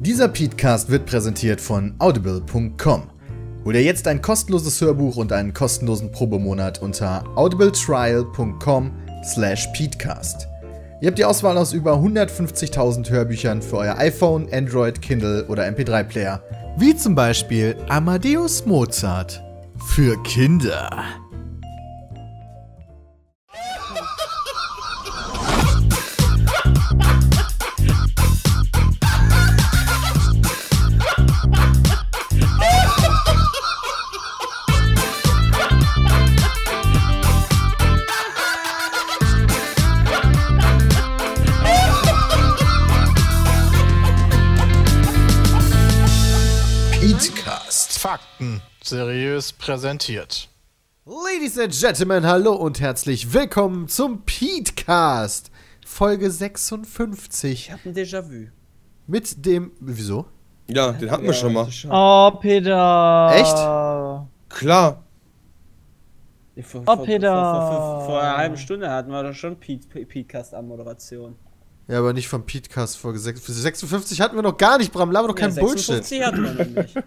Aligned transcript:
Dieser 0.00 0.28
Podcast 0.28 0.88
wird 0.88 1.04
präsentiert 1.04 1.60
von 1.60 1.94
audible.com. 1.98 3.02
Hol 3.66 3.72
dir 3.74 3.82
jetzt 3.82 4.08
ein 4.08 4.22
kostenloses 4.22 4.80
Hörbuch 4.80 5.16
und 5.18 5.30
einen 5.30 5.52
kostenlosen 5.52 6.10
Probemonat 6.10 6.80
unter 6.80 7.22
audibletrial.com 7.36 8.92
slash 9.22 9.68
peatcast. 9.76 10.48
Ihr 11.02 11.08
habt 11.08 11.18
die 11.18 11.24
Auswahl 11.26 11.58
aus 11.58 11.74
über 11.74 11.96
150.000 11.96 13.10
Hörbüchern 13.10 13.60
für 13.60 13.76
euer 13.76 13.98
iPhone, 13.98 14.48
Android, 14.50 15.02
Kindle 15.02 15.44
oder 15.48 15.68
MP3-Player. 15.68 16.42
Wie 16.78 16.96
zum 16.96 17.14
Beispiel 17.14 17.76
Amadeus 17.90 18.64
Mozart. 18.64 19.42
Für 19.84 20.22
Kinder. 20.22 21.19
Seriös 48.90 49.52
präsentiert. 49.52 50.48
Ladies 51.06 51.56
and 51.58 51.72
Gentlemen, 51.72 52.26
hallo 52.26 52.54
und 52.54 52.80
herzlich 52.80 53.32
willkommen 53.32 53.86
zum 53.86 54.22
Peatcast. 54.24 55.50
Folge 55.86 56.28
56 56.30 57.52
Ich 57.52 57.72
hab 57.72 57.86
ein 57.86 57.94
Déjà-vu. 57.94 58.48
mit 59.06 59.46
dem. 59.46 59.70
Wieso? 59.80 60.26
Ja, 60.68 60.90
den 60.92 61.08
hatten 61.10 61.22
wir 61.24 61.32
schon 61.32 61.52
mal. 61.52 61.68
Oh, 61.88 62.36
Peter. 62.40 63.30
Echt? 63.32 64.58
Klar. 64.58 65.04
Vor, 66.62 66.82
Oh, 66.86 66.96
vor, 66.96 67.04
Peter. 67.06 67.32
Vor, 67.32 67.70
vor, 67.72 68.06
vor 68.06 68.20
einer 68.20 68.36
halben 68.36 68.56
Stunde 68.56 68.90
hatten 68.90 69.10
wir 69.12 69.22
doch 69.22 69.34
schon 69.34 69.56
Pete- 69.56 70.04
Petecast 70.04 70.52
an 70.52 70.66
Moderation. 70.66 71.36
Ja, 71.90 71.98
aber 71.98 72.12
nicht 72.12 72.28
vom 72.28 72.46
Peatcast 72.46 72.98
Folge 72.98 73.18
6 73.18 73.44
56 73.44 74.20
hatten 74.20 74.36
wir 74.36 74.42
noch 74.42 74.56
gar 74.56 74.78
nicht, 74.78 74.92
Bram. 74.92 75.10
Laber 75.10 75.26
doch 75.26 75.34
kein 75.34 75.52
ja, 75.52 75.60
Bullshit. 75.60 76.04
56 76.04 76.22
hatten 76.22 76.44
wir 76.44 76.64
noch 76.64 76.82
nicht. 76.82 76.94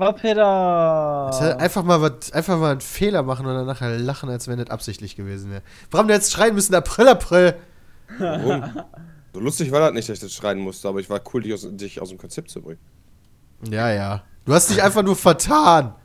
Oh, 0.00 0.12
Peter. 0.12 1.58
Einfach 1.58 1.82
mal 1.82 2.00
was, 2.00 2.30
einfach 2.30 2.56
mal 2.56 2.70
einen 2.70 2.80
Fehler 2.80 3.24
machen 3.24 3.46
und 3.46 3.54
dann 3.54 3.66
nachher 3.66 3.98
lachen, 3.98 4.28
als 4.28 4.46
wenn 4.46 4.56
das 4.56 4.70
absichtlich 4.70 5.16
gewesen 5.16 5.50
wäre. 5.50 5.62
Bram, 5.90 6.06
du 6.06 6.14
hättest 6.14 6.30
schreien 6.30 6.54
müssen, 6.54 6.72
April, 6.76 7.08
April. 7.08 7.56
Warum? 8.16 8.62
so 9.34 9.40
lustig 9.40 9.72
war 9.72 9.80
das 9.80 9.94
nicht, 9.94 10.08
dass 10.08 10.18
ich 10.18 10.22
das 10.22 10.32
schreien 10.32 10.60
musste, 10.60 10.86
aber 10.86 11.00
ich 11.00 11.10
war 11.10 11.20
cool, 11.34 11.42
dich 11.42 11.52
aus, 11.52 11.66
dich 11.68 12.00
aus 12.00 12.10
dem 12.10 12.18
Konzept 12.18 12.48
zu 12.48 12.62
bringen. 12.62 12.78
Ja, 13.68 13.90
ja. 13.90 14.22
Du 14.44 14.54
hast 14.54 14.70
dich 14.70 14.80
einfach 14.80 15.02
nur 15.02 15.16
vertan. 15.16 15.96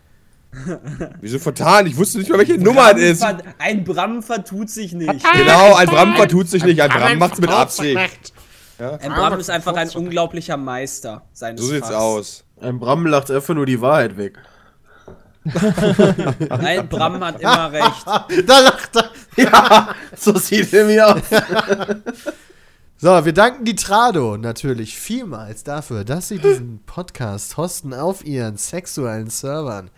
Wieso 1.21 1.39
vertan? 1.39 1.87
Ich 1.87 1.97
wusste 1.97 2.19
nicht 2.19 2.29
mal, 2.29 2.37
welche 2.37 2.57
Nummer 2.57 2.95
es 2.95 3.21
ist. 3.21 3.25
Ein 3.59 3.83
Bram 3.83 4.21
vertut 4.21 4.69
sich 4.69 4.93
nicht. 4.93 5.25
Genau, 5.33 5.75
ein 5.75 5.87
Bram 5.87 6.15
vertut 6.15 6.49
sich 6.49 6.63
nicht, 6.63 6.81
ein 6.81 6.89
Bram 6.89 7.17
macht's 7.17 7.39
mit 7.39 7.49
Absicht. 7.49 8.33
Ein 8.77 9.11
Bram 9.13 9.39
ist 9.39 9.49
einfach 9.49 9.75
ein 9.75 9.89
unglaublicher 9.89 10.57
Meister 10.57 11.23
seines 11.33 11.61
So 11.61 11.67
sieht's 11.67 11.87
Fachs. 11.87 11.95
aus. 11.95 12.43
Ein 12.61 12.79
Bram 12.79 13.05
lacht 13.05 13.31
einfach 13.31 13.53
nur 13.55 13.65
die 13.65 13.81
Wahrheit 13.81 14.17
weg. 14.17 14.37
Ein 16.49 16.87
Bram 16.87 17.21
hat 17.21 17.41
immer 17.41 17.71
recht. 17.73 18.05
Da 18.47 18.59
lacht 18.59 18.95
er. 18.95 19.09
Ja, 19.35 19.95
so 20.15 20.37
sieht 20.37 20.71
er 20.73 20.85
mir 20.85 21.05
aus. 21.15 21.21
So, 22.97 23.25
wir 23.25 23.33
danken 23.33 23.65
die 23.65 23.75
Trado 23.75 24.37
natürlich 24.37 24.97
vielmals 24.97 25.65
dafür, 25.65 26.05
dass 26.05 26.29
sie 26.29 26.37
diesen 26.39 26.81
Podcast 26.85 27.57
hosten 27.57 27.93
auf 27.93 28.23
ihren 28.25 28.55
sexuellen 28.55 29.29
Servern. 29.29 29.89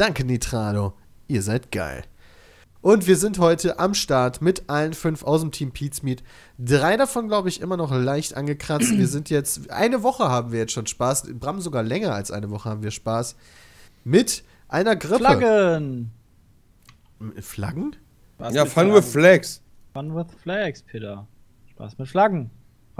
Danke, 0.00 0.24
Nitrado. 0.24 0.94
Ihr 1.28 1.42
seid 1.42 1.70
geil. 1.70 2.04
Und 2.80 3.06
wir 3.06 3.18
sind 3.18 3.38
heute 3.38 3.78
am 3.78 3.92
Start 3.92 4.40
mit 4.40 4.70
allen 4.70 4.94
fünf 4.94 5.22
aus 5.22 5.42
dem 5.42 5.52
Team 5.52 5.72
Pizmeet. 5.72 6.22
Drei 6.58 6.96
davon, 6.96 7.28
glaube 7.28 7.50
ich, 7.50 7.60
immer 7.60 7.76
noch 7.76 7.92
leicht 7.92 8.34
angekratzt. 8.34 8.96
Wir 8.96 9.06
sind 9.06 9.28
jetzt, 9.28 9.70
eine 9.70 10.02
Woche 10.02 10.26
haben 10.26 10.52
wir 10.52 10.60
jetzt 10.60 10.72
schon 10.72 10.86
Spaß. 10.86 11.34
Bram 11.34 11.60
sogar 11.60 11.82
länger 11.82 12.14
als 12.14 12.30
eine 12.30 12.48
Woche 12.48 12.70
haben 12.70 12.82
wir 12.82 12.92
Spaß. 12.92 13.36
Mit 14.02 14.42
einer 14.68 14.96
Grippe. 14.96 15.18
Flaggen. 15.18 16.12
Flaggen? 17.38 17.96
Was 18.38 18.54
Ja, 18.54 18.64
Fun 18.64 18.94
with 18.94 19.04
Flaggen? 19.04 19.12
Flags. 19.12 19.62
Fun 19.92 20.16
with 20.16 20.26
Flags, 20.42 20.80
Peter. 20.80 21.26
Spaß 21.72 21.98
mit 21.98 22.08
Flaggen. 22.08 22.50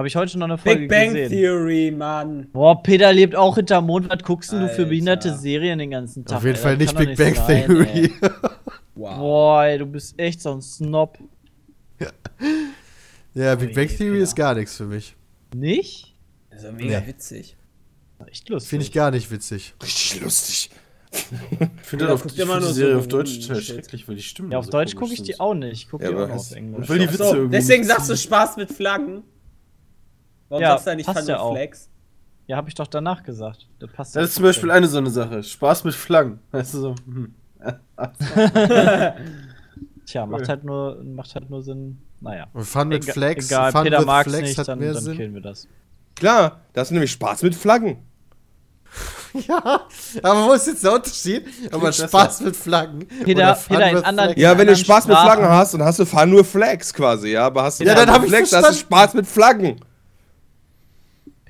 Habe 0.00 0.09
ich 0.09 0.16
heute 0.16 0.38
noch 0.38 0.47
eine 0.47 0.56
Folge 0.56 0.81
Big 0.81 0.88
Bang 0.88 1.12
gesehen. 1.12 1.28
Theory, 1.28 1.91
Mann. 1.94 2.49
Boah, 2.55 2.83
Peter 2.83 3.12
lebt 3.12 3.37
auch 3.37 3.56
hinterm 3.56 3.84
Mond. 3.84 4.09
Was 4.09 4.22
guckst 4.22 4.50
denn 4.50 4.61
du 4.61 4.69
für 4.69 4.72
Alter. 4.78 4.87
behinderte 4.88 5.37
Serien 5.37 5.78
den 5.78 5.91
ganzen 5.91 6.25
Tag? 6.25 6.38
Auf 6.38 6.44
jeden 6.44 6.56
ey? 6.56 6.62
Fall 6.62 6.77
nicht 6.78 6.97
Big 6.97 7.11
doch 7.11 7.16
Bang 7.22 7.34
sein, 7.34 7.66
Theory. 7.66 7.87
ey. 7.93 8.12
Wow. 8.94 9.16
Boah, 9.19 9.65
ey, 9.65 9.77
du 9.77 9.84
bist 9.84 10.19
echt 10.19 10.41
so 10.41 10.53
ein 10.55 10.62
Snob. 10.62 11.19
ja, 13.34 13.55
Big 13.56 13.75
Bang 13.75 13.89
Theory 13.89 14.16
ja. 14.16 14.22
ist 14.22 14.34
gar 14.34 14.55
nichts 14.55 14.75
für 14.75 14.87
mich. 14.87 15.15
Nicht? 15.55 16.16
Das 16.49 16.60
ist 16.60 16.65
ja 16.65 16.72
mega 16.72 17.00
Nee. 17.00 17.06
witzig. 17.09 17.56
Echt 18.25 18.49
lustig. 18.49 18.71
Finde 18.71 18.87
ich 18.87 18.93
gar 18.93 19.10
nicht 19.10 19.31
witzig. 19.31 19.75
Richtig 19.83 20.22
lustig. 20.22 20.71
Ich 21.12 21.87
finde 21.87 22.05
Ja, 22.06 22.12
das 22.12 22.21
auf, 22.22 22.27
ich 22.27 22.37
find 22.37 22.49
nur 22.49 22.60
die 22.60 22.72
Serie 22.72 22.93
so 22.94 22.99
auf 23.00 23.09
Deutsch 23.09 23.41
total 23.41 23.60
schrecklich, 23.60 24.06
weil 24.09 24.15
die 24.15 24.22
Stimmen 24.22 24.53
Ja, 24.53 24.59
auf 24.60 24.66
so 24.66 24.71
Deutsch 24.71 24.94
gucke 24.94 25.10
ich 25.10 25.16
sind. 25.19 25.27
die 25.28 25.41
auch 25.41 25.55
nicht. 25.55 25.72
Ich 25.72 25.89
gucke 25.91 26.05
Ja, 26.05 26.10
die 26.10 26.16
auch 26.16 26.31
auf 26.31 26.53
Englisch. 26.53 26.78
Und 26.78 26.89
weil 26.89 26.99
die 27.00 27.09
Witze 27.09 27.16
So, 27.19 27.34
irgendwie 27.34 27.56
deswegen 27.56 27.81
nicht 27.81 27.91
sagst 27.91 28.09
du. 28.10 28.16
Spaß 28.16 28.56
mit 28.56 28.72
Flaggen. 28.72 29.25
Warum 30.50 30.62
Ja, 30.62 30.71
sagst 30.72 30.87
du 30.88 30.97
nicht 30.97 31.06
passt 31.06 31.21
Fun 31.21 31.28
ja 31.28 31.38
auch. 31.41 31.55
Flags? 31.55 31.88
Ja, 32.47 32.56
habe 32.59 32.69
ich 32.69 32.75
doch 32.75 32.88
danach 32.88 33.22
gesagt. 33.22 33.66
Das 33.78 33.91
passt 33.93 34.16
Das 34.16 34.25
ist 34.28 34.34
zum 34.34 34.44
Beispiel 34.44 34.71
eine 34.71 34.87
so 34.88 34.99
eine 34.99 35.09
Sache. 35.11 35.43
Spaß 35.43 35.84
mit 35.84 35.94
Flaggen. 35.94 36.41
Weißt 36.50 36.75
du 36.75 36.78
so, 36.81 36.94
hm. 37.06 37.34
Tja, 40.06 40.27
macht 40.27 40.49
halt 40.49 40.65
nur, 40.65 41.03
macht 41.05 41.34
halt 41.34 41.50
nur 41.50 41.62
Sinn. 41.62 41.99
Naja. 42.21 42.47
Und 42.53 42.65
Fun 42.65 42.89
mit 42.89 43.05
Ega- 43.05 43.12
Flex, 43.12 43.47
Egal, 43.47 43.72
Fun 43.72 43.84
Peter 43.84 44.05
mag's 44.05 44.28
Flex 44.31 44.49
nicht, 44.49 44.59
hat 44.59 44.69
dann, 44.69 44.78
mehr 44.78 44.93
dann 44.93 45.03
Sinn. 45.03 45.16
killen 45.16 45.34
wir 45.34 45.41
das. 45.41 45.66
Klar, 46.16 46.60
das 46.72 46.89
ist 46.89 46.93
nämlich 46.93 47.10
Spaß 47.12 47.43
mit 47.43 47.55
Flaggen. 47.55 47.99
Ja, 49.47 49.83
aber 50.25 50.47
wo 50.49 50.53
ist 50.55 50.66
jetzt 50.66 50.83
der 50.83 50.93
Unterschied? 50.93 51.47
Aber. 51.71 51.93
Spaß 51.93 52.41
mit 52.41 52.56
Flaggen. 52.56 53.06
Peter- 53.25 53.56
Peter, 53.69 53.91
in 53.91 53.97
anderen-. 53.99 54.37
Ja, 54.37 54.59
wenn 54.59 54.66
du 54.66 54.75
Spaß 54.75 55.06
mit 55.06 55.16
Sprachen. 55.16 55.39
Flaggen 55.39 55.49
hast, 55.56 55.75
dann 55.75 55.84
hast 55.84 56.00
du 56.00 56.05
Fun 56.05 56.37
with 56.37 56.50
Flags 56.50 56.93
quasi, 56.93 57.28
ja. 57.28 57.47
Aber 57.47 57.62
hast 57.62 57.78
du 57.78 57.84
Ja, 57.84 57.94
dann 57.94 58.10
hab 58.10 58.25
ich 58.25 58.28
Flags, 58.31 58.50
dann 58.50 58.65
hast 58.65 58.75
du. 58.75 58.81
Spaß 58.81 59.15
mit 59.15 59.28
Flaggen. 59.28 59.78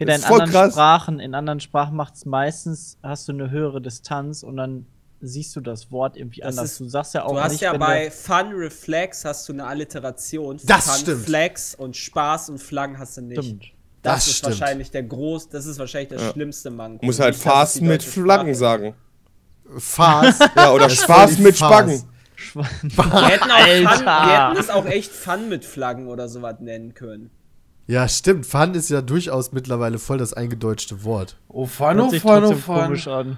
Peter, 0.01 0.13
Das 0.13 0.23
in 0.23 0.27
anderen 0.33 0.51
krass. 0.51 0.73
Sprachen, 0.73 1.21
in 1.21 1.35
anderen 1.35 1.61
Sprachen 1.61 1.95
macht's 1.97 2.25
meistens, 2.27 2.99
hast 3.03 3.29
du 3.29 3.33
eine 3.33 3.51
höhere 3.51 3.81
Distanz 3.81 4.43
und 4.43 4.57
dann 4.57 4.87
siehst 5.21 5.55
du 5.55 5.61
das 5.61 5.93
Wort 5.93 6.17
irgendwie 6.17 6.41
Das 6.41 6.57
anders. 6.57 6.73
ist- 6.73 6.81
du 6.81 6.89
sagst 6.89 7.15
ja 7.15 7.25
auch 7.25 7.33
Du 7.35 7.41
hast 7.41 7.53
nicht, 7.53 7.61
ja 7.61 7.73
wenn 7.73 7.81
bei 7.81 8.11
Fun 8.11 8.53
Reflex 8.55 9.25
hast 9.25 9.49
du 9.49 9.53
eine 9.53 9.67
Alliteration. 9.67 10.59
Das 10.65 10.87
Fun 10.87 10.95
stimmt. 11.01 11.25
Flex 11.27 11.75
und 11.75 11.95
Spaß 11.97 12.49
und 12.51 12.59
Flaggen 12.59 12.99
hast 12.99 13.17
du 13.19 13.21
nicht. 13.23 13.45
Stimmt. 13.45 13.65
Das, 14.03 14.15
Das 14.15 14.27
ist 14.29 14.37
stimmt. 14.39 14.59
wahrscheinlich 14.61 14.91
der 14.91 15.03
groß, 15.03 15.51
das 15.51 15.67
ist 15.67 15.79
wahrscheinlich 15.79 16.09
der 16.09 16.21
Ja. 16.21 16.33
schlimmste 16.33 16.71
Manko. 16.71 17.01
Du 17.01 17.07
musst 17.07 17.21
halt 17.21 17.35
es 17.35 17.43
Fast 17.43 17.83
mit 17.83 18.03
Flaggen 18.03 18.55
sagen. 18.55 18.95
Farce. 19.77 20.39
Ja, 20.57 20.73
oder 20.73 20.85
Das 20.89 21.03
Spaß 21.03 21.39
mit. 21.39 21.57
Spaggen. 21.59 22.03
Wir 22.55 22.65
hätten, 23.29 23.51
auch 23.51 23.95
Fun, 23.97 24.07
wir 24.07 24.49
hätten 24.49 24.57
es 24.59 24.71
auch 24.71 24.87
echt 24.87 25.13
Fun 25.13 25.51
mit 25.51 25.65
Flaggen 25.67 26.09
oder 26.09 26.27
sowas 26.31 26.57
nennen 26.61 26.95
können. 26.95 27.31
Ja, 27.87 28.07
stimmt. 28.09 28.47
Fun 28.47 28.75
ist 28.75 28.89
ja 28.91 29.01
durchaus 29.03 29.53
mittlerweile 29.53 29.99
voll 29.99 30.19
das 30.19 30.33
eingedeutschte 30.33 31.03
Wort. 31.05 31.37
Oh, 31.49 31.67
Fano, 31.67 32.03
Hört 32.05 32.11
sich 32.13 32.23
Fano, 32.23 32.41
trotzdem 32.49 32.59
Fano. 32.63 32.85
komisch 32.87 33.09
an. 33.09 33.37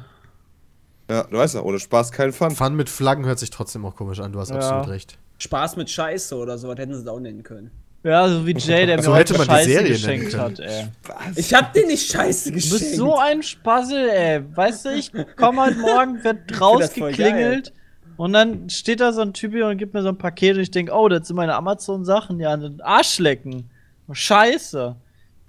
Ja, 1.10 1.24
du 1.24 1.36
weißt 1.38 1.54
ja, 1.54 1.62
ohne 1.62 1.78
Spaß 1.78 2.12
kein 2.12 2.32
Fun. 2.32 2.50
Fun 2.52 2.74
mit 2.74 2.88
Flaggen 2.88 3.24
hört 3.24 3.38
sich 3.38 3.50
trotzdem 3.50 3.84
auch 3.84 3.96
komisch 3.96 4.20
an. 4.20 4.32
Du 4.32 4.40
hast 4.40 4.50
Ja. 4.50 4.56
absolut 4.56 4.88
recht. 4.88 5.18
Spaß 5.38 5.76
mit 5.76 5.90
Scheiße 5.90 6.36
oder 6.36 6.58
sowas 6.58 6.78
hätten 6.78 6.94
sie 6.94 7.00
es 7.00 7.06
auch 7.06 7.18
nennen 7.18 7.42
können. 7.42 7.70
Ja, 8.04 8.28
so 8.28 8.44
wie 8.46 8.52
Jay, 8.56 8.84
der 8.86 8.96
mir 8.96 9.02
So 9.02 9.12
heute 9.14 9.34
hätte 9.34 9.38
man 9.38 9.46
die 9.46 9.52
Scheiße 9.54 9.70
Serie 9.70 9.88
geschenkt 9.92 10.36
hat, 10.36 10.58
ey. 10.60 10.88
Ich 11.36 11.54
hab 11.54 11.72
dir 11.72 11.86
nicht 11.86 12.10
Scheiße 12.10 12.48
Du 12.50 12.54
geschenkt. 12.56 12.80
bist 12.80 12.96
so 12.96 13.16
ein 13.16 13.42
Spassel, 13.42 14.08
ey. 14.10 14.42
Weißt 14.56 14.84
du, 14.84 14.88
ich 14.94 15.12
komm 15.36 15.60
heute 15.60 15.78
Morgen, 15.78 16.22
wird 16.24 16.60
rausgeklingelt 16.60 17.72
und 18.16 18.32
dann 18.32 18.68
steht 18.70 19.00
da 19.00 19.12
so 19.12 19.20
ein 19.22 19.32
Typ 19.32 19.52
hier 19.52 19.66
und 19.68 19.78
gibt 19.78 19.94
mir 19.94 20.02
so 20.02 20.08
ein 20.08 20.18
Paket 20.18 20.56
und 20.56 20.62
ich 20.62 20.70
denk, 20.70 20.90
oh, 20.92 21.08
das 21.08 21.28
sind 21.28 21.36
meine 21.36 21.54
Amazon-Sachen, 21.54 22.40
ja, 22.40 22.52
ein 22.52 22.80
Arschlecken. 22.80 23.70
Scheiße. 24.14 24.96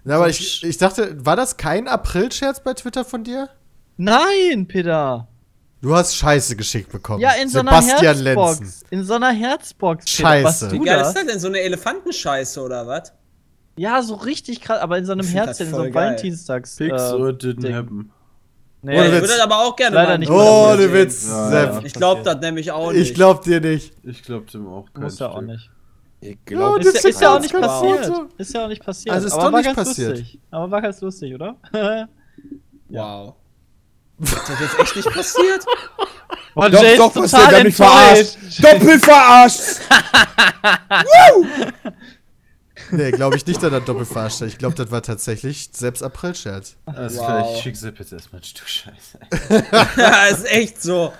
Ja, 0.06 0.15
aber 0.15 0.25
So 0.25 0.30
ich, 0.31 0.63
ich 0.63 0.77
dachte, 0.77 1.15
war 1.25 1.36
das 1.36 1.57
kein 1.57 1.88
April-Scherz 1.88 2.62
bei 2.63 2.74
Twitter 2.74 3.06
von 3.06 3.24
dir? 3.24 3.50
Nein, 3.98 4.68
Peter. 4.68 5.27
Du 5.81 5.94
hast 5.95 6.15
Scheiße 6.15 6.56
geschickt 6.56 6.92
bekommen. 6.92 7.19
Ja, 7.21 7.31
in 7.42 7.50
so 7.50 7.60
einer 7.60 7.81
Sebastian 7.81 8.15
Herzbox. 8.24 8.60
Lenzen. 8.60 8.86
In 8.89 9.04
so 9.04 9.13
einer 9.15 9.31
Herzbox. 9.31 10.06
Peter. 10.06 10.18
Scheiße. 10.30 10.45
Was 10.65 10.71
Wie 10.71 10.77
du 10.80 10.86
geil 10.86 10.98
das? 11.00 11.07
ist 11.10 11.15
das 11.18 11.25
denn? 11.25 11.39
So 11.39 11.48
eine 11.48 11.60
Elefantenscheiße 11.60 12.62
oder 12.62 12.88
was? 12.88 13.13
Ja, 13.75 14.01
so 14.01 14.15
richtig 14.15 14.62
krass, 14.62 14.80
aber 14.80 14.98
in 14.98 15.06
so 15.06 15.12
einem 15.13 15.27
Herz, 15.27 15.57
das 15.57 15.68
in 15.68 15.74
so 15.74 15.81
einem. 15.81 15.94
Valentinstags. 15.94 16.77
Fix 16.77 16.94
äh, 17.01 17.13
or 17.13 17.30
didn't 17.30 17.62
Ding. 17.63 17.75
happen. 17.75 18.12
nee, 18.81 18.95
Ohne 18.98 19.06
ich 19.07 19.12
würde 19.13 19.27
das 19.27 19.39
aber 19.39 19.57
auch 19.60 19.75
gerne 19.75 19.95
Leider 19.95 20.10
mal 20.12 20.18
nicht. 20.19 20.30
Oh, 20.31 20.74
du 20.77 20.94
Witz, 20.94 21.27
Ja, 21.27 21.50
Sepp. 21.50 21.74
ja. 21.74 21.81
Ich 21.83 21.94
glaub 21.94 22.24
das 22.24 22.38
nämlich 22.39 22.71
auch 22.71 22.92
nicht. 22.92 23.01
Ich 23.10 23.13
glaub 23.15 23.42
dir 23.44 23.60
nicht. 23.62 23.94
Ich 24.04 24.21
glaub 24.24 24.48
dem 24.51 24.68
auch 24.68 24.86
kein 24.94 25.04
Muss 25.04 25.19
ja 25.19 25.30
auch 25.30 25.42
nicht. 25.42 25.69
Ich 26.25 26.30
Ja, 26.30 26.36
glaube, 26.46 26.80
das 26.80 26.94
Ist, 26.96 27.04
ja- 27.04 27.10
ist 27.10 27.22
ja 27.22 27.36
auch 27.36 27.40
nicht 27.42 27.54
passiert. 27.54 28.06
Foto. 28.06 28.30
Ist 28.38 28.54
ja 28.54 28.64
auch 28.64 28.68
nicht 28.70 28.84
passiert. 28.84 29.14
Also 29.16 29.28
ist 29.28 29.34
aber 29.34 29.44
doch 29.44 29.52
war 29.52 29.60
nicht 29.62 29.75
ganz 29.75 29.90
passiert. 29.90 30.10
lustig. 30.18 30.40
Aber 30.52 30.72
war 30.72 30.81
ganz 30.81 31.02
lustig, 31.02 31.34
oder? 31.34 31.56
Wow. 32.90 33.34
Ist 34.20 34.34
das 34.48 34.60
jetzt 34.60 34.80
echt 34.80 34.96
nicht 34.98 35.10
passiert? 35.12 35.66
Boah, 36.56 36.70
Doch, 36.70 36.81
Jay 36.84 36.96
doch, 36.96 37.12
total 37.12 37.50
der, 37.50 37.64
mich 37.64 37.75
verarscht. 37.75 38.38
Doppelt 38.64 39.04
verarscht! 39.04 39.80
Nee, 42.92 43.12
glaube 43.12 43.36
ich 43.38 43.46
nicht, 43.48 43.62
dass 43.64 43.72
das 43.72 43.86
doppelt 43.86 44.08
verarscht 44.08 44.42
hat. 44.42 44.48
Ich 44.50 44.58
glaube, 44.60 44.75
das 44.75 44.92
war 44.92 45.02
tatsächlich 45.02 45.70
selbst 45.74 46.04
April-Scherz. 46.04 46.75
Alles 46.86 47.18
Wow. 47.18 47.25
klar, 47.25 47.52
ich 47.56 47.62
schick's 47.64 47.81
dir 47.81 47.92
bitte 47.92 48.16
erstmal 48.16 48.42
ein 48.42 48.44
Stück 48.46 48.68
Scheiße. 48.70 49.20
ja, 49.98 50.25
ist 50.28 50.46
echt 50.46 50.81
so. 50.81 51.12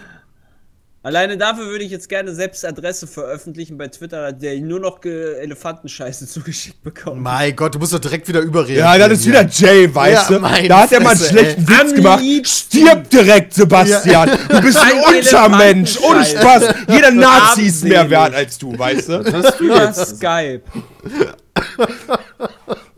Alleine 1.06 1.38
dafür 1.38 1.66
würde 1.66 1.84
ich 1.84 1.92
jetzt 1.92 2.08
gerne 2.08 2.34
selbst 2.34 2.64
Adresse 2.66 3.08
veröffentlichen 3.08 3.78
bei 3.78 3.90
Twitter, 3.90 4.32
der 4.32 4.58
nur 4.62 4.80
noch 4.80 5.02
ge- 5.02 5.36
Elefantenscheiße 5.40 6.26
zugeschickt 6.28 6.82
bekommt. 6.82 7.22
Mein 7.22 7.54
Gott, 7.58 7.76
du 7.76 7.80
musst 7.80 7.94
doch 7.94 8.00
direkt 8.00 8.26
wieder 8.30 8.40
überreden. 8.40 8.80
Ja, 8.80 8.98
das 8.98 9.20
ist 9.20 9.26
wieder 9.28 9.46
Jay, 9.46 9.94
weißt 9.94 10.30
Ja, 10.30 10.38
du? 10.40 10.68
Da 10.70 10.80
hat 10.84 10.94
er 10.94 11.02
mal 11.02 11.10
einen 11.10 11.20
schlechten 11.20 11.62
ey. 11.64 11.68
Witz 11.68 11.80
Am 11.82 11.94
gemacht. 11.96 12.22
liebsten. 12.22 12.78
Stirb 12.80 13.10
direkt, 13.10 13.54
Sebastian! 13.54 14.30
Du 14.48 14.62
bist 14.62 14.78
ein 14.78 14.94
Ein 15.06 15.16
Untermensch! 15.18 16.00
Ohne. 16.02 16.24
Spaß! 16.26 16.64
Jeder 16.88 17.12
Nazi 17.12 17.64
ist 17.64 17.84
mehr 17.84 18.10
wert 18.10 18.34
als 18.34 18.58
du, 18.58 18.78
weißt 18.80 19.10
du? 19.10 19.26
Was 19.26 19.34
hast 19.34 19.60
du 19.60 19.64
Über 19.66 19.84
jetzt? 19.86 20.16
Skype. 20.18 20.62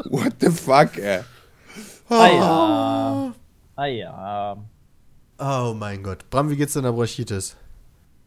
What 0.10 0.34
the 0.40 0.52
fuck, 0.52 0.96
ey? 0.98 1.22
Ah 2.10 2.28
ja. 2.28 3.34
Ah 3.75 3.86
ja. 3.88 4.57
Oh 5.40 5.74
mein 5.75 6.04
Gott. 6.04 6.30
Bram, 6.30 6.50
wie 6.52 6.56
geht's 6.56 6.74
denn 6.74 6.84
der 6.84 6.92
Bronchitis? 6.92 7.56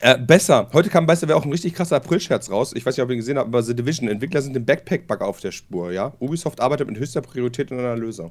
Äh, 0.00 0.16
besser. 0.18 0.68
Heute 0.72 0.90
kam 0.90 1.06
besser, 1.06 1.26
wäre 1.26 1.36
auch 1.38 1.44
ein 1.44 1.50
richtig 1.50 1.74
krasser 1.74 1.96
April-Scherz 1.96 2.50
raus. 2.50 2.72
Ich 2.74 2.86
weiß 2.86 2.96
nicht, 2.96 3.02
ob 3.02 3.08
ihr 3.10 3.14
ihn 3.14 3.18
gesehen 3.18 3.36
habt, 3.38 3.48
aber 3.48 3.62
The 3.62 3.74
Division. 3.74 4.08
Entwickler 4.08 4.42
sind 4.42 4.56
im 4.56 4.64
Backpack-Bug 4.64 5.20
auf 5.22 5.40
der 5.40 5.50
Spur, 5.50 5.90
ja? 5.92 6.14
Ubisoft 6.20 6.60
arbeitet 6.60 6.88
mit 6.88 6.98
höchster 6.98 7.20
Priorität 7.20 7.72
an 7.72 7.80
einer 7.80 7.96
Lösung. 7.96 8.30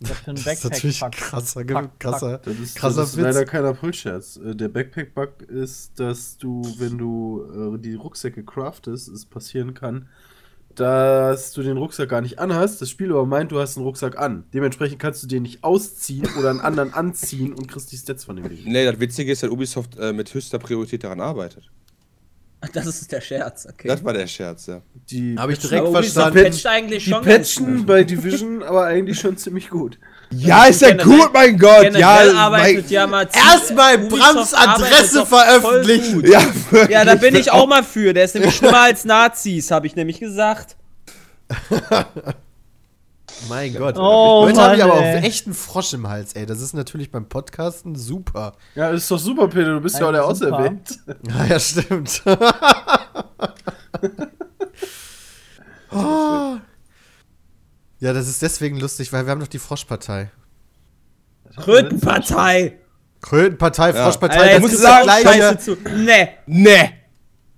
Das 0.26 0.46
ist 0.46 0.64
natürlich 0.64 1.02
ein 1.02 1.10
krasser, 1.10 1.62
Pack, 1.64 2.00
krasser, 2.00 2.38
Das 2.38 2.58
ist, 2.58 2.76
krasser 2.76 3.00
das 3.02 3.10
ist 3.10 3.16
Witz. 3.18 3.24
leider 3.24 3.44
kein 3.44 3.64
Aprilscherz. 3.66 4.38
Äh, 4.42 4.54
Der 4.56 4.68
Backpack-Bug 4.68 5.42
ist, 5.48 5.98
dass 6.00 6.36
du, 6.38 6.62
wenn 6.78 6.96
du 6.96 7.74
äh, 7.76 7.78
die 7.78 7.94
Rucksäcke 7.94 8.42
craftest, 8.44 9.08
es 9.08 9.26
passieren 9.26 9.74
kann, 9.74 10.08
dass 10.74 11.52
du 11.52 11.62
den 11.62 11.76
Rucksack 11.76 12.08
gar 12.08 12.20
nicht 12.20 12.38
anhast. 12.38 12.80
Das 12.80 12.90
Spiel 12.90 13.10
aber 13.10 13.26
meint, 13.26 13.52
du 13.52 13.58
hast 13.60 13.76
einen 13.76 13.86
Rucksack 13.86 14.18
an. 14.18 14.44
Dementsprechend 14.54 14.98
kannst 14.98 15.22
du 15.22 15.26
den 15.26 15.42
nicht 15.42 15.64
ausziehen 15.64 16.28
oder 16.38 16.50
einen 16.50 16.60
anderen 16.60 16.94
anziehen 16.94 17.52
und 17.52 17.68
kriegst 17.68 17.92
die 17.92 17.96
Stats 17.96 18.24
von 18.24 18.36
dem 18.36 18.48
Ding. 18.48 18.60
Nee, 18.64 18.84
das 18.84 19.00
Witzige 19.00 19.32
ist, 19.32 19.42
dass 19.42 19.50
Ubisoft 19.50 19.98
äh, 19.98 20.12
mit 20.12 20.32
höchster 20.32 20.58
Priorität 20.58 21.04
daran 21.04 21.20
arbeitet. 21.20 21.70
Das 22.74 22.86
ist 22.86 23.10
der 23.10 23.20
Scherz, 23.22 23.66
okay. 23.66 23.88
Das 23.88 24.04
war 24.04 24.12
der 24.12 24.26
Scherz, 24.26 24.66
ja. 24.66 24.82
Die 25.10 25.34
Habe 25.38 25.52
ich 25.54 25.58
direkt 25.58 25.82
Aber 25.86 26.02
verstanden. 26.02 26.42
patcht 26.44 26.66
eigentlich 26.66 27.04
Die 27.04 27.10
schon 27.10 27.24
patchen 27.24 27.86
bei 27.86 28.04
Division 28.04 28.62
aber 28.62 28.84
eigentlich 28.84 29.18
schon 29.18 29.36
ziemlich 29.36 29.70
gut. 29.70 29.98
Ja, 30.32 30.66
ist 30.66 30.80
ja 30.80 30.90
generell- 30.90 31.18
gut, 31.18 31.32
mein 31.32 31.58
Gott! 31.58 31.92
Ja, 31.98 32.22
ja 32.24 33.06
mal 33.08 33.26
Erstmal 33.34 33.98
Brams 33.98 34.54
Adresse 34.54 35.26
veröffentlichen. 35.26 36.24
ja, 36.24 36.40
wirklich, 36.70 36.90
Ja, 36.90 37.04
da 37.04 37.16
bin 37.16 37.34
ich 37.34 37.50
auch 37.50 37.66
mal 37.66 37.82
für. 37.82 38.14
Der 38.14 38.26
ist 38.26 38.36
nämlich 38.36 38.54
schlimmer 38.54 38.82
als 38.82 39.04
Nazis, 39.04 39.72
habe 39.72 39.88
ich 39.88 39.96
nämlich 39.96 40.20
gesagt. 40.20 40.76
Mein 43.48 43.74
Gott. 43.74 43.96
Oh, 43.98 44.44
Heute 44.44 44.60
habe 44.60 44.76
ich 44.76 44.84
aber 44.84 44.94
auch 44.94 45.02
echt 45.02 45.46
einen 45.46 45.54
Frosch 45.54 45.92
im 45.94 46.08
Hals, 46.08 46.34
ey. 46.34 46.46
Das 46.46 46.60
ist 46.60 46.74
natürlich 46.74 47.10
beim 47.10 47.28
Podcasten 47.28 47.96
super. 47.96 48.52
Ja, 48.74 48.90
ist 48.90 49.10
doch 49.10 49.18
super, 49.18 49.48
Peter. 49.48 49.74
Du 49.74 49.80
bist 49.80 49.98
ja 49.98 50.08
auch 50.08 50.12
der. 50.12 50.24
Auserwählt. 50.24 50.98
Ja, 51.28 51.44
ja 51.46 51.60
stimmt. 51.60 52.22
Oh. 55.92 56.56
Ja, 57.98 58.12
das 58.12 58.28
ist 58.28 58.42
deswegen 58.42 58.78
lustig, 58.78 59.12
weil 59.12 59.26
wir 59.26 59.32
haben 59.32 59.40
doch 59.40 59.48
die 59.48 59.58
Froschpartei. 59.58 60.30
Krötenpartei. 61.56 62.78
Krötenpartei, 63.20 63.90
Ja. 63.90 64.04
Froschpartei, 64.04 64.38
Alter, 64.38 64.52
das 64.52 64.60
muss 64.62 64.72
ist 64.72 64.84
das 64.84 64.98
auch 64.98 65.02
gleiche. 65.02 65.28
Scheiße 65.28 65.58
zu. 65.58 65.76
Nee. 65.96 66.28
Nee! 66.46 66.99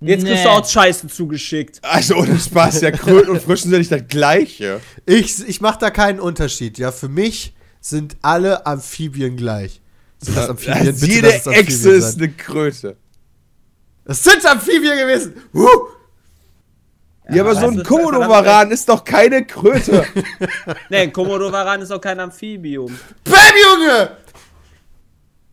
Jetzt 0.03 0.25
kriegst 0.25 0.43
du 0.43 0.49
Nee. 0.49 0.55
auch 0.55 0.67
Scheiße 0.67 1.07
zugeschickt. 1.07 1.79
Also 1.83 2.15
ohne 2.15 2.37
Spaß, 2.39 2.81
ja, 2.81 2.91
Kröten 2.91 3.29
und 3.31 3.41
Frischen 3.41 3.69
sind 3.71 3.79
nicht 3.79 3.91
das 3.91 4.07
gleiche. 4.07 4.81
Ich, 5.05 5.47
ich 5.47 5.61
mache 5.61 5.79
da 5.79 5.89
keinen 5.89 6.19
Unterschied. 6.19 6.77
Ja, 6.77 6.91
für 6.91 7.09
mich 7.09 7.53
sind 7.79 8.17
alle 8.21 8.65
Amphibien 8.65 9.35
gleich. 9.37 9.81
Sind 10.19 10.37
das 10.37 10.49
Amphibien? 10.49 10.77
Also 10.87 10.91
Bitte, 11.01 11.05
jede 11.13 11.33
Amphibien 11.33 11.53
Echse 11.59 11.89
ist 11.91 12.17
eine 12.17 12.29
Kröte. 12.31 12.97
Es 14.05 14.23
sind 14.23 14.45
Amphibien 14.45 14.97
gewesen! 14.97 15.33
Huh! 15.53 15.67
Ja, 17.29 17.41
aber 17.43 17.55
so 17.55 17.61
das 17.61 17.71
ein 17.71 17.77
ist 17.79 17.87
Komodowaran 17.87 18.71
ist 18.71 18.89
doch 18.89 19.03
keine 19.03 19.45
Kröte. 19.45 20.05
Nee, 20.89 21.07
Komodowaran 21.07 21.81
ist 21.81 21.91
auch 21.91 22.01
kein 22.01 22.19
Amphibium. 22.19 22.93
Bam, 23.23 23.35
Junge! 23.63 24.17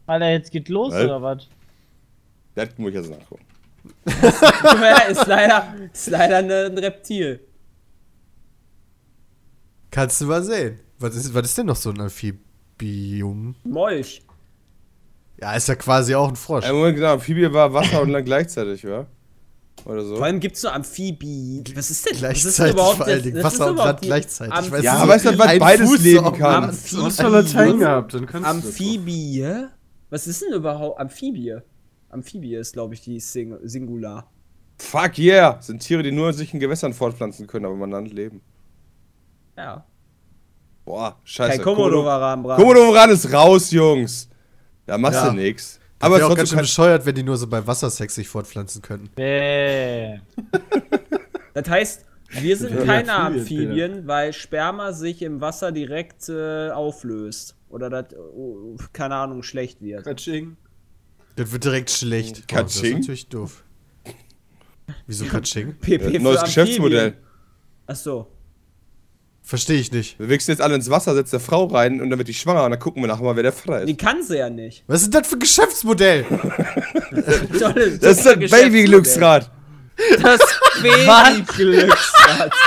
Alter, 0.06 0.30
jetzt 0.30 0.50
geht 0.50 0.68
los, 0.68 0.92
Was? 0.92 1.04
oder 1.04 1.22
was? 1.22 1.48
das 2.56 2.68
muss 2.76 2.88
ich 2.90 2.96
jetzt 2.96 3.10
nachgucken. 3.10 3.44
Ja, 4.06 4.98
ist 5.08 5.26
leider, 5.26 5.74
ist 5.92 6.08
leider 6.10 6.38
ein 6.38 6.78
Reptil. 6.78 7.40
Kannst 9.90 10.20
du 10.20 10.26
mal 10.26 10.42
sehen. 10.42 10.78
Was 10.98 11.16
ist, 11.16 11.34
was 11.34 11.44
ist 11.46 11.58
denn 11.58 11.66
noch 11.66 11.76
so 11.76 11.90
ein 11.90 12.00
Amphibium? 12.00 13.54
Molch. 13.64 14.22
Ja, 15.40 15.54
ist 15.54 15.68
ja 15.68 15.74
quasi 15.74 16.14
auch 16.14 16.28
ein 16.28 16.36
Frosch. 16.36 16.64
Ein 16.64 16.74
Moment, 16.74 16.96
genau, 16.96 17.14
Amphibie 17.14 17.50
war 17.52 17.72
Wasser 17.72 18.02
und 18.02 18.10
Land 18.10 18.26
gleichzeitig, 18.26 18.84
wa? 18.84 19.06
Oder 19.86 20.04
so. 20.04 20.16
Vor 20.16 20.26
allem 20.26 20.38
gibt 20.38 20.56
es 20.56 20.60
so 20.62 20.68
Amphibie. 20.68 21.64
Was 21.74 21.90
ist 21.90 22.04
denn 22.04 22.12
was 22.20 22.44
ist 22.44 22.58
denn 22.58 22.66
Gleichzeitig 22.66 22.74
überhaupt 22.74 22.96
vor 22.98 23.06
allen 23.06 23.16
das- 23.16 23.22
Dingen. 23.22 23.36
das 23.36 23.44
Wasser 23.44 23.64
ist 23.64 23.70
und 23.70 23.76
Land 23.78 24.00
gleichzeitig. 24.02 24.54
Amphi- 24.54 24.70
Weißt 24.72 24.84
Ja, 24.84 24.92
aber 24.96 25.08
weißt 25.12 25.24
du, 25.24 25.38
was 25.38 25.58
beides 25.58 25.90
Fuß 25.90 26.00
leben 26.02 26.24
so- 26.26 26.32
kann? 26.32 26.64
Amphibie. 26.64 26.96
Du 26.96 27.04
hast 27.06 27.22
Latein 27.22 27.78
gehabt, 27.78 28.14
dann 28.14 28.26
kannst 28.26 28.50
du 28.50 28.54
das. 28.56 28.64
Amphibie? 28.66 29.46
Was 30.10 30.26
ist 30.26 30.42
denn 30.42 30.52
überhaupt 30.52 31.00
Amphibie? 31.00 31.56
Amphibie 32.10 32.54
ist, 32.56 32.72
glaube 32.74 32.94
ich, 32.94 33.00
die 33.00 33.18
Sing 33.20 33.56
Singular. 33.62 34.30
Fuck 34.78 35.18
yeah! 35.18 35.60
Sind 35.60 35.80
Tiere, 35.80 36.02
die 36.02 36.12
nur 36.12 36.32
sich 36.32 36.52
in 36.54 36.60
Gewässern 36.60 36.92
fortpflanzen 36.92 37.46
können, 37.46 37.66
aber 37.66 37.74
man 37.76 37.90
Land 37.90 38.12
leben. 38.12 38.40
Ja. 39.56 39.84
Boah, 40.84 41.16
scheiße. 41.24 41.56
Kein 41.56 41.62
Komodowaran, 41.62 42.42
bra. 42.42 42.56
Komodowaran 42.56 43.10
ist 43.10 43.32
raus, 43.32 43.70
Jungs. 43.70 44.28
Da 44.86 44.96
machst 44.98 45.20
Ja. 45.22 45.30
du 45.30 45.36
nix. 45.36 45.78
Aber 45.98 46.14
Aber 46.16 46.22
wäre 46.22 46.32
auch 46.32 46.36
ganz 46.36 46.48
schön 46.48 46.58
bescheuert, 46.60 47.04
wenn 47.04 47.14
die 47.14 47.22
nur 47.22 47.36
so 47.36 47.46
bei 47.46 47.64
Wassersex 47.66 48.14
sich 48.14 48.26
fortpflanzen 48.26 48.80
könnten. 48.80 49.10
Bäh. 49.14 50.18
Das 51.52 51.68
heißt, 51.68 52.06
wir 52.30 52.56
sind 52.56 52.74
Ja, 52.74 52.84
keine 52.86 53.12
Amphibien, 53.12 53.68
Amphibien, 53.70 54.06
weil 54.06 54.32
Sperma 54.32 54.92
sich 54.94 55.20
im 55.20 55.40
Wasser 55.42 55.72
direkt 55.72 56.28
äh, 56.30 56.70
auflöst. 56.70 57.54
Oder 57.68 57.90
das, 57.90 58.06
oh, 58.16 58.76
keine 58.94 59.16
Ahnung, 59.16 59.42
schlecht 59.42 59.82
wird. 59.82 60.04
Katsching. 60.04 60.56
Das 61.36 61.52
wird 61.52 61.64
direkt 61.64 61.90
schlecht. 61.90 62.36
Oh, 62.36 62.40
das 62.56 62.74
ist 62.74 62.80
Katsching? 62.82 62.98
natürlich 63.00 63.28
doof. 63.28 63.62
Wieso 65.06 65.24
Katsching? 65.26 65.74
PP 65.78 66.16
äh, 66.16 66.18
neues 66.18 66.42
Geschäftsmodell. 66.42 67.16
Ach 67.86 67.96
so. 67.96 68.26
Verstehe 69.42 69.78
ich 69.80 69.90
nicht. 69.90 70.18
Wir 70.18 70.28
wichsen 70.28 70.50
jetzt 70.52 70.60
alle 70.60 70.74
ins 70.74 70.90
Wasser, 70.90 71.14
setzt 71.14 71.32
der 71.32 71.40
Frau 71.40 71.64
rein 71.66 72.00
und 72.00 72.10
dann 72.10 72.18
wird 72.18 72.28
die 72.28 72.34
schwanger 72.34 72.64
und 72.64 72.70
dann 72.72 72.78
gucken 72.78 73.02
wir 73.02 73.08
nachher 73.08 73.24
mal, 73.24 73.34
wer 73.36 73.42
der 73.42 73.52
Vater 73.52 73.84
Die 73.86 73.92
ist. 73.92 74.00
kann 74.00 74.22
sie 74.22 74.36
ja 74.38 74.50
nicht. 74.50 74.84
Was 74.86 75.02
ist 75.02 75.14
das 75.14 75.26
für 75.26 75.36
ein 75.36 75.40
Geschäftsmodell? 75.40 76.26
Das 78.00 78.18
ist 78.18 78.26
ein 78.28 78.38
Baby-Glücksrad. 78.40 79.50
Das 80.22 80.40
Baby-Glücksrad. 80.82 82.52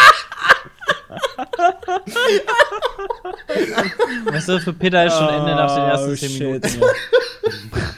Weißt 4.25 4.50
du, 4.50 4.60
für 4.60 4.74
Peter 4.74 5.05
ist 5.05 5.13
schon 5.17 5.29
Ende 5.29 5.55
nach 5.55 5.74
den 5.75 5.84
ersten 5.86 6.12
Oh, 6.12 6.15
10 6.15 6.29
shit. 6.29 6.39
Minuten. 6.41 6.82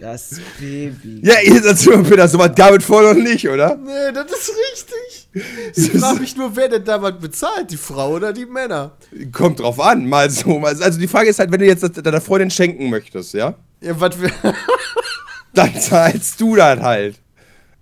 Das 0.00 0.40
Baby. 0.58 1.20
Ja, 1.22 1.40
ihr 1.42 1.62
seid 1.62 1.80
schon 1.80 2.02
Peter, 2.02 2.28
so 2.28 2.38
was 2.38 2.52
damit 2.54 2.82
voll 2.82 3.14
noch 3.14 3.22
nicht, 3.22 3.48
oder? 3.48 3.76
Nee, 3.76 4.12
das 4.12 4.30
ist 4.30 4.52
richtig. 4.72 5.22
Ich 5.76 5.90
frage 5.90 6.20
mich 6.20 6.34
nur, 6.34 6.56
wer 6.56 6.68
denn 6.68 6.84
da 6.84 7.02
was 7.02 7.18
bezahlt, 7.18 7.70
die 7.70 7.76
Frau 7.76 8.12
oder 8.12 8.32
die 8.32 8.46
Männer? 8.46 8.92
Kommt 9.32 9.60
drauf 9.60 9.78
an, 9.80 10.06
mal 10.06 10.30
so. 10.30 10.58
Mal, 10.58 10.80
also 10.82 10.98
die 10.98 11.08
Frage 11.08 11.28
ist 11.28 11.38
halt, 11.38 11.52
wenn 11.52 11.60
du 11.60 11.66
jetzt 11.66 11.82
das 11.82 11.92
deiner 11.92 12.22
Freundin 12.22 12.50
schenken 12.50 12.88
möchtest, 12.88 13.34
ja? 13.34 13.54
Ja, 13.82 14.00
was 14.00 14.18
wir. 14.18 14.30
Dann 15.54 15.78
zahlst 15.78 16.40
du 16.40 16.56
das 16.56 16.80
halt. 16.80 17.20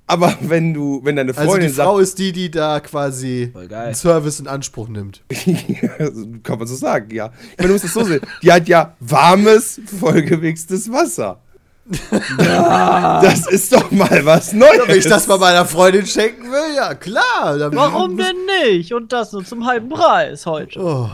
Aber 0.07 0.37
wenn 0.41 0.75
du, 0.75 1.01
wenn 1.03 1.17
deine 1.17 1.35
Also 1.35 1.49
Freundin 1.49 1.69
die 1.69 1.75
Frau 1.75 1.99
ist 1.99 2.19
die, 2.19 2.33
die 2.33 2.51
da 2.51 2.81
quasi 2.81 3.53
einen 3.55 3.95
Service 3.95 4.39
in 4.39 4.49
Anspruch 4.49 4.89
nimmt. 4.89 5.23
kann 6.43 6.59
man 6.59 6.67
so 6.67 6.75
sagen, 6.75 7.15
ja. 7.15 7.33
Ich 7.53 7.59
meine, 7.59 7.69
du 7.69 7.73
musst 7.75 7.85
es 7.85 7.95
so 7.95 8.05
sehen. 8.05 8.21
Die 8.43 8.53
hat 8.53 8.69
ja 8.69 8.97
warmes, 9.01 9.81
vollgewichstes 10.01 10.93
Wasser. 10.93 11.41
Das 11.87 13.47
ist 13.47 13.73
doch 13.73 13.91
mal 13.91 14.25
was 14.25 14.53
Neues. 14.53 14.81
Wenn 14.87 14.99
ich 14.99 15.07
das 15.07 15.27
mal 15.27 15.39
meiner 15.39 15.67
Freundin 15.67 16.07
schenken 16.07 16.51
will, 16.51 16.75
ja 16.75 16.95
klar. 16.95 17.59
Dann 17.59 17.75
Warum 17.75 18.17
denn 18.17 18.37
nicht? 18.63 18.95
Und 18.95 19.13
das 19.13 19.33
nur 19.33 19.45
zum 19.45 19.67
halben 19.67 19.89
Preis 19.91 20.47
heute. 20.47 20.81
Oh. 20.81 21.11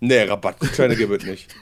Nee, 0.00 0.24
Rabatt, 0.24 0.60
kleine 0.72 0.96
gibt 0.96 1.22
es 1.22 1.28
nicht. 1.28 1.54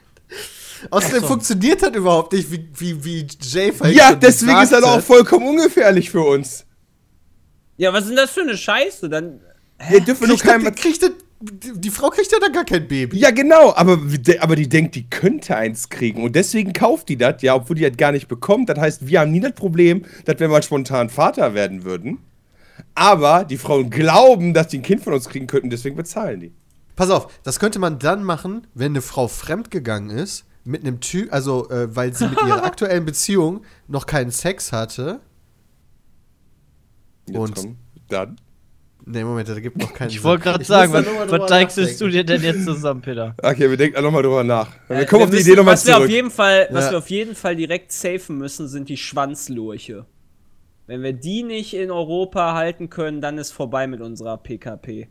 Außerdem 0.90 1.22
funktioniert 1.22 1.80
das 1.82 1.94
überhaupt 1.94 2.32
nicht, 2.32 2.50
wie, 2.50 2.68
wie, 2.74 3.04
wie 3.04 3.26
Jay 3.40 3.72
vorhin 3.72 3.96
Ja, 3.96 4.14
deswegen 4.14 4.60
ist 4.60 4.72
das 4.72 4.82
auch 4.82 5.00
vollkommen 5.00 5.46
ungefährlich 5.46 6.10
für 6.10 6.22
uns. 6.22 6.66
Ja, 7.76 7.92
was 7.92 8.02
ist 8.02 8.08
denn 8.08 8.16
das 8.16 8.30
für 8.30 8.42
eine 8.42 8.56
Scheiße? 8.56 9.08
Dann. 9.08 9.40
Hier 9.88 10.00
dürfen 10.00 10.22
wir 10.22 10.28
nur 10.28 10.36
Kriegt 10.36 10.48
das, 10.48 10.62
kein, 10.62 10.74
kriegt 10.74 11.02
das 11.02 11.10
die, 11.42 11.90
Frau 11.90 12.10
kriegt 12.10 12.30
ja 12.30 12.38
dann 12.40 12.52
gar 12.52 12.64
kein 12.64 12.86
Baby. 12.88 13.18
Ja, 13.18 13.30
genau, 13.30 13.72
aber, 13.74 13.98
aber 14.40 14.56
die 14.56 14.68
denkt, 14.68 14.94
die 14.94 15.08
könnte 15.08 15.56
eins 15.56 15.88
kriegen. 15.88 16.22
Und 16.22 16.36
deswegen 16.36 16.72
kauft 16.72 17.08
die 17.08 17.16
das, 17.16 17.42
ja, 17.42 17.54
obwohl 17.54 17.76
die 17.76 17.82
das 17.88 17.96
gar 17.96 18.12
nicht 18.12 18.28
bekommt. 18.28 18.68
Das 18.68 18.78
heißt, 18.78 19.06
wir 19.06 19.20
haben 19.20 19.32
nie 19.32 19.40
das 19.40 19.52
Problem, 19.52 20.04
dass 20.24 20.38
wir 20.40 20.48
mal 20.48 20.62
spontan 20.62 21.10
Vater 21.10 21.54
werden 21.54 21.84
würden. 21.84 22.18
Aber 22.94 23.44
die 23.44 23.58
Frauen 23.58 23.90
glauben, 23.90 24.54
dass 24.54 24.68
die 24.68 24.78
ein 24.78 24.82
Kind 24.82 25.02
von 25.02 25.12
uns 25.14 25.28
kriegen 25.28 25.46
könnten, 25.46 25.70
deswegen 25.70 25.96
bezahlen 25.96 26.40
die. 26.40 26.52
Pass 26.96 27.10
auf, 27.10 27.28
das 27.42 27.58
könnte 27.58 27.78
man 27.78 27.98
dann 27.98 28.22
machen, 28.22 28.66
wenn 28.74 28.92
eine 28.92 29.02
Frau 29.02 29.28
fremdgegangen 29.28 30.10
ist, 30.10 30.44
mit 30.64 30.82
einem 30.82 31.00
Typ, 31.00 31.32
also 31.32 31.68
äh, 31.70 31.94
weil 31.94 32.14
sie 32.14 32.28
mit 32.28 32.38
ihrer 32.40 32.62
aktuellen 32.64 33.04
Beziehung 33.04 33.62
noch 33.88 34.06
keinen 34.06 34.30
Sex 34.30 34.72
hatte. 34.72 35.20
Jetzt 37.26 37.36
Und- 37.38 37.54
komm, 37.54 37.76
dann. 38.08 38.36
Ne, 39.04 39.24
Moment, 39.24 39.48
da 39.48 39.58
gibt 39.58 39.76
noch 39.78 39.92
keinen 39.92 40.10
Ich 40.10 40.22
wollte 40.22 40.44
gerade 40.44 40.64
sagen, 40.64 40.92
was, 40.92 41.04
was 41.30 41.48
deichselst 41.48 42.00
du 42.00 42.08
dir 42.08 42.22
denn 42.24 42.40
jetzt 42.42 42.64
zusammen, 42.64 43.00
Peter? 43.00 43.34
Okay, 43.42 43.68
wir 43.68 43.76
denken 43.76 44.00
nochmal 44.02 44.22
drüber 44.22 44.44
nach. 44.44 44.68
Wir 44.88 44.98
Äh, 45.00 45.06
kommen 45.06 45.24
auf 45.24 45.30
die 45.30 45.36
müssen- 45.36 45.48
Idee 45.48 45.56
nochmal 45.56 45.74
was 45.74 45.86
wir 45.86 45.94
zurück. 45.94 46.04
auf 46.06 46.10
jeden 46.10 46.30
Fall, 46.30 46.68
Was 46.70 46.84
Ja. 46.84 46.90
wir 46.92 46.98
auf 46.98 47.10
jeden 47.10 47.34
Fall 47.34 47.56
direkt 47.56 47.90
safen 47.92 48.38
müssen, 48.38 48.68
sind 48.68 48.88
die 48.88 48.96
Schwanzlurche. 48.96 50.06
Wenn 50.86 51.02
wir 51.02 51.12
die 51.12 51.42
nicht 51.42 51.74
in 51.74 51.90
Europa 51.90 52.54
halten 52.54 52.90
können, 52.90 53.20
dann 53.20 53.38
ist 53.38 53.50
vorbei 53.50 53.86
mit 53.88 54.00
unserer 54.00 54.36
PKP. 54.36 55.08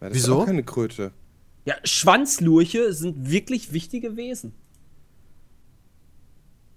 Ja, 0.00 0.08
das 0.08 0.14
Wieso? 0.14 0.34
Ist 0.36 0.42
auch 0.42 0.46
keine 0.46 0.62
Kröte. 0.64 1.10
Ja, 1.64 1.74
Schwanzlurche 1.84 2.92
sind 2.92 3.30
wirklich 3.30 3.72
wichtige 3.72 4.16
Wesen. 4.16 4.52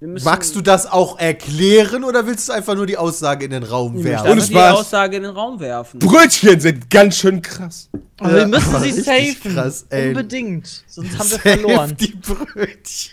Magst 0.03 0.55
du 0.55 0.62
das 0.62 0.88
auch 0.91 1.20
erklären 1.20 2.03
oder 2.03 2.25
willst 2.25 2.50
du 2.50 2.53
einfach 2.53 2.74
nur 2.74 2.88
die 2.88 2.98
Aussage 2.98 3.46
in 3.46 3.51
den 3.51 3.62
Raum 3.62 4.03
werfen? 4.03 4.25
Ohne 4.31 4.41
einfach 4.41 4.48
die. 4.48 4.58
Aussage 4.58 5.17
in 5.17 5.24
den 5.24 5.31
Raum 5.31 5.60
werfen. 5.60 6.00
Brötchen 6.00 6.60
sind 6.60 6.89
ganz 6.89 7.17
schön 7.17 7.39
krass. 7.41 7.88
Aber 8.20 8.36
wir 8.36 8.48
müssen 8.48 8.79
sie 8.81 8.91
safen. 8.93 9.53
krass. 9.53 9.86
Unbedingt. 9.91 10.84
Sonst 10.88 11.12
haben 11.20 11.29
wir 11.29 11.38
Safe 11.38 11.39
verloren. 11.60 11.98
Die 12.00 12.08
Brötchen. 12.15 13.12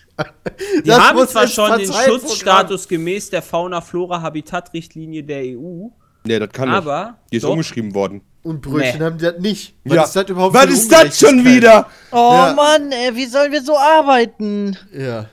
Die 0.83 0.89
Das 0.89 0.99
haben 0.99 1.17
muss 1.19 1.31
zwar 1.31 1.47
schon 1.47 1.79
den. 1.79 1.93
Schutzstatus 1.93 2.89
gemäß 2.89 3.29
der 3.31 3.43
Fauna-Flora-Habitat-Richtlinie 3.43 5.23
der 5.25 5.43
EU, 5.59 5.89
Nee, 6.25 6.39
das 6.39 6.51
kann 6.53 6.69
aber 6.69 7.05
nicht. 7.05 7.15
Die 7.33 7.37
ist 7.37 7.43
doch, 7.45 7.51
umgeschrieben 7.51 7.95
worden. 7.95 8.23
Und 8.43 8.61
Brötchen 8.61 8.99
Nee. 8.99 9.05
haben 9.05 9.19
die 9.19 9.25
das 9.25 9.39
nicht. 9.39 9.75
ja. 9.85 10.05
ist 10.05 10.17
das 10.17 10.29
überhaupt 10.29 10.55
Was 10.55 10.67
ist 10.71 10.91
das 10.91 11.19
schon 11.19 11.45
wieder? 11.45 11.87
Oh 12.13 12.17
Ja. 12.33 12.55
Mann, 12.55 12.91
ey, 12.93 13.15
wie 13.15 13.27
sollen 13.27 13.53
wir 13.53 13.63
so 13.63 13.77
arbeiten? 13.79 14.77
Ja, 14.93 15.27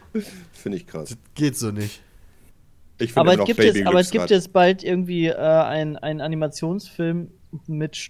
Finde 0.54 0.78
ich 0.78 0.88
krass. 0.88 1.16
Geht 1.36 1.58
so 1.58 1.72
nicht. 1.72 2.02
Ich 2.98 3.16
Aber 3.18 3.34
es, 3.38 3.46
gibt 3.46 3.60
jetzt, 3.62 3.86
aber 3.86 4.00
es 4.00 4.10
gibt 4.10 4.30
jetzt 4.30 4.54
bald 4.54 4.84
irgendwie 4.84 5.28
äh, 5.28 5.36
ein- 5.36 5.98
einen 5.98 6.22
Animationsfilm 6.22 7.30
mit 7.68 8.10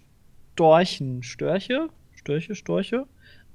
Storchen. 0.54 1.24
Störche? 1.24 1.90
Störche, 2.16 2.56
Storche? 2.56 3.06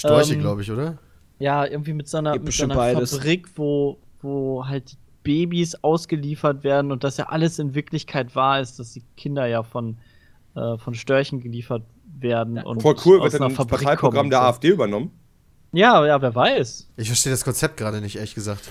Storche, 0.00 0.34
Ähm, 0.34 0.40
glaube 0.40 0.62
ich, 0.62 0.70
oder? 0.70 0.98
Ja, 1.38 1.64
irgendwie 1.64 1.92
mit 1.92 2.08
so 2.08 2.18
einer, 2.18 2.38
mit 2.38 2.52
so 2.52 2.64
einer. 2.64 2.74
Fabrik, 3.06 3.48
wo, 3.56 3.98
wo 4.20 4.66
halt 4.66 4.96
Babys 5.22 5.76
ausgeliefert 5.82 6.64
werden 6.64 6.90
und 6.92 7.04
das 7.04 7.16
ja 7.16 7.28
alles 7.28 7.58
in 7.58 7.74
Wirklichkeit 7.74 8.34
wahr 8.34 8.60
ist, 8.60 8.78
dass 8.78 8.92
die 8.92 9.02
Kinder 9.16 9.46
ja 9.46 9.62
von, 9.62 9.98
äh, 10.56 10.76
von 10.78 10.94
Störchen 10.94 11.40
geliefert 11.40 11.82
werden. 12.18 12.58
und 12.58 12.82
Voll 12.82 12.96
cool, 13.04 13.18
aus 13.20 13.32
wird 13.32 13.40
dann 13.40 13.48
das 13.50 13.56
Fabrik 13.56 13.80
Parteiprogramm 13.82 14.30
der. 14.30 14.42
AfD 14.42 14.68
übernommen. 14.68 15.10
Ja, 15.72 16.04
ja, 16.04 16.20
wer 16.20 16.34
weiß. 16.34 16.90
Ich 16.96 17.06
verstehe 17.08 17.30
das 17.32 17.44
Konzept 17.44 17.76
gerade 17.76 18.00
nicht, 18.00 18.16
ehrlich 18.16 18.34
gesagt. 18.34 18.68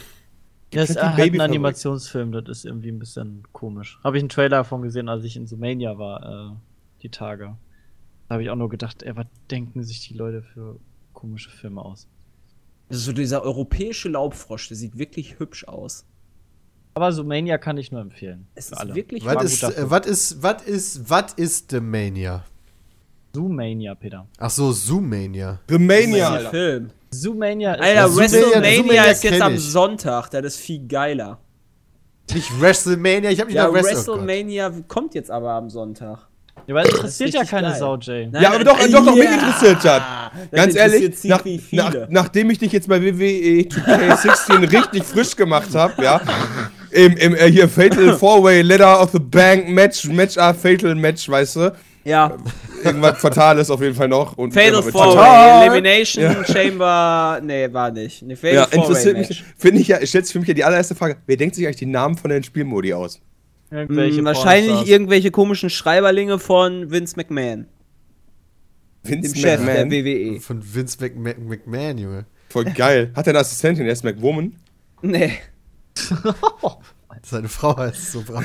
Ja, 0.73 0.83
es 0.83 0.89
Kennt 0.89 0.99
ist 0.99 1.03
halt 1.03 1.33
ein? 1.33 1.41
Animationsfilm, 1.41 2.31
das 2.31 2.47
ist 2.47 2.65
irgendwie 2.65 2.89
ein 2.89 2.99
bisschen 2.99 3.43
komisch. 3.53 3.99
Habe 4.03 4.17
ich 4.17 4.21
einen 4.21 4.29
Trailer 4.29 4.57
davon 4.57 4.81
gesehen, 4.83 5.09
als 5.09 5.23
ich 5.23 5.35
in 5.35 5.47
Sumania 5.47 5.97
war, 5.97 6.51
äh, 6.51 6.55
die 7.01 7.09
Tage. 7.09 7.57
Da 8.27 8.35
habe 8.35 8.43
ich 8.43 8.49
auch 8.51 8.55
nur 8.55 8.69
gedacht, 8.69 9.01
ey, 9.01 9.15
was 9.15 9.25
denken 9.49 9.83
sich 9.83 10.07
die 10.07 10.13
Leute 10.13 10.43
für 10.43 10.79
komische 11.13 11.49
Filme 11.49 11.83
aus? 11.83 12.07
Das 12.87 12.97
ist 12.99 13.05
so 13.05 13.13
dieser 13.13 13.43
europäische 13.43 14.09
Laubfrosch, 14.09 14.67
der 14.67 14.77
sieht 14.77 14.97
wirklich 14.97 15.39
hübsch 15.39 15.63
aus. 15.63 16.05
Aber 16.93 17.11
Sumania 17.11 17.57
kann 17.57 17.77
ich 17.77 17.91
nur 17.91 18.01
empfehlen. 18.01 18.47
Es 18.55 18.71
ist 18.71 18.77
alle. 18.77 18.93
wirklich 18.93 19.27
ein 19.27 19.35
Was 19.35 19.43
ist, 19.43 19.63
äh, 19.63 19.89
was 19.89 20.05
ist, 20.05 20.43
was 20.43 20.63
ist, 20.63 21.09
was 21.09 21.33
ist 21.33 21.71
The 21.71 21.79
Mania? 21.79 22.43
Zoomania, 23.33 23.95
Peter. 23.95 24.25
Ach 24.37 24.49
so, 24.49 24.71
Zoomania. 24.71 25.59
The 25.69 25.77
Mania. 25.77 26.37
Dieser 26.37 26.49
Film. 26.49 26.89
Zoomania 27.11 27.73
ist 27.73 27.81
Alter, 27.81 28.05
Zoomania- 28.07 28.17
WrestleMania 28.17 28.77
Zoomania 28.77 29.03
ist 29.05 29.23
jetzt 29.23 29.41
am. 29.41 29.57
Sonntag, 29.57 30.29
das 30.29 30.45
ist 30.45 30.57
viel 30.59 30.87
geiler. 30.87 31.39
Nicht 32.33 32.61
WrestleMania, 32.61 33.31
ich 33.31 33.39
habe 33.39 33.47
nicht 33.49 33.55
Ja, 33.57 33.63
nach 33.63 33.71
oh. 33.71 33.73
WrestleMania 33.73 34.71
kommt 34.87 35.15
jetzt 35.15 35.31
aber 35.31 35.51
am 35.51 35.69
Sonntag. 35.69 36.27
Ja, 36.67 36.75
weil 36.75 36.85
es 36.85 36.93
interessiert 36.93 37.33
ja 37.33 37.43
keine 37.45 37.69
geil. 37.69 37.79
Sau, 37.79 37.97
Jay. 37.97 38.27
Nein, 38.31 38.43
Ja, 38.43 38.53
aber 38.53 38.63
doch, 38.63 38.77
doch, 38.77 39.05
doch, 39.05 39.15
mich 39.15 39.23
ja. 39.23 39.33
interessiert 39.33 39.77
das. 39.83 39.83
Das 39.83 40.31
Ganz 40.51 40.75
ehrlich, 40.75 41.03
interessiert 41.05 41.45
nach, 41.71 41.93
nach, 41.93 42.07
nachdem 42.09 42.49
ich 42.51 42.59
dich 42.59 42.71
jetzt 42.71 42.87
bei 42.87 43.01
WWE 43.01 43.61
2K16 43.67 44.71
richtig 44.71 45.03
frisch 45.03 45.35
gemacht 45.35 45.73
habe, 45.73 46.03
ja, 46.03 46.21
im, 46.91 47.17
im 47.17 47.33
äh, 47.35 47.49
hier 47.49 47.67
Fatal 47.69 48.15
Four-Way 48.15 48.61
Letter 48.61 49.01
of 49.01 49.11
the 49.11 49.19
Bank 49.19 49.69
Match, 49.69 50.05
Match 50.05 50.37
A 50.37 50.53
Fatal 50.53 50.93
Match, 50.93 51.27
weißt 51.27 51.55
du, 51.55 51.73
Ja, 52.03 52.37
irgendwas 52.83 53.19
Fatales 53.19 53.69
auf 53.69 53.81
jeden 53.81 53.95
Fall 53.95 54.07
noch. 54.07 54.37
Und 54.37 54.53
Fatal 54.53 54.81
Four. 54.83 55.63
Elimination 55.63 56.45
Chamber, 56.45 57.39
nee, 57.43 57.71
war 57.71 57.91
nicht. 57.91 58.21
Nee, 58.21 58.35
Fatal 58.35 58.53
Ja, 58.53 58.63
interessiert 58.65 59.17
mich, 59.17 59.43
finde 59.57 59.81
ich 59.81 59.89
ja, 59.89 60.05
stellt 60.05 60.25
sich 60.25 60.33
für 60.33 60.39
mich 60.39 60.47
ja 60.47 60.53
die 60.53 60.63
allererste 60.63 60.95
Frage, 60.95 61.17
wer 61.25 61.37
denkt 61.37 61.55
sich 61.55 61.65
eigentlich 61.65 61.77
die 61.77 61.85
Namen 61.85 62.17
von 62.17 62.29
den 62.29 62.43
Spielmodi 62.43 62.93
aus? 62.93 63.19
Irgendwelche 63.71 64.19
Hm, 64.19 64.25
wahrscheinlich 64.25 64.87
irgendwelche 64.87 65.29
komischen 65.29 65.69
Schreiberlinge 65.69 66.39
von 66.39 66.89
Vince 66.89 67.15
McMahon, 67.17 67.67
dem 69.03 69.23
Vince 69.23 69.35
Chef 69.35 69.63
der 69.63 69.85
McMahon? 69.85 69.91
WWE. 69.91 70.39
Von 70.39 70.63
Vince 70.73 70.97
Mc 70.99 71.15
Mc 71.15 71.37
McMahon, 71.39 71.97
Junge. 71.97 72.25
Voll 72.49 72.65
geil. 72.65 73.11
Hat 73.15 73.27
er 73.27 73.31
eine 73.31 73.39
Assistentin, 73.39 73.83
der 73.83 73.93
ist 73.93 74.03
McWoman? 74.03 74.55
Nee. 75.01 75.33
Seine 77.23 77.47
Frau 77.49 77.75
heißt 77.77 78.11
so 78.13 78.21
brav. 78.23 78.43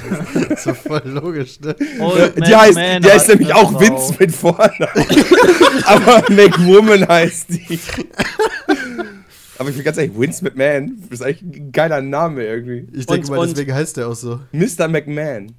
ist 0.51 0.65
so 0.65 0.75
voll 0.75 1.03
logisch, 1.05 1.61
ne? 1.61 1.75
Old 2.01 2.37
die 2.37 2.41
Man 2.41 2.57
heißt, 2.61 2.75
Man 2.75 3.03
die 3.03 3.11
heißt 3.11 3.29
nämlich 3.29 3.55
auch 3.55 3.73
Frau. 3.73 3.81
Vince 3.81 4.15
mit 4.19 4.33
Vornamen. 4.33 5.07
Aber 5.87 6.25
McWoman 6.33 7.07
heißt 7.09 7.47
die. 7.51 7.79
Aber 9.59 9.69
ich 9.71 9.77
bin 9.77 9.85
ganz 9.85 9.97
ehrlich, 9.99 10.19
Vince 10.19 10.43
McMahon 10.45 10.99
ist 11.11 11.23
eigentlich 11.23 11.43
ein 11.61 11.73
geiler 11.73 12.01
Name 12.03 12.45
irgendwie. 12.45 12.89
Ich 12.93 13.07
denke 13.07 13.29
Und- 13.31 13.37
mal, 13.37 13.47
deswegen 13.47 13.73
heißt 13.75 13.97
der 13.97 14.09
auch 14.09 14.15
so. 14.17 14.41
Mr. 14.53 14.89
McMahon. 14.89 15.55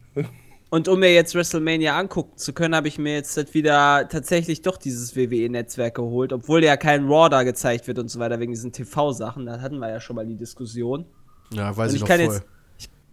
Und 0.69 0.87
um 0.89 0.99
mir 0.99 1.13
jetzt 1.13 1.33
WrestleMania 1.33 1.97
angucken 1.97 2.37
zu 2.37 2.51
können, 2.51 2.75
habe 2.75 2.89
ich 2.89 2.97
mir 2.97 3.13
jetzt 3.13 3.37
halt 3.37 3.53
wieder 3.53 4.09
tatsächlich 4.09 4.61
doch 4.61 4.75
dieses 4.77 5.15
WWE-Netzwerk 5.15 5.95
geholt, 5.95 6.33
obwohl 6.33 6.63
ja 6.65 6.75
kein 6.75 7.05
Raw 7.07 7.29
da 7.29 7.43
gezeigt 7.43 7.87
wird 7.87 7.97
und 7.99 8.09
so 8.09 8.19
weiter 8.19 8.39
wegen 8.41 8.51
diesen 8.51 8.73
TV-Sachen. 8.73 9.45
Da 9.45 9.61
hatten 9.61 9.77
wir 9.79 9.89
ja 9.89 10.01
schon 10.01 10.17
mal 10.17 10.25
die 10.25 10.35
Diskussion. 10.35 11.05
Ja, 11.53 11.77
weiß 11.77 11.91
Und 11.91 11.95
ich 11.95 11.95
ich 11.95 12.01
noch 12.01 12.07
kann 12.09 12.25
voll. 12.25 12.33
jetzt- 12.35 12.45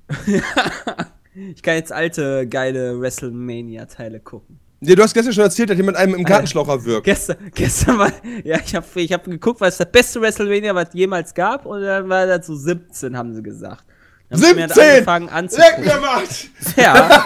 Ich 1.34 1.62
kann 1.62 1.76
jetzt 1.76 1.90
alte, 1.90 2.46
geile 2.46 3.00
WrestleMania-Teile 3.00 4.20
gucken. 4.20 4.60
Ja, 4.82 4.94
du 4.94 5.02
hast 5.02 5.14
gestern 5.14 5.32
schon 5.32 5.44
erzählt, 5.44 5.70
dass 5.70 5.76
jemand 5.76 5.96
einem 5.96 6.14
im 6.14 6.24
Gartenschlaucher 6.24 6.84
wirkt. 6.84 7.04
Gestern, 7.04 7.36
gestern 7.54 7.98
war, 7.98 8.12
ja, 8.44 8.58
ich 8.62 8.74
habe 8.74 8.86
ich 8.96 9.12
hab 9.12 9.24
geguckt, 9.24 9.60
was 9.60 9.78
das 9.78 9.90
beste 9.90 10.20
WrestleMania, 10.20 10.74
was 10.74 10.88
jemals 10.92 11.32
gab, 11.32 11.64
und 11.64 11.80
dann 11.82 12.08
war 12.08 12.26
das 12.26 12.46
so 12.46 12.54
17, 12.54 13.16
haben 13.16 13.32
sie 13.32 13.42
gesagt. 13.42 13.84
Dann 14.28 14.42
hab 14.42 14.48
ich 14.48 14.56
mir 14.56 14.66
das 14.66 14.76
17! 14.76 15.08
angefangen 15.08 15.48
Leck 15.48 15.78
mir 15.86 16.00
macht! 16.00 16.48
Ja, 16.76 17.22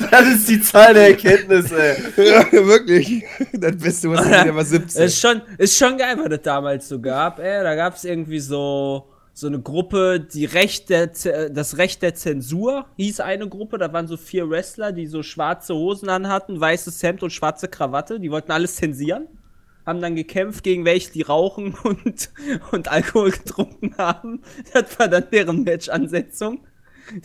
Das 0.10 0.26
ist 0.28 0.48
die 0.48 0.60
Zahl 0.60 0.94
der 0.94 1.08
Erkenntnisse. 1.08 1.96
Ja, 2.16 2.52
wirklich. 2.52 3.24
Das 3.52 3.76
Beste, 3.76 4.10
was 4.10 4.26
ich 4.26 4.54
war 4.54 4.64
17. 4.64 5.02
ist 5.02 5.20
schon, 5.20 5.42
ist 5.58 5.76
schon 5.76 5.98
geil, 5.98 6.16
was 6.18 6.28
das 6.28 6.42
damals 6.42 6.88
so 6.88 7.00
gab. 7.00 7.38
Ey, 7.38 7.62
da 7.62 7.74
gab 7.74 7.96
es 7.96 8.04
irgendwie 8.04 8.40
so, 8.40 9.10
so 9.40 9.46
eine 9.46 9.60
Gruppe, 9.60 10.20
die 10.20 10.44
Recht 10.44 10.88
der, 10.90 11.12
Z- 11.12 11.56
das 11.56 11.78
Recht 11.78 12.02
der 12.02 12.14
Zensur 12.14 12.86
hieß 12.96 13.20
eine 13.20 13.48
Gruppe. 13.48 13.78
Da 13.78 13.92
waren 13.92 14.06
so 14.06 14.16
vier 14.16 14.48
Wrestler, 14.48 14.92
die 14.92 15.06
so 15.06 15.22
schwarze 15.22 15.74
Hosen 15.74 16.08
anhatten, 16.08 16.60
weißes 16.60 17.02
Hemd 17.02 17.22
und 17.22 17.30
schwarze 17.30 17.68
Krawatte. 17.68 18.20
Die 18.20 18.30
wollten 18.30 18.52
alles 18.52 18.76
zensieren. 18.76 19.26
Haben 19.86 20.00
dann 20.02 20.14
gekämpft 20.14 20.62
gegen 20.62 20.84
welche, 20.84 21.10
die 21.10 21.22
rauchen 21.22 21.74
und, 21.82 22.30
und 22.70 22.88
Alkohol 22.88 23.30
getrunken 23.32 23.94
haben. 23.98 24.42
Das 24.74 24.98
war 24.98 25.08
dann 25.08 25.24
deren 25.32 25.64
Match-Ansetzung. 25.64 26.60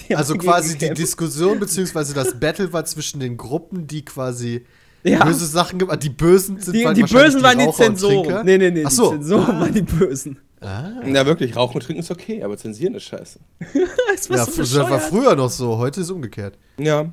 Die 0.08 0.16
Also 0.16 0.36
quasi 0.38 0.78
die. 0.78 0.94
Diskussion 0.94 1.60
beziehungsweise 1.60 2.14
das 2.16 2.40
Battle 2.40 2.74
war 2.74 2.86
zwischen 2.86 3.20
den 3.20 3.38
Gruppen, 3.38 3.86
die 3.86 4.04
quasi 4.04 4.66
Ja. 5.04 5.24
böse 5.24 5.46
Sachen 5.46 5.78
gemacht 5.78 6.02
Die 6.02 6.10
Bösen 6.10 6.60
sind 6.60 6.74
Die, 6.76 6.92
die 6.94 7.04
Bösen 7.04 7.44
waren 7.44 7.60
die 7.60 7.66
und 7.66 7.76
Zensoren. 7.76 8.46
Nee, 8.46 8.58
nee, 8.58 8.72
nee, 8.72 8.84
Ach 8.86 8.90
die 8.90 8.96
so. 8.96 9.10
Zensoren 9.12 9.60
waren 9.60 9.74
die 9.74 9.84
Bösen. 9.84 10.40
Ja, 10.62 11.26
wirklich, 11.26 11.56
Rauchen 11.56 11.76
und 11.76 11.84
Trinken 11.84 12.02
ist 12.02 12.10
okay, 12.12 12.42
aber 12.44 12.58
zensieren 12.58 12.96
ist 12.96 13.04
scheiße. 13.04 13.40
Das 14.16 14.30
war 14.30 14.38
Ja, 14.38 14.46
so 14.46 14.62
das 14.62 14.74
war 14.90 15.00
früher 15.00 15.36
noch 15.36 15.50
so, 15.50 15.78
heute 15.78 16.02
ist 16.02 16.10
umgekehrt. 16.10 16.58
Ja. 16.80 17.12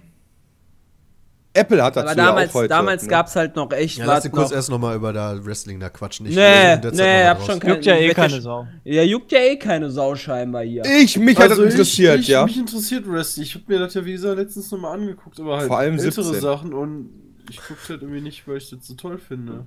Apple 1.54 1.82
hat 1.84 1.96
dazu 1.96 2.06
Aber 2.08 2.14
damals, 2.14 2.50
auch 2.50 2.54
heute. 2.54 2.68
damals 2.68 3.02
ne? 3.02 3.08
gab's 3.08 3.36
halt 3.36 3.56
noch 3.56 3.70
echt 3.72 3.98
Ja, 3.98 4.06
was 4.06 4.14
lass 4.14 4.22
dir 4.22 4.30
kurz 4.30 4.48
noch. 4.50 4.56
erst 4.56 4.70
nochmal 4.70 4.96
über 4.96 5.12
da 5.12 5.44
Wrestling 5.44 5.78
da 5.80 5.90
quatschen. 5.90 6.24
Ich 6.24 6.34
Nee, 6.34 6.76
nee, 6.76 7.24
hab 7.24 7.40
raus. 7.40 7.46
schon 7.46 7.60
kein- 7.60 7.72
Juckt 7.72 7.84
ja 7.84 7.96
eh 7.96 8.14
keine 8.14 8.40
Sau. 8.40 8.66
Ja, 8.84 9.02
juckt 9.02 9.32
ja 9.32 9.38
eh 9.40 9.56
keine 9.58 9.90
Sau 9.90 10.14
scheinbar 10.14 10.62
hier. 10.64 10.82
Ich, 10.86 11.18
mich 11.18 11.36
hat 11.38 11.50
das 11.50 11.58
interessiert, 11.58 12.12
Also 12.12 12.22
ich, 12.22 12.28
ja. 12.28 12.46
Mich 12.46 12.56
interessiert 12.56 13.06
Wrestling. 13.06 13.44
Ich 13.44 13.54
habe 13.54 13.64
mir 13.68 13.80
das 13.80 13.92
ja, 13.92 14.02
wie 14.02 14.12
gesagt, 14.12 14.38
letztens 14.38 14.70
nochmal 14.70 14.98
angeguckt, 14.98 15.38
aber 15.40 15.58
halt 15.58 15.66
Vor 15.66 15.76
allem 15.78 15.98
ältere 15.98 16.22
17. 16.24 16.40
Sachen 16.40 16.72
und 16.72 17.10
ich 17.50 17.60
guck's 17.68 17.86
halt 17.90 18.00
irgendwie 18.00 18.22
nicht, 18.22 18.48
weil 18.48 18.56
ich 18.56 18.70
das 18.70 18.86
so 18.86 18.94
toll 18.94 19.18
finde. 19.18 19.66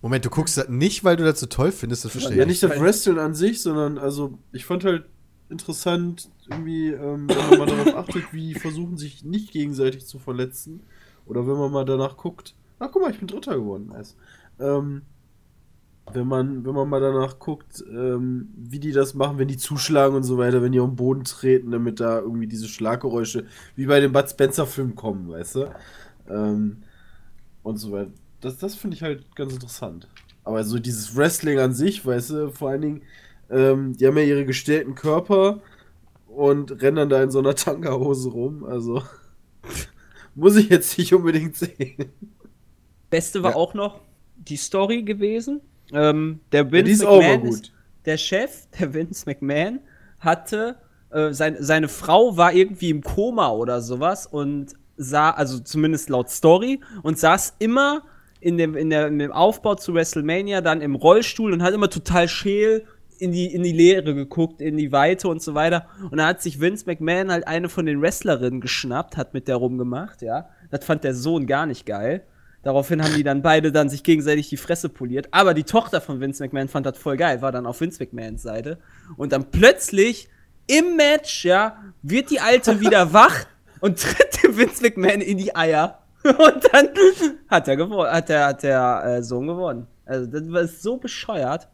Moment, 0.00 0.24
du 0.24 0.30
guckst 0.30 0.56
das 0.56 0.68
nicht, 0.68 1.04
weil 1.04 1.16
du 1.16 1.24
das 1.24 1.40
so 1.40 1.46
toll 1.46 1.72
findest, 1.72 2.04
das 2.04 2.12
verstehe 2.12 2.36
Ja, 2.36 2.42
ich. 2.42 2.48
nicht 2.48 2.62
das 2.62 2.78
Wrestling 2.78 3.18
an 3.18 3.34
sich, 3.34 3.60
sondern 3.62 3.98
also 3.98 4.38
ich 4.52 4.64
fand 4.64 4.84
halt 4.84 5.06
interessant, 5.48 6.30
irgendwie, 6.48 6.88
ähm, 6.90 7.26
wenn 7.28 7.46
man 7.48 7.58
mal 7.58 7.66
darauf 7.66 7.94
achtet, 7.96 8.32
wie 8.32 8.54
versuchen 8.54 8.96
sich 8.96 9.24
nicht 9.24 9.50
gegenseitig 9.52 10.06
zu 10.06 10.18
verletzen. 10.18 10.82
Oder 11.26 11.46
wenn 11.46 11.56
man 11.58 11.72
mal 11.72 11.84
danach 11.84 12.16
guckt, 12.16 12.54
ach 12.78 12.90
guck 12.92 13.02
mal, 13.02 13.10
ich 13.10 13.18
bin 13.18 13.28
Dritter 13.28 13.56
geworden, 13.56 13.88
nice. 13.88 14.16
Ähm, 14.60 15.02
wenn 16.10 16.26
man, 16.26 16.64
wenn 16.64 16.74
man 16.74 16.88
mal 16.88 17.00
danach 17.00 17.38
guckt, 17.38 17.84
ähm, 17.90 18.48
wie 18.56 18.80
die 18.80 18.92
das 18.92 19.14
machen, 19.14 19.38
wenn 19.38 19.48
die 19.48 19.58
zuschlagen 19.58 20.16
und 20.16 20.22
so 20.22 20.38
weiter, 20.38 20.62
wenn 20.62 20.72
die 20.72 20.80
auf 20.80 20.88
den 20.88 20.96
Boden 20.96 21.24
treten, 21.24 21.70
damit 21.70 22.00
da 22.00 22.18
irgendwie 22.20 22.46
diese 22.46 22.66
Schlaggeräusche 22.68 23.44
wie 23.76 23.86
bei 23.86 24.00
dem 24.00 24.12
Bud 24.12 24.28
Spencer-Film 24.30 24.94
kommen, 24.94 25.28
weißt 25.28 25.56
du? 25.56 25.74
Ähm, 26.28 26.82
und 27.62 27.78
so 27.78 27.92
weiter. 27.92 28.12
Das, 28.40 28.58
das 28.58 28.74
finde 28.76 28.96
ich 28.96 29.02
halt 29.02 29.34
ganz 29.36 29.52
interessant. 29.52 30.08
Aber 30.44 30.64
so 30.64 30.78
dieses 30.78 31.16
Wrestling 31.16 31.58
an 31.58 31.74
sich, 31.74 32.04
weißt 32.06 32.30
du, 32.30 32.50
vor 32.52 32.70
allen 32.70 32.80
Dingen, 32.82 33.02
ähm, 33.50 33.96
die 33.96 34.06
haben 34.06 34.16
ja 34.16 34.24
ihre 34.24 34.44
gestellten 34.46 34.94
Körper 34.94 35.60
und 36.26 36.82
rennen 36.82 36.96
dann 36.96 37.08
da 37.10 37.22
in 37.22 37.30
so 37.30 37.40
einer 37.40 37.54
Tanga-Hose 37.54 38.30
rum. 38.30 38.64
Also 38.64 39.02
muss 40.34 40.56
ich 40.56 40.68
jetzt 40.68 40.96
nicht 40.98 41.14
unbedingt 41.14 41.56
sehen. 41.56 42.12
Beste 43.10 43.42
war 43.42 43.52
Ja. 43.52 43.54
auch 43.54 43.74
noch 43.74 44.00
die 44.36 44.56
Story 44.56 45.02
gewesen. 45.02 45.60
Ähm, 45.92 46.40
der 46.52 46.70
Ja, 46.72 46.72
Vince 46.72 46.84
die 46.84 46.92
ist 46.92 47.04
auch 47.04 47.24
mal 47.24 47.38
McMahon 47.38 47.40
gut. 47.40 47.66
ist, 47.66 47.72
der 48.04 48.16
Chef, 48.18 48.66
der 48.78 48.94
Vince 48.94 49.24
McMahon, 49.26 49.80
hatte 50.20 50.76
äh, 51.10 51.32
sein, 51.32 51.56
seine 51.60 51.88
Frau 51.88 52.36
war 52.36 52.52
irgendwie 52.52 52.90
im 52.90 53.02
Koma 53.02 53.50
oder 53.50 53.80
sowas 53.80 54.26
und 54.26 54.74
sah, 54.96 55.30
also 55.30 55.60
zumindest 55.60 56.10
laut 56.10 56.28
Story, 56.28 56.80
und 57.02 57.18
saß 57.18 57.54
immer 57.60 58.02
in 58.40 58.58
dem, 58.58 58.76
in 58.76 58.90
der, 58.90 59.08
in 59.08 59.18
dem 59.18 59.32
Aufbau 59.32 59.74
zu 59.74 59.94
WrestleMania 59.94 60.60
dann 60.60 60.80
im 60.80 60.94
Rollstuhl 60.94 61.52
und 61.52 61.62
hat 61.62 61.74
immer 61.74 61.90
total 61.90 62.28
scheel 62.28 62.84
in 63.18 63.32
die, 63.32 63.52
in 63.52 63.62
die 63.62 63.72
Leere 63.72 64.14
geguckt, 64.14 64.60
in 64.60 64.76
die 64.76 64.92
Weite 64.92 65.28
und 65.28 65.42
so 65.42 65.54
weiter. 65.54 65.86
Und 66.10 66.18
da 66.18 66.26
hat 66.26 66.40
sich 66.40 66.60
Vince 66.60 66.84
McMahon 66.86 67.30
halt 67.30 67.46
eine 67.46 67.68
von 67.68 67.86
den 67.86 68.00
Wrestlerinnen 68.00 68.60
geschnappt, 68.60 69.16
hat 69.16 69.34
mit 69.34 69.48
der 69.48 69.56
rumgemacht, 69.56 70.22
ja. 70.22 70.48
Das 70.70 70.84
fand 70.84 71.04
der 71.04 71.14
Sohn 71.14 71.46
gar 71.46 71.66
nicht 71.66 71.86
geil. 71.86 72.24
Daraufhin 72.62 73.02
haben 73.02 73.14
die 73.14 73.22
dann 73.22 73.42
beide 73.42 73.72
dann 73.72 73.88
sich 73.88 74.02
gegenseitig 74.02 74.48
die 74.48 74.56
Fresse 74.56 74.88
poliert. 74.88 75.28
Aber 75.30 75.54
die 75.54 75.64
Tochter 75.64 76.00
von 76.00 76.20
Vince 76.20 76.42
McMahon 76.42 76.68
fand 76.68 76.86
das 76.86 76.98
voll 76.98 77.16
geil, 77.16 77.40
war 77.40 77.52
dann 77.52 77.66
auf 77.66 77.80
Vince 77.80 78.02
McMahons 78.02 78.42
Seite. 78.42 78.78
Und 79.16 79.32
dann 79.32 79.50
plötzlich 79.50 80.28
im 80.66 80.96
Match, 80.96 81.44
ja, 81.44 81.82
wird 82.02 82.30
die 82.30 82.40
Alte 82.40 82.80
wieder 82.80 83.12
wach 83.12 83.46
und 83.80 84.00
tritt 84.00 84.42
dem 84.42 84.56
Vince 84.56 84.82
McMahon 84.82 85.20
in 85.20 85.38
die 85.38 85.54
Eier. 85.56 86.02
Und 86.38 86.68
dann 86.72 86.88
hat 87.48 87.68
er 87.68 87.76
gewonnen, 87.76 88.10
hat 88.10 88.28
der, 88.28 88.46
hat 88.46 88.62
der 88.62 89.02
äh, 89.04 89.22
Sohn 89.22 89.46
gewonnen. 89.46 89.86
Also 90.04 90.26
das 90.26 90.50
war 90.50 90.66
so 90.66 90.96
bescheuert, 90.96 91.68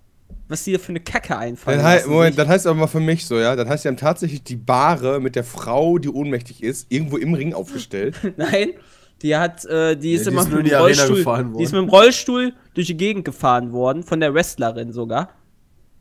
was 0.49 0.65
die 0.65 0.73
da 0.73 0.79
für 0.79 0.91
eine 0.91 1.01
Kacke 1.01 1.37
einfallen. 1.37 1.79
Dann 1.79 1.87
hei 1.87 1.97
lassen 1.97 2.11
Moment, 2.11 2.39
das 2.39 2.49
heißt 2.49 2.67
aber 2.67 2.81
mal 2.81 2.87
für 2.87 3.01
mich 3.01 3.27
so, 3.27 3.39
ja. 3.39 3.57
Das 3.57 3.69
heißt, 3.69 3.83
sie 3.83 3.89
haben 3.89 3.97
tatsächlich 3.97 4.43
die 4.43 4.57
Bahre 4.57 5.21
mit 5.21 5.37
der 5.37 5.45
Frau, 5.45 5.99
die 5.99 6.09
ohnmächtig 6.09 6.63
ist, 6.63 6.91
irgendwo 6.91 7.17
im 7.17 7.35
Ring 7.35 7.55
aufgestellt. 7.55 8.17
Nein, 8.37 8.71
die 9.23 9.37
hat, 9.37 9.65
äh, 9.65 9.97
die 9.97 10.13
ist 10.13 10.27
die 10.27 10.31
immer 10.31 10.43
ist 10.43 10.53
mit 10.53 10.67
dem 10.67 10.77
Rollstuhl, 10.77 11.25
die 11.59 11.63
ist 11.63 11.73
mit 11.73 11.83
dem 11.83 11.89
Rollstuhl 11.89 12.53
durch 12.75 12.89
die 12.89 12.97
Gegend 12.97 13.25
gefahren 13.25 13.73
worden, 13.73 14.03
von 14.03 14.21
der 14.21 14.35
Wrestlerin 14.35 14.93
sogar. 14.93 15.31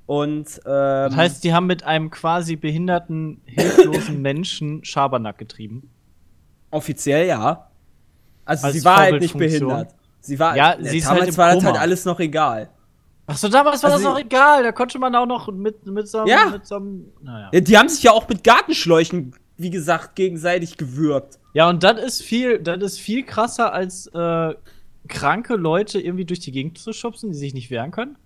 Und, 0.06 0.60
ähm, 0.66 1.10
Das 1.10 1.16
heißt, 1.16 1.44
die 1.44 1.54
haben 1.54 1.66
mit 1.66 1.84
einem 1.84 2.10
quasi 2.10 2.56
behinderten, 2.58 3.42
hilflosen 3.46 4.22
Menschen 4.22 4.84
Schabernack 4.84 5.38
getrieben. 5.38 5.90
offiziell 6.72 7.28
ja. 7.28 7.70
Also 8.46 8.68
Als 8.68 8.76
sie 8.76 8.84
war 8.86 8.98
halt 8.98 9.22
nicht 9.22 9.38
behindert. 9.38 9.94
Sie 10.22 10.40
war, 10.40 10.56
Ja, 10.56 10.76
ne, 10.76 10.90
sie 10.90 10.98
ist 10.98 11.06
damals 11.08 11.22
halt 11.22 11.30
im 11.30 11.38
war 11.38 11.56
das 11.56 11.64
halt 11.64 11.78
alles 11.78 12.06
noch 12.06 12.20
egal. 12.20 12.70
Achso, 13.26 13.48
damals 13.48 13.82
war 13.84 13.92
Also 13.92 14.04
das 14.04 14.14
noch 14.14 14.20
egal. 14.20 14.64
Da 14.64 14.72
konnte 14.72 15.00
man 15.00 15.16
auch 15.16 15.26
noch 15.26 15.52
mit, 15.52 15.86
mit 15.86 16.08
so 16.08 16.20
einem. 16.20 16.28
Ja. 16.28 16.50
Mit 16.50 16.66
so 16.66 16.76
einem 16.76 17.06
naja. 17.22 17.50
Ja, 17.54 17.60
die 17.62 17.78
haben 17.78 17.90
sich 17.90 18.04
ja 18.04 18.12
auch 18.12 18.28
mit 18.28 18.44
Gartenschläuchen, 18.44 19.34
wie 19.58 19.70
gesagt, 19.70 20.16
gegenseitig 20.16 20.78
gewürgt. 20.78 21.40
Ja, 21.54 21.70
und 21.70 21.84
das 21.84 22.02
ist 22.02 22.22
viel, 22.24 22.60
das 22.60 22.82
ist 22.84 23.00
viel 23.00 23.24
krasser 23.24 23.72
als 23.74 24.08
äh, 24.08 24.54
kranke 25.08 25.56
Leute 25.56 26.00
irgendwie 26.02 26.26
durch 26.26 26.40
die 26.40 26.52
Gegend 26.52 26.78
zu 26.78 26.92
schubsen, 26.94 27.32
die 27.32 27.38
sich 27.38 27.54
nicht 27.54 27.70
wehren 27.70 27.92
können. 27.92 28.18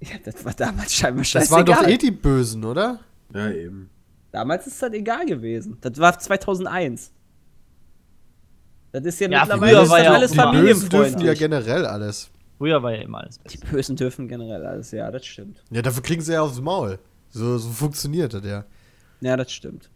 Ja, 0.00 0.16
das 0.24 0.44
war 0.44 0.52
damals 0.54 0.94
scheinbar 0.94 1.22
Das 1.22 1.28
scheißegal. 1.30 1.66
waren 1.68 1.84
doch 1.84 1.88
eh 1.88 1.98
die 1.98 2.10
Bösen, 2.10 2.64
oder? 2.64 3.00
Ja, 3.34 3.50
eben. 3.50 3.90
Damals 4.32 4.66
ist 4.66 4.80
das 4.82 4.92
egal 4.92 5.26
gewesen. 5.26 5.76
Das 5.80 5.98
war 5.98 6.18
2001. 6.18 7.12
Das 8.92 9.04
ist 9.04 9.20
ja, 9.20 9.28
Ja, 9.28 9.40
mittlerweile 9.40 9.72
früher 9.72 9.82
ist 9.82 9.90
war 9.90 10.02
ja 10.02 10.12
alles 10.12 10.32
Die 10.32 10.36
Bösen 10.38 10.88
dürfen 10.88 11.20
ja 11.20 11.34
generell 11.34 11.86
alles. 11.86 12.30
Früher 12.58 12.82
war 12.82 12.92
ja 12.92 13.02
immer 13.02 13.18
alles 13.18 13.38
Die 13.38 13.56
besser. 13.58 13.72
Bösen 13.72 13.96
dürfen 13.96 14.28
generell 14.28 14.66
alles, 14.66 14.90
ja, 14.90 15.10
das 15.10 15.24
stimmt. 15.24 15.62
Ja, 15.70 15.80
dafür 15.82 16.02
kriegen 16.02 16.20
sie 16.22 16.32
ja 16.32 16.42
aufs 16.42 16.60
Maul. 16.60 16.98
So, 17.30 17.56
so 17.58 17.70
funktioniert 17.70 18.34
das 18.34 18.44
ja. 18.44 18.64
Ja, 19.20 19.36
das 19.36 19.52
stimmt. 19.52 19.88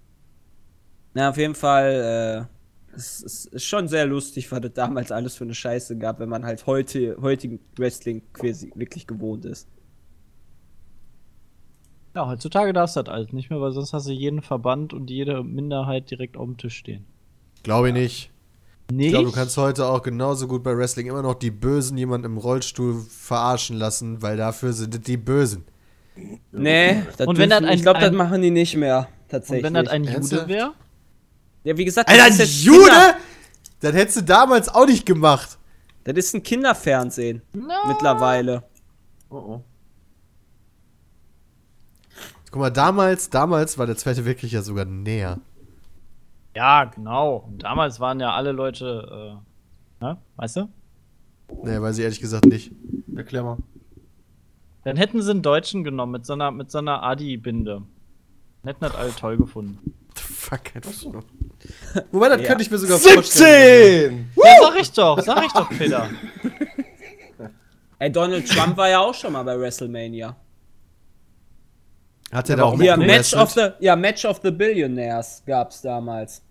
Na, 1.14 1.30
auf 1.30 1.36
jeden 1.36 1.54
Fall, 1.54 2.48
äh, 2.92 2.94
es, 2.96 3.22
es 3.22 3.46
ist 3.46 3.64
schon 3.64 3.88
sehr 3.88 4.06
lustig, 4.06 4.50
was 4.52 4.60
es 4.64 4.72
damals 4.72 5.10
alles 5.10 5.34
für 5.36 5.44
eine 5.44 5.54
Scheiße 5.54 5.98
gab, 5.98 6.20
wenn 6.20 6.28
man 6.28 6.44
halt 6.44 6.66
heute, 6.66 7.16
heutigen 7.20 7.60
Wrestling 7.76 8.22
quasi 8.32 8.70
wirklich 8.74 9.06
gewohnt 9.06 9.44
ist. 9.44 9.68
Ja, 12.14 12.28
heutzutage 12.28 12.72
darfst 12.72 12.94
du 12.96 13.02
das 13.02 13.12
alles 13.12 13.32
nicht 13.32 13.50
mehr, 13.50 13.60
weil 13.60 13.72
sonst 13.72 13.92
hast 13.92 14.06
du 14.06 14.12
jeden 14.12 14.40
Verband 14.40 14.92
und 14.92 15.10
jede 15.10 15.42
Minderheit 15.42 16.10
direkt 16.10 16.36
auf 16.36 16.46
dem 16.46 16.56
Tisch 16.56 16.76
stehen. 16.76 17.04
Glaube 17.64 17.88
ich 17.88 17.94
nicht. 17.94 18.30
Nicht? 18.92 19.06
Ich 19.06 19.12
glaube, 19.12 19.26
du 19.26 19.32
kannst 19.32 19.56
heute 19.56 19.86
auch 19.86 20.02
genauso 20.02 20.46
gut 20.46 20.62
bei 20.62 20.76
Wrestling 20.76 21.06
immer 21.06 21.22
noch 21.22 21.34
die 21.34 21.50
Bösen 21.50 21.96
jemanden 21.96 22.26
im 22.26 22.36
Rollstuhl 22.36 23.00
verarschen 23.08 23.76
lassen, 23.76 24.20
weil 24.22 24.36
dafür 24.36 24.72
sind 24.72 24.94
es 24.94 25.00
die 25.00 25.16
Bösen. 25.16 25.64
Nee, 26.52 27.02
das 27.16 27.26
Und 27.26 27.38
wenn 27.38 27.50
das 27.50 27.62
ein- 27.64 27.72
ich 27.74 27.82
glaube, 27.82 27.98
das 28.00 28.10
ein- 28.10 28.14
machen 28.16 28.40
die 28.42 28.50
nicht 28.50 28.76
mehr, 28.76 29.08
und 29.08 29.28
tatsächlich. 29.30 29.64
wenn 29.64 29.74
das 29.74 29.88
ein 29.88 30.04
Jude 30.04 30.46
wäre? 30.48 30.72
ja, 31.64 31.76
wie 31.76 31.84
gesagt, 31.84 32.08
das 32.08 32.16
Alter, 32.18 32.28
ist 32.28 32.38
jetzt 32.38 32.62
Jude? 32.62 32.78
Kinder- 32.90 33.16
Das 33.80 33.92
hättest 33.94 34.16
du 34.18 34.22
damals 34.22 34.68
auch 34.68 34.86
nicht 34.86 35.04
gemacht. 35.06 35.58
Das 36.04 36.14
ist 36.16 36.34
ein 36.34 36.42
Kinderfernsehen 36.42 37.42
No. 37.52 37.72
mittlerweile. 37.88 38.62
Oh 39.30 39.36
oh. 39.36 39.64
Guck 42.50 42.60
mal, 42.60 42.70
damals, 42.70 43.30
damals 43.30 43.76
war 43.78 43.86
der 43.86 43.96
Zweite 43.96 44.24
Weltkrieg 44.24 44.52
ja 44.52 44.62
sogar 44.62 44.84
näher. 44.84 45.40
Ja, 46.54 46.84
genau. 46.84 47.36
Und 47.48 47.62
damals 47.64 47.98
waren 48.00 48.20
ja 48.20 48.32
alle 48.32 48.52
Leute, 48.52 49.40
äh, 50.00 50.04
ne? 50.04 50.18
weißt 50.36 50.56
du? 50.56 50.68
Nee, 51.62 51.80
weiß 51.80 51.98
ich 51.98 52.04
ehrlich 52.04 52.20
gesagt 52.20 52.46
nicht. 52.46 52.72
Erklär 53.16 53.42
mal. 53.42 53.58
Dann 54.84 54.96
hätten 54.96 55.20
sie 55.22 55.30
einen 55.30 55.42
Deutschen 55.42 55.82
genommen 55.84 56.12
mit 56.12 56.26
so 56.26 56.34
einer, 56.34 56.50
mit 56.50 56.70
so 56.70 56.78
einer 56.78 57.02
Adi-Binde. 57.02 57.82
Hätten 58.64 58.80
das 58.84 58.94
alle 58.94 59.14
toll 59.14 59.36
gefunden. 59.36 59.94
Fuck, 60.14 60.76
einfach 60.76 60.92
so. 60.92 61.12
Wobei, 62.12 62.28
das 62.28 62.40
Ja. 62.42 62.46
könnte 62.48 62.62
ich 62.62 62.70
mir 62.70 62.78
sogar 62.78 62.98
vorstellen. 62.98 64.30
17! 64.34 64.42
Ja, 64.44 64.52
sag 64.62 64.80
ich 64.80 64.92
doch, 64.92 65.20
sag 65.20 65.44
ich 65.46 65.52
doch, 65.52 65.68
Peter. 65.70 66.08
Ey, 67.98 68.12
Donald 68.12 68.46
Trump 68.48 68.76
war 68.76 68.88
ja 68.88 69.00
auch 69.00 69.14
schon 69.14 69.32
mal 69.32 69.42
bei 69.42 69.58
WrestleMania. 69.58 70.36
Hat 72.32 72.50
er 72.50 72.56
da 72.56 72.64
auch 72.64 72.76
mit 72.76 72.96
Match 72.98 73.32
of 73.34 73.50
the, 73.52 73.68
ja, 73.80 73.94
Match 73.96 74.24
of 74.24 74.40
the 74.42 74.50
Billionaires 74.50 75.42
gab's 75.46 75.80
damals. 75.82 76.43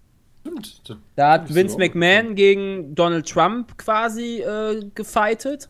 Stimmt. 0.43 1.01
Da 1.15 1.32
hat 1.32 1.53
Vince 1.53 1.77
McMahon 1.77 2.36
gegen 2.36 2.95
Donald 2.95 3.27
Trump 3.29 3.77
quasi 3.77 4.41
äh, 4.41 4.89
gefightet. 4.93 5.69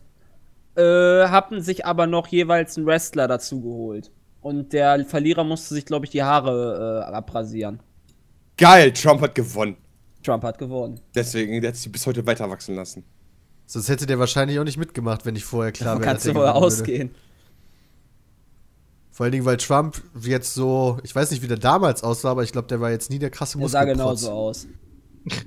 Äh, 0.76 0.82
hatten 1.28 1.60
sich 1.60 1.86
aber 1.86 2.06
noch 2.06 2.26
jeweils 2.26 2.76
einen 2.76 2.86
Wrestler 2.86 3.28
dazu 3.28 3.60
geholt. 3.60 4.10
Und 4.40 4.72
der 4.72 5.04
Verlierer 5.04 5.44
musste 5.44 5.74
sich, 5.74 5.86
glaube 5.86 6.06
ich, 6.06 6.10
die 6.10 6.22
Haare 6.22 7.06
äh, 7.08 7.14
abrasieren. 7.14 7.80
Geil, 8.56 8.92
Trump 8.92 9.20
hat 9.20 9.34
gewonnen. 9.34 9.76
Trump 10.22 10.42
hat 10.42 10.58
gewonnen. 10.58 11.00
Deswegen, 11.14 11.60
der 11.60 11.68
hat 11.68 11.76
sich 11.76 11.90
bis 11.90 12.06
heute 12.06 12.26
weiter 12.26 12.50
wachsen 12.50 12.74
lassen. 12.74 13.04
Sonst 13.66 13.88
hätte 13.88 14.06
der 14.06 14.18
wahrscheinlich 14.18 14.58
auch 14.58 14.64
nicht 14.64 14.76
mitgemacht, 14.76 15.24
wenn 15.24 15.36
ich 15.36 15.44
vorher 15.44 15.72
klar 15.72 15.96
wäre. 15.96 16.04
kannst 16.04 16.26
du 16.26 16.34
wohl 16.34 16.46
ausgehen. 16.46 17.14
Vor 19.14 19.22
allen 19.24 19.30
Dingen, 19.32 19.44
weil 19.44 19.58
Trump 19.58 20.02
jetzt 20.22 20.54
so, 20.54 20.98
ich 21.04 21.14
weiß 21.14 21.30
nicht, 21.30 21.40
wie 21.40 21.46
der 21.46 21.56
damals 21.56 22.02
aussah, 22.02 22.32
aber 22.32 22.42
ich 22.42 22.50
glaube, 22.50 22.66
der 22.66 22.80
war 22.80 22.90
jetzt 22.90 23.10
nie 23.10 23.20
der 23.20 23.30
krasse 23.30 23.58
Der 23.58 23.68
sah 23.68 23.78
Muskelprotz. 23.86 24.22
genauso 24.22 24.30
aus. 24.32 24.66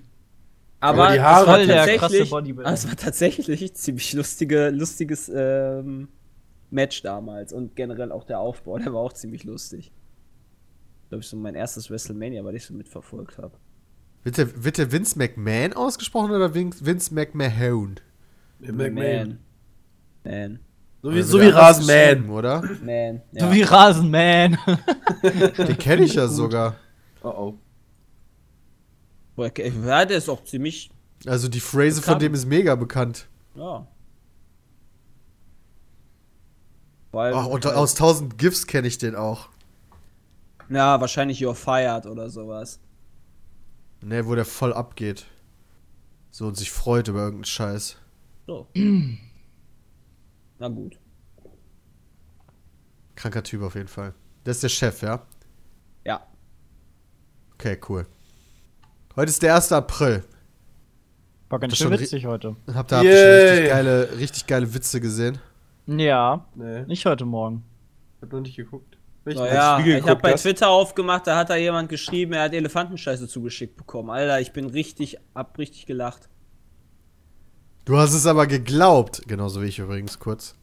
Aber 0.79 1.03
Aber, 1.05 1.13
die 1.13 1.19
Haare 1.19 1.41
es 1.41 1.47
war 1.47 1.55
Voll 1.57 1.67
der 1.67 1.97
krasse 1.97 2.17
tatsächlich, 2.19 2.57
es 2.63 2.87
war 2.87 2.95
tatsächlich 2.95 3.73
ziemlich 3.73 4.13
lustige, 4.13 4.69
lustiges 4.69 5.29
ähm, 5.35 6.07
Match 6.69 7.01
damals 7.01 7.51
und 7.51 7.75
generell 7.75 8.11
auch 8.13 8.23
der 8.23 8.39
Aufbau, 8.39 8.77
der 8.77 8.93
war 8.93 9.01
auch 9.01 9.11
ziemlich 9.13 9.43
lustig. 9.43 9.91
Glaube 11.09 11.23
ich, 11.23 11.27
so 11.27 11.35
mein 11.35 11.55
erstes 11.55 11.89
WrestleMania, 11.89 12.45
weil 12.45 12.55
ich 12.55 12.65
so 12.65 12.73
mitverfolgt 12.73 13.37
habe. 13.37 13.57
Wird 14.23 14.37
der, 14.37 14.63
wird 14.63 14.77
der 14.77 14.91
Vince 14.93 15.17
McMahon 15.17 15.73
ausgesprochen 15.73 16.31
oder 16.31 16.53
Vin- 16.53 16.73
Vince 16.79 17.13
McMahon? 17.13 17.99
McMahon. 18.59 19.39
Man. 20.23 20.59
So 21.07 21.13
wie, 21.15 21.21
so 21.21 21.39
wie 21.39 21.47
Rasenman. 21.47 22.29
oder? 22.29 22.61
Man. 22.83 23.21
So 23.31 23.45
Ja. 23.45 23.51
wie 23.53 23.61
Rasenman. 23.61 24.57
Den 25.57 25.77
kenne 25.77 26.03
ich 26.03 26.15
ja 26.15 26.27
sogar. 26.27 26.75
Oh 27.23 27.29
oh. 27.29 27.59
Boah, 29.37 29.45
okay, 29.45 29.71
Ja, 29.85 30.03
der 30.03 30.17
ist 30.17 30.27
auch 30.27 30.43
ziemlich 30.43 30.89
Also 31.25 31.47
die 31.47 31.59
Phrase 31.61 32.01
von 32.01 32.15
Bekannt. 32.15 32.21
dem 32.23 32.33
ist 32.33 32.45
mega 32.45 32.75
bekannt. 32.75 33.27
Ja. 33.55 33.87
Allem, 37.13 37.35
Ach, 37.35 37.45
und 37.47 37.65
aus 37.65 37.93
1000 37.95 38.37
GIFs 38.37 38.67
kenne 38.67 38.87
ich 38.87 38.97
den 38.99 39.15
auch. 39.15 39.49
ja, 40.69 40.99
wahrscheinlich 41.01 41.39
You're 41.39 41.55
Fired 41.55 42.05
oder 42.05 42.29
sowas. 42.29 42.79
Ne, 44.01 44.25
wo 44.27 44.35
der 44.35 44.45
voll 44.45 44.71
abgeht. 44.73 45.25
So 46.29 46.45
und 46.47 46.57
sich 46.57 46.69
freut 46.69 47.07
über 47.07 47.19
irgendeinen 47.19 47.45
Scheiß. 47.45 47.97
So. 48.45 48.67
Na 50.59 50.67
gut. 50.67 50.97
Kranker 53.15 53.43
Typ 53.43 53.61
auf 53.63 53.75
jeden 53.75 53.87
Fall. 53.87 54.13
Der 54.45 54.51
ist 54.51 54.63
der 54.63 54.69
Chef, 54.69 55.01
ja? 55.01 55.25
Ja. 56.05 56.25
Okay, 57.55 57.79
cool. 57.89 58.05
Heute 59.15 59.29
ist 59.29 59.41
der 59.41 59.55
1. 59.55 59.71
April. 59.71 60.23
War 61.49 61.59
ganz 61.59 61.71
Das 61.71 61.79
schön 61.79 61.91
witzig 61.91 62.25
heute. 62.25 62.55
Habt 62.73 62.91
ihr, 62.91 62.97
habt 62.97 63.05
ihr 63.05 63.11
schon 63.17 63.49
richtig 63.49 63.69
geile, 63.69 64.09
richtig 64.17 64.47
geile 64.47 64.73
Witze 64.73 65.01
gesehen? 65.01 65.39
Ja, 65.87 66.45
Nee, 66.55 66.81
nicht 66.83 67.05
heute 67.05 67.25
Morgen. 67.25 67.63
hab 68.21 68.31
noch 68.31 68.41
nicht 68.41 68.55
geguckt. 68.57 68.97
Welchen? 69.23 69.39
Naja, 69.41 69.79
Spiegel 69.79 69.99
ich 69.99 70.07
habe 70.07 70.21
bei? 70.21 70.33
Twitter 70.33 70.69
aufgemacht, 70.69 71.25
da 71.27 71.37
hat 71.37 71.49
da 71.49 71.55
jemand 71.55 71.89
geschrieben, 71.89 72.33
er 72.33 72.43
hat 72.43 72.53
Elefantenscheiße 72.53 73.27
zugeschickt 73.27 73.75
bekommen. 73.77 74.09
Alter, 74.09 74.39
ich 74.41 74.51
bin 74.53 74.65
richtig, 74.65 75.17
hab 75.33 75.57
richtig 75.57 75.85
gelacht. 75.85 76.29
Du 77.87 77.95
hast 77.95 78.13
es 78.13 78.25
aber 78.25 78.47
geglaubt. 78.47 79.21
Genauso 79.27 79.61
wie 79.61 79.67
ich 79.67 79.79
übrigens 79.79 80.19
kurz. 80.19 80.55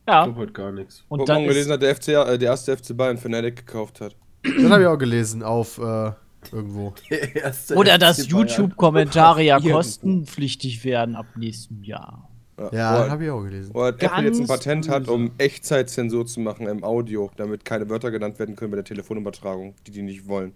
Ich 0.00 0.08
Ja, 0.12 0.24
glaub 0.24 0.36
heute 0.36 0.52
gar 0.52 0.72
nichts. 0.72 1.04
und 1.08 1.20
Und 1.20 1.28
dann 1.28 1.44
gelesen 1.44 1.68
ist, 1.68 1.74
hat, 1.74 1.82
der, 1.82 1.94
FC, 1.94 2.08
äh, 2.08 2.36
der 2.36 2.50
erste 2.50 2.76
FC 2.76 2.96
Bayern 2.96 3.16
Fnatic 3.16 3.64
gekauft 3.64 4.00
hat. 4.00 4.16
Das 4.42 4.70
habe 4.72 4.82
ich 4.82 4.88
auch 4.88 4.98
gelesen 4.98 5.44
auf 5.44 5.78
äh, 5.78 6.10
irgendwo. 6.50 6.94
Oder 7.76 7.96
dass. 7.96 8.26
YouTube-Kommentare 8.26 9.44
ja 9.44 9.60
kostenpflichtig 9.60 10.84
werden 10.84 11.14
ab 11.14 11.26
nächstem 11.36 11.84
Jahr. 11.84 12.28
Ja, 12.72 13.06
wo, 13.06 13.10
habe 13.10 13.24
ich 13.24 13.30
auch 13.30 13.42
gelesen. 13.42 13.70
wo 13.72 13.82
halt 13.84 14.02
Apple 14.02 14.24
jetzt 14.24 14.40
ein 14.40 14.48
Patent 14.48 14.88
hat, 14.88 15.06
um 15.06 15.30
Echtzeitzensur 15.38 16.26
zu 16.26 16.40
machen 16.40 16.66
im 16.66 16.82
Audio, 16.82 17.30
damit 17.36 17.64
keine 17.64 17.88
Wörter 17.88 18.10
genannt 18.10 18.40
werden 18.40 18.56
können 18.56 18.72
bei 18.72 18.76
der 18.78 18.84
Telefonübertragung, 18.84 19.76
die 19.86 19.92
die 19.92 20.02
nicht 20.02 20.26
wollen. 20.26 20.54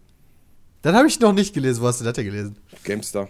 Dann 0.82 0.96
habe 0.96 1.06
ich 1.06 1.20
noch 1.20 1.32
nicht 1.32 1.54
gelesen. 1.54 1.80
Wo 1.80 1.86
hast 1.86 2.00
du 2.00 2.04
das 2.04 2.14
denn 2.14 2.24
gelesen? 2.24 2.58
GameStar. 2.82 3.28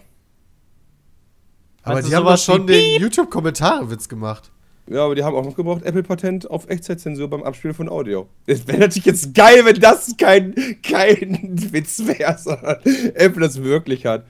Aber 1.89 2.01
die 2.01 2.15
haben 2.15 2.25
doch 2.25 2.37
schon 2.37 2.67
den 2.67 3.01
YouTube-Kommentare-Witz 3.01 4.07
gemacht. 4.09 4.51
Ja, 4.89 5.03
aber 5.03 5.15
die 5.15 5.23
haben 5.23 5.35
auch 5.35 5.43
noch 5.43 5.55
gebraucht 5.55 5.83
Apple-Patent 5.83 6.49
auf 6.49 6.69
Echtzeitzensur 6.69 7.29
beim 7.29 7.43
Abspielen 7.43 7.73
von 7.75 7.89
Audio. 7.89 8.29
Es 8.45 8.65
wäre 8.67 8.77
natürlich 8.79 9.05
jetzt 9.05 9.33
geil, 9.33 9.65
wenn 9.65 9.79
das 9.81 10.15
kein, 10.17 10.55
kein 10.81 11.37
Witz 11.73 12.05
wäre, 12.05 12.37
sondern 12.37 12.77
Apple 13.15 13.41
das 13.41 13.61
wirklich 13.61 14.05
hat. 14.05 14.25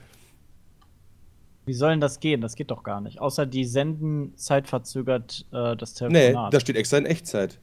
Wie 1.66 1.74
soll 1.74 1.90
denn 1.90 2.00
das 2.00 2.18
gehen? 2.18 2.40
Das 2.40 2.56
geht 2.56 2.70
doch 2.70 2.82
gar 2.82 3.00
nicht. 3.00 3.20
Außer 3.20 3.46
die 3.46 3.64
senden 3.64 4.32
zeitverzögert 4.36 5.46
äh, 5.52 5.76
das 5.76 6.00
Nee, 6.00 6.08
Telefonat. 6.08 6.54
da 6.54 6.60
steht 6.60 6.76
extra 6.76 6.96
in 6.98 7.06
Echtzeit. 7.06 7.60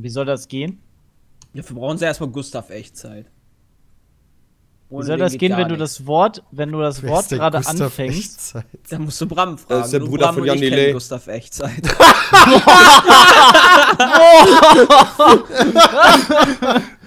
Wie 0.00 0.08
soll 0.08 0.24
das 0.24 0.48
gehen? 0.48 0.80
Dafür 1.52 1.76
brauchen 1.76 1.98
sie 1.98 2.04
erstmal 2.04 2.30
Gustav 2.30 2.70
Echtzeit. 2.70 3.26
Wie 4.90 5.02
soll 5.02 5.18
das 5.18 5.36
gehen, 5.36 5.56
wenn 5.56 5.68
du 5.68 5.76
das 5.76 6.06
Wort, 6.06 6.42
wenn 6.50 6.70
du 6.70 6.80
das 6.80 7.02
Wort 7.02 7.28
gerade 7.28 7.58
anfängst? 7.58 8.54
Echtzeit? 8.54 8.64
Da 8.90 8.98
musst 8.98 9.20
du 9.20 9.26
Bram 9.26 9.58
fragen. 9.58 9.80
Das 9.80 9.86
ist 9.86 9.92
der 9.92 10.00
Du, 10.00 10.08
Bruder 10.08 10.26
Bram 10.26 10.34
von 10.36 10.44
Jan 10.44 10.58
Delay. 10.58 10.92
Gustav 10.92 11.26
Echtzeit. 11.26 11.72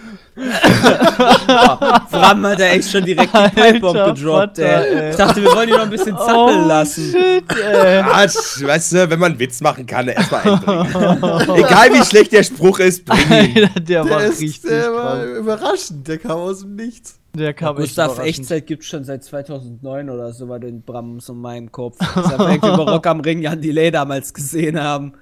Bram 2.11 2.45
hat 2.45 2.59
ja 2.59 2.65
echt 2.67 2.91
schon 2.91 3.03
direkt 3.03 3.33
die 3.33 3.49
Pipebomb 3.59 4.15
gedroppt, 4.15 4.59
ey. 4.59 5.09
Ich 5.09 5.15
dachte, 5.15 5.41
wir 5.41 5.51
wollen 5.53 5.69
ihn 5.69 5.75
noch 5.75 5.81
ein 5.81 5.89
bisschen 5.89 6.15
zappeln 6.17 6.67
lassen. 6.67 7.11
shit, 7.11 7.43
ey. 7.59 8.03
Quatsch, 8.03 8.63
weißt 8.63 8.93
du, 8.93 9.09
wenn 9.09 9.19
man 9.19 9.31
einen 9.31 9.39
Witz 9.39 9.61
machen 9.61 9.85
kann, 9.85 10.07
erstmal 10.07 10.47
einbringen. 10.47 11.55
Egal 11.55 11.93
wie 11.93 12.03
schlecht 12.05 12.31
der 12.33 12.43
Spruch 12.43 12.79
ist, 12.79 13.03
bring 13.05 13.19
ihn. 13.19 13.63
Alter, 13.63 13.79
der, 13.79 14.09
war 14.09 14.19
Der 14.19 14.27
ist 14.29 14.41
richtig 14.41 14.69
der 14.69 14.93
war 14.93 15.23
überraschend. 15.25 16.07
Der 16.07 16.17
kam 16.19 16.37
aus 16.37 16.61
dem 16.61 16.75
Nichts. 16.75 17.19
Der 17.35 17.53
kam 17.53 17.75
echt 17.77 17.87
Gustav. 17.87 18.19
Echtzeit 18.19 18.65
gibt 18.65 18.83
schon 18.83 19.03
seit 19.03 19.23
2009 19.23 20.09
oder 20.09 20.33
so, 20.33 20.49
war 20.49 20.59
den 20.59 20.81
Brams 20.81 21.29
in 21.29 21.37
meinem 21.37 21.71
Kopf. 21.71 21.97
Wir 21.99 22.39
irgendwie 22.39 22.67
über 22.73 22.91
Rock 22.91 23.05
am 23.07 23.19
Ring 23.19 23.41
Jan 23.41 23.61
Delay 23.61 23.91
damals 23.91 24.33
gesehen 24.33 24.79
haben. 24.81 25.13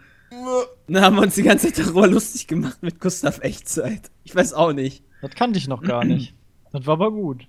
Dann 0.87 1.01
haben 1.01 1.15
wir 1.15 1.23
uns 1.23 1.35
die 1.35 1.43
ganze 1.43 1.71
Zeit 1.71 1.85
darüber 1.85 2.07
lustig 2.07 2.47
gemacht 2.47 2.77
mit 2.81 2.99
Gustav 2.99 3.39
Echtzeit. 3.41 4.11
Ich 4.23 4.35
weiß 4.35 4.53
auch 4.53 4.73
nicht. 4.73 5.03
Das 5.21 5.31
kannte 5.35 5.57
ich 5.57 5.67
noch 5.67 5.81
gar 5.81 6.03
nicht. 6.03 6.33
Das 6.71 6.85
war 6.85 6.93
aber 6.93 7.11
gut. 7.11 7.47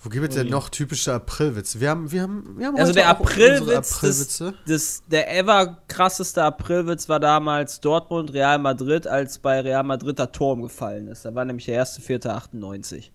Wo 0.00 0.10
gibt 0.10 0.28
es 0.28 0.36
denn 0.36 0.48
noch 0.48 0.68
typische 0.68 1.12
Aprilwitze? 1.12 1.80
Wir 1.80 1.90
haben, 1.90 2.12
wir 2.12 2.22
haben, 2.22 2.54
wir 2.56 2.68
haben 2.68 2.76
Also 2.76 2.90
heute 2.90 3.00
der 3.00 3.08
Aprilwitz, 3.08 3.94
Aprilwitze. 3.96 4.54
das, 4.66 5.02
der 5.08 5.36
ever 5.36 5.78
krasseste 5.88 6.44
Aprilwitz 6.44 7.08
war 7.08 7.18
damals 7.18 7.80
Dortmund, 7.80 8.32
Real 8.32 8.58
Madrid, 8.60 9.08
als 9.08 9.40
bei 9.40 9.60
Real 9.60 9.82
Madrid 9.82 10.18
der 10.20 10.30
Turm 10.30 10.62
gefallen 10.62 11.08
ist. 11.08 11.24
Da 11.24 11.34
war 11.34 11.44
nämlich 11.44 11.64
der 11.66 11.84
1.4.98. 11.84 13.10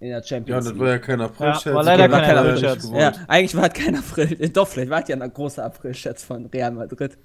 In 0.00 0.10
der 0.10 0.18
Ja, 0.20 0.24
Champions 0.24 0.64
das 0.64 0.72
League. 0.74 0.80
war 0.82 0.88
ja 0.90 0.98
kein 0.98 1.20
April-Scherz. 1.20 1.64
Ja, 1.64 1.74
war 1.74 1.82
leider 1.82 2.08
das 2.08 2.20
kein 2.20 2.36
April-Scherz. 2.38 2.84
nicht 2.84 3.00
Ja, 3.00 3.12
eigentlich 3.26 3.56
war 3.56 3.66
es 3.66 3.72
kein 3.74 3.96
April. 3.96 4.48
Doch, 4.52 4.68
vielleicht 4.68 4.90
war 4.90 5.02
es 5.02 5.08
ja 5.08 5.16
ein 5.20 5.32
großer 5.32 5.64
April-Scherz 5.64 6.22
von 6.22 6.46
Real 6.46 6.70
Madrid. 6.70 7.18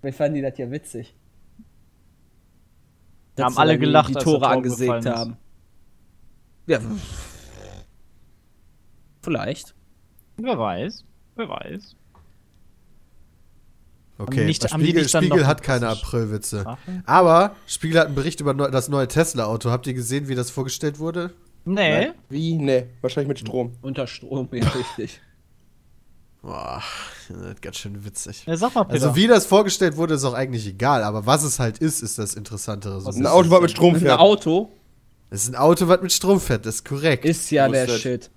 Vielleicht 0.00 0.18
fanden 0.18 0.34
die 0.34 0.42
das 0.42 0.56
ja 0.56 0.70
witzig. 0.70 1.16
Da 3.34 3.44
Dass 3.44 3.54
haben 3.54 3.58
alle 3.60 3.78
gelacht, 3.78 4.10
die 4.10 4.14
Tore 4.14 4.38
Tor 4.40 4.48
angesägt 4.50 4.80
gefallen 4.92 5.04
ist. 5.06 5.10
haben. 5.20 5.36
Ja. 6.66 6.78
Vielleicht. 9.22 9.74
Wer 10.36 10.58
weiß. 10.58 11.04
Wer 11.34 11.48
weiß. 11.48 11.96
Okay, 14.18 14.46
nicht- 14.46 14.64
haben 14.72 14.80
Spiegel, 14.80 15.08
Spiegel 15.08 15.46
hat 15.46 15.62
keine 15.62 15.88
Aprilwitze. 15.88 16.64
Aber 17.04 17.54
Spiegel 17.66 17.98
hat 18.00 18.06
einen 18.06 18.14
Bericht 18.14 18.40
über 18.40 18.54
das 18.54 18.88
neue 18.88 19.08
Tesla-Auto. 19.08 19.70
Habt 19.70 19.86
ihr 19.86 19.94
gesehen, 19.94 20.28
wie 20.28 20.34
das 20.34 20.50
vorgestellt 20.50 20.98
wurde? 20.98 21.32
Nee. 21.66 22.12
Wie? 22.30 22.54
Nee, 22.54 22.86
wahrscheinlich 23.02 23.28
mit 23.28 23.38
Strom. 23.40 23.72
Unter 23.82 24.06
Strom, 24.06 24.48
ja, 24.52 24.66
richtig. 24.68 25.20
Boah, 26.42 26.80
das 27.28 27.36
ist 27.36 27.62
ganz 27.62 27.76
schön 27.76 28.04
witzig. 28.04 28.44
Ja, 28.46 28.56
sag 28.56 28.74
mal, 28.74 28.84
Peter. 28.84 28.94
Also 29.06 29.16
wie 29.16 29.26
das 29.26 29.46
vorgestellt 29.46 29.96
wurde, 29.96 30.14
ist 30.14 30.24
auch 30.24 30.34
eigentlich 30.34 30.66
egal. 30.66 31.02
Aber 31.02 31.26
was 31.26 31.42
es 31.42 31.58
halt 31.58 31.78
ist, 31.78 32.02
ist 32.02 32.18
das 32.18 32.34
Interessantere. 32.34 33.00
So 33.00 33.08
Ein 33.10 33.16
ein 33.16 33.26
Auto, 33.26 33.50
was 33.50 33.60
mit 33.62 33.70
Strom 33.72 33.94
Ein 33.94 34.00
fährt. 34.00 34.20
Auto 34.20 34.70
Es 35.30 35.42
ist 35.42 35.48
ein 35.48 35.56
Auto, 35.56 35.88
was 35.88 36.00
mit 36.02 36.12
Strom 36.12 36.40
fährt. 36.40 36.64
Das 36.64 36.76
ist 36.76 36.84
korrekt. 36.84 37.24
ist 37.24 37.50
ja 37.50 37.68
der 37.68 37.84
ist 37.84 37.94
das? 37.94 38.00
Shit. 38.00 38.30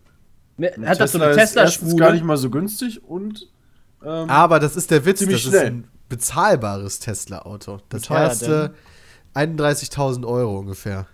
Mir- 0.58 0.74
Hat 0.88 1.00
das 1.00 1.12
so 1.12 1.20
eine 1.22 1.30
ist 1.32 1.38
erstens 1.38 1.54
Tesla-Spule? 1.54 1.96
gar 1.98 2.12
nicht 2.14 2.26
mal 2.26 2.38
so 2.38 2.50
günstig 2.50 3.04
und 3.04 3.48
ähm, 4.04 4.30
Aber 4.30 4.60
das 4.60 4.76
ist 4.76 4.90
der 4.90 5.06
Witz, 5.06 5.20
das 5.20 5.30
ist 5.30 5.42
schnell. 5.44 5.66
ein 5.68 5.88
bezahlbares 6.10 7.00
Tesla-Auto. 7.00 7.80
Das 7.90 8.02
Wie 8.02 8.08
teuer 8.08 8.20
erste 8.22 8.74
31.000 9.36 10.26
Euro 10.28 10.58
ungefähr. 10.58 11.06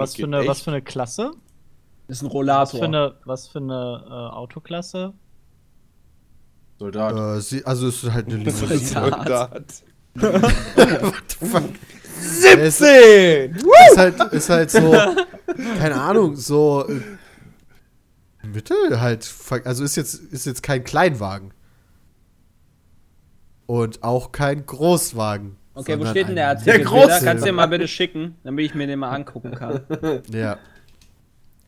Was, 0.00 0.16
für 0.16 0.24
eine, 0.24 0.46
was 0.46 0.62
für 0.62 0.70
eine 0.70 0.82
Klasse? 0.82 1.32
ist 2.08 2.22
ein 2.22 2.26
Was 2.26 2.34
Rollator. 2.34 2.80
für 2.80 2.86
eine, 2.86 3.14
was 3.24 3.48
für 3.48 3.58
eine 3.58 4.04
äh, 4.06 4.34
Autoklasse? 4.34 5.14
Soldat. 6.78 7.16
Äh, 7.16 7.40
sie, 7.40 7.64
also 7.64 7.88
es 7.88 8.02
ist 8.02 8.12
halt 8.12 8.26
eine 8.26 8.36
Limousine. 8.36 8.78
Soldat. 8.78 9.84
Soldat. 10.14 11.32
Fuck. 11.40 11.70
Es 12.56 12.78
10! 12.78 13.54
ist 13.54 13.96
halt, 13.96 14.20
ist 14.32 14.48
halt 14.48 14.70
so, 14.70 14.92
keine 15.78 16.00
Ahnung, 16.00 16.36
so 16.36 16.86
äh, 16.88 18.46
Mittel 18.46 19.00
halt. 19.00 19.32
Also 19.64 19.84
ist 19.84 19.96
jetzt, 19.96 20.14
ist 20.14 20.46
jetzt 20.46 20.62
kein 20.62 20.84
Kleinwagen. 20.84 21.52
Und 23.66 24.02
auch 24.02 24.30
kein 24.32 24.66
Großwagen. 24.66 25.56
Okay, 25.74 25.98
wo 25.98 26.06
steht 26.06 26.28
denn 26.28 26.36
der 26.36 26.48
Artikel? 26.48 26.78
Der 26.78 26.84
große. 26.84 27.24
Kannst 27.24 27.42
du 27.42 27.48
dir 27.48 27.52
mal 27.52 27.66
bitte 27.66 27.88
schicken, 27.88 28.36
damit 28.44 28.64
ich 28.66 28.74
mir 28.74 28.86
den 28.86 29.00
mal 29.00 29.10
angucken 29.10 29.52
kann. 29.52 29.80
Ja. 30.30 30.58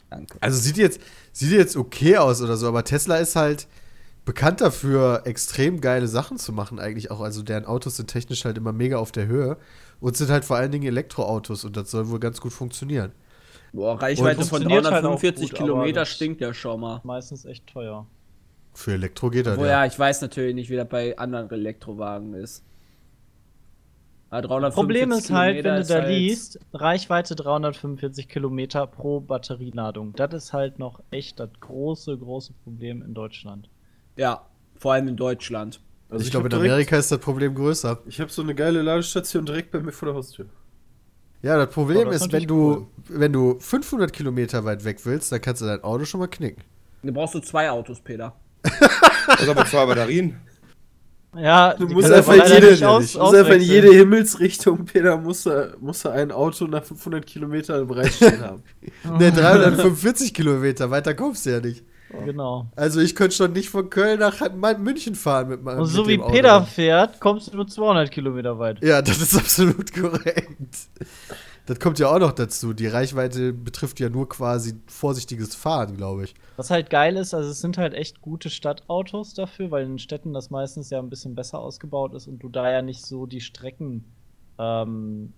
Danke. 0.08 0.38
Also 0.40 0.58
sieht 0.58 0.76
jetzt, 0.76 1.00
sieht 1.32 1.50
jetzt 1.50 1.76
okay 1.76 2.16
aus 2.16 2.40
oder 2.40 2.56
so, 2.56 2.68
aber 2.68 2.84
Tesla 2.84 3.16
ist 3.16 3.34
halt 3.34 3.66
bekannt 4.24 4.60
dafür, 4.60 5.22
extrem 5.24 5.80
geile 5.80 6.06
Sachen 6.06 6.38
zu 6.38 6.52
machen, 6.52 6.78
eigentlich 6.78 7.10
auch. 7.10 7.20
Also 7.20 7.42
deren 7.42 7.64
Autos 7.64 7.96
sind 7.96 8.08
technisch 8.08 8.44
halt 8.44 8.56
immer 8.56 8.72
mega 8.72 8.98
auf 8.98 9.10
der 9.10 9.26
Höhe 9.26 9.56
und 9.98 10.16
sind 10.16 10.30
halt 10.30 10.44
vor 10.44 10.56
allen 10.56 10.70
Dingen 10.70 10.86
Elektroautos 10.86 11.64
und 11.64 11.76
das 11.76 11.90
soll 11.90 12.08
wohl 12.08 12.20
ganz 12.20 12.40
gut 12.40 12.52
funktionieren. 12.52 13.12
Boah, 13.72 14.00
Reichweite 14.00 14.36
von 14.36 14.62
funktioniert 14.62 14.84
halt 14.84 15.04
auch 15.04 15.20
345 15.20 15.50
gut, 15.50 15.58
Kilometer 15.58 16.04
stinkt 16.06 16.40
ja 16.40 16.54
schon 16.54 16.80
mal. 16.80 17.00
Meistens 17.04 17.44
echt 17.44 17.66
teuer. 17.66 18.06
Für 18.74 18.92
Elektro 18.92 19.30
geht 19.30 19.46
das 19.46 19.58
Oh 19.58 19.64
ja. 19.64 19.82
ja, 19.82 19.86
ich 19.86 19.98
weiß 19.98 20.20
natürlich 20.20 20.54
nicht, 20.54 20.70
wie 20.70 20.76
das 20.76 20.88
bei 20.88 21.16
anderen 21.18 21.50
Elektrowagen 21.50 22.34
ist. 22.34 22.62
Aber 24.28 24.42
345 24.42 24.74
Problem 24.74 25.12
ist 25.12 25.30
halt, 25.30 25.56
wenn 25.56 25.62
Kilometer 25.62 25.74
du 25.76 25.80
ist 25.82 25.90
da 25.90 25.94
halt- 26.02 26.08
liest, 26.08 26.60
Reichweite 26.72 27.36
345 27.36 28.28
Kilometer 28.28 28.86
pro 28.86 29.20
Batterieladung. 29.20 30.12
Das 30.14 30.32
ist 30.34 30.52
halt 30.52 30.78
noch 30.78 31.00
echt 31.10 31.38
das 31.38 31.50
große, 31.60 32.18
große 32.18 32.52
Problem 32.64 33.02
in 33.02 33.14
Deutschland. 33.14 33.68
Ja, 34.16 34.46
vor 34.76 34.94
allem 34.94 35.08
in 35.08 35.16
Deutschland. 35.16 35.80
Also 36.08 36.24
ich 36.24 36.30
glaube, 36.30 36.46
hab 36.46 36.52
in 36.52 36.58
Amerika 36.58 36.96
ist 36.96 37.10
das 37.12 37.18
Problem 37.20 37.54
größer. 37.54 37.98
Ich 38.06 38.20
habe 38.20 38.30
so 38.30 38.42
eine 38.42 38.54
geile 38.54 38.82
Ladestation 38.82 39.44
direkt 39.46 39.70
bei 39.70 39.80
mir 39.80 39.92
vor 39.92 40.06
der 40.06 40.16
Haustür. 40.16 40.46
Ja, 41.42 41.56
das 41.56 41.70
Problem 41.70 42.08
Oh, 42.08 42.10
das 42.10 42.22
ist 42.22 42.32
wenn 42.32 42.46
du, 42.46 42.88
wenn 43.08 43.32
du 43.32 43.58
500 43.60 44.12
Kilometer 44.12 44.64
weit 44.64 44.84
weg 44.84 44.98
willst, 45.04 45.30
dann 45.30 45.40
kannst 45.40 45.62
du 45.62 45.66
dein 45.66 45.82
Auto 45.84 46.04
schon 46.04 46.20
mal 46.20 46.26
knicken. 46.28 46.62
Du 47.02 47.12
brauchst 47.12 47.34
du 47.34 47.40
zwei 47.40 47.70
Autos, 47.70 48.00
Peter. 48.00 48.34
Das 49.26 49.48
aber 49.48 49.66
zwei 49.66 49.84
Batterien. 49.86 50.36
Ja, 51.38 51.74
Du 51.74 51.86
musst 51.88 52.10
einfach 52.10 52.34
jede, 52.48 52.70
nicht 52.70 52.84
aus- 52.84 53.14
musst 53.14 53.34
einfach 53.34 53.54
in 53.54 53.60
jede 53.62 53.92
Himmelsrichtung, 53.92 54.84
Peter, 54.84 55.16
muss 55.16 55.46
er, 55.46 55.74
muss 55.80 56.04
er 56.04 56.12
ein 56.12 56.32
Auto 56.32 56.66
nach 56.66 56.84
500 56.84 57.26
Kilometern 57.26 57.86
bereitstehen 57.86 58.40
haben. 58.40 58.62
Ne, 59.18 59.32
345 59.32 60.32
Kilometer, 60.34 60.90
weiter 60.90 61.14
kommst 61.14 61.46
du 61.46 61.50
ja 61.50 61.60
nicht. 61.60 61.84
Genau. 62.24 62.66
Also 62.76 63.00
ich 63.00 63.14
könnte 63.16 63.34
schon 63.34 63.52
nicht 63.52 63.68
von 63.68 63.90
Köln 63.90 64.20
nach 64.20 64.40
München 64.78 65.14
fahren 65.14 65.48
mit 65.48 65.62
meinem 65.62 65.80
Und 65.80 65.86
so 65.86 66.06
wie 66.06 66.12
dem 66.16 66.22
Auto. 66.22 66.32
Peter 66.32 66.62
fährt, 66.64 67.20
kommst 67.20 67.52
du 67.52 67.56
nur 67.56 67.66
200 67.66 68.10
Kilometer 68.10 68.58
weit. 68.58 68.82
Ja, 68.82 69.02
das 69.02 69.20
ist 69.20 69.34
absolut 69.36 69.92
korrekt. 69.92 70.56
Das 71.66 71.80
kommt 71.80 71.98
ja 71.98 72.08
auch 72.08 72.20
noch 72.20 72.32
dazu. 72.32 72.72
Die 72.72 72.86
Reichweite 72.86 73.52
betrifft 73.52 73.98
ja 73.98 74.08
nur 74.08 74.28
quasi 74.28 74.74
vorsichtiges 74.86 75.54
Fahren, 75.56 75.96
glaube 75.96 76.24
ich. 76.24 76.34
Was 76.56 76.70
halt 76.70 76.88
geil 76.90 77.16
ist, 77.16 77.34
also 77.34 77.50
es 77.50 77.60
sind 77.60 77.76
halt 77.76 77.94
echt 77.94 78.22
gute 78.22 78.48
Stadtautos 78.48 79.34
dafür, 79.34 79.70
weil 79.70 79.84
in 79.84 79.98
Städten 79.98 80.32
das 80.32 80.50
meistens 80.50 80.90
ja 80.90 80.98
ein 80.98 81.10
bisschen 81.10 81.34
besser 81.34 81.58
ausgebaut 81.58 82.14
ist 82.14 82.26
und 82.26 82.38
du 82.42 82.48
da 82.48 82.70
ja 82.70 82.82
nicht 82.82 83.04
so 83.04 83.26
die 83.26 83.42
Strecken 83.42 84.04
ähm, 84.58 85.34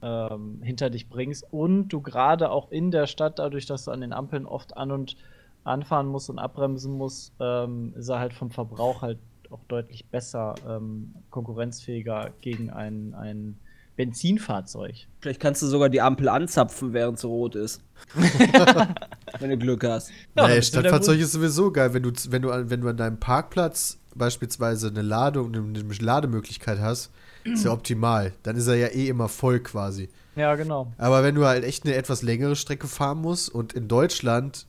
ähm, 0.00 0.60
hinter 0.62 0.90
dich 0.90 1.08
bringst 1.08 1.44
und 1.50 1.88
du 1.88 2.00
gerade 2.00 2.50
auch 2.50 2.70
in 2.70 2.90
der 2.90 3.06
Stadt, 3.06 3.38
dadurch, 3.38 3.66
dass 3.66 3.84
du 3.84 3.90
an 3.90 4.00
den 4.00 4.12
Ampeln 4.12 4.46
oft 4.46 4.76
an 4.76 4.92
und 4.92 5.16
anfahren 5.64 6.06
musst 6.06 6.30
und 6.30 6.38
abbremsen 6.38 6.96
musst, 6.96 7.32
ähm, 7.40 7.94
ist 7.96 8.08
er 8.08 8.20
halt 8.20 8.34
vom 8.34 8.50
Verbrauch 8.50 9.02
halt 9.02 9.18
auch 9.50 9.64
deutlich 9.68 10.04
besser 10.06 10.54
ähm, 10.68 11.14
konkurrenzfähiger 11.30 12.32
gegen 12.42 12.70
ein, 12.70 13.14
ein 13.14 13.58
Benzinfahrzeug. 13.96 15.06
Vielleicht 15.20 15.40
kannst 15.40 15.62
du 15.62 15.66
sogar 15.66 15.88
die 15.88 16.00
Ampel 16.00 16.28
anzapfen, 16.28 16.92
während 16.92 17.18
sie 17.18 17.26
rot 17.26 17.54
ist. 17.54 17.82
Wenn 19.40 19.50
du 19.50 19.58
Glück 19.58 19.84
hast. 19.84 20.10
Ja, 20.36 20.48
wieder 20.48 20.62
Stadtfahrzeug 20.62 21.18
ist 21.20 21.32
sowieso 21.32 21.70
geil, 21.72 21.92
wenn 21.94 22.02
du, 22.02 22.12
wenn 22.28 22.42
du, 22.42 22.50
an- 22.50 22.70
wenn 22.70 22.80
du 22.80 22.88
an 22.88 22.96
deinem 22.96 23.18
Parkplatz 23.18 23.98
beispielsweise 24.14 24.88
eine 24.88 25.02
Ladung, 25.02 25.54
eine 25.54 25.82
Lademöglichkeit 26.00 26.78
hast, 26.80 27.10
ist 27.44 27.64
ja 27.64 27.72
optimal. 27.72 28.32
Dann 28.44 28.56
ist 28.56 28.66
er 28.68 28.76
ja 28.76 28.86
eh 28.88 29.08
immer 29.08 29.28
voll 29.28 29.60
quasi. 29.60 30.08
Ja, 30.36 30.54
genau. 30.54 30.92
Aber 30.98 31.22
wenn 31.22 31.34
du 31.34 31.44
halt 31.46 31.64
echt 31.64 31.84
eine 31.84 31.94
etwas 31.94 32.22
längere 32.22 32.56
Strecke 32.56 32.86
fahren 32.86 33.18
musst 33.18 33.48
und 33.48 33.72
in 33.72 33.88
Deutschland, 33.88 34.66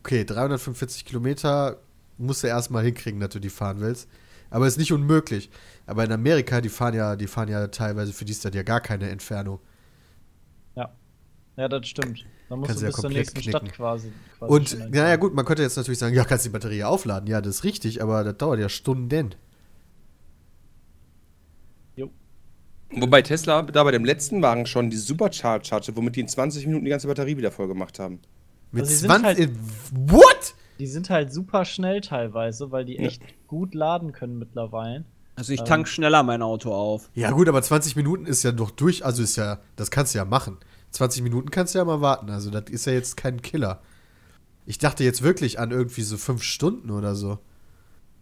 okay, 0.00 0.24
345 0.24 1.04
Kilometer 1.04 1.78
musst 2.18 2.42
du 2.42 2.46
erstmal 2.46 2.84
hinkriegen, 2.84 3.18
dass 3.20 3.30
du 3.30 3.40
die 3.40 3.50
fahren 3.50 3.80
willst. 3.80 4.08
Aber 4.50 4.66
ist 4.66 4.78
nicht 4.78 4.92
unmöglich. 4.92 5.50
Aber 5.86 6.04
in 6.04 6.12
Amerika, 6.12 6.60
die 6.60 6.68
fahren 6.68 6.94
ja, 6.94 7.16
die 7.16 7.26
fahren 7.26 7.48
ja 7.48 7.66
teilweise, 7.68 8.12
für 8.12 8.24
die 8.24 8.32
ist 8.32 8.44
das 8.44 8.54
ja 8.54 8.62
gar 8.62 8.80
keine 8.80 9.08
Entfernung. 9.10 9.58
Ja, 11.58 11.68
das 11.68 11.88
stimmt. 11.88 12.26
Dann 12.48 12.60
musst 12.60 12.68
Kannst 12.68 12.82
du 12.82 12.86
ja 12.86 12.90
bis 12.92 13.00
zur 13.00 13.10
nächsten 13.10 13.42
Stadt 13.42 13.62
knicken. 13.62 13.76
quasi. 13.76 14.12
quasi 14.38 14.52
Und, 14.52 14.90
naja, 14.92 15.16
gut, 15.16 15.34
man 15.34 15.44
könnte 15.44 15.62
jetzt 15.62 15.76
natürlich 15.76 15.98
sagen, 15.98 16.14
ja, 16.14 16.24
kannst 16.24 16.44
die 16.44 16.50
Batterie 16.50 16.84
aufladen. 16.84 17.28
Ja, 17.28 17.40
das 17.40 17.56
ist 17.56 17.64
richtig, 17.64 18.02
aber 18.02 18.22
das 18.24 18.36
dauert 18.36 18.60
ja 18.60 18.68
Stunden. 18.68 19.34
Wobei 22.90 23.20
Tesla 23.20 23.62
da 23.62 23.82
bei 23.82 23.90
dem 23.90 24.04
letzten 24.04 24.42
Wagen 24.42 24.64
schon 24.64 24.90
die 24.90 24.96
Supercharge 24.96 25.70
hatte, 25.72 25.96
womit 25.96 26.14
die 26.14 26.20
in 26.20 26.28
20 26.28 26.66
Minuten 26.66 26.84
die 26.84 26.90
ganze 26.92 27.08
Batterie 27.08 27.36
wieder 27.36 27.50
voll 27.50 27.66
gemacht 27.66 27.98
haben. 27.98 28.20
Mit 28.70 28.82
Also 28.82 28.92
sie 28.94 28.98
sind 29.00 29.10
20. 29.10 29.26
halt- 29.26 29.50
what? 29.92 30.54
Die 30.78 30.86
sind 30.86 31.10
halt 31.10 31.32
super 31.32 31.64
schnell 31.64 32.00
teilweise, 32.00 32.70
weil 32.70 32.84
die 32.84 32.98
echt 32.98 33.22
gut 33.48 33.74
laden 33.74 34.12
können 34.12 34.38
mittlerweile. 34.38 35.04
Also 35.34 35.52
ich 35.52 35.60
Ähm. 35.60 35.66
tank 35.66 35.88
schneller 35.88 36.22
mein 36.22 36.42
Auto 36.42 36.72
auf. 36.72 37.10
Ja, 37.14 37.32
gut, 37.32 37.48
aber 37.48 37.60
20 37.60 37.96
Minuten 37.96 38.24
ist 38.24 38.44
ja 38.44 38.52
doch 38.52 38.70
durch, 38.70 39.04
also 39.04 39.20
ist 39.22 39.34
ja, 39.36 39.58
das 39.74 39.90
kannst 39.90 40.14
du 40.14 40.18
ja 40.18 40.24
machen. 40.24 40.56
20 40.96 41.22
Minuten 41.22 41.50
kannst 41.50 41.74
du 41.74 41.78
ja 41.78 41.84
mal 41.84 42.00
warten, 42.00 42.30
also 42.30 42.50
das 42.50 42.64
ist 42.70 42.86
ja 42.86 42.92
jetzt 42.92 43.16
kein 43.16 43.42
Killer. 43.42 43.82
Ich 44.64 44.78
dachte 44.78 45.04
jetzt 45.04 45.22
wirklich 45.22 45.58
an 45.58 45.70
irgendwie 45.70 46.02
so 46.02 46.16
5 46.16 46.42
Stunden 46.42 46.90
oder 46.90 47.14
so. 47.14 47.38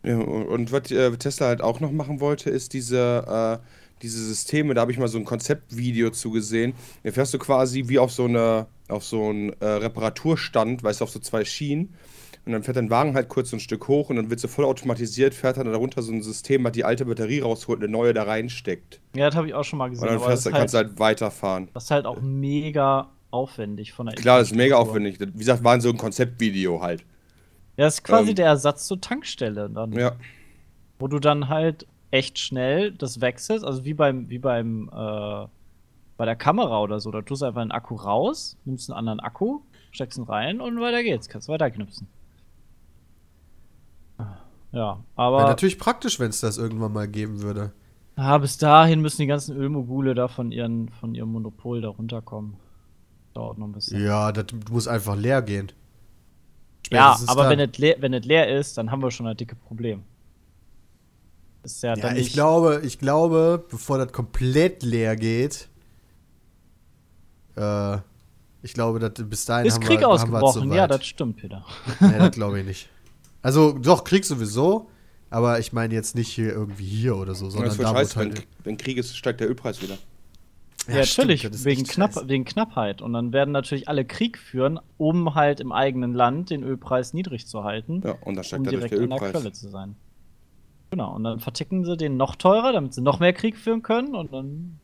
Ja, 0.02 0.18
und, 0.18 0.46
und 0.46 0.72
was 0.72 0.90
äh, 0.90 1.16
Tesla 1.16 1.46
halt 1.46 1.62
auch 1.62 1.80
noch 1.80 1.92
machen 1.92 2.20
wollte, 2.20 2.50
ist 2.50 2.74
diese, 2.74 3.60
äh, 3.62 3.64
diese 4.02 4.22
Systeme, 4.22 4.74
da 4.74 4.82
habe 4.82 4.92
ich 4.92 4.98
mal 4.98 5.08
so 5.08 5.18
ein 5.18 5.24
Konzeptvideo 5.24 6.10
zugesehen. 6.10 6.74
Da 7.04 7.12
fährst 7.12 7.32
du 7.32 7.38
quasi 7.38 7.84
wie 7.88 7.98
auf 7.98 8.12
so 8.12 8.24
eine, 8.24 8.66
auf 8.88 9.04
so 9.04 9.28
einen 9.28 9.50
äh, 9.60 9.66
Reparaturstand, 9.66 10.82
weißt 10.82 11.00
du, 11.00 11.04
auf 11.04 11.10
so 11.10 11.20
zwei 11.20 11.44
Schienen. 11.44 11.94
Und 12.46 12.52
dann 12.52 12.62
fährt 12.62 12.76
dein 12.76 12.90
Wagen 12.90 13.14
halt 13.14 13.28
kurz 13.30 13.50
so 13.50 13.57
ein 13.57 13.61
Stück 13.61 13.88
hoch 13.88 14.11
und 14.11 14.16
dann 14.16 14.28
wird 14.28 14.38
so 14.38 14.48
voll 14.48 14.66
automatisiert, 14.66 15.33
fährt 15.33 15.57
dann 15.57 15.66
darunter 15.66 16.02
so 16.02 16.12
ein 16.12 16.22
System, 16.22 16.62
was 16.64 16.72
die 16.72 16.85
alte 16.85 17.07
Batterie 17.07 17.40
rausholt 17.40 17.78
und 17.78 17.85
eine 17.85 17.92
neue 17.92 18.12
da 18.12 18.24
reinsteckt. 18.24 19.00
Ja, 19.16 19.26
das 19.26 19.37
habe 19.37 19.46
ich 19.48 19.54
auch 19.54 19.64
schon 19.64 19.78
mal 19.78 19.88
gesehen. 19.88 20.09
Und 20.09 20.14
dann 20.14 20.20
fährst, 20.22 20.50
kannst 20.50 20.74
du 20.74 20.78
halt, 20.78 20.88
halt 20.88 20.98
weiterfahren. 20.98 21.70
das 21.72 21.85
ist 21.85 21.90
halt 21.90 22.04
auch 22.04 22.20
mega 22.20 23.09
aufwendig 23.30 23.92
von 23.94 24.07
der 24.07 24.14
Klar, 24.14 24.38
das 24.38 24.50
ist 24.50 24.57
mega 24.57 24.76
aufwendig. 24.76 25.18
Wie 25.20 25.38
gesagt, 25.38 25.64
war 25.64 25.80
so 25.80 25.88
ein 25.88 25.96
Konzeptvideo 25.96 26.83
halt. 26.83 27.00
Ja, 27.76 27.87
das 27.87 27.94
ist 27.94 28.04
quasi 28.04 28.30
Ähm, 28.30 28.37
der 28.37 28.46
Ersatz 28.46 28.87
zur 28.87 29.00
Tankstelle 29.00 29.70
dann. 29.70 29.92
Ja. 29.92 30.12
Wo 30.98 31.09
du 31.09 31.18
dann 31.18 31.48
halt 31.48 31.87
echt 32.11 32.38
schnell 32.38 32.92
das 32.92 33.20
wechselst, 33.20 33.64
also 33.64 33.85
wie 33.85 33.94
beim, 33.94 34.28
wie 34.28 34.38
beim, 34.38 34.88
äh, 34.92 35.46
bei 36.16 36.24
der 36.26 36.37
Kamera 36.37 36.80
oder 36.83 37.00
so. 37.00 37.11
Da 37.11 37.22
tust 37.22 37.42
du 37.42 37.46
einfach 37.46 37.62
einen 37.62 37.72
Akku 37.72 37.96
raus, 37.96 38.57
nimmst 38.64 38.90
einen 38.90 38.98
anderen 38.98 39.20
Akku, 39.20 39.61
steckst 39.90 40.18
ihn 40.18 40.24
rein 40.24 40.61
und 40.61 40.78
weiter 40.80 41.02
geht's. 41.02 41.28
Kannst 41.28 41.48
weiterknipsen. 41.48 42.07
Ja, 44.74 45.02
aber 45.16 45.38
Wäre 45.38 45.48
natürlich 45.48 45.78
praktisch, 45.78 46.18
wenn 46.18 46.30
es 46.30 46.40
das 46.40 46.58
irgendwann 46.58 46.92
mal 46.92 47.06
geben 47.08 47.42
würde. 47.42 47.72
ah, 48.16 48.38
bis 48.38 48.58
dahin 48.58 49.00
müssen 49.00 49.22
die 49.22 49.26
ganzen 49.26 49.56
Ölmogule 49.56 50.14
da 50.14 50.28
von, 50.28 50.50
ihren, 50.52 50.88
von 50.88 51.14
ihrem 51.14 51.30
Monopol 51.32 51.80
da 51.80 51.88
runterkommen. 51.88 52.56
Dauert 53.34 53.58
noch 53.58 53.66
ein 53.66 53.72
bisschen. 53.72 54.04
Ja, 54.04 54.32
das 54.32 54.46
muss 54.70 54.88
einfach 54.88 55.16
leer 55.16 55.42
gehen. 55.42 55.72
Ja, 56.90 57.12
Spätestens 57.12 57.28
aber 57.28 57.42
dann. 57.44 57.58
wenn 57.58 57.70
es, 57.70 57.78
leer, 57.78 57.96
wenn 58.00 58.14
es 58.14 58.24
leer 58.24 58.58
ist, 58.58 58.76
dann 58.78 58.90
haben 58.90 59.02
wir 59.02 59.10
schon 59.10 59.26
ein 59.26 59.37
dicke 59.37 59.56
Problem. 59.56 60.02
Ist 61.62 61.82
ja, 61.82 61.96
Ja, 61.96 62.12
ich 62.14 62.32
glaube, 62.32 62.82
ich 62.84 62.98
glaube, 62.98 63.64
bevor 63.70 63.98
das 63.98 64.12
komplett 64.12 64.82
leer 64.82 65.16
geht, 65.16 65.68
äh, 67.56 67.98
ich 68.62 68.74
glaube, 68.74 68.98
dass 68.98 69.12
bis 69.28 69.44
dahin 69.44 69.66
ist 69.66 69.74
haben 69.74 69.82
Krieg 69.82 70.00
wir, 70.00 70.08
haben 70.08 70.30
wir 70.32 70.42
ausgebrochen. 70.42 70.72
Ja, 70.72 70.87
das 70.87 71.04
stimmt, 71.06 71.37
Peter. 71.37 71.64
Nee, 72.00 72.18
das 72.18 72.32
glaube 72.32 72.60
ich 72.60 72.66
nicht. 72.66 72.90
Also, 73.44 73.76
doch, 73.78 74.04
Krieg 74.04 74.24
sowieso, 74.24 74.88
aber 75.28 75.59
ich 75.59 75.74
meine 75.74 75.92
jetzt 75.92 76.14
nicht 76.14 76.28
hier 76.28 76.50
irgendwie 76.50 76.87
hier 76.87 77.14
oder 77.14 77.35
so, 77.35 77.50
sondern 77.50 77.68
das 77.68 77.76
wird 77.78 77.88
da, 77.88 77.92
scheiße, 77.92 78.11
es 78.11 78.16
halt. 78.16 78.38
wenn, 78.38 78.44
wenn 78.64 78.76
Krieg 78.78 78.96
ist, 78.96 79.14
steigt 79.14 79.38
der 79.40 79.50
Ölpreis 79.50 79.83
wieder. 79.83 79.98
Ja, 80.88 81.04
stimmt, 81.04 81.28
natürlich, 81.28 81.42
das 81.42 81.64
wegen, 81.66 81.85
Knapp, 81.85 82.26
wegen 82.26 82.46
Knappheit. 82.46 83.02
Und 83.02 83.12
dann 83.12 83.35
werden 83.35 83.52
natürlich 83.52 83.87
alle 83.87 84.07
Krieg 84.07 84.38
führen, 84.38 84.80
um 84.96 85.35
halt 85.35 85.61
im 85.61 85.72
eigenen 85.72 86.14
Land 86.14 86.48
den 86.48 86.62
Ölpreis 86.62 87.12
niedrig 87.12 87.46
zu 87.46 87.64
halten, 87.64 88.00
Ja, 88.02 88.12
und 88.22 88.35
dann 88.35 88.44
steigt 88.44 88.61
um 88.64 88.70
direkt 88.70 88.92
der 88.92 89.00
an 89.02 89.11
der 89.11 89.18
Ölpreis. 89.18 89.33
Quelle 89.33 89.52
zu 89.52 89.68
sein. 89.68 89.96
Genau, 90.90 91.14
und 91.14 91.24
dann 91.24 91.40
verticken 91.40 91.85
sie 91.85 91.98
den 91.98 92.16
noch 92.16 92.37
teurer, 92.37 92.72
damit 92.72 92.94
sie 92.94 93.02
noch 93.02 93.20
mehr 93.20 93.35
Krieg 93.35 93.59
führen 93.59 93.83
können 93.83 94.14
und 94.14 94.33
dann 94.33 94.78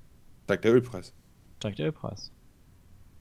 Steigt 0.45 0.65
der 0.65 0.75
Ölpreis. 0.75 1.15
steigt 1.61 1.79
der 1.79 1.87
Ölpreis. 1.87 2.31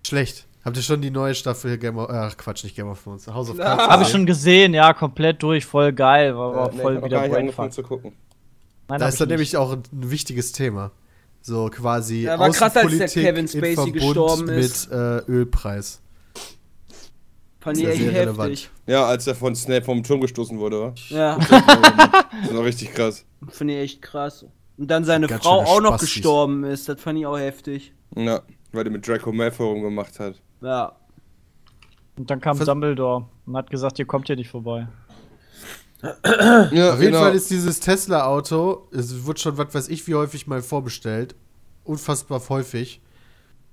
Schlecht. 0.06 0.48
Habt 0.66 0.76
ihr 0.76 0.84
schon 0.84 1.02
die 1.02 1.10
neue 1.10 1.34
Staffel 1.36 1.78
Game 1.78 1.98
of 1.98 2.10
Ach, 2.10 2.36
Quatsch, 2.36 2.64
nicht 2.66 2.76
Game 2.76 2.88
of 2.90 3.02
Thrones. 3.02 3.28
House 3.28 3.50
of 3.50 3.60
Ah. 3.60 3.76
Cards? 3.78 3.88
Habe 3.94 4.04
ich 4.04 4.10
schon 4.10 4.26
gesehen, 4.26 4.74
ja, 4.74 4.94
komplett 4.94 5.42
durch, 5.42 5.66
voll 5.66 5.94
geil, 5.94 6.36
war, 6.36 6.54
war 6.56 6.70
Äh, 6.72 6.76
nee, 6.76 6.82
voll 6.82 6.92
ich 6.94 6.98
hab 6.98 7.02
noch 7.12 7.24
wieder 7.24 7.30
gar 7.54 7.64
nicht 7.66 7.74
zu 7.74 7.84
gucken. 7.84 8.14
Nein, 8.90 9.00
Da 9.00 9.08
ist 9.08 9.22
dann 9.22 9.30
nämlich 9.30 9.56
auch 9.56 9.72
ein 9.74 9.84
wichtiges 9.92 10.52
Thema. 10.52 10.92
So 11.42 11.70
quasi 11.70 12.24
Ja, 12.24 12.38
war 12.38 12.50
krass, 12.52 12.76
als 12.76 12.98
der 12.98 13.08
Kevin 13.08 13.46
in 13.46 13.48
Spacey 13.48 13.76
Verbund 13.76 13.94
gestorben 13.94 14.46
mit 14.46 14.58
ist. 14.58 14.92
äh, 14.92 15.20
Ölpreis. 15.30 16.02
Fand 17.62 17.78
ich 17.78 17.86
Sehr, 17.86 17.94
echt 17.94 18.14
heftig. 18.14 18.70
Ja, 18.88 19.06
als 19.06 19.28
er 19.28 19.36
von 19.36 19.56
Snape 19.56 19.84
vom 19.86 20.02
Turm 20.04 20.22
gestoßen 20.22 20.58
wurde, 20.60 20.82
wa? 20.82 20.94
Ja, 21.10 21.38
Das 21.38 22.54
war 22.54 22.64
richtig 22.64 22.94
krass. 22.94 23.26
fand 23.50 23.72
ich 23.72 23.78
echt 23.78 24.02
krass. 24.02 24.46
Und 24.78 24.88
dann 24.90 25.04
seine 25.04 25.28
Ganz 25.28 25.44
Frau 25.44 25.62
auch 25.64 25.82
noch 25.82 25.90
Spastis. 25.92 26.14
gestorben 26.16 26.64
ist. 26.64 26.88
Das 26.88 27.02
fand 27.02 27.20
ich 27.20 27.26
auch 27.26 27.38
heftig. 27.38 27.94
Ja, 28.16 28.42
weil 28.72 28.84
der 28.86 28.94
mit 28.94 29.06
Draco 29.08 29.32
Malfoy 29.34 29.66
rumgemacht 29.68 30.20
hat. 30.20 30.36
Ja. 30.62 30.94
Und 32.18 32.30
dann 32.30 32.42
kam 32.42 32.58
Vers- 32.58 32.68
Dumbledore 32.68 33.26
und 33.46 33.56
hat 33.58 33.70
gesagt, 33.70 33.98
ihr 34.00 34.06
kommt 34.06 34.28
hier 34.28 34.36
nicht 34.36 34.50
vorbei. 34.50 34.88
Ja, 36.02 36.94
Auf 36.94 37.00
jeden 37.02 37.12
genau. 37.12 37.20
Fall 37.20 37.36
ist 37.36 37.50
dieses 37.52 37.82
Tesla-Auto, 37.82 38.88
es 38.92 39.26
wird 39.26 39.40
schon, 39.40 39.58
was 39.58 39.74
weiß 39.74 39.90
ich, 39.90 40.08
wie 40.08 40.16
häufig 40.16 40.48
mal 40.48 40.62
vorbestellt. 40.62 41.36
Unfassbar 41.84 42.42
häufig. 42.48 43.02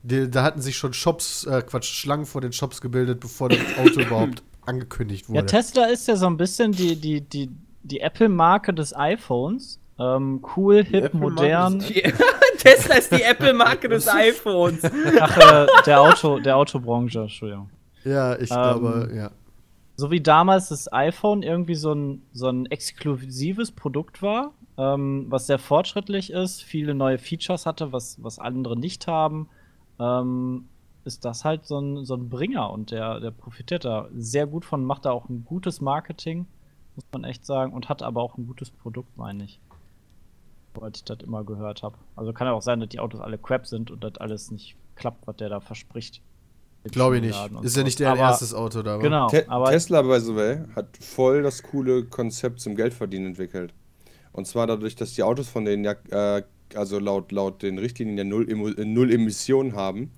Die, 0.03 0.29
da 0.31 0.42
hatten 0.42 0.61
sich 0.61 0.77
schon 0.77 0.92
Shops, 0.92 1.44
äh, 1.44 1.62
Quatsch, 1.62 1.87
Schlangen 1.92 2.27
vor 2.27 2.40
den 2.40 2.53
Shops 2.53 2.81
gebildet, 2.81 3.20
bevor 3.20 3.49
das 3.49 3.59
Auto 3.79 4.01
überhaupt 4.01 4.42
angekündigt 4.64 5.27
Ja, 5.29 5.35
wurde. 5.37 5.46
Tesla 5.46 5.85
ist 5.87 6.09
ja 6.09 6.16
so 6.16 6.27
ein 6.27 6.37
bisschen 6.37 6.72
die, 6.72 6.96
die, 6.96 7.20
die, 7.20 7.51
die 7.83 8.01
Apple-Marke 8.01 8.75
des 8.75 8.94
iPhones. 8.96 9.79
Ähm, 9.98 10.44
cool, 10.56 10.85
hip, 10.85 11.14
modern. 11.14 11.78
des 11.78 11.88
Die, 11.88 12.02
Tesla 12.59 12.96
ist 12.96 13.12
die 13.12 13.22
Apple-Marke 13.22 13.88
des 13.88 14.06
iPhones. 14.12 14.82
Ach, 15.20 15.37
äh, 15.38 15.66
der, 15.87 16.00
Auto, 16.00 16.38
der 16.38 16.56
Autobranche, 16.56 17.20
Entschuldigung. 17.22 17.70
ja, 18.04 18.35
ich 18.38 18.50
Ähm, 18.50 18.56
glaube, 18.56 19.11
ja. 19.14 19.30
So 19.96 20.11
wie 20.11 20.20
damals 20.20 20.68
das 20.68 20.92
iPhone 20.92 21.42
irgendwie 21.42 21.74
so 21.74 21.94
ein, 21.94 22.22
so 22.32 22.48
ein 22.48 22.66
exklusives 22.66 23.72
Produkt 23.72 24.20
war, 24.20 24.52
ähm, 24.76 25.24
was 25.30 25.46
sehr 25.46 25.59
fortschrittlich 25.59 26.30
ist, 26.30 26.62
viele 26.62 26.94
neue 26.94 27.16
Features 27.16 27.64
hatte, 27.64 27.92
was, 27.92 28.22
was 28.22 28.38
andere 28.38 28.78
nicht 28.78 29.06
haben. 29.06 29.48
ähm, 29.98 30.68
ist 31.06 31.24
das 31.24 31.44
halt 31.44 31.64
so 31.66 31.78
ein, 31.78 32.04
so 32.04 32.14
ein 32.14 32.28
Bringer 32.28 32.70
und 32.72 32.90
der, 32.90 33.20
der 33.20 33.30
profitiert 33.30 33.85
da 33.85 34.09
sehr 34.14 34.46
gut 34.48 34.64
von, 34.64 34.85
macht 34.85 35.04
da 35.04 35.12
auch 35.12 35.28
ein 35.28 35.44
gutes 35.44 35.80
Marketing, 35.80 36.46
muss 36.96 37.04
man 37.12 37.22
echt 37.22 37.46
sagen, 37.46 37.72
und 37.72 37.88
hat 37.88 38.02
aber 38.02 38.20
auch 38.20 38.37
ein 38.37 38.46
gutes 38.48 38.70
Produkt, 38.72 39.16
meine 39.16 39.44
ich. 39.44 39.61
Soweit 40.76 40.96
ich 40.96 41.04
das 41.04 41.18
immer 41.22 41.44
gehört 41.44 41.82
habe. 41.82 41.96
Also 42.14 42.32
kann 42.32 42.46
ja 42.46 42.52
auch 42.52 42.62
sein, 42.62 42.80
dass 42.80 42.88
die 42.90 43.00
Autos 43.00 43.20
alle 43.20 43.38
crap 43.38 43.66
sind 43.66 43.90
und 43.90 44.02
das 44.04 44.16
alles 44.18 44.50
nicht 44.50 44.76
klappt, 44.94 45.26
was 45.26 45.36
der 45.36 45.48
da 45.48 45.60
verspricht. 45.60 46.22
Glaube 46.84 47.16
ich 47.16 47.22
nicht. 47.22 47.30
Ist 47.34 47.40
ja 47.40 47.48
sowas. 47.48 47.76
nicht 47.84 47.98
deren 47.98 48.12
Aber- 48.12 48.20
erstes 48.20 48.54
Auto 48.54 48.82
da. 48.82 48.98
Genau, 48.98 49.28
Te 49.28 49.44
aber 49.48 49.70
Tesla, 49.70 50.02
by 50.02 50.20
the 50.20 50.36
way, 50.36 50.58
hat 50.76 50.96
voll 51.00 51.42
das 51.42 51.62
coole 51.62 52.04
Konzept 52.04 52.60
zum 52.60 52.76
Geldverdienen 52.76 53.28
entwickelt. 53.28 53.74
Und 54.32 54.46
zwar 54.46 54.66
dadurch, 54.66 54.94
dass 54.94 55.14
die 55.14 55.22
Autos 55.22 55.48
von 55.48 55.64
denen 55.64 55.82
ja, 55.84 55.94
äh, 56.10 56.42
also 56.74 56.98
laut, 56.98 57.32
laut 57.32 57.62
den 57.62 57.78
Richtlinien 57.78 58.18
ja 58.18 58.24
null, 58.24 58.48
äh, 58.78 58.84
null 58.84 59.10
Emissionen 59.12 59.74
haben, 59.74 60.12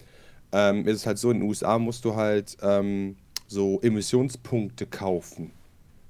ähm, 0.52 0.86
ist 0.86 0.96
es 0.96 1.06
halt 1.06 1.18
so, 1.18 1.30
in 1.30 1.40
den 1.40 1.48
USA 1.48 1.78
musst 1.78 2.04
du 2.04 2.16
halt 2.16 2.56
ähm, 2.62 3.16
so 3.46 3.80
Emissionspunkte 3.80 4.86
kaufen. 4.86 5.52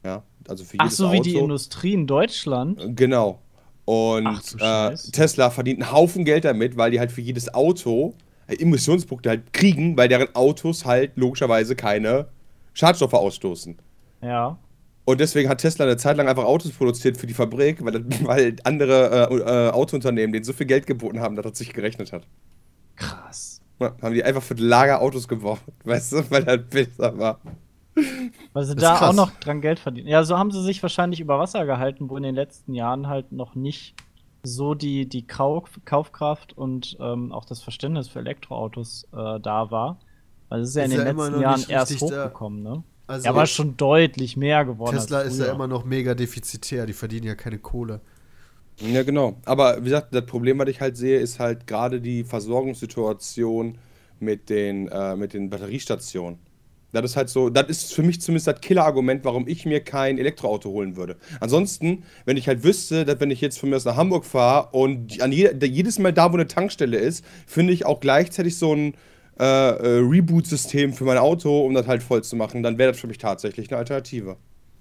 Ja, 0.04 0.22
also 0.48 0.64
für 0.64 0.76
ach 0.78 0.84
jedes 0.86 0.96
so 0.96 1.06
Auto. 1.06 1.14
wie 1.14 1.20
die 1.20 1.36
Industrie 1.36 1.92
in 1.92 2.06
Deutschland. 2.06 2.96
Genau. 2.96 3.40
Und 3.88 4.26
Ach 4.60 4.90
äh. 4.90 4.96
Tesla 5.12 5.48
verdient 5.48 5.82
einen 5.82 5.90
Haufen 5.90 6.26
Geld 6.26 6.44
damit, 6.44 6.76
weil 6.76 6.90
die 6.90 7.00
halt 7.00 7.10
für 7.10 7.22
jedes 7.22 7.54
Auto 7.54 8.12
äh, 8.46 8.54
Emissionspunkte 8.60 9.30
halt 9.30 9.54
kriegen, 9.54 9.96
weil 9.96 10.08
deren 10.08 10.34
Autos 10.34 10.84
halt 10.84 11.12
logischerweise 11.16 11.74
keine 11.74 12.28
Schadstoffe 12.74 13.14
ausstoßen. 13.14 13.78
Ja. 14.20 14.58
Und 15.06 15.20
deswegen 15.20 15.48
hat 15.48 15.62
Tesla 15.62 15.86
eine 15.86 15.96
Zeit 15.96 16.18
lang 16.18 16.28
einfach 16.28 16.44
Autos 16.44 16.72
produziert 16.72 17.16
für 17.16 17.26
die 17.26 17.32
Fabrik, 17.32 17.82
weil, 17.82 18.04
weil 18.24 18.56
andere 18.64 19.30
äh, 19.30 19.34
äh, 19.36 19.70
Autounternehmen 19.70 20.34
denen 20.34 20.44
so 20.44 20.52
viel 20.52 20.66
Geld 20.66 20.86
geboten 20.86 21.20
haben, 21.20 21.34
dass 21.34 21.46
das 21.46 21.56
sich 21.56 21.72
gerechnet 21.72 22.12
hat. 22.12 22.26
Krass. 22.94 23.62
Ja, 23.80 23.96
haben 24.02 24.12
die 24.12 24.22
einfach 24.22 24.42
für 24.42 24.52
Lager 24.52 25.00
Autos 25.00 25.26
gebaut, 25.26 25.60
weißt 25.84 26.12
du, 26.12 26.30
weil 26.30 26.44
das 26.44 26.60
besser 26.68 27.16
war. 27.16 27.40
Weil 28.52 28.64
sie 28.64 28.76
da 28.76 28.96
krass. 28.96 29.10
auch 29.10 29.14
noch 29.14 29.30
dran 29.40 29.60
Geld 29.60 29.78
verdienen. 29.78 30.08
Ja, 30.08 30.24
so 30.24 30.38
haben 30.38 30.50
sie 30.50 30.62
sich 30.62 30.82
wahrscheinlich 30.82 31.20
über 31.20 31.38
Wasser 31.38 31.66
gehalten, 31.66 32.08
wo 32.10 32.16
in 32.16 32.22
den 32.22 32.34
letzten 32.34 32.74
Jahren 32.74 33.08
halt 33.08 33.32
noch 33.32 33.54
nicht 33.54 33.94
so 34.42 34.74
die, 34.74 35.08
die 35.08 35.26
Kauf, 35.26 35.68
Kaufkraft 35.84 36.56
und 36.56 36.96
ähm, 37.00 37.32
auch 37.32 37.44
das 37.44 37.60
Verständnis 37.62 38.08
für 38.08 38.20
Elektroautos 38.20 39.04
äh, 39.12 39.40
da 39.40 39.70
war. 39.70 39.98
Weil 40.48 40.60
es 40.60 40.70
ist 40.70 40.76
ja 40.76 40.84
in 40.84 40.90
Ist 40.92 40.98
den 40.98 41.06
ja 41.06 41.12
letzten 41.12 41.40
Jahren 41.40 41.64
erst 41.68 41.92
richtig 41.92 42.08
da. 42.10 42.24
hochgekommen, 42.24 42.62
ne? 42.62 42.82
Also 43.06 43.24
Ja, 43.24 43.30
aber 43.30 43.46
schon 43.46 43.76
deutlich 43.76 44.36
mehr 44.36 44.64
geworden. 44.64 44.96
Tesla 44.96 45.22
ist 45.22 45.38
ja 45.38 45.52
immer 45.52 45.66
noch 45.66 45.84
mega 45.84 46.14
defizitär. 46.14 46.86
Die 46.86 46.92
verdienen 46.92 47.26
ja 47.26 47.34
keine 47.34 47.58
Kohle. 47.58 48.00
Ja, 48.80 49.02
genau. 49.02 49.38
Aber 49.44 49.78
wie 49.80 49.84
gesagt, 49.84 50.14
das 50.14 50.24
Problem, 50.26 50.58
was 50.58 50.68
ich 50.68 50.80
halt 50.80 50.96
sehe, 50.96 51.18
ist 51.18 51.40
halt 51.40 51.66
gerade 51.66 52.00
die 52.00 52.22
Versorgungssituation 52.22 53.78
mit 54.20 54.48
den, 54.50 54.88
äh, 54.88 55.16
mit 55.16 55.32
den 55.32 55.50
Batteriestationen. 55.50 56.38
Das 56.92 57.04
ist 57.04 57.16
halt 57.16 57.28
so, 57.28 57.50
das 57.50 57.68
ist 57.68 57.94
für 57.94 58.02
mich 58.02 58.20
zumindest 58.20 58.46
das 58.46 58.60
Killer-Argument, 58.60 59.24
warum 59.24 59.46
ich 59.46 59.66
mir 59.66 59.80
kein 59.80 60.18
Elektroauto 60.18 60.70
holen 60.70 60.96
würde. 60.96 61.16
Ansonsten, 61.40 62.04
wenn 62.24 62.36
ich 62.36 62.48
halt 62.48 62.64
wüsste, 62.64 63.04
dass 63.04 63.20
wenn 63.20 63.30
ich 63.30 63.40
jetzt 63.40 63.58
von 63.58 63.68
mir 63.68 63.76
aus 63.76 63.84
nach 63.84 63.96
Hamburg 63.96 64.24
fahre 64.24 64.70
und 64.72 65.20
an 65.20 65.32
je, 65.32 65.50
jedes 65.62 65.98
Mal 65.98 66.12
da, 66.12 66.32
wo 66.32 66.36
eine 66.36 66.46
Tankstelle 66.46 66.96
ist, 66.96 67.24
finde 67.46 67.72
ich 67.72 67.84
auch 67.84 68.00
gleichzeitig 68.00 68.56
so 68.56 68.74
ein 68.74 68.94
äh, 69.38 69.44
äh, 69.44 69.98
Reboot-System 70.00 70.92
für 70.94 71.04
mein 71.04 71.18
Auto, 71.18 71.64
um 71.64 71.74
das 71.74 71.86
halt 71.86 72.02
voll 72.02 72.24
zu 72.24 72.34
machen, 72.36 72.62
dann 72.62 72.78
wäre 72.78 72.92
das 72.92 73.00
für 73.00 73.06
mich 73.06 73.18
tatsächlich 73.18 73.70
eine 73.70 73.78
Alternative. 73.78 74.36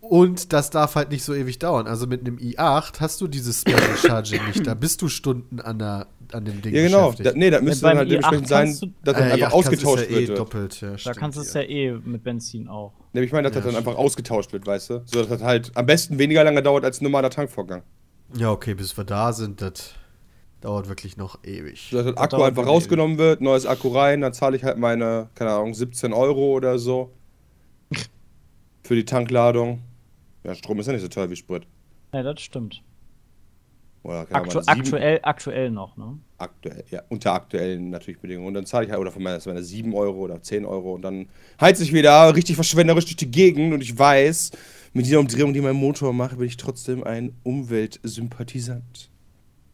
Und 0.09 0.53
das 0.53 0.69
darf 0.69 0.95
halt 0.95 1.11
nicht 1.11 1.23
so 1.23 1.33
ewig 1.33 1.59
dauern. 1.59 1.87
Also 1.87 2.07
mit 2.07 2.21
einem 2.21 2.37
i8 2.37 2.99
hast 2.99 3.19
du 3.21 3.27
dieses 3.27 3.61
Special 3.61 3.97
Charging 3.97 4.45
nicht. 4.45 4.65
Da 4.65 4.73
bist 4.73 5.01
du 5.01 5.09
Stunden 5.09 5.59
an, 5.59 5.79
der, 5.79 6.07
an 6.31 6.45
dem 6.45 6.61
Ding 6.61 6.73
Ja, 6.73 6.83
genau. 6.83 7.11
Da, 7.11 7.31
nee, 7.35 7.49
das 7.49 7.61
müsste 7.61 7.85
dann 7.87 7.97
halt 7.97 8.07
i8 8.07 8.11
dementsprechend 8.11 8.47
sein, 8.47 8.65
kannst 8.67 8.81
du- 8.83 8.87
dass 9.03 9.13
das 9.15 9.21
Äh, 9.21 9.23
einfach 9.25 9.37
i8 9.37 9.39
kannst 9.41 9.53
ausgetauscht 9.55 10.03
ist 10.03 10.09
ja 10.11 10.17
eh 10.17 10.27
wird. 10.27 10.39
doppelt. 10.39 10.81
Ja, 10.81 10.91
Da 10.91 10.97
stimmt, 10.97 11.17
kannst 11.17 11.37
du 11.37 11.41
es 11.41 11.53
ja 11.53 11.61
eh 11.61 11.91
mit 11.91 12.23
Benzin 12.23 12.67
auch. 12.67 12.93
Ne, 13.13 13.23
ich 13.23 13.31
meine, 13.31 13.43
dass 13.49 13.53
das 13.55 13.65
dann 13.65 13.75
einfach 13.75 13.91
stimmt. 13.93 14.05
ausgetauscht 14.05 14.53
wird, 14.53 14.65
weißt 14.65 14.89
du? 14.91 15.01
So 15.05 15.19
dass 15.19 15.27
das 15.29 15.41
halt 15.43 15.71
am 15.75 15.85
besten 15.85 16.17
weniger 16.19 16.43
lange 16.43 16.61
dauert 16.63 16.85
als 16.85 17.01
ein 17.01 17.03
normaler 17.03 17.29
Tankvorgang. 17.29 17.83
Ja, 18.37 18.51
okay, 18.51 18.73
bis 18.75 18.95
wir 18.97 19.03
da 19.03 19.33
sind, 19.33 19.61
das 19.61 19.91
dauert 20.61 20.87
wirklich 20.89 21.17
noch 21.17 21.43
ewig. 21.43 21.89
So 21.91 21.97
dass 21.97 22.05
das 22.07 22.17
Akku 22.17 22.41
einfach 22.43 22.65
rausgenommen 22.65 23.17
wird, 23.17 23.41
neues 23.41 23.65
Akku 23.65 23.89
rein, 23.89 24.21
dann 24.21 24.33
zahle 24.33 24.55
ich 24.57 24.63
halt 24.63 24.77
meine, 24.77 25.29
keine 25.35 25.51
Ahnung, 25.51 25.73
17 25.73 26.13
Euro 26.13 26.53
oder 26.53 26.79
so. 26.79 27.11
Für 28.83 28.95
die 28.95 29.05
Tankladung. 29.05 29.81
Ja, 30.47 30.55
Strom 30.55 30.79
ist 30.79 30.87
ja 30.87 30.93
nicht 30.93 31.01
so 31.01 31.09
teuer 31.09 31.29
wie 31.29 31.35
Sprit. 31.35 31.67
Ja, 32.13 32.23
das 32.23 32.41
stimmt. 32.41 32.81
Aktu 34.03 34.33
Ahnung, 34.33 34.49
sieben- 34.51 34.67
aktuell, 34.67 35.19
aktuell 35.23 35.69
noch, 35.69 35.97
ne? 35.97 36.17
Aktuell, 36.37 36.85
ja, 36.89 37.01
unter 37.09 37.33
aktuellen 37.33 37.89
natürlich 37.89 38.21
Bedingungen. 38.21 38.47
Und 38.47 38.53
dann 38.53 38.65
zahle 38.65 38.85
ich 38.85 38.91
halt, 38.91 39.01
oder 39.01 39.11
von 39.11 39.21
meiner 39.21 39.41
Seite 39.41 39.61
7 39.61 39.93
Euro 39.93 40.19
oder 40.19 40.41
10 40.41 40.63
Euro 40.65 40.93
und 40.93 41.01
dann 41.01 41.27
heiz 41.59 41.81
ich 41.81 41.91
wieder 41.91 42.33
richtig 42.33 42.55
verschwenderisch 42.55 43.03
durch 43.03 43.17
die 43.17 43.29
Gegend 43.29 43.73
und 43.73 43.81
ich 43.81 43.99
weiß, 43.99 44.51
mit 44.93 45.05
dieser 45.05 45.19
Umdrehung, 45.19 45.51
die 45.53 45.59
mein 45.59 45.75
Motor 45.75 46.13
macht, 46.13 46.37
bin 46.37 46.47
ich 46.47 46.55
trotzdem 46.55 47.03
ein 47.03 47.35
Umweltsympathisant. 47.43 49.09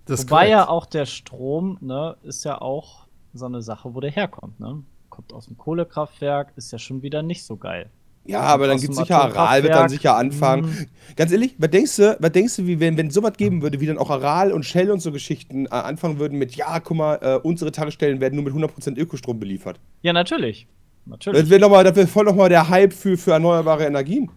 Das 0.05 0.21
Wobei 0.23 0.29
korrekt. 0.29 0.49
ja 0.51 0.67
auch 0.67 0.87
der 0.87 1.05
Strom, 1.05 1.77
ne, 1.81 2.17
ist 2.23 2.43
ja 2.43 2.59
auch 2.59 3.05
so 3.35 3.45
eine 3.45 3.61
Sache, 3.61 3.93
wo 3.93 3.99
der 3.99 4.09
herkommt, 4.11 4.59
ne? 4.59 4.81
Kommt 5.09 5.31
aus 5.31 5.45
dem 5.45 5.57
Kohlekraftwerk, 5.57 6.53
ist 6.55 6.71
ja 6.71 6.79
schon 6.79 7.03
wieder 7.03 7.21
nicht 7.21 7.43
so 7.43 7.55
geil. 7.55 7.91
Ja, 8.25 8.39
aber 8.41 8.67
dann 8.67 8.79
gibt 8.79 8.91
es 8.93 8.97
sicher 8.97 9.21
Aral, 9.21 9.63
wird 9.63 9.73
dann 9.75 9.89
sicher 9.89 10.15
anfangen. 10.15 10.65
Mhm. 10.65 10.85
Ganz 11.17 11.31
ehrlich, 11.33 11.55
was 11.57 11.69
denkst 11.71 11.95
du, 11.97 12.17
was 12.19 12.31
denkst 12.31 12.55
du, 12.55 12.65
wie 12.67 12.79
wenn, 12.79 12.95
wenn 12.97 13.09
sowas 13.11 13.33
geben 13.35 13.61
würde, 13.61 13.79
wie 13.81 13.85
dann 13.85 13.97
auch 13.97 14.09
Aral 14.09 14.51
und 14.53 14.63
Shell 14.63 14.89
und 14.91 15.01
so 15.01 15.11
Geschichten 15.11 15.65
äh, 15.65 15.69
anfangen 15.69 16.19
würden 16.19 16.39
mit, 16.39 16.55
ja, 16.55 16.79
guck 16.79 16.95
mal, 16.97 17.15
äh, 17.21 17.35
unsere 17.45 17.71
Tankstellen 17.71 18.21
werden 18.21 18.35
nur 18.41 18.45
mit 18.45 18.53
100% 18.53 18.97
Ökostrom 18.97 19.39
beliefert. 19.39 19.79
Ja, 20.03 20.13
natürlich. 20.13 20.67
Natürlich. 21.05 21.41
Das 21.41 21.49
wäre 21.49 21.59
noch 21.59 21.69
mal- 21.69 21.83
das 21.83 21.95
wär 21.97 22.07
voll 22.07 22.23
nochmal 22.25 22.47
der 22.49 22.69
Hype 22.69 22.93
für, 22.93 23.17
für 23.17 23.31
erneuerbare 23.31 23.85
Energien. 23.85 24.31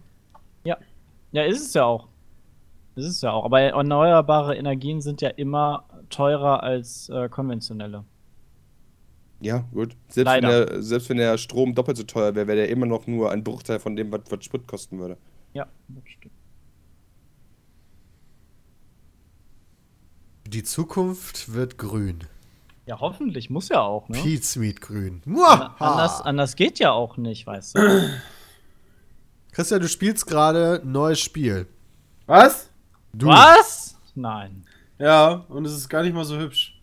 Ja. 0.64 0.77
Ja, 1.31 1.44
ist 1.44 1.61
es 1.64 1.72
ja 1.75 1.85
auch. 1.85 2.09
Ist 2.96 3.07
es 3.07 3.20
ja 3.20 3.31
auch. 3.31 3.44
Aber 3.44 3.61
erneuerbare 3.61 4.57
Energien 4.57 5.01
sind 5.01 5.20
ja 5.20 5.29
immer 5.29 5.85
teurer 6.11 6.62
als 6.64 7.09
äh, 7.11 7.29
konventionelle. 7.29 8.05
Ja, 9.40 9.64
gut. 9.72 9.96
Selbst 10.09 10.33
wenn, 10.33 10.42
der, 10.42 10.83
selbst 10.83 11.09
wenn 11.11 11.18
der 11.18 11.37
Strom 11.38 11.75
doppelt 11.75 11.96
so 11.96 12.05
teuer 12.05 12.35
wäre, 12.35 12.46
wäre 12.46 12.57
der 12.59 12.68
immer 12.68 12.87
noch 12.87 13.07
nur 13.07 13.31
ein 13.31 13.44
Bruchteil 13.44 13.79
von 13.79 13.96
dem, 13.96 14.11
was, 14.11 14.22
was 14.31 14.44
Sprit 14.44 14.66
kosten 14.66 14.99
würde. 14.99 15.16
Ja, 15.53 15.66
das 15.88 16.05
stimmt. 16.07 16.33
Die 20.46 20.62
Zukunft 20.62 21.53
wird 21.53 21.77
grün. 21.77 22.20
Ja, 22.87 23.01
hoffentlich. 23.01 23.51
Muss 23.51 23.68
ja 23.68 23.81
auch, 23.81 24.09
ne? 24.09 24.18
Sweet 24.18 24.81
grün. 24.81 25.20
Muah! 25.25 25.75
Anders, 25.79 26.20
anders 26.20 26.55
geht 26.55 26.79
ja 26.79 26.92
auch 26.92 27.16
nicht, 27.16 27.46
weißt 27.46 27.77
du. 27.77 28.11
Christian, 29.53 29.81
du 29.81 29.88
spielst 29.88 30.27
gerade 30.27 30.81
ein 30.83 30.92
neues 30.92 31.18
Spiel. 31.18 31.66
Was? 32.27 32.70
Du. 33.12 33.27
Was? 33.27 33.96
Nein. 34.14 34.64
Ja, 34.99 35.44
und 35.49 35.64
es 35.64 35.72
ist 35.72 35.88
gar 35.88 36.03
nicht 36.03 36.14
mal 36.14 36.25
so 36.25 36.38
hübsch. 36.38 36.76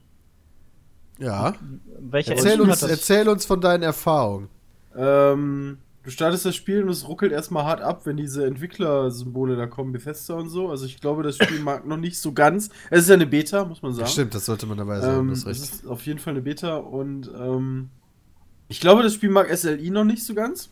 Ja. 1.23 1.53
Welche 1.99 2.31
Erzähl 2.36 2.59
uns, 2.59 2.71
hat 2.71 2.83
das? 2.83 2.89
erzähl 2.89 3.29
uns 3.29 3.45
von 3.45 3.62
deinen 3.62 3.83
Erfahrungen. 3.83 4.49
Ähm, 4.95 5.77
du 6.03 6.09
startest 6.09 6.45
das 6.45 6.55
Spiel 6.55 6.83
und 6.83 6.89
es 6.89 7.07
ruckelt 7.07 7.31
erstmal 7.31 7.63
hart 7.63 7.81
ab, 7.81 8.01
wenn 8.05 8.17
diese 8.17 8.45
Entwicklersymbole 8.45 9.55
da 9.55 9.65
kommen, 9.67 9.93
Bethesda 9.93 10.36
und 10.36 10.49
so. 10.49 10.69
Also 10.69 10.86
ich 10.86 10.99
glaube, 10.99 11.23
das 11.23 11.38
Spiel 11.38 11.59
mag 11.63 11.88
noch 11.88 11.97
nicht 11.97 12.17
so 12.19 12.33
ganz. 12.33 12.69
Es 12.89 13.03
ist 13.03 13.09
ja 13.09 13.15
eine 13.15 13.25
Beta, 13.25 13.65
muss 13.65 13.81
man 13.81 13.93
sagen. 13.93 14.09
Stimmt, 14.09 14.36
das 14.36 14.45
sollte 14.45 14.65
man 14.65 14.77
dabei 14.77 14.99
sagen. 14.99 15.19
Ähm, 15.21 15.29
das 15.29 15.39
es 15.39 15.43
ist 15.45 15.49
richtig. 15.62 15.79
ist 15.83 15.88
auf 15.88 16.05
jeden 16.05 16.19
Fall 16.19 16.33
eine 16.33 16.41
Beta 16.41 16.75
und 16.77 17.31
ähm, 17.36 17.89
ich 18.67 18.79
glaube, 18.79 19.03
das 19.03 19.13
Spiel 19.13 19.29
mag 19.29 19.55
SLI 19.55 19.89
noch 19.89 20.03
nicht 20.03 20.25
so 20.25 20.33
ganz. 20.33 20.69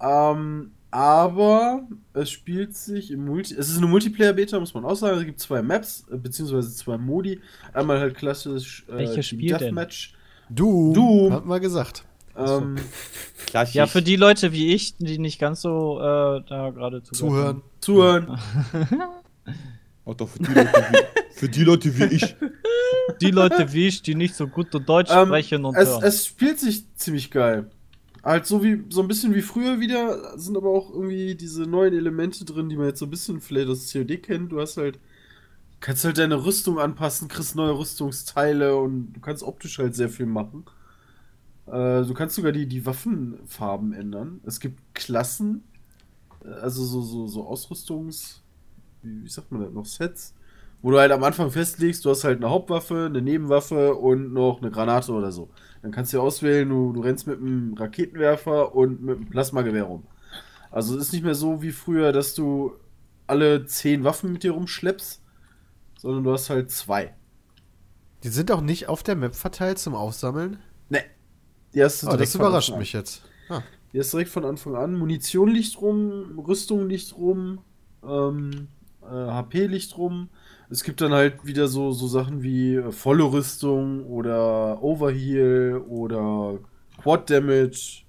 Ähm, 0.00 0.72
aber 0.90 1.86
es 2.14 2.30
spielt 2.30 2.74
sich 2.74 3.10
im 3.10 3.24
Multi. 3.26 3.54
Es 3.54 3.68
ist 3.68 3.78
eine 3.78 3.86
Multiplayer-Beta, 3.86 4.58
muss 4.58 4.72
man 4.74 4.84
auch 4.84 4.94
sagen. 4.94 5.18
Es 5.18 5.24
gibt 5.26 5.40
zwei 5.40 5.62
Maps, 5.62 6.04
äh, 6.10 6.16
beziehungsweise 6.16 6.74
zwei 6.74 6.96
Modi. 6.96 7.40
Einmal 7.72 8.00
halt 8.00 8.16
klassisch 8.16 8.84
äh, 8.88 8.96
Welches 8.98 9.26
Spiel 9.26 9.50
denn? 9.50 9.58
Deathmatch. 9.58 10.14
Du. 10.48 10.92
Du. 10.94 11.30
Hat 11.32 11.44
mal 11.44 11.60
gesagt. 11.60 12.04
Ähm, 12.36 12.76
Ja, 13.72 13.86
für 13.86 14.00
die 14.02 14.16
Leute 14.16 14.52
wie 14.52 14.72
ich, 14.72 14.96
die 14.96 15.18
nicht 15.18 15.38
ganz 15.38 15.60
so 15.62 15.98
äh, 15.98 16.42
da 16.48 16.70
gerade 16.70 17.02
Zuhören. 17.02 17.62
zuhören. 17.80 18.38
Auch 20.04 20.14
doch 20.16 20.28
für 20.28 20.38
die, 20.38 20.52
Leute 20.54 20.72
wie, 20.90 21.34
für 21.34 21.48
die 21.48 21.64
Leute 21.64 21.98
wie 21.98 22.04
ich. 22.04 22.36
Die 23.20 23.30
Leute 23.30 23.72
wie 23.72 23.88
ich, 23.88 24.02
die 24.02 24.14
nicht 24.14 24.34
so 24.36 24.46
gut 24.46 24.68
Deutsch 24.86 25.10
Ähm, 25.12 25.26
sprechen 25.26 25.64
und 25.64 25.76
es, 25.76 25.88
hören. 25.88 26.02
es 26.04 26.26
spielt 26.26 26.60
sich 26.60 26.84
ziemlich 26.94 27.30
geil. 27.30 27.70
Halt 28.24 28.46
so 28.46 28.62
wie 28.62 28.84
so 28.90 29.00
ein 29.02 29.08
bisschen 29.08 29.34
wie 29.34 29.42
früher 29.42 29.80
wieder, 29.80 30.38
sind 30.38 30.56
aber 30.56 30.70
auch 30.70 30.90
irgendwie 30.92 31.34
diese 31.36 31.62
neuen 31.62 31.94
Elemente 31.94 32.44
drin, 32.44 32.68
die 32.68 32.76
man 32.76 32.86
jetzt 32.88 32.98
so 32.98 33.06
ein 33.06 33.10
bisschen 33.10 33.40
vielleicht 33.40 33.68
aus 33.68 33.92
COD 33.92 34.18
kennt. 34.18 34.52
Du 34.52 34.60
hast 34.60 34.76
halt, 34.76 34.98
kannst 35.80 36.04
halt 36.04 36.18
deine 36.18 36.44
Rüstung 36.44 36.78
anpassen, 36.80 37.28
kriegst 37.28 37.56
neue 37.56 37.78
Rüstungsteile 37.78 38.76
und 38.76 39.14
du 39.14 39.20
kannst 39.20 39.42
optisch 39.44 39.78
halt 39.78 39.94
sehr 39.96 40.10
viel 40.10 40.26
machen. 40.26 40.66
Äh, 41.66 42.04
du 42.04 42.14
kannst 42.14 42.36
sogar 42.36 42.52
die, 42.52 42.66
die 42.66 42.86
Waffenfarben 42.86 43.92
ändern. 43.92 44.40
Es 44.44 44.60
gibt 44.60 44.80
Klassen, 44.94 45.64
äh, 46.44 46.48
also 46.50 46.84
so, 46.84 47.02
so, 47.02 47.26
so 47.28 47.46
Ausrüstungs, 47.46 48.42
wie, 49.02 49.24
wie 49.24 49.28
sagt 49.30 49.52
man 49.52 49.62
das 49.62 49.72
noch, 49.72 49.86
Sets, 49.86 50.34
Wo 50.82 50.90
du 50.92 50.98
halt 50.98 51.12
am 51.12 51.24
Anfang 51.24 51.50
festlegst, 51.50 52.04
du 52.04 52.10
hast 52.10 52.24
halt 52.24 52.38
eine 52.38 52.50
Hauptwaffe, 52.50 53.06
eine 53.06 53.22
Nebenwaffe 53.22 53.94
und 53.96 54.32
noch 54.34 54.60
eine 54.62 54.70
Granate 54.72 55.12
oder 55.12 55.32
so. 55.32 55.50
Dann 55.82 55.92
kannst 55.92 56.12
du 56.12 56.20
auswählen, 56.20 56.68
du, 56.68 56.92
du 56.92 57.00
rennst 57.00 57.26
mit 57.26 57.38
einem 57.40 57.74
Raketenwerfer 57.74 58.74
und 58.74 59.02
mit 59.02 59.16
einem 59.16 59.28
Plasmagewehr 59.28 59.84
rum. 59.84 60.04
Also 60.70 60.96
es 60.96 61.06
ist 61.06 61.12
nicht 61.12 61.24
mehr 61.24 61.34
so 61.34 61.62
wie 61.62 61.72
früher, 61.72 62.12
dass 62.12 62.34
du 62.34 62.74
alle 63.26 63.66
zehn 63.66 64.04
Waffen 64.04 64.32
mit 64.32 64.42
dir 64.42 64.52
rumschleppst, 64.52 65.22
sondern 65.98 66.24
du 66.24 66.32
hast 66.32 66.50
halt 66.50 66.70
zwei. 66.70 67.14
Die 68.24 68.28
sind 68.28 68.50
auch 68.50 68.60
nicht 68.60 68.88
auf 68.88 69.02
der 69.02 69.16
Map 69.16 69.34
verteilt 69.34 69.78
zum 69.78 69.94
Aufsammeln. 69.94 70.58
Ne. 70.88 71.04
Die 71.74 71.82
hast 71.82 72.02
du 72.02 72.08
Oh, 72.08 72.16
das 72.16 72.34
überrascht 72.34 72.76
mich 72.76 72.92
jetzt. 72.92 73.22
Ah. 73.48 73.62
Die 73.92 74.00
hast 74.00 74.12
du 74.12 74.16
direkt 74.16 74.32
von 74.32 74.44
Anfang 74.44 74.74
an. 74.74 74.96
Munition 74.96 75.48
liegt 75.48 75.80
rum, 75.80 76.38
Rüstung 76.38 76.88
liegt 76.88 77.16
rum, 77.16 77.60
ähm, 78.02 78.68
äh, 79.02 79.06
HP 79.06 79.66
liegt 79.66 79.96
rum. 79.96 80.28
Es 80.70 80.84
gibt 80.84 81.00
dann 81.00 81.12
halt 81.12 81.44
wieder 81.46 81.66
so, 81.68 81.92
so 81.92 82.06
Sachen 82.08 82.42
wie 82.42 82.74
äh, 82.76 82.92
volle 82.92 83.24
Rüstung 83.24 84.04
oder 84.04 84.82
Overheal 84.82 85.82
oder 85.88 86.58
Quad 87.02 87.30
Damage. 87.30 88.02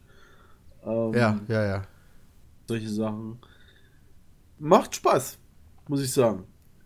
Ähm, 0.86 1.14
Ja, 1.14 1.40
ja, 1.48 1.66
ja. 1.66 1.82
Solche 2.68 2.90
Sachen. 2.90 3.40
Macht 4.60 4.96
Spaß, 4.96 5.38
muss 5.88 6.02
ich 6.04 6.12
sagen. 6.12 6.44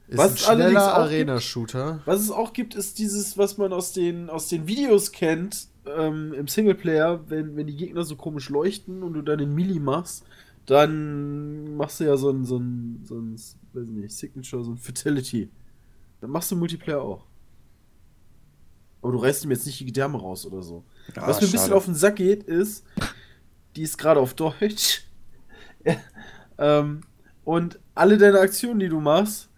Ist 0.08 0.18
Was 0.18 0.32
ein 0.32 0.58
schneller 0.58 0.94
auch 0.94 0.98
gibt- 0.98 1.08
Arena-Shooter. 1.08 2.02
Was 2.06 2.20
es 2.22 2.30
auch 2.30 2.54
gibt, 2.54 2.76
ist 2.76 3.00
dieses, 3.00 3.38
was 3.38 3.58
man 3.58 3.74
aus 3.74 3.94
den, 3.94 4.30
aus 4.30 4.50
den 4.50 4.68
Videos 4.68 5.12
kennt, 5.12 5.68
ähm, 5.98 6.34
im 6.34 6.48
Singleplayer, 6.48 7.22
wenn, 7.30 7.56
wenn 7.56 7.66
die 7.68 7.76
Gegner 7.76 8.04
so 8.04 8.16
komisch 8.16 8.50
leuchten 8.50 9.02
und 9.02 9.14
du 9.14 9.22
dann 9.22 9.40
den 9.40 9.56
Melee 9.56 9.80
machst, 9.80 10.24
dann 10.66 11.76
machst 11.76 12.00
du 12.00 12.04
ja 12.06 12.16
so 12.16 12.30
ein, 12.30 12.46
so 12.46 12.58
ein, 12.58 13.02
so 13.06 13.16
ein, 13.18 13.36
weiß 13.36 13.88
nicht, 13.90 14.12
Signature, 14.16 14.64
so 14.64 14.72
ein 14.72 14.78
Fatality. 14.78 15.50
Dann 16.24 16.32
machst 16.32 16.50
du 16.50 16.56
Multiplayer 16.56 17.02
auch. 17.02 17.26
Aber 19.02 19.12
du 19.12 19.18
reißt 19.18 19.44
ihm 19.44 19.52
jetzt 19.52 19.66
nicht 19.66 19.78
die 19.82 19.86
Gedärme 19.88 20.18
raus 20.18 20.46
oder 20.46 20.62
so. 20.64 20.86
Ah, 21.18 21.28
Was 21.28 21.42
mir 21.42 21.48
ein 21.48 21.52
bisschen 21.52 21.74
auf 21.74 21.84
den 21.84 21.96
Sack 21.96 22.16
geht, 22.16 22.44
ist, 22.44 22.86
die 23.76 23.82
ist 23.82 23.98
gerade 23.98 24.22
auf 24.22 24.34
Deutsch. 24.34 25.04
ähm, 26.58 27.02
und 27.44 27.78
alle 27.94 28.18
deine 28.18 28.40
Aktionen, 28.40 28.80
die 28.80 28.88
du 28.88 29.02
machst, 29.02 29.50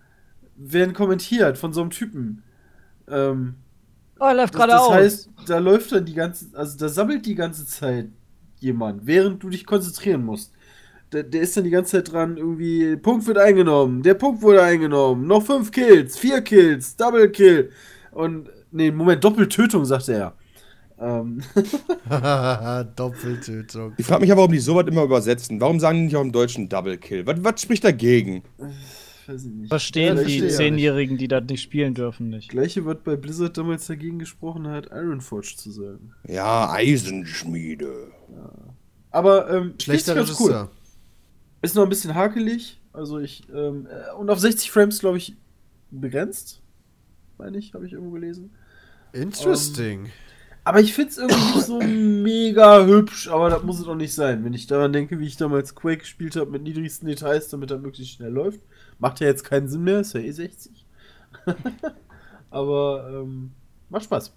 werden 0.55 0.95
kommentiert 0.95 1.59
von 1.59 1.72
so 1.72 1.82
einem 1.82 1.91
Typen. 1.91 2.41
Ähm, 3.07 3.57
Oh, 4.20 4.26
er 4.26 4.34
läuft 4.34 4.55
das, 4.55 4.59
gerade 4.59 4.72
das 4.72 4.82
aus. 4.82 4.91
heißt, 4.91 5.30
da 5.45 5.59
läuft 5.59 5.91
dann 5.91 6.05
die 6.05 6.16
ganze, 6.16 6.47
also 6.57 6.80
da 6.80 6.89
sammelt 6.89 7.28
die 7.28 7.36
ganze 7.36 7.68
Zeit 7.68 8.09
jemand, 8.59 9.05
während 9.05 9.43
du 9.43 9.49
dich 9.49 9.68
konzentrieren 9.68 10.24
musst. 10.26 10.51
Der, 11.11 11.23
der 11.23 11.41
ist 11.41 11.55
dann 11.55 11.63
die 11.63 11.69
ganze 11.69 11.91
Zeit 11.91 12.11
dran, 12.11 12.37
irgendwie, 12.37 12.95
Punkt 12.97 13.25
wird 13.27 13.37
eingenommen, 13.37 14.01
der 14.03 14.15
Punkt 14.15 14.41
wurde 14.41 14.61
eingenommen, 14.61 15.27
noch 15.27 15.43
fünf 15.43 15.71
Kills, 15.71 16.17
vier 16.17 16.41
Kills, 16.41 16.95
Double 16.95 17.29
Kill. 17.29 17.71
Und, 18.11 18.49
nee, 18.71 18.91
Moment, 18.91 19.23
Doppeltötung, 19.23 19.85
sagt 19.85 20.09
er. 20.09 20.33
Ähm, 20.97 21.41
Doppeltötung. 22.95 23.93
Ich 23.97 24.05
frage 24.05 24.21
mich 24.21 24.31
aber, 24.31 24.41
warum 24.41 24.51
die 24.51 24.59
sowas 24.59 24.85
immer 24.87 25.03
übersetzen. 25.03 25.59
Warum 25.59 25.79
sagen 25.79 25.97
die 25.97 26.03
nicht 26.05 26.15
auch 26.15 26.21
im 26.21 26.31
Deutschen 26.31 26.69
Double 26.69 26.97
Kill? 26.97 27.27
Was, 27.27 27.43
was 27.43 27.61
spricht 27.61 27.83
dagegen? 27.83 28.43
Verstehen 29.69 30.17
Ja, 30.17 30.23
die 30.23 30.39
ja 30.39 30.49
Zehnjährigen, 30.49 31.17
die 31.17 31.27
das 31.27 31.43
nicht 31.45 31.61
spielen 31.61 31.95
dürfen, 31.95 32.29
nicht. 32.29 32.49
Gleiche 32.49 32.85
wird 32.85 33.03
bei 33.03 33.15
Blizzard 33.15 33.57
damals 33.57 33.87
dagegen 33.87 34.19
gesprochen 34.19 34.67
hat, 34.67 34.91
Ironforge 34.91 35.55
zu 35.57 35.71
sagen. 35.71 36.13
Ja, 36.27 36.71
Eisenschmiede. 36.71 38.11
Aber 39.09 39.49
ähm, 39.49 39.73
Schlechter 39.81 40.15
ist 40.15 40.27
ganz 40.27 40.39
cool. 40.39 40.69
Ist 41.66 41.74
noch 41.74 41.82
ein 41.82 41.89
bisschen 41.89 42.13
hakelig. 42.13 42.80
Also 42.93 43.18
ich, 43.18 43.49
ähm, 43.51 43.88
äh, 43.88 44.13
und 44.13 44.30
auf 44.30 44.39
60 44.39 44.70
Frames, 44.70 44.99
glaube 44.99 45.18
ich, 45.18 45.36
begrenzt. 45.89 46.61
Meine 47.39 47.57
ich, 47.57 47.74
habe 47.74 47.88
ich 47.88 47.93
irgendwo 47.93 48.11
gelesen. 48.11 48.51
Interesting. 49.13 50.11
Aber 50.63 50.80
ich 50.80 50.93
finde 50.93 51.09
es 51.09 51.18
irgendwie 51.18 51.55
nicht 51.55 51.66
so 51.66 51.80
mega 51.80 52.86
hübsch, 52.86 53.30
aber 53.30 53.49
das 53.49 53.63
muss 53.63 53.80
es 53.80 53.86
doch 53.86 53.95
nicht 53.95 54.13
sein. 54.13 54.45
Wenn 54.45 54.53
ich 54.53 54.68
daran 54.68 54.93
denke, 54.93 55.18
wie 55.18 55.26
ich 55.26 55.38
damals 55.38 55.74
Quake 55.74 56.01
gespielt 56.01 56.36
habe 56.36 56.51
mit 56.51 56.61
niedrigsten 56.61 57.07
Details, 57.07 57.49
damit 57.49 57.72
er 57.72 57.80
möglichst 57.80 58.13
schnell 58.13 58.32
läuft. 58.32 58.61
Macht 58.99 59.20
ja 59.20 59.26
jetzt 59.26 59.43
keinen 59.43 59.68
Sinn 59.68 59.84
mehr, 59.84 60.01
ist 60.01 60.13
ja 60.13 60.20
eh 60.20 60.32
60. 60.32 60.86
aber 62.51 63.09
ähm, 63.11 63.53
macht 63.89 64.03
Spaß. 64.03 64.34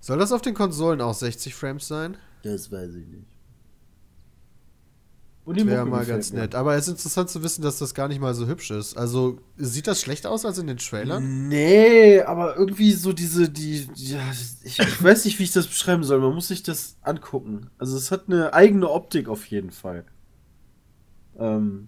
Soll 0.00 0.18
das 0.18 0.32
auf 0.32 0.42
den 0.42 0.52
Konsolen 0.52 1.00
auch 1.00 1.14
60 1.14 1.54
Frames 1.54 1.88
sein? 1.88 2.18
Das 2.42 2.70
weiß 2.70 2.94
ich 2.94 3.06
nicht. 3.06 3.35
Und 5.46 5.56
die 5.56 5.66
Wäre 5.66 5.86
mal 5.86 6.04
ganz 6.04 6.32
mir. 6.32 6.40
nett. 6.40 6.56
Aber 6.56 6.74
es 6.74 6.88
ist 6.88 6.94
interessant 6.94 7.30
zu 7.30 7.40
wissen, 7.40 7.62
dass 7.62 7.78
das 7.78 7.94
gar 7.94 8.08
nicht 8.08 8.20
mal 8.20 8.34
so 8.34 8.48
hübsch 8.48 8.72
ist. 8.72 8.96
Also, 8.96 9.38
sieht 9.56 9.86
das 9.86 10.00
schlechter 10.00 10.32
aus 10.32 10.44
als 10.44 10.58
in 10.58 10.66
den 10.66 10.76
Trailern? 10.76 11.46
Nee, 11.46 12.20
aber 12.20 12.56
irgendwie 12.56 12.90
so 12.90 13.12
diese, 13.12 13.48
die, 13.48 13.88
ja, 13.94 14.18
ich, 14.64 14.80
ich 14.80 15.02
weiß 15.02 15.24
nicht, 15.24 15.38
wie 15.38 15.44
ich 15.44 15.52
das 15.52 15.68
beschreiben 15.68 16.02
soll. 16.02 16.18
Man 16.18 16.34
muss 16.34 16.48
sich 16.48 16.64
das 16.64 16.96
angucken. 17.00 17.70
Also 17.78 17.96
es 17.96 18.10
hat 18.10 18.24
eine 18.26 18.54
eigene 18.54 18.90
Optik 18.90 19.28
auf 19.28 19.46
jeden 19.46 19.70
Fall. 19.70 20.04
Ähm, 21.38 21.86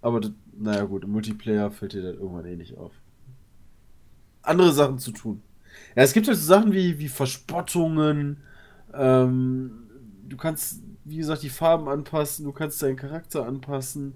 aber, 0.00 0.20
das, 0.20 0.32
naja 0.58 0.82
gut, 0.82 1.04
im 1.04 1.12
Multiplayer 1.12 1.70
fällt 1.70 1.92
dir 1.92 2.02
das 2.02 2.16
irgendwann 2.16 2.46
eh 2.46 2.56
nicht 2.56 2.76
auf. 2.76 2.90
Andere 4.42 4.72
Sachen 4.72 4.98
zu 4.98 5.12
tun. 5.12 5.42
Ja, 5.94 6.02
es 6.02 6.12
gibt 6.12 6.26
halt 6.26 6.36
so 6.38 6.44
Sachen 6.44 6.72
wie, 6.72 6.98
wie 6.98 7.08
Verspottungen. 7.08 8.38
Ähm, 8.92 9.70
du 10.28 10.36
kannst, 10.36 10.80
wie 11.04 11.16
gesagt, 11.16 11.42
die 11.42 11.48
Farben 11.48 11.88
anpassen. 11.88 12.44
Du 12.44 12.52
kannst 12.52 12.82
deinen 12.82 12.96
Charakter 12.96 13.46
anpassen. 13.46 14.14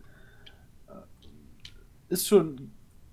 Ist 2.08 2.28
schon 2.28 2.70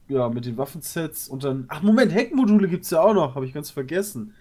ja, 0.08 0.30
mit 0.30 0.46
den 0.46 0.58
Waffensets 0.58 1.28
und 1.28 1.44
dann. 1.44 1.66
Ach, 1.70 1.82
Moment, 1.82 2.14
Heckmodule 2.14 2.68
gibt 2.68 2.84
es 2.84 2.92
ja 2.92 3.02
auch 3.02 3.14
noch, 3.14 3.36
habe 3.36 3.46
ich 3.46 3.54
ganz 3.54 3.72
vergessen. 3.72 4.34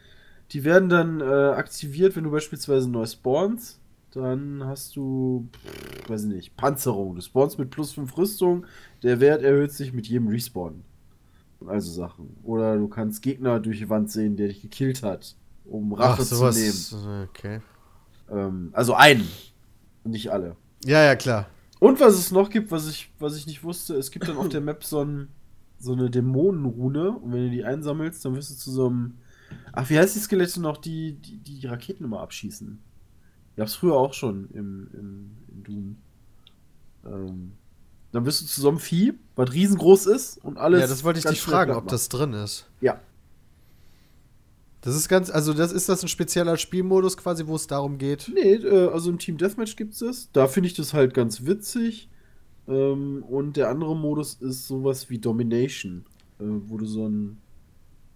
Die 0.50 0.64
werden 0.64 0.88
dann 0.88 1.20
äh, 1.20 1.24
aktiviert, 1.24 2.14
wenn 2.14 2.24
du 2.24 2.30
beispielsweise 2.30 2.90
neu 2.90 3.06
spawnst. 3.06 3.78
Dann 4.10 4.62
hast 4.64 4.94
du, 4.96 5.48
pff, 5.52 6.10
weiß 6.10 6.24
ich 6.24 6.28
nicht, 6.28 6.56
Panzerung. 6.56 7.14
Du 7.14 7.22
spawnst 7.22 7.58
mit 7.58 7.70
plus 7.70 7.92
5 7.92 8.14
Rüstung. 8.18 8.66
Der 9.02 9.20
Wert 9.20 9.42
erhöht 9.42 9.72
sich 9.72 9.94
mit 9.94 10.06
jedem 10.06 10.28
Respawn. 10.28 10.82
Also 11.66 11.90
Sachen. 11.92 12.36
Oder 12.42 12.76
du 12.76 12.88
kannst 12.88 13.22
Gegner 13.22 13.60
durch 13.60 13.78
die 13.78 13.88
Wand 13.88 14.10
sehen, 14.10 14.36
der 14.36 14.48
dich 14.48 14.60
gekillt 14.60 15.02
hat, 15.02 15.36
um 15.64 15.94
Rache 15.94 16.24
zu 16.24 16.34
nehmen. 16.50 17.28
Okay. 17.30 17.60
Ähm, 18.32 18.70
also 18.72 18.94
einen. 18.94 19.28
Nicht 20.04 20.32
alle. 20.32 20.56
Ja, 20.84 21.02
ja, 21.04 21.14
klar. 21.14 21.46
Und 21.78 22.00
was 22.00 22.14
es 22.14 22.30
noch 22.30 22.50
gibt, 22.50 22.70
was 22.70 22.88
ich, 22.88 23.10
was 23.18 23.36
ich 23.36 23.46
nicht 23.46 23.62
wusste, 23.62 23.94
es 23.94 24.10
gibt 24.10 24.28
dann 24.28 24.36
auf 24.36 24.48
der 24.48 24.60
Map 24.60 24.84
so, 24.84 25.04
ein, 25.04 25.28
so 25.78 25.92
eine 25.92 26.10
Dämonenrune 26.10 27.10
und 27.12 27.32
wenn 27.32 27.44
du 27.44 27.50
die 27.50 27.64
einsammelst, 27.64 28.24
dann 28.24 28.34
wirst 28.34 28.50
du 28.50 28.54
zu 28.54 28.70
so 28.70 28.86
einem. 28.86 29.18
Ach, 29.72 29.88
wie 29.90 29.98
heißt 29.98 30.14
die 30.14 30.20
Skelette 30.20 30.60
noch, 30.60 30.78
die 30.78 31.14
die, 31.14 31.36
die 31.38 31.66
Raketen 31.66 32.04
immer 32.04 32.20
abschießen? 32.20 32.80
Gab's 33.56 33.74
früher 33.74 33.94
auch 33.94 34.14
schon 34.14 34.48
im, 34.50 34.88
im, 34.94 35.36
in 35.48 35.62
Doom. 35.62 35.96
Ähm, 37.04 37.52
dann 38.12 38.24
wirst 38.26 38.42
du 38.42 38.46
zu 38.46 38.60
so 38.60 38.68
einem 38.68 38.78
Vieh, 38.78 39.14
was 39.36 39.52
riesengroß 39.52 40.06
ist 40.06 40.38
und 40.38 40.58
alles. 40.58 40.80
ja, 40.80 40.86
das 40.86 41.04
wollte 41.04 41.18
ich 41.18 41.24
dich 41.26 41.40
fragen, 41.40 41.72
ob 41.72 41.88
das 41.88 42.08
drin 42.08 42.32
ist. 42.32 42.70
Ja. 42.80 43.00
Das 44.82 44.96
ist 44.96 45.08
ganz, 45.08 45.30
also 45.30 45.54
das 45.54 45.72
ist 45.72 45.88
das 45.88 46.02
ein 46.02 46.08
spezieller 46.08 46.56
Spielmodus 46.56 47.16
quasi, 47.16 47.46
wo 47.46 47.54
es 47.54 47.68
darum 47.68 47.98
geht. 47.98 48.30
Nee, 48.34 48.54
äh, 48.54 48.88
also 48.88 49.10
im 49.10 49.18
Team 49.18 49.38
Deathmatch 49.38 49.76
gibt's 49.76 50.00
das. 50.00 50.28
Da 50.32 50.48
finde 50.48 50.66
ich 50.66 50.74
das 50.74 50.92
halt 50.92 51.14
ganz 51.14 51.46
witzig. 51.46 52.10
Ähm, 52.66 53.24
und 53.28 53.56
der 53.56 53.70
andere 53.70 53.96
Modus 53.96 54.34
ist 54.34 54.66
sowas 54.66 55.08
wie 55.08 55.18
Domination, 55.18 56.04
äh, 56.40 56.44
wo 56.44 56.78
du 56.78 56.86
so 56.86 57.04
einen 57.06 57.40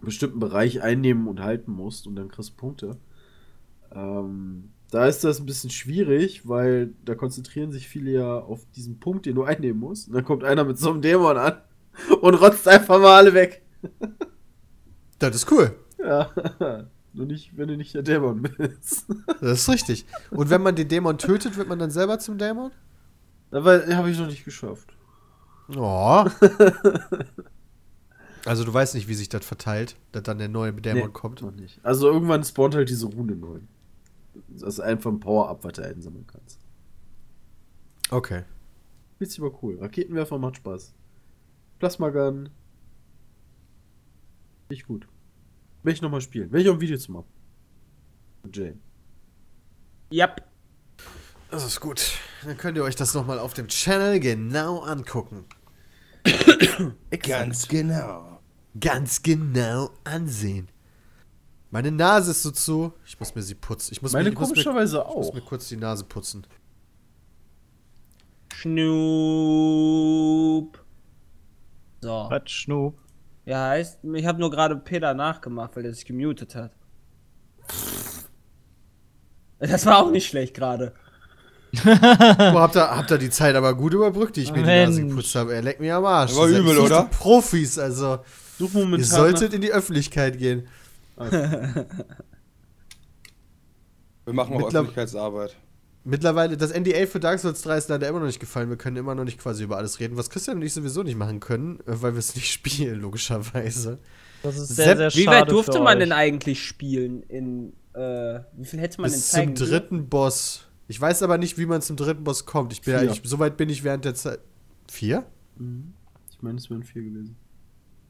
bestimmten 0.01 0.41
Bereich 0.41 0.83
einnehmen 0.83 1.29
und 1.29 1.41
halten 1.41 1.71
musst 1.71 2.09
und 2.09 2.17
dann 2.17 2.29
kriegst 2.29 2.51
du 2.51 2.55
Punkte. 2.55 2.97
Ähm, 3.95 4.71
da 4.91 5.07
ist 5.07 5.23
das 5.23 5.39
ein 5.39 5.47
bisschen 5.47 5.71
schwierig, 5.71 6.49
weil 6.49 6.95
da 7.05 7.15
konzentrieren 7.15 7.71
sich 7.71 7.89
viele 7.89 8.11
ja 8.11 8.39
auf 8.41 8.67
diesen 8.75 8.99
Punkt, 8.99 9.27
den 9.27 9.37
du 9.37 9.45
einnehmen 9.45 9.79
musst. 9.79 10.09
Und 10.09 10.15
dann 10.15 10.25
kommt 10.25 10.43
einer 10.43 10.65
mit 10.65 10.79
so 10.79 10.91
einem 10.91 11.01
Dämon 11.01 11.37
an 11.37 11.61
und 12.21 12.35
rotzt 12.35 12.67
einfach 12.67 13.01
mal 13.01 13.17
alle 13.17 13.35
weg. 13.35 13.63
Das 15.19 15.35
ist 15.35 15.51
cool. 15.51 15.75
Ja. 16.07 16.31
Nur 17.13 17.27
nicht, 17.27 17.57
wenn 17.57 17.69
du 17.69 17.77
nicht 17.77 17.95
der 17.95 18.03
Dämon 18.03 18.43
bist. 18.43 19.07
Das 19.41 19.61
ist 19.61 19.69
richtig. 19.69 20.07
Und 20.31 20.51
wenn 20.51 20.63
man 20.63 20.77
den 20.77 20.89
Dämon 20.89 21.19
tötet, 21.19 21.57
wird 21.57 21.69
man 21.69 21.79
dann 21.79 21.91
selber 21.91 22.19
zum 22.19 22.37
Dämon? 22.39 22.71
Aber 23.51 23.87
habe 23.87 24.11
ich 24.11 24.19
noch 24.19 24.27
nicht 24.27 24.45
geschafft. 24.45 24.95
Oh. 25.75 26.25
also 28.45 28.65
du 28.65 28.73
weißt 28.73 28.95
nicht, 28.95 29.09
wie 29.09 29.15
sich 29.15 29.29
das 29.29 29.47
verteilt, 29.47 29.97
dass 30.13 30.25
dann 30.25 30.39
der 30.39 30.49
neue 30.49 30.73
Dämon 30.75 31.07
Nee, 31.07 31.13
kommt. 31.13 31.43
Noch 31.43 31.53
nicht. 31.53 31.81
Also 31.83 32.11
irgendwann 32.11 32.45
spawnt 32.45 32.75
halt 32.75 32.91
diese 32.91 33.07
Rune 33.07 33.35
neu. 33.35 33.61
Das 34.49 34.75
ist 34.75 34.81
einfach 34.81 35.11
ein 35.11 35.21
Power-Up, 35.21 35.65
was 35.65 35.73
du 35.73 35.85
einsammeln 35.85 36.27
kannst. 36.27 36.61
Okay. 38.11 38.45
Ist 39.19 39.39
aber 39.39 39.63
cool. 39.63 39.79
Raketenwerfer 39.81 40.39
macht 40.39 40.57
Spaß. 40.57 40.93
Plasmagun. 41.79 42.51
Nicht 44.69 44.87
gut. 44.87 45.09
Will 45.87 45.93
ich 45.93 46.03
nochmal 46.03 46.21
spielen. 46.21 46.51
Will 46.51 46.63
ich 46.63 46.69
auch 46.69 46.75
ein 46.75 46.81
Video 46.81 46.99
zu 46.99 47.13
machen. 47.13 47.29
Mit 48.43 48.57
Jane. 48.57 48.81
Yep. 50.13 50.43
Das 51.49 51.65
ist 51.65 51.79
gut. 51.79 52.11
Dann 52.45 52.57
könnt 52.57 52.77
ihr 52.77 52.83
euch 52.83 52.97
das 52.97 53.15
nochmal 53.15 53.39
auf 53.39 53.55
dem 53.55 53.69
Channel 53.69 54.19
genau 54.19 54.81
angucken. 54.81 55.45
Ganz 57.23 57.69
genau. 57.69 58.41
Ganz 58.81 59.23
genau 59.23 59.91
ansehen. 60.03 60.69
Meine 61.71 61.93
Nase 61.93 62.33
ist 62.33 62.43
so 62.43 62.51
zu. 62.51 62.93
Ich 63.07 63.21
muss 63.21 63.37
mir 63.37 63.43
sie 63.43 63.55
putzen. 63.55 63.93
Ich 63.93 64.03
muss 64.03 64.13
Meine 64.13 64.25
mir, 64.25 64.33
ich 64.33 64.39
muss 64.41 64.49
mir, 64.49 64.55
komischerweise 64.55 65.05
ich 65.09 65.15
muss 65.15 65.29
auch. 65.29 65.35
mir 65.35 65.43
kurz 65.43 65.69
die 65.69 65.77
Nase 65.77 66.03
putzen. 66.03 66.45
Schnup. 68.53 68.85
So. 72.01 72.27
Was, 72.29 72.51
Schnup? 72.51 73.06
Ja, 73.47 73.69
heißt, 73.71 74.01
ich 74.03 74.27
habe 74.27 74.39
nur 74.41 74.51
gerade 74.51 74.77
Peter 74.77 75.15
nachgemacht, 75.15 75.75
weil 75.77 75.85
er 75.87 75.95
sich 75.95 76.05
gemutet 76.05 76.55
hat. 76.55 76.73
Das 79.59 79.87
war 79.87 80.05
auch 80.05 80.11
nicht 80.11 80.27
schlecht 80.27 80.53
gerade. 80.55 80.93
Boah, 81.83 82.61
habt 82.61 82.77
ihr, 82.77 82.91
habt 82.95 83.11
ihr 83.11 83.17
die 83.17 83.31
Zeit 83.31 83.55
aber 83.57 83.75
gut 83.75 83.95
überbrückt, 83.95 84.37
die 84.37 84.43
ich 84.43 84.53
mir 84.53 84.59
die 84.63 84.67
Nase 84.69 85.03
geputzt 85.07 85.35
habe. 85.35 85.55
Er 85.55 85.63
leckt 85.63 85.81
mir 85.81 85.97
am 85.97 86.05
Arsch. 86.05 86.37
War 86.37 86.47
Ihr 86.47 86.53
seid 86.57 86.61
übel, 86.63 86.75
so 86.75 86.83
oder? 86.83 87.05
Profis, 87.05 87.79
also. 87.79 88.19
Such 88.59 88.75
momentan. 88.75 88.99
Ihr 89.01 89.07
solltet 89.07 89.55
in 89.55 89.63
die 89.63 89.73
Öffentlichkeit 89.73 90.37
gehen. 90.39 90.69
Wir 91.19 91.87
machen 94.27 94.55
auch 94.55 94.59
Mittler- 94.61 94.81
Öffentlichkeitsarbeit. 94.81 95.57
Mittlerweile, 96.07 96.57
das 96.57 96.73
NDA 96.73 97.07
für 97.07 97.19
Dark 97.21 97.41
Souls 97.41 97.63
3 97.63 97.79
ist 97.79 97.89
leider 97.89 98.09
immer 98.09 98.21
noch 98.21 98.27
nicht 98.27 98.39
gefallen. 98.41 98.69
Wir 98.71 98.77
können 98.77 98.97
immer 98.97 99.15
noch 99.17 99.25
nicht 99.25 99.39
quasi 99.41 99.65
über 99.65 99.77
alles 99.77 99.99
reden, 99.99 100.17
was 100.17 100.31
Christian 100.31 100.57
und 100.59 100.63
ich 100.63 100.73
sowieso 100.73 101.03
nicht 101.03 101.17
machen 101.19 101.41
können, 101.41 101.81
äh, 101.81 102.01
weil 102.01 102.15
wir 102.15 102.21
es 102.21 102.35
nicht 102.37 102.51
spielen, 102.53 103.01
logischerweise. 103.01 103.99
Das 104.43 104.57
ist 104.57 104.69
Sepp, 104.77 104.77
sehr, 104.77 104.97
sehr 104.97 105.15
Wie 105.15 105.25
schade 105.25 105.41
weit 105.43 105.51
durfte 105.51 105.73
für 105.73 105.79
man 105.81 105.95
euch. 105.97 106.05
denn 106.05 106.13
eigentlich 106.13 106.63
spielen 106.65 107.23
in 107.25 107.73
äh, 107.95 108.41
wie 108.57 108.65
viel 108.67 108.79
hätte 108.79 109.01
man 109.01 109.11
denn 109.11 109.19
Bis 109.19 109.31
zum 109.31 109.37
zeigen 109.37 109.55
dürfen? 109.55 109.71
dritten 109.71 110.09
Boss. 110.09 110.69
Ich 110.89 111.01
weiß 111.01 111.23
aber 111.25 111.39
nicht, 111.39 111.59
wie 111.59 111.67
man 111.67 111.83
zum 111.83 111.97
dritten 111.97 112.23
Boss 112.23 112.47
kommt. 112.47 112.73
Ich 112.73 112.83
bin 112.83 112.95
eigentlich, 112.95 113.23
so 113.25 113.39
weit 113.41 113.57
bin 113.57 113.69
ich 113.69 113.83
während 113.83 114.05
der 114.05 114.15
Zeit. 114.15 114.39
Vier? 114.89 115.25
Mhm. 115.59 115.95
Ich 116.31 116.41
meine, 116.43 116.59
es 116.59 116.71
wären 116.71 116.85
vier 116.85 117.03
gewesen. 117.03 117.37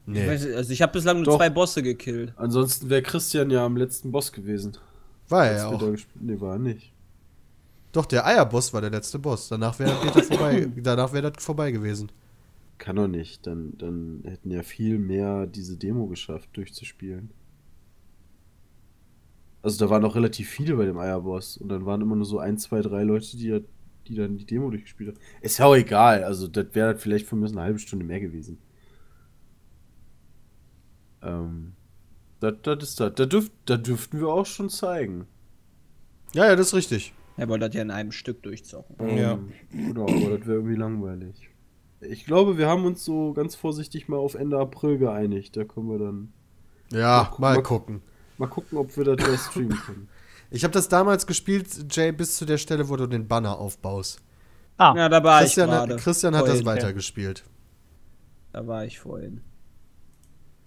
Ich 0.05 0.13
Nee. 0.13 0.27
weiß, 0.27 0.45
also 0.55 0.71
ich 0.71 0.81
habe 0.83 0.91
bislang 0.93 1.17
nur 1.17 1.25
Doch. 1.25 1.37
zwei 1.37 1.49
Bosse 1.49 1.81
gekillt. 1.81 2.33
Ansonsten 2.35 2.89
wäre 2.89 3.01
Christian 3.01 3.49
ja 3.49 3.65
am 3.65 3.75
letzten 3.77 4.11
Boss 4.11 4.31
gewesen. 4.31 4.77
War 5.29 5.47
er 5.47 5.57
ja 5.57 5.67
auch. 5.67 5.81
Nee, 6.19 6.39
war 6.39 6.53
er 6.53 6.59
nicht. 6.59 6.93
Doch, 7.91 8.05
der 8.05 8.25
Eierboss 8.25 8.73
war 8.73 8.81
der 8.81 8.89
letzte 8.89 9.19
Boss. 9.19 9.47
Danach 9.47 9.79
wäre 9.79 9.95
Peter 10.01 10.23
vorbei. 10.23 10.67
Danach 10.77 11.13
wäre 11.13 11.31
das 11.31 11.43
vorbei 11.43 11.71
gewesen. 11.71 12.11
Kann 12.77 12.97
doch 12.97 13.07
nicht. 13.07 13.47
Dann, 13.47 13.77
dann 13.77 14.21
hätten 14.25 14.51
ja 14.51 14.63
viel 14.63 14.99
mehr 14.99 15.47
diese 15.47 15.77
Demo 15.77 16.07
geschafft, 16.07 16.49
durchzuspielen. 16.53 17.31
Also 19.61 19.83
da 19.83 19.89
waren 19.89 20.01
noch 20.01 20.15
relativ 20.15 20.49
viele 20.49 20.75
bei 20.75 20.85
dem 20.85 20.97
Eierboss. 20.97 21.57
Und 21.57 21.69
dann 21.69 21.85
waren 21.85 22.01
immer 22.01 22.15
nur 22.15 22.25
so 22.25 22.39
ein, 22.39 22.57
zwei, 22.57 22.81
drei 22.81 23.03
Leute, 23.03 23.37
die, 23.37 23.63
die 24.07 24.15
dann 24.15 24.37
die 24.37 24.45
Demo 24.45 24.69
durchgespielt 24.69 25.15
haben. 25.15 25.19
Ist 25.41 25.57
ja 25.57 25.65
auch 25.65 25.75
egal. 25.75 26.23
Also 26.23 26.47
das 26.47 26.67
wäre 26.73 26.87
halt 26.87 26.99
vielleicht 26.99 27.25
von 27.25 27.39
mir 27.39 27.47
eine 27.47 27.61
halbe 27.61 27.79
Stunde 27.79 28.05
mehr 28.05 28.19
gewesen. 28.19 28.59
Ähm, 31.21 31.73
das, 32.39 32.53
das 32.61 32.83
ist 32.83 32.99
das. 32.99 33.13
Da, 33.15 33.25
dürft, 33.25 33.51
da 33.65 33.77
dürften 33.77 34.19
wir 34.19 34.27
auch 34.27 34.45
schon 34.45 34.69
zeigen. 34.69 35.25
Ja, 36.33 36.45
ja, 36.45 36.55
das 36.55 36.67
ist 36.67 36.73
richtig. 36.75 37.13
Er 37.37 37.47
wollte 37.47 37.67
das 37.67 37.75
ja 37.75 37.81
in 37.83 37.91
einem 37.91 38.11
Stück 38.11 38.41
durchzocken. 38.43 39.17
Ja. 39.17 39.39
Genau, 39.71 40.03
aber 40.03 40.37
das 40.37 40.47
wäre 40.47 40.57
irgendwie 40.57 40.75
langweilig. 40.75 41.49
Ich 42.01 42.25
glaube, 42.25 42.57
wir 42.57 42.67
haben 42.67 42.85
uns 42.85 43.03
so 43.05 43.33
ganz 43.33 43.55
vorsichtig 43.55 44.07
mal 44.07 44.17
auf 44.17 44.35
Ende 44.35 44.57
April 44.59 44.97
geeinigt. 44.97 45.55
Da 45.55 45.63
können 45.63 45.89
wir 45.89 45.99
dann 45.99 46.33
Ja, 46.91 47.31
Mal 47.37 47.53
mal 47.53 47.55
gu- 47.57 47.61
gucken. 47.63 48.01
mal 48.37 48.47
gucken, 48.47 48.77
ob 48.77 48.95
wir 48.97 49.03
das 49.03 49.17
gleich 49.17 49.39
streamen 49.39 49.77
können. 49.77 50.09
Ich 50.49 50.63
habe 50.63 50.71
das 50.71 50.87
damals 50.87 51.27
gespielt, 51.27 51.67
Jay, 51.93 52.13
bis 52.13 52.37
zu 52.37 52.45
der 52.45 52.57
Stelle, 52.57 52.87
wo 52.87 52.95
du 52.95 53.05
den 53.05 53.27
Banner 53.27 53.57
aufbaust. 53.59 54.21
Ah, 54.77 54.93
Ja, 54.95 55.09
da 55.09 55.21
war 55.21 55.41
Christian, 55.41 55.67
ich 55.67 55.75
hat, 55.75 55.87
gerade. 55.89 56.01
Christian 56.01 56.35
hat 56.37 56.43
das 56.43 56.49
Vorhin. 56.61 56.65
weitergespielt. 56.65 57.43
Da 58.53 58.65
war 58.65 58.85
ich 58.85 58.97
vorhin. 58.97 59.41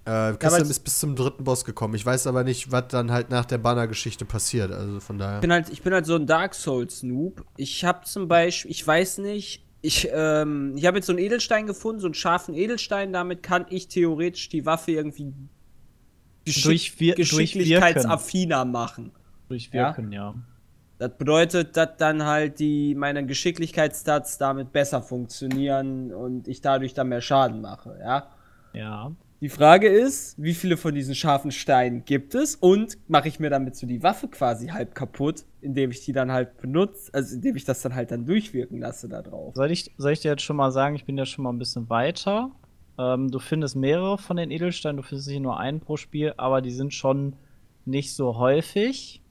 Äh, 0.06 0.32
Christian 0.32 0.62
aber- 0.62 0.70
ist 0.70 0.80
bis 0.80 0.98
zum 0.98 1.14
dritten 1.14 1.44
Boss 1.44 1.64
gekommen. 1.64 1.94
Ich 1.94 2.04
weiß 2.06 2.26
aber 2.26 2.42
nicht, 2.42 2.72
was 2.72 2.88
dann 2.88 3.10
halt 3.10 3.30
nach 3.30 3.44
der 3.44 3.58
Banner-Geschichte 3.58 4.24
passiert. 4.24 4.72
Also 4.72 5.00
von 5.00 5.18
daher. 5.18 5.36
Ich 5.36 5.40
bin 5.42 5.52
halt, 5.52 5.68
ich 5.70 5.82
bin 5.82 5.92
halt 5.92 6.06
so 6.06 6.14
ein 6.16 6.26
Dark 6.26 6.54
Souls 6.54 7.02
Noob. 7.02 7.44
Ich 7.56 7.84
habe 7.84 8.04
zum 8.04 8.26
Beispiel, 8.26 8.70
ich 8.70 8.86
weiß 8.86 9.18
nicht, 9.18 9.62
ich, 9.82 10.08
ähm, 10.12 10.74
ich 10.76 10.86
habe 10.86 10.98
jetzt 10.98 11.06
so 11.06 11.12
einen 11.12 11.20
Edelstein 11.20 11.66
gefunden, 11.66 12.00
so 12.00 12.06
einen 12.06 12.14
scharfen 12.14 12.54
Edelstein. 12.54 13.12
Damit 13.12 13.42
kann 13.42 13.66
ich 13.68 13.88
theoretisch 13.88 14.48
die 14.48 14.64
Waffe 14.66 14.92
irgendwie 14.92 15.32
geschick 16.44 17.16
geschicklichkeitsaffiner 17.16 18.64
machen. 18.64 19.12
durchwirken, 19.48 20.12
ja. 20.12 20.34
Das 20.98 21.16
bedeutet, 21.16 21.76
dass 21.76 21.96
dann 21.96 22.24
halt 22.24 22.58
die 22.58 22.94
meine 22.94 23.24
Geschicklichkeitsstats 23.24 24.38
damit 24.38 24.70
besser 24.72 25.02
funktionieren 25.02 26.12
und 26.12 26.46
ich 26.46 26.60
dadurch 26.60 26.92
dann 26.94 27.08
mehr 27.08 27.20
Schaden 27.22 27.60
mache, 27.62 27.98
ja. 28.00 28.28
Ja. 28.74 29.12
Die 29.40 29.48
Frage 29.48 29.88
ist, 29.88 30.34
wie 30.36 30.52
viele 30.52 30.76
von 30.76 30.94
diesen 30.94 31.14
scharfen 31.14 31.50
Steinen 31.50 32.04
gibt 32.04 32.34
es 32.34 32.56
und 32.56 32.98
mache 33.08 33.28
ich 33.28 33.40
mir 33.40 33.48
damit 33.48 33.74
so 33.74 33.86
die 33.86 34.02
Waffe 34.02 34.28
quasi 34.28 34.68
halb 34.68 34.94
kaputt, 34.94 35.44
indem 35.62 35.90
ich 35.90 36.04
die 36.04 36.12
dann 36.12 36.30
halt 36.30 36.58
benutze, 36.58 37.12
also 37.14 37.36
indem 37.36 37.56
ich 37.56 37.64
das 37.64 37.80
dann 37.80 37.94
halt 37.94 38.10
dann 38.10 38.26
durchwirken 38.26 38.78
lasse 38.78 39.08
da 39.08 39.22
drauf. 39.22 39.54
Soll 39.54 39.70
ich, 39.70 39.90
soll 39.96 40.12
ich 40.12 40.20
dir 40.20 40.32
jetzt 40.32 40.42
schon 40.42 40.56
mal 40.56 40.72
sagen, 40.72 40.94
ich 40.94 41.06
bin 41.06 41.16
ja 41.16 41.24
schon 41.24 41.44
mal 41.44 41.50
ein 41.50 41.58
bisschen 41.58 41.88
weiter. 41.88 42.50
Ähm, 42.98 43.30
du 43.30 43.38
findest 43.38 43.76
mehrere 43.76 44.18
von 44.18 44.36
den 44.36 44.50
Edelsteinen, 44.50 44.98
du 44.98 45.02
findest 45.02 45.28
nicht 45.28 45.40
nur 45.40 45.58
einen 45.58 45.80
pro 45.80 45.96
Spiel, 45.96 46.34
aber 46.36 46.60
die 46.60 46.72
sind 46.72 46.92
schon 46.92 47.34
nicht 47.86 48.14
so 48.14 48.36
häufig. 48.36 49.22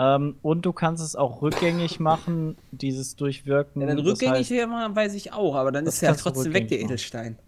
Ähm, 0.00 0.34
und 0.42 0.66
du 0.66 0.72
kannst 0.72 1.04
es 1.04 1.14
auch 1.14 1.42
rückgängig 1.42 2.00
machen, 2.00 2.56
dieses 2.72 3.14
Durchwirken. 3.14 3.82
Ja, 3.82 3.86
dann 3.86 3.98
Das 3.98 4.06
rückgängig 4.06 4.50
heißt, 4.50 4.68
machen, 4.68 4.96
weiß 4.96 5.14
ich 5.14 5.32
auch, 5.32 5.54
aber 5.54 5.70
dann 5.70 5.84
Das 5.84 5.94
ist 5.94 6.00
ja 6.00 6.14
trotzdem 6.14 6.54
weg 6.54 6.66
der 6.66 6.78
rückgängig 6.78 7.12
machen. 7.14 7.38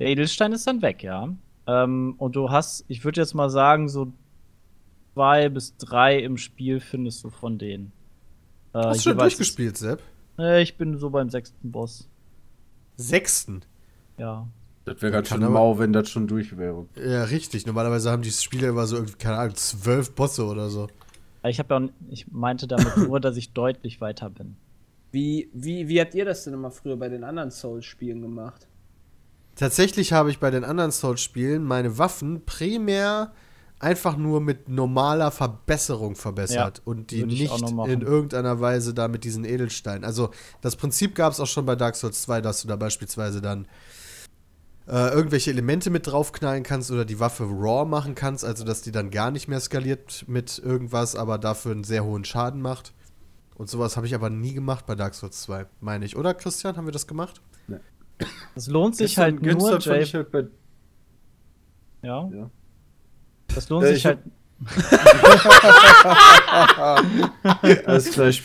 Edelstein. 0.00 0.06
der 0.06 0.06
Edelstein 0.08 0.52
ist 0.52 0.66
dann 0.66 0.82
weg, 0.82 1.02
ja. 1.02 1.28
Ähm, 1.66 2.14
und 2.18 2.36
du 2.36 2.50
hast, 2.50 2.84
ich 2.88 3.04
würde 3.04 3.20
jetzt 3.20 3.34
mal 3.34 3.50
sagen, 3.50 3.88
so 3.88 4.12
zwei 5.14 5.48
bis 5.48 5.76
drei 5.76 6.18
im 6.18 6.36
Spiel 6.36 6.80
findest 6.80 7.24
du 7.24 7.30
von 7.30 7.58
denen. 7.58 7.92
Äh, 8.72 8.78
Hast 8.78 9.06
du 9.06 9.10
schon 9.10 9.18
durchgespielt, 9.18 9.76
Sepp? 9.76 10.02
Äh, 10.38 10.62
ich 10.62 10.76
bin 10.76 10.96
so 10.96 11.10
beim 11.10 11.30
sechsten 11.30 11.70
Boss. 11.70 12.08
Sechsten. 12.96 13.62
Ja. 14.18 14.46
Das 14.84 15.02
wäre 15.02 15.12
ganz 15.12 15.28
schön 15.28 15.40
mau, 15.40 15.78
wenn 15.78 15.92
das 15.92 16.08
schon 16.08 16.26
durch 16.26 16.56
wäre. 16.56 16.86
Ja, 16.96 17.24
richtig. 17.24 17.66
Normalerweise 17.66 18.10
haben 18.10 18.22
die 18.22 18.30
Spiele 18.30 18.68
immer 18.68 18.86
so 18.86 18.96
irgendwie, 18.96 19.16
keine 19.18 19.38
Ahnung, 19.38 19.54
zwölf 19.56 20.14
Bosse 20.14 20.44
oder 20.46 20.68
so. 20.70 20.88
Ich 21.44 21.58
habe 21.58 21.74
ja, 21.74 21.88
ich 22.10 22.30
meinte 22.30 22.66
damit 22.66 22.96
nur, 22.96 23.20
dass 23.20 23.36
ich 23.36 23.52
deutlich 23.52 24.00
weiter 24.00 24.30
bin. 24.30 24.56
Wie, 25.12 25.50
wie, 25.52 25.88
wie 25.88 26.00
habt 26.00 26.14
ihr 26.14 26.24
das 26.24 26.44
denn 26.44 26.54
immer 26.54 26.70
früher 26.70 26.96
bei 26.96 27.08
den 27.08 27.24
anderen 27.24 27.50
Souls-Spielen 27.50 28.20
gemacht? 28.20 28.66
Tatsächlich 29.60 30.14
habe 30.14 30.30
ich 30.30 30.38
bei 30.38 30.50
den 30.50 30.64
anderen 30.64 30.90
Souls-Spielen 30.90 31.62
meine 31.62 31.98
Waffen 31.98 32.46
primär 32.46 33.30
einfach 33.78 34.16
nur 34.16 34.40
mit 34.40 34.70
normaler 34.70 35.30
Verbesserung 35.30 36.16
verbessert 36.16 36.78
Ja, 36.78 36.82
und 36.86 37.10
die 37.10 37.26
nicht 37.26 37.52
in 37.86 38.00
irgendeiner 38.00 38.58
Weise 38.62 38.94
da 38.94 39.06
mit 39.06 39.22
diesen 39.22 39.44
Edelsteinen. 39.44 40.02
Also 40.02 40.30
das 40.62 40.76
Prinzip 40.76 41.14
gab 41.14 41.34
es 41.34 41.40
auch 41.40 41.46
schon 41.46 41.66
bei 41.66 41.76
Dark 41.76 41.96
Souls 41.96 42.22
2, 42.22 42.40
dass 42.40 42.62
du 42.62 42.68
da 42.68 42.76
beispielsweise 42.76 43.42
dann 43.42 43.68
äh, 44.88 45.12
irgendwelche 45.12 45.50
Elemente 45.50 45.90
mit 45.90 46.06
draufknallen 46.06 46.62
kannst 46.62 46.90
oder 46.90 47.04
die 47.04 47.20
Waffe 47.20 47.44
raw 47.44 47.84
machen 47.84 48.14
kannst, 48.14 48.46
also 48.46 48.64
dass 48.64 48.80
die 48.80 48.92
dann 48.92 49.10
gar 49.10 49.30
nicht 49.30 49.46
mehr 49.46 49.60
skaliert 49.60 50.24
mit 50.26 50.58
irgendwas, 50.58 51.16
aber 51.16 51.36
dafür 51.36 51.72
einen 51.72 51.84
sehr 51.84 52.02
hohen 52.02 52.24
Schaden 52.24 52.62
macht. 52.62 52.94
Und 53.56 53.68
sowas 53.68 53.98
habe 53.98 54.06
ich 54.06 54.14
aber 54.14 54.30
nie 54.30 54.54
gemacht 54.54 54.86
bei 54.86 54.94
Dark 54.94 55.14
Souls 55.14 55.42
2, 55.42 55.66
meine 55.80 56.06
ich. 56.06 56.16
Oder 56.16 56.32
Christian, 56.32 56.78
haben 56.78 56.86
wir 56.86 56.92
das 56.92 57.06
gemacht? 57.06 57.42
Es 58.54 58.68
lohnt 58.68 58.96
sich 58.96 59.14
Gestern- 59.14 59.22
halt 59.22 59.42
nur, 59.42 59.52
gestern 59.78 59.80
Jay. 59.80 60.04
halt 60.14 60.32
bei, 60.32 60.44
Ja. 62.02 62.28
ja. 62.32 62.50
Das 63.54 63.68
lohnt 63.68 63.84
Äh, 63.84 63.88
sich 63.88 63.96
ich 63.98 64.06
halt. 64.06 64.18
Alles 67.86 68.10
klar, 68.12 68.28
ich. 68.28 68.42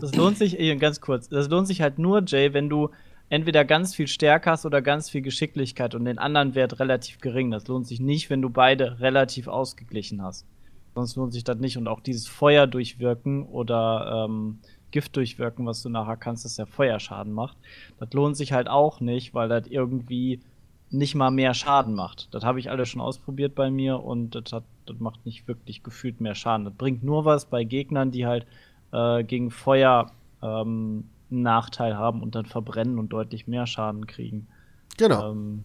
Das 0.00 0.14
lohnt 0.14 0.38
sich, 0.38 0.58
ganz 0.78 1.00
kurz, 1.00 1.28
das 1.28 1.48
lohnt 1.48 1.66
sich 1.68 1.80
halt 1.80 1.98
nur, 1.98 2.22
Jay, 2.26 2.52
wenn 2.52 2.68
du 2.68 2.90
entweder 3.28 3.64
ganz 3.64 3.94
viel 3.94 4.08
Stärke 4.08 4.50
hast 4.50 4.66
oder 4.66 4.82
ganz 4.82 5.10
viel 5.10 5.22
Geschicklichkeit 5.22 5.94
und 5.94 6.04
den 6.04 6.18
anderen 6.18 6.54
Wert 6.54 6.78
relativ 6.80 7.18
gering. 7.20 7.50
Das 7.50 7.66
lohnt 7.68 7.86
sich 7.86 8.00
nicht, 8.00 8.30
wenn 8.30 8.42
du 8.42 8.50
beide 8.50 9.00
relativ 9.00 9.48
ausgeglichen 9.48 10.22
hast. 10.22 10.46
Sonst 10.94 11.16
lohnt 11.16 11.32
sich 11.32 11.44
das 11.44 11.58
nicht. 11.58 11.76
Und 11.76 11.88
auch 11.88 12.00
dieses 12.00 12.26
Feuer 12.26 12.66
durchwirken 12.66 13.44
oder 13.46 14.26
ähm, 14.28 14.58
Gift 14.96 15.14
durchwirken, 15.14 15.66
was 15.66 15.82
du 15.82 15.90
nachher 15.90 16.16
kannst, 16.16 16.46
das 16.46 16.56
ja 16.56 16.64
Feuerschaden 16.64 17.30
macht. 17.30 17.58
Das 18.00 18.10
lohnt 18.14 18.34
sich 18.34 18.54
halt 18.54 18.66
auch 18.66 19.00
nicht, 19.00 19.34
weil 19.34 19.46
das 19.46 19.66
irgendwie 19.66 20.40
nicht 20.88 21.14
mal 21.14 21.30
mehr 21.30 21.52
Schaden 21.52 21.94
macht. 21.94 22.32
Das 22.32 22.44
habe 22.44 22.60
ich 22.60 22.70
alles 22.70 22.88
schon 22.88 23.02
ausprobiert 23.02 23.54
bei 23.54 23.70
mir 23.70 24.02
und 24.02 24.30
das, 24.30 24.54
hat, 24.54 24.64
das 24.86 24.98
macht 24.98 25.26
nicht 25.26 25.46
wirklich 25.48 25.82
gefühlt 25.82 26.22
mehr 26.22 26.34
Schaden. 26.34 26.64
Das 26.64 26.72
bringt 26.72 27.04
nur 27.04 27.26
was 27.26 27.44
bei 27.44 27.62
Gegnern, 27.62 28.10
die 28.10 28.24
halt 28.24 28.46
äh, 28.90 29.22
gegen 29.22 29.50
Feuer 29.50 30.12
ähm, 30.40 31.04
einen 31.30 31.42
Nachteil 31.42 31.98
haben 31.98 32.22
und 32.22 32.34
dann 32.34 32.46
verbrennen 32.46 32.98
und 32.98 33.10
deutlich 33.12 33.46
mehr 33.46 33.66
Schaden 33.66 34.06
kriegen. 34.06 34.48
Genau. 34.96 35.30
Ähm, 35.30 35.64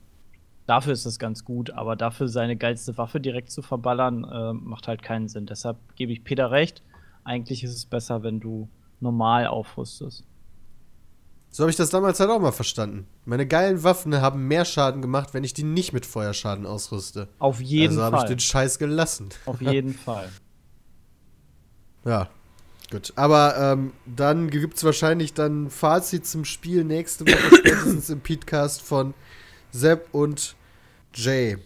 dafür 0.65 0.91
ist 0.91 1.05
das 1.05 1.19
ganz 1.19 1.45
gut, 1.45 1.69
aber 1.69 1.95
dafür 1.95 2.27
seine 2.27 2.57
geilste 2.57 2.97
Waffe 2.97 3.21
direkt 3.21 3.49
zu 3.49 3.61
verballern, 3.61 4.25
äh, 4.25 4.51
macht 4.51 4.89
halt 4.89 5.01
keinen 5.01 5.29
Sinn. 5.29 5.45
Deshalb 5.45 5.77
gebe 5.95 6.11
ich 6.11 6.25
Peter 6.25 6.51
recht. 6.51 6.83
Eigentlich 7.23 7.63
ist 7.63 7.77
es 7.77 7.85
besser, 7.85 8.23
wenn 8.23 8.41
du 8.41 8.67
normal 9.01 9.47
aufrüstest. 9.47 10.23
So 11.53 11.63
habe 11.63 11.69
ich 11.71 11.75
das 11.75 11.89
damals 11.89 12.19
halt 12.21 12.29
auch 12.29 12.39
mal 12.39 12.53
verstanden. 12.53 13.07
Meine 13.25 13.45
geilen 13.45 13.83
Waffen 13.83 14.15
haben 14.21 14.47
mehr 14.47 14.63
Schaden 14.63 15.01
gemacht, 15.01 15.33
wenn 15.33 15.43
ich 15.43 15.53
die 15.53 15.63
nicht 15.63 15.91
mit 15.91 16.05
Feuerschaden 16.05 16.65
ausrüste. 16.65 17.27
Auf 17.39 17.59
jeden 17.59 17.91
also 17.99 18.03
habe 18.03 18.15
ich 18.15 18.21
Fall. 18.21 18.29
den 18.29 18.39
Scheiß 18.39 18.79
gelassen. 18.79 19.29
Auf 19.45 19.61
jeden 19.61 19.93
Fall. 20.05 20.29
Ja, 22.05 22.29
gut. 22.89 23.11
Aber 23.17 23.57
ähm, 23.57 23.91
dann 24.05 24.49
gibt 24.49 24.77
es 24.77 24.83
wahrscheinlich 24.85 25.33
dann 25.33 25.65
ein 25.65 25.69
Fazit 25.69 26.25
zum 26.25 26.45
Spiel 26.45 26.85
nächste 26.85 27.25
Woche 27.25 27.55
spätestens 27.57 28.09
im 28.09 28.21
Podcast 28.21 28.81
von 28.81 29.13
Sepp 29.71 30.07
und 30.13 30.55
Jay. 31.13 31.57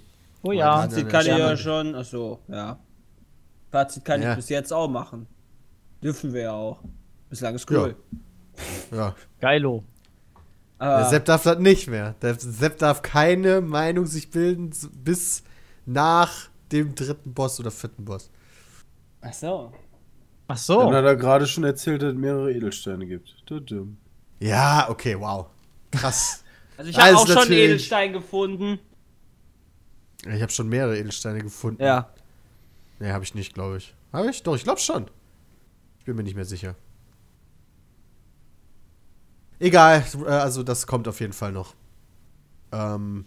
Oh 0.41 0.51
ja. 0.51 0.81
Fazit 0.81 1.09
kann 1.09 1.21
ich 1.21 1.27
ja 1.27 1.55
schon, 1.55 1.93
achso, 1.93 2.39
ja. 2.47 2.79
Fazit 3.71 4.03
kann 4.03 4.21
Ja. 4.21 4.31
ich 4.31 4.37
bis 4.37 4.49
jetzt 4.49 4.73
auch 4.73 4.87
machen. 4.87 5.27
Dürfen 6.01 6.33
wir 6.33 6.41
ja 6.41 6.53
auch. 6.53 6.79
Bislang 7.29 7.55
ist 7.55 7.69
cool. 7.71 7.95
Ja. 8.91 9.15
Geilo. 9.39 9.83
Der 10.79 10.87
Aber 10.87 11.09
Sepp 11.09 11.25
darf 11.25 11.43
das 11.43 11.57
nicht 11.59 11.87
mehr. 11.87 12.15
Der 12.21 12.35
Sepp 12.37 12.77
darf 12.79 13.01
keine 13.01 13.61
Meinung 13.61 14.05
sich 14.05 14.29
bilden 14.29 14.71
bis 15.03 15.43
nach 15.85 16.49
dem 16.71 16.95
dritten 16.95 17.33
Boss 17.33 17.59
oder 17.59 17.71
vierten 17.71 18.05
Boss. 18.05 18.29
achso. 19.21 19.71
Ach 20.47 20.55
Dann 20.55 20.57
so. 20.57 20.93
hat 20.93 21.03
er 21.05 21.15
gerade 21.15 21.47
schon 21.47 21.63
erzählt, 21.63 22.01
dass 22.03 22.09
es 22.13 22.19
mehrere 22.19 22.51
Edelsteine 22.53 23.07
gibt. 23.07 23.35
Ja, 24.39 24.87
okay, 24.89 25.19
wow. 25.19 25.47
Krass. 25.91 26.41
Also 26.77 26.89
ich 26.91 26.97
habe 26.97 27.07
Alles 27.07 27.19
auch 27.21 27.27
schon 27.27 27.35
natürlich- 27.35 27.63
Edelstein 27.63 28.11
gefunden. 28.11 28.79
ich 30.27 30.41
habe 30.41 30.51
schon 30.51 30.67
mehrere 30.67 30.97
Edelsteine 30.99 31.39
gefunden. 31.39 31.81
Ja. 31.81 32.09
Nee, 32.99 33.11
habe 33.13 33.23
ich 33.23 33.33
nicht, 33.33 33.53
glaube 33.53 33.77
ich. 33.77 33.95
Habe 34.11 34.29
ich? 34.29 34.43
Doch, 34.43 34.57
ich 34.57 34.63
glaube 34.65 34.81
schon. 34.81 35.05
Ich 35.99 36.03
bin 36.03 36.17
mir 36.17 36.23
nicht 36.23 36.35
mehr 36.35 36.43
sicher. 36.43 36.75
Egal, 39.59 40.03
äh, 40.25 40.29
also 40.29 40.63
das 40.63 40.85
kommt 40.87 41.07
auf 41.07 41.19
jeden 41.19 41.33
Fall 41.33 41.51
noch. 41.51 41.73
Ähm, 42.71 43.25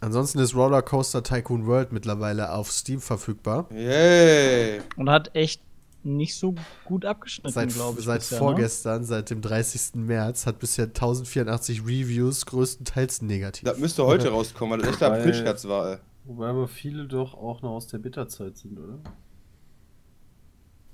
ansonsten 0.00 0.38
ist 0.38 0.54
Roller 0.54 0.82
Coaster 0.82 1.22
Tycoon 1.22 1.66
World 1.66 1.92
mittlerweile 1.92 2.52
auf 2.52 2.70
Steam 2.72 3.00
verfügbar. 3.00 3.68
Yay. 3.72 4.80
Und 4.96 5.08
hat 5.10 5.34
echt 5.34 5.62
nicht 6.02 6.36
so 6.36 6.54
gut 6.84 7.04
abgeschnitten, 7.04 7.52
Seit, 7.52 7.70
glaube 7.74 7.98
ich. 7.98 8.04
seit 8.06 8.20
bisher, 8.20 8.38
ne? 8.38 8.44
vorgestern, 8.44 9.04
seit 9.04 9.30
dem 9.30 9.40
30. 9.42 9.94
März, 9.96 10.46
hat 10.46 10.58
bisher 10.60 10.84
1084 10.86 11.80
Reviews, 11.82 12.46
größtenteils 12.46 13.22
negativ. 13.22 13.64
Das 13.64 13.78
müsste 13.78 14.04
heute 14.06 14.28
rauskommen, 14.30 14.72
weil 14.78 14.78
das 14.86 14.94
echt 14.94 15.02
ein 15.02 15.10
Weil- 15.12 15.18
Aprilscherz 15.20 15.64
war, 15.66 15.92
ey. 15.92 15.98
Wobei 16.24 16.48
aber 16.48 16.66
viele 16.68 17.06
doch 17.06 17.34
auch 17.34 17.62
noch 17.62 17.70
aus 17.70 17.86
der 17.86 17.98
Bitterzeit 17.98 18.56
sind, 18.56 18.78
oder? 18.78 18.98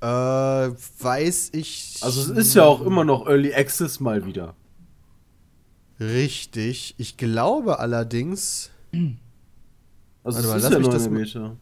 Äh, 0.03 0.05
weiß 0.05 1.50
ich. 1.53 2.00
Also 2.00 2.32
es 2.32 2.36
ist 2.36 2.55
ja 2.55 2.64
auch 2.64 2.80
immer 2.84 3.05
noch 3.05 3.28
Early 3.28 3.55
Access 3.55 4.00
mal 4.00 4.26
wieder. 4.26 4.57
Richtig. 6.00 6.96
Ich 6.98 7.16
glaube 7.16 7.78
allerdings. 7.78 8.70
Also 8.92 9.12
Warte 10.24 10.48
mal, 10.48 10.57
es 10.57 10.62
lass 10.62 10.64
ist 10.64 10.72
ja 10.72 10.78
mich 10.80 10.88
das 10.88 11.07
in 11.07 11.14
der 11.14 11.20
Beta. 11.20 11.57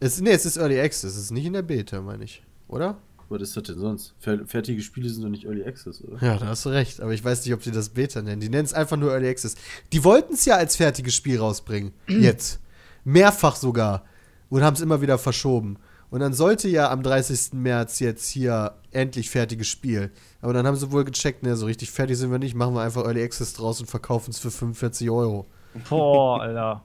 Es, 0.00 0.20
nee, 0.20 0.30
es 0.32 0.44
ist 0.44 0.58
Early 0.58 0.80
Access, 0.80 1.12
es 1.12 1.24
ist 1.24 1.30
nicht 1.30 1.46
in 1.46 1.54
der 1.54 1.62
Beta, 1.62 2.02
meine 2.02 2.24
ich. 2.24 2.42
Oder? 2.68 2.98
Was 3.30 3.40
ist 3.40 3.56
das 3.56 3.62
denn 3.62 3.78
sonst? 3.78 4.14
Fer 4.18 4.46
fertige 4.46 4.82
Spiele 4.82 5.08
sind 5.08 5.22
doch 5.22 5.30
nicht 5.30 5.44
Early 5.46 5.64
Access, 5.64 6.04
oder? 6.04 6.22
Ja, 6.22 6.36
da 6.36 6.48
hast 6.48 6.66
du 6.66 6.68
recht. 6.68 7.00
Aber 7.00 7.14
ich 7.14 7.24
weiß 7.24 7.42
nicht, 7.46 7.54
ob 7.54 7.62
die 7.62 7.70
das 7.70 7.88
Beta 7.88 8.20
nennen. 8.20 8.42
Die 8.42 8.50
nennen 8.50 8.66
es 8.66 8.74
einfach 8.74 8.98
nur 8.98 9.12
Early 9.12 9.28
Access. 9.28 9.54
Die 9.94 10.04
wollten 10.04 10.34
es 10.34 10.44
ja 10.44 10.56
als 10.56 10.76
fertiges 10.76 11.14
Spiel 11.14 11.38
rausbringen. 11.38 11.92
Jetzt. 12.06 12.60
Mehrfach 13.04 13.56
sogar. 13.56 14.04
Und 14.50 14.62
haben 14.62 14.74
es 14.74 14.82
immer 14.82 15.00
wieder 15.00 15.16
verschoben. 15.16 15.78
Und 16.12 16.20
dann 16.20 16.34
sollte 16.34 16.68
ja 16.68 16.90
am 16.90 17.02
30. 17.02 17.54
März 17.54 17.98
jetzt 17.98 18.28
hier 18.28 18.74
endlich 18.90 19.30
fertiges 19.30 19.66
Spiel. 19.66 20.12
Aber 20.42 20.52
dann 20.52 20.66
haben 20.66 20.76
sie 20.76 20.92
wohl 20.92 21.04
gecheckt, 21.04 21.42
ne, 21.42 21.56
so 21.56 21.64
richtig 21.64 21.90
fertig 21.90 22.18
sind 22.18 22.30
wir 22.30 22.38
nicht, 22.38 22.54
machen 22.54 22.74
wir 22.74 22.82
einfach 22.82 23.06
Early 23.06 23.22
Access 23.24 23.54
draus 23.54 23.80
und 23.80 23.86
verkaufen 23.86 24.30
es 24.30 24.38
für 24.38 24.50
45 24.50 25.08
Euro. 25.08 25.46
Boah, 25.88 26.42
Alter. 26.42 26.82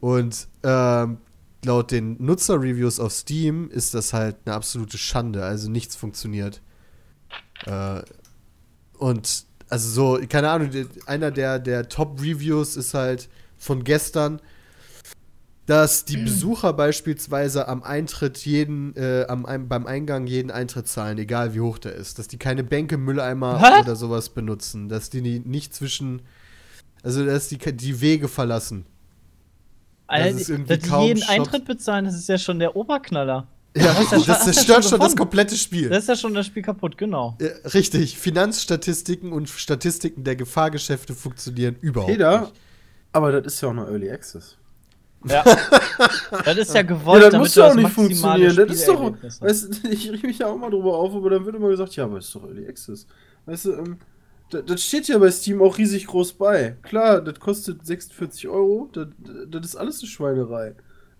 Und 0.00 0.48
ähm, 0.62 1.18
laut 1.62 1.90
den 1.90 2.16
Nutzer-Reviews 2.24 3.00
auf 3.00 3.12
Steam 3.12 3.68
ist 3.68 3.92
das 3.92 4.14
halt 4.14 4.36
eine 4.46 4.54
absolute 4.54 4.96
Schande. 4.96 5.44
Also 5.44 5.70
nichts 5.70 5.94
funktioniert. 5.94 6.62
Äh, 7.66 8.00
und 8.96 9.44
also 9.68 9.90
so, 9.90 10.26
keine 10.26 10.48
Ahnung, 10.48 10.70
einer 11.04 11.30
der, 11.30 11.58
der 11.58 11.90
Top-Reviews 11.90 12.76
ist 12.76 12.94
halt 12.94 13.28
von 13.58 13.84
gestern, 13.84 14.40
dass 15.70 16.04
die 16.04 16.16
Besucher 16.16 16.72
beispielsweise 16.72 17.68
am 17.68 17.84
Eintritt 17.84 18.38
jeden, 18.38 18.96
äh, 18.96 19.24
am, 19.28 19.44
beim 19.68 19.86
Eingang 19.86 20.26
jeden 20.26 20.50
Eintritt 20.50 20.88
zahlen, 20.88 21.16
egal 21.18 21.54
wie 21.54 21.60
hoch 21.60 21.78
der 21.78 21.94
ist. 21.94 22.18
Dass 22.18 22.26
die 22.26 22.38
keine 22.38 22.64
Bänke, 22.64 22.98
Mülleimer 22.98 23.62
Was? 23.62 23.84
oder 23.84 23.94
sowas 23.94 24.30
benutzen. 24.30 24.88
Dass 24.88 25.10
die 25.10 25.20
nicht 25.20 25.72
zwischen, 25.72 26.22
also 27.04 27.24
dass 27.24 27.46
die 27.46 27.58
die 27.58 28.00
Wege 28.00 28.26
verlassen. 28.26 28.84
Ist 30.12 30.50
irgendwie 30.50 30.76
dass 30.76 30.88
die 30.88 31.06
jeden 31.06 31.20
Shops- 31.20 31.30
Eintritt 31.30 31.64
bezahlen, 31.66 32.04
das 32.06 32.16
ist 32.16 32.28
ja 32.28 32.36
schon 32.36 32.58
der 32.58 32.74
Oberknaller. 32.74 33.46
Ja, 33.76 33.84
ja 33.84 34.18
das 34.26 34.42
zerstört 34.46 34.82
schon 34.82 34.90
schon 34.90 35.00
das 35.00 35.14
komplette 35.14 35.54
Spiel. 35.54 35.88
Das 35.88 36.02
ist 36.02 36.08
ja 36.08 36.16
schon 36.16 36.34
das 36.34 36.46
Spiel 36.46 36.64
kaputt, 36.64 36.98
genau. 36.98 37.38
Ja, 37.40 37.46
richtig, 37.74 38.18
Finanzstatistiken 38.18 39.32
und 39.32 39.48
Statistiken 39.48 40.24
der 40.24 40.34
Gefahrgeschäfte 40.34 41.14
funktionieren 41.14 41.76
überhaupt 41.80 42.10
Peter, 42.10 42.40
nicht. 42.40 42.52
aber 43.12 43.30
das 43.30 43.54
ist 43.54 43.60
ja 43.60 43.68
auch 43.68 43.74
noch 43.74 43.86
Early 43.86 44.10
Access. 44.10 44.56
Ja. 45.24 45.44
das 46.44 46.56
ist 46.56 46.74
ja 46.74 46.82
gewollt, 46.82 47.22
ja, 47.22 47.30
das 47.30 47.38
muss 47.38 47.54
ja 47.54 47.70
auch 47.70 47.74
nicht 47.74 47.90
funktionieren. 47.90 48.56
Das 48.56 48.70
ist 48.70 48.88
doch, 48.88 49.12
weißt, 49.40 49.84
ich 49.90 50.10
reg 50.10 50.22
mich 50.22 50.38
ja 50.38 50.46
auch 50.46 50.56
mal 50.56 50.70
drüber 50.70 50.96
auf, 50.96 51.14
aber 51.14 51.30
dann 51.30 51.44
wird 51.44 51.56
immer 51.56 51.68
gesagt, 51.68 51.94
ja, 51.96 52.04
aber 52.04 52.18
es 52.18 52.26
ist 52.26 52.34
doch 52.34 52.44
Early 52.44 52.66
Access. 52.66 53.06
Weißt 53.44 53.66
du, 53.66 53.72
ähm, 53.72 53.98
das, 54.50 54.64
das 54.64 54.82
steht 54.82 55.08
ja 55.08 55.18
bei 55.18 55.30
Steam 55.30 55.60
auch 55.62 55.76
riesig 55.76 56.06
groß 56.06 56.34
bei. 56.34 56.76
Klar, 56.82 57.20
das 57.20 57.38
kostet 57.38 57.86
46 57.86 58.48
Euro, 58.48 58.88
das, 58.92 59.08
das 59.48 59.66
ist 59.66 59.76
alles 59.76 60.00
eine 60.00 60.08
Schweinerei. 60.08 60.74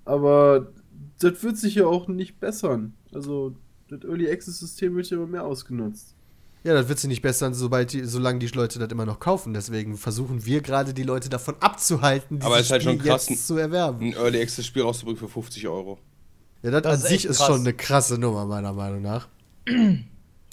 Aber 0.04 0.72
das 1.18 1.42
wird 1.42 1.58
sich 1.58 1.76
ja 1.76 1.86
auch 1.86 2.08
nicht 2.08 2.40
bessern. 2.40 2.94
Also, 3.12 3.54
das 3.88 4.02
Early 4.04 4.30
Access 4.30 4.58
System 4.58 4.96
wird 4.96 5.10
ja 5.10 5.18
immer 5.18 5.26
mehr 5.26 5.44
ausgenutzt. 5.44 6.16
Ja, 6.62 6.74
das 6.74 6.88
wird 6.88 6.98
sich 6.98 7.08
nicht 7.08 7.22
bessern, 7.22 7.54
sobald 7.54 7.92
die, 7.92 8.04
solange 8.04 8.38
die 8.38 8.46
Leute 8.48 8.78
das 8.78 8.90
immer 8.90 9.06
noch 9.06 9.18
kaufen. 9.18 9.54
Deswegen 9.54 9.96
versuchen 9.96 10.44
wir 10.44 10.60
gerade 10.60 10.92
die 10.92 11.04
Leute 11.04 11.30
davon 11.30 11.54
abzuhalten, 11.60 12.38
dieses 12.38 12.46
Aber 12.46 12.58
es 12.58 12.66
ist 12.66 12.72
halt 12.72 12.82
schon 12.82 12.98
Spiel 12.98 13.10
krass, 13.10 13.28
jetzt 13.30 13.46
zu 13.46 13.56
erwerben. 13.56 14.04
Ein 14.08 14.12
Early 14.12 14.42
Access 14.42 14.66
Spiel 14.66 14.82
rauszubringen 14.82 15.18
für 15.18 15.28
50 15.28 15.66
Euro. 15.68 15.98
Ja, 16.62 16.70
das, 16.70 16.82
Das 16.82 16.92
an 16.92 17.00
ist 17.00 17.08
sich 17.08 17.24
ist 17.24 17.38
krass. 17.38 17.46
schon 17.46 17.60
eine 17.60 17.72
krasse 17.72 18.18
Nummer, 18.18 18.44
meiner 18.44 18.74
Meinung 18.74 19.00
nach. 19.00 19.28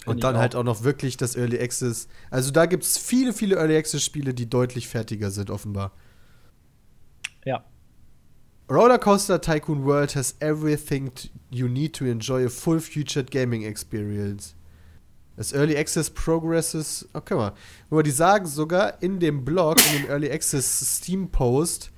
Und 0.06 0.24
dann 0.24 0.36
auch. 0.36 0.40
halt 0.40 0.54
auch 0.54 0.64
noch 0.64 0.82
wirklich 0.84 1.18
das 1.18 1.36
Early 1.36 1.60
Access. 1.60 2.08
Also 2.30 2.50
da 2.50 2.64
gibt 2.64 2.84
es 2.84 2.96
viele, 2.96 3.34
viele 3.34 3.56
Early 3.56 3.76
Access 3.76 4.02
Spiele, 4.02 4.32
die 4.32 4.48
deutlich 4.48 4.88
fertiger 4.88 5.30
sind, 5.30 5.50
offenbar. 5.50 5.92
Ja. 7.44 7.64
Rollercoaster 8.70 9.40
Tycoon 9.42 9.84
World 9.84 10.14
has 10.16 10.36
everything 10.40 11.10
you 11.50 11.68
need 11.68 11.94
to 11.96 12.04
enjoy 12.06 12.46
a 12.46 12.48
full 12.48 12.80
featured 12.80 13.30
gaming 13.30 13.62
experience. 13.64 14.54
As 15.38 15.52
Early 15.52 15.76
Access 15.76 16.10
progresses. 16.10 17.08
Oh, 17.14 17.20
guck 17.24 17.38
mal. 17.38 17.52
Mal, 17.90 18.02
die 18.02 18.10
sagen 18.10 18.46
sogar 18.46 19.00
in 19.02 19.20
dem 19.20 19.44
Blog, 19.44 19.76
in 19.92 20.02
dem 20.02 20.10
Early 20.10 20.30
Access 20.30 20.96
Steam 20.96 21.30
Post, 21.30 21.92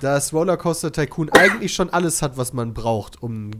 dass 0.00 0.32
Rollercoaster 0.32 0.90
Tycoon 0.90 1.28
eigentlich 1.30 1.74
schon 1.74 1.90
alles 1.90 2.22
hat, 2.22 2.38
was 2.38 2.54
man 2.54 2.72
braucht, 2.72 3.22
um 3.22 3.50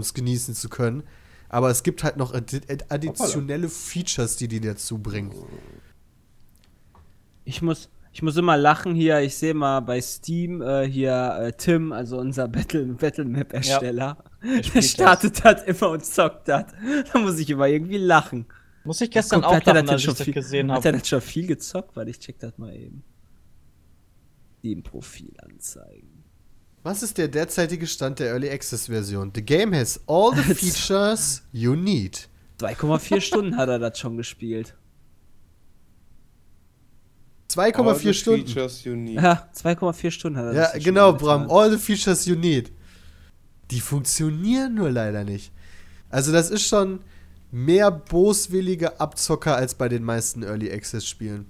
es 0.00 0.14
genießen 0.14 0.54
zu 0.54 0.68
können. 0.68 1.04
Aber 1.48 1.70
es 1.70 1.84
gibt 1.84 2.02
halt 2.02 2.16
noch 2.16 2.34
addi 2.34 2.60
additionelle 2.88 3.68
Features, 3.68 4.36
die 4.36 4.48
die 4.48 4.60
dazu 4.60 4.98
bringen. 4.98 5.32
Ich 7.44 7.62
muss, 7.62 7.88
ich 8.16 8.22
muss 8.22 8.38
immer 8.38 8.56
lachen 8.56 8.94
hier. 8.94 9.20
Ich 9.20 9.36
sehe 9.36 9.52
mal 9.52 9.80
bei 9.80 10.00
Steam 10.00 10.62
äh, 10.62 10.88
hier 10.88 11.36
äh, 11.38 11.52
Tim, 11.52 11.92
also 11.92 12.16
unser 12.16 12.48
Battle, 12.48 12.86
Battle 12.86 13.26
Map 13.26 13.52
Ersteller. 13.52 14.24
Der 14.42 14.62
spielt 14.62 14.84
startet 14.84 15.44
das 15.44 15.64
immer 15.64 15.90
und 15.90 16.02
zockt 16.02 16.48
das. 16.48 16.64
Da 17.12 17.18
muss 17.18 17.38
ich 17.38 17.50
immer 17.50 17.68
irgendwie 17.68 17.98
lachen. 17.98 18.46
Muss 18.84 19.02
ich 19.02 19.10
gestern 19.10 19.42
Guck, 19.42 19.50
auch 19.50 19.56
hat 19.56 19.66
er 19.66 19.74
lachen, 19.74 19.86
das 19.88 19.92
als 19.92 20.02
ich 20.04 20.08
das 20.14 20.22
viel, 20.22 20.32
gesehen 20.32 20.72
Hat 20.72 20.86
er 20.86 20.92
habe. 20.92 20.98
das 21.00 21.08
schon 21.08 21.20
viel 21.20 21.46
gezockt? 21.46 21.94
Weil 21.94 22.08
ich 22.08 22.18
check 22.18 22.38
das 22.38 22.56
mal 22.56 22.74
eben. 22.74 23.04
Steam-Profil 24.60 25.34
anzeigen. 25.42 26.24
Was 26.84 27.02
ist 27.02 27.18
der 27.18 27.28
derzeitige 27.28 27.86
Stand 27.86 28.18
der 28.20 28.28
Early 28.28 28.48
Access 28.48 28.86
Version? 28.86 29.30
The 29.34 29.42
game 29.42 29.74
has 29.74 30.00
all 30.06 30.34
the 30.34 30.54
features 30.54 31.42
you 31.52 31.74
need. 31.74 32.30
2,4 32.60 33.20
Stunden 33.20 33.58
hat 33.58 33.68
er 33.68 33.78
das 33.78 33.98
schon 33.98 34.16
gespielt. 34.16 34.74
2,4 37.50 38.12
Stunden. 38.12 38.46
Features 38.46 38.84
you 38.84 38.94
need. 38.94 39.20
Ja, 39.20 39.48
2,4 39.54 40.10
Stunden 40.10 40.38
hat 40.38 40.46
er 40.46 40.54
Ja, 40.54 40.78
genau. 40.78 41.12
Bram. 41.12 41.50
All 41.50 41.70
the 41.70 41.78
features 41.78 42.26
you 42.26 42.34
need. 42.36 42.72
Die 43.70 43.80
funktionieren 43.80 44.74
nur 44.74 44.90
leider 44.90 45.24
nicht. 45.24 45.52
Also, 46.10 46.32
das 46.32 46.50
ist 46.50 46.66
schon 46.66 47.00
mehr 47.50 47.90
boswillige 47.90 49.00
Abzocker 49.00 49.56
als 49.56 49.74
bei 49.74 49.88
den 49.88 50.02
meisten 50.02 50.42
Early 50.42 50.70
Access 50.72 51.06
Spielen. 51.06 51.46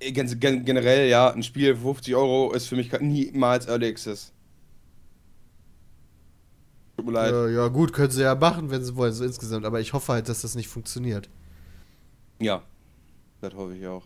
Äh, 0.00 0.12
Gen 0.12 0.38
gen 0.38 0.64
generell, 0.64 1.08
ja, 1.08 1.32
ein 1.32 1.42
Spiel 1.42 1.74
für 1.76 1.82
50 1.82 2.14
Euro 2.14 2.52
ist 2.52 2.66
für 2.66 2.76
mich 2.76 2.92
niemals 3.00 3.66
Early 3.66 3.88
Access. 3.88 4.32
Tut 6.96 7.06
mir 7.06 7.12
leid. 7.12 7.32
Äh, 7.32 7.54
ja, 7.54 7.68
gut, 7.68 7.92
können 7.92 8.10
sie 8.10 8.22
ja 8.22 8.34
machen, 8.34 8.70
wenn 8.70 8.84
sie 8.84 8.94
wollen, 8.94 9.12
so 9.12 9.24
insgesamt. 9.24 9.64
Aber 9.64 9.80
ich 9.80 9.92
hoffe 9.92 10.12
halt, 10.12 10.28
dass 10.28 10.42
das 10.42 10.54
nicht 10.54 10.68
funktioniert. 10.68 11.28
Ja. 12.40 12.62
Das 13.40 13.54
hoffe 13.54 13.76
ich 13.76 13.86
auch. 13.86 14.04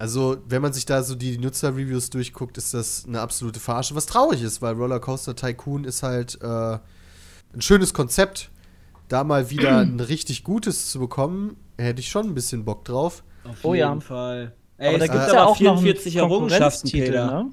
Also, 0.00 0.38
wenn 0.48 0.62
man 0.62 0.72
sich 0.72 0.86
da 0.86 1.02
so 1.02 1.14
die 1.14 1.36
Nutzer-Reviews 1.36 2.08
durchguckt, 2.08 2.56
ist 2.56 2.72
das 2.72 3.04
eine 3.06 3.20
absolute 3.20 3.60
Verarsche, 3.60 3.94
was 3.94 4.06
traurig 4.06 4.42
ist, 4.42 4.62
weil 4.62 4.74
Rollercoaster 4.74 5.36
Tycoon 5.36 5.84
ist 5.84 6.02
halt 6.02 6.38
äh, 6.40 6.46
ein 7.52 7.60
schönes 7.60 7.92
Konzept. 7.92 8.50
Da 9.08 9.24
mal 9.24 9.50
wieder 9.50 9.76
ein 9.80 10.00
richtig 10.00 10.42
gutes 10.42 10.90
zu 10.90 11.00
bekommen, 11.00 11.58
hätte 11.76 12.00
ich 12.00 12.08
schon 12.08 12.28
ein 12.28 12.34
bisschen 12.34 12.64
Bock 12.64 12.86
drauf. 12.86 13.22
Auf 13.44 13.58
Oh 13.62 13.74
jeden 13.74 13.98
ja. 13.98 14.00
Fall. 14.00 14.54
Aber 14.78 14.86
Ey, 14.86 14.98
da 14.98 15.04
es 15.04 15.10
gibt 15.10 15.22
es 15.26 15.32
ja 15.32 15.40
aber 15.42 15.50
auch 15.50 15.60
noch 15.60 15.72
einen 15.72 15.80
44 15.82 16.16
Errungenschaften, 16.16 16.90
Konkurrenztitel, 16.90 17.06
Peter. 17.06 17.26
ne? 17.44 17.50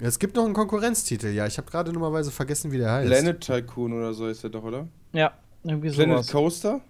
Es 0.00 0.18
gibt 0.18 0.36
noch 0.36 0.44
einen 0.44 0.52
Konkurrenztitel, 0.52 1.28
ja. 1.28 1.46
Ich 1.46 1.56
habe 1.56 1.70
gerade 1.70 1.90
nummerweise 1.90 2.30
vergessen, 2.30 2.70
wie 2.72 2.78
der 2.78 2.90
heißt. 2.92 3.08
Planet 3.10 3.40
Tycoon 3.40 3.94
oder 3.94 4.12
so 4.12 4.26
ist 4.26 4.42
der 4.42 4.50
doch, 4.50 4.62
oder? 4.64 4.88
Ja, 5.14 5.32
irgendwie 5.64 5.90
Planet 5.90 6.18
sowas. 6.18 6.30
Coaster? 6.30 6.80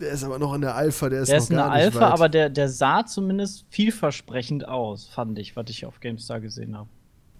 Der 0.00 0.10
ist 0.10 0.24
aber 0.24 0.38
noch 0.38 0.54
in 0.54 0.60
der 0.60 0.74
Alpha, 0.74 1.08
der 1.08 1.22
ist 1.22 1.28
Der 1.28 1.36
noch 1.38 1.44
ist 1.44 1.50
eine 1.50 1.60
gar 1.60 1.74
nicht 1.76 1.84
Alpha, 1.84 2.00
weit. 2.00 2.12
aber 2.12 2.28
der, 2.28 2.50
der 2.50 2.68
sah 2.68 3.06
zumindest 3.06 3.64
vielversprechend 3.70 4.66
aus, 4.66 5.06
fand 5.06 5.38
ich, 5.38 5.54
was 5.56 5.66
ich 5.68 5.86
auf 5.86 6.00
GameStar 6.00 6.40
gesehen 6.40 6.76
habe. 6.76 6.88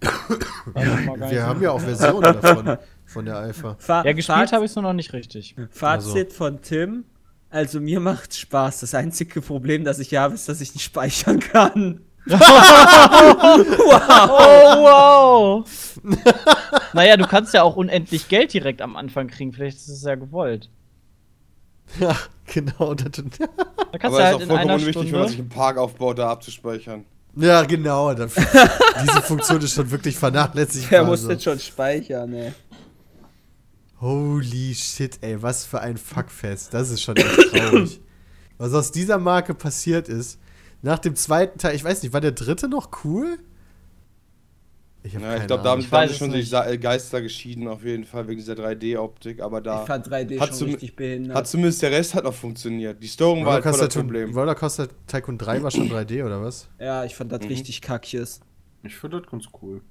Wir 0.75 1.47
haben 1.47 1.63
ja 1.63 1.71
auch 1.73 1.81
Versionen 1.81 2.21
davon, 2.23 2.79
von 3.07 3.25
der 3.25 3.37
Alpha. 3.37 3.77
Fa 3.79 4.05
Ja, 4.05 4.13
gespielt 4.13 4.53
habe 4.53 4.65
ich 4.65 4.71
es 4.71 4.75
nur 4.77 4.83
noch 4.83 4.93
nicht 4.93 5.13
richtig. 5.13 5.57
Fazit 5.71 6.33
von 6.33 6.61
Tim. 6.63 7.05
Also 7.51 7.81
mir 7.81 8.01
macht 8.01 8.35
Spaß. 8.35 8.81
Das 8.81 8.95
einzige 8.95 9.41
Problem, 9.41 9.85
das 9.85 9.99
ich 10.01 10.15
habe, 10.17 10.35
ist, 10.35 10.49
dass 10.49 10.61
ich 10.61 10.75
nicht 10.75 10.85
speichern 10.85 11.41
kann. 11.41 12.01
Oh, 13.87 15.61
wow! 15.63 15.65
naja, 16.95 17.17
du 17.17 17.27
kannst 17.27 17.53
ja 17.55 17.63
auch 17.63 17.77
unendlich 17.77 18.29
Geld 18.29 18.53
direkt 18.53 18.81
am 18.83 18.97
Anfang 18.97 19.29
kriegen. 19.29 19.53
Vielleicht 19.53 19.77
ist 19.77 19.89
es 19.89 20.03
ja 20.03 20.15
gewollt. 20.15 20.71
Ja, 22.01 22.16
genau. 22.47 22.95
Das, 22.95 23.11
Da 23.12 23.99
kannst 23.99 24.03
Aber 24.03 24.18
du 24.18 24.22
es 24.22 24.22
ist 24.22 24.24
halt 24.24 24.35
auch 24.35 24.41
in 24.41 24.49
vollkommen 24.49 24.74
unwichtig, 24.74 25.12
wenn 25.12 25.20
man 25.20 25.28
sich 25.28 25.39
einen 25.39 25.49
Park 25.49 25.76
aufbaut, 25.76 26.18
da 26.18 26.30
abzuspeichern. 26.30 27.05
ja, 27.37 27.62
genau. 27.64 28.14
Das, 28.14 28.35
diese 29.03 29.22
Funktion 29.22 29.61
ist 29.62 29.74
schon 29.74 29.91
wirklich 29.91 30.16
vernachlässigt. 30.16 30.91
Wer 30.91 31.05
muss 31.05 31.26
denn 31.26 31.41
schon 31.41 31.59
speichern, 31.59 32.32
ey? 32.35 32.53
Holy 34.01 34.74
shit, 34.74 35.18
ey, 35.22 35.41
was 35.43 35.64
für 35.64 35.80
ein 35.80 35.97
Fuckfest. 35.97 36.74
Das 36.74 36.91
ist 36.91 37.01
schon 37.03 37.16
echt 37.16 37.51
traurig. 37.53 38.01
Was 38.59 38.74
aus 38.74 38.93
dieser 38.93 39.18
Marke 39.18 39.55
passiert 39.55 40.09
ist, 40.09 40.39
nach 40.82 40.99
dem 40.99 41.16
zweiten 41.16 41.59
Teil, 41.59 41.74
ich 41.74 41.82
weiß 41.82 42.03
nicht, 42.03 42.12
war 42.12 42.20
der 42.20 42.32
dritte 42.32 42.68
noch 42.68 42.91
cool? 43.05 43.39
Ich 45.07 45.13
Ja, 45.13 45.37
ich 45.37 45.47
glaube, 45.47 45.63
da 45.63 45.71
haben, 45.71 45.83
sich 46.09 46.17
schon 46.17 46.31
die 46.31 46.39
nicht. 46.39 46.53
Äh, 46.55 46.79
Geister 46.79 47.21
geschieden, 47.21 47.69
auf 47.69 47.85
jeden 47.85 48.05
Fall, 48.05 48.27
wegen 48.27 48.39
dieser 48.39 48.55
3D-Optik. 48.55 49.41
Aber 49.43 49.61
da 49.61 49.83
Ich 49.83 49.87
fand 49.87 50.07
3D 50.09 50.41
hat 50.41 50.57
schon 50.57 50.69
richtig 50.71 50.97
behindert. 50.97 51.37
hat 51.37 51.47
zumindest 51.47 51.83
der 51.83 51.91
Rest 51.91 52.15
hat 52.15 52.25
noch 52.25 52.33
funktioniert. 52.33 53.03
Die 53.03 53.09
Steuerung 53.09 53.45
war 53.45 53.53
halt 53.55 53.65
voll 53.65 53.73
Rollercoaster, 53.73 53.87
das 53.87 53.95
Problem. 54.03 54.35
Rollercoaster 54.35 54.89
Tycoon 55.07 55.37
3 55.37 55.63
war 55.63 55.71
schon 55.71 55.91
3D, 55.91 56.25
oder 56.25 56.43
was? 56.43 56.69
ja, 56.81 57.05
ich 57.05 57.15
fand 57.15 57.33
das 57.33 57.41
Mhm. 57.43 57.49
richtig 57.49 57.83
kackjes. 57.83 58.41
Ich 58.83 58.97
finde 58.97 59.21
das 59.21 59.31
ganz 59.31 59.45
cool. 59.63 59.83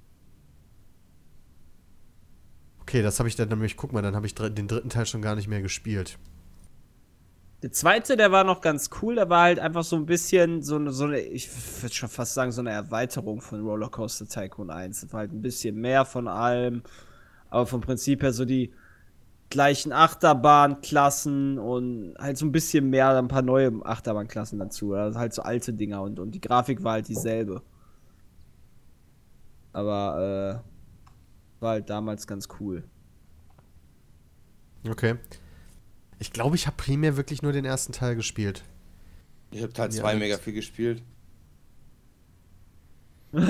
Okay, 2.82 3.02
das 3.02 3.20
habe 3.20 3.30
ich 3.30 3.36
dann 3.36 3.50
nämlich, 3.50 3.78
guck 3.78 3.94
mal, 3.94 4.02
dann 4.02 4.16
habe 4.16 4.26
ich 4.26 4.36
den 4.36 4.68
dritten 4.68 4.90
Teil 4.90 5.06
schon 5.06 5.22
gar 5.22 5.36
nicht 5.36 5.48
mehr 5.48 5.62
gespielt. 5.62 6.18
Der 7.64 7.72
zweite, 7.72 8.18
der 8.18 8.34
war 8.34 8.44
noch 8.44 8.60
ganz 8.60 8.90
cool, 9.02 9.16
der 9.16 9.30
war 9.30 9.44
halt 9.44 9.58
einfach 9.58 9.86
so 9.86 9.96
ein 9.96 10.06
bisschen 10.06 10.62
so 10.62 10.76
eine, 10.76 10.92
so 10.92 11.06
eine 11.06 11.22
ich 11.22 11.50
würde 11.82 11.96
schon 11.96 12.10
fast 12.10 12.34
sagen, 12.34 12.52
so 12.52 12.60
eine 12.60 12.72
Erweiterung 12.72 13.40
von 13.40 13.62
Rollercoaster 13.62 14.28
Tycoon 14.28 14.70
1. 14.70 15.00
Das 15.00 15.14
war 15.14 15.22
halt 15.22 15.32
ein 15.32 15.42
bisschen 15.42 15.78
mehr 15.78 16.04
von 16.04 16.28
allem, 16.28 16.84
aber 17.50 17.66
vom 17.66 17.80
Prinzip 17.80 18.22
her 18.22 18.34
so 18.34 18.44
die 18.44 18.74
gleichen 19.50 19.94
Achterbahnklassen 19.94 21.58
und 21.58 22.16
halt 22.20 22.38
so 22.38 22.46
ein 22.46 22.52
bisschen 22.52 22.90
mehr, 22.90 23.18
ein 23.18 23.30
paar 23.30 23.44
neue 23.44 23.72
Achterbahnklassen 23.86 24.60
dazu. 24.60 24.94
Also 24.94 25.18
halt 25.18 25.34
so 25.34 25.44
alte 25.44 25.72
Dinger 25.72 26.02
und, 26.02 26.20
und 26.20 26.32
die 26.32 26.42
Grafik 26.42 26.84
war 26.84 26.94
halt 26.94 27.08
dieselbe. 27.08 27.62
Aber 29.72 30.62
äh, 30.62 31.62
war 31.62 31.72
halt 31.72 31.90
damals 31.90 32.28
ganz 32.28 32.50
cool. 32.60 32.84
Okay. 34.86 35.16
Ich 36.24 36.32
glaube, 36.32 36.56
ich 36.56 36.68
habe 36.68 36.78
primär 36.78 37.18
wirklich 37.18 37.42
nur 37.42 37.52
den 37.52 37.66
ersten 37.66 37.92
Teil 37.92 38.16
gespielt. 38.16 38.64
Ich 39.52 39.62
habe 39.62 39.74
Teil 39.74 39.94
Ja, 39.94 40.00
2 40.04 40.12
das- 40.14 40.20
mega 40.22 40.38
viel 40.38 40.54
gespielt. 40.54 41.04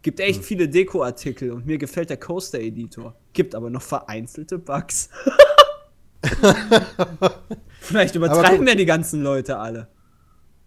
Gibt 0.00 0.18
echt 0.20 0.42
viele 0.42 0.66
Deko-Artikel 0.66 1.50
und 1.52 1.66
mir 1.66 1.76
gefällt 1.76 2.08
der 2.08 2.16
Coaster-Editor. 2.16 3.14
Gibt 3.34 3.54
aber 3.54 3.68
noch 3.68 3.82
vereinzelte 3.82 4.58
Bugs. 4.58 5.10
Vielleicht 7.80 8.14
übertreiben 8.14 8.66
ja 8.66 8.74
die 8.74 8.86
ganzen 8.86 9.22
Leute 9.22 9.58
alle. 9.58 9.88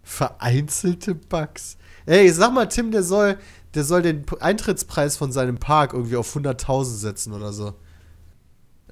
Vereinzelte 0.04 1.16
Bugs. 1.16 1.78
Ey, 2.06 2.28
sag 2.28 2.52
mal, 2.52 2.66
Tim, 2.66 2.92
der 2.92 3.02
soll, 3.02 3.38
der 3.74 3.82
soll 3.82 4.02
den 4.02 4.24
Eintrittspreis 4.38 5.16
von 5.16 5.32
seinem 5.32 5.58
Park 5.58 5.94
irgendwie 5.94 6.16
auf 6.16 6.32
100.000 6.36 6.84
setzen 6.84 7.32
oder 7.32 7.52
so. 7.52 7.74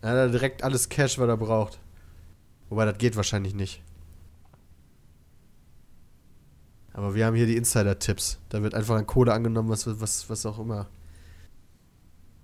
Er 0.02 0.24
hat 0.24 0.32
direkt 0.34 0.64
alles 0.64 0.88
Cash, 0.88 1.20
was 1.20 1.28
er 1.28 1.36
braucht. 1.36 1.78
Wobei, 2.70 2.86
das 2.86 2.96
geht 2.98 3.16
wahrscheinlich 3.16 3.54
nicht. 3.54 3.82
Aber 6.92 7.14
wir 7.14 7.26
haben 7.26 7.36
hier 7.36 7.46
die 7.46 7.56
Insider-Tipps. 7.56 8.38
Da 8.48 8.62
wird 8.62 8.74
einfach 8.74 8.96
ein 8.96 9.06
Code 9.06 9.32
angenommen, 9.32 9.68
was, 9.68 9.86
was, 10.00 10.28
was 10.30 10.46
auch 10.46 10.58
immer. 10.58 10.88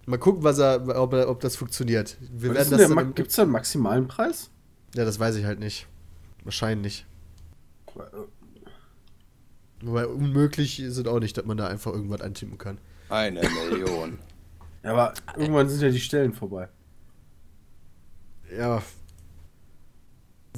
Mal 0.07 0.19
gucken, 0.19 0.45
was 0.45 0.59
er, 0.59 0.87
ob, 1.01 1.13
ob 1.15 1.41
das 1.41 1.57
funktioniert. 1.57 2.17
Wir 2.21 2.55
werden 2.55 2.71
das 2.71 2.89
dann 2.89 2.99
im- 2.99 3.15
Gibt 3.15 3.31
es 3.31 3.37
da 3.37 3.43
einen 3.43 3.51
maximalen 3.53 4.07
Preis? 4.07 4.51
Ja, 4.95 5.05
das 5.05 5.19
weiß 5.19 5.35
ich 5.37 5.45
halt 5.45 5.59
nicht. 5.59 5.87
Wahrscheinlich. 6.45 7.07
Wobei 9.83 10.07
unmöglich 10.07 10.81
ist 10.81 10.97
es 10.97 11.07
auch 11.07 11.19
nicht, 11.21 11.37
dass 11.37 11.45
man 11.45 11.57
da 11.57 11.67
einfach 11.67 11.93
irgendwas 11.93 12.21
eintippen 12.21 12.57
kann. 12.57 12.79
Eine 13.09 13.41
Million. 13.71 14.19
Ja, 14.83 14.93
aber 14.93 15.15
irgendwann 15.37 15.69
sind 15.69 15.83
ja 15.83 15.91
die 15.91 16.01
Stellen 16.01 16.33
vorbei. 16.33 16.69
Ja. 18.57 18.83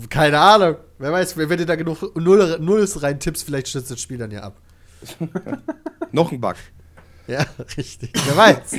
Keine 0.09 0.39
Ahnung. 0.39 0.77
Wer 0.99 1.13
weiß, 1.13 1.37
wenn 1.37 1.49
du 1.49 1.67
da 1.67 1.77
genug 1.77 2.17
Null, 2.17 2.59
Nulls 2.61 3.03
rein 3.03 3.21
tippst, 3.21 3.45
vielleicht 3.45 3.69
stürzt 3.69 3.91
das 3.91 4.01
Spiel 4.01 4.19
dann 4.19 4.31
ja 4.31 4.43
ab. 4.43 4.61
Noch 6.13 6.33
ein 6.33 6.41
Bug. 6.41 6.57
Ja, 7.27 7.45
richtig. 7.77 8.13
Wer 8.27 8.37
weiß. 8.37 8.75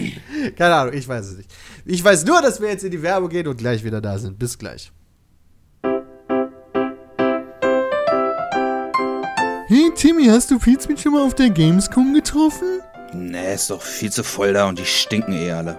Keine 0.57 0.75
Ahnung, 0.75 0.93
ich 0.93 1.07
weiß 1.07 1.27
es 1.27 1.37
nicht. 1.37 1.51
Ich 1.85 2.03
weiß 2.03 2.25
nur, 2.25 2.41
dass 2.41 2.59
wir 2.59 2.69
jetzt 2.69 2.83
in 2.83 2.91
die 2.91 3.01
Werbung 3.01 3.29
gehen 3.29 3.47
und 3.47 3.57
gleich 3.57 3.83
wieder 3.83 4.01
da 4.01 4.17
sind. 4.17 4.39
Bis 4.39 4.57
gleich. 4.57 4.91
Hey 9.67 9.91
Timmy, 9.95 10.25
hast 10.25 10.49
du 10.49 10.57
Pizmeet 10.57 10.99
schon 10.99 11.13
mal 11.13 11.23
auf 11.23 11.35
der 11.35 11.51
Gamescom 11.51 12.13
getroffen? 12.15 12.81
Nee, 13.13 13.53
ist 13.53 13.69
doch 13.69 13.83
viel 13.83 14.11
zu 14.11 14.23
voll 14.23 14.53
da 14.53 14.67
und 14.67 14.79
die 14.79 14.85
stinken 14.85 15.33
eh 15.33 15.51
alle. 15.51 15.77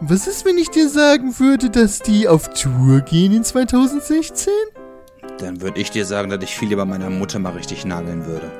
Was 0.00 0.26
ist, 0.26 0.44
wenn 0.44 0.58
ich 0.58 0.70
dir 0.70 0.88
sagen 0.88 1.38
würde, 1.38 1.70
dass 1.70 1.98
die 1.98 2.28
auf 2.28 2.50
Tour 2.50 3.00
gehen 3.00 3.32
in 3.32 3.42
2016? 3.42 4.52
Dann 5.38 5.60
würde 5.60 5.80
ich 5.80 5.90
dir 5.90 6.04
sagen, 6.04 6.30
dass 6.30 6.42
ich 6.42 6.56
viel 6.56 6.68
lieber 6.68 6.84
meiner 6.84 7.10
Mutter 7.10 7.38
mal 7.38 7.52
richtig 7.52 7.84
nageln 7.84 8.26
würde. 8.26 8.50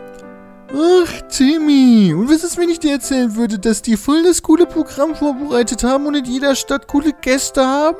Ach, 0.73 1.23
Timmy. 1.29 2.13
Und 2.15 2.29
was 2.29 2.43
ist, 2.43 2.59
wenn 2.59 2.69
ich 2.69 2.81
dir 2.81 2.93
erzählen 2.93 3.37
würde, 3.37 3.59
dass 3.59 3.83
die 3.83 3.97
voll 3.97 4.25
das 4.25 4.43
coole 4.43 4.67
Programm 4.67 5.15
vorbereitet 5.15 5.85
haben 5.85 6.07
und 6.07 6.17
in 6.17 6.25
jeder 6.25 6.57
Stadt 6.57 6.89
coole 6.89 7.13
Gäste 7.21 7.65
haben? 7.65 7.99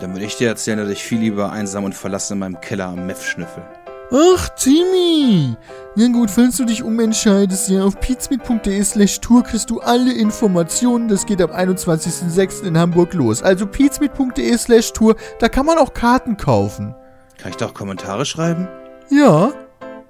Dann 0.00 0.12
würde 0.12 0.24
ich 0.24 0.36
dir 0.36 0.48
erzählen, 0.48 0.78
dass 0.78 0.88
ich 0.88 1.02
viel 1.02 1.20
lieber 1.20 1.52
einsam 1.52 1.84
und 1.84 1.94
verlassen 1.94 2.34
in 2.34 2.38
meinem 2.38 2.60
Keller 2.60 2.86
am 2.86 3.06
Meth 3.06 3.22
schnüffel. 3.22 3.62
Ach, 4.12 4.48
Timmy. 4.50 5.56
Na 5.96 6.08
gut, 6.08 6.30
falls 6.30 6.56
du 6.56 6.64
dich 6.64 6.82
umentscheidest, 6.82 7.68
ja, 7.68 7.84
auf 7.84 7.98
pizmeet.de 8.00 8.82
slash 8.82 9.20
tour 9.20 9.42
kriegst 9.42 9.70
du 9.70 9.80
alle 9.80 10.12
Informationen. 10.12 11.08
Das 11.08 11.26
geht 11.26 11.42
am 11.42 11.50
21.06. 11.50 12.64
in 12.64 12.78
Hamburg 12.78 13.12
los. 13.14 13.42
Also 13.42 13.66
pizmeet.de 13.66 14.56
slash 14.56 14.92
tour, 14.92 15.16
da 15.38 15.48
kann 15.48 15.66
man 15.66 15.78
auch 15.78 15.92
Karten 15.94 16.36
kaufen. 16.36 16.94
Kann 17.44 17.50
ich 17.50 17.58
doch 17.58 17.74
Kommentare 17.74 18.24
schreiben? 18.24 18.66
Ja. 19.10 19.52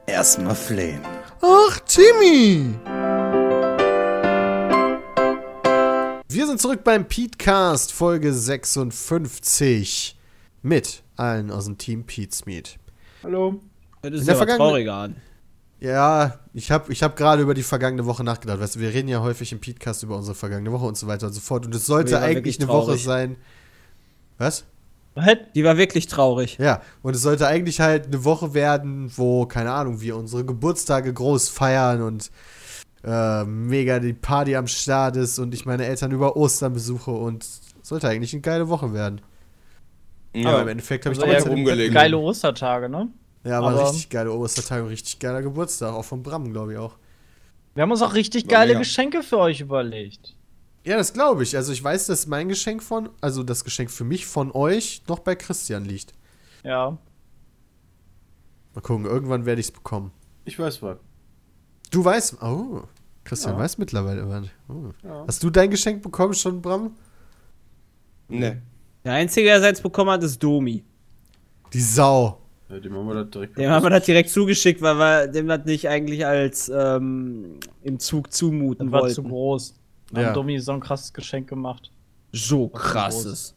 Erstmal 0.06 0.54
flehen. 0.54 1.00
Ach, 1.42 1.80
Timmy! 1.80 2.76
Wir 6.28 6.46
sind 6.46 6.60
zurück 6.60 6.84
beim 6.84 7.08
Petecast, 7.08 7.92
Folge 7.92 8.32
56. 8.32 10.16
Mit 10.62 11.02
allen 11.16 11.50
aus 11.50 11.64
dem 11.64 11.76
Team 11.76 12.04
Pete 12.04 12.36
Hallo? 13.24 13.60
Das 14.02 14.12
In 14.12 14.18
ist 14.18 14.28
der 14.28 14.36
ja 14.36 14.56
trauriger 14.56 14.94
an. 14.94 15.16
Ja, 15.80 16.38
ich 16.52 16.70
habe 16.70 16.92
ich 16.92 17.02
hab 17.02 17.16
gerade 17.16 17.42
über 17.42 17.54
die 17.54 17.64
vergangene 17.64 18.06
Woche 18.06 18.22
nachgedacht. 18.22 18.60
Weißt 18.60 18.76
du, 18.76 18.78
wir 18.78 18.94
reden 18.94 19.08
ja 19.08 19.22
häufig 19.22 19.50
im 19.50 19.58
Petecast 19.58 20.04
über 20.04 20.16
unsere 20.16 20.36
vergangene 20.36 20.70
Woche 20.70 20.86
und 20.86 20.96
so 20.96 21.08
weiter 21.08 21.26
und 21.26 21.32
so 21.32 21.40
fort. 21.40 21.66
Und 21.66 21.74
es 21.74 21.84
sollte 21.84 22.20
eigentlich 22.20 22.60
eine 22.60 22.68
Woche 22.68 22.84
traurig. 22.92 23.02
sein. 23.02 23.36
Was? 24.38 24.64
Was? 25.14 25.36
Die 25.54 25.62
war 25.64 25.76
wirklich 25.76 26.06
traurig. 26.08 26.58
Ja, 26.58 26.82
und 27.02 27.14
es 27.14 27.22
sollte 27.22 27.46
eigentlich 27.46 27.80
halt 27.80 28.06
eine 28.06 28.24
Woche 28.24 28.52
werden, 28.54 29.12
wo, 29.16 29.46
keine 29.46 29.70
Ahnung, 29.72 30.00
wir 30.00 30.16
unsere 30.16 30.44
Geburtstage 30.44 31.12
groß 31.12 31.48
feiern 31.50 32.02
und 32.02 32.30
äh, 33.04 33.44
mega 33.44 34.00
die 34.00 34.12
Party 34.12 34.56
am 34.56 34.66
Start 34.66 35.16
ist 35.16 35.38
und 35.38 35.54
ich 35.54 35.66
meine 35.66 35.84
Eltern 35.86 36.10
über 36.10 36.36
Ostern 36.36 36.72
besuche 36.72 37.10
und 37.12 37.46
sollte 37.82 38.08
eigentlich 38.08 38.32
eine 38.32 38.40
geile 38.42 38.68
Woche 38.68 38.92
werden. 38.92 39.20
Ja. 40.34 40.48
Aber 40.50 40.62
im 40.62 40.68
Endeffekt 40.68 41.04
habe 41.06 41.14
ich 41.14 41.20
Also 41.20 41.26
die 41.26 41.32
ja, 41.32 41.38
ganze 41.38 41.48
Zeit 41.50 41.58
im 41.58 41.64
Bett 41.64 41.72
umgelegt. 41.72 41.78
gelegen. 41.90 41.94
Geile 41.94 42.18
Ostertage, 42.18 42.88
ne? 42.88 43.08
Ja, 43.44 43.58
aber, 43.58 43.68
Aber- 43.68 43.82
richtig 43.84 44.08
geile 44.08 44.32
Ostertag 44.32 44.82
und 44.82 44.88
richtig 44.88 45.18
geiler 45.20 45.42
Geburtstag, 45.42 45.92
auch 45.92 46.04
von 46.04 46.22
Bram, 46.22 46.50
glaube 46.52 46.72
ich 46.72 46.78
auch. 46.78 46.96
Wir 47.74 47.82
haben 47.82 47.90
uns 47.90 48.02
auch 48.02 48.14
richtig 48.14 48.48
geile. 48.48 48.76
Geschenke 48.78 49.22
für 49.22 49.38
euch 49.38 49.60
überlegt. 49.60 50.34
Ja, 50.84 50.96
das 50.96 51.12
glaube 51.14 51.42
ich. 51.42 51.56
Also 51.56 51.72
ich 51.72 51.82
weiß, 51.82 52.06
dass 52.06 52.26
mein 52.26 52.48
Geschenk 52.48 52.82
von, 52.82 53.08
also 53.20 53.42
das 53.42 53.64
Geschenk 53.64 53.90
für 53.90 54.04
mich 54.04 54.26
von 54.26 54.52
euch 54.52 55.02
noch 55.08 55.20
bei 55.20 55.34
Christian 55.34 55.84
liegt. 55.84 56.12
Ja. 56.62 56.98
Mal 58.74 58.80
gucken, 58.80 59.04
irgendwann 59.06 59.46
werde 59.46 59.60
ich 59.60 59.68
es 59.68 59.72
bekommen. 59.72 60.10
Ich 60.44 60.58
weiß 60.58 60.82
was. 60.82 60.98
Du 61.90 62.04
weißt, 62.04 62.42
oh, 62.42 62.82
Christian 63.24 63.54
Ja. 63.54 63.60
weiß 63.60 63.78
mittlerweile 63.78 64.28
was. 64.28 64.46
Oh. 64.68 64.90
Ja. 65.02 65.24
Hast 65.26 65.42
du 65.42 65.50
dein 65.50 65.70
Geschenk 65.70 66.02
bekommen 66.02 66.34
schon, 66.34 66.60
Bram? 66.60 66.94
Ne. 68.28 68.62
Der 69.04 69.12
Einzige, 69.12 69.46
der 69.48 69.58
es 69.58 69.64
jetzt 69.64 69.82
bekommen 69.82 70.10
hat, 70.10 70.22
ist 70.22 70.42
Domi. 70.42 70.82
Die 71.72 71.80
Sau. 71.80 72.40
Ja, 72.68 72.80
dem 72.80 72.94
haben 72.94 73.06
wir 73.06 73.14
das 73.14 73.30
direkt. 73.30 73.58
Dem 73.58 73.70
haben 73.70 73.82
wir 73.84 73.90
das 73.90 74.04
direkt 74.04 74.30
zugeschickt, 74.30 74.80
weil 74.82 74.96
wir 74.96 75.26
dem 75.28 75.46
das 75.46 75.64
nicht 75.66 75.88
eigentlich 75.88 76.26
als 76.26 76.70
ähm, 76.74 77.60
im 77.82 77.98
Zug 77.98 78.32
zumuten 78.32 78.86
Das 78.86 78.92
war 78.92 79.00
wollten. 79.02 79.14
zu 79.14 79.22
groß. 79.22 79.74
Wir 80.12 80.22
Ja. 80.22 80.28
haben 80.28 80.34
Domi 80.34 80.58
so 80.60 80.72
ein 80.72 80.80
krasses 80.80 81.12
Geschenk 81.12 81.48
gemacht. 81.48 81.90
So 82.32 82.68
krasses. 82.68 83.54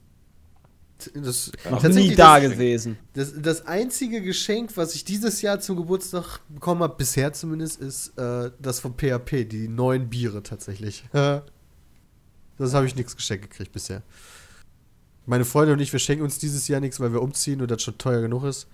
Das, 1.13 1.51
Noch 1.69 1.83
nie 1.83 2.15
da 2.15 2.39
das, 2.39 2.51
gewesen. 2.51 2.97
Das, 3.13 3.31
das 3.39 3.67
einzige 3.67 4.21
Geschenk, 4.21 4.75
was 4.77 4.95
ich 4.95 5.03
dieses 5.05 5.43
Jahr 5.43 5.59
zum 5.59 5.75
Geburtstag 5.77 6.39
bekommen 6.49 6.81
habe, 6.81 6.95
bisher 6.95 7.31
zumindest, 7.33 7.79
ist 7.79 8.17
äh, 8.17 8.49
das 8.59 8.79
von 8.79 8.95
PHP, 8.95 9.47
die 9.47 9.67
neuen 9.67 10.09
Biere 10.09 10.41
tatsächlich. 10.41 11.03
das 11.13 12.73
habe 12.73 12.87
ich 12.87 12.95
nichts 12.95 13.15
geschenkt 13.15 13.49
gekriegt 13.51 13.71
bisher. 13.71 14.01
Meine 15.27 15.45
Freunde 15.45 15.73
und 15.73 15.79
ich, 15.81 15.91
wir 15.91 15.99
schenken 15.99 16.23
uns 16.23 16.39
dieses 16.39 16.67
Jahr 16.67 16.79
nichts, 16.79 16.99
weil 16.99 17.13
wir 17.13 17.21
umziehen 17.21 17.61
und 17.61 17.69
das 17.69 17.83
schon 17.83 17.97
teuer 17.97 18.21
genug 18.21 18.45
ist. 18.45 18.67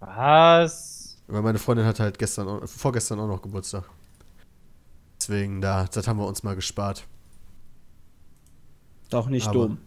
Was? 0.00 1.18
Weil 1.28 1.42
meine 1.42 1.58
Freundin 1.58 1.86
hatte 1.86 2.02
halt 2.02 2.18
gestern, 2.18 2.66
vorgestern 2.66 3.20
auch 3.20 3.28
noch 3.28 3.42
Geburtstag. 3.42 3.84
Deswegen, 5.20 5.60
da, 5.60 5.86
das 5.92 6.08
haben 6.08 6.18
wir 6.18 6.26
uns 6.26 6.42
mal 6.42 6.54
gespart. 6.56 7.04
Doch 9.10 9.28
nicht 9.28 9.48
Aber- 9.48 9.54
dumm. 9.68 9.78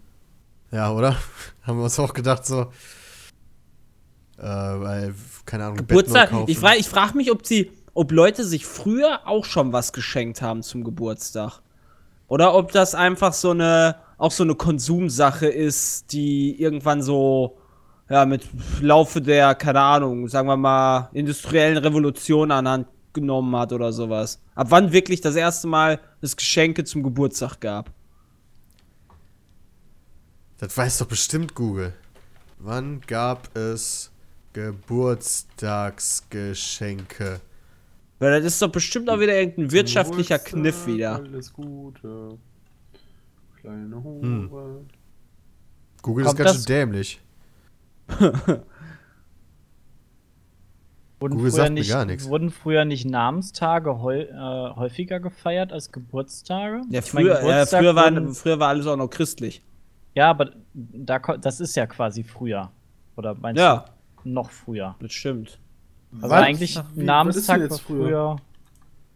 Ja, 0.72 0.92
oder? 0.92 1.16
haben 1.64 1.78
wir 1.78 1.84
uns 1.84 2.00
auch 2.00 2.14
gedacht 2.14 2.46
so. 2.46 2.72
Äh, 4.38 4.44
weil, 4.44 5.16
keine 5.46 5.66
Ahnung, 5.66 5.78
Geburtstag. 5.78 6.32
Ich 6.48 6.58
frage 6.58 6.78
ich 6.78 6.88
frag 6.90 7.16
mich, 7.16 7.32
ob 7.32 7.46
sie, 7.46 7.72
ob 7.94 8.12
Leute 8.12 8.44
sich 8.44 8.66
früher 8.66 9.28
auch 9.28 9.46
schon 9.46 9.72
was 9.74 9.94
geschenkt 9.94 10.42
haben 10.42 10.64
zum 10.64 10.84
Geburtstag. 10.84 11.62
Oder 12.28 12.56
ob 12.56 12.72
das 12.72 12.96
einfach 12.96 13.34
so 13.34 13.52
eine, 13.52 13.98
auch 14.18 14.32
so 14.32 14.44
eine 14.44 14.56
Konsumsache 14.56 15.48
ist, 15.48 16.12
die 16.14 16.60
irgendwann 16.60 17.04
so, 17.04 17.58
ja, 18.10 18.26
mit 18.26 18.48
Laufe 18.82 19.22
der, 19.22 19.56
keine 19.56 19.82
Ahnung, 19.82 20.28
sagen 20.28 20.48
wir 20.48 20.58
mal, 20.58 21.10
industriellen 21.14 21.78
Revolution 21.78 22.52
anhand 22.52 22.88
genommen 23.14 23.56
hat 23.56 23.72
oder 23.74 23.92
sowas. 23.94 24.40
Ab 24.56 24.68
wann 24.70 24.92
wirklich 24.92 25.22
das 25.22 25.36
erste 25.36 25.68
Mal 25.68 26.00
es 26.22 26.36
Geschenke 26.36 26.84
zum 26.84 27.04
Geburtstag 27.04 27.60
gab. 27.62 27.92
Das 30.58 30.76
weiß 30.78 30.98
doch 31.00 31.08
bestimmt 31.08 31.56
Google. 31.56 31.94
Wann 32.60 33.02
gab 33.02 33.54
es 33.56 34.12
Geburtstagsgeschenke? 34.54 37.42
Weil 38.20 38.42
das 38.42 38.54
ist 38.54 38.62
doch 38.62 38.72
bestimmt 38.72 39.10
auch 39.10 39.20
wieder 39.20 39.36
irgendein 39.38 39.72
wirtschaftlicher 39.72 40.38
Geburtstag, 40.38 40.62
Kniff 40.62 40.86
wieder. 40.88 41.16
Alles 41.16 41.52
Gute. 41.52 42.38
Kleine 43.60 44.02
Hure. 44.04 44.22
Hm. 44.22 44.50
Google 46.02 46.26
Kommt 46.26 46.40
ist 46.40 46.44
ganz 46.44 46.58
das- 46.58 46.66
schön 46.66 46.76
dämlich. 46.92 47.20
Wurden 51.24 51.36
Google 51.38 51.52
früher, 51.52 51.58
sagt 51.62 51.70
mir 51.74 51.80
nicht, 51.80 51.90
gar 51.90 52.06
nichts. 52.06 52.28
wurden 52.30 52.50
früher 52.52 52.86
nicht 52.86 53.06
Namenstage 53.10 54.02
heu, 54.02 54.22
äh, 54.24 54.76
häufiger 54.76 55.20
gefeiert 55.20 55.72
als 55.72 55.92
Geburtstage? 55.92 56.82
Ja, 56.90 57.00
Ich 57.00 57.14
mein, 57.14 57.24
früher, 57.26 57.34
ja, 57.36 57.40
Geburtstag 57.40 57.80
früher, 57.82 57.96
war, 57.96 58.04
wurden- 58.12 58.34
früher 58.34 58.60
war 58.60 58.68
alles 58.70 58.88
auch 58.88 58.98
noch 58.98 59.10
christlich. 59.10 59.64
Ja, 60.16 60.30
aber 60.30 60.52
da, 60.74 61.20
das 61.20 61.60
ist 61.62 61.76
ja 61.76 61.88
quasi 61.88 62.24
früher. 62.24 62.70
Oder 63.16 63.36
meinst 63.36 63.60
Ja, 63.60 63.86
du 64.24 64.30
noch 64.30 64.52
früher? 64.52 64.96
das 65.00 65.12
stimmt. 65.14 65.60
Also 66.22 66.30
Was? 66.30 66.42
eigentlich 66.44 66.76
Wie- 66.76 66.78
was 66.80 66.88
ist 66.92 67.04
Namenstag 67.06 67.58
war 67.58 67.64
jetzt 67.66 67.80
früher? 67.82 68.38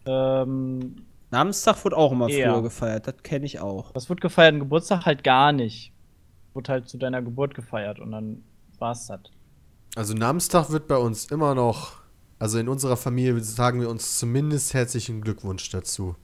früher. 0.06 0.44
Ähm, 0.44 0.96
Namenstag 1.30 1.84
wurde 1.84 1.98
auch 1.98 2.12
immer 2.14 2.30
Ja. 2.30 2.54
früher 2.54 2.64
gefeiert, 2.64 3.06
das 3.08 3.16
kenne 3.22 3.46
ich 3.46 3.60
auch. 3.60 3.94
was 3.94 4.08
wird 4.10 4.22
gefeiert? 4.22 4.54
Ein 4.54 4.60
Geburtstag 4.60 5.06
halt 5.06 5.24
gar 5.24 5.52
nicht. 5.52 5.92
Wurde 6.54 6.72
halt 6.72 6.88
zu 6.90 6.98
deiner 6.98 7.22
Geburt 7.22 7.54
gefeiert 7.54 8.00
und 8.00 8.12
dann 8.14 8.44
war's 8.80 9.08
das. 9.08 9.20
Also 9.96 10.14
Namenstag 10.14 10.70
wird 10.70 10.88
bei 10.88 10.98
uns 10.98 11.26
immer 11.26 11.56
noch, 11.56 11.94
also 12.40 12.60
in 12.60 12.70
unserer 12.70 12.98
Familie 12.98 13.40
sagen 13.42 13.82
wir 13.82 13.90
uns 13.90 14.20
zumindest 14.20 14.74
herzlichen 14.74 15.22
Glückwunsch 15.22 15.70
dazu. 15.70 16.16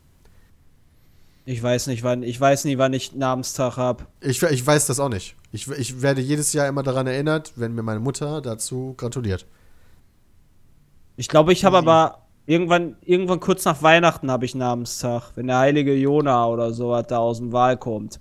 Ich 1.46 1.62
weiß 1.62 1.88
nicht, 1.88 2.04
wann, 2.04 2.24
ich 2.24 2.40
weiß 2.40 2.66
nie, 2.66 2.78
wann 2.78 2.94
ich 2.94 3.14
Namenstag 3.16 3.76
hab. 3.76 4.08
Ich, 4.22 4.42
ich 4.42 4.66
weiß 4.66 4.86
das 4.86 5.00
auch 5.00 5.10
nicht. 5.10 5.36
Ich, 5.52 5.68
ich 5.68 6.02
werde 6.02 6.22
jedes 6.22 6.54
Jahr 6.54 6.68
immer 6.68 6.84
daran 6.84 7.08
erinnert, 7.08 7.54
wenn 7.58 7.74
mir 7.74 7.84
meine 7.84 8.00
Mutter 8.00 8.42
dazu 8.42 8.94
gratuliert. 8.96 9.46
Ich 11.18 11.28
glaube, 11.28 11.52
ich 11.52 11.66
habe 11.66 11.78
aber 11.78 12.24
irgendwann, 12.46 12.96
irgendwann 13.02 13.40
kurz 13.40 13.66
nach 13.66 13.82
Weihnachten 13.82 14.32
habe 14.32 14.46
ich 14.46 14.56
Namenstag, 14.56 15.32
wenn 15.36 15.48
der 15.48 15.58
heilige 15.58 15.94
Jona 15.94 16.48
oder 16.48 16.72
sowas 16.74 17.06
da 17.08 17.18
aus 17.18 17.40
dem 17.40 17.52
Wahl 17.52 17.78
kommt. 17.78 18.20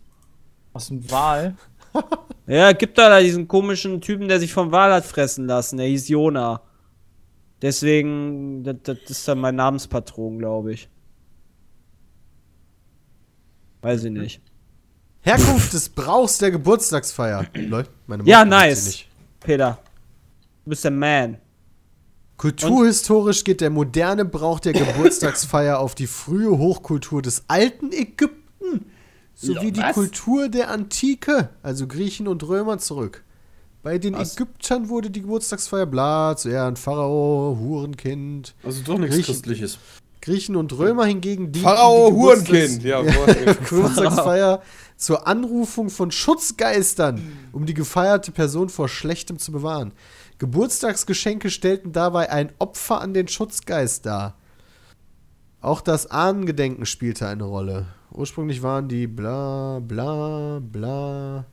Aus 0.72 0.88
dem 0.88 1.08
Wahl. 1.10 1.54
Ja, 2.46 2.72
gibt 2.72 2.98
da, 2.98 3.08
da 3.08 3.20
diesen 3.20 3.46
komischen 3.46 4.00
Typen, 4.00 4.26
der 4.28 4.40
sich 4.40 4.52
vom 4.52 4.72
Wal 4.72 4.92
hat 4.92 5.06
fressen 5.06 5.46
lassen. 5.46 5.76
Der 5.76 5.86
hieß 5.86 6.08
Jona. 6.08 6.60
Deswegen, 7.62 8.64
das, 8.64 8.76
das 8.82 8.98
ist 9.08 9.28
dann 9.28 9.38
mein 9.38 9.54
Namenspatron, 9.54 10.38
glaube 10.38 10.72
ich. 10.72 10.88
Weiß 13.80 14.04
ich 14.04 14.10
nicht. 14.10 14.40
Herkunft 15.20 15.72
des 15.72 15.88
Brauchs 15.88 16.38
der 16.38 16.50
Geburtstagsfeier. 16.50 17.46
Meine 18.06 18.24
Ja, 18.24 18.44
Mutter 18.44 18.56
nice. 18.56 19.04
Peter. 19.38 19.78
Du 20.64 20.70
bist 20.70 20.82
der 20.84 20.90
Man. 20.90 21.38
Kulturhistorisch 22.36 23.44
geht 23.44 23.60
der 23.60 23.70
moderne 23.70 24.24
Brauch 24.24 24.58
der 24.58 24.72
Geburtstagsfeier 24.72 25.78
auf 25.78 25.94
die 25.94 26.08
frühe 26.08 26.58
Hochkultur 26.58 27.22
des 27.22 27.44
alten 27.46 27.92
Ägypten 27.92 28.41
sowie 29.34 29.72
die 29.72 29.80
was? 29.80 29.94
Kultur 29.94 30.48
der 30.48 30.70
Antike, 30.70 31.50
also 31.62 31.86
Griechen 31.86 32.28
und 32.28 32.42
Römer, 32.46 32.78
zurück. 32.78 33.24
Bei 33.82 33.98
den 33.98 34.14
Was? 34.14 34.34
Ägyptern 34.34 34.88
wurde 34.88 35.10
die 35.10 35.22
Geburtstagsfeier 35.22 35.86
bla 35.86 36.36
zu 36.36 36.48
Ehren 36.50 36.76
Pharao, 36.76 37.56
Hurenkind. 37.58 38.54
Also 38.62 38.82
doch 38.84 38.96
nichts 38.98 39.16
Griechen- 39.16 39.24
Christliches. 39.34 39.78
Griechen 40.20 40.54
und 40.54 40.72
Römer 40.78 41.04
hingegen 41.04 41.50
dienten 41.50 41.68
Pharao 41.68 42.08
die 42.10 42.14
Hurenkind. 42.14 42.84
Ja, 42.84 43.02
Geburtstagsfeier 43.68 44.62
zur 44.96 45.26
Anrufung 45.26 45.90
von 45.90 46.12
Schutzgeistern, 46.12 47.20
um 47.50 47.66
die 47.66 47.74
gefeierte 47.74 48.30
Person 48.30 48.68
vor 48.68 48.88
Schlechtem 48.88 49.40
zu 49.40 49.50
bewahren. 49.50 49.90
Geburtstagsgeschenke 50.38 51.50
stellten 51.50 51.90
dabei 51.90 52.30
ein 52.30 52.52
Opfer 52.60 53.00
an 53.00 53.14
den 53.14 53.26
Schutzgeist 53.26 54.06
dar. 54.06 54.36
Auch 55.60 55.80
das 55.80 56.06
Ahnengedenken 56.08 56.86
spielte 56.86 57.26
eine 57.26 57.44
Rolle. 57.44 57.86
Ursprünglich 58.14 58.62
waren 58.62 58.88
die 58.88 59.06
bla 59.06 59.80
bla 59.80 60.60
bla. 60.60 61.44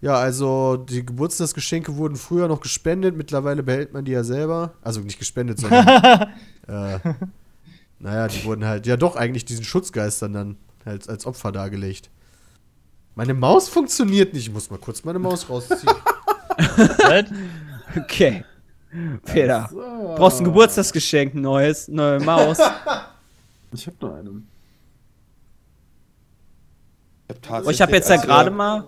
Ja, 0.00 0.16
also 0.16 0.76
die 0.76 1.04
Geburtstagsgeschenke 1.04 1.96
wurden 1.96 2.16
früher 2.16 2.46
noch 2.46 2.60
gespendet, 2.60 3.16
mittlerweile 3.16 3.62
behält 3.62 3.94
man 3.94 4.04
die 4.04 4.12
ja 4.12 4.22
selber. 4.22 4.74
Also 4.82 5.00
nicht 5.00 5.18
gespendet, 5.18 5.58
sondern 5.58 5.86
äh, 6.68 6.98
naja, 7.98 8.28
die 8.28 8.44
wurden 8.44 8.66
halt, 8.66 8.86
ja 8.86 8.98
doch, 8.98 9.16
eigentlich 9.16 9.46
diesen 9.46 9.64
Schutzgeistern 9.64 10.34
dann 10.34 10.56
halt 10.84 11.08
als 11.08 11.24
Opfer 11.24 11.52
dargelegt. 11.52 12.10
Meine 13.14 13.32
Maus 13.32 13.70
funktioniert 13.70 14.34
nicht. 14.34 14.48
Ich 14.48 14.52
muss 14.52 14.68
mal 14.68 14.78
kurz 14.78 15.04
meine 15.04 15.18
Maus 15.18 15.48
rausziehen. 15.48 15.94
Was? 16.56 17.24
Okay. 17.96 18.44
Peter. 19.24 19.70
Brauchst 20.16 20.40
ein 20.40 20.44
Geburtstagsgeschenk, 20.44 21.34
neues, 21.34 21.86
neue 21.86 22.18
Maus. 22.20 22.58
Ich 23.74 23.86
hab 23.86 24.00
nur 24.00 24.14
einen. 24.14 24.48
Oh, 27.64 27.70
ich 27.70 27.80
habe 27.80 27.92
jetzt 27.92 28.08
ja 28.10 28.16
gerade 28.16 28.50
mal 28.50 28.86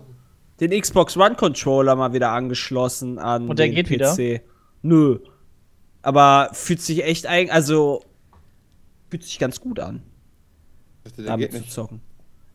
den 0.60 0.78
Xbox 0.78 1.16
One 1.16 1.34
Controller 1.34 1.96
mal 1.96 2.12
wieder 2.12 2.30
angeschlossen 2.30 3.18
an 3.18 3.48
Und 3.48 3.58
der 3.58 3.66
den 3.66 3.74
geht 3.74 3.86
PC. 3.86 3.90
wieder? 3.90 4.40
Nö. 4.82 5.18
Aber 6.02 6.50
fühlt 6.52 6.80
sich 6.80 7.04
echt 7.04 7.26
eigentlich, 7.26 7.52
also 7.52 8.04
fühlt 9.10 9.24
sich 9.24 9.38
ganz 9.38 9.60
gut 9.60 9.80
an, 9.80 10.02
Der 11.16 11.24
damit 11.24 11.50
geht 11.50 11.52
zu 11.52 11.58
nicht. 11.64 11.72
zocken. 11.72 12.00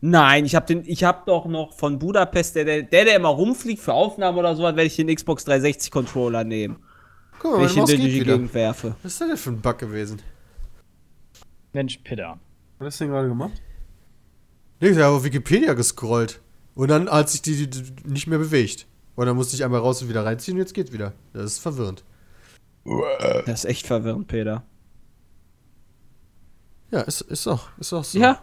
Nein, 0.00 0.44
ich 0.44 0.54
habe 0.54 0.66
den, 0.66 0.82
ich 0.86 1.04
habe 1.04 1.22
doch 1.26 1.46
noch 1.46 1.74
von 1.74 1.98
Budapest, 1.98 2.56
der, 2.56 2.64
der, 2.64 2.82
der 2.82 3.14
immer 3.16 3.28
rumfliegt 3.28 3.80
für 3.80 3.92
Aufnahmen 3.92 4.36
oder 4.38 4.56
so, 4.56 4.62
werde 4.64 4.82
ich 4.82 4.96
den 4.96 5.14
Xbox 5.14 5.44
360 5.44 5.90
Controller 5.92 6.42
nehmen, 6.44 6.78
Guck 7.38 7.52
mal, 7.52 7.58
wenn 7.60 7.66
ich 7.66 7.72
ihn 7.74 7.80
Maus 7.80 7.90
durch 7.90 8.00
die. 8.00 8.18
Gegend 8.20 8.54
werfe. 8.54 8.96
Was 9.02 9.12
ist 9.12 9.20
denn 9.20 9.36
für 9.36 9.50
ein 9.50 9.60
Bug 9.60 9.78
gewesen? 9.78 10.20
Mensch, 11.72 11.98
Peter. 12.04 12.38
Was 12.78 12.86
hast 12.86 13.00
du 13.00 13.04
denn 13.04 13.12
gerade 13.12 13.28
gemacht? 13.28 13.62
Nee, 14.80 14.88
ich 14.88 14.96
habe 14.96 15.16
auf 15.16 15.24
Wikipedia 15.24 15.74
gescrollt. 15.74 16.40
Und 16.74 16.88
dann 16.88 17.08
hat 17.08 17.30
sich 17.30 17.42
die, 17.42 17.66
die, 17.66 17.82
die 17.82 18.08
nicht 18.08 18.26
mehr 18.26 18.38
bewegt. 18.38 18.86
Und 19.14 19.26
dann 19.26 19.36
musste 19.36 19.54
ich 19.54 19.64
einmal 19.64 19.80
raus 19.80 20.02
und 20.02 20.08
wieder 20.08 20.24
reinziehen 20.24 20.56
und 20.56 20.60
jetzt 20.60 20.74
geht 20.74 20.92
wieder. 20.92 21.12
Das 21.32 21.44
ist 21.44 21.58
verwirrend. 21.58 22.04
Das 23.46 23.64
ist 23.64 23.70
echt 23.70 23.86
verwirrend, 23.86 24.26
Peter. 24.26 24.64
Ja, 26.90 27.00
ist, 27.02 27.20
ist 27.22 27.46
auch, 27.46 27.68
ist 27.78 27.92
auch 27.92 28.04
so. 28.04 28.18
Ja. 28.18 28.42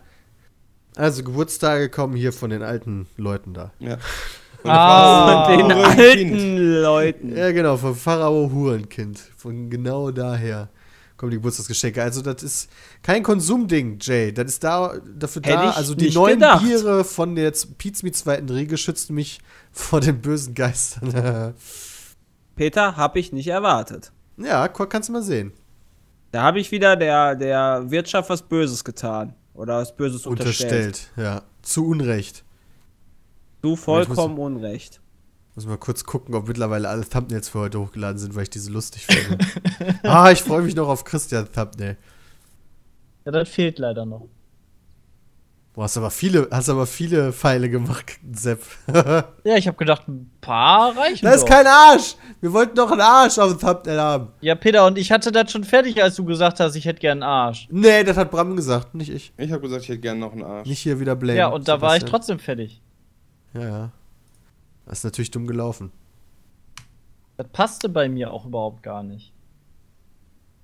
Also 0.96 1.24
Geburtstage 1.24 1.90
kommen 1.90 2.16
hier 2.16 2.34
von 2.34 2.50
den 2.50 2.64
alten 2.64 3.08
Leuten 3.18 3.54
da. 3.54 3.72
Ja. 3.80 3.98
Ah. 4.64 5.46
Von 5.46 5.58
den 5.58 5.72
alten 5.72 6.18
Kind. 6.18 6.60
Leuten. 6.60 7.36
Ja, 7.36 7.52
genau, 7.52 7.78
vom 7.78 7.96
Pharao 7.96 8.52
Hurenkind. 8.52 9.20
Von 9.20 9.70
genau 9.70 10.12
daher 10.12 10.70
kommen 11.20 11.32
die 11.32 11.38
Geburtstagsgeschenke. 11.38 12.02
Also, 12.02 12.22
das 12.22 12.42
ist 12.42 12.70
kein 13.04 13.22
Konsumding, 13.22 14.00
Jay. 14.02 14.32
Das 14.32 14.46
ist 14.48 14.64
da, 14.64 14.98
dafür 15.16 15.42
Hätte 15.44 15.58
da. 15.58 15.72
Also, 15.72 15.94
die 15.94 16.12
neuen 16.12 16.40
gedacht. 16.40 16.64
Biere 16.64 17.04
von 17.04 17.36
der 17.36 17.54
Pizza 17.78 18.12
zweiten 18.14 18.50
Riege 18.50 18.78
schützen 18.78 19.14
mich 19.14 19.40
vor 19.72 20.00
den 20.00 20.22
bösen 20.22 20.56
Geistern. 20.56 21.54
Peter, 22.56 22.98
hab 22.98 23.16
ich 23.16 23.32
nicht 23.32 23.48
erwartet. 23.48 24.12
ja, 24.38 24.68
kannst 24.68 25.10
du 25.10 25.14
mal 25.14 25.22
sehen. 25.24 25.52
Da 26.32 26.44
habe 26.44 26.60
ich 26.60 26.72
wieder 26.72 26.96
der, 26.96 27.36
der 27.36 27.90
Wirtschaft 27.92 28.30
was 28.30 28.42
Böses 28.42 28.84
getan. 28.84 29.34
Oder 29.54 29.78
was 29.78 29.96
Böses 29.96 30.26
unterstellt. 30.26 30.72
Unterstellt. 30.72 31.12
Ja, 31.18 31.42
zu 31.62 31.86
Unrecht. 31.86 32.46
Ich 33.62 33.80
vollkommen 33.80 34.38
unrecht. 34.38 35.02
Muss 35.60 35.68
mal 35.68 35.78
kurz 35.78 36.06
gucken, 36.06 36.36
ob 36.36 36.48
mittlerweile 36.48 36.88
alle 36.88 37.04
Thumbnails 37.04 37.50
für 37.50 37.60
heute 37.60 37.82
hochgeladen 37.82 38.18
sind, 38.18 38.34
weil 38.34 38.44
ich 38.44 38.50
diese 38.50 38.72
lustig 38.72 39.06
finde. 39.10 39.46
ah, 40.04 40.32
ich 40.32 40.42
freue 40.42 40.62
mich 40.62 40.74
noch 40.74 40.88
auf 40.88 41.04
Christian 41.04 41.52
Thumbnail. 41.52 41.98
Ja, 43.26 43.34
das 43.34 43.50
fehlt 43.50 43.78
leider 43.78 44.06
noch. 44.06 44.30
Boah, 45.74 45.84
hast 45.84 45.98
aber 45.98 46.12
viele, 46.12 46.48
hast 46.50 46.70
aber 46.70 46.86
viele 46.86 47.34
Pfeile 47.34 47.70
gemacht, 47.70 48.22
Sepp. 48.32 48.62
Ja, 49.44 49.58
ich 49.58 49.68
habe 49.68 49.76
gedacht, 49.76 50.08
ein 50.08 50.32
paar 50.40 50.96
reichen 50.96 51.26
Da 51.26 51.34
ist 51.34 51.42
doch. 51.42 51.50
kein 51.50 51.68
Arsch! 51.68 52.16
Wir 52.40 52.54
wollten 52.54 52.76
doch 52.78 52.92
einen 52.94 53.02
Arsch 53.02 53.38
auf 53.38 53.52
dem 53.52 53.60
Thumbnail 53.60 54.00
haben. 54.00 54.28
Ja, 54.40 54.56
Peter, 54.56 54.86
und 54.86 54.98
ich 54.98 55.12
hatte 55.12 55.30
das 55.34 55.52
schon 55.52 55.66
fertig, 55.66 56.02
als 56.02 56.16
du 56.16 56.24
gesagt 56.24 56.62
hast, 56.62 56.76
ich 56.78 56.86
hätte 56.86 57.02
gern 57.02 57.22
einen 57.22 57.30
Arsch. 57.30 57.68
Nee, 57.70 58.06
das 58.06 58.16
hat 58.16 58.32
Bram 58.32 58.56
gesagt, 58.56 58.96
nicht 58.96 59.12
ich. 59.12 59.34
Ich 59.36 59.52
habe 59.52 59.62
gesagt, 59.64 59.84
ich 59.84 59.90
hätte 59.90 60.00
gerne 60.00 60.22
noch 60.22 60.32
einen 60.32 60.44
Arsch. 60.44 60.70
Nicht 60.70 60.80
hier 60.80 61.02
wieder 61.02 61.18
blame. 61.18 61.38
ja, 61.38 61.48
und 61.48 61.68
da 61.68 61.82
war 61.82 61.98
ich 61.98 62.06
trotzdem 62.06 62.40
fertig. 62.40 62.82
Ja, 63.54 63.62
ja. 63.62 63.92
Das 64.90 64.98
ist 65.00 65.04
natürlich 65.06 65.32
dumm 65.32 65.48
gelaufen. 65.48 65.92
Das 67.38 67.48
passte 67.54 67.88
bei 67.88 68.10
mir 68.10 68.34
auch 68.34 68.46
überhaupt 68.46 68.84
gar 68.84 69.04
nicht. 69.04 69.32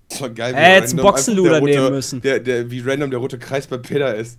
Das 0.09 0.19
war 0.21 0.30
geil, 0.32 0.53
Äh, 0.53 0.57
hättest 0.57 0.93
einen 0.95 1.03
Boxenluder 1.03 1.51
der 1.51 1.61
nehmen 1.61 1.84
rote- 1.86 1.91
müssen. 1.91 2.21
Der, 2.21 2.39
der, 2.39 2.69
wie 2.69 2.80
random 2.82 3.11
der 3.11 3.19
rote 3.19 3.39
Kreis 3.39 3.67
bei 3.67 3.78
Peter 3.78 4.13
ist. 4.15 4.38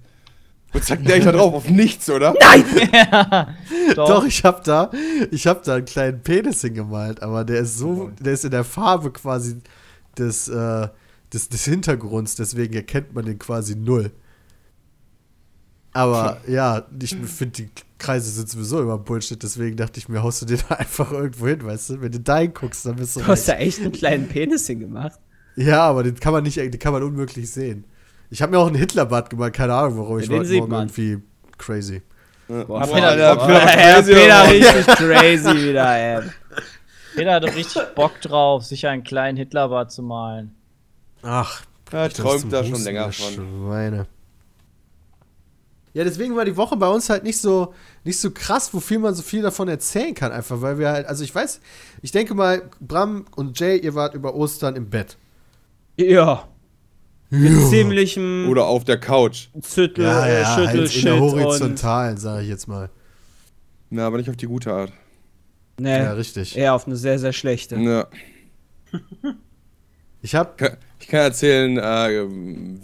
Und 0.74 0.84
zack, 0.84 1.02
der 1.04 1.16
ich 1.18 1.24
da 1.24 1.32
drauf 1.32 1.54
auf 1.54 1.70
nichts, 1.70 2.10
oder? 2.10 2.34
Doch. 3.94 4.08
Doch, 4.08 4.24
ich 4.26 4.44
hab 4.44 4.64
da, 4.64 4.90
ich 5.30 5.46
hab 5.46 5.62
da 5.62 5.76
einen 5.76 5.84
kleinen 5.86 6.20
Penis 6.20 6.60
hingemalt, 6.60 7.22
aber 7.22 7.44
der 7.44 7.60
ist 7.60 7.78
so, 7.78 8.10
der 8.20 8.32
ist 8.34 8.44
in 8.44 8.50
der 8.50 8.64
Farbe 8.64 9.12
quasi 9.12 9.60
des, 10.18 10.48
äh, 10.48 10.88
des, 11.32 11.48
des 11.48 11.64
Hintergrunds, 11.64 12.34
deswegen 12.34 12.74
erkennt 12.74 13.14
man 13.14 13.24
den 13.24 13.38
quasi 13.38 13.76
null. 13.76 14.10
Aber 15.92 16.38
ja, 16.48 16.86
ich 17.00 17.16
finde, 17.16 17.52
die 17.62 17.70
Kreise 17.98 18.30
sind 18.30 18.48
sowieso 18.48 18.80
immer 18.82 18.98
Bullshit, 18.98 19.42
deswegen 19.42 19.76
dachte 19.76 19.98
ich 19.98 20.08
mir, 20.08 20.22
haust 20.22 20.42
du 20.42 20.46
den 20.46 20.58
da 20.68 20.74
einfach 20.76 21.10
irgendwo 21.12 21.46
hin, 21.48 21.64
weißt 21.64 21.90
du? 21.90 22.00
Wenn 22.02 22.12
du 22.12 22.20
da 22.20 22.38
hinguckst, 22.38 22.84
dann 22.86 22.96
bist 22.96 23.16
du. 23.16 23.20
Du 23.20 23.26
hast 23.26 23.48
da 23.48 23.54
echt 23.54 23.80
einen 23.80 23.92
kleinen 23.92 24.28
Penis 24.28 24.66
hingemacht. 24.66 25.18
Ja, 25.56 25.82
aber 25.84 26.02
den 26.02 26.18
kann 26.20 26.32
man 26.32 26.42
nicht, 26.42 26.56
den 26.58 26.78
kann 26.78 26.92
man 26.92 27.02
unmöglich 27.02 27.50
sehen. 27.50 27.84
Ich 28.28 28.42
habe 28.42 28.52
mir 28.52 28.58
auch 28.58 28.66
einen 28.66 28.76
Hitlerbart 28.76 29.30
gemalt, 29.30 29.54
keine 29.54 29.74
Ahnung 29.74 29.98
warum. 29.98 30.18
Ich 30.18 30.26
Ja, 30.26 30.32
war 30.32 30.38
heute 30.40 30.48
sieht 30.48 30.58
Morgen 30.58 30.72
man. 30.72 30.88
irgendwie 30.88 31.22
crazy. 31.56 32.02
Boah, 32.48 32.64
Boah, 32.66 32.82
Peter, 32.82 33.34
boah. 33.36 33.46
Peter- 33.46 33.78
Ja, 33.80 33.94
crazy, 33.94 34.12
Peter 34.12 34.50
richtig 34.50 34.86
crazy 34.96 35.68
wieder, 35.68 35.96
ey. 35.96 36.22
Peter 37.16 37.32
hatte 37.32 37.54
richtig 37.54 37.82
Bock 37.94 38.20
drauf, 38.20 38.64
sich 38.66 38.86
einen 38.86 39.02
kleinen 39.04 39.38
Hitlerbart 39.38 39.90
zu 39.90 40.02
malen. 40.02 40.54
Ach, 41.22 41.62
ich 42.06 42.12
träumt 42.14 42.52
da 42.52 42.62
schon 42.62 42.82
länger 42.84 43.10
von. 43.10 43.32
Schweine. 43.32 44.06
Ja, 45.96 46.04
deswegen 46.04 46.36
war 46.36 46.44
die 46.44 46.58
Woche 46.58 46.76
bei 46.76 46.88
uns 46.88 47.08
halt 47.08 47.24
nicht 47.24 47.38
so, 47.40 47.72
nicht 48.04 48.20
so 48.20 48.30
krass, 48.30 48.74
wo 48.74 48.80
viel 48.80 48.98
man 48.98 49.14
so 49.14 49.22
viel 49.22 49.40
davon 49.40 49.66
erzählen 49.66 50.12
kann, 50.14 50.30
einfach, 50.30 50.60
weil 50.60 50.78
wir 50.78 50.90
halt, 50.90 51.06
also 51.06 51.24
ich 51.24 51.34
weiß, 51.34 51.58
ich 52.02 52.12
denke 52.12 52.34
mal, 52.34 52.68
Bram 52.80 53.24
und 53.34 53.58
Jay, 53.58 53.78
ihr 53.78 53.94
wart 53.94 54.12
über 54.12 54.34
Ostern 54.34 54.76
im 54.76 54.90
Bett. 54.90 55.16
Ja. 55.96 56.48
Mit 57.30 57.70
ziemlichem 57.70 58.46
Oder 58.50 58.66
auf 58.66 58.84
der 58.84 59.00
Couch. 59.00 59.48
Züttel, 59.62 60.04
Ja, 60.04 60.26
äh, 60.26 60.40
ja, 60.42 60.56
halt 60.56 60.94
in 60.96 61.04
der 61.06 61.18
horizontalen, 61.18 62.18
sage 62.18 62.42
ich 62.42 62.50
jetzt 62.50 62.68
mal. 62.68 62.90
Na, 63.88 64.06
aber 64.06 64.18
nicht 64.18 64.28
auf 64.28 64.36
die 64.36 64.46
gute 64.48 64.70
Art. 64.74 64.92
Nee, 65.78 65.96
Ja, 65.96 66.12
richtig. 66.12 66.58
eher 66.58 66.74
auf 66.74 66.86
eine 66.86 66.96
sehr, 66.96 67.18
sehr 67.18 67.32
schlechte. 67.32 67.76
Ja. 67.76 68.06
Ich 70.20 70.34
hab, 70.34 70.58
Kann- 70.58 70.76
Ich 71.00 71.08
kann 71.08 71.20
erzählen, 71.20 71.78
äh, 71.78 72.26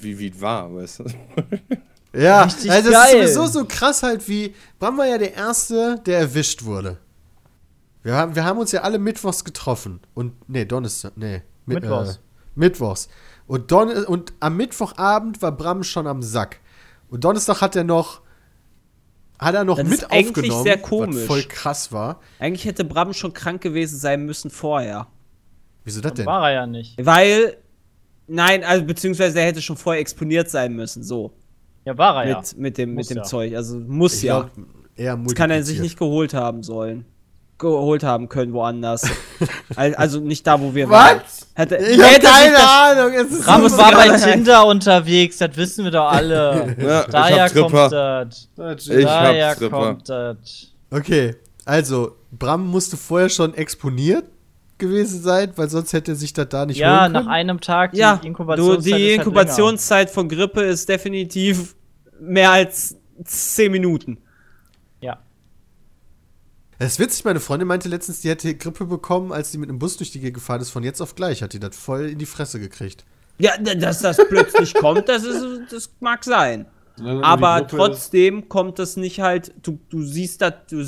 wie 0.02 0.18
wie 0.18 0.28
es 0.28 0.40
war, 0.40 0.74
weißt 0.74 1.00
du? 1.00 1.04
Ja, 2.14 2.42
Richtig 2.44 2.70
also 2.70 2.90
das 2.90 3.10
geil. 3.10 3.22
ist 3.22 3.34
sowieso 3.34 3.60
so 3.60 3.64
krass 3.66 4.02
halt 4.02 4.26
wie, 4.28 4.54
Bram 4.78 4.98
war 4.98 5.06
ja 5.06 5.18
der 5.18 5.34
Erste, 5.34 6.00
der 6.06 6.18
erwischt 6.18 6.64
wurde. 6.64 6.98
Wir 8.02 8.14
haben, 8.14 8.34
wir 8.34 8.44
haben 8.44 8.58
uns 8.58 8.72
ja 8.72 8.82
alle 8.82 8.98
mittwochs 8.98 9.44
getroffen. 9.44 10.00
Und, 10.14 10.32
nee, 10.48 10.64
Donnerstag, 10.64 11.12
nee. 11.16 11.42
Mi- 11.66 11.74
Mittwochs. 11.74 12.16
Äh, 12.16 12.18
mittwochs. 12.56 13.08
Und, 13.46 13.70
Don 13.70 13.90
und 13.90 14.32
am 14.40 14.56
Mittwochabend 14.56 15.40
war 15.40 15.52
Bram 15.52 15.84
schon 15.84 16.06
am 16.06 16.22
Sack. 16.22 16.58
Und 17.08 17.22
Donnerstag 17.24 17.60
hat 17.60 17.76
er 17.76 17.84
noch, 17.84 18.20
hat 19.38 19.54
er 19.54 19.64
noch 19.64 19.76
Das 19.76 19.86
mit 19.88 19.98
ist 20.00 20.10
eigentlich 20.10 20.50
aufgenommen, 20.50 20.62
sehr 20.64 20.78
komisch. 20.78 21.16
was 21.20 21.26
voll 21.26 21.42
krass 21.44 21.92
war. 21.92 22.20
Eigentlich 22.38 22.64
hätte 22.64 22.84
Bram 22.84 23.12
schon 23.12 23.32
krank 23.32 23.60
gewesen 23.62 23.98
sein 23.98 24.24
müssen 24.26 24.50
vorher. 24.50 25.06
Wieso 25.84 26.00
das 26.00 26.14
denn? 26.14 26.26
War 26.26 26.48
er 26.48 26.54
ja 26.54 26.66
nicht. 26.66 26.96
Weil, 27.04 27.56
nein, 28.26 28.64
also 28.64 28.84
beziehungsweise 28.84 29.38
er 29.40 29.46
hätte 29.46 29.62
schon 29.62 29.76
vorher 29.76 30.00
exponiert 30.00 30.50
sein 30.50 30.74
müssen, 30.74 31.02
so. 31.02 31.32
Ja, 31.84 31.98
war 31.98 32.24
er 32.24 32.30
ja. 32.30 32.38
Mit, 32.38 32.58
mit 32.58 32.78
dem, 32.78 32.94
Muss 32.94 33.08
mit 33.08 33.16
dem 33.16 33.22
ja. 33.22 33.22
Zeug. 33.24 33.54
Also 33.56 33.78
muss 33.78 34.14
Ich 34.14 34.22
ja. 34.22 34.40
glaub, 34.40 34.50
eher 34.96 35.16
Das 35.16 35.34
kann 35.34 35.50
er 35.50 35.62
sich 35.62 35.80
nicht 35.80 35.98
geholt 35.98 36.34
haben 36.34 36.62
sollen. 36.62 37.04
Geholt 37.58 38.02
haben 38.02 38.28
können 38.28 38.52
woanders. 38.54 39.02
Al- 39.76 39.94
also 39.94 40.18
nicht 40.20 40.44
da, 40.46 40.60
wo 40.60 40.74
wir 40.74 40.88
Was? 40.90 40.98
waren. 40.98 41.20
Hätte, 41.54 41.76
Ich 41.76 41.98
hab 42.00 42.10
hätte 42.10 42.26
sich 42.26 42.34
keine 42.34 42.52
das- 42.52 42.62
Ahnung. 42.68 43.12
Es 43.14 43.30
ist 43.38 43.46
Ramos 43.46 43.72
so 43.72 43.78
war 43.78 43.92
bei. 43.92 44.08
Tinder 44.16 44.66
unterwegs, 44.66 45.38
das 45.38 45.56
wissen 45.56 45.84
wir 45.84 45.92
doch 45.92 46.10
alle. 46.10 46.74
Ja, 46.80 47.04
Daher 47.04 47.46
ich 47.46 47.54
hab 47.54 47.70
kommt 47.70 47.92
das. 47.92 48.48
Ich 48.88 49.04
Daher 49.04 49.48
hab 49.50 49.56
Tripper. 49.58 49.78
kommt 49.78 50.08
das. 50.08 50.72
Okay, 50.90 51.36
also, 51.64 52.16
Bram 52.32 52.66
musste 52.66 52.96
vorher 52.96 53.28
schon 53.28 53.54
exponiert 53.54 54.24
gewesen 54.82 55.22
sein, 55.22 55.52
weil 55.56 55.70
sonst 55.70 55.92
hätte 55.92 56.12
er 56.12 56.16
sich 56.16 56.32
das 56.32 56.48
da 56.48 56.66
nicht 56.66 56.78
Ja, 56.78 57.02
holen 57.02 57.12
nach 57.12 57.26
einem 57.26 57.60
Tag, 57.60 57.92
die 57.92 57.98
Ja, 57.98 58.16
du, 58.16 58.26
Inkubationszeit 58.26 58.84
die 58.84 58.90
ist 58.90 59.08
halt 59.08 59.18
Inkubationszeit 59.18 60.10
von 60.10 60.28
Grippe 60.28 60.62
ist 60.62 60.88
definitiv 60.88 61.74
mehr 62.20 62.50
als 62.50 62.96
10 63.24 63.72
Minuten. 63.72 64.18
Ja. 65.00 65.18
Das 66.78 66.92
ist 66.92 66.98
witzig, 66.98 67.24
meine 67.24 67.40
Freundin 67.40 67.68
meinte 67.68 67.88
letztens, 67.88 68.20
die 68.20 68.28
hätte 68.28 68.54
Grippe 68.54 68.84
bekommen, 68.84 69.32
als 69.32 69.52
sie 69.52 69.58
mit 69.58 69.68
einem 69.68 69.78
Bus 69.78 69.96
durch 69.96 70.10
die 70.10 70.20
Gegend 70.20 70.34
gefahren 70.34 70.60
ist. 70.60 70.70
Von 70.70 70.82
jetzt 70.82 71.00
auf 71.00 71.14
gleich 71.14 71.42
hat 71.42 71.52
die 71.52 71.60
das 71.60 71.76
voll 71.76 72.10
in 72.10 72.18
die 72.18 72.26
Fresse 72.26 72.58
gekriegt. 72.60 73.04
Ja, 73.38 73.56
dass 73.56 74.02
das 74.02 74.18
plötzlich 74.28 74.74
kommt, 74.74 75.08
das, 75.08 75.24
ist, 75.24 75.44
das 75.70 75.90
mag 76.00 76.24
sein. 76.24 76.66
Die 76.98 77.04
Aber 77.04 77.66
trotzdem 77.66 78.48
kommt 78.48 78.78
das 78.78 78.96
nicht 78.96 79.20
halt, 79.20 79.54
du, 79.62 79.78
du 79.88 80.02
siehst 80.02 80.42
das, 80.42 80.54
du, 80.68 80.84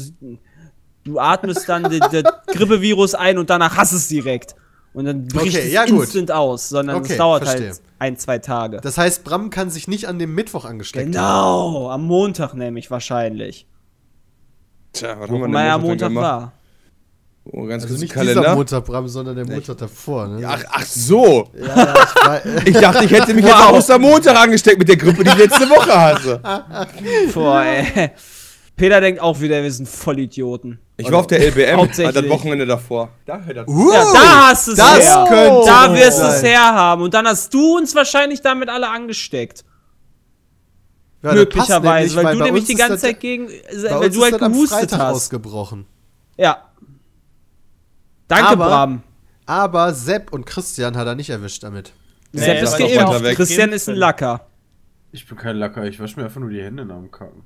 du 1.04 1.18
atmest 1.18 1.68
dann 1.68 1.82
das 1.84 2.24
Grippevirus 2.48 3.14
ein 3.14 3.38
und 3.38 3.50
danach 3.50 3.76
hast 3.76 3.92
es 3.92 4.08
direkt. 4.08 4.54
Und 4.92 5.06
dann 5.06 5.26
bricht 5.26 5.56
Okay, 5.56 5.66
es 5.66 5.72
ja, 5.72 5.84
gut. 5.86 6.02
instant 6.04 6.30
aus, 6.30 6.68
sondern 6.68 6.96
Okay, 6.96 7.12
es 7.12 7.18
dauert 7.18 7.42
verstehe. 7.44 7.68
halt 7.70 7.80
ein, 7.98 8.16
zwei 8.16 8.38
Tage. 8.38 8.80
Das 8.80 8.96
heißt, 8.96 9.24
Bram 9.24 9.50
kann 9.50 9.68
sich 9.68 9.88
nicht 9.88 10.06
an 10.06 10.18
dem 10.20 10.34
Mittwoch 10.36 10.64
angesteckt 10.64 11.04
haben. 11.06 11.12
genau, 11.12 11.90
am 11.90 12.04
Montag 12.04 12.54
nämlich 12.54 12.90
wahrscheinlich. 12.92 13.66
Tja, 14.92 15.16
was 15.18 15.28
Wo 15.28 15.34
haben 15.34 15.40
wir 15.52 15.58
denn 15.58 15.70
am 15.72 15.80
Montag 15.80 15.82
Montag 15.82 16.08
gemacht? 16.10 16.24
war. 16.24 16.52
Oh, 17.46 17.64
ganz 17.66 17.82
Also 17.82 17.88
kurz 17.88 18.00
nicht 18.02 18.12
Kalender. 18.14 18.40
dieser 18.40 18.54
Montag, 18.54 18.84
Bram, 18.86 19.08
sondern 19.08 19.34
der 19.36 19.44
Montag 19.46 19.76
davor. 19.78 20.28
Ne? 20.28 20.46
Ach, 20.48 20.62
ach 20.70 20.84
so. 20.86 21.50
ja, 21.58 21.94
ich 21.94 22.14
war, 22.24 22.66
Ich 22.66 22.74
dachte, 22.78 23.04
ich 23.04 23.10
hätte 23.10 23.34
mich 23.34 23.44
jetzt 23.44 23.54
Wow. 23.56 23.70
auch 23.70 23.72
Ostermontag 23.74 24.36
angesteckt 24.38 24.78
mit 24.78 24.88
der 24.88 24.96
Grippe, 24.96 25.24
die 25.24 25.30
ich 25.30 25.36
letzte 25.38 25.68
Woche 25.68 26.00
hatte. 26.00 26.40
Boah, 27.34 27.62
ey. 27.64 28.10
Peter 28.76 29.00
denkt 29.00 29.20
auch 29.20 29.40
wieder, 29.40 29.62
wir 29.62 29.70
sind 29.72 29.88
Vollidioten. 29.88 30.80
Ich 30.96 31.10
war 31.10 31.20
auf 31.20 31.26
der 31.28 31.40
LBM, 31.48 31.76
Hauptsächlich. 31.76 32.14
das 32.14 32.28
Wochenende 32.28 32.66
davor. 32.66 33.10
Da 33.26 33.40
hört 33.40 33.56
das. 33.56 33.68
uh, 33.68 33.92
Ja, 33.92 34.04
da 34.12 34.48
hast 34.48 34.66
du 34.66 34.72
es 34.72 34.78
das 34.78 34.98
her. 34.98 35.24
könnte 35.28 35.66
Da 35.66 35.94
wirst 35.94 36.20
du 36.20 36.26
es 36.26 36.42
herhaben. 36.42 37.02
Und 37.02 37.14
dann 37.14 37.26
hast 37.26 37.52
du 37.54 37.76
uns 37.76 37.94
wahrscheinlich 37.94 38.40
damit 38.42 38.68
alle 38.68 38.88
angesteckt. 38.88 39.64
Ja, 41.22 41.32
Möglicherweise, 41.34 42.16
weil, 42.22 42.34
du 42.34 42.38
bei 42.40 42.44
nämlich 42.46 42.64
die 42.64 42.72
ist 42.74 42.78
ganze 42.78 42.98
Zeit 42.98 43.18
gegen. 43.20 43.46
bei 43.46 43.52
Weil 43.90 44.06
uns 44.06 44.14
du 44.16 44.22
halt 44.22 44.34
ist 44.34 44.40
gehustet 44.40 44.78
Freitag 44.90 44.98
hast. 44.98 45.14
ausgebrochen. 45.14 45.86
Ja. 46.36 46.68
Danke, 48.28 48.48
Aber- 48.48 48.66
Bram. 48.66 49.02
Aber 49.46 49.92
Sepp 49.94 50.32
und 50.32 50.46
Christian 50.46 50.96
hat 50.96 51.06
er 51.06 51.14
nicht 51.14 51.28
erwischt 51.30 51.62
damit. 51.62 51.92
Sepp 52.32 52.56
Nee, 52.56 52.62
ist 52.62 52.72
war 52.72 52.78
doch 52.78 52.86
geimpft. 52.88 53.06
weiter 53.08 53.24
weg. 53.24 53.36
Christian 53.36 53.72
ist 53.72 53.88
ein 53.88 53.96
Lacker. 53.96 54.46
Ich 55.12 55.28
bin 55.28 55.36
kein 55.38 55.56
Lacker, 55.56 55.84
ich 55.84 56.00
wasche 56.00 56.18
mir 56.18 56.24
einfach 56.26 56.40
nur 56.40 56.48
die 56.50 56.62
Hände 56.62 56.84
nach 56.86 56.96
dem 56.96 57.10
Kacken. 57.10 57.44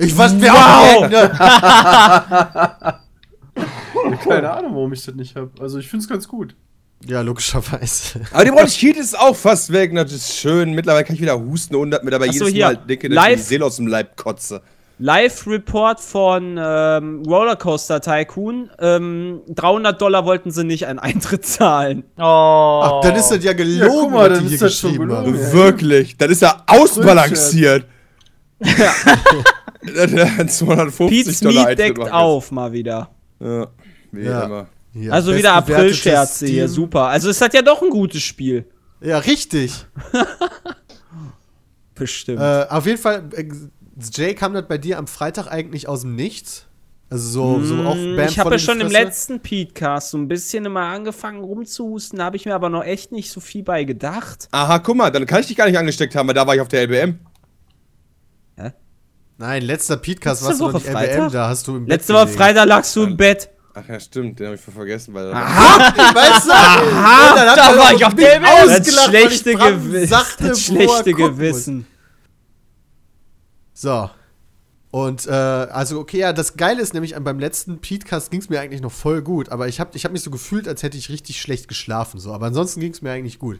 Ich 0.00 0.16
was 0.16 0.32
mir 0.32 0.50
Wow. 0.50 1.02
Hände. 1.02 1.30
Keine 4.24 4.50
Ahnung, 4.50 4.74
warum 4.74 4.92
ich 4.92 5.04
das 5.04 5.14
nicht 5.14 5.36
habe. 5.36 5.50
Also 5.60 5.78
ich 5.78 5.88
finde 5.88 6.02
es 6.04 6.08
ganz 6.08 6.26
gut. 6.26 6.54
Ja, 7.06 7.20
logischerweise. 7.22 8.20
Aber 8.32 8.44
die 8.44 8.50
Bronchit 8.50 8.96
ist 8.96 9.18
auch 9.18 9.34
fast 9.36 9.72
weg, 9.72 9.94
das 9.94 10.12
ist 10.12 10.36
schön. 10.36 10.72
Mittlerweile 10.74 11.04
kann 11.04 11.14
ich 11.16 11.22
wieder 11.22 11.38
husten 11.38 11.74
und 11.74 11.90
mir 12.02 12.10
dabei 12.10 12.26
so, 12.26 12.44
jedes 12.46 12.48
hier. 12.48 12.66
Mal 12.66 12.76
denke, 12.76 13.08
dass 13.08 13.16
ich 13.16 13.22
mir 13.22 13.28
die 13.28 13.34
Live- 13.36 13.46
Seele 13.46 13.64
aus 13.64 13.76
dem 13.76 13.86
Leib 13.86 14.16
kotze. 14.16 14.60
Live-Report 15.02 15.98
von 15.98 16.58
ähm, 16.62 17.22
Rollercoaster 17.26 18.02
Tycoon. 18.02 18.68
Ähm, 18.78 19.40
300 19.48 19.98
Dollar 20.00 20.26
wollten 20.26 20.50
sie 20.50 20.62
nicht 20.62 20.86
einen 20.86 20.98
Eintritt 20.98 21.46
zahlen. 21.46 22.04
Oh. 22.18 22.22
Ach, 22.84 23.00
dann 23.00 23.16
ist 23.16 23.30
das 23.30 23.42
ja 23.42 23.54
gelogen, 23.54 23.78
Ja, 23.80 23.88
guck 23.88 24.10
mal, 24.10 24.30
was 24.30 24.38
dann 24.38 24.46
die 24.48 24.54
ist 24.54 24.60
hier 24.60 24.68
das 24.68 24.78
schon 24.78 24.92
gelogen. 24.92 25.16
haben. 25.16 25.34
Ja. 25.40 25.52
Wirklich, 25.52 26.16
das 26.18 26.30
ist 26.32 26.42
ja 26.42 26.62
ausbalanciert. 26.66 27.86
Ja. 28.62 28.92
250 29.82 31.08
Pete's 31.08 31.40
Dollar 31.40 31.66
Meat 31.66 31.78
deckt 31.78 31.98
auf 32.12 32.50
mal 32.50 32.72
wieder. 32.72 33.10
Ja, 33.40 33.66
wie 34.12 34.22
Ja. 34.24 34.44
immer. 34.44 34.66
Ja, 34.92 35.12
also 35.12 35.34
wieder 35.34 35.52
April-Scherze 35.54 36.46
hier, 36.46 36.68
super. 36.68 37.06
Also 37.06 37.30
es 37.30 37.40
hat 37.40 37.54
ja 37.54 37.62
doch 37.62 37.80
ein 37.80 37.90
gutes 37.90 38.22
Spiel. 38.22 38.64
Ja, 39.00 39.18
richtig. 39.18 39.86
Bestimmt. 41.94 42.40
Äh, 42.40 42.66
auf 42.68 42.86
jeden 42.86 42.98
Fall, 42.98 43.24
äh, 43.34 43.44
Jay 44.12 44.34
kam 44.34 44.54
das 44.54 44.66
bei 44.66 44.78
dir 44.78 44.98
am 44.98 45.06
Freitag 45.06 45.46
eigentlich 45.48 45.86
aus 45.88 46.02
dem 46.02 46.16
Nichts. 46.16 46.66
Also 47.08 47.58
so, 47.58 47.64
so 47.64 47.74
auch 47.82 47.94
Bam 47.96 48.14
Mm, 48.16 48.20
ich 48.20 48.38
habe 48.38 48.52
ja 48.52 48.58
schon 48.58 48.80
im 48.80 48.88
Fresse. 48.88 49.02
letzten 49.04 49.40
Petecast 49.40 50.10
so 50.10 50.18
ein 50.18 50.28
bisschen 50.28 50.64
immer 50.64 50.82
angefangen 50.82 51.42
rumzuhusten, 51.42 52.18
da 52.20 52.26
habe 52.26 52.36
ich 52.36 52.46
mir 52.46 52.54
aber 52.54 52.68
noch 52.68 52.84
echt 52.84 53.10
nicht 53.10 53.30
so 53.32 53.40
viel 53.40 53.64
bei 53.64 53.82
gedacht. 53.84 54.48
Aha, 54.52 54.78
guck 54.78 54.96
mal, 54.96 55.10
dann 55.10 55.26
kann 55.26 55.40
ich 55.40 55.48
dich 55.48 55.56
gar 55.56 55.66
nicht 55.66 55.76
angesteckt 55.76 56.14
haben, 56.14 56.28
weil 56.28 56.34
da 56.36 56.46
war 56.46 56.54
ich 56.54 56.60
auf 56.60 56.68
der 56.68 56.82
LBM. 56.82 57.18
Nein, 59.40 59.62
letzter 59.62 59.96
Podcast 59.96 60.44
warst 60.44 60.60
du 60.60 60.66
noch 60.66 60.74
Woche 60.74 60.82
nicht 60.82 60.88
LBM, 60.88 60.98
Freitag? 60.98 61.32
da 61.32 61.48
hast 61.48 61.66
du 61.66 61.76
im 61.76 61.86
Bett 61.86 61.96
Letzte 61.96 62.12
Woche. 62.12 62.28
Freitag 62.28 62.66
lagst 62.66 62.94
du 62.94 63.04
im 63.04 63.16
Bett. 63.16 63.48
Ach 63.72 63.88
ja, 63.88 63.98
stimmt, 63.98 64.38
den 64.38 64.48
habe 64.48 64.56
ich 64.56 64.60
voll 64.60 64.74
vergessen, 64.74 65.14
weil 65.14 65.32
Weißt 65.32 66.46
du? 66.46 66.52
Aha, 66.52 67.34
dann 67.34 67.48
hat 67.48 67.56
da 67.56 67.78
war 67.78 67.94
ich 67.94 68.04
auf 68.04 68.12
LBM. 68.12 68.42
Das 68.42 69.04
schlechte, 69.06 69.54
Bram 69.54 69.82
Gewi 69.82 70.06
sagte, 70.06 70.48
das 70.48 70.60
schlechte. 70.62 71.14
Gewissen. 71.14 71.86
So. 73.72 74.10
Und 74.90 75.26
äh, 75.26 75.30
also 75.30 76.00
okay, 76.00 76.18
ja, 76.18 76.34
das 76.34 76.58
Geile 76.58 76.82
ist 76.82 76.92
nämlich, 76.92 77.14
beim 77.14 77.38
letzten 77.38 77.80
Podcast 77.80 78.30
ging 78.30 78.40
es 78.40 78.50
mir 78.50 78.60
eigentlich 78.60 78.82
noch 78.82 78.92
voll 78.92 79.22
gut, 79.22 79.48
aber 79.48 79.68
ich 79.68 79.80
habe 79.80 79.96
ich 79.96 80.04
hab 80.04 80.12
mich 80.12 80.20
so 80.20 80.30
gefühlt, 80.30 80.68
als 80.68 80.82
hätte 80.82 80.98
ich 80.98 81.08
richtig 81.08 81.40
schlecht 81.40 81.66
geschlafen. 81.66 82.20
So. 82.20 82.34
Aber 82.34 82.44
ansonsten 82.44 82.80
ging 82.80 82.92
es 82.92 83.00
mir 83.00 83.12
eigentlich 83.12 83.38
gut. 83.38 83.58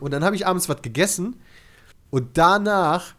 Und 0.00 0.10
dann 0.10 0.22
habe 0.22 0.36
ich 0.36 0.46
abends 0.46 0.68
was 0.68 0.82
gegessen 0.82 1.36
und 2.10 2.36
danach 2.36 3.14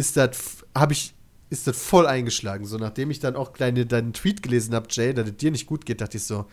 ist 0.00 0.16
das, 0.16 0.64
habe 0.76 0.92
ich, 0.94 1.14
ist 1.50 1.66
das 1.66 1.80
voll 1.80 2.06
eingeschlagen. 2.06 2.64
So, 2.66 2.78
nachdem 2.78 3.10
ich 3.10 3.20
dann 3.20 3.36
auch 3.36 3.50
deine, 3.56 3.86
deinen 3.86 4.12
Tweet 4.12 4.42
gelesen 4.42 4.74
habe, 4.74 4.86
Jay, 4.90 5.12
dass 5.14 5.28
es 5.28 5.36
dir 5.36 5.50
nicht 5.52 5.66
gut 5.66 5.86
geht, 5.86 6.00
dachte 6.00 6.16
ich 6.16 6.24
so, 6.24 6.46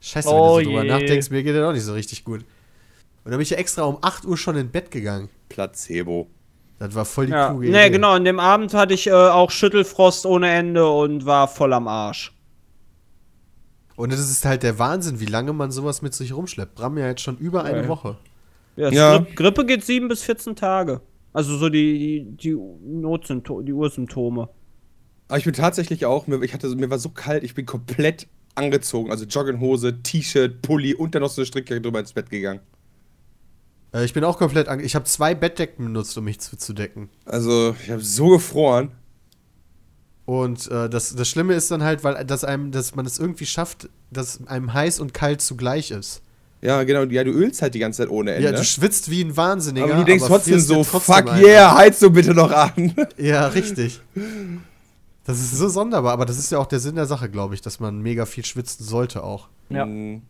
scheiße, 0.00 0.28
wenn 0.28 0.34
Oh 0.34 0.58
du 0.58 0.64
so 0.64 0.70
drüber 0.70 0.84
je. 0.84 0.88
nachdenkst, 0.90 1.30
mir 1.30 1.42
geht 1.42 1.54
das 1.56 1.64
auch 1.64 1.72
nicht 1.72 1.84
so 1.84 1.94
richtig 1.94 2.24
gut. 2.24 2.40
Und 3.24 3.30
dann 3.30 3.38
bin 3.38 3.42
ich 3.42 3.50
ja 3.50 3.58
extra 3.58 3.82
um 3.82 3.98
8 4.02 4.24
Uhr 4.24 4.36
schon 4.36 4.56
in 4.56 4.70
Bett 4.70 4.90
gegangen. 4.90 5.28
Placebo. 5.48 6.28
Das 6.78 6.94
war 6.94 7.04
voll 7.04 7.26
die 7.26 7.32
Ja, 7.32 7.50
kluge 7.50 7.70
nee, 7.70 7.86
Idee. 7.86 7.90
genau, 7.90 8.12
an 8.12 8.24
dem 8.24 8.40
Abend 8.40 8.74
hatte 8.74 8.94
ich 8.94 9.06
äh, 9.06 9.12
auch 9.12 9.50
Schüttelfrost 9.50 10.26
ohne 10.26 10.50
Ende 10.50 10.88
und 10.90 11.26
war 11.26 11.46
voll 11.48 11.72
am 11.72 11.86
Arsch. 11.88 12.32
Und 13.96 14.12
das 14.12 14.20
ist 14.20 14.44
halt 14.44 14.62
der 14.62 14.78
Wahnsinn, 14.78 15.20
wie 15.20 15.26
lange 15.26 15.52
man 15.52 15.70
sowas 15.70 16.02
mit 16.02 16.14
sich 16.14 16.32
rumschleppt. 16.34 16.74
Bram 16.74 16.98
ja 16.98 17.06
jetzt 17.06 17.20
schon 17.22 17.36
über 17.38 17.64
eine 17.64 17.82
Ja. 17.82 17.88
Woche. 17.88 18.16
Ja, 18.76 18.90
Ja. 18.90 19.18
Gri 19.18 19.34
Grippe 19.34 19.66
geht 19.66 19.84
7 19.84 20.08
bis 20.08 20.22
14 20.22 20.56
Tage. 20.56 21.00
Also 21.32 21.56
so 21.56 21.68
die, 21.68 22.24
die, 22.24 22.36
die 22.36 22.54
Notsymptome, 22.54 23.64
die 23.64 23.72
Ursymptome. 23.72 24.48
Aber 25.28 25.38
ich 25.38 25.44
bin 25.44 25.54
tatsächlich 25.54 26.04
auch, 26.04 26.26
mir, 26.26 26.42
ich 26.42 26.52
hatte, 26.52 26.68
mir 26.76 26.90
war 26.90 26.98
so 26.98 27.08
kalt, 27.08 27.42
ich 27.42 27.54
bin 27.54 27.64
komplett 27.64 28.28
angezogen. 28.54 29.10
Also 29.10 29.24
Jogginghose, 29.24 30.02
T-Shirt, 30.02 30.60
Pulli 30.60 30.94
und 30.94 31.14
dann 31.14 31.22
noch 31.22 31.30
so 31.30 31.40
eine 31.40 31.46
Strickjacke 31.46 31.80
drüber 31.80 32.00
ins 32.00 32.12
Bett 32.12 32.28
gegangen. 32.28 32.60
Äh, 33.94 34.04
ich 34.04 34.12
bin 34.12 34.24
auch 34.24 34.38
komplett 34.38 34.68
ange 34.68 34.82
Ich 34.82 34.94
habe 34.94 35.04
zwei 35.04 35.34
Bettdecken 35.34 35.86
benutzt, 35.86 36.16
um 36.18 36.24
mich 36.24 36.40
zu, 36.40 36.56
zu 36.56 36.72
decken. 36.72 37.08
Also, 37.24 37.74
ich 37.82 37.90
habe 37.90 38.02
so 38.02 38.28
gefroren. 38.28 38.92
Und 40.24 40.70
äh, 40.70 40.88
das, 40.88 41.14
das 41.14 41.28
Schlimme 41.28 41.54
ist 41.54 41.70
dann 41.70 41.82
halt, 41.82 42.04
weil 42.04 42.24
dass 42.24 42.44
einem, 42.44 42.70
dass 42.70 42.94
man 42.94 43.06
es 43.06 43.18
irgendwie 43.18 43.46
schafft, 43.46 43.88
dass 44.10 44.46
einem 44.46 44.72
heiß 44.72 45.00
und 45.00 45.14
kalt 45.14 45.40
zugleich 45.40 45.90
ist. 45.90 46.22
Ja, 46.64 46.84
genau, 46.84 47.02
ja, 47.02 47.24
du 47.24 47.32
ölst 47.32 47.60
halt 47.60 47.74
die 47.74 47.80
ganze 47.80 48.02
Zeit 48.02 48.10
ohne 48.10 48.34
Ende. 48.34 48.50
Ja, 48.50 48.56
du 48.56 48.62
schwitzt 48.64 49.10
wie 49.10 49.22
ein 49.22 49.36
Wahnsinniger. 49.36 49.86
aber 49.86 49.96
du 49.96 50.04
denkst 50.04 50.24
trotzdem 50.26 50.54
frierst 50.54 50.68
so, 50.68 50.84
trotzdem 50.84 51.14
fuck 51.14 51.30
ein. 51.32 51.42
yeah, 51.44 51.76
heiz 51.76 51.98
so 51.98 52.10
bitte 52.10 52.34
noch 52.34 52.52
an. 52.52 52.94
Ja, 53.18 53.48
richtig. 53.48 54.00
Das 55.24 55.38
ist 55.38 55.56
so 55.56 55.68
sonderbar, 55.68 56.12
aber 56.12 56.24
das 56.24 56.38
ist 56.38 56.52
ja 56.52 56.58
auch 56.58 56.66
der 56.66 56.78
Sinn 56.78 56.94
der 56.94 57.06
Sache, 57.06 57.28
glaube 57.28 57.54
ich, 57.54 57.62
dass 57.62 57.80
man 57.80 58.00
mega 58.00 58.26
viel 58.26 58.44
schwitzen 58.44 58.86
sollte 58.86 59.24
auch. 59.24 59.48
Ja. 59.70 59.86
Mhm. 59.86 60.22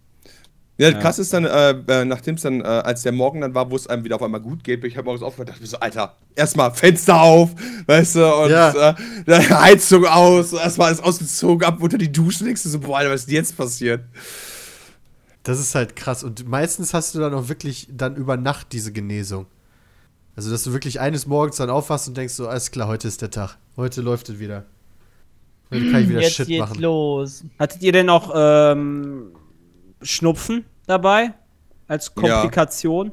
Ja, 0.79 0.91
krass 0.93 1.19
ist 1.19 1.33
dann, 1.33 1.45
äh, 1.45 1.71
äh, 1.87 2.05
nachdem 2.07 2.35
es 2.35 2.43
dann, 2.43 2.61
äh, 2.61 2.65
als 2.65 3.03
der 3.03 3.13
Morgen 3.13 3.43
dann 3.43 3.55
war, 3.55 3.71
wo 3.71 3.77
es 3.77 3.87
einem 3.87 4.05
wieder 4.05 4.17
auf 4.17 4.23
einmal 4.23 4.41
gut 4.41 4.65
geht, 4.65 4.81
bin 4.81 4.91
ich 4.91 4.97
halt 4.97 5.05
morgens 5.05 5.23
aufgewacht 5.23 5.49
und 5.49 5.51
dachte 5.51 5.61
mir 5.63 5.69
so, 5.69 5.79
Alter, 5.79 6.17
erstmal 6.35 6.73
Fenster 6.75 7.21
auf, 7.21 7.51
weißt 7.87 8.17
du, 8.17 8.35
und 8.35 8.51
Ja. 8.51 8.91
äh, 8.91 8.95
Heizung 9.51 10.07
aus, 10.07 10.53
erstmal 10.55 10.89
alles 10.89 11.01
ausgezogen, 11.01 11.67
ab 11.69 11.77
unter 11.81 11.99
die 11.99 12.11
Dusche, 12.11 12.45
denkst 12.45 12.63
du 12.65 12.69
so, 12.71 12.81
boah, 12.81 12.99
Alter, 12.99 13.11
was 13.11 13.21
ist 13.21 13.27
denn 13.29 13.35
jetzt 13.37 13.57
passiert? 13.57 14.01
Das 15.43 15.59
ist 15.59 15.75
halt 15.75 15.97
krass. 15.97 16.23
Und 16.25 16.49
meistens 16.49 16.95
hast 16.95 17.15
du 17.15 17.19
dann 17.19 17.35
auch 17.35 17.49
wirklich 17.49 17.89
dann 17.91 18.17
über 18.17 18.37
Nacht 18.37 18.73
diese 18.73 18.93
Genesung. 18.93 19.47
Also, 20.37 20.51
dass 20.51 20.63
du 20.65 20.73
wirklich 20.73 21.01
eines 21.01 21.27
Morgens 21.27 21.57
dann 21.57 21.69
aufwachst 21.69 22.09
und 22.09 22.17
denkst 22.17 22.35
so, 22.35 22.49
alles 22.49 22.71
klar, 22.71 22.89
heute 22.89 23.09
ist 23.09 23.21
der 23.21 23.31
Tag. 23.31 23.59
Heute 23.77 24.01
läuft 24.01 24.29
es 24.29 24.39
wieder. 24.39 24.65
Heute 25.71 25.91
kann 25.91 26.03
ich 26.03 26.09
wieder 26.09 26.21
Jetzt 26.21 26.35
Shit 26.35 26.47
geht's 26.49 26.61
machen. 26.61 26.81
los. 26.81 27.45
Hattet 27.59 27.83
ihr 27.83 27.93
denn 27.93 28.07
noch 28.07 28.33
ähm, 28.35 29.33
Schnupfen 30.03 30.65
dabei? 30.87 31.35
Als 31.89 32.15
Komplikation? 32.15 33.13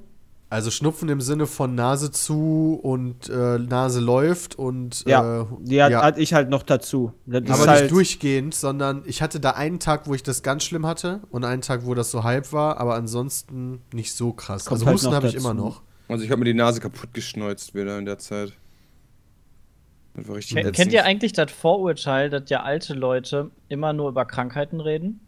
Also 0.52 0.72
Schnupfen 0.72 1.10
im 1.10 1.22
Sinne 1.22 1.46
von 1.46 1.76
Nase 1.76 2.10
zu 2.10 2.80
und 2.82 3.30
äh, 3.30 3.60
Nase 3.60 4.00
läuft 4.00 4.58
und 4.58 5.06
Ja, 5.06 5.42
äh, 5.42 5.46
die 5.60 5.84
hat, 5.84 5.92
ja. 5.92 6.02
hatte 6.02 6.20
ich 6.20 6.34
halt 6.34 6.50
noch 6.50 6.64
dazu. 6.64 7.14
Das 7.28 7.44
ist 7.44 7.52
aber 7.52 7.68
halt, 7.68 7.82
nicht 7.84 7.92
durchgehend, 7.92 8.56
sondern 8.56 9.04
ich 9.06 9.22
hatte 9.22 9.40
da 9.40 9.52
einen 9.52 9.80
Tag, 9.80 10.08
wo 10.08 10.16
ich 10.16 10.24
das 10.24 10.42
ganz 10.42 10.64
schlimm 10.64 10.88
hatte 10.88 11.22
und 11.30 11.46
einen 11.46 11.62
Tag, 11.62 11.86
wo 11.86 11.94
das 11.94 12.10
so 12.10 12.24
halb 12.24 12.52
war, 12.52 12.78
aber 12.80 12.96
ansonsten 12.96 13.84
nicht 13.94 14.14
so 14.14 14.34
krass. 14.34 14.66
Kommt 14.66 14.78
Also 14.78 14.86
halt 14.88 14.96
Husten 14.96 15.14
habe 15.14 15.28
ich 15.28 15.36
immer 15.36 15.54
noch. 15.54 15.84
Also 16.08 16.24
ich 16.24 16.32
habe 16.32 16.40
mir 16.40 16.46
die 16.46 16.56
Nase 16.56 16.80
kaputt 16.80 17.14
geschneuzt 17.14 17.76
wieder 17.76 18.00
in 18.00 18.06
der 18.06 18.18
Zeit. 18.18 18.54
Das 20.16 20.28
war 20.28 20.36
richtig 20.36 20.58
Ken-. 20.58 20.72
Kennt 20.72 20.94
ihr 20.94 21.06
eigentlich 21.06 21.34
das 21.34 21.52
Vorurteil, 21.52 22.32
dass 22.32 22.50
ja 22.50 22.64
alte 22.64 22.96
Leute 22.96 23.52
immer 23.68 23.94
nur 23.94 24.10
über 24.10 24.26
Krankheiten 24.26 24.82
reden? 24.82 25.20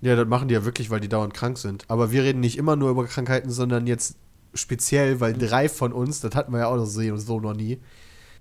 Ja, 0.00 0.16
das 0.16 0.26
machen 0.26 0.48
die 0.48 0.54
ja 0.54 0.64
wirklich, 0.64 0.88
weil 0.88 1.00
die 1.00 1.10
dauernd 1.10 1.34
krank 1.34 1.58
sind. 1.58 1.84
Aber 1.88 2.10
wir 2.10 2.22
reden 2.22 2.40
nicht 2.40 2.56
immer 2.56 2.74
nur 2.76 2.88
über 2.88 3.04
Krankheiten, 3.04 3.50
sondern 3.50 3.86
jetzt 3.86 4.16
speziell, 4.54 5.20
weil 5.20 5.32
drei 5.34 5.68
von 5.68 5.92
uns, 5.92 6.20
das 6.20 6.34
hatten 6.34 6.52
wir 6.52 6.60
ja 6.60 6.66
auch 6.66 6.76
noch 6.76 6.86
so, 6.86 7.16
so 7.16 7.40
noch 7.40 7.54
nie, 7.54 7.80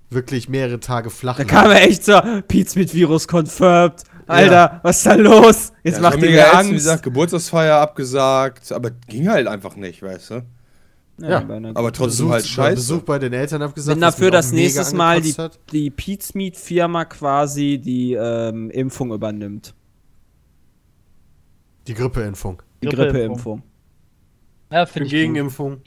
wirklich 0.10 0.50
mehrere 0.50 0.80
Tage 0.80 1.10
flach 1.10 1.38
da 1.38 1.44
kam 1.44 1.72
er 1.72 1.84
echt 1.84 2.04
so, 2.06 2.20
Pete 2.48 2.80
mit 2.80 2.94
Virus 2.94 3.28
confirmed. 3.28 4.04
Alter, 4.28 4.80
was 4.84 4.98
ist 4.98 5.06
da 5.08 5.16
los? 5.16 5.74
Jetzt 5.84 5.96
Ja, 5.96 6.02
macht 6.02 6.22
ihr 6.22 6.56
Angst. 6.56 6.70
Wie 6.70 6.76
gesagt, 6.76 7.04
Geburtstagsfeier 7.04 7.78
abgesagt, 7.78 8.72
aber 8.72 8.92
ging 8.92 9.28
halt 9.28 9.48
einfach 9.48 9.76
nicht, 9.76 10.04
weißt 10.04 10.30
du? 10.32 10.46
Ja, 11.22 11.40
bei 11.42 11.56
einer- 11.58 11.70
Aber 11.76 11.92
trotzdem 11.92 12.28
Besuch, 12.28 12.32
halt 12.32 12.46
scheiße. 12.46 12.76
Besuch 12.76 13.02
bei 13.02 13.20
den 13.20 13.34
Eltern 13.34 13.62
abgesagt. 13.62 13.96
Bin 13.96 14.06
was 14.06 14.16
dafür, 14.16 14.32
dass 14.32 14.52
nächstes 14.52 14.94
Mal 14.94 15.22
die, 15.22 15.34
hat. 15.34 15.60
die 15.72 15.92
Meat 16.34 16.56
Firma 16.58 17.06
quasi 17.06 17.80
die 17.84 18.14
ähm, 18.14 18.70
Impfung 18.70 19.12
übernimmt. 19.12 19.74
Die 21.88 21.94
Grippeimpfung. 21.94 22.62
Die 22.84 22.88
Grippeimpfung. 22.88 23.14
Grippeimpfung. 23.18 23.64
Ja, 24.72 24.86
finde 24.86 25.08
ich 25.08 25.12
gut. 25.12 25.20
Gegenimpfung. 25.20 25.82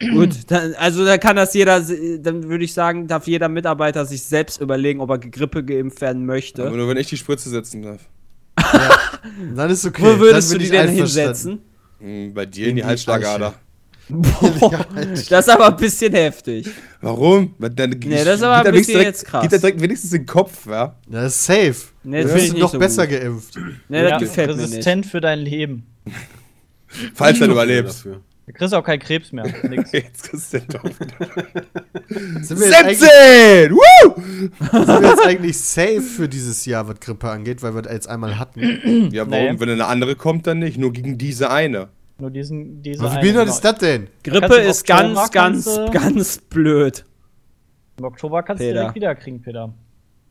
Gut, 0.00 0.30
dann, 0.50 0.74
also 0.74 1.04
da 1.04 1.18
kann 1.18 1.36
das 1.36 1.52
jeder, 1.54 1.80
dann 1.80 2.48
würde 2.48 2.64
ich 2.64 2.72
sagen, 2.72 3.06
darf 3.06 3.26
jeder 3.26 3.48
Mitarbeiter 3.48 4.06
sich 4.06 4.22
selbst 4.22 4.60
überlegen, 4.60 5.00
ob 5.00 5.10
er 5.10 5.18
Grippe 5.18 5.64
geimpft 5.64 6.00
werden 6.00 6.24
möchte. 6.24 6.66
Aber 6.66 6.76
nur 6.76 6.88
wenn 6.88 6.96
ich 6.96 7.08
die 7.08 7.16
Spritze 7.16 7.50
setzen 7.50 7.82
darf. 7.82 8.00
Dann 9.54 9.70
ist 9.70 9.84
okay. 9.84 10.02
Wo 10.02 10.18
würdest 10.18 10.50
dann 10.52 10.58
du 10.58 10.64
die 10.64 10.70
denn 10.70 10.88
hinsetzen? 10.88 11.58
Hm, 12.00 12.32
Bei 12.34 12.46
dir 12.46 12.64
in, 12.64 12.70
In 12.70 12.76
die 12.76 12.82
die 12.82 12.86
Halsschlagader. 12.86 13.54
Boah, 14.08 14.86
das 14.94 15.20
ist 15.22 15.48
aber 15.48 15.66
ein 15.68 15.76
bisschen 15.76 16.12
heftig. 16.14 16.68
Warum? 17.00 17.54
Weil 17.58 17.70
Dann, 17.70 17.90
Nee, 17.90 18.24
das 18.24 18.36
ist 18.36 18.42
aber 18.42 18.58
geht 18.58 18.66
ein 18.68 18.72
bisschen 18.74 18.92
direkt, 18.92 19.06
jetzt 19.06 19.24
krass. 19.24 19.42
Geht 19.42 19.52
da 19.52 19.58
direkt 19.58 19.80
wenigstens 19.80 20.12
in 20.12 20.20
den 20.22 20.26
Kopf, 20.26 20.66
ja? 20.66 20.94
Das 21.08 21.34
ist 21.34 21.44
safe. 21.44 21.74
Nee, 22.04 22.22
das 22.22 22.30
du 22.30 22.36
bist 22.38 22.52
nicht 22.52 22.60
noch 22.62 22.72
so 22.72 22.78
besser 22.78 23.06
gut. 23.06 23.18
geimpft. 23.20 23.58
Nee, 23.88 24.02
das 24.02 24.10
Ja, 24.10 24.18
gefällt 24.18 24.48
mir 24.50 24.56
nicht. 24.56 24.64
resistent 24.72 25.06
für 25.06 25.20
dein 25.20 25.40
Leben. 25.40 25.86
Falls 27.14 27.38
du 27.38 27.46
Dafür. 27.48 28.20
Du 28.46 28.52
kriegst 28.52 28.72
auch 28.74 28.84
keinen 28.84 29.00
Krebs 29.00 29.32
mehr. 29.32 29.44
Nix. 29.68 29.90
Jetzt 29.90 30.30
kriegst 30.30 30.54
du 30.54 30.60
den 30.60 30.76
eigentlich, 32.74 32.98
17! 33.00 33.72
Woo! 33.72 34.14
sind 34.16 34.86
wir 35.02 35.08
jetzt 35.10 35.26
eigentlich 35.26 35.58
safe 35.58 36.00
für 36.00 36.28
dieses 36.28 36.64
Jahr, 36.64 36.86
was 36.86 37.00
Grippe 37.00 37.28
angeht, 37.28 37.62
weil 37.62 37.74
wir 37.74 37.82
das 37.82 37.92
jetzt 37.92 38.08
einmal 38.08 38.38
hatten? 38.38 38.60
Ja, 39.12 39.28
warum? 39.28 39.54
Nee. 39.54 39.60
Wenn 39.60 39.70
eine 39.70 39.86
andere 39.86 40.14
kommt, 40.14 40.46
dann 40.46 40.60
nicht. 40.60 40.78
Nur 40.78 40.92
gegen 40.92 41.18
diese 41.18 41.50
eine. 41.50 41.88
Nur 42.18 42.30
diesen, 42.30 42.82
diese 42.82 43.02
wie 43.02 43.06
eine, 43.08 43.32
genau. 43.32 43.42
ist 43.42 43.60
das 43.60 43.78
denn? 43.78 44.08
Grippe 44.22 44.48
du 44.48 44.54
ist 44.60 44.88
Oktober 44.88 45.14
ganz, 45.14 45.30
ganz, 45.30 45.64
kannst 45.64 45.66
du- 45.66 45.90
ganz 45.90 46.38
blöd. 46.38 47.04
Im 47.98 48.04
Oktober 48.04 48.42
kannst 48.42 48.60
du 48.62 48.66
Peter. 48.66 48.78
direkt 48.80 48.94
wieder 48.94 49.14
kriegen, 49.14 49.42
Peter. 49.42 49.74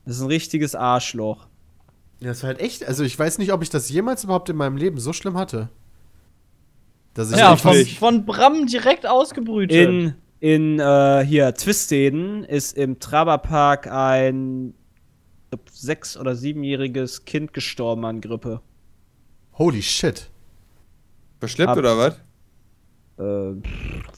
Das 0.06 0.16
ist 0.18 0.22
ein 0.22 0.28
richtiges 0.28 0.74
Arschloch. 0.76 1.48
Ja, 2.22 2.30
das 2.30 2.38
ist 2.38 2.44
halt 2.44 2.60
echt. 2.62 2.88
Also, 2.88 3.04
ich 3.04 3.18
weiß 3.18 3.40
nicht, 3.40 3.52
ob 3.52 3.62
ich 3.62 3.70
das 3.70 3.90
jemals 3.90 4.24
überhaupt 4.24 4.50
in 4.50 4.56
meinem 4.56 4.78
Leben 4.78 5.00
so 5.00 5.14
schlimm 5.14 5.38
hatte. 5.38 5.70
Dass 7.16 7.32
ich 7.32 7.38
Ja, 7.38 7.56
von, 7.56 7.86
von 7.86 8.26
Bram 8.26 8.68
direkt 8.68 9.08
ausgebrütet. 9.08 9.76
In, 9.76 10.14
in 10.40 10.80
äh, 10.80 11.26
hier 11.26 11.56
Twisteden 11.56 12.44
ist 12.44 12.78
im 12.78 13.00
Traberpark 13.00 13.88
ein 13.88 14.76
ich 15.46 15.50
glaub, 15.50 15.70
sechs- 15.72 16.18
oder 16.18 16.36
siebenjähriges 16.36 17.26
Kind 17.26 17.54
gestorben 17.54 18.06
an 18.06 18.22
Grippe. 18.22 18.62
Holy 19.58 19.82
shit. 19.82 20.30
Verschleppt 21.40 21.70
Ab- 21.70 21.78
oder 21.78 21.98
was? 21.98 22.14
Äh, 23.18 23.62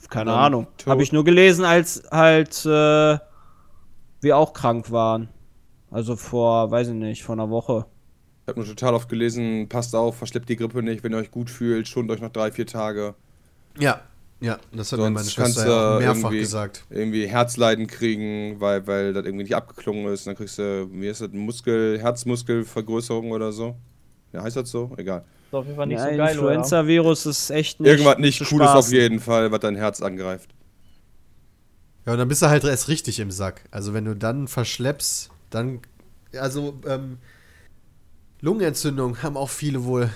keine 0.10 0.32
Dann 0.32 0.40
Ahnung. 0.40 0.68
Habe 0.88 1.03
ich 1.03 1.11
nur 1.11 1.24
gelesen, 1.24 1.65
als 1.65 2.03
halt 2.10 2.65
äh, 2.65 3.19
wir 4.22 4.38
auch 4.38 4.53
krank 4.53 4.91
waren. 4.91 5.30
Also 5.91 6.15
vor, 6.15 6.72
weiß 6.72 6.88
ich 6.88 6.94
nicht, 6.95 7.24
vor 7.24 7.34
einer 7.34 7.52
Woche. 7.52 7.86
Ich 8.48 8.49
habe 8.49 8.61
nur 8.61 8.69
total 8.69 8.94
oft 8.94 9.10
gelesen, 9.10 9.68
passt 9.68 9.94
auf, 9.94 10.15
verschleppt 10.19 10.48
die 10.48 10.56
Grippe 10.56 10.82
nicht, 10.82 11.03
wenn 11.03 11.11
ihr 11.11 11.18
euch 11.18 11.32
gut 11.32 11.49
fühlt, 11.49 11.86
schont 11.86 12.10
euch 12.10 12.22
noch 12.22 12.32
drei, 12.32 12.49
vier 12.49 12.65
Tage. 12.65 13.14
Ja. 13.78 13.99
Ja, 14.40 14.57
das 14.72 14.94
hat 14.94 14.99
mir 14.99 15.06
Sonst 15.07 15.15
meine 15.15 15.15
kannst 15.36 15.57
Schwester 15.57 15.94
ja 15.94 15.99
mehrfach 15.99 16.15
irgendwie- 16.30 16.40
gesagt. 16.40 16.86
Irgendwie 16.90 17.28
Herzleiden 17.28 17.88
kriegen, 17.88 18.56
weil, 18.61 18.88
weil 18.88 19.11
das 19.11 19.26
irgendwie 19.26 19.44
nicht 19.44 19.56
abgeklungen 19.56 20.07
ist. 20.14 20.28
Dann 20.28 20.38
kriegst 20.38 20.57
du, 20.60 20.88
wie 20.94 21.07
ist 21.10 21.19
das, 21.19 21.30
Muskel, 21.34 21.99
Herzmuskelvergrößerung 21.99 23.32
oder 23.32 23.52
so. 23.52 23.76
Ja, 24.32 24.44
heißt 24.44 24.56
das 24.56 24.72
so? 24.72 24.91
Egal. 24.95 25.26
Ist 25.48 25.53
auf 25.53 25.65
jeden 25.65 25.76
Fall 25.76 25.88
nicht 25.88 25.98
Ja, 25.98 26.10
so 26.10 26.15
geil? 26.18 26.32
Influenza-Virus 26.36 27.26
ist 27.26 27.49
echt 27.49 27.82
nicht. 27.82 27.90
Irgendwas 27.90 28.18
nicht 28.19 28.38
zu 28.38 28.45
Cooles 28.45 28.69
auf 28.69 28.90
jeden 28.94 29.19
Fall, 29.19 29.52
was 29.52 29.60
dein 29.60 29.76
Herz 29.76 30.02
angreift. 30.02 30.52
Ja, 32.06 32.14
und 32.14 32.19
dann 32.19 32.30
bist 32.30 32.41
du 32.41 32.48
halt 32.48 32.64
erst 32.64 32.88
richtig 32.88 33.19
im 33.19 33.32
Sack. 33.32 33.65
Also, 33.72 33.94
wenn 33.94 34.06
du 34.06 34.15
dann 34.15 34.48
verschleppst, 34.48 35.32
dann. 35.49 35.82
Also, 36.40 36.80
ähm. 36.88 37.18
Lungenentzündung 38.41 39.22
haben 39.23 39.38
auch 39.38 39.49
viele 39.49 39.84
wohl. 39.84 40.09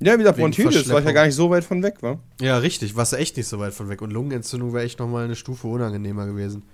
Ja, 0.00 0.14
wie 0.14 0.18
gesagt, 0.18 0.38
Bronchitis 0.38 0.88
war 0.90 0.98
ich 0.98 1.06
ja 1.06 1.12
gar 1.12 1.24
nicht 1.24 1.34
so 1.34 1.48
weit 1.48 1.64
von 1.64 1.82
weg, 1.82 2.02
wa? 2.02 2.18
Ja, 2.40 2.58
richtig. 2.58 2.96
Warst 2.96 3.12
du 3.12 3.16
echt 3.16 3.36
nicht 3.36 3.46
so 3.46 3.58
weit 3.58 3.72
von 3.72 3.88
weg. 3.88 4.02
Und 4.02 4.12
Lungenentzündung 4.12 4.74
wäre 4.74 4.84
echt 4.84 4.98
nochmal 4.98 5.24
eine 5.24 5.36
Stufe 5.36 5.68
unangenehmer 5.68 6.26
gewesen. 6.26 6.64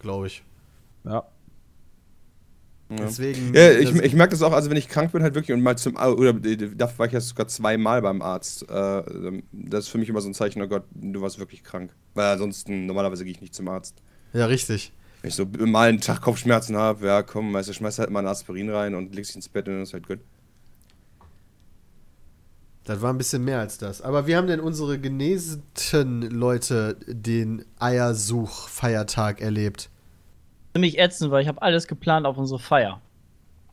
Glaube 0.00 0.26
ich. 0.26 0.42
Ja. 1.04 1.24
Deswegen. 2.90 3.54
Ja, 3.54 3.70
ich, 3.70 3.94
ich 3.94 4.14
merke 4.14 4.32
das 4.32 4.42
auch, 4.42 4.52
also 4.52 4.68
wenn 4.68 4.76
ich 4.76 4.88
krank 4.88 5.12
bin, 5.12 5.22
halt 5.22 5.36
wirklich 5.36 5.54
und 5.54 5.62
mal 5.62 5.78
zum, 5.78 5.94
oder 5.94 6.32
da 6.32 6.98
war 6.98 7.06
ich 7.06 7.12
ja 7.12 7.20
sogar 7.20 7.46
zweimal 7.46 8.02
beim 8.02 8.20
Arzt. 8.20 8.68
Äh, 8.68 9.42
das 9.52 9.84
ist 9.84 9.88
für 9.88 9.98
mich 9.98 10.08
immer 10.08 10.20
so 10.20 10.28
ein 10.28 10.34
Zeichen, 10.34 10.60
oh 10.60 10.66
Gott, 10.66 10.84
du 10.94 11.20
warst 11.20 11.38
wirklich 11.38 11.62
krank. 11.62 11.92
Weil 12.14 12.32
ansonsten, 12.32 12.86
normalerweise 12.86 13.22
gehe 13.24 13.32
ich 13.32 13.40
nicht 13.40 13.54
zum 13.54 13.68
Arzt. 13.68 13.94
ja, 14.32 14.46
richtig. 14.46 14.92
Wenn 15.22 15.28
ich 15.28 15.34
so 15.34 15.44
mal 15.44 15.88
einen 15.88 16.00
Tag 16.00 16.22
Kopfschmerzen 16.22 16.76
habe, 16.76 17.06
ja 17.06 17.22
komm, 17.22 17.52
weißt 17.52 17.68
du, 17.68 17.72
schmeißt 17.74 17.98
halt 17.98 18.10
mal 18.10 18.20
ein 18.20 18.26
Aspirin 18.26 18.70
rein 18.70 18.94
und 18.94 19.14
legst 19.14 19.30
dich 19.30 19.36
ins 19.36 19.48
Bett 19.48 19.68
und 19.68 19.74
dann 19.74 19.82
ist 19.82 19.92
halt 19.92 20.06
gut. 20.06 20.20
Das 22.84 23.02
war 23.02 23.12
ein 23.12 23.18
bisschen 23.18 23.44
mehr 23.44 23.60
als 23.60 23.76
das. 23.78 24.00
Aber 24.00 24.26
wie 24.26 24.34
haben 24.36 24.46
denn 24.46 24.60
unsere 24.60 24.98
genesenen 24.98 26.22
Leute 26.30 26.96
den 27.06 27.64
Eiersuch-Feiertag 27.78 29.40
erlebt? 29.40 29.90
Ziemlich 30.72 30.98
ätzend, 30.98 31.30
weil 31.30 31.42
ich 31.42 31.48
habe 31.48 31.60
alles 31.60 31.86
geplant 31.86 32.26
auf 32.26 32.38
unsere 32.38 32.58
Feier. 32.58 33.00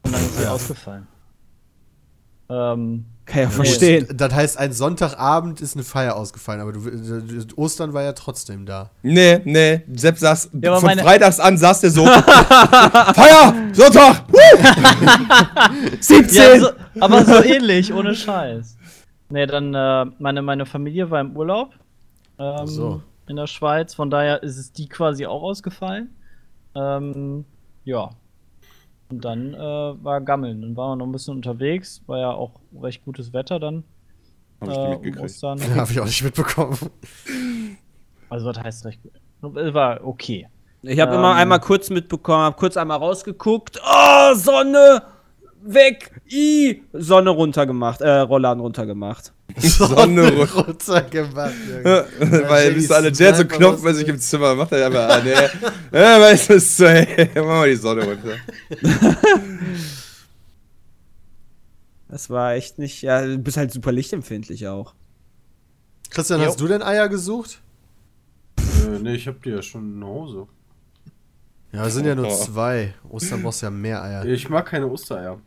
Und 0.04 0.14
dann 0.14 0.22
ist 0.22 0.38
sie 0.38 0.44
Ja. 0.44 0.52
ausgefallen. 0.52 1.08
Ähm, 2.50 3.06
Kann 3.28 3.42
ja 3.44 3.50
verstehen. 3.50 4.08
Das 4.14 4.34
heißt, 4.34 4.58
ein 4.58 4.72
Sonntagabend 4.72 5.60
ist 5.60 5.76
eine 5.76 5.84
Feier 5.84 6.16
ausgefallen, 6.16 6.62
aber 6.62 6.72
du, 6.72 6.80
du, 6.80 7.58
Ostern 7.58 7.94
war 7.94 8.02
ja 8.04 8.14
trotzdem 8.14 8.66
da. 8.66 8.90
Nee, 9.04 9.42
nee, 9.44 9.82
Sepp 9.94 10.18
saß, 10.18 10.52
Ja, 10.62 10.78
von 10.78 10.86
meine- 10.88 11.04
freitags 11.04 11.40
an 11.40 11.58
saß 11.58 11.82
der 11.82 11.92
so, 11.92 12.06
Feier, 12.06 13.54
Sonntag, 13.74 14.24
woo! 14.30 14.38
17! 16.00 16.36
ja, 16.42 16.60
so, 16.60 16.70
aber 17.02 17.26
so 17.26 17.44
ähnlich, 17.44 17.94
ohne 17.94 18.16
Scheiß. 18.16 18.78
Nee, 19.30 19.46
dann, 19.46 19.74
äh, 19.74 20.06
meine, 20.20 20.42
meine 20.42 20.66
Familie 20.66 21.12
war 21.12 21.20
im 21.20 21.36
Urlaub. 21.36 21.74
Ähm, 22.40 22.66
so. 22.66 23.02
In 23.28 23.36
der 23.36 23.48
Schweiz. 23.48 23.94
Von 23.94 24.10
daher 24.10 24.42
ist 24.42 24.58
es 24.58 24.72
die 24.72 24.88
quasi 24.88 25.26
auch 25.26 25.42
ausgefallen. 25.44 26.16
Ähm, 26.76 27.44
ja. 27.84 28.12
Und 29.10 29.24
dann 29.24 29.54
äh, 29.54 29.58
war 29.58 30.22
Gammeln. 30.22 30.62
Dann 30.62 30.76
waren 30.76 30.92
wir 30.92 30.96
noch 30.98 31.06
ein 31.06 31.12
bisschen 31.12 31.36
unterwegs. 31.36 32.02
War 32.08 32.20
ja 32.20 32.32
auch 32.32 32.60
recht 32.82 33.06
gutes 33.06 33.32
Wetter 33.34 33.60
dann. 33.60 33.84
Hab 34.60 34.70
ich 34.70 34.76
äh, 34.76 34.80
nicht 34.80 34.98
um 34.98 35.02
mitgekriegt. 35.04 35.44
Habe 35.78 35.92
ich 35.92 36.00
auch 36.00 36.06
nicht 36.06 36.24
mitbekommen. 36.24 36.78
Also, 38.30 38.48
was 38.48 38.60
heißt 38.60 38.86
recht 38.86 39.02
gut? 39.04 39.58
Es 39.58 39.74
War 39.74 40.04
okay. 40.06 40.48
Ich 40.82 41.00
habe 41.00 41.14
Ähm. 41.14 41.20
immer 41.20 41.36
einmal 41.36 41.60
kurz 41.60 41.90
mitbekommen, 41.90 42.44
habe 42.44 42.56
kurz 42.58 42.78
einmal 42.78 42.98
rausgeguckt. 42.98 43.80
Oh, 43.84 44.34
Sonne! 44.36 45.02
Weg! 45.70 46.12
I! 46.32 46.82
Sonne 46.94 47.30
runtergemacht, 47.32 48.02
äh, 48.02 48.10
Rollladen 48.20 48.62
runtergemacht. 48.62 49.34
Sonne 49.58 50.30
runter. 50.30 50.54
runtergemacht. 50.54 51.54
Junge. 51.70 52.06
Weil 52.48 52.74
bis 52.74 52.90
alle 52.92 53.12
der 53.12 53.36
so 53.36 53.46
knopfmäßig 53.46 54.08
im 54.08 54.18
Zimmer 54.20 54.56
macht 54.56 54.72
er 54.72 54.86
einfach, 54.88 55.10
ah, 55.10 55.22
nee. 55.24 55.32
Ja, 56.00 56.20
weißt 56.22 56.50
du, 56.50 56.56
was 56.56 56.78
so, 56.78 56.88
hey, 56.88 57.30
mach 57.36 57.44
mal 57.46 57.70
die 57.70 57.76
Sonne 57.76 58.04
runter. 58.06 58.38
Das 62.10 62.30
war 62.30 62.54
echt 62.54 62.80
nicht. 62.80 63.02
Ja, 63.02 63.26
du 63.26 63.38
bist 63.38 63.58
halt 63.58 63.72
super 63.74 63.92
lichtempfindlich 63.92 64.68
auch. 64.68 64.94
Christian, 66.10 66.42
hast 66.42 66.60
du 66.60 66.68
denn 66.68 66.82
Eier 66.82 67.10
gesucht? 67.10 67.62
Äh, 68.58 69.00
nee, 69.02 69.16
ich 69.16 69.28
hab 69.28 69.44
die 69.44 69.50
ja 69.50 69.62
schon 69.62 70.00
nach 70.00 70.08
Hause. 70.08 70.48
Ja, 71.74 71.86
es 71.86 71.94
sind 71.96 72.06
ja 72.06 72.16
nur 72.16 72.28
Oh. 72.28 72.36
zwei. 72.36 72.94
Ostern 73.10 73.44
brauchst 73.44 73.62
du 73.62 73.66
ja 73.66 73.70
mehr 73.72 74.02
Eier. 74.02 74.26
Ich 74.26 74.48
mag 74.48 74.66
keine 74.66 74.88
Ostereier. 74.88 75.42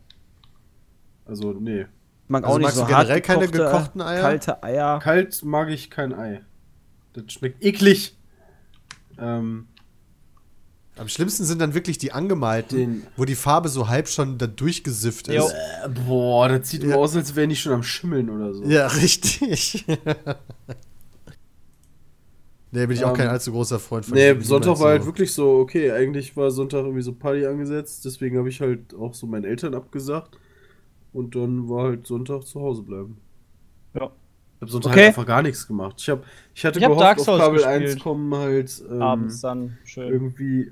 Also, 1.31 1.53
nee. 1.53 1.81
Ich 1.83 1.87
mag 2.27 2.43
Also 2.43 2.55
auch 2.55 2.57
nicht 2.59 2.65
magst 2.65 2.77
so 2.77 2.85
du 2.85 2.91
hart 2.91 3.03
generell 3.07 3.21
keine 3.21 3.47
gekochte, 3.47 3.63
gekochten 3.63 4.01
Eier? 4.01 4.21
Kalte 4.21 4.63
Eier. 4.63 4.99
Kalt 4.99 5.43
mag 5.45 5.69
ich 5.69 5.89
kein 5.89 6.13
Ei. 6.13 6.41
Das 7.13 7.23
schmeckt 7.31 7.63
eklig. 7.63 8.17
Ähm, 9.17 9.67
Am 10.97 11.07
schlimmsten 11.07 11.45
sind 11.45 11.59
dann 11.61 11.73
wirklich 11.73 11.97
die 11.97 12.11
angemalten, 12.11 12.77
Den- 12.77 13.07
wo 13.15 13.23
die 13.23 13.35
Farbe 13.35 13.69
so 13.69 13.87
halb 13.87 14.09
schon 14.09 14.37
da 14.37 14.45
durchgesifft 14.47 15.29
ist. 15.29 15.51
äh, 15.53 15.89
boah, 16.05 16.49
das 16.49 16.69
sieht 16.69 16.83
immer 16.83 16.95
Ja. 16.95 16.97
aus, 16.99 17.15
als 17.15 17.33
wären 17.35 17.49
die 17.49 17.55
schon 17.55 17.71
am 17.71 17.83
Schimmeln 17.83 18.29
oder 18.29 18.53
so. 18.53 18.63
Ja, 18.65 18.87
richtig. 19.01 19.85
nee, 22.71 22.85
bin 22.85 22.91
ich 22.91 23.03
auch 23.05 23.11
Ähm, 23.11 23.15
kein 23.17 23.27
allzu 23.29 23.51
großer 23.51 23.79
Freund 23.79 24.05
von. 24.05 24.15
Nee, 24.15 24.39
Sonntag 24.41 24.79
war 24.79 24.89
halt 24.89 25.01
so- 25.03 25.07
wirklich 25.07 25.31
so, 25.33 25.59
okay, 25.59 25.91
eigentlich 25.91 26.35
war 26.37 26.51
Sonntag 26.51 26.79
irgendwie 26.83 27.01
so 27.03 27.13
Party 27.13 27.45
angesetzt, 27.45 28.05
deswegen 28.05 28.37
habe 28.37 28.49
ich 28.49 28.61
halt 28.61 28.93
auch 28.93 29.13
so 29.13 29.27
meinen 29.27 29.45
Eltern 29.45 29.73
abgesagt. 29.75 30.37
Und 31.13 31.35
dann 31.35 31.67
war 31.69 31.85
halt 31.85 32.07
Sonntag 32.07 32.43
zu 32.43 32.61
Hause 32.61 32.83
bleiben. 32.83 33.17
Ja. 33.93 34.11
Ich 34.55 34.61
habe 34.61 34.71
Sonntag 34.71 34.91
Okay. 34.91 34.99
halt 34.99 35.07
einfach 35.09 35.25
gar 35.25 35.41
nichts 35.41 35.67
gemacht. 35.67 35.95
Ich, 35.99 36.09
hab, 36.09 36.23
ich 36.53 36.65
hatte 36.65 36.79
Ich 36.79 36.85
hab 36.85 36.91
gehofft, 36.91 37.05
Dark 37.05 37.19
auf 37.19 37.25
Kabel 37.39 37.53
gespielt. 37.57 37.91
1 37.91 37.99
kommen 37.99 38.33
halt 38.35 38.83
ähm, 38.89 39.01
Abends 39.01 39.41
dann. 39.41 39.77
Schön. 39.83 40.11
irgendwie. 40.11 40.71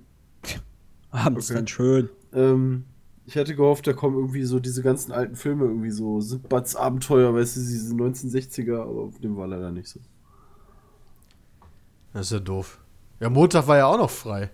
Abends 1.12 1.50
Okay. 1.50 1.58
dann 1.58 1.68
schön. 1.68 2.10
Ähm, 2.34 2.86
ich 3.26 3.36
hatte 3.36 3.56
gehofft, 3.56 3.86
da 3.88 3.94
kommen 3.94 4.16
irgendwie 4.18 4.44
so 4.44 4.60
diese 4.60 4.82
ganzen 4.84 5.12
alten 5.12 5.36
Filme, 5.36 5.66
irgendwie 5.66 5.92
so 5.92 6.22
Sindbads 6.22 6.76
Abenteuer, 6.76 7.34
weißt 7.34 7.58
du, 7.58 7.60
diese 7.62 7.94
1960er, 7.96 8.82
aber 8.82 9.02
auf 9.04 9.20
dem 9.20 9.36
war 9.38 9.48
leider 9.48 9.72
nicht 9.72 9.88
so. 9.90 10.00
Das 12.14 12.28
ist 12.28 12.32
ja 12.32 12.40
doof. 12.40 12.80
Ja, 13.20 13.30
Montag 13.30 13.68
war 13.68 13.78
ja 13.78 13.86
auch 13.88 13.98
noch 13.98 14.10
frei. 14.10 14.50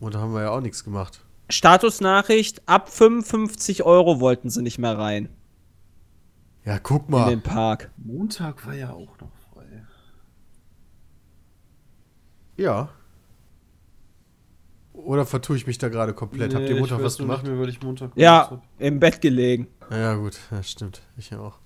Montag 0.00 0.20
haben 0.22 0.32
wir 0.32 0.42
ja 0.42 0.50
auch 0.50 0.60
nichts 0.60 0.82
gemacht. 0.82 1.20
Statusnachricht: 1.50 2.62
ab 2.66 2.88
55 2.88 3.82
Euro 3.84 4.20
wollten 4.20 4.50
sie 4.50 4.62
nicht 4.62 4.78
mehr 4.78 4.96
rein 4.98 5.28
Ja, 6.64 6.78
guck 6.78 7.06
in 7.06 7.10
mal. 7.12 7.28
den 7.30 7.42
Park. 7.42 7.90
Montag 7.96 8.66
war 8.66 8.74
ja 8.74 8.90
auch 8.92 9.18
noch 9.20 9.32
frei. 9.52 9.84
Ja. 12.56 12.90
Oder 14.92 15.24
vertue 15.24 15.56
ich 15.56 15.66
mich 15.66 15.78
da 15.78 15.88
gerade 15.88 16.12
komplett? 16.12 16.54
Habt 16.54 16.64
ihr 16.68 16.74
Nee, 16.74 16.80
Montag 16.80 16.98
ich 16.98 17.04
was 17.04 17.16
gemacht? 17.16 17.42
Nicht 17.42 17.52
mehr, 17.52 17.60
weil 17.60 17.68
ich 17.70 17.80
Montag 17.82 18.10
Ja, 18.16 18.44
gemacht 18.46 18.64
im 18.78 19.00
Bett 19.00 19.20
gelegen. 19.22 19.66
Ja, 19.90 20.14
gut. 20.14 20.38
Ja, 20.50 20.62
stimmt. 20.62 21.00
Ich 21.16 21.34
auch. 21.34 21.58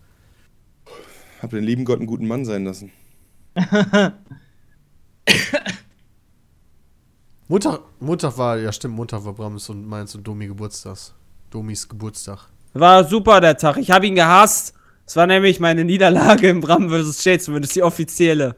Hab 1.42 1.50
den 1.50 1.64
lieben 1.64 1.84
Gott 1.84 1.98
einen 1.98 2.06
guten 2.06 2.26
Mann 2.28 2.44
sein 2.44 2.64
lassen. 2.64 2.92
Montag, 7.46 7.80
Montag 8.00 8.38
war, 8.38 8.58
ja 8.58 8.72
stimmt, 8.72 8.94
Montag 8.94 9.24
war 9.24 9.34
Brams 9.34 9.68
und 9.68 9.86
meins 9.86 10.14
und 10.14 10.26
Domi 10.26 10.46
Geburtstags. 10.46 11.14
Domis 11.50 11.88
Geburtstag. 11.88 12.48
War 12.72 13.04
super 13.04 13.40
der 13.40 13.56
Tag. 13.56 13.76
Ich 13.76 13.90
habe 13.90 14.06
ihn 14.06 14.14
gehasst. 14.14 14.74
Es 15.06 15.14
war 15.16 15.26
nämlich 15.26 15.60
meine 15.60 15.84
Niederlage 15.84 16.48
im 16.48 16.60
Bram 16.60 16.88
vs. 16.88 17.22
Jade, 17.22 17.38
zumindest 17.38 17.76
die 17.76 17.82
offizielle. 17.82 18.56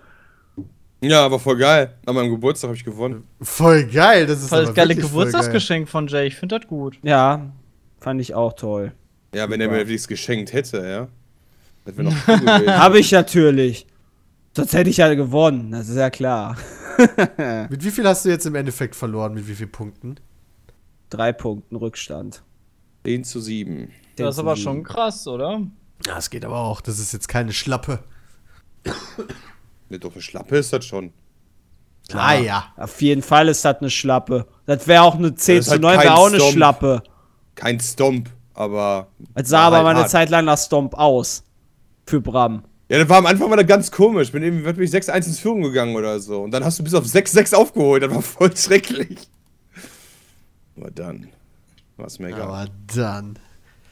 Ja, 1.00 1.24
aber 1.24 1.38
voll 1.38 1.56
geil. 1.56 1.94
An 2.06 2.14
meinem 2.14 2.30
Geburtstag 2.30 2.68
habe 2.68 2.76
ich 2.76 2.84
gewonnen. 2.84 3.24
Voll 3.42 3.84
geil, 3.84 4.26
das 4.26 4.40
ist 4.42 4.48
Voll 4.48 4.60
das 4.60 4.68
aber 4.68 4.76
geile 4.76 4.94
Geburtstagsgeschenk 4.94 5.88
von 5.88 6.06
Jay. 6.06 6.28
Ich 6.28 6.36
finde 6.36 6.58
das 6.58 6.68
gut. 6.68 6.98
Ja, 7.02 7.52
fand 8.00 8.20
ich 8.20 8.34
auch 8.34 8.54
toll. 8.54 8.92
Ja, 9.34 9.50
wenn 9.50 9.60
er 9.60 9.68
mir 9.68 9.86
wenigstens 9.86 10.08
geschenkt 10.08 10.52
hätte, 10.52 10.78
ja. 10.86 11.08
Das 11.84 11.96
wäre 11.96 12.08
noch 12.08 12.16
cool 12.28 12.38
gewesen. 12.38 12.78
Habe 12.78 12.98
ich 13.00 13.12
natürlich. 13.12 13.86
Sonst 14.54 14.72
hätte 14.72 14.88
ich 14.88 14.96
ja 14.96 15.12
gewonnen, 15.12 15.72
das 15.72 15.88
ist 15.88 15.96
ja 15.96 16.08
klar. 16.08 16.56
Mit 17.70 17.84
wie 17.84 17.90
viel 17.90 18.06
hast 18.06 18.24
du 18.24 18.28
jetzt 18.28 18.46
im 18.46 18.54
Endeffekt 18.54 18.96
verloren? 18.96 19.34
Mit 19.34 19.48
wie 19.48 19.54
vielen 19.54 19.72
Punkten? 19.72 20.16
drei 21.10 21.32
Punkten 21.32 21.76
Rückstand. 21.76 22.42
10 23.04 23.24
zu 23.24 23.40
7. 23.40 23.92
Das 24.16 24.34
ist 24.34 24.38
aber 24.38 24.56
schon 24.56 24.82
krass, 24.82 25.26
oder? 25.26 25.62
Ja, 26.04 26.18
es 26.18 26.30
geht 26.30 26.44
aber 26.44 26.58
auch. 26.58 26.80
Das 26.80 26.98
ist 26.98 27.12
jetzt 27.12 27.28
keine 27.28 27.52
Schlappe. 27.52 28.00
Ne, 29.88 29.98
doch 29.98 30.12
eine 30.12 30.22
Schlappe 30.22 30.56
ist 30.56 30.72
das 30.72 30.84
schon. 30.84 31.12
Ah 32.12 32.34
ja. 32.34 32.72
Auf 32.76 33.00
jeden 33.02 33.22
Fall 33.22 33.48
ist 33.48 33.64
das 33.64 33.78
eine 33.78 33.90
Schlappe. 33.90 34.46
Das 34.64 34.86
wäre 34.86 35.02
auch 35.02 35.14
eine 35.14 35.34
10 35.34 35.56
Das 35.56 35.66
ist 35.66 35.66
zu 35.66 35.70
halt 35.72 35.82
9, 35.82 35.92
wäre 35.92 36.02
kein 36.04 36.12
auch 36.12 36.26
eine 36.26 36.36
Stomp. 36.36 36.52
Schlappe. 36.52 37.02
Kein 37.54 37.80
Stomp, 37.80 38.30
aber. 38.54 39.08
Es 39.34 39.48
sah 39.48 39.60
aber 39.66 39.76
halt 39.76 39.84
mal 39.84 39.90
eine 39.90 40.00
hart. 40.00 40.10
Zeit 40.10 40.30
lang 40.30 40.44
nach 40.44 40.58
Stomp 40.58 40.94
aus. 40.94 41.44
Für 42.06 42.20
Bram. 42.20 42.64
Ja, 42.88 42.98
das 42.98 43.08
war 43.08 43.18
am 43.18 43.26
Anfang 43.26 43.50
war 43.50 43.56
das 43.56 43.66
ganz 43.66 43.90
komisch. 43.90 44.30
Bin 44.30 44.42
irgendwie 44.42 44.72
bin 44.72 44.84
ich 44.84 44.90
6-1 44.90 45.26
ins 45.26 45.40
Führung 45.40 45.62
gegangen 45.62 45.96
oder 45.96 46.20
so. 46.20 46.42
Und 46.42 46.52
dann 46.52 46.64
hast 46.64 46.78
du 46.78 46.84
bis 46.84 46.94
auf 46.94 47.04
6-6 47.04 47.54
aufgeholt. 47.54 48.04
Das 48.04 48.14
war 48.14 48.22
voll 48.22 48.56
schrecklich. 48.56 49.18
Aber 50.76 50.90
dann 50.90 51.28
war 51.96 52.06
es 52.06 52.18
mir 52.18 52.28
egal. 52.28 52.42
Aber 52.42 52.66
dann. 52.94 53.38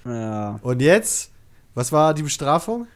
Ja. 0.04 0.60
Und 0.62 0.80
jetzt? 0.80 1.32
Was 1.74 1.90
war 1.90 2.14
die 2.14 2.22
Bestrafung? 2.22 2.86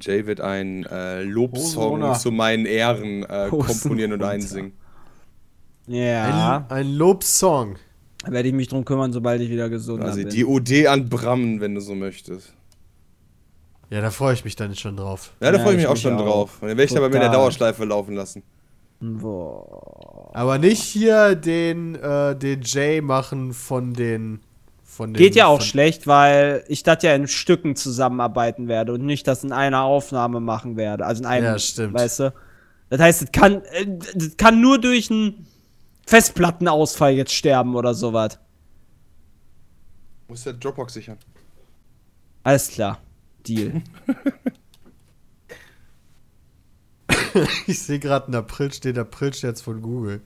Jay 0.00 0.24
wird 0.26 0.40
einen 0.40 0.84
äh, 0.84 1.22
Lobsong 1.22 2.14
zu 2.14 2.30
meinen 2.30 2.64
Ehren 2.64 3.24
äh, 3.24 3.48
komponieren 3.48 4.12
und 4.12 4.22
einsingen. 4.22 4.72
Ja. 5.88 6.64
Ein, 6.68 6.76
ein 6.76 6.92
Lobsong. 6.92 7.76
Da 8.24 8.30
werde 8.30 8.48
ich 8.48 8.54
mich 8.54 8.68
drum 8.68 8.84
kümmern, 8.84 9.12
sobald 9.12 9.40
ich 9.40 9.50
wieder 9.50 9.68
gesund 9.68 10.02
Quasi 10.02 10.22
bin. 10.22 10.32
die 10.32 10.44
OD 10.44 10.86
an 10.86 11.08
Bram, 11.08 11.60
wenn 11.60 11.74
du 11.74 11.80
so 11.80 11.96
möchtest. 11.96 12.54
Ja, 13.90 14.00
da 14.00 14.10
freue 14.10 14.34
ich 14.34 14.44
mich 14.44 14.54
dann 14.56 14.74
schon 14.76 14.96
drauf. 14.96 15.32
Ja, 15.40 15.50
da 15.50 15.58
Ja, 15.58 15.62
freue 15.64 15.72
ich 15.72 15.76
mich 15.78 15.84
ich 15.84 15.90
auch 15.90 15.96
schon 15.96 16.14
auch. 16.14 16.22
drauf. 16.24 16.62
Und 16.62 16.68
dann 16.68 16.78
werde 16.78 16.90
ich 16.90 16.96
aber 16.96 17.06
mit 17.08 17.14
der 17.14 17.22
Total. 17.22 17.36
Dauerschleife 17.36 17.84
laufen 17.84 18.14
lassen. 18.14 18.42
Boah. 19.00 20.30
Aber 20.32 20.58
nicht 20.58 20.82
hier 20.82 21.34
den, 21.34 21.94
äh, 21.96 22.36
den 22.36 22.62
Jay 22.62 23.00
machen 23.00 23.52
von 23.52 23.92
den. 23.94 24.40
Von 24.84 25.14
den 25.14 25.18
Geht 25.22 25.34
ja 25.36 25.46
auch 25.46 25.62
schlecht, 25.62 26.06
weil 26.06 26.64
ich 26.68 26.82
das 26.82 27.02
ja 27.02 27.14
in 27.14 27.26
Stücken 27.26 27.74
zusammenarbeiten 27.76 28.68
werde 28.68 28.92
und 28.92 29.06
nicht 29.06 29.26
das 29.26 29.42
in 29.44 29.52
einer 29.52 29.82
Aufnahme 29.82 30.40
machen 30.40 30.76
werde. 30.76 31.06
Also 31.06 31.22
in 31.22 31.26
einem, 31.26 31.44
Ja, 31.46 31.58
stimmt. 31.58 31.94
weißt 31.94 32.20
du? 32.20 32.34
Das 32.90 33.00
heißt, 33.00 33.22
es 33.22 33.32
kann, 33.32 33.62
äh, 33.72 33.86
das 34.14 34.36
kann 34.36 34.60
nur 34.60 34.78
durch 34.80 35.10
einen 35.10 35.46
Festplattenausfall 36.06 37.12
jetzt 37.12 37.32
sterben 37.32 37.76
oder 37.76 37.94
sowas. 37.94 38.38
Muss 40.28 40.44
der 40.44 40.52
Dropbox 40.54 40.92
sichern. 40.94 41.16
Alles 42.42 42.68
klar. 42.68 42.98
Deal. 43.42 43.82
Ich 47.66 47.80
sehe 47.82 48.00
gerade 48.00 48.26
einen 48.26 48.34
April, 48.34 48.72
steht 48.72 48.98
April-Scherz 48.98 49.60
von 49.60 49.82
Google. 49.82 50.20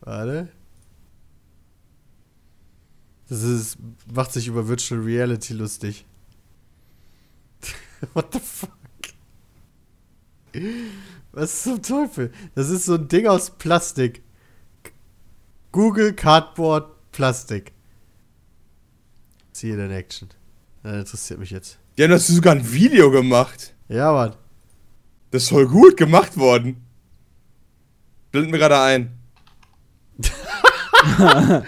Warte. 0.00 0.48
Das 3.28 3.42
ist, 3.42 3.78
macht 4.12 4.32
sich 4.32 4.48
über 4.48 4.68
Virtual 4.68 5.00
Reality 5.00 5.54
lustig. 5.54 6.04
What 8.14 8.32
the 8.32 8.40
fuck? 8.40 8.70
Was 11.32 11.62
zum 11.62 11.82
Teufel? 11.82 12.32
Das 12.54 12.68
ist 12.68 12.84
so 12.84 12.94
ein 12.94 13.08
Ding 13.08 13.26
aus 13.26 13.50
Plastik. 13.50 14.22
Google 15.72 16.12
Cardboard 16.12 17.10
Plastik. 17.10 17.72
See 19.52 19.72
it 19.72 19.78
in 19.78 19.90
action. 19.90 20.28
Das 20.84 20.92
interessiert 20.92 21.40
mich 21.40 21.50
jetzt. 21.50 21.78
Ja, 21.96 22.06
du 22.06 22.14
hast 22.14 22.26
sogar 22.26 22.54
ein 22.54 22.72
Video 22.72 23.10
gemacht. 23.10 23.74
Ja, 23.88 24.12
Mann. 24.12 24.34
Das 25.30 25.44
ist 25.44 25.48
voll 25.48 25.66
gut 25.66 25.96
gemacht 25.96 26.36
worden. 26.36 26.84
Blenden 28.30 28.52
wir 28.52 28.58
gerade 28.58 28.78
ein. 28.80 29.18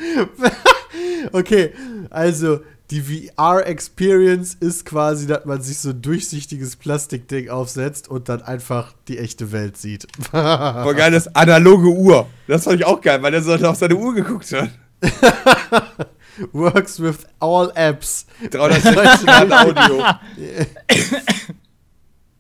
Okay, 1.33 1.73
also 2.09 2.61
die 2.91 3.03
VR-Experience 3.03 4.55
ist 4.55 4.87
quasi, 4.87 5.27
dass 5.27 5.45
man 5.45 5.61
sich 5.61 5.79
so 5.79 5.91
ein 5.91 6.01
durchsichtiges 6.01 6.77
Plastikding 6.77 7.51
aufsetzt 7.51 8.09
und 8.09 8.29
dann 8.29 8.43
einfach 8.43 8.95
die 9.09 9.19
echte 9.19 9.51
Welt 9.51 9.77
sieht. 9.77 10.07
Voll 10.31 10.95
geil, 10.95 11.11
das 11.11 11.35
analoge 11.35 11.89
Uhr. 11.89 12.29
Das 12.47 12.65
fand 12.65 12.81
ich 12.81 12.87
auch 12.87 13.01
geil, 13.01 13.21
weil 13.23 13.33
der 13.33 13.43
so 13.43 13.55
auf 13.55 13.77
seine 13.77 13.97
Uhr 13.97 14.15
geguckt 14.15 14.53
hat. 14.53 14.71
Works 16.53 17.01
with 17.01 17.27
all 17.41 17.71
apps. 17.75 18.27
360 18.51 19.27
Grad 19.27 19.53
Audio. 19.53 20.05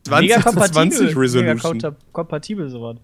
Mega 0.08 0.40
20 0.40 0.42
zu 0.42 0.42
20 0.42 0.44
kompatibel. 0.44 1.06
Mega 1.08 1.20
Resolution. 1.20 1.58
konta- 1.58 1.96
kompatibel 2.12 2.70
sowas. 2.70 2.96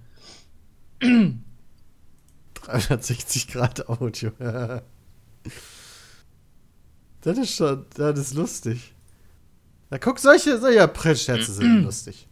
360 2.55 3.49
Grad 3.49 3.89
Audio. 3.89 4.31
das 7.23 7.39
ist 7.39 7.55
schon, 7.57 7.87
das 7.95 8.19
ist 8.19 8.35
lustig. 8.35 8.95
Na 9.91 9.99
guck, 9.99 10.19
solche, 10.19 10.59
solche 10.59 10.83
April-Scherze 10.83 11.53
sind 11.53 11.83
lustig. 11.85 12.29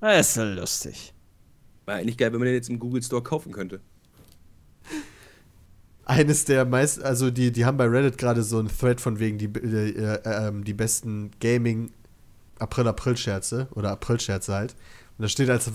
Das 0.00 0.28
ist 0.28 0.34
so 0.34 0.44
lustig. 0.44 1.12
War 1.86 1.96
eigentlich 1.96 2.16
geil, 2.16 2.32
wenn 2.32 2.38
man 2.38 2.46
den 2.46 2.54
jetzt 2.54 2.70
im 2.70 2.78
Google 2.78 3.02
Store 3.02 3.22
kaufen 3.22 3.52
könnte. 3.52 3.80
Eines 6.04 6.44
der 6.44 6.64
meisten, 6.64 7.02
also 7.02 7.30
die, 7.30 7.52
die 7.52 7.64
haben 7.64 7.76
bei 7.76 7.86
Reddit 7.86 8.18
gerade 8.18 8.42
so 8.42 8.58
einen 8.58 8.68
Thread 8.68 9.00
von 9.00 9.20
wegen 9.20 9.38
die, 9.38 9.46
äh, 9.46 9.90
äh, 9.90 10.48
ähm, 10.48 10.64
die 10.64 10.74
besten 10.74 11.30
Gaming 11.40 11.92
April-April-Scherze 12.58 13.68
oder 13.72 13.90
April-Scherze 13.92 14.52
halt. 14.52 14.74
Und 15.18 15.22
da 15.22 15.28
steht 15.28 15.50
als 15.50 15.70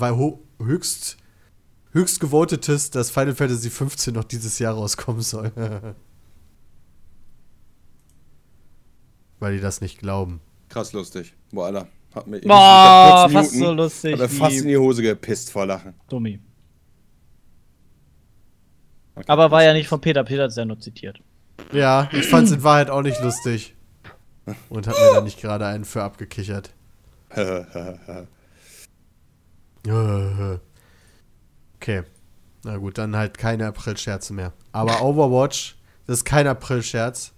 höchst, 0.59 1.17
höchst 1.91 2.19
gewotetes, 2.19 2.91
dass 2.91 3.11
Final 3.11 3.35
Fantasy 3.35 3.69
15 3.69 4.13
noch 4.13 4.23
dieses 4.25 4.59
Jahr 4.59 4.73
rauskommen 4.73 5.21
soll. 5.21 5.51
Weil 9.39 9.55
die 9.55 9.61
das 9.61 9.81
nicht 9.81 9.99
glauben. 9.99 10.41
Krass 10.69 10.93
lustig. 10.93 11.33
Boah, 11.51 11.67
Alter. 11.67 11.87
Hat 12.13 12.27
mir, 12.27 12.39
Boah, 12.41 13.29
fast 13.29 13.51
Minuten, 13.53 13.69
so 13.69 13.73
lustig 13.73 14.13
Hat 14.13 14.19
mir 14.21 14.29
fast 14.29 14.57
in 14.57 14.67
die 14.67 14.77
Hose 14.77 15.01
gepisst 15.01 15.51
vor 15.51 15.65
Lachen. 15.65 15.93
Dummi. 16.09 16.39
Aber 19.27 19.51
war 19.51 19.63
ja 19.63 19.73
nicht 19.73 19.87
von 19.87 20.01
Peter. 20.01 20.23
Peter 20.23 20.43
hat 20.43 20.51
es 20.51 20.55
ja 20.55 20.65
nur 20.65 20.79
zitiert. 20.79 21.19
Ja, 21.71 22.09
ich 22.11 22.27
fand's 22.27 22.51
in 22.51 22.63
Wahrheit 22.63 22.89
auch 22.89 23.01
nicht 23.01 23.21
lustig. 23.21 23.75
Und 24.69 24.87
hab 24.87 24.95
mir 24.95 25.13
da 25.13 25.21
nicht 25.21 25.39
gerade 25.41 25.65
einen 25.65 25.85
für 25.85 26.03
abgekichert. 26.03 26.71
Okay. 31.77 32.01
Na 32.63 32.77
gut, 32.77 32.97
dann 32.97 33.15
halt 33.15 33.37
keine 33.37 33.67
April-Scherze 33.67 34.33
mehr. 34.33 34.51
Aber 34.71 35.03
Overwatch, 35.03 35.75
das 36.07 36.17
ist 36.17 36.25
kein 36.25 36.47
April-Scherz. 36.47 37.31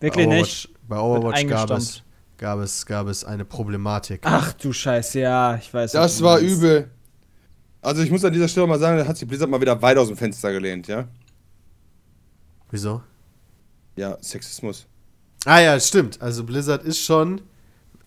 Wirklich 0.00 0.26
bei 0.26 0.34
nicht. 0.34 0.68
Overwatch, 0.68 0.78
Bei 0.88 0.98
Overwatch 0.98 1.46
gab 1.46 1.70
es, 1.70 2.02
gab, 2.36 2.58
es, 2.58 2.86
gab 2.86 3.06
es 3.06 3.24
eine 3.24 3.44
Problematik. 3.44 4.22
Ach 4.24 4.52
du 4.54 4.72
Scheiße, 4.72 5.20
ja, 5.20 5.54
ich 5.54 5.72
weiß. 5.72 5.92
Das 5.92 6.20
war 6.20 6.40
übel. 6.40 6.90
Also 7.82 8.02
ich 8.02 8.10
muss 8.10 8.24
an 8.24 8.32
dieser 8.32 8.48
Stelle 8.48 8.66
mal 8.66 8.78
sagen, 8.78 8.98
da 8.98 9.06
hat 9.06 9.16
sich 9.16 9.28
Blizzard 9.28 9.50
mal 9.50 9.60
wieder 9.60 9.80
weit 9.82 9.96
aus 9.98 10.08
dem 10.08 10.16
Fenster 10.16 10.52
gelehnt, 10.52 10.88
ja? 10.88 11.06
Wieso? 12.70 13.02
Ja, 13.96 14.16
Sexismus. 14.20 14.86
Ah 15.44 15.60
ja, 15.60 15.78
stimmt. 15.80 16.20
Also 16.20 16.44
Blizzard 16.44 16.82
ist 16.84 17.00
schon 17.00 17.40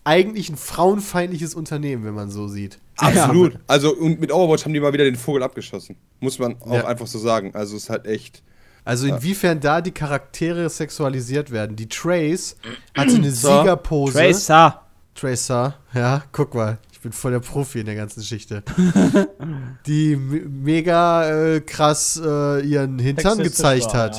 eigentlich 0.04 0.48
ein 0.50 0.56
frauenfeindliches 0.56 1.54
Unternehmen, 1.54 2.04
wenn 2.04 2.14
man 2.14 2.30
so 2.30 2.48
sieht. 2.48 2.78
Absolut. 2.96 3.58
Also 3.66 3.94
und 3.94 4.20
mit 4.20 4.32
Overwatch 4.32 4.64
haben 4.64 4.74
die 4.74 4.80
mal 4.80 4.92
wieder 4.92 5.04
den 5.04 5.16
Vogel 5.16 5.42
abgeschossen. 5.42 5.96
Muss 6.20 6.38
man 6.38 6.60
auch 6.62 6.72
Ja. 6.74 6.86
einfach 6.86 7.06
so 7.06 7.18
sagen. 7.18 7.54
Also 7.54 7.76
es 7.76 7.84
ist 7.84 7.90
halt 7.90 8.06
echt. 8.06 8.42
Also 8.84 9.06
inwiefern 9.06 9.60
da 9.60 9.80
die 9.80 9.92
Charaktere 9.92 10.68
sexualisiert 10.68 11.50
werden. 11.50 11.76
Die 11.76 11.88
Trace 11.88 12.56
hatte 12.96 13.14
eine 13.14 13.30
So. 13.30 13.48
Siegerpose. 13.60 14.12
Tracer. 14.12 14.82
Tracer, 15.14 15.76
ja, 15.94 16.24
guck 16.32 16.54
mal. 16.54 16.78
Ich 17.02 17.04
bin 17.04 17.10
voll 17.12 17.32
der 17.32 17.40
Profi 17.40 17.80
in 17.80 17.86
der 17.86 17.96
ganzen 17.96 18.20
Geschichte. 18.20 18.62
die 19.88 20.14
me- 20.14 20.42
mega 20.48 21.28
äh, 21.56 21.60
krass 21.60 22.22
äh, 22.24 22.60
ihren 22.64 22.96
Hintern 23.00 23.38
Sexistisch 23.38 23.56
gezeigt 23.80 23.86
war, 23.86 23.94
hat. 24.02 24.16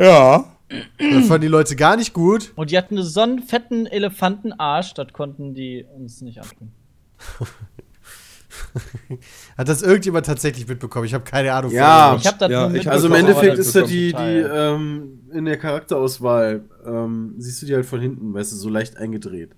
ja. 0.00 0.04
Ja. 0.06 0.44
Das 0.98 1.26
fanden 1.26 1.40
die 1.42 1.48
Leute 1.48 1.74
gar 1.74 1.96
nicht 1.96 2.12
gut. 2.12 2.52
Und 2.54 2.70
die 2.70 2.78
hatten 2.78 3.02
so 3.02 3.20
einen 3.22 3.40
fetten 3.42 3.86
Elefantenarsch, 3.86 4.94
das 4.94 5.12
konnten 5.12 5.52
die 5.54 5.84
uns 5.96 6.20
nicht 6.20 6.38
antun. 6.40 6.70
Hat 9.58 9.68
das 9.68 9.82
irgendjemand 9.82 10.26
tatsächlich 10.26 10.68
mitbekommen? 10.68 11.04
Ich 11.06 11.14
habe 11.14 11.24
keine 11.24 11.52
Ahnung. 11.52 11.72
Ja. 11.72 12.14
Ich 12.16 12.26
hab 12.26 12.38
das 12.38 12.50
Ja, 12.52 12.70
ich- 12.72 12.88
Also 12.88 13.08
im 13.08 13.14
Endeffekt 13.14 13.58
ist 13.58 13.74
das 13.74 13.88
die, 13.88 14.12
die 14.12 14.18
ähm, 14.22 15.20
in 15.32 15.44
der 15.44 15.58
Charakterauswahl, 15.58 16.62
ähm, 16.86 17.34
siehst 17.38 17.62
du 17.62 17.66
die 17.66 17.74
halt 17.74 17.84
von 17.86 18.00
hinten, 18.00 18.32
weißt 18.32 18.52
du, 18.52 18.56
so 18.56 18.68
leicht 18.68 18.96
eingedreht. 18.96 19.50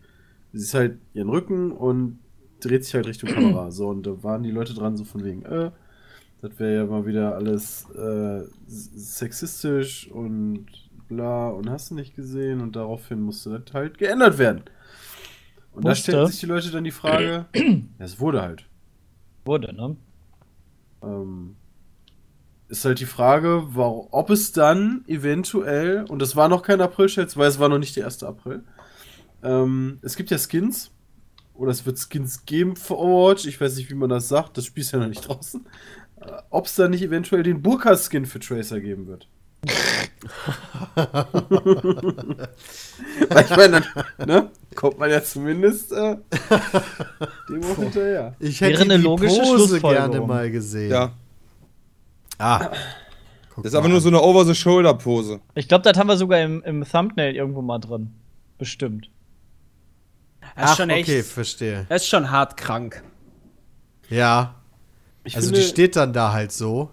Sie 0.55 0.63
ist 0.63 0.73
halt 0.75 0.99
ihren 1.13 1.29
Rücken 1.29 1.71
und 1.73 2.19
dreht 2.65 2.85
sich 2.85 2.95
halt 2.95 3.07
Richtung 3.07 3.31
Kamera. 3.31 3.71
So, 3.71 3.89
und 3.89 4.07
da 4.07 4.23
waren 4.23 4.43
die 4.43 4.51
Leute 4.51 4.75
dran, 4.75 4.97
so 4.97 5.05
von 5.05 5.25
wegen, 5.25 5.45
äh, 5.45 5.71
das 6.41 6.59
wäre 6.59 6.77
ja 6.77 6.85
mal 6.85 7.07
wieder 7.07 7.35
alles 7.35 7.89
äh, 7.91 8.43
sexistisch 8.67 10.11
und 10.11 10.67
bla 11.09 11.49
und 11.49 11.71
hast 11.71 11.91
du 11.91 11.95
nicht 11.95 12.15
gesehen 12.15 12.61
und 12.61 12.77
daraufhin 12.77 13.21
musste 13.21 13.59
das 13.59 13.75
halt 13.75 13.99
geändert 13.99 14.39
werden. 14.39 14.63
Und 15.73 15.85
da 15.85 15.91
Musste? 15.91 16.13
stellen 16.13 16.27
sich 16.29 16.41
die 16.41 16.47
Leute 16.47 16.71
dann 16.71 16.85
die 16.85 16.91
Frage, 16.91 17.47
ja, 17.55 17.65
es 17.99 18.21
wurde 18.21 18.43
halt. 18.43 18.67
Wurde, 19.45 19.75
ne? 19.75 19.97
Ähm, 21.03 21.57
ist 22.69 22.85
halt 22.85 23.01
die 23.01 23.07
Frage, 23.07 23.69
ob 23.75 24.31
es 24.31 24.53
dann 24.53 25.05
eventuell, 25.07 26.05
und 26.09 26.21
das 26.21 26.37
war 26.37 26.49
noch 26.49 26.63
kein 26.63 26.81
April-Scherz, 26.81 27.37
weil 27.37 27.49
es 27.49 27.59
war 27.59 27.69
noch 27.69 27.79
nicht 27.79 27.97
der 27.97 28.07
1. 28.07 28.23
April, 28.23 28.65
ähm, 29.43 29.99
es 30.03 30.17
gibt 30.17 30.31
ja 30.31 30.39
Skins, 30.39 30.94
oder 31.55 31.71
es 31.71 31.87
wird 31.87 31.99
Skins 31.99 32.45
geben 32.45 32.77
für 32.77 32.99
Overwatch, 32.99 33.47
ich 33.47 33.61
weiß 33.61 33.77
nicht, 33.77 33.91
wie 33.91 33.95
man 33.95 34.11
das 34.11 34.29
sagt, 34.29 34.59
das 34.59 34.67
Spiel 34.67 34.83
ist 34.83 34.93
ja 34.93 34.99
noch 34.99 35.09
nicht 35.09 35.27
draußen, 35.27 35.67
äh, 36.21 36.31
ob 36.51 36.67
es 36.67 36.75
dann 36.75 36.91
nicht 36.91 37.03
eventuell 37.03 37.43
den 37.43 37.63
Burka-Skin 37.63 38.27
für 38.27 38.41
Tracer 38.41 38.81
geben 38.81 39.07
wird. 39.07 39.29
Weil 43.31 43.45
ich 43.45 43.57
meine, 43.57 43.83
dann 44.19 44.29
ne, 44.29 44.51
kommt 44.75 44.99
man 44.99 45.11
ja 45.11 45.23
zumindest 45.23 45.93
äh, 45.93 46.17
dem 47.49 47.65
auch 47.65 47.77
hinterher. 47.77 48.35
Ich 48.41 48.61
Wäre 48.61 48.73
hätte 48.73 48.83
eine 48.83 48.99
die 48.99 49.05
logische 49.05 49.39
Pose 49.39 49.69
Schlussfolgerung. 49.69 50.11
gerne 50.11 50.27
mal 50.27 50.51
gesehen. 50.51 50.91
Ja. 50.91 51.13
Ah. 52.39 52.71
Guck 53.55 53.65
Das 53.65 53.73
ist 53.73 53.79
aber 53.79 53.89
nur 53.89 54.01
so 54.01 54.09
eine 54.09 54.21
Over-the-Shoulder-Pose. 54.21 55.41
Ich 55.55 55.69
glaube, 55.69 55.83
das 55.85 55.97
haben 55.97 56.09
wir 56.09 56.17
sogar 56.17 56.41
im, 56.41 56.63
im 56.65 56.85
Thumbnail 56.85 57.35
irgendwo 57.35 57.63
mal 57.63 57.79
drin. 57.79 58.11
Bestimmt. 58.59 59.09
Das 60.57 60.65
ist 60.67 60.71
Ach, 60.73 60.77
schon 60.77 60.91
echt. 60.91 61.09
okay, 61.09 61.23
verstehe. 61.23 61.87
Das 61.89 62.03
ist 62.03 62.09
schon 62.09 62.31
hart 62.31 62.57
krank. 62.57 63.03
Ja. 64.09 64.55
Ich 65.25 65.35
Also 65.37 65.49
finde, 65.49 65.61
die 65.63 65.67
steht 65.67 65.97
dann 65.97 66.13
da 66.13 66.33
halt 66.33 66.53
so. 66.53 66.91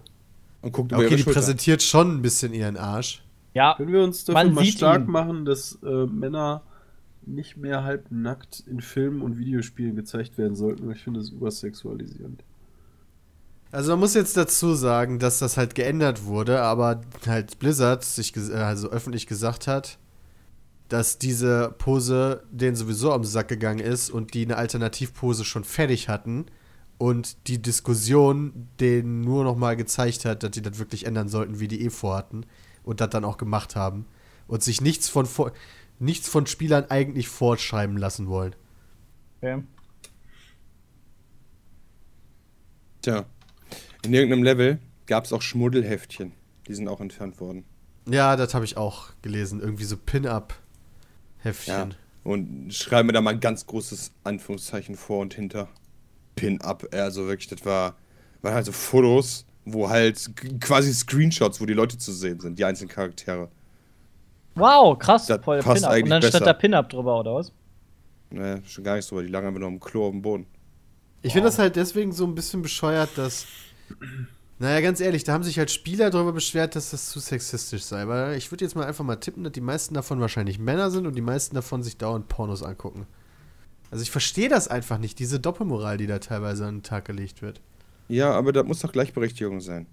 Und 0.62 0.72
guckt 0.72 0.92
Okay, 0.92 1.08
die 1.16 1.22
Schulter. 1.22 1.32
präsentiert 1.40 1.82
schon 1.82 2.16
ein 2.16 2.22
bisschen 2.22 2.54
ihren 2.54 2.76
Arsch. 2.76 3.22
Ja, 3.54 3.74
Können 3.76 3.92
wir 3.92 4.02
uns 4.02 4.24
dafür 4.24 4.50
mal 4.50 4.64
stark 4.64 5.02
ihn. 5.02 5.10
machen, 5.10 5.44
dass 5.44 5.78
äh, 5.84 6.06
Männer 6.06 6.62
nicht 7.26 7.56
mehr 7.56 7.84
halbnackt 7.84 8.60
in 8.66 8.80
Filmen 8.80 9.22
und 9.22 9.38
Videospielen 9.38 9.94
gezeigt 9.94 10.38
werden 10.38 10.56
sollten? 10.56 10.86
weil 10.86 10.96
Ich 10.96 11.02
finde 11.02 11.20
das 11.20 11.28
übersexualisierend. 11.30 12.42
Also 13.70 13.92
man 13.92 14.00
muss 14.00 14.14
jetzt 14.14 14.36
dazu 14.36 14.74
sagen, 14.74 15.18
dass 15.18 15.38
das 15.38 15.56
halt 15.56 15.74
geändert 15.74 16.24
wurde, 16.24 16.62
aber 16.62 17.00
halt 17.26 17.58
Blizzard 17.58 18.04
sich 18.04 18.32
ges- 18.32 18.52
äh, 18.52 18.56
also 18.56 18.88
öffentlich 18.90 19.26
gesagt 19.26 19.66
hat, 19.66 19.98
dass 20.92 21.16
diese 21.16 21.74
Pose 21.78 22.42
denen 22.50 22.76
sowieso 22.76 23.14
am 23.14 23.24
Sack 23.24 23.48
gegangen 23.48 23.78
ist 23.78 24.10
und 24.10 24.34
die 24.34 24.44
eine 24.44 24.58
Alternativpose 24.58 25.42
schon 25.42 25.64
fertig 25.64 26.10
hatten 26.10 26.44
und 26.98 27.48
die 27.48 27.62
Diskussion 27.62 28.68
denen 28.78 29.22
nur 29.22 29.42
noch 29.42 29.56
mal 29.56 29.74
gezeigt 29.74 30.26
hat, 30.26 30.42
dass 30.42 30.50
die 30.50 30.60
das 30.60 30.78
wirklich 30.78 31.06
ändern 31.06 31.30
sollten, 31.30 31.60
wie 31.60 31.68
die 31.68 31.82
eh 31.82 31.88
vorhatten 31.88 32.44
und 32.82 33.00
das 33.00 33.08
dann 33.08 33.24
auch 33.24 33.38
gemacht 33.38 33.74
haben 33.74 34.04
und 34.48 34.62
sich 34.62 34.82
nichts 34.82 35.08
von 35.08 35.26
nichts 35.98 36.28
von 36.28 36.46
Spielern 36.46 36.84
eigentlich 36.90 37.28
vorschreiben 37.28 37.96
lassen 37.96 38.26
wollen. 38.26 38.54
okay. 39.40 39.62
Tja. 43.00 43.24
In 44.04 44.12
irgendeinem 44.12 44.42
Level 44.42 44.78
gab 45.06 45.24
es 45.24 45.32
auch 45.32 45.40
Schmuddelheftchen. 45.40 46.32
Die 46.68 46.74
sind 46.74 46.86
auch 46.86 47.00
entfernt 47.00 47.40
worden. 47.40 47.64
Ja, 48.06 48.36
das 48.36 48.52
habe 48.52 48.66
ich 48.66 48.76
auch 48.76 49.08
gelesen, 49.22 49.60
irgendwie 49.60 49.84
so 49.84 49.96
Pin-up-Heftchen. 51.42 51.90
Ja. 51.90 51.96
Und 52.24 52.72
schreiben 52.72 53.08
mir 53.08 53.12
da 53.12 53.20
mal 53.20 53.30
ein 53.30 53.40
ganz 53.40 53.66
großes 53.66 54.12
Anführungszeichen 54.24 54.96
vor 54.96 55.20
und 55.20 55.34
hinter. 55.34 55.68
Pin-up. 56.36 56.86
Also 56.92 57.26
wirklich, 57.26 57.48
das 57.48 57.64
war, 57.64 57.96
waren 58.42 58.54
halt 58.54 58.66
so 58.66 58.72
Fotos, 58.72 59.44
wo 59.64 59.90
halt 59.90 60.30
quasi 60.60 60.92
Screenshots, 60.94 61.60
wo 61.60 61.66
die 61.66 61.74
Leute 61.74 61.98
zu 61.98 62.12
sehen 62.12 62.40
sind, 62.40 62.58
die 62.58 62.64
einzelnen 62.64 62.90
Charaktere. 62.90 63.50
Wow, 64.54 64.98
krass. 64.98 65.26
Das 65.26 65.44
Voll 65.44 65.60
Pin-Up. 65.60 66.02
Und 66.02 66.10
dann 66.10 66.22
steht 66.22 66.32
besser. 66.32 66.44
da 66.44 66.52
Pin-Up 66.52 66.88
drüber, 66.88 67.20
oder 67.20 67.34
was? 67.34 67.52
Ne, 68.30 68.62
schon 68.66 68.84
gar 68.84 68.96
nicht 68.96 69.04
so, 69.04 69.16
weil 69.16 69.26
die 69.26 69.32
lagen 69.32 69.46
einfach 69.46 69.60
nur 69.60 69.68
im 69.68 69.80
Klo 69.80 70.06
auf 70.06 70.12
dem 70.12 70.22
Boden. 70.22 70.46
Ich 71.22 71.32
finde 71.32 71.48
das 71.48 71.58
halt 71.58 71.76
deswegen 71.76 72.12
so 72.12 72.24
ein 72.26 72.34
bisschen 72.34 72.62
bescheuert, 72.62 73.10
dass. 73.16 73.46
Naja, 74.62 74.80
ganz 74.80 75.00
ehrlich, 75.00 75.24
da 75.24 75.32
haben 75.32 75.42
sich 75.42 75.58
halt 75.58 75.72
Spieler 75.72 76.10
darüber 76.10 76.32
beschwert, 76.32 76.76
dass 76.76 76.92
das 76.92 77.10
zu 77.10 77.18
sexistisch 77.18 77.82
sei. 77.82 78.06
Weil 78.06 78.36
ich 78.36 78.52
würde 78.52 78.64
jetzt 78.64 78.76
mal 78.76 78.86
einfach 78.86 79.04
mal 79.04 79.16
tippen, 79.16 79.42
dass 79.42 79.52
die 79.52 79.60
meisten 79.60 79.92
davon 79.92 80.20
wahrscheinlich 80.20 80.60
Männer 80.60 80.92
sind 80.92 81.04
und 81.04 81.16
die 81.16 81.20
meisten 81.20 81.56
davon 81.56 81.82
sich 81.82 81.96
dauernd 81.96 82.28
Pornos 82.28 82.62
angucken. 82.62 83.08
Also 83.90 84.02
ich 84.04 84.12
verstehe 84.12 84.48
das 84.48 84.68
einfach 84.68 84.98
nicht, 84.98 85.18
diese 85.18 85.40
Doppelmoral, 85.40 85.96
die 85.96 86.06
da 86.06 86.20
teilweise 86.20 86.64
an 86.64 86.76
den 86.76 86.82
Tag 86.84 87.06
gelegt 87.06 87.42
wird. 87.42 87.60
Ja, 88.06 88.30
aber 88.30 88.52
das 88.52 88.64
muss 88.64 88.78
doch 88.78 88.92
Gleichberechtigung 88.92 89.60
sein. 89.60 89.88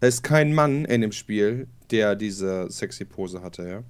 Da 0.00 0.06
ist 0.06 0.22
kein 0.22 0.54
Mann 0.54 0.86
in 0.86 1.02
dem 1.02 1.12
Spiel, 1.12 1.68
der 1.90 2.16
diese 2.16 2.70
sexy 2.70 3.04
Pose 3.04 3.42
hatte, 3.42 3.68
ja? 3.68 3.82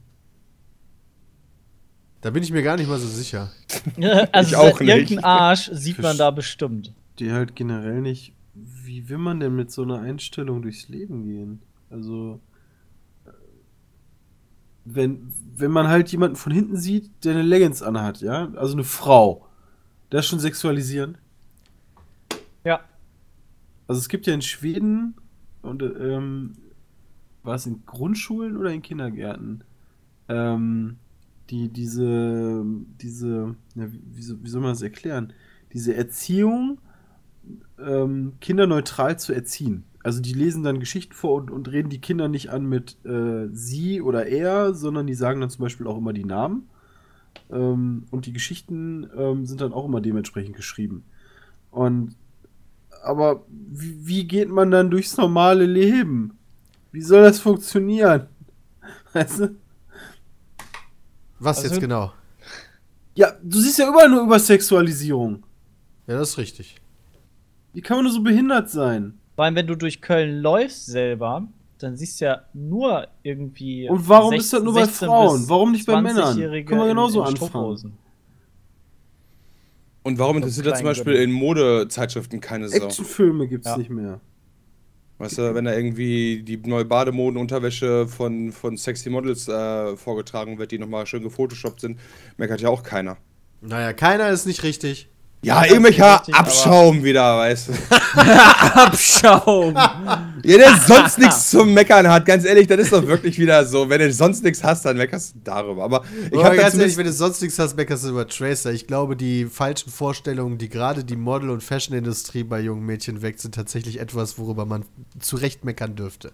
Da 2.21 2.31
bin 2.31 2.43
ich 2.43 2.51
mir 2.51 2.65
gar 2.65 2.77
nicht 2.77 2.89
mal 2.89 2.99
so 2.99 3.07
sicher. 3.07 3.53
also 4.33 4.51
Ich 4.51 4.57
auch 4.57 4.81
nicht. 4.81 4.89
irgendein 4.89 5.25
Arsch 5.25 5.71
sieht 5.73 6.01
man 6.01 6.19
da 6.19 6.33
bestimmt. 6.33 6.93
Die 7.21 7.31
halt 7.31 7.55
generell 7.55 8.01
nicht. 8.01 8.33
Wie 8.57 9.09
will 9.09 9.19
man 9.19 9.41
denn 9.41 9.55
mit 9.55 9.71
so 9.71 9.83
einer 9.83 10.01
Einstellung 10.01 10.63
durchs 10.63 10.89
Leben 10.89 11.25
gehen? 11.25 11.63
Also. 11.91 12.41
äh, 13.27 13.31
Wenn, 14.85 15.33
wenn 15.57 15.71
man 15.73 15.89
halt 15.89 16.11
jemanden 16.13 16.37
von 16.37 16.53
hinten 16.53 16.77
sieht, 16.77 17.11
der 17.25 17.33
eine 17.33 17.43
Leggings 17.43 17.83
anhat, 17.83 18.21
ja? 18.21 18.53
Also 18.55 18.75
eine 18.75 18.85
Frau. 18.85 19.47
Das 20.11 20.25
ist 20.25 20.31
schon 20.31 20.39
sexualisierend. 20.39 21.19
Ja. 22.65 22.81
Also 23.87 24.01
es 24.01 24.09
gibt 24.09 24.27
ja 24.27 24.35
in 24.35 24.43
Schweden 24.43 25.15
und 25.63 25.83
ähm, 25.83 26.53
war 27.43 27.55
es 27.57 27.67
in 27.67 27.85
Grundschulen 27.87 28.57
oder 28.57 28.73
in 28.73 28.83
Kindergärten? 28.83 29.65
Ähm, 30.29 30.97
die 31.51 31.69
diese 31.69 32.65
diese 33.01 33.55
ja, 33.77 33.93
wie, 33.93 34.03
wie 34.15 34.23
so- 34.23 34.43
wie 34.43 34.49
soll 34.49 34.63
man 34.63 34.73
das 34.73 34.83
erklären? 34.83 35.33
Diese 35.73 35.95
Erziehung 35.95 36.79
ähm, 37.79 38.35
kinderneutral 38.41 39.19
zu 39.19 39.33
erziehen. 39.33 39.85
Also 40.03 40.21
die 40.21 40.35
lesen 40.35 40.63
dann 40.63 40.79
Geschichten 40.81 41.15
vor 41.15 41.35
und, 41.35 41.51
und 41.51 41.71
reden 41.71 41.89
die 41.91 42.01
Kinder 42.01 42.29
nicht 42.29 42.51
an 42.51 42.67
mit 42.67 42.97
äh, 43.05 43.49
sie 43.53 44.01
oder 44.01 44.27
er, 44.27 44.73
sondern 44.75 45.07
die 45.07 45.15
sagen 45.15 45.41
dann 45.41 45.51
zum 45.51 45.63
Beispiel 45.65 45.87
auch 45.87 45.99
immer 45.99 46.13
die 46.13 46.25
Namen. 46.25 46.69
Ähm, 47.51 48.07
und 48.11 48.27
die 48.27 48.33
Geschichten 48.33 49.09
ähm, 49.17 49.47
sind 49.47 49.61
dann 49.61 49.73
auch 49.73 49.85
immer 49.85 50.01
dementsprechend 50.01 50.55
geschrieben. 50.57 51.05
Und 51.71 52.15
aber 53.03 53.45
wie, 53.49 54.07
wie 54.07 54.25
geht 54.27 54.49
man 54.49 54.71
dann 54.71 54.91
durchs 54.91 55.17
normale 55.17 55.67
Leben? 55.67 56.39
Wie 56.93 57.03
soll 57.03 57.23
das 57.23 57.41
funktionieren? 57.41 58.27
Weißt 59.13 59.41
du? 59.41 59.57
Was 61.39 61.59
Also- 61.59 61.69
jetzt 61.71 61.81
genau? 61.81 62.13
Ja, 63.15 63.33
du 63.43 63.59
siehst 63.61 63.79
ja 63.79 63.89
überall 63.89 64.11
nur 64.11 64.23
über 64.23 64.39
Sexualisierung. 64.39 65.43
Ja, 66.07 66.19
das 66.19 66.31
ist 66.31 66.39
richtig. 66.39 66.77
Wie 67.77 67.83
kann 67.83 67.99
man 67.99 68.05
nur 68.05 68.13
so 68.15 68.23
behindert 68.23 68.71
sein? 68.71 69.19
Vor 69.35 69.45
allem, 69.45 69.55
wenn 69.55 69.67
du 69.67 69.77
durch 69.77 70.01
Köln 70.01 70.41
läufst 70.41 70.87
selber, 70.87 71.47
dann 71.77 71.95
siehst 71.95 72.19
du 72.19 72.25
ja 72.25 72.45
nur 72.55 73.07
irgendwie. 73.23 73.87
Und 73.87 74.09
warum 74.09 74.33
ist 74.33 74.49
16 74.49 74.57
das 74.57 74.65
nur 74.65 74.75
bei 74.75 74.85
16 74.87 75.09
Frauen? 75.09 75.49
Warum 75.51 75.73
nicht 75.73 75.87
bei 75.87 76.01
Männern? 76.01 76.39
20-Jährige 76.39 76.65
Können 76.71 76.81
wir 76.81 76.89
genauso 76.89 77.21
in, 77.23 77.37
in 77.37 77.43
anfangen. 77.43 77.99
Und 80.05 80.19
warum 80.19 80.39
interessiert 80.39 80.65
das 80.65 80.79
zum 80.79 80.87
Beispiel 80.87 81.17
in 81.17 81.31
Modezeitschriften 81.33 82.41
keine 82.41 82.71
Sau? 82.71 82.87
Actionfilme 82.87 83.47
gibt's 83.47 83.69
Ja. 83.69 83.77
nicht 83.77 83.91
mehr. 83.91 84.23
Weißt 85.19 85.37
du, 85.37 85.55
wenn 85.55 85.67
da 85.67 85.75
irgendwie 85.75 86.43
die 86.43 86.57
neue 86.57 86.87
Bademodenunterwäsche 86.87 88.09
von, 88.09 88.53
von 88.53 88.79
sexy 88.79 89.11
Models 89.11 89.49
äh, 89.49 89.99
vorgetragen 89.99 90.57
wird, 90.57 90.73
die 90.73 90.79
nochmal 90.79 91.07
schön 91.07 91.23
gefotoshoppt 91.23 91.83
sind, 91.83 92.01
meckert 92.39 92.63
ja 92.63 92.71
auch 92.71 92.83
keiner. 92.83 93.19
Naja, 93.61 93.93
keiner 93.93 94.31
ist 94.31 94.47
nicht 94.47 94.63
richtig. 94.63 95.11
Ja, 95.43 95.65
irgendwelcher 95.65 96.19
richtig, 96.19 96.35
Abschaum 96.35 97.05
wieder, 97.05 97.37
weißt 97.39 97.69
du. 97.69 97.73
Abschaum. 98.81 99.75
Ja, 99.75 100.33
der 100.43 100.77
sonst 100.79 101.19
nichts 101.19 101.51
zum 101.51 101.73
Meckern 101.73 102.09
hat, 102.09 102.27
ganz 102.27 102.45
ehrlich, 102.45 102.67
das 102.67 102.81
ist 102.81 102.93
doch 102.93 103.07
wirklich 103.07 103.39
wieder 103.39 103.65
so. 103.65 103.89
Wenn 103.89 104.01
du 104.01 104.13
sonst 104.13 104.43
nichts 104.43 104.65
hast, 104.65 104.85
dann 104.85 104.97
meckerst 104.97 105.35
du 105.37 105.41
darüber. 105.45 105.85
Aber 105.85 106.05
ich 106.33 106.43
habe 106.43 106.57
ganz 106.57 106.75
ehrlich, 106.75 106.97
wenn 106.97 107.07
du 107.07 107.13
sonst 107.13 107.43
nichts 107.43 107.59
hast, 107.61 107.77
meckerst 107.77 108.05
du 108.05 108.09
über 108.09 108.27
Tracer. 108.27 108.73
Ich 108.73 108.87
glaube, 108.89 109.15
die 109.15 109.45
falschen 109.45 109.91
Vorstellungen, 109.91 110.59
die 110.59 110.69
gerade 110.69 111.05
die 111.05 111.17
Model- 111.17 111.51
und 111.51 111.63
Fashion-Industrie 111.63 112.43
bei 112.43 112.61
jungen 112.61 112.85
Mädchen 112.85 113.23
weckt, 113.23 113.41
sind 113.41 113.55
tatsächlich 113.55 114.01
etwas, 114.01 114.39
worüber 114.39 114.65
man 114.65 114.85
zu 115.21 115.37
Recht 115.37 115.65
meckern 115.65 115.95
dürfte. 115.95 116.33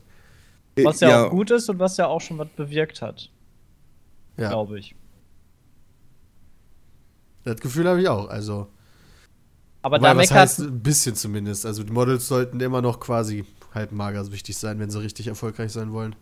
Was 0.83 1.01
ja, 1.01 1.27
auch 1.27 1.31
gut 1.31 1.51
ist 1.51 1.69
und 1.69 1.79
was 1.79 1.99
ja 1.99 2.07
auch 2.07 2.21
schon 2.21 2.39
was 2.39 2.49
bewirkt 2.57 3.03
hat, 3.03 3.31
Ja, 4.39 4.49
glaube 4.49 4.79
ich. 4.79 4.95
das 7.45 7.57
Gefühl 7.61 7.87
habe 7.89 8.01
ich 8.01 8.09
auch. 8.09 8.29
Also, 8.31 8.69
Aber 9.83 9.99
wobei, 9.99 10.09
da 10.09 10.17
was 10.17 10.31
meckert. 10.31 10.43
heißt 10.43 10.61
ein 10.61 10.81
bisschen 10.81 11.15
zumindest. 11.17 11.67
Also, 11.67 11.83
die 11.83 11.93
Models 11.93 12.29
sollten 12.29 12.61
immer 12.61 12.81
noch 12.83 13.01
quasi 13.01 13.45
halb 13.75 13.93
mager 13.93 14.31
wichtig 14.33 14.57
sein, 14.57 14.79
wenn 14.79 14.91
sie 14.91 15.01
richtig 15.01 15.27
erfolgreich 15.27 15.73
sein 15.73 15.93
wollen. 15.93 16.15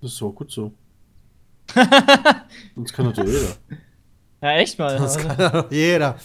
Das 0.00 0.12
ist 0.12 0.22
auch 0.22 0.32
gut 0.32 0.50
so. 0.50 0.74
Sonst 2.74 2.92
kann 2.92 3.06
das 3.06 3.16
ja 3.16 3.24
jeder. 3.24 3.56
Ja, 4.42 4.52
echt 4.56 4.78
mal. 4.78 4.98
Das 4.98 5.16
kann 5.16 5.38
doch 5.38 5.70
jeder. 5.70 6.18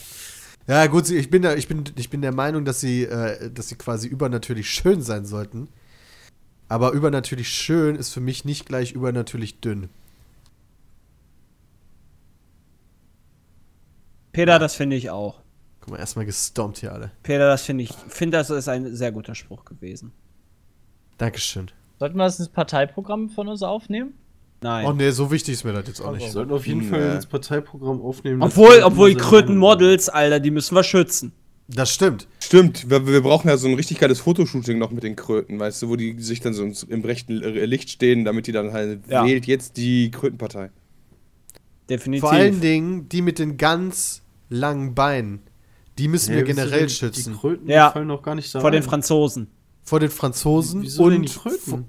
Ja, 0.66 0.86
gut, 0.86 1.08
ich 1.10 1.30
bin, 1.30 1.42
da, 1.42 1.54
ich, 1.54 1.66
bin, 1.68 1.84
ich 1.96 2.10
bin 2.10 2.20
der 2.22 2.34
Meinung, 2.34 2.64
dass 2.64 2.80
sie, 2.80 3.04
äh, 3.04 3.50
dass 3.50 3.68
sie 3.68 3.76
quasi 3.76 4.08
übernatürlich 4.08 4.68
schön 4.70 5.02
sein 5.02 5.24
sollten. 5.24 5.68
Aber 6.68 6.92
übernatürlich 6.92 7.48
schön 7.48 7.96
ist 7.96 8.12
für 8.12 8.20
mich 8.20 8.44
nicht 8.44 8.66
gleich 8.66 8.92
übernatürlich 8.92 9.60
dünn. 9.60 9.88
Peter, 14.32 14.58
das 14.58 14.76
finde 14.76 14.96
ich 14.96 15.10
auch. 15.10 15.39
Guck 15.80 15.90
mal, 15.92 15.98
erstmal 15.98 16.26
gestompt 16.26 16.78
hier 16.78 16.92
alle. 16.92 17.10
Peter, 17.22 17.46
das 17.48 17.62
finde 17.62 17.84
ich, 17.84 17.92
finde 18.08 18.36
das 18.38 18.50
ist 18.50 18.68
ein 18.68 18.94
sehr 18.94 19.12
guter 19.12 19.34
Spruch 19.34 19.64
gewesen. 19.64 20.12
Dankeschön. 21.18 21.70
Sollten 21.98 22.16
wir 22.16 22.24
das 22.24 22.38
ins 22.38 22.48
Parteiprogramm 22.48 23.30
von 23.30 23.48
uns 23.48 23.62
aufnehmen? 23.62 24.14
Nein. 24.62 24.86
Oh 24.86 24.92
nee, 24.92 25.10
so 25.10 25.30
wichtig 25.30 25.54
ist 25.54 25.64
mir 25.64 25.72
das 25.72 25.86
jetzt 25.86 26.00
auch 26.02 26.12
Wir 26.12 26.18
nicht. 26.18 26.32
sollten 26.32 26.52
auf 26.52 26.66
jeden 26.66 26.80
Nee. 26.80 26.88
Fall 26.88 27.14
ins 27.14 27.26
Parteiprogramm 27.26 28.02
aufnehmen. 28.02 28.42
obwohl, 28.42 28.76
wir 28.78 28.86
obwohl 28.86 29.10
die 29.10 29.16
Kröten-Models, 29.16 30.08
Alter, 30.10 30.38
die 30.40 30.50
müssen 30.50 30.74
wir 30.74 30.82
schützen. 30.84 31.32
Das 31.68 31.94
stimmt. 31.94 32.26
Stimmt, 32.40 32.90
wir, 32.90 33.06
wir 33.06 33.22
brauchen 33.22 33.48
ja 33.48 33.56
so 33.56 33.68
ein 33.68 33.74
richtig 33.74 34.00
geiles 34.00 34.20
Fotoshooting 34.20 34.76
noch 34.78 34.90
mit 34.90 35.02
den 35.04 35.14
Kröten, 35.16 35.58
weißt 35.58 35.82
du, 35.82 35.88
wo 35.88 35.96
die 35.96 36.20
sich 36.20 36.40
dann 36.40 36.52
so 36.52 36.68
im 36.88 37.02
rechten 37.02 37.42
äh, 37.42 37.64
Licht 37.64 37.90
stehen, 37.90 38.24
damit 38.24 38.48
die 38.48 38.52
dann 38.52 38.72
halt 38.72 39.00
Ja. 39.08 39.24
wählt 39.24 39.46
jetzt 39.46 39.76
die 39.76 40.10
Krötenpartei. 40.10 40.70
Definitiv. 41.88 42.20
Vor 42.22 42.32
allen 42.32 42.60
Dingen 42.60 43.08
die 43.08 43.22
mit 43.22 43.38
den 43.38 43.56
ganz 43.56 44.22
langen 44.48 44.94
Beinen. 44.94 45.40
Die 45.98 46.08
müssen 46.08 46.30
Hä, 46.32 46.38
wir 46.38 46.44
generell 46.44 46.80
denn? 46.80 46.88
schützen. 46.88 47.32
Die 47.34 47.38
Kröten 47.38 47.68
Ja. 47.68 47.90
fallen 47.90 48.06
noch 48.06 48.22
gar 48.22 48.34
nicht 48.34 48.54
da 48.54 48.60
Vor 48.60 48.70
den 48.70 48.82
rein. 48.82 48.88
Franzosen. 48.88 49.48
Vor 49.82 50.00
den 50.00 50.10
Franzosen 50.10 50.82
Wieso 50.82 51.04
und 51.04 51.12
denn 51.12 51.22
die 51.22 51.28
Kröten? 51.32 51.84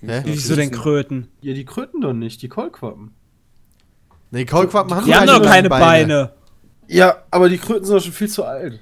Hä? 0.00 0.22
Wieso 0.24 0.56
denn 0.56 0.70
Kröten? 0.70 1.28
Ja, 1.42 1.52
die 1.52 1.64
Kröten 1.64 2.00
doch 2.00 2.12
nicht, 2.14 2.40
die 2.42 2.48
Kaulquappen. 2.48 3.10
Nee, 4.30 4.44
Kaulquappen 4.44 4.94
haben 4.94 5.04
Die 5.06 5.14
haben 5.14 5.26
doch 5.26 5.42
keine 5.42 5.68
langen 5.68 5.80
Beine. 5.82 6.32
Ja, 6.88 7.22
aber 7.30 7.48
die 7.48 7.58
Kröten 7.58 7.84
sind 7.84 7.96
doch 7.96 8.02
schon 8.02 8.12
viel 8.12 8.28
zu 8.28 8.44
alt. 8.44 8.80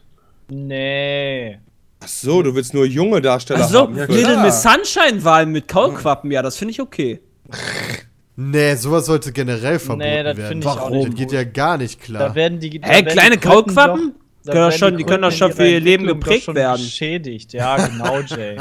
Nee. 0.51 1.59
Ach 2.01 2.09
so, 2.09 2.43
du 2.43 2.55
willst 2.55 2.75
nur 2.75 2.85
junge 2.87 3.21
Darsteller 3.21 3.65
Also, 3.65 3.81
haben. 3.81 3.97
ja, 3.97 4.05
Little. 4.05 4.43
Miss 4.43 4.63
Sunshine 4.63 5.25
Wahl 5.25 5.47
mit 5.47 5.67
Kaulquappen, 5.69 6.31
ja, 6.31 6.43
das 6.43 6.57
finde 6.57 6.73
ich 6.73 6.81
okay. 6.81 7.21
Nee, 8.41 8.77
sowas 8.77 9.07
sollte 9.07 9.33
generell 9.33 9.81
verboten 9.81 10.09
Nee, 10.09 10.23
das 10.23 10.37
werden. 10.37 10.49
finde 10.49 10.67
ich 10.67 10.73
auch 10.73 10.77
Warum? 10.77 10.97
nicht 10.99 11.09
Das 11.09 11.15
geht 11.17 11.33
ja 11.33 11.43
gar 11.43 11.77
nicht 11.77 12.01
klar. 12.01 12.29
Da 12.29 12.35
werden 12.37 12.61
die. 12.61 12.79
da 12.79 12.87
Hä, 12.87 12.93
werden 12.93 13.07
die 13.07 13.13
kleine 13.13 13.39
Kaulquappen? 13.39 14.15
Können 14.47 14.73
schon- 14.73 14.97
die 14.97 15.03
können 15.03 15.23
doch 15.23 15.33
schon 15.33 15.53
für 15.53 15.67
ihr 15.67 15.81
Leben 15.81 16.07
geprägt 16.07 16.45
schon 16.45 16.55
werden. 16.55 16.81
Geschädigt, 16.81 17.53
ja, 17.53 17.77
genau, 17.89 18.21
Jay. 18.27 18.57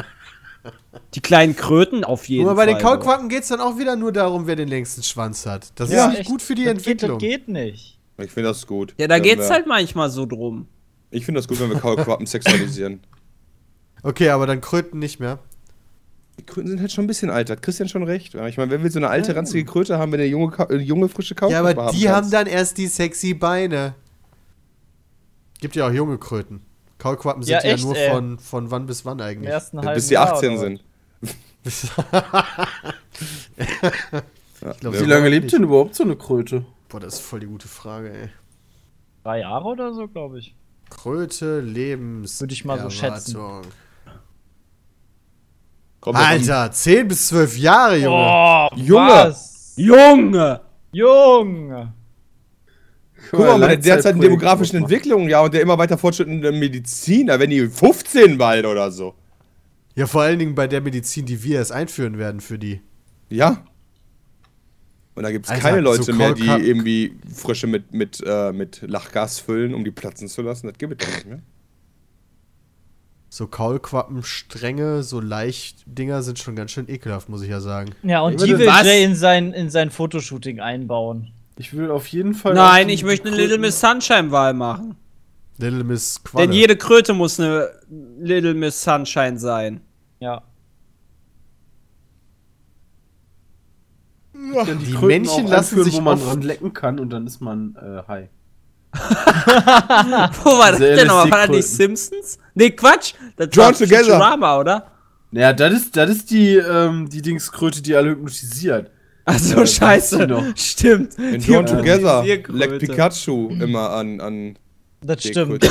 Die 1.13 1.19
kleinen 1.21 1.55
Kröten 1.55 2.03
auf 2.03 2.27
jeden 2.27 2.45
Guck 2.47 2.55
mal, 2.57 2.65
bei 2.65 2.71
Fall. 2.71 2.79
den 2.81 2.83
Kaulquappen 2.83 3.29
geht 3.29 3.43
es 3.43 3.49
dann 3.49 3.61
auch 3.61 3.77
wieder 3.77 3.95
nur 3.95 4.11
darum, 4.11 4.47
wer 4.47 4.55
den 4.55 4.67
längsten 4.67 5.03
Schwanz 5.03 5.45
hat. 5.45 5.71
Das 5.75 5.91
Ja, 5.91 6.05
ist 6.05 6.09
nicht 6.09 6.19
echt. 6.21 6.29
gut 6.29 6.41
für 6.41 6.55
die 6.55 6.63
das 6.65 6.71
Entwicklung. 6.73 7.19
Geht, 7.19 7.41
das 7.41 7.45
geht 7.45 7.47
nicht. 7.49 7.99
Ich 8.17 8.31
finde 8.31 8.49
das 8.49 8.65
gut. 8.65 8.95
Ja, 8.97 9.07
da 9.07 9.19
geht's 9.19 9.47
wir- 9.47 9.49
halt 9.53 9.67
manchmal 9.67 10.09
so 10.09 10.25
drum. 10.25 10.67
Ich 11.11 11.23
finde 11.23 11.39
das 11.39 11.47
gut, 11.47 11.59
wenn 11.61 11.69
wir 11.69 11.77
Kaulquappen 11.79 12.25
sexualisieren. 12.25 13.01
Okay, 14.01 14.29
aber 14.29 14.47
dann 14.47 14.59
Kröten 14.59 14.97
nicht 14.97 15.19
mehr. 15.19 15.37
Die 16.39 16.45
Kröten 16.45 16.69
sind 16.69 16.79
halt 16.79 16.91
schon 16.91 17.05
ein 17.05 17.07
bisschen 17.07 17.29
alt, 17.29 17.49
hat 17.49 17.61
Christian 17.63 17.89
schon 17.89 18.03
recht. 18.03 18.33
Ja, 18.35 18.47
Ich 18.47 18.57
meine, 18.57 18.69
wer 18.71 18.83
will 18.83 18.91
so 18.91 18.99
eine 18.99 19.09
alte, 19.09 19.35
ranzige 19.35 19.65
Kröte 19.65 19.97
haben, 19.97 20.11
wenn 20.11 20.19
er 20.19 20.27
junge, 20.27 20.53
äh, 20.69 20.75
junge 20.77 21.09
frische 21.09 21.33
Ja, 21.33 21.39
Kaulquappe 21.39 21.69
aber 21.69 21.85
haben 21.87 21.97
die 21.97 22.07
haben 22.09 22.15
kannst? 22.15 22.33
dann 22.33 22.47
erst 22.47 22.77
die 22.77 22.87
sexy 22.87 23.33
Beine. 23.33 23.95
Gibt 25.59 25.75
ja 25.75 25.87
auch 25.87 25.91
junge 25.91 26.17
Kröten. 26.19 26.61
Kaulquappen 26.99 27.41
sind 27.43 27.53
Ja, 27.53 27.63
ja, 27.63 27.73
echt, 27.73 27.83
nur 27.83 27.95
ey. 27.95 28.11
von, 28.11 28.37
von 28.39 28.69
wann 28.71 28.85
bis 28.85 29.03
wann 29.05 29.19
eigentlich? 29.21 29.49
ersten 29.49 29.77
Ja, 29.77 29.83
halben 29.85 29.95
bis 29.95 30.07
die 30.07 30.13
Jahr 30.13 30.33
18 30.33 30.51
oder 30.51 30.59
sind. 30.59 30.83
Ja, 34.61 34.73
glaub, 34.79 34.93
Wie 34.99 35.05
lange 35.05 35.29
lebt 35.29 35.51
denn 35.53 35.63
überhaupt 35.63 35.93
so 35.95 36.03
eine 36.03 36.15
Kröte? 36.15 36.65
Boah, 36.89 36.99
das 36.99 37.15
ist 37.15 37.19
voll 37.21 37.39
die 37.41 37.45
gute 37.45 37.67
Frage, 37.67 38.11
ey. 38.11 38.29
Drei 39.23 39.39
Jahre 39.41 39.65
oder 39.65 39.93
so, 39.93 40.07
glaube 40.07 40.39
ich. 40.39 40.55
Kröte, 40.89 41.59
Lebens. 41.59 42.39
Würde 42.39 42.53
ich 42.53 42.65
mal 42.65 42.79
so 42.81 42.89
schätzen. 42.89 43.37
Kommt 46.07 46.19
Alter, 46.19 46.71
10 46.71 47.09
bis 47.09 47.27
12 47.27 47.57
Jahre, 47.57 47.97
Junge. 47.97 48.15
Oh, 48.15 48.69
Junge! 48.77 49.09
Was? 49.09 49.73
Junge! 49.75 50.61
Junge! 50.93 51.93
Guck 53.29 53.39
mal, 53.41 53.59
bei 53.59 53.67
der 53.67 53.75
derzeitigen 53.75 54.21
demografischen. 54.21 54.77
Entwicklung, 54.77 55.27
ja, 55.27 55.41
und 55.41 55.53
der 55.53 55.59
immer 55.61 55.77
weiter 55.77 55.97
fortschrittenden 55.97 56.57
Medizin, 56.57 57.27
da 57.27 57.37
werden 57.37 57.49
die 57.49 57.67
15 57.67 58.37
bald 58.37 58.65
oder 58.65 58.89
so. 58.89 59.15
Ja, 59.95 60.07
vor 60.07 60.21
allen 60.21 60.39
Dingen 60.39 60.55
bei 60.55 60.67
der 60.67 60.79
Medizin, 60.79 61.25
die 61.25 61.43
wir 61.43 61.57
erst 61.57 61.73
einführen 61.73 62.17
werden 62.17 62.39
für 62.39 62.57
die. 62.57 62.79
Ja. 63.27 63.65
Und 65.15 65.23
da 65.23 65.31
gibt 65.31 65.49
es 65.49 65.59
keine 65.59 65.81
Leute 65.81 66.03
so 66.03 66.13
mehr, 66.13 66.33
die 66.33 66.47
irgendwie 66.47 67.17
Frische 67.35 67.67
mit, 67.67 67.93
mit, 67.93 68.23
äh, 68.25 68.53
mit 68.53 68.81
Lachgas 68.81 69.41
füllen, 69.41 69.73
um 69.73 69.83
die 69.83 69.91
platzen 69.91 70.29
zu 70.29 70.41
lassen. 70.41 70.67
Das 70.67 70.77
gibt 70.77 71.01
es 71.01 71.05
doch 71.05 71.13
nicht 71.13 71.27
mehr. 71.27 71.41
So 73.37 73.45
Kaulquappenstränge, 73.45 75.03
so 75.03 75.19
Leicht-Dinger 75.19 76.23
sind 76.23 76.39
schon 76.39 76.55
ganz 76.55 76.71
schön 76.71 76.89
ekelhaft, 76.89 77.29
muss 77.29 77.43
ich 77.43 77.49
ja 77.49 77.59
sagen. 77.59 77.91
Ja, 78.01 78.21
und 78.21 78.41
Ja, 78.41 78.47
die 78.47 78.57
will 78.57 78.65
was? 78.65 78.83
Jay 78.83 79.03
in 79.03 79.13
sein, 79.13 79.53
in 79.53 79.69
sein 79.69 79.91
Fotoshooting 79.91 80.59
einbauen. 80.59 81.33
Ich 81.55 81.71
will 81.77 81.91
auf 81.91 82.07
jeden 82.07 82.33
Fall. 82.33 82.55
Nein, 82.55 82.87
die 82.87 82.95
ich 82.95 83.03
möchte 83.03 83.27
eine 83.27 83.35
Kröten- 83.35 83.49
Little 83.51 83.59
Miss 83.59 83.79
Sunshine 83.79 84.31
Wahl 84.31 84.55
machen. 84.55 84.95
Little 85.59 85.83
Miss 85.83 86.19
Qualle. 86.23 86.47
Denn 86.47 86.51
jede 86.55 86.75
Kröte 86.77 87.13
muss 87.13 87.39
eine 87.39 87.69
Little 88.19 88.55
Miss 88.55 88.83
Sunshine 88.83 89.37
sein. 89.37 89.81
Ja. 90.19 90.41
Die 94.33 94.93
Kröten 94.93 95.05
Männchen 95.05 95.45
lassen 95.45 95.83
sich 95.83 95.97
wo 95.97 96.01
man 96.01 96.17
oft- 96.17 96.25
dran 96.25 96.41
lecken 96.41 96.73
kann 96.73 96.99
und 96.99 97.11
dann 97.11 97.27
ist 97.27 97.39
man 97.39 97.75
äh, 97.75 98.01
high. 98.07 98.29
Wo 100.43 100.57
war 100.57 100.71
das 100.71 100.79
denn 100.79 101.07
nochmal? 101.07 101.31
War 101.31 101.47
das 101.47 101.55
nicht 101.55 101.67
Simpsons? 101.67 102.37
Nee, 102.53 102.71
Quatsch. 102.71 103.13
Das 103.35 103.49
Join 103.51 103.65
war 103.65 103.73
Together. 103.73 104.03
Futurama, 104.03 104.59
oder? 104.59 104.91
Naja, 105.31 105.53
das 105.53 105.73
ist, 105.73 105.95
das 105.95 106.09
ist 106.09 106.31
die, 106.31 106.55
ähm, 106.55 107.09
die 107.09 107.21
Dingskröte, 107.21 107.81
die 107.81 107.95
alle 107.95 108.11
hypnotisiert. 108.11 108.91
Achso, 109.25 109.55
Ja, 109.55 109.59
das 109.61 109.73
scheiße. 109.73 110.53
Stimmt. 110.55 111.19
In 111.19 111.41
Drawn 111.41 111.65
Together 111.65 112.23
leckt 112.23 112.79
Pikachu 112.79 113.49
immer 113.49 113.89
an, 113.91 114.21
an 114.21 114.57
Das 115.01 115.21
stimmt. 115.23 115.69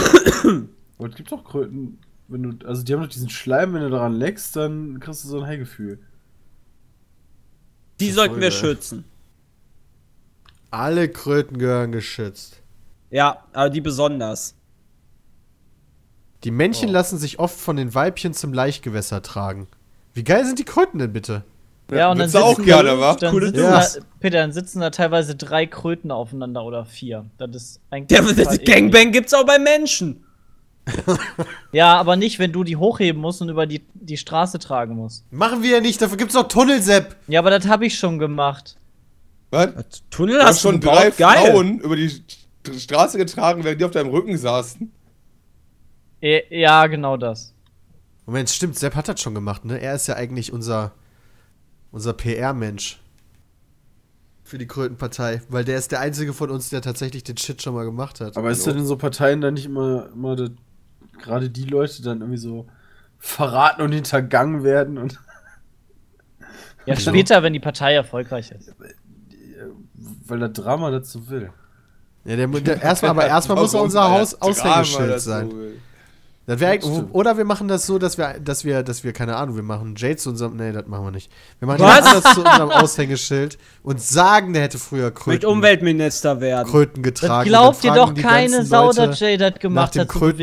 Aber 0.98 1.08
es 1.08 1.14
gibt 1.14 1.32
doch 1.32 1.42
Kröten, 1.42 1.98
wenn 2.28 2.42
du, 2.42 2.66
also 2.66 2.82
die 2.82 2.92
haben 2.92 3.02
doch 3.02 3.08
diesen 3.08 3.30
Schleim, 3.30 3.72
wenn 3.72 3.82
du 3.82 3.90
daran 3.90 4.14
leckst, 4.14 4.56
dann 4.56 5.00
kriegst 5.00 5.24
du 5.24 5.28
so 5.28 5.40
ein 5.40 5.46
High-Gefühl. 5.46 5.98
Die 8.00 8.10
sollten 8.10 8.40
wir 8.40 8.50
schützen. 8.50 9.04
Alle 10.70 11.08
Kröten 11.08 11.58
gehören 11.58 11.92
geschützt. 11.92 12.60
Ja, 13.16 13.38
aber 13.54 13.70
die 13.70 13.80
besonders. 13.80 14.54
Die 16.44 16.50
Oh. 16.50 16.52
Männchen 16.52 16.90
lassen 16.90 17.16
sich 17.16 17.38
oft 17.38 17.58
von 17.58 17.76
den 17.76 17.94
Weibchen 17.94 18.34
zum 18.34 18.52
Laichgewässer 18.52 19.22
tragen. 19.22 19.68
Wie 20.12 20.22
geil 20.22 20.44
sind 20.44 20.58
die 20.58 20.64
Kröten 20.64 20.98
denn 20.98 21.14
bitte? 21.14 21.42
Ja, 21.90 22.10
und 22.10 22.18
dann 22.18 22.30
du 22.30 22.38
auch 22.38 22.50
sitzen 22.56 22.66
gerne, 22.66 22.90
da, 22.90 23.00
wa? 23.00 23.14
Dann 23.14 23.30
Coole 23.30 23.46
sitzen 23.46 23.62
da, 23.62 23.86
Peter, 24.20 24.38
dann 24.40 24.52
sitzen 24.52 24.80
da 24.80 24.90
teilweise 24.90 25.34
drei 25.34 25.64
Kröten 25.64 26.10
aufeinander 26.10 26.62
oder 26.62 26.84
vier. 26.84 27.24
Das 27.38 27.54
ist 27.54 27.80
eigentlich. 27.88 28.08
Der, 28.08 28.20
total 28.20 28.44
das 28.44 28.54
eklig. 28.58 28.66
Gangbang 28.66 29.12
gibt's 29.12 29.32
auch 29.32 29.46
bei 29.46 29.58
Menschen. 29.58 30.22
Ja, 31.72 31.94
aber 31.96 32.16
nicht, 32.16 32.38
wenn 32.38 32.52
du 32.52 32.64
die 32.64 32.76
hochheben 32.76 33.20
musst 33.20 33.40
und 33.40 33.48
über 33.48 33.66
die, 33.66 33.82
die 33.94 34.18
Straße 34.18 34.58
tragen 34.58 34.94
musst. 34.94 35.24
Machen 35.32 35.62
wir 35.62 35.70
ja 35.70 35.80
nicht, 35.80 36.00
dafür 36.02 36.18
gibt's 36.18 36.34
doch 36.34 36.48
Tunnelsepp. 36.48 37.16
Ja, 37.28 37.40
aber 37.40 37.50
das 37.50 37.66
habe 37.66 37.86
ich 37.86 37.98
schon 37.98 38.18
gemacht. 38.18 38.76
Was? 39.50 39.70
Tunnel 40.10 40.42
hast 40.42 40.62
du 40.64 40.68
schon 40.68 40.80
drei 40.80 41.10
gebaut? 41.10 41.16
Geil. 41.16 41.50
Frauen 41.50 41.80
über 41.80 41.96
die 41.96 42.10
St- 42.74 42.80
Straße 42.80 43.18
getragen, 43.18 43.64
während 43.64 43.80
die 43.80 43.84
auf 43.84 43.90
deinem 43.92 44.10
Rücken 44.10 44.36
saßen. 44.36 44.90
Ja, 46.20 46.86
genau 46.86 47.16
das. 47.16 47.52
Moment, 48.24 48.50
stimmt, 48.50 48.76
Sepp 48.76 48.94
hat 48.96 49.08
das 49.08 49.20
schon 49.20 49.34
gemacht, 49.34 49.64
ne? 49.64 49.78
Er 49.80 49.94
ist 49.94 50.08
ja 50.08 50.16
eigentlich 50.16 50.52
unser, 50.52 50.92
unser 51.92 52.12
PR-Mensch. 52.12 53.00
Für 54.42 54.58
die 54.58 54.66
Krötenpartei. 54.66 55.42
Weil 55.48 55.64
der 55.64 55.76
ist 55.78 55.92
der 55.92 56.00
einzige 56.00 56.32
von 56.32 56.50
uns, 56.50 56.70
der 56.70 56.80
tatsächlich 56.80 57.24
den 57.24 57.36
Shit 57.36 57.62
schon 57.62 57.74
mal 57.74 57.84
gemacht 57.84 58.20
hat. 58.20 58.36
Aber 58.36 58.50
ist 58.50 58.66
denn 58.66 58.78
in 58.78 58.86
so 58.86 58.96
Parteien 58.96 59.40
dann 59.40 59.54
nicht 59.54 59.66
immer, 59.66 60.08
immer 60.12 60.36
gerade 61.18 61.50
die 61.50 61.64
Leute 61.64 62.02
dann 62.02 62.20
irgendwie 62.20 62.38
so 62.38 62.66
verraten 63.18 63.82
und 63.82 63.92
hintergangen 63.92 64.62
werden 64.62 64.98
und 64.98 65.18
Ja, 66.86 66.96
später, 67.00 67.42
wenn 67.42 67.52
die 67.52 67.60
Partei 67.60 67.94
erfolgreich 67.94 68.50
ist. 68.52 68.72
weil 70.26 70.38
der 70.38 70.48
Drama 70.50 70.90
dazu 70.90 71.28
will. 71.28 71.52
Ja, 72.26 72.36
der, 72.36 72.48
der, 72.48 72.82
erstmal, 72.82 73.10
aber 73.10 73.26
erstmal 73.26 73.58
muss 73.58 73.74
er 73.74 73.82
unser 73.82 74.10
Haus 74.10 74.40
Aushängeschild 74.40 75.20
sein. 75.20 75.50
Das 76.46 76.60
wär, 76.60 76.78
Das 76.78 76.88
oder 77.12 77.36
wir 77.36 77.44
machen 77.44 77.66
das 77.66 77.86
so, 77.86 77.98
dass 77.98 78.18
wir, 78.18 78.38
dass 78.38 78.64
wir, 78.64 78.84
dass 78.84 79.02
wir, 79.02 79.12
keine 79.12 79.34
Ahnung, 79.34 79.56
wir 79.56 79.64
machen 79.64 79.96
Jade 79.96 80.16
zu 80.16 80.30
unserem, 80.30 80.56
nee, 80.56 80.70
das 80.70 80.86
machen 80.86 81.04
wir 81.04 81.10
nicht. 81.10 81.28
Wir 81.58 81.66
machen 81.66 81.80
Was? 81.80 82.04
Jade 82.04 82.20
das 82.22 82.34
zu 82.34 82.44
unserem 82.44 82.70
Aushängeschild 82.70 83.58
und 83.82 84.00
sagen, 84.00 84.52
der 84.52 84.62
hätte 84.62 84.78
früher 84.78 85.10
Kröten, 85.10 85.46
Umweltminister 85.46 86.40
werden. 86.40 86.70
Kröten 86.70 87.02
Das 87.02 87.14
getragen. 87.14 87.48
glaubt 87.48 87.76
Und 87.76 87.84
dir 87.84 87.94
dann 87.94 88.14
doch 88.14 88.22
keine 88.22 88.64
Sau, 88.64 88.92
dass 88.92 89.18
Jay 89.18 89.36
das 89.36 89.54
gemacht 89.58 89.98
hat. 89.98 90.14
Und 90.14 90.38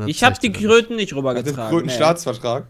dann 0.00 0.08
Ich 0.08 0.24
habe 0.24 0.34
zeigt 0.34 0.42
die 0.42 0.52
das. 0.52 0.62
Kröten 0.62 0.96
nicht 0.96 1.12
Nach 1.12 1.18
dem 1.18 1.26
rübergetragen. 1.28 1.70
Krötenstaatsvertrag. 1.70 2.66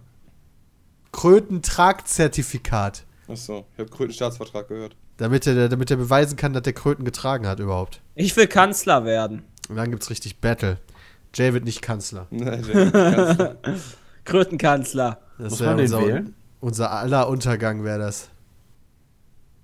Krötentragzertifikat. 1.12 3.04
Achso, 3.26 3.64
ich 3.72 3.78
habe 3.78 3.88
Krötenstaatsvertrag 3.88 4.68
gehört. 4.68 4.96
Damit 5.16 5.46
er, 5.46 5.68
damit 5.68 5.90
er 5.90 5.96
beweisen 5.96 6.36
kann, 6.36 6.52
dass 6.52 6.62
der 6.62 6.72
Kröten 6.72 7.04
getragen 7.04 7.46
hat 7.46 7.60
überhaupt. 7.60 8.00
Ich 8.16 8.36
will 8.36 8.46
Kanzler 8.48 9.04
werden. 9.04 9.42
Und 9.68 9.76
dann 9.76 9.90
gibt's 9.90 10.10
richtig 10.10 10.40
Battle. 10.40 10.78
Jay 11.34 11.52
wird 11.52 11.64
nicht 11.64 11.82
Kanzler. 11.82 12.26
Nein, 12.30 12.62
der- 12.66 13.34
der- 13.34 13.56
Krötenkanzler. 14.24 15.18
Das 15.38 15.50
Muss 15.50 15.60
wär 15.60 15.66
man 15.68 15.76
den 15.78 15.84
unser, 15.84 16.00
wählen? 16.06 16.34
unser 16.60 16.90
aller 16.90 17.28
Untergang 17.28 17.84
wäre 17.84 17.98
das. 17.98 18.28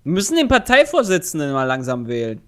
Wir 0.04 0.12
müssen 0.12 0.36
den 0.36 0.48
Parteivorsitzenden 0.48 1.52
mal 1.52 1.64
langsam 1.64 2.06
wählen. 2.06 2.40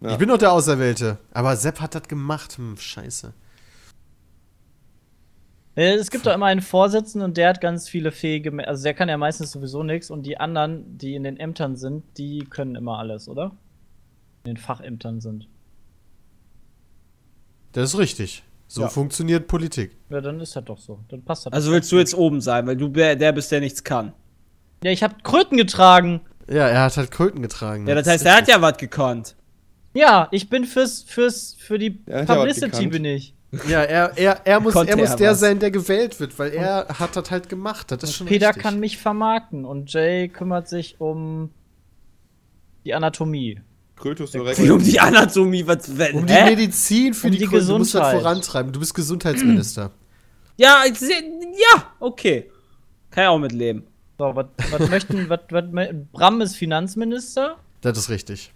Ja. 0.00 0.10
Ich 0.12 0.18
bin 0.18 0.28
doch 0.28 0.38
der 0.38 0.52
Auserwählte. 0.52 1.18
Aber 1.32 1.56
Sepp 1.56 1.80
hat 1.80 1.94
das 1.94 2.02
gemacht. 2.04 2.56
Hm, 2.58 2.76
scheiße. 2.76 3.32
Äh, 5.78 5.94
Es 5.94 6.10
gibt 6.10 6.26
doch 6.26 6.34
immer 6.34 6.46
einen 6.46 6.60
Vorsitzenden 6.60 7.22
und 7.30 7.36
der 7.36 7.50
hat 7.50 7.60
ganz 7.60 7.88
viele 7.88 8.10
fähige, 8.10 8.66
also 8.66 8.82
der 8.82 8.94
kann 8.94 9.08
ja 9.08 9.16
meistens 9.16 9.52
sowieso 9.52 9.84
nichts 9.84 10.10
und 10.10 10.24
die 10.24 10.38
anderen, 10.38 10.98
die 10.98 11.14
in 11.14 11.22
den 11.22 11.36
Ämtern 11.36 11.76
sind, 11.76 12.02
die 12.18 12.40
können 12.50 12.74
immer 12.74 12.98
alles, 12.98 13.28
oder? 13.28 13.52
In 14.44 14.54
den 14.54 14.56
Fachämtern 14.56 15.20
sind. 15.20 15.46
Das 17.72 17.94
ist 17.94 17.98
richtig. 17.98 18.42
So 18.66 18.82
Ja. 18.82 18.88
funktioniert 18.88 19.46
Politik. 19.46 19.96
Ja, 20.10 20.20
dann 20.20 20.40
ist 20.40 20.56
das 20.56 20.64
doch 20.64 20.78
so. 20.78 20.98
Dann 21.08 21.22
passt 21.22 21.46
das. 21.46 21.52
Also 21.52 21.70
willst 21.70 21.92
du 21.92 21.96
jetzt 21.96 22.14
oben 22.14 22.40
sein, 22.40 22.66
weil 22.66 22.76
du 22.76 22.88
der 22.88 23.32
bist, 23.32 23.52
der 23.52 23.60
nichts 23.60 23.84
kann. 23.84 24.12
Ja, 24.82 24.90
ich 24.90 25.02
hab 25.02 25.22
Kröten 25.22 25.56
getragen. 25.56 26.20
Ja, 26.48 26.66
er 26.68 26.82
hat 26.82 26.96
halt 26.96 27.10
Kröten 27.10 27.40
getragen. 27.40 27.86
Ja, 27.86 27.94
das 27.94 28.06
heißt, 28.08 28.26
er 28.26 28.36
hat 28.36 28.48
ja 28.48 28.60
was 28.60 28.76
gekonnt. 28.78 29.36
Ja, 29.94 30.28
ich 30.32 30.50
bin 30.50 30.64
fürs, 30.64 31.02
fürs, 31.02 31.54
für 31.58 31.78
die 31.78 31.90
Publicity 31.90 32.88
bin 32.88 33.04
ich. 33.04 33.34
Ja, 33.66 33.82
er, 33.82 34.16
er, 34.18 34.40
er 34.44 34.60
muss, 34.60 34.74
er 34.74 34.96
muss 34.96 35.10
er 35.10 35.16
der 35.16 35.30
was. 35.30 35.40
sein, 35.40 35.58
der 35.58 35.70
gewählt 35.70 36.20
wird, 36.20 36.38
weil 36.38 36.52
er 36.52 36.86
hat 36.98 37.16
das 37.16 37.30
halt 37.30 37.48
gemacht. 37.48 37.90
Das 37.90 38.02
ist 38.02 38.16
schon 38.16 38.26
Peter 38.26 38.48
richtig. 38.48 38.62
kann 38.62 38.78
mich 38.78 38.98
vermarkten 38.98 39.64
und 39.64 39.90
Jay 39.92 40.28
kümmert 40.28 40.68
sich 40.68 41.00
um 41.00 41.50
die 42.84 42.92
Anatomie. 42.92 43.60
Krötus 43.96 44.34
Wie 44.34 44.70
um 44.70 44.82
die 44.82 45.00
Anatomie, 45.00 45.66
was, 45.66 45.96
wenn, 45.98 46.16
um 46.16 46.26
die 46.26 46.32
hä? 46.32 46.44
Medizin 46.44 47.14
für 47.14 47.26
Um 47.26 47.32
die, 47.32 47.38
die 47.38 47.46
Kröten. 47.46 47.66
Du 47.66 47.78
musst 47.78 47.94
das 47.94 48.02
Gesundheit. 48.02 48.22
vorantreiben. 48.22 48.72
Du 48.72 48.80
bist 48.80 48.94
Gesundheitsminister. 48.94 49.90
Ja, 50.60 50.82
ich 50.90 50.98
seh, 50.98 51.12
ja, 51.12 51.84
okay. 52.00 52.50
Kann 53.12 53.22
ja 53.22 53.30
auch 53.30 53.38
mitleben. 53.38 53.84
So, 54.18 54.34
was 54.34 54.46
was 54.72 54.90
möchten, 54.90 55.28
was, 55.28 55.38
was, 55.50 55.64
Bram 56.10 56.40
ist 56.40 56.56
Finanzminister. 56.56 57.58
das 57.80 57.96
ist 57.96 58.10
richtig. 58.10 58.52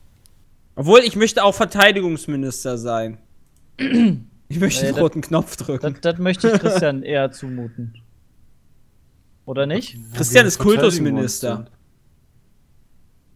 Obwohl, 0.75 0.99
ich 1.05 1.15
möchte 1.15 1.45
auch 1.45 1.55
Verteidigungsminister 1.55 2.77
sein. 2.77 3.19
Ich 4.53 4.61
möchte 4.61 4.83
Nee, 4.83 4.89
den 4.91 4.95
das- 4.97 5.03
roten 5.03 5.21
Knopf 5.23 5.57
drücken. 5.57 5.93
Das, 5.95 6.01
das 6.03 6.19
möchte 6.19 6.49
ich 6.51 6.61
Christian 6.61 7.03
eher 7.05 7.31
zumuten. 7.33 7.95
Oder 9.47 9.67
nicht? 9.67 9.97
Christian 10.15 10.47
ist 10.47 10.59
Wogegen 10.61 10.75
wir 10.75 10.83
uns 10.85 10.91
Kultusminister. 10.93 11.67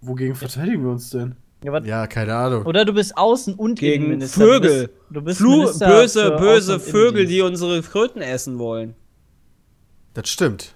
Wogegen 0.02 0.34
verteidigen 0.34 0.82
wir 0.84 0.90
uns 0.90 1.10
denn? 1.10 1.34
Ja, 1.64 1.78
Ja, 1.82 2.06
keine 2.06 2.34
Ahnung. 2.34 2.66
Oder 2.66 2.84
du 2.84 2.92
bist 2.92 3.16
Außen- 3.16 3.56
und 3.56 3.78
Gegen 3.78 4.04
Innenminister. 4.04 4.40
Vögel. 4.40 4.90
Du 5.10 5.22
bist, 5.22 5.40
du 5.40 5.60
bist 5.62 5.78
Flu 5.78 5.88
böse, 5.88 6.36
böse 6.38 6.78
Vögel, 6.80 7.26
die 7.26 7.40
unsere 7.40 7.80
Kröten 7.82 8.20
essen 8.20 8.58
wollen. 8.58 8.94
Das 10.14 10.28
stimmt. 10.28 10.74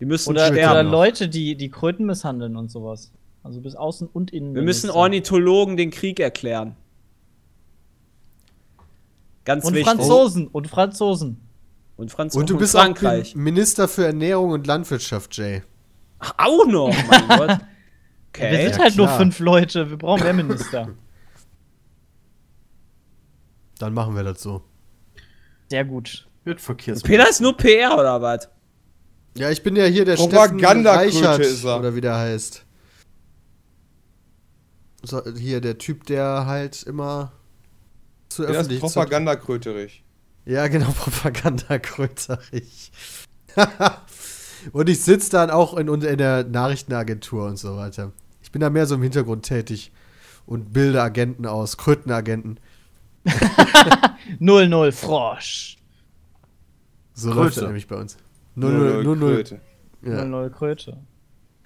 Die 0.00 0.04
müssen 0.04 0.30
Oder, 0.30 0.50
oder. 0.52 0.82
Leute, 0.82 1.28
die 1.28 1.56
die 1.56 1.70
Kröten 1.70 2.04
misshandeln 2.04 2.56
und 2.56 2.70
sowas. 2.70 3.10
Also 3.42 3.58
du 3.58 3.62
bist 3.62 3.78
Außen- 3.78 4.08
und 4.12 4.32
Innenminister. 4.32 4.60
Wir 4.60 4.64
müssen 4.64 4.90
Ornithologen 4.90 5.76
den 5.76 5.90
Krieg 5.90 6.20
erklären. 6.20 6.76
Ganz 9.44 9.64
Und 9.64 9.74
wichtig. 9.74 9.88
Franzosen. 9.88 10.48
Und 10.48 10.68
Franzosen. 10.68 11.40
Und 11.96 12.10
Franzosen. 12.10 12.40
Und 12.42 12.50
du 12.50 12.58
bist 12.58 12.72
Frankreich. 12.72 13.32
auch 13.32 13.36
Minister 13.36 13.88
für 13.88 14.06
Ernährung 14.06 14.50
und 14.50 14.66
Landwirtschaft, 14.66 15.36
Jay. 15.36 15.62
Ach, 16.18 16.32
auch 16.38 16.66
noch, 16.66 16.94
mein 17.08 17.28
Gott. 17.38 17.48
Wir 17.48 18.46
Okay. 18.46 18.68
sind 18.68 18.78
halt 18.82 18.96
nur 18.96 19.08
fünf 19.08 19.38
Leute. 19.38 19.90
Wir 19.90 19.96
brauchen 19.96 20.24
mehr 20.24 20.32
Minister. 20.32 20.88
Dann 23.78 23.94
machen 23.94 24.16
wir 24.16 24.24
das 24.24 24.42
so. 24.42 24.62
Sehr 25.70 25.84
gut. 25.84 26.26
Wird 26.44 26.60
Verkehrs. 26.60 27.02
Peter 27.02 27.28
ist 27.28 27.40
nur 27.40 27.56
PR 27.56 27.94
oder 27.98 28.20
was? 28.20 28.48
Ja, 29.36 29.50
ich 29.50 29.62
bin 29.62 29.76
ja 29.76 29.84
hier 29.84 30.04
der 30.04 30.16
Steffen 30.16 30.64
Reichert, 30.64 31.40
ist 31.40 31.64
er. 31.64 31.78
oder 31.78 31.94
wie 31.94 32.00
der 32.00 32.16
heißt. 32.16 32.64
So, 35.02 35.22
hier 35.36 35.60
der 35.60 35.78
Typ, 35.78 36.04
der 36.06 36.46
halt 36.46 36.82
immer 36.84 37.32
zu 38.28 38.42
Der 38.42 38.50
ist 38.50 38.56
öffentlich 38.58 38.80
zu- 38.80 38.86
Propagandakröterich. 38.86 40.02
Ja, 40.46 40.66
genau, 40.68 40.90
Propagandakröterich. 40.98 42.92
und 44.72 44.88
ich 44.88 45.02
sitze 45.02 45.30
dann 45.30 45.50
auch 45.50 45.76
in, 45.76 45.88
in 45.88 46.18
der 46.18 46.44
Nachrichtenagentur 46.44 47.46
und 47.46 47.56
so 47.58 47.76
weiter. 47.76 48.12
Ich 48.42 48.50
bin 48.52 48.60
da 48.60 48.70
mehr 48.70 48.86
so 48.86 48.94
im 48.96 49.02
Hintergrund 49.02 49.44
tätig 49.46 49.92
und 50.46 50.72
bilde 50.72 51.02
Agenten 51.02 51.46
aus, 51.46 51.76
Krötenagenten. 51.76 52.60
0-0 54.40 54.92
Frosch. 54.92 55.76
So 57.14 57.28
Kröte. 57.30 57.40
läuft 57.42 57.56
das 57.56 57.64
nämlich 57.64 57.86
bei 57.88 57.96
uns. 57.96 58.16
0 58.56 58.72
Null, 58.72 59.04
0 59.04 59.16
0 59.16 59.34
Kröte. 59.34 59.60
Ja. 60.02 60.22
0-0 60.22 60.50
Kröte. 60.50 60.98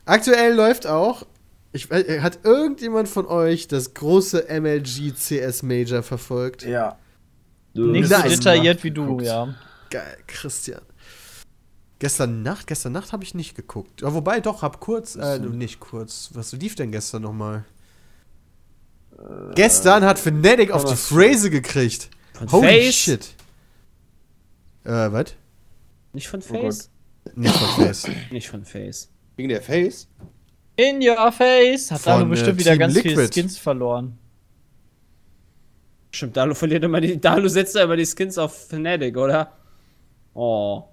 Aktuell 0.05 0.55
läuft 0.55 0.87
auch. 0.87 1.27
Ich, 1.73 1.91
äh, 1.91 2.21
hat 2.21 2.41
irgendjemand 2.45 3.09
von 3.09 3.27
euch 3.27 3.69
das 3.69 3.95
große 3.95 4.47
MLG 4.49 5.13
CS 5.15 5.63
Major 5.63 6.03
verfolgt? 6.03 6.63
Ja. 6.65 6.99
Nicht 7.75 8.09
so 8.09 8.23
detailliert 8.23 8.83
wie 8.85 8.91
du, 8.91 9.07
Guckt. 9.07 9.23
ja. 9.27 9.55
Geil, 9.91 10.17
Christian. 10.27 10.83
Gestern 11.99 12.43
Nacht, 12.43 12.67
gestern 12.67 12.93
Nacht 12.93 13.13
habe 13.13 13.25
ich 13.25 13.35
nicht 13.35 13.55
geguckt. 13.55 14.03
Ja, 14.03 14.15
wobei 14.15 14.41
doch, 14.41 14.63
hab 14.63 14.81
kurz, 14.81 15.17
äh, 15.17 15.39
nicht 15.41 15.81
kurz. 15.81 16.31
Was 16.33 16.53
lief 16.53 16.75
denn 16.75 16.93
gestern 16.93 17.23
nochmal? 17.23 17.65
gestern 19.57 20.05
hat 20.05 20.19
Fnatic 20.19 20.71
auf 20.71 20.85
die 20.85 20.95
Phrase 20.97 21.51
gekriegt. 21.51 22.09
Von 22.35 22.53
Holy 22.53 22.67
Face? 22.85 22.95
shit. 22.95 23.35
Äh, 24.85 25.11
was? 25.13 25.35
Nicht 26.13 26.29
von 26.29 26.41
Oh. 26.41 26.55
Face? 26.55 26.89
Nicht 27.35 27.55
von 27.57 27.85
Face. 27.85 28.07
Nicht 28.31 28.49
von 28.49 28.65
Face. 28.65 29.09
Wegen 29.37 29.49
der 29.49 29.61
Face? 29.61 30.07
In 30.79 31.03
your 31.03 31.33
face. 31.33 31.91
Hat 31.91 32.07
Dalu 32.07 32.25
äh, 32.25 32.29
bestimmt 32.29 32.61
wieder 32.61 32.71
Team 32.71 32.79
ganz 32.79 32.99
viele 33.01 33.15
Liquid. 33.15 33.33
Skins 33.35 33.59
verloren. 33.59 34.17
Stimmt, 36.13 36.37
Dalu 36.37 36.55
verliert 36.55 36.85
immer 36.85 37.01
die. 37.01 37.21
Dalu 37.21 37.49
setzt 37.49 37.75
da 37.75 37.83
immer 37.83 37.97
die 37.97 38.07
Skins 38.07 38.39
auf 38.39 38.69
Fnatic, 38.69 39.17
oder? 39.17 39.53
Oh. 40.35 40.85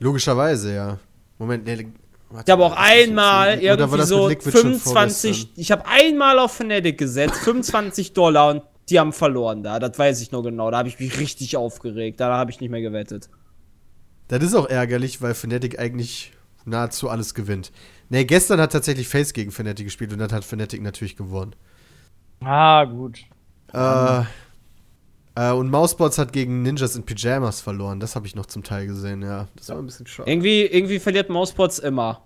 Logischerweise, 0.00 0.74
ja. 0.74 0.98
Moment, 1.38 1.66
warte 1.66 2.44
Ich 2.46 2.52
habe 2.52 2.62
auch 2.64 2.76
einmal 2.76 3.58
irgendwie- 3.58 4.02
so 4.02 4.28
Liquid 4.28 4.52
schon 4.52 4.60
25. 4.78 5.30
vorgestern? 5.30 5.52
Ich 5.62 5.72
habe 5.72 5.86
einmal 5.86 6.38
auf 6.38 6.52
Fnatic 6.52 6.98
gesetzt, 6.98 7.36
25 7.36 8.12
Dollar 8.12 8.50
und 8.50 8.62
die 8.90 9.00
haben 9.00 9.14
verloren 9.14 9.62
da. 9.62 9.78
Das 9.78 9.98
weiß 9.98 10.20
ich 10.20 10.30
nur 10.30 10.42
genau. 10.42 10.70
Da 10.70 10.76
habe 10.78 10.88
ich 10.88 11.00
mich 11.00 11.18
richtig 11.18 11.56
aufgeregt. 11.56 12.20
Da 12.20 12.36
habe 12.36 12.50
ich 12.50 12.60
nicht 12.60 12.70
mehr 12.70 12.82
gewettet. 12.82 13.30
Das 14.28 14.42
ist 14.44 14.54
auch 14.54 14.68
ärgerlich, 14.68 15.22
weil 15.22 15.32
Fnatic 15.34 15.78
eigentlich 15.78 16.32
nahezu 16.66 17.08
alles 17.08 17.34
gewinnt. 17.34 17.72
Nee, 18.08 18.24
gestern 18.24 18.60
hat 18.60 18.72
tatsächlich 18.72 19.08
Face 19.08 19.32
gegen 19.32 19.50
Fnatic 19.50 19.86
gespielt 19.86 20.12
und 20.12 20.18
dann 20.18 20.30
hat 20.32 20.44
Fnatic 20.44 20.82
natürlich 20.82 21.16
gewonnen. 21.16 21.54
Ah, 22.40 22.84
gut. 22.84 23.20
Äh, 23.72 24.22
äh, 25.34 25.52
und 25.52 25.70
Mousebots 25.70 26.18
hat 26.18 26.32
gegen 26.32 26.62
Ninjas 26.62 26.96
in 26.96 27.04
Pyjamas 27.04 27.60
verloren. 27.60 28.00
Das 28.00 28.14
habe 28.14 28.26
ich 28.26 28.34
noch 28.34 28.46
zum 28.46 28.62
Teil 28.62 28.86
gesehen, 28.86 29.22
ja. 29.22 29.48
Das 29.56 29.68
war 29.70 29.78
ein 29.78 29.86
bisschen 29.86 30.06
schade. 30.06 30.30
Irgendwie, 30.30 30.62
irgendwie 30.62 30.98
verliert 30.98 31.28
Mousebots 31.30 31.78
immer. 31.78 32.22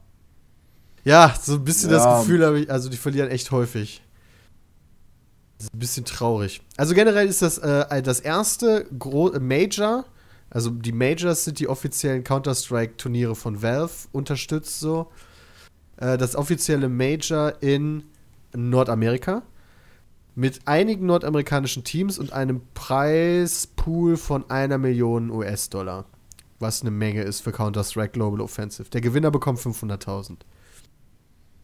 Ja, 1.05 1.35
so 1.41 1.55
ein 1.55 1.65
bisschen 1.65 1.91
Ja. 1.91 1.97
das 1.97 2.21
Gefühl 2.21 2.45
habe 2.45 2.61
ich, 2.61 2.71
also 2.71 2.89
die 2.89 2.97
verlieren 2.97 3.31
echt 3.31 3.51
häufig. 3.53 4.03
Das 5.57 5.67
ist 5.67 5.75
ein 5.75 5.79
bisschen 5.79 6.05
traurig. 6.05 6.63
Also 6.77 6.95
generell 6.95 7.27
ist 7.27 7.43
das 7.43 7.59
äh, 7.59 8.03
das 8.03 8.21
erste 8.21 8.87
Gro 8.99 9.33
Major, 9.41 10.05
also 10.51 10.71
die 10.71 10.93
Majors 10.93 11.45
sind 11.45 11.59
die 11.61 11.69
offiziellen 11.69 12.25
Counter-Strike-Turniere 12.25 13.35
von 13.37 13.63
Valve 13.63 14.09
unterstützt 14.13 14.81
so. 14.81 15.11
Äh, 15.97 16.19
das 16.19 16.37
offizielle 16.37 16.89
Major 16.89 17.55
in 17.63 18.05
Nordamerika 18.55 19.43
mit 20.35 20.61
einigen 20.67 21.07
nordamerikanischen 21.07 21.85
Teams 21.85 22.19
und 22.19 22.33
einem 22.33 22.63
Preispool 22.75 24.17
von 24.17 24.49
einer 24.51 24.79
Million 24.79 25.31
US-Dollar. 25.31 26.05
Was 26.59 26.83
eine 26.83 26.91
Menge 26.91 27.23
ist 27.23 27.41
für 27.41 27.53
Counter-Strike 27.53 28.13
Global 28.13 28.41
Offensive. 28.41 28.91
Der 28.91 29.01
Gewinner 29.01 29.31
bekommt 29.31 29.59
500.000. 29.61 30.37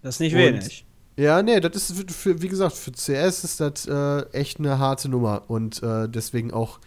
Das 0.03 0.17
ist 0.17 0.21
nicht 0.21 0.35
Und- 0.35 0.41
wenig. 0.41 0.85
Ja, 1.19 1.43
nee, 1.43 1.59
das 1.61 1.75
ist 1.91 1.99
für, 1.99 2.07
für, 2.13 2.43
wie 2.43 2.49
gesagt, 2.49 2.75
für 2.77 2.93
CS 2.93 3.43
ist 3.45 3.61
das 3.61 3.87
äh, 3.87 4.21
echt 4.33 4.59
eine 4.59 4.79
harte 4.79 5.09
Nummer 5.09 5.45
und 5.49 5.83
äh, 5.83 6.11
deswegen 6.11 6.53
auch 6.53 6.79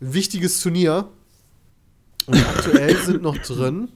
ein 0.00 0.14
wichtiges 0.14 0.60
Turnier. 0.62 1.06
Und 2.28 2.46
aktuell 2.46 2.96
sind 2.98 3.22
noch 3.22 3.36
drin 3.38 3.88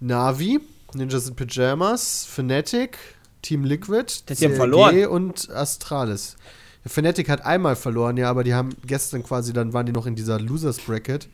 Navi, 0.00 0.60
Ninjas 0.94 1.28
in 1.28 1.36
Pyjamas, 1.36 2.24
Fnatic, 2.26 2.98
Team 3.42 3.64
Liquid, 3.64 4.22
Das 4.26 4.42
haben 4.42 4.54
verloren. 4.54 5.06
und 5.06 5.50
Astralis. 5.50 6.36
Ja, 6.84 6.90
Fnatic 6.90 7.28
hat 7.28 7.44
einmal 7.44 7.76
verloren, 7.76 8.16
ja, 8.16 8.30
aber 8.30 8.44
die 8.44 8.54
haben 8.54 8.70
gestern 8.86 9.22
quasi, 9.22 9.52
dann 9.52 9.72
waren 9.72 9.86
die 9.86 9.92
noch 9.92 10.06
in 10.06 10.14
dieser 10.14 10.40
Losers 10.40 10.78
Bracket 10.78 11.28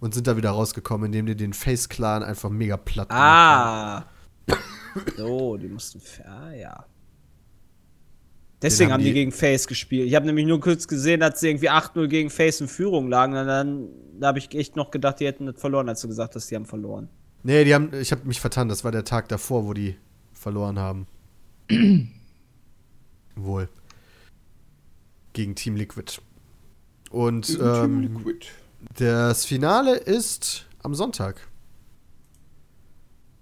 und 0.00 0.14
sind 0.14 0.26
da 0.26 0.36
wieder 0.36 0.50
rausgekommen, 0.50 1.06
indem 1.06 1.26
die 1.26 1.36
den 1.36 1.52
Face 1.52 1.88
Clan 1.88 2.22
einfach 2.22 2.50
mega 2.50 2.76
platt 2.76 3.08
gemacht 3.08 3.24
haben. 3.24 4.04
Ah. 4.48 4.56
So, 5.16 5.56
die 5.56 5.68
mussten. 5.68 6.00
Ah, 6.26 6.52
ja. 6.52 6.84
Deswegen 8.64 8.92
haben 8.92 9.00
die, 9.02 9.08
die- 9.10 9.14
gegen 9.14 9.32
Face 9.32 9.66
gespielt. 9.68 10.08
Ich 10.08 10.14
habe 10.14 10.26
nämlich 10.26 10.46
nur 10.46 10.60
kurz 10.60 10.88
gesehen, 10.88 11.20
dass 11.20 11.40
sie 11.40 11.48
irgendwie 11.50 11.70
8-0 11.70 12.08
gegen 12.08 12.30
Face 12.30 12.60
in 12.60 12.68
Führung 12.68 13.08
lagen. 13.08 13.36
Und 13.36 13.46
dann 13.46 13.88
da 14.18 14.28
habe 14.28 14.38
ich 14.38 14.52
echt 14.54 14.74
noch 14.76 14.90
gedacht, 14.90 15.20
die 15.20 15.26
hätten 15.26 15.46
das 15.46 15.60
verloren, 15.60 15.88
als 15.88 16.00
du 16.00 16.08
gesagt 16.08 16.34
hast, 16.34 16.50
die 16.50 16.54
haben 16.56 16.66
verloren. 16.66 17.08
Nee, 17.42 17.64
die 17.64 17.74
haben, 17.74 17.92
ich 17.94 18.10
habe 18.10 18.26
mich 18.26 18.40
vertan, 18.40 18.68
das 18.68 18.84
war 18.84 18.92
der 18.92 19.04
Tag 19.04 19.28
davor, 19.28 19.66
wo 19.66 19.74
die 19.74 19.96
verloren 20.32 20.78
haben. 20.78 21.06
Wohl. 23.36 23.68
Gegen 25.32 25.54
Team 25.54 25.76
Liquid. 25.76 26.20
Und 27.10 27.58
ähm, 27.60 28.00
Liquid. 28.02 28.46
Das 28.96 29.44
Finale 29.44 29.96
ist 29.96 30.66
am 30.82 30.94
Sonntag. 30.94 31.48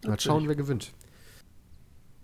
Mal 0.06 0.18
schauen, 0.18 0.48
wer 0.48 0.56
gewinnt. 0.56 0.92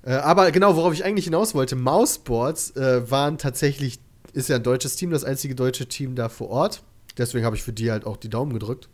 Äh, 0.03 0.13
aber 0.13 0.51
genau, 0.51 0.77
worauf 0.77 0.93
ich 0.93 1.05
eigentlich 1.05 1.25
hinaus 1.25 1.55
wollte, 1.55 1.77
Mouseboards 1.77 2.77
äh, 2.77 3.11
waren 3.11 3.39
tatsächlich, 3.39 4.01
ist 4.33 4.49
ja 4.49 4.57
ein 4.57 4.63
deutsches 4.63 4.97
Team, 4.97 5.11
das 5.11 5.25
einzige 5.25 5.55
deutsche 5.55 5.89
Team 5.89 6.15
da 6.15 6.29
vor 6.29 6.51
Ort. 6.51 6.83
Deswegen 7.17 7.45
habe 7.45 7.57
ich 7.57 7.63
für 7.63 7.73
die 7.73 7.91
halt 7.91 8.07
auch 8.07 8.17
die 8.17 8.31
Daumen 8.31 8.53
gedrückt. 8.53 8.89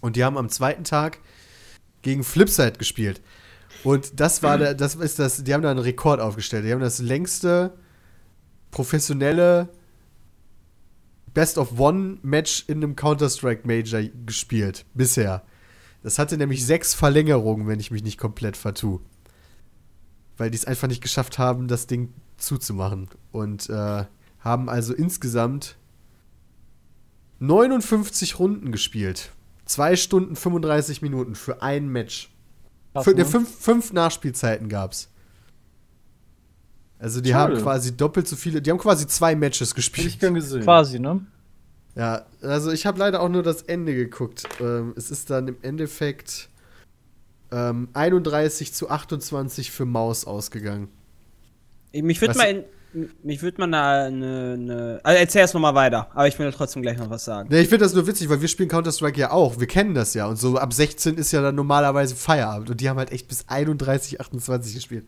Und 0.00 0.16
die 0.16 0.24
haben 0.24 0.38
am 0.38 0.48
zweiten 0.48 0.84
Tag 0.84 1.18
gegen 2.02 2.22
Flipside 2.22 2.78
gespielt. 2.78 3.20
Und 3.84 4.20
das 4.20 4.42
war 4.42 4.58
der, 4.58 4.74
das 4.74 4.94
ist 4.94 5.18
das, 5.18 5.42
die 5.42 5.52
haben 5.52 5.62
da 5.62 5.70
einen 5.70 5.80
Rekord 5.80 6.20
aufgestellt. 6.20 6.64
Die 6.64 6.72
haben 6.72 6.80
das 6.80 7.00
längste 7.00 7.74
professionelle 8.70 9.68
Best 11.34 11.58
of 11.58 11.78
One 11.78 12.18
Match 12.22 12.64
in 12.68 12.78
einem 12.78 12.96
Counter-Strike 12.96 13.66
Major 13.66 14.02
gespielt. 14.26 14.84
Bisher. 14.94 15.42
Das 16.02 16.18
hatte 16.18 16.36
nämlich 16.36 16.64
sechs 16.64 16.94
Verlängerungen, 16.94 17.66
wenn 17.66 17.80
ich 17.80 17.90
mich 17.90 18.02
nicht 18.02 18.18
komplett 18.18 18.56
vertue. 18.56 19.00
Weil 20.38 20.50
die 20.50 20.56
es 20.56 20.64
einfach 20.64 20.88
nicht 20.88 21.02
geschafft 21.02 21.38
haben, 21.38 21.68
das 21.68 21.86
Ding 21.86 22.12
zuzumachen. 22.38 23.08
Und 23.32 23.68
äh, 23.68 24.04
haben 24.40 24.68
also 24.70 24.94
insgesamt 24.94 25.76
59 27.40 28.38
Runden 28.38 28.72
gespielt. 28.72 29.30
2 29.66 29.96
Stunden 29.96 30.36
35 30.36 31.02
Minuten 31.02 31.34
für 31.34 31.62
ein 31.62 31.88
Match. 31.88 32.30
Krass, 32.94 33.06
Fün- 33.06 33.16
ne? 33.16 33.24
fünf, 33.24 33.54
fünf 33.54 33.92
Nachspielzeiten 33.92 34.68
gab's. 34.68 35.08
Also 36.98 37.20
die 37.20 37.30
Schade. 37.30 37.54
haben 37.56 37.62
quasi 37.62 37.96
doppelt 37.96 38.26
so 38.26 38.34
viele, 38.34 38.60
die 38.60 38.70
haben 38.70 38.78
quasi 38.78 39.06
zwei 39.06 39.36
Matches 39.36 39.70
Hätte 39.70 39.80
ich 39.80 39.92
gespielt. 39.92 40.20
gern 40.20 40.34
gesehen. 40.34 40.62
Quasi, 40.62 40.98
ne? 40.98 41.24
Ja, 41.94 42.26
also 42.42 42.72
ich 42.72 42.86
habe 42.86 42.98
leider 42.98 43.20
auch 43.20 43.28
nur 43.28 43.42
das 43.42 43.62
Ende 43.62 43.94
geguckt. 43.94 44.44
Ähm, 44.60 44.94
es 44.96 45.10
ist 45.10 45.30
dann 45.30 45.46
im 45.48 45.56
Endeffekt 45.62 46.47
ähm, 47.50 47.88
31 47.92 48.72
zu 48.72 48.90
28 48.90 49.70
für 49.70 49.84
Maus 49.84 50.26
ausgegangen. 50.26 50.88
Mich 51.92 52.20
würde 52.20 52.36
mal, 52.36 52.44
in, 52.92 53.10
mich 53.22 53.42
würde 53.42 53.66
mal 53.66 53.72
eine, 54.06 54.54
eine, 54.54 55.00
also 55.02 55.18
erzähl 55.18 55.40
erst 55.40 55.54
noch 55.54 55.60
mal 55.60 55.74
weiter, 55.74 56.08
aber 56.12 56.28
ich 56.28 56.38
will 56.38 56.50
trotzdem 56.52 56.82
gleich 56.82 56.98
noch 56.98 57.10
was 57.10 57.24
sagen. 57.24 57.48
Ne, 57.48 57.60
ich 57.60 57.68
finde 57.68 57.84
das 57.84 57.94
nur 57.94 58.06
witzig, 58.06 58.28
weil 58.28 58.40
wir 58.40 58.48
spielen 58.48 58.68
Counter-Strike 58.68 59.18
ja 59.18 59.30
auch. 59.30 59.58
Wir 59.58 59.66
kennen 59.66 59.94
das 59.94 60.14
ja. 60.14 60.26
Und 60.26 60.36
so 60.36 60.56
ab 60.58 60.72
16 60.72 61.16
ist 61.16 61.32
ja 61.32 61.42
dann 61.42 61.54
normalerweise 61.54 62.16
Feierabend. 62.16 62.70
Und 62.70 62.80
die 62.80 62.88
haben 62.88 62.98
halt 62.98 63.12
echt 63.12 63.28
bis 63.28 63.48
31, 63.48 64.20
28 64.20 64.74
gespielt. 64.74 65.04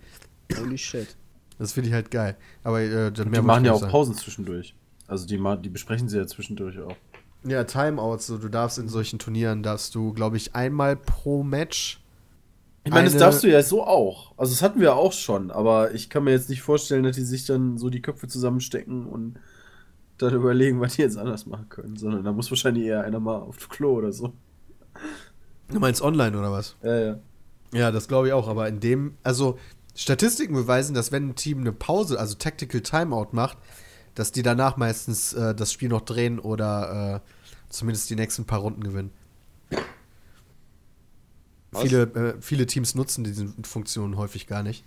Holy 0.58 0.78
shit. 0.78 1.16
Das 1.58 1.72
finde 1.72 1.90
ich 1.90 1.94
halt 1.94 2.10
geil. 2.10 2.36
Aber 2.64 2.80
äh, 2.80 3.12
dann 3.12 3.26
Die 3.26 3.30
mehr 3.30 3.42
machen 3.42 3.64
wollte 3.64 3.66
ja 3.66 3.72
auch 3.74 3.82
nicht 3.82 3.90
Pausen 3.90 4.14
zwischendurch. 4.14 4.74
Also 5.06 5.26
die, 5.26 5.42
die 5.62 5.68
besprechen 5.68 6.08
sie 6.08 6.16
ja 6.16 6.26
zwischendurch 6.26 6.78
auch. 6.78 6.96
Ja, 7.44 7.64
Timeouts. 7.64 8.26
So, 8.26 8.38
du 8.38 8.48
darfst 8.48 8.78
in 8.78 8.88
solchen 8.88 9.18
Turnieren, 9.18 9.62
darfst 9.62 9.94
du, 9.94 10.12
glaube 10.12 10.36
ich, 10.36 10.54
einmal 10.54 10.96
pro 10.96 11.42
Match. 11.42 11.99
Ich 12.84 12.92
meine, 12.92 13.10
das 13.10 13.18
darfst 13.18 13.42
du 13.42 13.50
ja 13.50 13.62
so 13.62 13.84
auch. 13.86 14.32
Also 14.38 14.52
das 14.52 14.62
hatten 14.62 14.80
wir 14.80 14.96
auch 14.96 15.12
schon, 15.12 15.50
aber 15.50 15.92
ich 15.92 16.08
kann 16.08 16.24
mir 16.24 16.30
jetzt 16.30 16.48
nicht 16.48 16.62
vorstellen, 16.62 17.02
dass 17.04 17.16
die 17.16 17.22
sich 17.22 17.44
dann 17.44 17.76
so 17.76 17.90
die 17.90 18.00
Köpfe 18.00 18.26
zusammenstecken 18.26 19.06
und 19.06 19.38
dann 20.16 20.34
überlegen, 20.34 20.80
was 20.80 20.96
die 20.96 21.02
jetzt 21.02 21.18
anders 21.18 21.46
machen 21.46 21.68
können, 21.68 21.96
sondern 21.96 22.24
da 22.24 22.32
muss 22.32 22.50
wahrscheinlich 22.50 22.84
eher 22.84 23.02
einer 23.02 23.20
mal 23.20 23.36
auf 23.36 23.68
Klo 23.68 23.92
oder 23.92 24.12
so. 24.12 24.32
Du 25.68 25.78
meinst 25.78 26.02
online 26.02 26.36
oder 26.38 26.52
was? 26.52 26.76
Ja, 26.82 26.98
ja. 26.98 27.18
Ja, 27.72 27.90
das 27.90 28.08
glaube 28.08 28.28
ich 28.28 28.32
auch. 28.32 28.48
Aber 28.48 28.66
in 28.68 28.80
dem, 28.80 29.16
also 29.22 29.58
Statistiken 29.94 30.54
beweisen, 30.54 30.94
dass 30.94 31.12
wenn 31.12 31.30
ein 31.30 31.34
Team 31.36 31.60
eine 31.60 31.72
Pause, 31.72 32.18
also 32.18 32.34
Tactical 32.34 32.80
Timeout 32.80 33.28
macht, 33.32 33.58
dass 34.14 34.32
die 34.32 34.42
danach 34.42 34.76
meistens 34.76 35.32
äh, 35.32 35.54
das 35.54 35.72
Spiel 35.72 35.88
noch 35.88 36.00
drehen 36.00 36.38
oder 36.38 37.22
äh, 37.22 37.30
zumindest 37.68 38.10
die 38.10 38.16
nächsten 38.16 38.44
paar 38.44 38.60
Runden 38.60 38.82
gewinnen. 38.82 39.12
Was? 41.72 41.82
Viele, 41.82 42.02
äh, 42.02 42.34
viele 42.40 42.66
Teams 42.66 42.94
nutzen 42.94 43.24
diese 43.24 43.48
Funktionen 43.62 44.16
häufig 44.16 44.46
gar 44.46 44.62
nicht. 44.62 44.84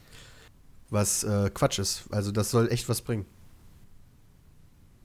Was 0.90 1.24
äh, 1.24 1.50
Quatsch 1.54 1.80
ist. 1.80 2.06
Also 2.12 2.32
das 2.32 2.52
soll 2.52 2.72
echt 2.72 2.90
was 2.90 3.02
bringen. 3.02 3.26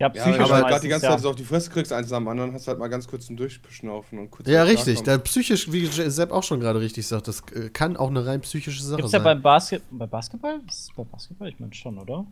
Ja, 0.01 0.13
Ja, 0.15 0.23
psychisch 0.23 0.41
aber 0.41 0.55
halt 0.55 0.69
gerade 0.69 0.81
die 0.83 0.89
ganze 0.89 1.07
ja. 1.07 1.13
Zeit 1.13 1.21
so 1.21 1.31
auf 1.31 1.37
die 1.37 1.45
Fresse 1.45 1.71
kriegst, 1.71 1.93
eins 1.93 2.13
am 2.13 2.29
anderen, 2.29 2.53
hast 2.53 2.69
halt 2.69 2.79
mal 2.79 2.89
ganz 2.89 3.09
kurz 3.09 3.27
zum 3.27 3.37
Durchschnaufen 3.37 4.19
und 4.19 4.31
kurz 4.31 4.49
Ja, 4.49 4.63
richtig. 4.63 5.03
Da 5.03 5.19
psychisch, 5.19 5.73
wie 5.73 5.87
Sepp 5.87 6.31
auch 6.31 6.45
schon 6.45 6.61
gerade 6.61 6.81
richtig 6.81 7.07
sagt, 7.07 7.27
das 7.27 7.43
äh, 7.53 7.69
kann 7.71 7.97
auch 7.97 8.09
eine 8.09 8.25
rein 8.25 8.41
psychische 8.43 8.83
Sache 8.83 8.99
Gibt's 8.99 9.13
ja 9.13 9.19
sein. 9.19 9.25
beim 9.25 9.43
Basket 9.43 9.83
bei 9.91 10.07
Basketball? 10.07 10.61
Ist 10.69 10.81
es 10.81 10.91
bei 10.97 11.03
Basketball? 11.03 11.49
Ich 11.49 11.59
meine 11.59 11.75
schon, 11.75 11.99
oder? 11.99 12.27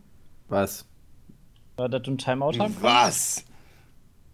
Was? 0.47 0.85
Dass 1.75 1.89
du 1.89 2.11
ein 2.11 2.17
Timeout 2.17 2.57
haben? 2.57 2.75
Was? 2.79 3.43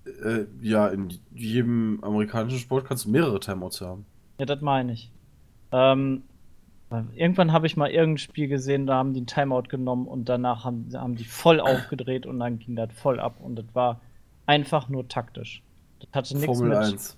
Äh, 0.06 0.45
ja, 0.61 0.88
in 0.90 1.18
jedem 1.34 2.03
amerikanischen 2.03 2.60
Sport 2.60 2.85
kannst 2.85 3.06
du 3.06 3.10
mehrere 3.10 3.40
Timeouts 3.40 3.81
haben. 3.81 4.06
Ja, 4.44 4.48
das 4.48 4.60
meine 4.60 4.91
ich. 4.91 5.10
Ähm, 5.72 6.24
irgendwann 7.15 7.53
habe 7.53 7.65
ich 7.65 7.78
mal 7.78 7.90
irgendein 7.90 8.18
Spiel 8.18 8.49
gesehen, 8.49 8.86
da 8.86 8.95
haben 8.95 9.14
die 9.14 9.22
ein 9.22 9.26
Timeout 9.26 9.70
genommen 9.70 10.06
und 10.06 10.28
danach 10.28 10.65
haben, 10.65 10.90
haben 10.94 11.15
die 11.15 11.24
voll 11.24 11.61
aufgedreht 11.61 12.26
und 12.26 12.41
dann 12.41 12.60
ging 12.60 12.76
das 12.76 12.90
voll 12.91 13.22
ab 13.22 13.38
und 13.40 13.56
das 13.56 13.65
war 13.72 14.02
einfach 14.45 14.90
nur 14.90 15.07
taktisch. 15.07 15.64
Das 16.02 16.10
hatte 16.11 16.34
nichts 16.38 16.57
Formel 16.57 16.78
mit, 16.78 16.78
1. 16.78 17.18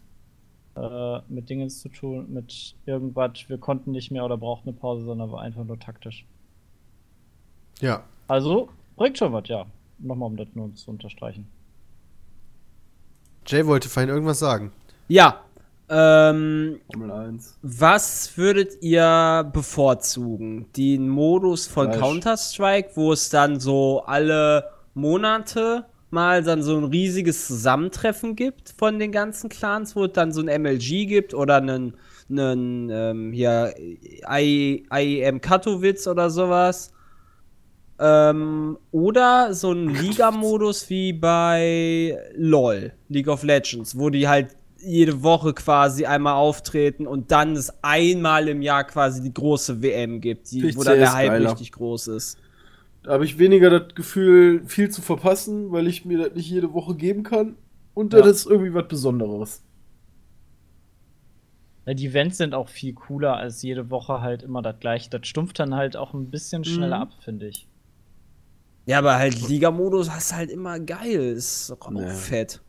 äh, 0.75 1.19
mit 1.29 1.49
Dingens 1.49 1.81
zu 1.81 1.89
tun, 1.89 2.31
mit 2.31 2.75
irgendwas, 2.85 3.31
wir 3.47 3.57
konnten 3.57 3.89
nicht 3.89 4.11
mehr 4.11 4.23
oder 4.23 4.37
brauchten 4.37 4.69
eine 4.69 4.77
Pause, 4.77 5.03
sondern 5.03 5.31
war 5.31 5.41
einfach 5.41 5.63
nur 5.63 5.79
taktisch. 5.79 6.27
ja. 7.79 8.03
Also, 8.27 8.69
bringt 8.97 9.17
schon 9.17 9.33
was, 9.33 9.47
ja. 9.47 9.65
Nochmal, 9.97 10.27
um 10.27 10.37
das 10.37 10.49
nur 10.53 10.75
zu 10.75 10.91
unterstreichen. 10.91 11.47
Jay 13.47 13.65
wollte 13.65 13.89
vorhin 13.89 14.11
irgendwas 14.11 14.37
sagen. 14.37 14.71
Ja, 15.07 15.44
ähm, 15.89 16.79
Formel 16.91 17.11
1. 17.11 17.59
was 17.61 18.37
würdet 18.37 18.81
ihr 18.81 19.49
bevorzugen? 19.53 20.71
Den 20.75 21.07
Modus 21.09 21.67
von. 21.67 21.91
Counter-Strike, 21.91 22.91
wo 22.95 23.13
es 23.13 23.29
dann 23.29 23.59
so 23.59 24.03
alle 24.05 24.69
Monate 24.95 25.85
mal 26.09 26.43
dann 26.43 26.63
so 26.63 26.77
ein 26.77 26.85
riesiges 26.85 27.45
Zusammentreffen 27.47 28.35
gibt 28.35 28.73
von 28.77 28.97
den 28.97 29.11
ganzen 29.11 29.49
Clans, 29.49 29.95
wo 29.95 30.05
es 30.05 30.13
dann 30.13 30.31
so 30.31 30.41
ein 30.41 30.61
MLG 30.61 31.07
gibt 31.07 31.33
oder 31.33 31.57
einen, 31.57 31.93
einen 32.29 32.89
ähm, 32.89 33.31
hier 33.31 33.75
IEM 34.27 35.41
Katowice 35.41 36.07
oder 36.07 36.29
sowas. 36.29 36.91
Ähm, 37.99 38.77
oder 38.91 39.53
so 39.53 39.71
ein 39.71 39.89
Liga-Modus 40.01 40.89
wie 40.89 41.13
bei 41.13 42.17
LOL, 42.33 42.93
League 43.09 43.27
of 43.27 43.43
Legends, 43.43 43.97
wo 43.97 44.09
die 44.09 44.27
halt 44.27 44.55
jede 44.85 45.23
Woche 45.23 45.53
quasi 45.53 46.05
einmal 46.05 46.35
auftreten 46.35 47.07
und 47.07 47.31
dann 47.31 47.55
es 47.55 47.73
einmal 47.83 48.47
im 48.47 48.61
Jahr 48.61 48.83
quasi 48.85 49.21
die 49.21 49.33
große 49.33 49.81
WM 49.81 50.21
gibt, 50.21 50.51
die, 50.51 50.75
wo 50.75 50.83
dann 50.83 50.99
der 50.99 51.13
Hype 51.13 51.29
geiler. 51.29 51.49
richtig 51.51 51.71
groß 51.71 52.07
ist. 52.07 52.37
Da 53.03 53.11
habe 53.13 53.25
ich 53.25 53.37
weniger 53.37 53.69
das 53.69 53.93
Gefühl, 53.95 54.63
viel 54.65 54.89
zu 54.89 55.01
verpassen, 55.01 55.71
weil 55.71 55.87
ich 55.87 56.05
mir 56.05 56.17
das 56.17 56.33
nicht 56.35 56.49
jede 56.49 56.73
Woche 56.73 56.95
geben 56.95 57.23
kann. 57.23 57.55
Und 57.93 58.13
Ja. 58.13 58.19
das 58.21 58.37
ist 58.37 58.45
irgendwie 58.47 58.73
was 58.73 58.87
Besonderes. 58.87 59.61
Ja, 61.85 61.93
die 61.93 62.07
Events 62.07 62.37
sind 62.37 62.55
auch 62.55 62.67
viel 62.67 62.93
cooler 62.93 63.37
als 63.37 63.61
jede 63.61 63.89
Woche 63.91 64.21
halt 64.21 64.41
immer 64.41 64.61
das 64.61 64.79
gleiche. 64.79 65.09
Das 65.11 65.27
stumpft 65.27 65.59
dann 65.59 65.75
halt 65.75 65.95
auch 65.95 66.13
ein 66.13 66.31
bisschen 66.31 66.63
schneller 66.65 66.97
Mhm. 66.97 67.01
ab, 67.03 67.09
finde 67.19 67.47
ich. 67.47 67.67
Ja, 68.87 68.99
aber 68.99 69.15
halt 69.17 69.47
Liga-Modus 69.47 70.09
hast 70.11 70.31
du 70.31 70.35
halt 70.35 70.49
immer 70.49 70.79
geil, 70.79 71.33
ist 71.35 71.71
auch 71.71 71.89
Nee. 71.91 72.09
fett. 72.09 72.61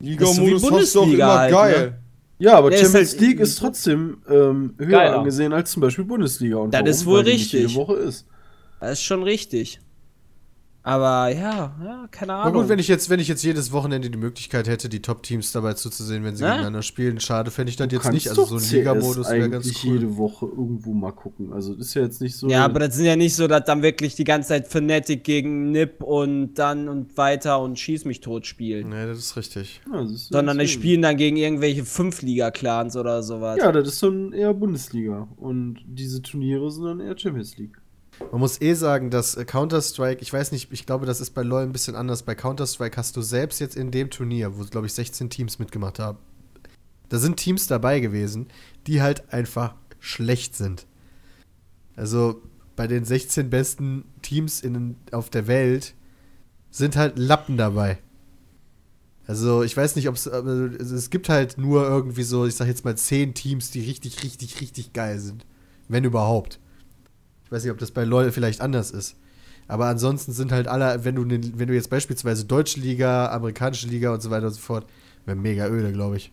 Liga-Modus 0.00 0.62
wie 0.62 0.70
hast 0.74 0.94
du 0.94 1.00
doch 1.00 1.06
immer 1.12 1.38
halt, 1.38 1.52
geil. 1.52 1.98
Ja, 2.38 2.56
aber 2.56 2.70
Ja, 2.70 2.76
ist 2.76 2.82
Champions 2.84 3.10
halt- 3.12 3.20
League 3.20 3.40
ist 3.40 3.58
trotzdem 3.58 4.18
ähm, 4.28 4.74
höher 4.78 4.88
Geiler. 4.88 5.18
angesehen 5.18 5.52
als 5.52 5.70
zum 5.72 5.82
Beispiel 5.82 6.04
Bundesliga. 6.04 6.56
Und 6.56 6.72
Das 6.72 6.80
warum? 6.80 6.90
ist 6.90 7.06
wohl 7.06 7.20
richtig. 7.20 7.52
jede 7.62 7.74
Woche 7.74 7.96
ist. 7.96 8.26
Das 8.80 8.92
ist 8.92 9.02
schon 9.02 9.22
richtig. 9.22 9.78
Aber 10.82 11.28
ja, 11.28 11.76
ja, 11.84 12.08
keine 12.10 12.32
Na 12.32 12.42
Ahnung. 12.44 12.62
gut, 12.62 12.68
wenn 12.70 12.78
ich 12.78 12.88
jetzt, 12.88 13.10
wenn 13.10 13.20
ich 13.20 13.28
jetzt 13.28 13.42
jedes 13.44 13.70
Wochenende 13.70 14.08
die 14.08 14.16
Möglichkeit 14.16 14.66
hätte, 14.66 14.88
die 14.88 15.02
Top-Teams 15.02 15.52
dabei 15.52 15.74
zuzusehen, 15.74 16.24
wenn 16.24 16.36
sie 16.36 16.42
Ne? 16.44 16.48
gegeneinander 16.50 16.82
spielen, 16.82 17.20
schade 17.20 17.50
fände 17.50 17.68
ich 17.68 17.76
das 17.76 17.88
Du 17.88 17.96
jetzt 17.96 18.10
nicht. 18.10 18.28
Also 18.30 18.46
so 18.46 18.56
ein 18.56 18.62
Liga-Modus 18.78 19.28
wäre 19.30 19.50
ganz 19.50 19.66
eigentlich 19.66 19.84
cool. 19.84 19.92
jede 19.92 20.16
Woche 20.16 20.46
irgendwo 20.46 20.94
mal 20.94 21.12
gucken. 21.12 21.52
Also 21.52 21.74
das 21.74 21.88
ist 21.88 21.94
ja 21.94 22.02
jetzt 22.02 22.22
nicht 22.22 22.34
so. 22.34 22.48
Ja, 22.48 22.64
aber 22.64 22.80
das 22.80 22.94
sind 22.96 23.04
ja 23.04 23.14
nicht 23.16 23.34
so, 23.36 23.46
dass 23.46 23.64
dann 23.64 23.82
wirklich 23.82 24.14
die 24.14 24.24
ganze 24.24 24.48
Zeit 24.48 24.68
Fnatic 24.68 25.22
gegen 25.22 25.70
Nip 25.70 26.02
und 26.02 26.54
dann 26.54 26.88
und 26.88 27.14
weiter 27.18 27.60
und 27.60 27.78
Schieß 27.78 28.06
mich 28.06 28.20
tot 28.20 28.46
spielen. 28.46 28.88
Nee, 28.88 29.06
das 29.06 29.18
ist 29.18 29.36
richtig. 29.36 29.82
Ja, 29.92 30.00
das 30.00 30.10
ist 30.12 30.28
Sondern 30.32 30.58
die 30.58 30.66
spielen 30.68 31.02
dann 31.02 31.18
gegen 31.18 31.36
irgendwelche 31.36 31.84
Fünf-Liga-Clans 31.84 32.96
oder 32.96 33.22
sowas. 33.22 33.58
Ja, 33.58 33.70
das 33.70 33.86
ist 33.86 34.02
dann 34.02 34.32
eher 34.32 34.54
Bundesliga. 34.54 35.28
Und 35.36 35.78
diese 35.86 36.22
Turniere 36.22 36.70
sind 36.70 36.84
dann 36.84 37.00
eher 37.00 37.18
Champions 37.18 37.58
League. 37.58 37.76
Man 38.30 38.40
muss 38.40 38.60
eh 38.60 38.74
sagen, 38.74 39.10
dass 39.10 39.36
äh, 39.36 39.44
Counter-Strike, 39.44 40.22
ich 40.22 40.32
weiß 40.32 40.52
nicht, 40.52 40.72
ich 40.72 40.86
glaube, 40.86 41.06
das 41.06 41.20
ist 41.20 41.30
bei 41.30 41.42
LoL 41.42 41.64
ein 41.64 41.72
bisschen 41.72 41.96
anders. 41.96 42.22
Bei 42.22 42.34
Counter-Strike 42.34 42.96
hast 42.96 43.16
du 43.16 43.22
selbst 43.22 43.60
jetzt 43.60 43.76
in 43.76 43.90
dem 43.90 44.10
Turnier, 44.10 44.56
wo, 44.56 44.64
glaube 44.64 44.86
ich, 44.86 44.92
16 44.94 45.30
Teams 45.30 45.58
mitgemacht 45.58 45.98
haben, 45.98 46.18
da 47.08 47.18
sind 47.18 47.36
Teams 47.36 47.66
dabei 47.66 48.00
gewesen, 48.00 48.46
die 48.86 49.02
halt 49.02 49.32
einfach 49.32 49.74
schlecht 49.98 50.56
sind. 50.56 50.86
Also 51.96 52.40
bei 52.76 52.86
den 52.86 53.04
16 53.04 53.50
besten 53.50 54.04
Teams 54.22 54.60
in, 54.60 54.96
auf 55.12 55.28
der 55.28 55.46
Welt 55.46 55.94
sind 56.70 56.96
halt 56.96 57.18
Lappen 57.18 57.56
dabei. 57.56 57.98
Also 59.26 59.62
ich 59.62 59.76
weiß 59.76 59.96
nicht, 59.96 60.08
ob 60.08 60.14
es, 60.14 60.26
also 60.26 60.94
es 60.94 61.10
gibt 61.10 61.28
halt 61.28 61.58
nur 61.58 61.86
irgendwie 61.86 62.22
so, 62.22 62.46
ich 62.46 62.54
sag 62.54 62.68
jetzt 62.68 62.84
mal 62.84 62.96
zehn 62.96 63.34
Teams, 63.34 63.70
die 63.70 63.80
richtig, 63.80 64.22
richtig, 64.22 64.60
richtig 64.60 64.92
geil 64.92 65.18
sind. 65.18 65.46
Wenn 65.88 66.04
überhaupt. 66.04 66.58
Ich 67.50 67.52
weiß 67.52 67.64
nicht, 67.64 67.72
ob 67.72 67.78
das 67.78 67.90
bei 67.90 68.04
LoL 68.04 68.30
vielleicht 68.30 68.60
anders 68.60 68.92
ist. 68.92 69.16
Aber 69.66 69.86
ansonsten 69.86 70.30
sind 70.30 70.52
halt 70.52 70.68
alle, 70.68 71.04
wenn 71.04 71.16
du, 71.16 71.24
ne- 71.24 71.40
wenn 71.56 71.66
du 71.66 71.74
jetzt 71.74 71.90
beispielsweise 71.90 72.44
deutsche 72.44 72.78
Liga, 72.78 73.26
amerikanische 73.32 73.88
Liga 73.88 74.14
und 74.14 74.22
so 74.22 74.30
weiter 74.30 74.46
und 74.46 74.52
so 74.52 74.60
fort, 74.60 74.86
wäre 75.26 75.36
mega 75.36 75.66
öde, 75.66 75.92
glaube 75.92 76.16
ich. 76.16 76.30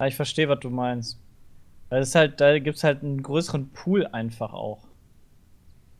Ja, 0.00 0.08
ich 0.08 0.16
verstehe, 0.16 0.48
was 0.48 0.58
du 0.58 0.68
meinst. 0.68 1.16
Weil 1.90 2.02
es 2.02 2.12
halt, 2.16 2.40
da 2.40 2.58
gibt 2.58 2.76
es 2.76 2.82
halt 2.82 3.04
einen 3.04 3.22
größeren 3.22 3.68
Pool 3.68 4.04
einfach 4.08 4.52
auch. 4.52 4.80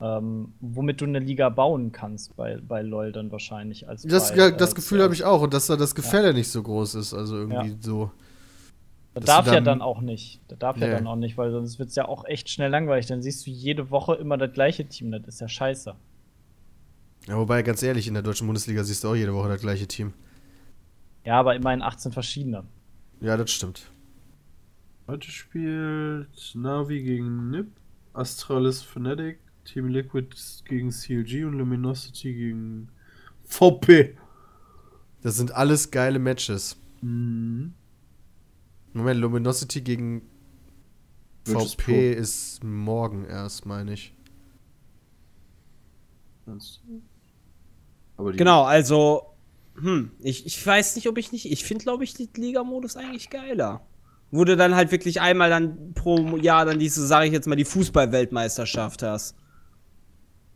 Ähm, 0.00 0.52
womit 0.60 1.00
du 1.00 1.04
eine 1.04 1.20
Liga 1.20 1.48
bauen 1.48 1.92
kannst 1.92 2.34
bei, 2.34 2.58
bei 2.66 2.82
LOL 2.82 3.12
dann 3.12 3.30
wahrscheinlich 3.30 3.88
als 3.88 4.02
Das, 4.02 4.30
bei, 4.30 4.38
ja, 4.38 4.46
äh, 4.48 4.56
das 4.56 4.74
Gefühl 4.74 5.04
habe 5.04 5.14
ich 5.14 5.22
auch 5.22 5.42
und 5.42 5.54
dass 5.54 5.68
da 5.68 5.76
das 5.76 5.94
Gefälle 5.94 6.34
nicht 6.34 6.48
so 6.48 6.64
groß 6.64 6.96
ist. 6.96 7.14
Also 7.14 7.36
irgendwie 7.36 7.68
Ja. 7.68 7.76
so. 7.78 8.10
Das 9.14 9.24
darf 9.24 9.44
du 9.44 9.50
ja 9.50 9.56
dann- 9.56 9.64
dann 9.64 9.82
auch 9.82 10.00
nicht. 10.00 10.40
Das 10.48 10.58
darf 10.58 10.76
ja 10.78 10.86
Nee. 10.86 10.92
dann 10.94 11.06
auch 11.06 11.16
nicht, 11.16 11.36
weil 11.36 11.50
sonst 11.50 11.78
wird 11.78 11.90
es 11.90 11.94
ja 11.96 12.06
auch 12.08 12.24
echt 12.24 12.48
schnell 12.48 12.70
langweilig. 12.70 13.06
Dann 13.06 13.22
siehst 13.22 13.46
du 13.46 13.50
jede 13.50 13.90
Woche 13.90 14.14
immer 14.14 14.38
das 14.38 14.52
gleiche 14.52 14.86
Team. 14.86 15.12
Das 15.12 15.26
ist 15.26 15.40
ja 15.40 15.48
scheiße. 15.48 15.94
Ja, 17.28 17.36
wobei, 17.36 17.62
ganz 17.62 17.82
ehrlich, 17.82 18.08
in 18.08 18.14
der 18.14 18.22
deutschen 18.22 18.46
Bundesliga 18.46 18.82
siehst 18.84 19.04
du 19.04 19.08
auch 19.08 19.14
jede 19.14 19.34
Woche 19.34 19.48
das 19.48 19.60
gleiche 19.60 19.86
Team. 19.86 20.12
Ja, 21.24 21.38
aber 21.38 21.54
immerhin 21.54 21.82
18 21.82 22.10
verschiedene. 22.10 22.64
Ja, 23.20 23.36
das 23.36 23.50
stimmt. 23.50 23.90
Heute 25.06 25.30
spielt 25.30 26.52
Navi 26.54 27.02
gegen 27.02 27.50
Nip, 27.50 27.68
Astralis 28.14 28.82
Fnatic, 28.82 29.38
Team 29.64 29.88
Liquid 29.88 30.28
gegen 30.64 30.90
CLG 30.90 31.44
und 31.44 31.54
Luminosity 31.58 32.32
gegen 32.34 32.88
VP. 33.44 34.16
Das 35.22 35.36
sind 35.36 35.52
alles 35.52 35.90
geile 35.90 36.18
Matches. 36.18 36.76
Mhm. 37.02 37.74
Moment, 38.92 39.20
Luminosity 39.20 39.80
gegen 39.80 40.22
VP 41.46 42.12
ist 42.12 42.62
morgen 42.62 43.24
erst, 43.24 43.66
meine 43.66 43.94
ich. 43.94 44.14
Genau, 48.36 48.64
also, 48.64 49.34
hm, 49.76 50.12
ich, 50.20 50.46
ich 50.46 50.64
weiß 50.64 50.96
nicht, 50.96 51.08
ob 51.08 51.18
ich 51.18 51.32
nicht, 51.32 51.50
ich 51.50 51.64
finde, 51.64 51.84
glaube 51.84 52.04
ich, 52.04 52.14
die 52.14 52.28
Liga-Modus 52.36 52.96
eigentlich 52.96 53.30
geiler. 53.30 53.80
Wo 54.30 54.44
du 54.44 54.56
dann 54.56 54.74
halt 54.74 54.92
wirklich 54.92 55.20
einmal 55.20 55.50
dann 55.50 55.92
pro 55.94 56.36
Jahr 56.36 56.64
dann 56.64 56.78
diese, 56.78 57.06
sage 57.06 57.26
ich 57.26 57.32
jetzt 57.32 57.46
mal, 57.46 57.56
die 57.56 57.64
Fußball-Weltmeisterschaft 57.64 59.02
hast. 59.02 59.36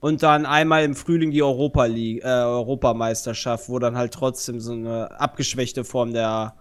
Und 0.01 0.23
dann 0.23 0.47
einmal 0.47 0.85
im 0.85 0.95
Frühling 0.95 1.31
die 1.31 1.43
Europa 1.43 1.87
League, 1.87 2.23
äh, 2.23 2.29
Europameisterschaft, 2.29 3.69
wo 3.69 3.79
dann 3.79 3.97
halt 3.97 4.13
trotzdem 4.13 4.61
so 4.61 4.73
eine 4.73 5.19
abgeschwächte 5.21 5.85
Form 5.85 6.13
der 6.13 6.55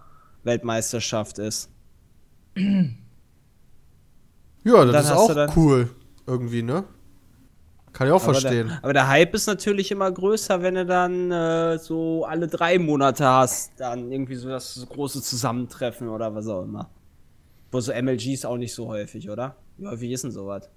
Weltmeisterschaft 0.46 1.38
ist. 1.38 1.70
Ja, 4.64 4.84
das 4.84 5.06
ist 5.06 5.12
auch 5.12 5.56
cool. 5.56 5.90
Irgendwie, 6.26 6.62
ne? 6.62 6.84
Kann 7.92 8.08
ich 8.08 8.12
auch 8.12 8.22
Aber 8.22 8.34
verstehen. 8.34 8.68
Der, 8.68 8.78
aber 8.82 8.92
der 8.92 9.08
Hype 9.08 9.34
ist 9.34 9.46
natürlich 9.46 9.90
immer 9.90 10.10
größer, 10.10 10.60
wenn 10.60 10.74
du 10.74 10.84
dann 10.84 11.30
äh, 11.30 11.78
so 11.78 12.24
alle 12.24 12.46
drei 12.46 12.78
Monate 12.78 13.24
hast, 13.24 13.72
dann 13.78 14.12
irgendwie 14.12 14.34
so 14.34 14.48
das 14.48 14.86
große 14.90 15.22
Zusammentreffen 15.22 16.08
oder 16.08 16.34
was 16.34 16.46
auch 16.46 16.64
immer. 16.64 16.90
Wo 17.70 17.80
so 17.80 17.92
MLGs 17.92 18.44
auch 18.44 18.58
nicht 18.58 18.74
so 18.74 18.88
häufig, 18.88 19.30
oder? 19.30 19.56
Wie 19.78 19.86
häufig 19.86 20.10
ist 20.10 20.24
denn 20.24 20.30
sowas? 20.30 20.68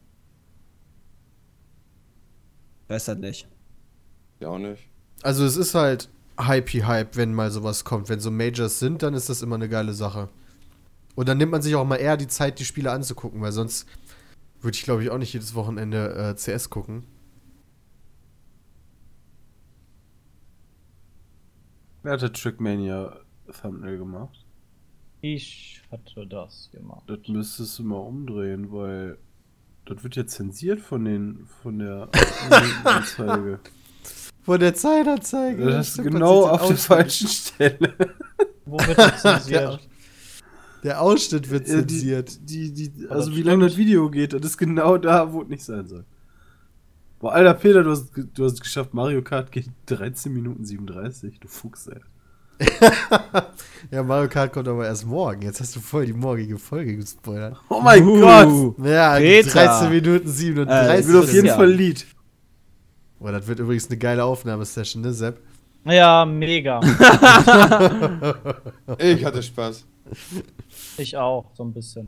Weiß 2.87 3.05
das 3.05 3.17
nicht. 3.17 3.47
Ja, 4.39 4.49
auch 4.49 4.57
nicht. 4.57 4.87
Also 5.21 5.43
es 5.45 5.57
ist 5.57 5.75
halt 5.75 6.09
Hypey-Hype, 6.39 7.15
wenn 7.15 7.33
mal 7.33 7.51
sowas 7.51 7.83
kommt. 7.83 8.09
Wenn 8.09 8.19
so 8.19 8.31
Majors 8.31 8.79
sind, 8.79 9.03
dann 9.03 9.13
ist 9.13 9.29
das 9.29 9.41
immer 9.41 9.55
eine 9.55 9.69
geile 9.69 9.93
Sache. 9.93 10.29
Und 11.15 11.27
dann 11.27 11.37
nimmt 11.37 11.51
man 11.51 11.61
sich 11.61 11.75
auch 11.75 11.85
mal 11.85 11.97
eher 11.97 12.17
die 12.17 12.27
Zeit, 12.27 12.59
die 12.59 12.65
Spiele 12.65 12.91
anzugucken, 12.91 13.41
weil 13.41 13.51
sonst 13.51 13.87
würde 14.61 14.75
ich, 14.75 14.83
glaube 14.83 15.03
ich, 15.03 15.09
auch 15.09 15.17
nicht 15.17 15.33
jedes 15.33 15.53
Wochenende 15.55 16.13
äh, 16.15 16.35
CS 16.35 16.69
gucken. 16.69 17.03
Wer 22.03 22.13
hat 22.13 22.21
das 22.21 22.31
Trackmania 22.31 23.19
Thumbnail 23.61 23.97
gemacht? 23.97 24.45
Ich 25.21 25.81
hatte 25.91 26.25
das 26.25 26.69
gemacht. 26.71 27.03
Das 27.07 27.19
müsstest 27.27 27.77
du 27.79 27.83
mal 27.83 27.97
umdrehen, 27.97 28.71
weil 28.71 29.17
das 29.85 30.03
wird 30.03 30.15
ja 30.15 30.25
zensiert 30.25 30.79
von 30.79 31.03
den 31.03 31.45
von 31.61 31.79
der 31.79 32.09
Anzeige. 32.85 33.59
Von 34.49 34.59
der 34.59 34.73
Zeitanzeige. 34.73 35.63
Das 35.63 35.89
ist 35.89 36.03
genau 36.03 36.47
auf 36.47 36.65
der 36.65 36.75
falschen 36.75 37.27
Stelle. 37.27 37.93
Wo 38.65 38.79
wird 38.79 38.97
das 38.97 39.21
zensiert? 39.21 39.87
Der 40.83 41.01
Ausschnitt 41.01 41.51
wird 41.51 41.67
die, 41.67 41.71
zensiert. 41.71 42.49
die, 42.49 42.73
die, 42.73 42.91
das 43.03 43.11
also 43.11 43.35
wie 43.35 43.43
lange 43.43 43.67
das 43.67 43.77
Video 43.77 44.09
geht, 44.09 44.33
das 44.33 44.43
ist 44.43 44.57
genau 44.57 44.97
da, 44.97 45.31
wo 45.31 45.43
es 45.43 45.49
nicht 45.49 45.63
sein 45.63 45.85
soll. 45.85 46.03
Boah, 47.19 47.33
Alter 47.33 47.53
Peter, 47.53 47.83
du 47.83 47.91
hast, 47.91 48.09
du 48.15 48.43
hast 48.43 48.53
es 48.53 48.59
geschafft, 48.59 48.91
Mario 48.91 49.21
Kart 49.21 49.51
geht 49.51 49.67
13 49.85 50.33
Minuten 50.33 50.65
37, 50.65 51.39
du 51.39 51.47
Fuchs, 51.47 51.85
ey. 51.85 51.99
Ja, 53.91 54.01
Mario 54.01 54.29
Kart 54.29 54.51
kommt 54.51 54.67
aber 54.67 54.87
erst 54.87 55.05
morgen. 55.05 55.43
Jetzt 55.43 55.61
hast 55.61 55.75
du 55.75 55.79
voll 55.79 56.07
die 56.07 56.13
morgige 56.13 56.57
Folge 56.57 56.95
gespoilert. 56.95 57.55
Oh 57.69 57.81
mein 57.81 58.03
Uh. 58.03 58.19
Gott! 58.19 58.87
Ja, 58.87 59.15
Peter. 59.17 59.51
13 59.51 59.89
Minuten 59.91 60.27
Äh, 60.27 60.31
37. 60.31 60.99
Ich 61.05 61.13
will 61.13 61.19
auf 61.21 61.33
jeden. 61.33 61.49
Fall 61.49 61.71
Lied. 61.71 62.07
Boah, 63.19 63.31
das 63.31 63.47
wird 63.47 63.59
übrigens 63.59 63.87
eine 63.87 63.97
geile 63.97 64.23
Aufnahmesession, 64.23 65.01
ne, 65.01 65.13
Sepp? 65.13 65.41
Ja, 65.85 66.25
mega. 66.25 66.79
Ich 68.97 69.23
hatte 69.23 69.41
Spaß. 69.43 69.85
ich 70.97 71.15
auch, 71.17 71.51
so 71.53 71.63
ein 71.63 71.73
bisschen. 71.73 72.07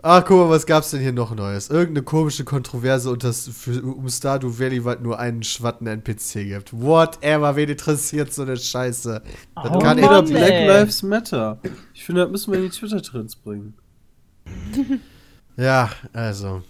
Ach, 0.00 0.24
guck 0.24 0.38
mal, 0.38 0.48
was 0.50 0.64
gab's 0.64 0.92
denn 0.92 1.00
hier 1.00 1.12
noch 1.12 1.34
Neues? 1.34 1.70
Irgendeine 1.70 2.04
komische 2.04 2.44
Kontroverse 2.44 3.10
und 3.10 3.24
das 3.24 3.48
für, 3.48 3.82
um 3.82 4.08
Stardew 4.08 4.56
Valley 4.60 4.84
was 4.84 5.00
nur 5.00 5.18
einen 5.18 5.42
schwatten 5.42 5.88
NPC 5.88 6.44
gibt. 6.44 6.72
Whatever, 6.72 7.56
wen 7.56 7.68
interessiert 7.68 8.32
so 8.32 8.42
eine 8.42 8.56
Scheiße? 8.56 9.22
Das 9.56 9.70
Oh 9.72 9.78
kann 9.80 10.00
Mann, 10.00 10.24
Black 10.26 10.52
ey. 10.52 10.68
Lives 10.68 11.02
Matter. 11.02 11.58
Ich 11.94 12.04
finde, 12.04 12.22
das 12.22 12.30
müssen 12.30 12.52
wir 12.52 12.60
in 12.60 12.66
die 12.66 12.70
Twitter-Trends 12.76 13.36
bringen. 13.36 13.74
Ja, 15.56 15.90
also. 16.12 16.62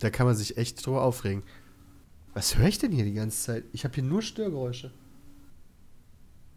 Da 0.00 0.10
kann 0.10 0.26
man 0.26 0.34
sich 0.34 0.58
echt 0.58 0.84
drüber 0.84 1.02
aufregen. 1.02 1.44
Was 2.36 2.58
höre 2.58 2.68
ich 2.68 2.76
denn 2.76 2.92
hier 2.92 3.06
die 3.06 3.14
ganze 3.14 3.42
Zeit? 3.42 3.64
Ich 3.72 3.84
habe 3.84 3.94
hier 3.94 4.04
nur 4.04 4.20
Störgeräusche. 4.20 4.92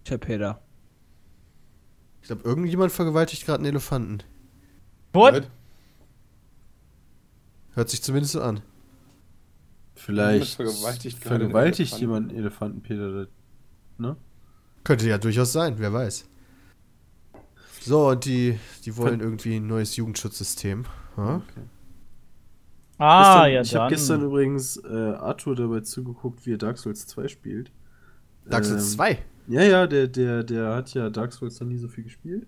Tja, 0.04 0.18
Peter. 0.18 0.62
Ich 2.20 2.28
glaube, 2.28 2.44
irgendjemand 2.44 2.92
vergewaltigt 2.92 3.46
gerade 3.46 3.60
einen 3.60 3.70
Elefanten. 3.70 4.22
What? 5.14 5.50
Hört 7.76 7.90
sich 7.90 8.04
zumindest 8.04 8.34
so 8.34 8.42
an. 8.42 8.60
Vielleicht 9.96 10.56
vergewaltigt 10.56 11.16
einen 11.16 11.40
vergewaltigt 11.40 11.94
Elefanten. 11.94 12.02
jemand 12.02 12.30
einen 12.32 12.40
Elefanten, 12.40 12.82
Peter. 12.82 13.28
Ne? 14.00 14.18
Könnte 14.84 15.08
ja 15.08 15.18
durchaus 15.18 15.54
sein, 15.54 15.80
wer 15.80 15.94
weiß. 15.94 16.28
So, 17.80 18.10
und 18.10 18.26
die, 18.26 18.60
die 18.84 18.98
wollen 18.98 19.22
irgendwie 19.22 19.56
ein 19.56 19.68
neues 19.68 19.96
Jugendschutzsystem. 19.96 20.84
Ha? 21.16 21.36
Okay. 21.38 21.62
Ah, 23.00 23.48
gestern, 23.48 23.54
ja, 23.54 23.62
ich 23.62 23.76
habe 23.76 23.90
gestern 23.90 24.24
übrigens 24.24 24.78
äh, 24.78 24.88
Arthur 25.14 25.56
dabei 25.56 25.80
zugeguckt, 25.82 26.46
wie 26.46 26.54
er 26.54 26.58
Dark 26.58 26.78
Souls 26.78 27.08
2 27.08 27.28
spielt. 27.30 27.72
Dark 28.46 28.66
Souls 28.66 28.84
Ähm, 28.92 28.98
2. 28.98 29.18
Ja, 29.48 29.62
ja, 29.64 29.88
der, 29.88 30.08
der, 30.08 30.44
der 30.44 30.76
hat 30.76 30.94
ja 30.94 31.10
Dark 31.10 31.32
Souls 31.34 31.60
noch 31.60 31.68
nie 31.68 31.78
so 31.78 31.88
viel 31.88 32.04
gespielt. 32.04 32.46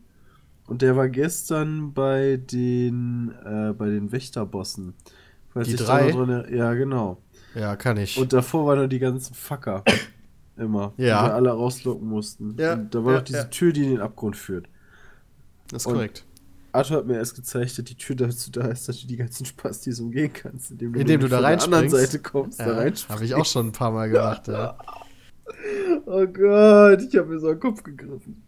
Und 0.68 0.82
der 0.82 0.96
war 0.96 1.10
gestern 1.10 1.94
bei 1.94 2.38
den, 2.38 3.34
äh, 3.46 3.74
bei 3.74 3.90
den 3.90 4.12
Wächterbossen. 4.12 4.94
Falls 5.50 5.68
Die 5.68 5.76
drei? 5.76 6.10
er- 6.12 6.54
ja, 6.54 6.74
genau. 6.74 7.18
Ja, 7.56 7.76
kann 7.76 7.98
ich. 7.98 8.18
Und 8.18 8.32
davor 8.34 8.66
waren 8.68 8.80
da 8.80 8.88
die 8.88 9.00
ganzen 9.00 9.34
Fucker. 9.34 9.84
Immer. 10.58 10.94
Ja. 10.98 11.24
Die 11.24 11.28
wir 11.30 11.34
alle 11.36 11.50
rauslocken 11.52 12.08
mussten. 12.08 12.56
Ja, 12.60 12.74
Und 12.74 12.94
da 12.94 13.04
war 13.04 13.14
ja, 13.14 13.18
noch 13.20 13.26
diese 13.26 13.40
ja. 13.40 13.44
Tür, 13.46 13.74
die 13.74 13.84
in 13.84 13.90
den 13.92 14.02
Abgrund 14.02 14.36
führt. 14.38 14.68
das 15.70 15.84
ist 15.84 15.86
und- 15.88 15.94
korrekt. 15.94 16.26
Arthur 16.74 16.98
hat 16.98 17.06
mir 17.08 17.16
erst 17.18 17.36
gezeigt, 17.36 17.78
dass 17.78 17.86
die 17.86 17.96
Tür 17.96 18.16
dazu 18.16 18.52
da 18.52 18.68
ist, 18.68 18.88
dass 18.88 19.00
du 19.02 19.08
die 19.08 19.18
ganzen 19.18 19.46
Spastis 19.46 20.00
umgehen 20.00 20.32
kannst, 20.34 20.72
indem 20.72 20.94
du, 20.94 21.00
Indem 21.00 21.20
du 21.22 21.28
da 21.28 21.38
von 21.38 21.44
der 21.44 21.52
anderen 21.52 21.74
reinspringst. 21.84 22.12
Seite 22.12 22.24
kommst, 22.24 22.60
da 22.60 22.68
Ja, 22.68 22.74
reinspringst. 22.78 23.10
habe 23.10 23.26
ich 23.26 23.36
auch 23.36 23.46
schon 23.46 23.68
ein 23.68 23.72
paar 23.72 23.92
Mal 23.92 24.10
gemacht. 24.10 24.48
ja. 24.48 24.78
Oh 26.06 26.26
Gott, 26.28 27.02
ich 27.02 27.18
habe 27.18 27.28
mir 27.28 27.40
so 27.40 27.50
den 27.50 27.60
Kopf 27.60 27.84
gegriffen. 27.84 28.42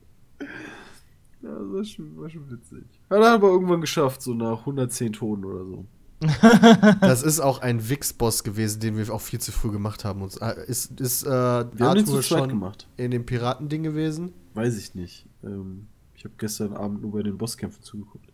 Ja, 1.41 1.49
das 1.49 1.73
war 1.73 1.83
schon, 1.83 2.17
war 2.17 2.29
schon 2.29 2.49
witzig. 2.49 2.85
Hat 3.09 3.19
er 3.21 3.33
aber 3.33 3.49
irgendwann 3.49 3.81
geschafft, 3.81 4.21
so 4.21 4.33
nach 4.33 4.59
110 4.59 5.11
Tonen 5.13 5.43
oder 5.43 5.65
so. 5.65 5.85
Das 7.01 7.23
ist 7.23 7.41
auch 7.41 7.59
ein 7.59 7.89
Wix-Boss 7.89 8.45
gewesen, 8.45 8.79
den 8.79 8.95
wir 8.95 9.13
auch 9.13 9.19
viel 9.19 9.39
zu 9.41 9.51
früh 9.51 9.71
gemacht 9.71 10.05
haben. 10.05 10.21
Und, 10.21 10.41
äh, 10.41 10.65
ist 10.65 10.97
ist 11.01 11.23
äh, 11.23 11.29
Wir 11.29 11.33
haben 11.33 11.95
den 11.97 12.05
zu 12.05 12.13
Arthur 12.15 12.23
schon 12.23 12.47
gemacht. 12.49 12.87
in 12.95 13.11
dem 13.11 13.25
Piratending 13.25 13.83
gewesen? 13.83 14.31
Weiß 14.53 14.77
ich 14.77 14.95
nicht. 14.95 15.27
Ähm, 15.43 15.87
ich 16.23 16.25
habe 16.25 16.35
gestern 16.37 16.71
Abend 16.71 17.01
nur 17.01 17.11
bei 17.11 17.21
den 17.21 17.37
Bosskämpfen 17.37 17.83
zugeguckt. 17.83 18.29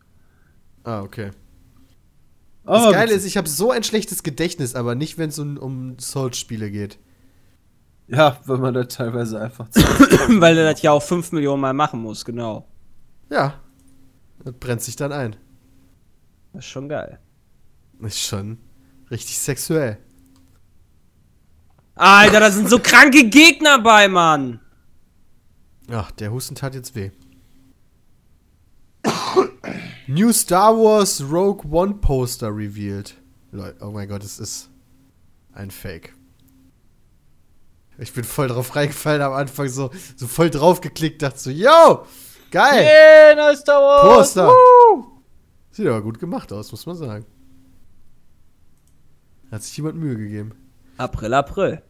Ah, 0.83 1.01
okay. 1.01 1.31
Aber 2.63 2.83
Das 2.85 2.91
Geile 2.93 3.05
witzig. 3.07 3.17
ist, 3.17 3.25
ich 3.25 3.37
habe 3.37 3.49
so 3.49 3.71
ein 3.71 3.83
schlechtes 3.83 4.21
Gedächtnis, 4.21 4.75
aber 4.75 4.93
nicht, 4.93 5.17
wenn 5.17 5.29
es 5.29 5.39
um, 5.39 5.57
um 5.57 5.97
Souls-Spiele 5.97 6.69
geht. 6.69 6.99
Ja, 8.07 8.39
weil 8.45 8.59
man 8.59 8.75
da 8.75 8.83
teilweise 8.83 9.41
einfach 9.41 9.69
zu. 9.71 9.79
Weil 9.81 10.55
er 10.59 10.71
das 10.71 10.83
ja 10.83 10.91
auch 10.91 11.01
5 11.01 11.31
Millionen 11.31 11.61
Mal 11.61 11.73
machen 11.73 11.99
muss, 11.99 12.23
genau. 12.23 12.67
Ja. 13.31 13.59
Das 14.43 14.53
brennt 14.53 14.83
sich 14.83 14.95
dann 14.95 15.11
ein. 15.11 15.35
Das 16.53 16.63
ist 16.65 16.69
schon 16.69 16.89
geil. 16.89 17.19
Ist 18.01 18.19
schon 18.19 18.59
richtig 19.09 19.39
sexuell. 19.39 19.97
Alter, 21.95 22.39
da 22.39 22.51
sind 22.51 22.69
so 22.69 22.77
kranke 22.77 23.27
Gegner 23.29 23.79
bei, 23.81 24.07
Mann. 24.07 24.59
Ach, 25.89 26.11
der 26.11 26.31
Husten 26.31 26.53
tat 26.53 26.75
jetzt 26.75 26.93
weh. 26.95 27.09
New 30.09 30.31
Star 30.33 30.75
Wars 30.75 31.21
Rogue 31.21 31.63
One 31.69 31.93
Poster 32.01 32.49
revealed. 32.49 33.13
Leute, 33.51 33.77
oh 33.81 33.91
mein 33.91 34.07
Gott, 34.09 34.23
es 34.23 34.39
ist 34.39 34.69
ein 35.53 35.69
Fake. 35.69 36.13
Ich 37.99 38.11
bin 38.13 38.23
voll 38.23 38.47
drauf 38.47 38.75
reingefallen 38.75 39.21
am 39.21 39.33
Anfang, 39.33 39.67
so, 39.69 39.91
so 40.15 40.25
voll 40.25 40.49
drauf 40.49 40.81
geklickt, 40.81 41.21
dachte 41.21 41.37
so, 41.37 41.49
yo, 41.51 42.07
geil, 42.49 42.85
Yeah, 42.87 43.35
neues 43.35 43.59
Star 43.59 43.79
Wars! 43.81 44.17
Poster. 44.33 44.47
Woo! 44.47 45.05
Sieht 45.69 45.85
aber 45.85 46.01
gut 46.01 46.17
gemacht 46.17 46.51
aus, 46.53 46.71
muss 46.71 46.87
man 46.87 46.95
sagen. 46.95 47.25
Hat 49.51 49.61
sich 49.61 49.77
jemand 49.77 49.95
Mühe 49.97 50.15
gegeben. 50.15 50.53
April, 50.97 51.35
April. 51.35 51.83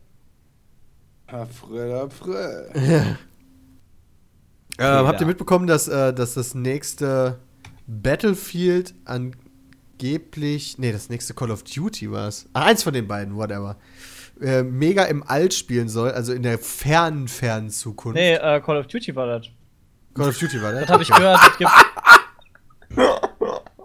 April, 1.28 1.94
April. 1.94 3.18
Ähm, 4.78 4.86
Ja. 4.86 5.08
habt 5.08 5.20
ihr 5.20 5.28
mitbekommen, 5.28 5.68
dass, 5.68 5.90
äh, 5.90 6.14
dass 6.14 6.36
das 6.36 6.56
nächste 6.56 7.38
Battlefield 7.90 8.94
angeblich. 9.06 10.78
Nee, 10.78 10.92
das 10.92 11.10
nächste 11.10 11.34
Call 11.34 11.50
of 11.50 11.64
Duty 11.64 12.12
war 12.12 12.28
es. 12.28 12.48
Ah, 12.54 12.66
eins 12.66 12.84
von 12.84 12.94
den 12.94 13.08
beiden, 13.08 13.36
whatever. 13.36 13.78
Äh, 14.40 14.64
mega 14.64 15.04
im 15.06 15.24
All 15.28 15.52
spielen 15.52 15.90
soll, 15.90 16.12
also 16.12 16.32
in 16.34 16.44
der 16.44 16.60
fernen, 16.60 17.28
fernen 17.28 17.72
Zukunft. 17.72 18.16
Nee, 18.16 18.36
äh, 18.36 18.62
Call 18.62 18.78
of 18.78 18.88
Duty 18.88 19.16
war 19.16 19.28
das. 19.28 19.48
Call 20.14 20.30
of 20.30 20.38
Duty 20.38 20.62
war 20.62 20.72
das? 20.72 20.82
Das 20.82 20.90
habe 20.92 21.04
ich 21.04 21.10
gehört. 21.10 21.40
Es 21.52 21.58
gibt, 21.58 21.72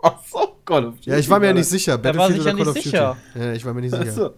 Achso, 0.02 0.58
Call 0.64 0.86
of 0.86 0.94
Duty. 0.96 1.10
Ja, 1.10 1.16
ich 1.16 1.28
war 1.30 1.40
mir 1.40 1.46
ja 1.46 1.52
nicht 1.54 1.68
sicher. 1.68 1.98
Er 2.00 2.12
sich 2.28 2.40
oder 2.40 2.50
ja 2.50 2.56
Call 2.56 2.68
of 2.68 2.74
sicher. 2.74 3.16
Duty? 3.32 3.46
Ja, 3.46 3.52
ich 3.54 3.64
war 3.64 3.74
mir 3.74 3.80
nicht 3.80 3.94
sicher. 3.94 4.34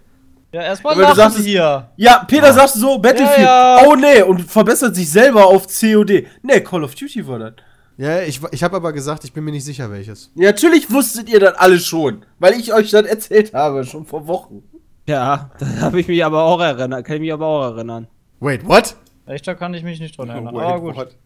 Ja, 0.52 0.62
erstmal 0.62 0.96
lachen 0.98 1.16
sagst 1.16 1.38
hier. 1.40 1.90
Ja, 1.96 2.24
Peter 2.24 2.52
sagt 2.52 2.70
so, 2.70 2.98
Battlefield. 2.98 3.40
Ja, 3.40 3.82
ja. 3.82 3.86
Oh 3.86 3.96
nee, 3.96 4.22
und 4.22 4.48
verbessert 4.48 4.94
sich 4.94 5.10
selber 5.10 5.44
auf 5.44 5.66
COD. 5.66 6.26
Nee, 6.42 6.60
Call 6.60 6.84
of 6.84 6.94
Duty 6.94 7.26
war 7.26 7.40
das. 7.40 7.54
Ja, 7.98 8.20
ich, 8.22 8.40
ich 8.50 8.62
habe 8.62 8.76
aber 8.76 8.92
gesagt, 8.92 9.24
ich 9.24 9.32
bin 9.32 9.42
mir 9.44 9.52
nicht 9.52 9.64
sicher, 9.64 9.90
welches. 9.90 10.30
Ja, 10.34 10.46
natürlich 10.50 10.90
wusstet 10.90 11.28
ihr 11.30 11.40
das 11.40 11.54
alle 11.54 11.78
schon, 11.78 12.24
weil 12.38 12.54
ich 12.54 12.72
euch 12.74 12.90
das 12.90 13.06
erzählt 13.06 13.54
habe, 13.54 13.84
schon 13.84 14.04
vor 14.04 14.26
Wochen. 14.26 14.62
Ja, 15.06 15.50
da 15.58 15.66
habe 15.80 16.00
ich 16.00 16.08
mich 16.08 16.24
aber 16.24 16.42
auch 16.42 16.60
erinnert. 16.60 17.04
Kann 17.06 17.16
ich 17.16 17.22
mich 17.22 17.32
aber 17.32 17.46
auch 17.46 17.62
erinnern. 17.74 18.06
Wait, 18.40 18.66
what? 18.66 18.96
Echt, 19.24 19.46
da 19.46 19.54
kann 19.54 19.72
ich 19.74 19.82
mich 19.82 19.98
nicht 20.00 20.18
dran 20.18 20.28
erinnern. 20.28 20.54
Wait, 20.54 20.62
Aber 20.64 20.80
gut. 20.80 20.96
what? 20.96 21.16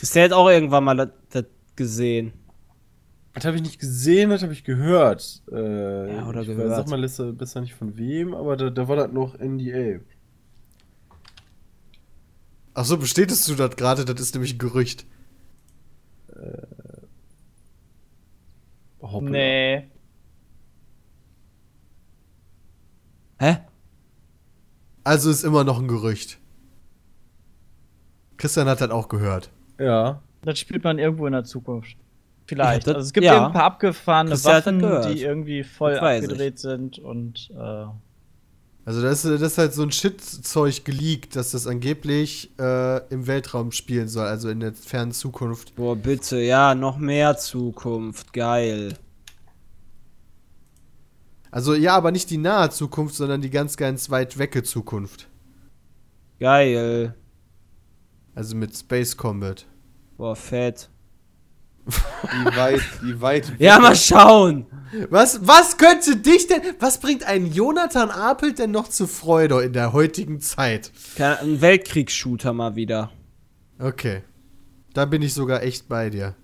Ist 0.00 0.14
der 0.14 0.24
jetzt 0.24 0.32
auch 0.32 0.48
irgendwann 0.48 0.84
mal 0.84 0.96
das- 0.96 1.08
das 1.30 1.44
gesehen? 1.76 2.32
Das 3.32 3.44
habe 3.44 3.56
ich 3.56 3.62
nicht 3.62 3.80
gesehen, 3.80 4.30
das 4.30 4.42
habe 4.42 4.52
ich 4.52 4.64
gehört. 4.64 5.42
Äh, 5.50 6.16
Ja, 6.16 6.26
oder 6.28 6.42
ich 6.42 6.46
gehört. 6.48 6.76
Sag 6.76 6.88
mal 6.88 7.00
besser, 7.00 7.32
besser 7.32 7.60
nicht 7.60 7.74
von 7.74 7.96
wem, 7.96 8.34
aber 8.34 8.56
da, 8.56 8.70
da 8.70 8.86
war 8.86 8.96
das 8.96 9.10
noch 9.12 9.34
NDA. 9.38 10.00
Ach 12.74 12.84
so, 12.84 12.96
bestätigst 12.98 13.48
du 13.48 13.54
das 13.54 13.76
gerade? 13.76 14.04
Das 14.04 14.20
ist 14.20 14.34
nämlich 14.34 14.54
ein 14.54 14.58
Gerücht. 14.58 15.06
Hoppla. 19.00 19.30
Nee. 19.30 19.88
Hä? 23.38 23.58
Also 25.04 25.30
ist 25.30 25.44
immer 25.44 25.64
noch 25.64 25.78
ein 25.78 25.88
Gerücht. 25.88 26.38
Christian 28.36 28.66
hat 28.68 28.80
das 28.80 28.90
auch 28.90 29.08
gehört. 29.08 29.50
Ja. 29.78 30.22
Das 30.42 30.58
spielt 30.58 30.84
man 30.84 30.98
irgendwo 30.98 31.26
in 31.26 31.32
der 31.32 31.44
Zukunft. 31.44 31.96
Vielleicht. 32.46 32.86
Ja, 32.86 32.92
das- 32.92 32.96
also 32.96 33.06
es 33.06 33.12
gibt 33.12 33.24
ja. 33.24 33.46
ein 33.46 33.52
paar 33.52 33.64
abgefahrene 33.64 34.30
Christian 34.30 34.82
Waffen, 34.82 35.12
die 35.12 35.22
irgendwie 35.22 35.62
voll 35.64 35.98
abgedreht 35.98 36.58
sind 36.58 36.98
und 36.98 37.50
äh, 37.56 37.86
Also 38.86 39.00
das 39.00 39.24
ist, 39.24 39.40
das 39.40 39.52
ist 39.52 39.58
halt 39.58 39.72
so 39.72 39.82
ein 39.82 39.92
Shit-Zeug 39.92 40.84
geleakt, 40.84 41.36
dass 41.36 41.52
das 41.52 41.66
angeblich 41.66 42.50
äh, 42.58 42.98
im 43.08 43.26
Weltraum 43.26 43.72
spielen 43.72 44.08
soll, 44.08 44.26
also 44.26 44.50
in 44.50 44.60
der 44.60 44.74
fernen 44.74 45.12
Zukunft. 45.12 45.74
Boah, 45.74 45.96
bitte, 45.96 46.38
ja, 46.38 46.74
noch 46.74 46.98
mehr 46.98 47.38
Zukunft. 47.38 48.34
Geil. 48.34 48.98
Also 51.50 51.74
ja, 51.74 51.96
aber 51.96 52.10
nicht 52.10 52.28
die 52.30 52.36
nahe 52.36 52.68
Zukunft, 52.70 53.14
sondern 53.14 53.40
die 53.40 53.48
ganz, 53.48 53.76
ganz 53.76 54.10
weit 54.10 54.38
wecke 54.38 54.62
Zukunft. 54.64 55.28
Geil. 56.38 57.14
Also 58.34 58.56
mit 58.56 58.76
Space 58.76 59.16
Combat. 59.16 59.64
Boah, 60.18 60.36
fett. 60.36 60.90
Wie 61.86 62.56
weit, 62.56 62.80
wie 63.02 63.20
weit. 63.20 63.52
Ja, 63.58 63.78
mal 63.78 63.96
schauen. 63.96 64.66
Was, 65.10 65.46
was 65.46 65.76
könnte 65.76 66.16
dich 66.16 66.46
denn, 66.46 66.60
was 66.78 67.00
bringt 67.00 67.24
einen 67.24 67.52
Jonathan 67.52 68.10
Apel 68.10 68.52
denn 68.52 68.70
noch 68.70 68.88
zu 68.88 69.06
Freude 69.06 69.60
in 69.62 69.72
der 69.72 69.92
heutigen 69.92 70.40
Zeit? 70.40 70.92
Ein 71.18 71.60
Weltkriegsshooter 71.60 72.52
mal 72.52 72.76
wieder. 72.76 73.10
Okay. 73.78 74.22
Da 74.94 75.04
bin 75.04 75.22
ich 75.22 75.34
sogar 75.34 75.62
echt 75.62 75.88
bei 75.88 76.10
dir. 76.10 76.36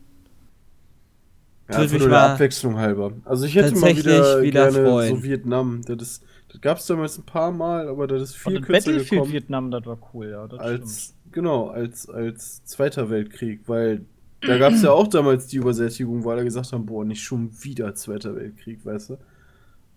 Ja, 1.71 1.79
einfach 1.79 1.99
nur 1.99 2.09
der 2.09 2.33
Abwechslung 2.33 2.79
halber. 2.79 3.13
Also 3.25 3.47
ich 3.47 3.55
hätte 3.55 3.75
mal 3.75 3.95
tatsächlich 3.95 4.07
wieder, 4.07 4.43
wieder 4.43 4.71
gerne 4.71 4.89
freuen. 4.89 5.17
so 5.17 5.23
Vietnam. 5.23 5.83
Das, 5.87 6.03
ist, 6.03 6.25
das 6.51 6.61
gab 6.61 6.79
es 6.79 6.87
damals 6.87 7.17
ein 7.19 7.25
paar 7.25 7.53
Mal, 7.53 7.89
aber 7.89 8.09
das 8.09 8.23
ist 8.23 8.37
viel 8.37 8.57
und 8.57 8.65
kürzer 8.65 8.91
Battlefield 8.91 9.11
gekommen 9.11 9.33
Vietnam, 9.33 9.71
das 9.71 9.87
war 9.87 9.99
cool, 10.13 10.31
ja. 10.31 10.49
Das 10.49 10.59
als 10.59 11.15
genau 11.31 11.69
als 11.69 12.09
als 12.09 12.65
Zweiter 12.65 13.09
Weltkrieg, 13.09 13.61
weil 13.69 14.05
da 14.43 14.59
gab 14.59 14.73
es 14.73 14.83
ja 14.83 14.91
auch 14.93 15.07
damals 15.09 15.47
die 15.47 15.57
Übersättigung, 15.57 16.25
weil 16.25 16.37
alle 16.37 16.45
gesagt 16.45 16.73
haben, 16.73 16.87
boah, 16.87 17.05
nicht 17.05 17.23
schon 17.23 17.51
wieder 17.63 17.95
Zweiter 17.95 18.35
Weltkrieg, 18.37 18.85
weißt 18.85 19.11
du. 19.11 19.19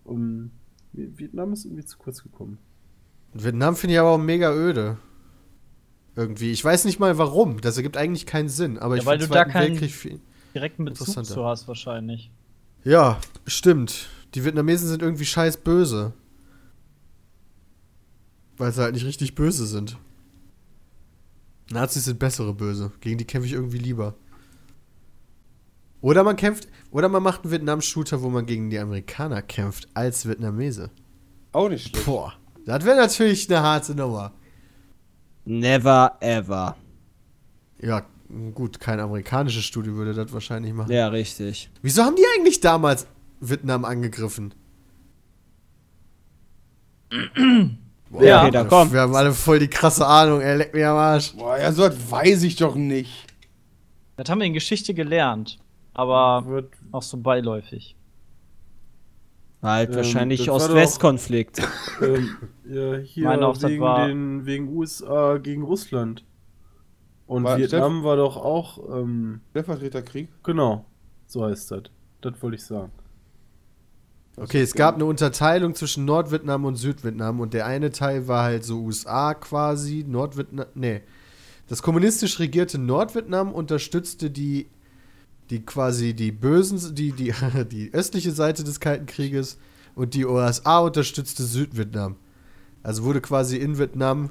Um, 0.04 0.50
Vietnam 0.92 1.52
ist 1.52 1.64
irgendwie 1.64 1.84
zu 1.84 1.98
kurz 1.98 2.22
gekommen. 2.22 2.58
Vietnam 3.32 3.74
finde 3.74 3.94
ich 3.94 4.00
aber 4.00 4.10
auch 4.10 4.18
mega 4.18 4.52
öde. 4.54 4.98
Irgendwie. 6.14 6.52
Ich 6.52 6.64
weiß 6.64 6.84
nicht 6.84 7.00
mal 7.00 7.18
warum. 7.18 7.60
Das 7.60 7.76
ergibt 7.76 7.96
eigentlich 7.96 8.26
keinen 8.26 8.48
Sinn. 8.48 8.78
Aber 8.78 8.94
Ja, 8.94 9.00
ich 9.00 9.06
weil 9.06 9.18
du 9.18 9.26
da 9.26 9.32
Zweiten 9.34 9.50
keinen- 9.50 9.70
Weltkrieg 9.72 9.90
viel- 9.92 10.20
direkten 10.54 10.84
Bezug 10.84 11.24
zu 11.26 11.44
hast 11.44 11.66
wahrscheinlich. 11.66 12.30
Ja, 12.84 13.18
stimmt. 13.46 14.08
Die 14.34 14.44
Vietnamesen 14.44 14.88
sind 14.88 15.02
irgendwie 15.02 15.24
scheiß 15.24 15.56
böse. 15.56 16.12
Weil 18.56 18.70
sie 18.72 18.82
halt 18.82 18.94
nicht 18.94 19.04
richtig 19.06 19.34
böse 19.34 19.66
sind. 19.66 19.98
Nazis 21.70 22.04
sind 22.04 22.18
bessere 22.20 22.54
Böse. 22.54 22.92
Gegen 23.00 23.18
die 23.18 23.24
kämpfe 23.24 23.46
ich 23.48 23.54
irgendwie 23.54 23.78
lieber. 23.78 24.14
Oder 26.04 26.22
man 26.22 26.36
kämpft, 26.36 26.68
oder 26.90 27.08
man 27.08 27.22
macht 27.22 27.44
einen 27.44 27.52
Vietnam-Shooter, 27.52 28.20
wo 28.20 28.28
man 28.28 28.44
gegen 28.44 28.68
die 28.68 28.78
Amerikaner 28.78 29.40
kämpft, 29.40 29.88
als 29.94 30.28
Vietnamese. 30.28 30.90
Auch 31.52 31.70
nicht 31.70 31.88
schlecht. 31.88 32.04
Boah, 32.04 32.34
das 32.66 32.84
wäre 32.84 32.98
natürlich 32.98 33.48
eine 33.48 33.62
harte 33.62 33.94
Nummer. 33.94 34.32
Never 35.46 36.18
ever. 36.20 36.76
Ja, 37.80 38.02
gut, 38.52 38.80
kein 38.80 39.00
amerikanisches 39.00 39.64
Studio 39.64 39.94
würde 39.94 40.12
das 40.12 40.30
wahrscheinlich 40.30 40.74
machen. 40.74 40.92
Ja, 40.92 41.08
richtig. 41.08 41.70
Wieso 41.80 42.02
haben 42.02 42.16
die 42.16 42.24
eigentlich 42.36 42.60
damals 42.60 43.06
Vietnam 43.40 43.86
angegriffen? 43.86 44.52
Boah, 48.10 48.22
Ja. 48.22 48.44
Peter, 48.44 48.66
komm. 48.66 48.92
Wir 48.92 49.00
haben 49.00 49.14
alle 49.14 49.32
voll 49.32 49.58
die 49.58 49.68
krasse 49.68 50.06
Ahnung, 50.06 50.42
er 50.42 50.56
leckt 50.56 50.74
mir 50.74 50.90
am 50.90 50.98
Arsch. 50.98 51.32
Boah, 51.34 51.56
ja, 51.58 51.72
so 51.72 51.84
was 51.84 52.10
weiß 52.10 52.42
ich 52.42 52.56
doch 52.56 52.74
nicht. 52.74 53.24
Das 54.16 54.28
haben 54.28 54.40
wir 54.40 54.46
in 54.46 54.52
Geschichte 54.52 54.92
gelernt, 54.92 55.58
aber 55.94 56.46
Wird, 56.46 56.72
auch 56.92 57.02
so 57.02 57.16
beiläufig. 57.16 57.96
Halt 59.62 59.90
Ähm, 59.90 59.96
wahrscheinlich 59.96 60.50
Ost-West-Konflikt. 60.50 61.62
ähm, 62.02 62.36
ja, 62.68 62.96
hier 63.02 63.24
meine 63.28 63.46
auch, 63.46 63.56
das 63.56 63.70
wegen, 63.70 63.80
war- 63.82 64.06
den, 64.06 64.44
wegen 64.44 64.68
USA 64.68 65.38
gegen 65.38 65.62
Russland. 65.62 66.24
Und 67.26 67.44
War- 67.44 67.56
Vietnam 67.56 68.04
war 68.04 68.16
doch 68.16 68.36
auch, 68.36 68.78
ähm, 68.94 69.40
Stellvertreterkrieg. 69.50 70.28
genau, 70.42 70.84
so 71.26 71.44
heißt 71.46 71.70
das. 71.70 71.84
Das 72.20 72.34
wollte 72.42 72.56
ich 72.56 72.64
sagen. 72.64 72.92
Okay, 74.36 74.60
es 74.60 74.74
gab 74.74 74.96
eine 74.96 75.04
Unterteilung 75.04 75.74
zwischen 75.74 76.04
Nordvietnam 76.04 76.64
und 76.64 76.74
Südvietnam 76.76 77.38
und 77.40 77.54
der 77.54 77.66
eine 77.66 77.90
Teil 77.92 78.26
war 78.28 78.42
halt 78.42 78.64
so 78.64 78.80
USA 78.82 79.32
quasi, 79.34 80.04
Nordvietnam, 80.06 80.66
nee. 80.74 81.02
Das 81.68 81.80
kommunistisch 81.82 82.38
regierte 82.40 82.78
Nordvietnam 82.78 83.52
unterstützte 83.52 84.30
die, 84.30 84.66
die 85.54 85.64
quasi 85.64 86.14
die 86.14 86.32
bösen, 86.32 86.94
die, 86.94 87.12
die, 87.12 87.32
die 87.70 87.94
östliche 87.94 88.32
Seite 88.32 88.64
des 88.64 88.80
Kalten 88.80 89.06
Krieges 89.06 89.56
und 89.94 90.14
die 90.14 90.24
USA 90.24 90.80
unterstützte 90.80 91.44
Südvietnam. 91.44 92.16
Also 92.82 93.04
wurde 93.04 93.20
quasi 93.20 93.56
in 93.56 93.78
Vietnam, 93.78 94.30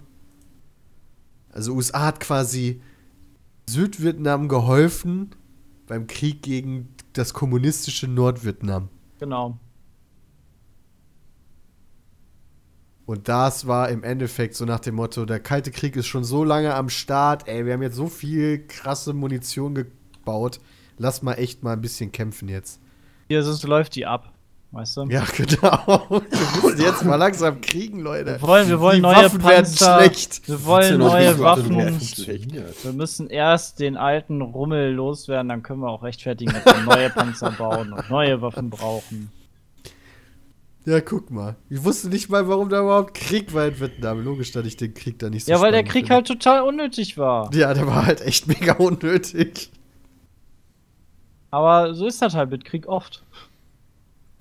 also 1.52 1.74
USA 1.74 2.02
hat 2.08 2.20
quasi 2.20 2.82
Südvietnam 3.70 4.50
geholfen 4.50 5.32
beim 5.88 6.08
Krieg 6.08 6.42
gegen 6.42 6.90
das 7.14 7.34
kommunistische 7.34 8.08
Nordvietnam. 8.08 8.90
Genau. 9.20 9.58
Und 13.06 13.28
das 13.28 13.68
war 13.68 13.90
im 13.90 14.04
Endeffekt 14.04 14.56
so 14.56 14.66
nach 14.66 14.80
dem 14.80 14.96
Motto, 14.96 15.26
der 15.26 15.40
Kalte 15.40 15.72
Krieg 15.72 15.96
ist 15.96 16.08
schon 16.08 16.24
so 16.24 16.44
lange 16.44 16.74
am 16.74 16.90
Start, 16.90 17.48
ey, 17.48 17.66
wir 17.66 17.74
haben 17.74 17.82
jetzt 17.82 17.96
so 17.96 18.08
viel 18.08 18.66
krasse 18.68 19.14
Munition 19.14 19.76
gebaut, 19.76 20.60
lass 20.98 21.22
mal 21.22 21.34
echt 21.36 21.64
mal 21.64 21.74
ein 21.74 21.82
bisschen 21.82 22.12
kämpfen 22.12 22.50
jetzt. 22.50 22.80
Hier 23.30 23.44
sonst 23.44 23.64
läuft 23.64 23.96
die 23.96 24.06
ab. 24.06 24.30
Weißt 24.72 24.98
du? 24.98 25.04
Ja, 25.04 25.24
genau. 25.38 26.08
Wir 26.10 26.64
müssen 26.64 26.82
jetzt 26.82 27.06
mal 27.06 27.16
langsam 27.16 27.62
kriegen, 27.62 28.00
Leute. 28.00 28.40
Wir 28.40 28.42
wollen, 28.42 28.68
wir 28.70 28.80
wollen 28.80 28.96
Die 28.96 29.02
neue 29.04 29.16
Waffen 29.26 29.44
werden 29.44 29.66
Panzer. 29.66 30.00
schlecht. 30.00 30.48
Wir 30.48 30.66
wollen 30.66 30.98
neue 30.98 31.40
Waffen. 31.40 31.78
Wir 31.78 32.92
müssen 32.94 33.30
erst 33.30 33.80
den 33.80 33.98
alten 33.98 34.42
Rummel 34.42 34.92
loswerden, 34.94 35.50
dann 35.50 35.62
können 35.62 35.82
wir 35.82 35.90
auch 35.90 36.02
rechtfertigen, 36.02 36.54
dass 36.54 36.66
wir 36.66 36.84
neue 36.84 37.10
Panzer 37.12 37.52
bauen 37.52 37.94
und 37.94 38.10
neue 38.10 38.42
Waffen 38.42 38.72
brauchen. 38.72 39.30
Ja, 40.86 41.00
guck 41.02 41.30
mal. 41.32 41.56
Ich 41.70 41.84
wusste 41.84 42.10
nicht 42.10 42.30
mal, 42.30 42.48
warum 42.48 42.68
da 42.70 42.82
überhaupt 42.82 43.14
Krieg 43.14 43.54
war 43.54 43.68
in 43.68 43.80
Vietnam. 43.80 44.24
Logisch, 44.24 44.52
dass 44.52 44.66
ich 44.66 44.76
den 44.76 44.94
Krieg 44.96 45.18
da 45.20 45.30
nicht 45.30 45.46
so 45.46 45.52
Ja, 45.52 45.62
weil 45.62 45.72
der 45.72 45.84
Krieg 45.84 46.08
finde. 46.08 46.16
halt 46.16 46.28
total 46.28 46.64
unnötig 46.64 47.18
war. 47.18 47.54
Ja, 47.54 47.74
der 47.76 47.86
war 47.88 48.06
halt 48.08 48.22
echt 48.22 48.48
mega 48.48 48.74
unnötig. 48.74 49.72
Aber 51.54 51.94
so 51.94 52.08
ist 52.08 52.20
das 52.20 52.34
halt 52.34 52.50
mit 52.50 52.66
Krieg 52.66 52.88
oft. 52.88 53.24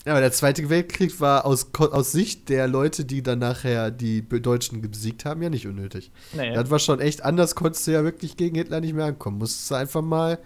Ja, 0.06 0.12
aber 0.12 0.22
der 0.22 0.32
Zweite 0.32 0.70
Weltkrieg 0.70 1.20
war 1.20 1.44
aus, 1.44 1.66
aus 1.74 2.10
Sicht 2.10 2.48
der 2.48 2.66
Leute, 2.66 3.05
die 3.05 3.22
dann 3.22 3.39
nachher 3.39 3.90
die 3.90 4.26
Deutschen 4.26 4.80
besiegt 4.80 5.26
haben, 5.26 5.43
ja 5.43 5.51
nicht 5.51 5.66
unnötig. 5.66 6.10
Nee. 6.32 6.55
Das 6.55 6.70
war 6.70 6.78
schon 6.78 7.01
echt 7.01 7.22
anders, 7.22 7.55
konntest 7.55 7.86
du 7.86 7.90
ja 7.90 8.02
wirklich 8.02 8.39
gegen 8.39 8.56
Hitler 8.56 8.80
nicht 8.80 8.94
mehr 8.94 9.05
ankommen. 9.05 9.36
Musstest 9.36 9.70
du 9.70 9.74
einfach 9.74 10.01
mal, 10.01 10.39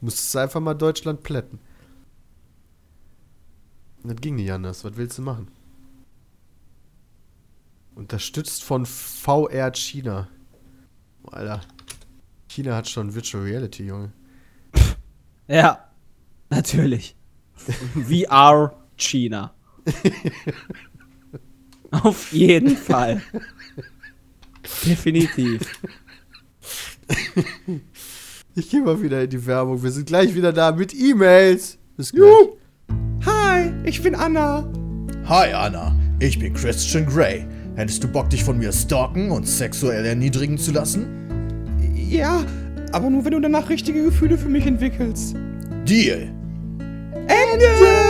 musstest 0.00 0.34
du 0.34 0.40
einfach 0.40 0.58
mal 0.58 0.74
Deutschland 0.74 1.22
plätten. 1.22 1.60
Das 4.02 4.16
ging 4.16 4.34
nicht 4.34 4.50
anders. 4.50 4.82
Was 4.82 4.96
willst 4.96 5.18
du 5.18 5.22
machen? 5.22 5.46
Unterstützt 7.94 8.64
von 8.64 8.86
VR 8.86 9.72
China. 9.72 10.26
Alter. 11.30 11.60
China 12.48 12.74
hat 12.74 12.88
schon 12.88 13.14
Virtual 13.14 13.44
Reality, 13.44 13.86
Junge. 13.86 14.10
Ja, 15.46 15.87
natürlich. 16.50 17.16
VR 17.94 18.72
China. 18.96 19.54
Auf 21.90 22.32
jeden 22.32 22.76
Fall. 22.76 23.22
Definitiv. 24.84 25.62
Ich 28.54 28.70
gehe 28.70 28.80
mal 28.80 29.00
wieder 29.00 29.22
in 29.22 29.30
die 29.30 29.46
Werbung. 29.46 29.80
Wir 29.84 29.92
sind 29.92 30.06
gleich 30.06 30.34
wieder 30.34 30.52
da 30.52 30.72
mit 30.72 30.92
E-Mails. 30.92 31.78
Bis 31.96 32.10
gleich. 32.10 32.48
Hi, 33.24 33.70
ich 33.84 34.02
bin 34.02 34.16
Anna. 34.16 34.68
Hi 35.26 35.52
Anna, 35.52 35.94
ich 36.18 36.40
bin 36.40 36.54
Christian 36.54 37.06
Grey. 37.06 37.46
Hättest 37.76 38.02
du 38.02 38.08
Bock, 38.08 38.30
dich 38.30 38.42
von 38.42 38.58
mir 38.58 38.72
stalken 38.72 39.30
und 39.30 39.46
sexuell 39.46 40.04
erniedrigen 40.04 40.58
zu 40.58 40.72
lassen? 40.72 41.06
Ja, 41.94 42.44
aber 42.90 43.10
nur 43.10 43.24
wenn 43.24 43.30
du 43.32 43.40
danach 43.40 43.68
richtige 43.68 44.02
Gefühle 44.02 44.36
für 44.36 44.48
mich 44.48 44.66
entwickelst. 44.66 45.36
Deal. 45.84 46.28
Ende! 47.28 48.08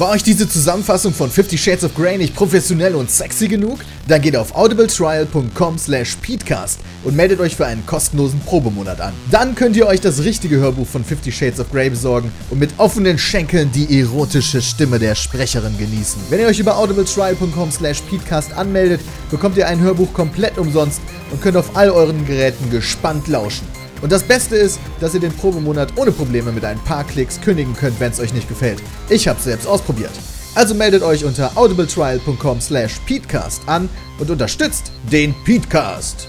War 0.00 0.12
euch 0.12 0.22
diese 0.22 0.48
Zusammenfassung 0.48 1.12
von 1.12 1.30
50 1.30 1.62
Shades 1.62 1.84
of 1.84 1.94
Grey 1.94 2.16
nicht 2.16 2.34
professionell 2.34 2.94
und 2.94 3.10
sexy 3.10 3.48
genug? 3.48 3.80
Dann 4.08 4.22
geht 4.22 4.34
auf 4.34 4.56
audibletrial.com 4.56 5.76
slash 5.76 6.16
peatcast 6.22 6.80
und 7.04 7.16
meldet 7.16 7.38
euch 7.38 7.54
für 7.54 7.66
einen 7.66 7.84
kostenlosen 7.84 8.40
Probemonat 8.40 8.98
an. 9.02 9.12
Dann 9.30 9.54
könnt 9.54 9.76
ihr 9.76 9.86
euch 9.86 10.00
das 10.00 10.24
richtige 10.24 10.56
Hörbuch 10.56 10.86
von 10.86 11.04
50 11.04 11.36
Shades 11.36 11.60
of 11.60 11.70
Grey 11.70 11.90
besorgen 11.90 12.32
und 12.48 12.58
mit 12.58 12.70
offenen 12.78 13.18
Schenkeln 13.18 13.70
die 13.72 14.00
erotische 14.00 14.62
Stimme 14.62 14.98
der 14.98 15.14
Sprecherin 15.14 15.76
genießen. 15.76 16.22
Wenn 16.30 16.40
ihr 16.40 16.46
euch 16.46 16.60
über 16.60 16.78
audibletrial.com 16.78 17.70
slash 17.70 18.00
peatcast 18.08 18.54
anmeldet, 18.54 19.02
bekommt 19.30 19.58
ihr 19.58 19.68
ein 19.68 19.80
Hörbuch 19.80 20.14
komplett 20.14 20.56
umsonst 20.56 21.02
und 21.30 21.42
könnt 21.42 21.58
auf 21.58 21.76
all 21.76 21.90
euren 21.90 22.24
Geräten 22.26 22.70
gespannt 22.70 23.28
lauschen. 23.28 23.66
Und 24.02 24.12
das 24.12 24.22
Beste 24.22 24.56
ist, 24.56 24.78
dass 25.00 25.14
ihr 25.14 25.20
den 25.20 25.32
Probemonat 25.32 25.96
ohne 25.96 26.12
Probleme 26.12 26.52
mit 26.52 26.64
ein 26.64 26.78
paar 26.80 27.04
Klicks 27.04 27.40
kündigen 27.40 27.74
könnt, 27.74 27.98
wenn 28.00 28.12
es 28.12 28.20
euch 28.20 28.32
nicht 28.32 28.48
gefällt. 28.48 28.82
Ich 29.08 29.26
hab's 29.28 29.44
selbst 29.44 29.66
ausprobiert. 29.66 30.12
Also 30.54 30.74
meldet 30.74 31.02
euch 31.02 31.24
unter 31.24 31.56
audibletrial.com 31.56 32.60
slash 32.60 32.98
peatcast 33.06 33.68
an 33.68 33.88
und 34.18 34.30
unterstützt 34.30 34.92
den 35.10 35.34
Peatcast. 35.44 36.28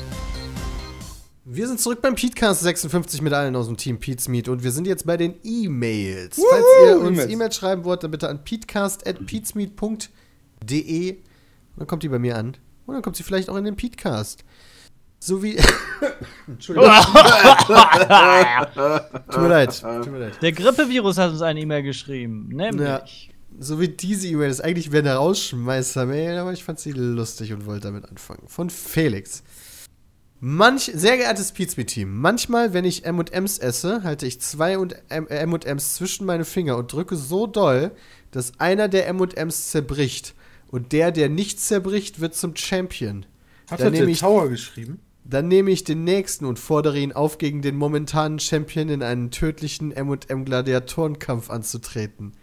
Wir 1.45 1.67
sind 1.67 1.81
zurück 1.81 2.01
beim 2.01 2.15
Petecast 2.15 2.61
56 2.61 3.21
mit 3.21 3.33
allen 3.33 3.55
aus 3.55 3.67
dem 3.67 3.77
Team 3.77 3.99
Pete's 3.99 4.27
Meet 4.27 4.47
und 4.47 4.63
wir 4.63 4.71
sind 4.71 4.87
jetzt 4.87 5.05
bei 5.05 5.17
den 5.17 5.35
E-Mails. 5.43 6.41
Falls 6.49 6.65
ihr 6.85 6.99
uns 6.99 7.17
E-Mails. 7.17 7.31
E-Mails 7.31 7.55
schreiben 7.55 7.83
wollt, 7.83 8.03
dann 8.03 8.11
bitte 8.11 8.29
an 8.29 8.43
peatcast.peatsmeet.de 8.43 11.17
dann 11.75 11.87
kommt 11.87 12.03
die 12.03 12.09
bei 12.09 12.19
mir 12.19 12.37
an 12.37 12.57
und 12.85 12.93
dann 12.93 13.01
kommt 13.01 13.15
sie 13.15 13.23
vielleicht 13.23 13.49
auch 13.49 13.55
in 13.55 13.65
den 13.65 13.75
Petecast. 13.75 14.43
So 15.23 15.43
wie. 15.43 15.55
Entschuldigung. 16.47 16.89
tut 19.29 19.41
mir 19.41 19.47
leid. 19.49 19.79
Tut 19.79 20.11
mir 20.11 20.17
leid. 20.17 20.41
Der 20.41 20.51
Grippevirus 20.51 21.19
hat 21.19 21.29
uns 21.31 21.43
eine 21.43 21.59
E-Mail 21.59 21.83
geschrieben, 21.83 22.47
nämlich. 22.49 22.87
Ja. 22.87 23.03
So 23.59 23.79
wie 23.79 23.87
diese 23.89 24.27
E-Mail 24.27 24.49
ist 24.49 24.61
eigentlich 24.61 24.91
wäre 24.91 25.07
eine 25.07 25.15
Rausschmeißer-Mail, 25.17 26.39
aber 26.39 26.53
ich 26.53 26.63
fand 26.63 26.79
sie 26.79 26.91
lustig 26.93 27.53
und 27.53 27.67
wollte 27.67 27.87
damit 27.87 28.09
anfangen. 28.09 28.47
Von 28.47 28.71
Felix. 28.71 29.43
Manch, 30.39 30.89
sehr 30.95 31.17
geehrtes 31.17 31.51
Pizza-Team, 31.51 32.17
manchmal, 32.17 32.73
wenn 32.73 32.83
ich 32.83 33.05
M&M's 33.05 33.59
esse, 33.59 34.01
halte 34.03 34.25
ich 34.25 34.41
zwei 34.41 34.79
und 34.79 34.95
M- 35.09 35.27
äh, 35.27 35.35
M&M's 35.35 35.93
zwischen 35.93 36.25
meine 36.25 36.45
Finger 36.45 36.77
und 36.77 36.91
drücke 36.91 37.15
so 37.15 37.45
doll, 37.45 37.91
dass 38.31 38.59
einer 38.59 38.87
der 38.87 39.05
M&M's 39.07 39.69
zerbricht. 39.69 40.33
Und 40.67 40.93
der, 40.93 41.11
der 41.11 41.29
nicht 41.29 41.59
zerbricht, 41.59 42.21
wird 42.21 42.33
zum 42.33 42.55
Champion. 42.55 43.27
Hat 43.69 43.81
er 43.81 43.93
ich, 43.93 44.19
Tower 44.19 44.49
geschrieben? 44.49 44.99
Dann 45.31 45.47
nehme 45.47 45.71
ich 45.71 45.83
den 45.83 46.03
nächsten 46.03 46.45
und 46.45 46.59
fordere 46.59 46.99
ihn 46.99 47.13
auf, 47.13 47.37
gegen 47.37 47.61
den 47.61 47.77
momentanen 47.77 48.39
Champion 48.39 48.89
in 48.89 49.01
einen 49.01 49.31
tödlichen 49.31 49.91
M&M-Gladiatorenkampf 49.91 51.49
anzutreten. 51.49 52.33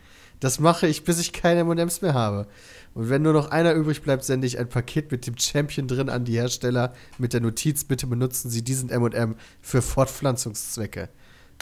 Das 0.40 0.58
mache 0.58 0.86
ich, 0.86 1.04
bis 1.04 1.18
ich 1.18 1.32
keine 1.32 1.60
M&M's 1.60 2.00
mehr 2.00 2.14
habe. 2.14 2.46
Und 2.94 3.10
wenn 3.10 3.22
nur 3.22 3.32
noch 3.32 3.50
einer 3.50 3.74
übrig 3.74 4.02
bleibt, 4.02 4.24
sende 4.24 4.46
ich 4.46 4.58
ein 4.58 4.68
Paket 4.68 5.10
mit 5.10 5.26
dem 5.26 5.36
Champion 5.36 5.86
drin 5.86 6.08
an 6.08 6.24
die 6.24 6.36
Hersteller 6.36 6.94
mit 7.18 7.32
der 7.32 7.40
Notiz, 7.40 7.84
bitte 7.84 8.06
benutzen 8.06 8.50
Sie 8.50 8.62
diesen 8.62 8.88
M&M 8.88 9.34
für 9.60 9.82
Fortpflanzungszwecke. 9.82 11.08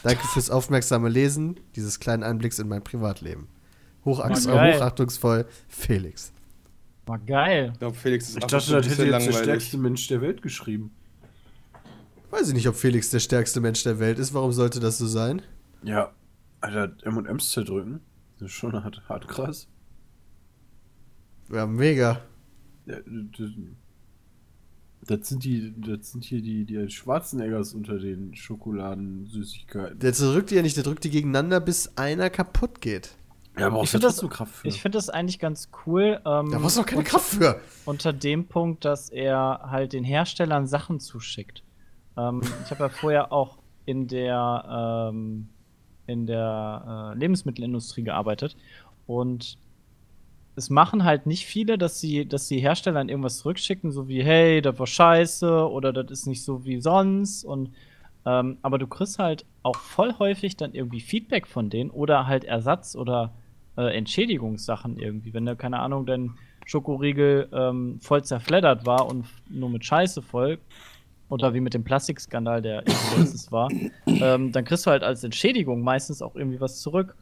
Danke 0.02 0.26
fürs 0.32 0.50
aufmerksame 0.50 1.08
Lesen 1.08 1.58
dieses 1.74 1.98
kleinen 1.98 2.22
Einblicks 2.22 2.58
in 2.58 2.68
mein 2.68 2.84
Privatleben. 2.84 3.48
Hochachtungs 4.04 4.46
War 4.46 4.54
geil. 4.54 4.76
hochachtungsvoll, 4.76 5.46
Felix. 5.68 6.32
War 7.06 7.18
geil. 7.18 7.70
Ich 7.72 7.78
glaube, 7.78 7.96
Felix 7.96 8.28
ist 8.28 8.36
Ich 8.36 8.44
dachte, 8.44 8.72
das 8.72 8.88
hätte 8.88 9.06
jetzt 9.06 9.26
der 9.26 9.32
stärkste 9.32 9.78
Mensch 9.78 10.06
der 10.08 10.20
Welt 10.20 10.42
geschrieben. 10.42 10.92
Weiß 12.36 12.48
ich 12.48 12.54
nicht, 12.54 12.68
ob 12.68 12.74
Felix 12.74 13.08
der 13.10 13.20
stärkste 13.20 13.60
Mensch 13.60 13.82
der 13.82 13.98
Welt 13.98 14.18
ist. 14.18 14.34
Warum 14.34 14.52
sollte 14.52 14.78
das 14.78 14.98
so 14.98 15.06
sein? 15.06 15.40
Ja, 15.82 16.12
Alter, 16.60 16.92
M&M's 17.06 17.50
zerdrücken. 17.50 18.00
Das 18.38 18.48
ist 18.50 18.52
schon 18.54 18.72
hart, 18.84 19.02
hart 19.08 19.26
krass. 19.26 19.68
Ja, 21.50 21.66
mega. 21.66 22.20
Ja, 22.84 22.96
das, 23.06 23.50
das 25.06 25.28
sind 25.28 25.44
die, 25.44 25.72
das 25.80 26.12
sind 26.12 26.24
hier 26.24 26.42
die, 26.42 26.64
die 26.66 26.90
Schwarzeneggers 26.90 27.72
unter 27.72 27.98
den 27.98 28.34
Schokoladensüßigkeiten. 28.34 29.98
Der 29.98 30.12
zerdrückt 30.12 30.50
die 30.50 30.56
ja 30.56 30.62
nicht, 30.62 30.76
der 30.76 30.84
drückt 30.84 31.04
die 31.04 31.10
gegeneinander, 31.10 31.60
bis 31.60 31.96
einer 31.96 32.28
kaputt 32.28 32.80
geht. 32.80 33.16
Ja, 33.58 33.68
aber 33.68 33.76
Ich 33.76 33.82
auch 33.88 33.88
find 33.92 34.04
da 34.04 34.08
das- 34.08 34.20
Kraft 34.28 34.54
für. 34.56 34.68
Ich 34.68 34.82
finde 34.82 34.98
das 34.98 35.08
eigentlich 35.08 35.38
ganz 35.38 35.70
cool. 35.86 36.20
Ähm, 36.26 36.50
Da 36.50 36.58
brauchst 36.58 36.76
du 36.76 36.80
doch 36.82 36.86
keine 36.86 36.98
unter- 36.98 37.10
Kraft 37.10 37.26
für. 37.28 37.60
Unter 37.86 38.12
dem 38.12 38.46
Punkt, 38.46 38.84
dass 38.84 39.08
er 39.08 39.60
halt 39.70 39.94
den 39.94 40.04
Herstellern 40.04 40.66
Sachen 40.66 41.00
zuschickt. 41.00 41.62
Ähm, 42.16 42.40
ich 42.64 42.70
habe 42.70 42.84
ja 42.84 42.88
vorher 42.88 43.32
auch 43.32 43.58
in 43.84 44.08
der, 44.08 45.10
ähm, 45.10 45.48
in 46.06 46.26
der 46.26 47.12
äh, 47.14 47.18
Lebensmittelindustrie 47.18 48.02
gearbeitet 48.02 48.56
und 49.06 49.58
es 50.56 50.70
machen 50.70 51.04
halt 51.04 51.26
nicht 51.26 51.46
viele, 51.46 51.76
dass 51.76 52.00
sie, 52.00 52.26
dass 52.26 52.48
die 52.48 52.58
Hersteller 52.58 53.06
irgendwas 53.06 53.38
zurückschicken, 53.38 53.92
so 53.92 54.08
wie, 54.08 54.24
hey, 54.24 54.62
das 54.62 54.78
war 54.78 54.86
scheiße 54.86 55.70
oder 55.70 55.92
das 55.92 56.10
ist 56.10 56.26
nicht 56.26 56.42
so 56.42 56.64
wie 56.64 56.80
sonst. 56.80 57.44
Und 57.44 57.72
ähm, 58.24 58.56
aber 58.62 58.78
du 58.78 58.86
kriegst 58.86 59.18
halt 59.18 59.44
auch 59.62 59.76
voll 59.76 60.14
häufig 60.18 60.56
dann 60.56 60.74
irgendwie 60.74 61.00
Feedback 61.00 61.46
von 61.46 61.68
denen 61.68 61.90
oder 61.90 62.26
halt 62.26 62.44
Ersatz 62.44 62.96
oder 62.96 63.34
äh, 63.76 63.96
Entschädigungssachen 63.96 64.98
irgendwie. 64.98 65.34
Wenn 65.34 65.44
du, 65.44 65.56
keine 65.56 65.78
Ahnung, 65.80 66.06
dein 66.06 66.34
Schokoriegel 66.64 67.48
ähm, 67.52 68.00
voll 68.00 68.24
zerfleddert 68.24 68.86
war 68.86 69.06
und 69.06 69.26
nur 69.50 69.68
mit 69.68 69.84
Scheiße 69.84 70.22
voll, 70.22 70.58
oder 71.28 71.54
wie 71.54 71.60
mit 71.60 71.74
dem 71.74 71.84
Plastikskandal, 71.84 72.62
der 72.62 72.86
irgendwie 72.86 73.20
letztes 73.20 73.52
war, 73.52 73.70
ähm, 74.06 74.52
dann 74.52 74.64
kriegst 74.64 74.86
du 74.86 74.90
halt 74.90 75.02
als 75.02 75.24
Entschädigung 75.24 75.82
meistens 75.82 76.22
auch 76.22 76.36
irgendwie 76.36 76.60
was 76.60 76.80
zurück, 76.80 77.16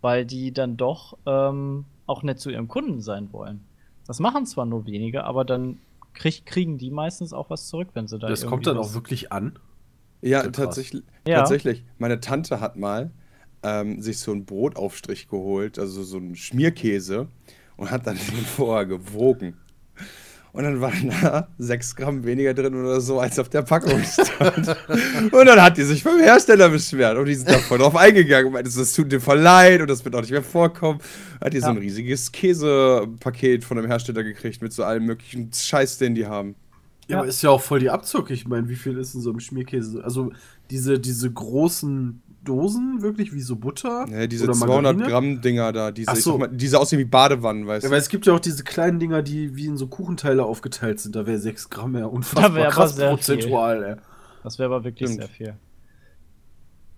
weil 0.00 0.26
die 0.26 0.52
dann 0.52 0.76
doch 0.76 1.16
ähm, 1.26 1.84
auch 2.06 2.22
nett 2.22 2.38
zu 2.38 2.50
ihrem 2.50 2.68
Kunden 2.68 3.00
sein 3.00 3.32
wollen. 3.32 3.60
Das 4.06 4.20
machen 4.20 4.46
zwar 4.46 4.66
nur 4.66 4.86
wenige, 4.86 5.24
aber 5.24 5.44
dann 5.44 5.78
krieg, 6.14 6.46
kriegen 6.46 6.78
die 6.78 6.90
meistens 6.90 7.32
auch 7.32 7.50
was 7.50 7.68
zurück, 7.68 7.88
wenn 7.94 8.06
sie 8.06 8.18
da 8.18 8.28
das 8.28 8.40
irgendwie 8.40 8.50
kommt 8.50 8.66
dann 8.66 8.78
auch 8.78 8.94
wirklich 8.94 9.32
an. 9.32 9.58
Ja, 10.22 10.42
Krass. 10.42 10.52
tatsächlich. 10.52 11.04
Ja. 11.26 11.38
Tatsächlich. 11.38 11.84
Meine 11.98 12.20
Tante 12.20 12.60
hat 12.60 12.76
mal 12.76 13.10
ähm, 13.62 14.00
sich 14.00 14.18
so 14.18 14.32
einen 14.32 14.44
Brotaufstrich 14.44 15.28
geholt, 15.28 15.78
also 15.78 16.02
so 16.02 16.16
einen 16.18 16.36
Schmierkäse, 16.36 17.28
und 17.76 17.90
hat 17.90 18.06
dann 18.06 18.16
den 18.32 18.44
vorher 18.44 18.86
gewogen. 18.86 19.56
Und 20.56 20.64
dann 20.64 20.80
waren 20.80 21.12
da 21.20 21.48
6 21.58 21.96
Gramm 21.96 22.24
weniger 22.24 22.54
drin 22.54 22.74
oder 22.74 22.98
so, 23.02 23.20
als 23.20 23.38
auf 23.38 23.50
der 23.50 23.60
Packung 23.60 24.02
stand. 24.02 24.74
und 25.30 25.46
dann 25.46 25.60
hat 25.60 25.76
die 25.76 25.82
sich 25.82 26.02
beim 26.02 26.18
Hersteller 26.18 26.70
beschwert 26.70 27.18
und 27.18 27.26
die 27.26 27.34
sind 27.34 27.50
da 27.50 27.58
voll 27.58 27.76
drauf 27.76 27.94
eingegangen 27.94 28.46
und 28.46 28.52
meinte, 28.54 28.70
das 28.74 28.94
tut 28.94 29.12
dir 29.12 29.20
voll 29.20 29.38
leid 29.38 29.82
und 29.82 29.90
das 29.90 30.02
wird 30.02 30.14
auch 30.16 30.22
nicht 30.22 30.30
mehr 30.30 30.42
vorkommen. 30.42 31.00
Hat 31.42 31.52
die 31.52 31.60
so 31.60 31.66
ein 31.66 31.76
riesiges 31.76 32.32
Käsepaket 32.32 33.64
von 33.64 33.76
einem 33.76 33.86
Hersteller 33.86 34.24
gekriegt 34.24 34.62
mit 34.62 34.72
so 34.72 34.82
allem 34.82 35.04
möglichen 35.04 35.50
Scheiß, 35.52 35.98
den 35.98 36.14
die 36.14 36.26
haben. 36.26 36.54
Ja, 37.06 37.18
aber 37.18 37.26
ist 37.26 37.42
ja 37.42 37.50
auch 37.50 37.60
voll 37.60 37.80
die 37.80 37.90
Abzocke. 37.90 38.32
Ich 38.32 38.48
meine, 38.48 38.66
wie 38.70 38.76
viel 38.76 38.96
ist 38.96 39.14
in 39.14 39.20
so 39.20 39.28
einem 39.28 39.40
Schmierkäse? 39.40 40.02
Also 40.02 40.32
diese, 40.70 40.98
diese 40.98 41.30
großen 41.30 42.22
Dosen, 42.46 43.02
wirklich 43.02 43.32
wie 43.34 43.40
so 43.42 43.56
Butter? 43.56 44.06
Ja, 44.10 44.26
diese 44.26 44.44
oder 44.44 44.54
200 44.54 44.96
Margarine? 44.96 45.06
Gramm 45.10 45.40
Dinger 45.42 45.72
da, 45.72 45.90
diese, 45.90 46.10
Ach 46.10 46.16
so. 46.16 46.38
mal, 46.38 46.48
diese 46.48 46.80
aussehen 46.80 46.98
wie 46.98 47.04
Badewannen, 47.04 47.66
weißt 47.66 47.82
Ja, 47.84 47.88
du. 47.88 47.92
weil 47.92 48.00
es 48.00 48.08
gibt 48.08 48.24
ja 48.26 48.32
auch 48.32 48.40
diese 48.40 48.64
kleinen 48.64 48.98
Dinger, 48.98 49.22
die 49.22 49.54
wie 49.56 49.66
in 49.66 49.76
so 49.76 49.86
Kuchenteile 49.88 50.44
aufgeteilt 50.44 51.00
sind. 51.00 51.14
Da 51.16 51.26
wäre 51.26 51.38
6 51.38 51.68
Gramm 51.70 51.96
ja 51.96 52.06
unfassbar 52.06 52.50
Da 52.50 52.70
krass 52.70 52.96
sehr 52.96 53.10
prozentual, 53.10 53.82
ey. 53.84 53.96
Das 54.42 54.58
wäre 54.58 54.72
aber 54.74 54.84
wirklich 54.84 55.08
Stimmt. 55.10 55.22
sehr 55.22 55.28
viel. 55.28 55.54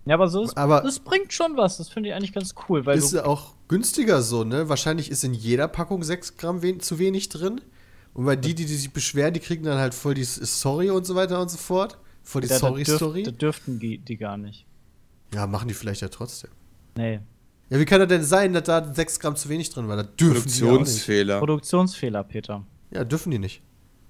Ja, 0.05 0.15
aber 0.15 0.27
so 0.29 0.43
ist, 0.43 0.57
Aber- 0.57 0.81
das 0.81 0.99
bringt 0.99 1.33
schon 1.33 1.55
was. 1.57 1.77
Das 1.77 1.89
finde 1.89 2.09
ich 2.09 2.15
eigentlich 2.15 2.33
ganz 2.33 2.55
cool, 2.67 2.85
weil 2.85 2.97
ist 2.97 3.11
du, 3.13 3.17
ja 3.17 3.25
auch 3.25 3.53
günstiger 3.67 4.21
so, 4.21 4.43
ne? 4.43 4.69
Wahrscheinlich 4.69 5.11
ist 5.11 5.23
in 5.23 5.33
jeder 5.33 5.67
Packung 5.67 6.03
6 6.03 6.37
Gramm 6.37 6.61
wen 6.61 6.79
zu 6.79 6.97
wenig 6.99 7.29
drin. 7.29 7.61
Und 8.15 8.25
weil 8.25 8.37
die, 8.37 8.55
die, 8.55 8.65
die 8.65 8.73
sich 8.75 8.91
beschweren, 8.91 9.33
die 9.33 9.39
kriegen 9.39 9.63
dann 9.63 9.77
halt 9.77 9.93
voll 9.93 10.15
die 10.15 10.23
Sorry 10.23 10.89
und 10.89 11.05
so 11.05 11.13
weiter 11.15 11.39
und 11.41 11.51
so 11.51 11.57
fort. 11.57 11.99
Voll 12.23 12.41
die 12.41 12.47
da, 12.47 12.55
da, 12.59 12.71
dürf, 12.71 12.87
Sorry-Story. 12.87 13.23
da 13.23 13.31
dürften 13.31 13.79
die, 13.79 13.99
die 13.99 14.17
gar 14.17 14.37
nicht. 14.37 14.65
Ja, 15.33 15.47
machen 15.47 15.67
die 15.67 15.73
vielleicht 15.73 16.01
ja 16.01 16.07
trotzdem. 16.09 16.51
Nee. 16.97 17.19
Ja, 17.69 17.79
wie 17.79 17.85
kann 17.85 17.99
das 17.99 18.09
denn 18.09 18.23
sein, 18.23 18.53
dass 18.53 18.63
da 18.63 18.93
6 18.93 19.19
Gramm 19.19 19.35
zu 19.35 19.47
wenig 19.49 19.69
drin 19.69 19.87
war? 19.87 19.95
Da 19.95 20.03
dürfen 20.03 20.49
die 20.49 20.59
ja, 20.59 20.65
auch 20.65 20.71
nicht. 20.71 20.79
Produktionsfehler. 20.79 21.39
Produktionsfehler, 21.39 22.23
Peter. 22.23 22.65
ja, 22.91 23.03
dürfen 23.03 23.31
die 23.31 23.39
nicht. 23.39 23.61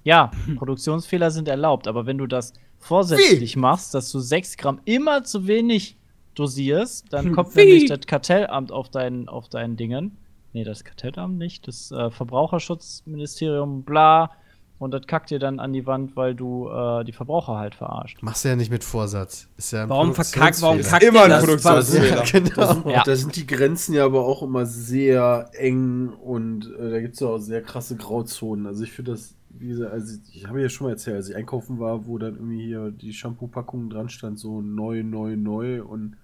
Ja, 0.03 0.31
Produktionsfehler 0.55 1.31
sind 1.31 1.47
erlaubt, 1.47 1.87
aber 1.87 2.05
wenn 2.05 2.17
du 2.17 2.25
das 2.25 2.53
vorsätzlich 2.77 3.57
machst, 3.57 3.93
dass 3.93 4.11
du 4.11 4.19
6 4.19 4.57
Gramm 4.57 4.79
immer 4.85 5.23
zu 5.23 5.45
wenig 5.47 5.97
dosierst, 6.35 7.11
dann 7.11 7.33
kommt 7.33 7.55
Wie? 7.55 7.65
nämlich 7.65 7.85
das 7.87 7.99
Kartellamt 8.07 8.71
auf 8.71 8.89
deinen, 8.89 9.27
auf 9.27 9.49
deinen 9.49 9.75
Dingen. 9.75 10.17
Nee, 10.53 10.63
das 10.63 10.83
Kartellamt 10.83 11.37
nicht, 11.37 11.67
das 11.67 11.91
äh, 11.91 12.09
Verbraucherschutzministerium, 12.09 13.83
bla. 13.83 14.31
Und 14.79 14.91
das 14.91 15.05
kackt 15.07 15.29
dir 15.29 15.39
dann 15.39 15.59
an 15.59 15.73
die 15.73 15.85
Wand, 15.85 16.15
weil 16.15 16.33
du 16.33 16.69
äh, 16.69 17.03
die 17.03 17.11
Verbraucher 17.11 17.57
halt 17.57 17.75
verarscht. 17.75 18.23
Machst 18.23 18.45
du 18.45 18.49
ja 18.49 18.55
nicht 18.55 18.71
mit 18.71 18.83
Vorsatz. 18.85 19.49
Ist 19.57 19.71
ja 19.73 19.83
ein 19.83 19.89
Warum 19.89 20.13
verkackt, 20.15 20.61
warum 20.61 20.79
kackt 20.81 21.03
Immer 21.03 21.23
ein 21.23 21.29
das? 21.31 21.43
Produktionsfehler. 21.43 22.23
Ja, 22.23 22.23
genau. 22.31 22.49
Da 22.55 22.73
sind, 22.73 22.85
Ja. 22.87 23.03
da 23.03 23.15
sind 23.15 23.35
die 23.35 23.45
Grenzen 23.45 23.93
ja 23.93 24.05
aber 24.05 24.25
auch 24.25 24.41
immer 24.41 24.65
sehr 24.65 25.49
eng 25.53 26.09
und 26.09 26.73
äh, 26.79 26.91
da 26.91 27.01
gibt 27.01 27.15
es 27.15 27.19
ja 27.19 27.27
auch 27.27 27.39
sehr 27.39 27.61
krasse 27.61 27.97
Grauzonen. 27.97 28.67
Also 28.67 28.83
ich 28.85 28.93
finde 28.93 29.11
das, 29.11 29.35
wie 29.49 29.67
gesagt, 29.67 29.91
also 29.91 30.17
ich 30.31 30.47
habe 30.47 30.61
ja 30.61 30.69
schon 30.69 30.87
mal 30.87 30.91
erzählt, 30.91 31.17
als 31.17 31.29
ich 31.29 31.35
einkaufen 31.35 31.77
war, 31.79 32.07
wo 32.07 32.17
dann 32.17 32.35
irgendwie 32.35 32.65
hier 32.65 32.89
die 32.91 33.11
Shampoo-Packung 33.11 33.89
dran 33.89 34.07
stand, 34.07 34.39
so 34.39 34.61
neu, 34.61 35.03
neu, 35.03 35.35
neu 35.35 35.83
und 35.83 36.15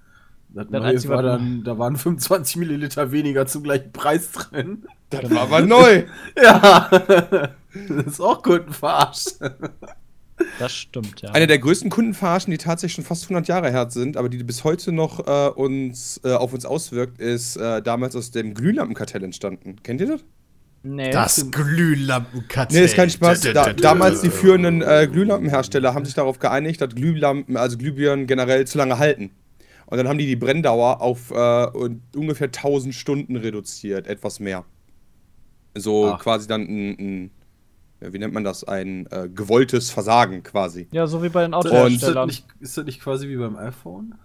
das 0.55 0.67
Das 0.67 0.81
Neue 0.81 0.91
Einzige, 0.91 1.13
war 1.13 1.21
dann, 1.21 1.63
da 1.63 1.77
waren 1.77 1.97
25 1.97 2.55
Milliliter 2.55 3.11
weniger 3.11 3.45
zum 3.45 3.63
gleichen 3.63 3.91
Preis 3.91 4.31
drin. 4.31 4.85
Das 5.09 5.29
war 5.29 5.41
aber 5.41 5.61
neu. 5.61 6.03
Ja, 6.41 6.89
das 6.89 8.05
ist 8.05 8.21
auch 8.21 8.41
Kundenverarsch. 8.41 9.25
Das 10.59 10.73
stimmt, 10.73 11.21
ja. 11.21 11.31
Eine 11.31 11.47
der 11.47 11.59
größten 11.59 11.89
Kundenverarschen, 11.89 12.51
die 12.51 12.57
tatsächlich 12.57 12.95
schon 12.95 13.03
fast 13.03 13.23
100 13.23 13.47
Jahre 13.47 13.69
her 13.69 13.89
sind, 13.89 14.17
aber 14.17 14.29
die 14.29 14.43
bis 14.43 14.63
heute 14.63 14.91
noch 14.91 15.25
äh, 15.27 15.49
uns, 15.49 16.19
äh, 16.23 16.31
auf 16.31 16.53
uns 16.53 16.65
auswirkt, 16.65 17.19
ist 17.19 17.57
äh, 17.57 17.81
damals 17.81 18.15
aus 18.15 18.31
dem 18.31 18.53
Glühlampenkartell 18.53 19.23
entstanden. 19.23 19.77
Kennt 19.83 20.01
ihr 20.01 20.07
das? 20.07 20.21
nee. 20.83 21.11
Das 21.11 21.51
Glühlampenkartell. 21.51 22.79
Nee, 22.79 22.85
ist 22.85 22.95
kein 22.95 23.09
Spaß. 23.09 23.41
Da, 23.53 23.73
damals 23.73 24.21
die 24.21 24.29
führenden 24.29 24.81
äh, 24.81 25.07
Glühlampenhersteller 25.11 25.93
haben 25.93 26.05
sich 26.05 26.13
darauf 26.13 26.39
geeinigt, 26.39 26.81
dass 26.81 26.93
Glühlampen, 26.95 27.57
also 27.57 27.77
Glühbirnen 27.77 28.27
generell 28.27 28.65
zu 28.67 28.77
lange 28.77 28.97
halten. 28.97 29.31
Und 29.87 29.97
dann 29.97 30.07
haben 30.07 30.17
die 30.17 30.25
die 30.25 30.35
Brenndauer 30.35 31.01
auf 31.01 31.31
äh, 31.31 31.67
ungefähr 32.15 32.47
1000 32.47 32.93
Stunden 32.95 33.35
reduziert, 33.35 34.07
etwas 34.07 34.39
mehr. 34.39 34.65
So 35.77 36.11
Ach. 36.13 36.19
quasi 36.19 36.47
dann 36.47 36.61
ein, 36.61 36.97
ein 36.99 37.31
ja, 38.01 38.11
wie 38.13 38.19
nennt 38.19 38.33
man 38.33 38.43
das, 38.43 38.63
ein 38.63 39.07
äh, 39.11 39.29
gewolltes 39.33 39.89
Versagen 39.89 40.43
quasi. 40.43 40.87
Ja, 40.91 41.07
so 41.07 41.23
wie 41.23 41.29
bei 41.29 41.41
den 41.43 41.53
ist, 41.53 41.57
Autoherstellern. 41.57 42.27
nicht, 42.27 42.45
ist 42.59 42.77
das 42.77 42.85
nicht 42.85 42.99
quasi 43.01 43.27
wie 43.29 43.37
beim 43.37 43.55
iPhone? 43.57 44.15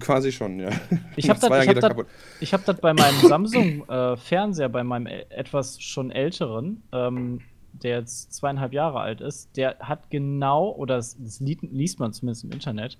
Quasi 0.00 0.30
schon, 0.32 0.60
ja. 0.60 0.70
Ich 1.16 1.28
habe 1.28 1.40
das, 1.40 1.50
ich 1.50 1.50
hab 1.50 1.64
geht 1.66 1.76
das, 1.76 1.88
kaputt. 1.88 2.06
ich 2.40 2.54
hab 2.54 2.64
das 2.64 2.80
bei 2.80 2.94
meinem 2.94 3.20
Samsung-Fernseher, 3.26 4.68
bei 4.68 4.84
meinem 4.84 5.06
etwas 5.06 5.80
schon 5.82 6.10
älteren, 6.10 6.82
ähm, 6.92 7.40
der 7.72 7.98
jetzt 7.98 8.32
zweieinhalb 8.34 8.72
Jahre 8.72 9.00
alt 9.00 9.20
ist, 9.20 9.56
der 9.56 9.78
hat 9.80 10.10
genau, 10.10 10.70
oder 10.70 10.96
das, 10.96 11.16
das 11.20 11.40
li- 11.40 11.58
liest 11.72 11.98
man 11.98 12.12
zumindest 12.12 12.44
im 12.44 12.52
Internet, 12.52 12.98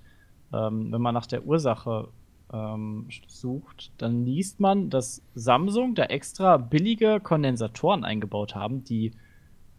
ähm, 0.55 0.93
wenn 0.93 1.01
man 1.01 1.15
nach 1.15 1.27
der 1.27 1.45
Ursache 1.47 2.09
ähm, 2.53 3.09
sucht, 3.27 3.93
dann 3.99 4.25
liest 4.25 4.61
man, 4.61 4.91
dass 4.91 5.23
Samsung 5.35 5.95
da 5.95 6.05
extra 6.05 6.57
billige 6.57 7.21
Kondensatoren 7.21 8.05
eingebaut 8.05 8.55
haben, 8.55 8.85
die 8.85 9.13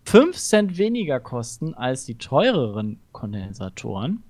5 0.05 0.37
Cent 0.37 0.77
weniger 0.77 1.19
kosten 1.19 1.73
als 1.73 2.05
die 2.05 2.17
teureren 2.17 2.99
Kondensatoren 3.11 4.23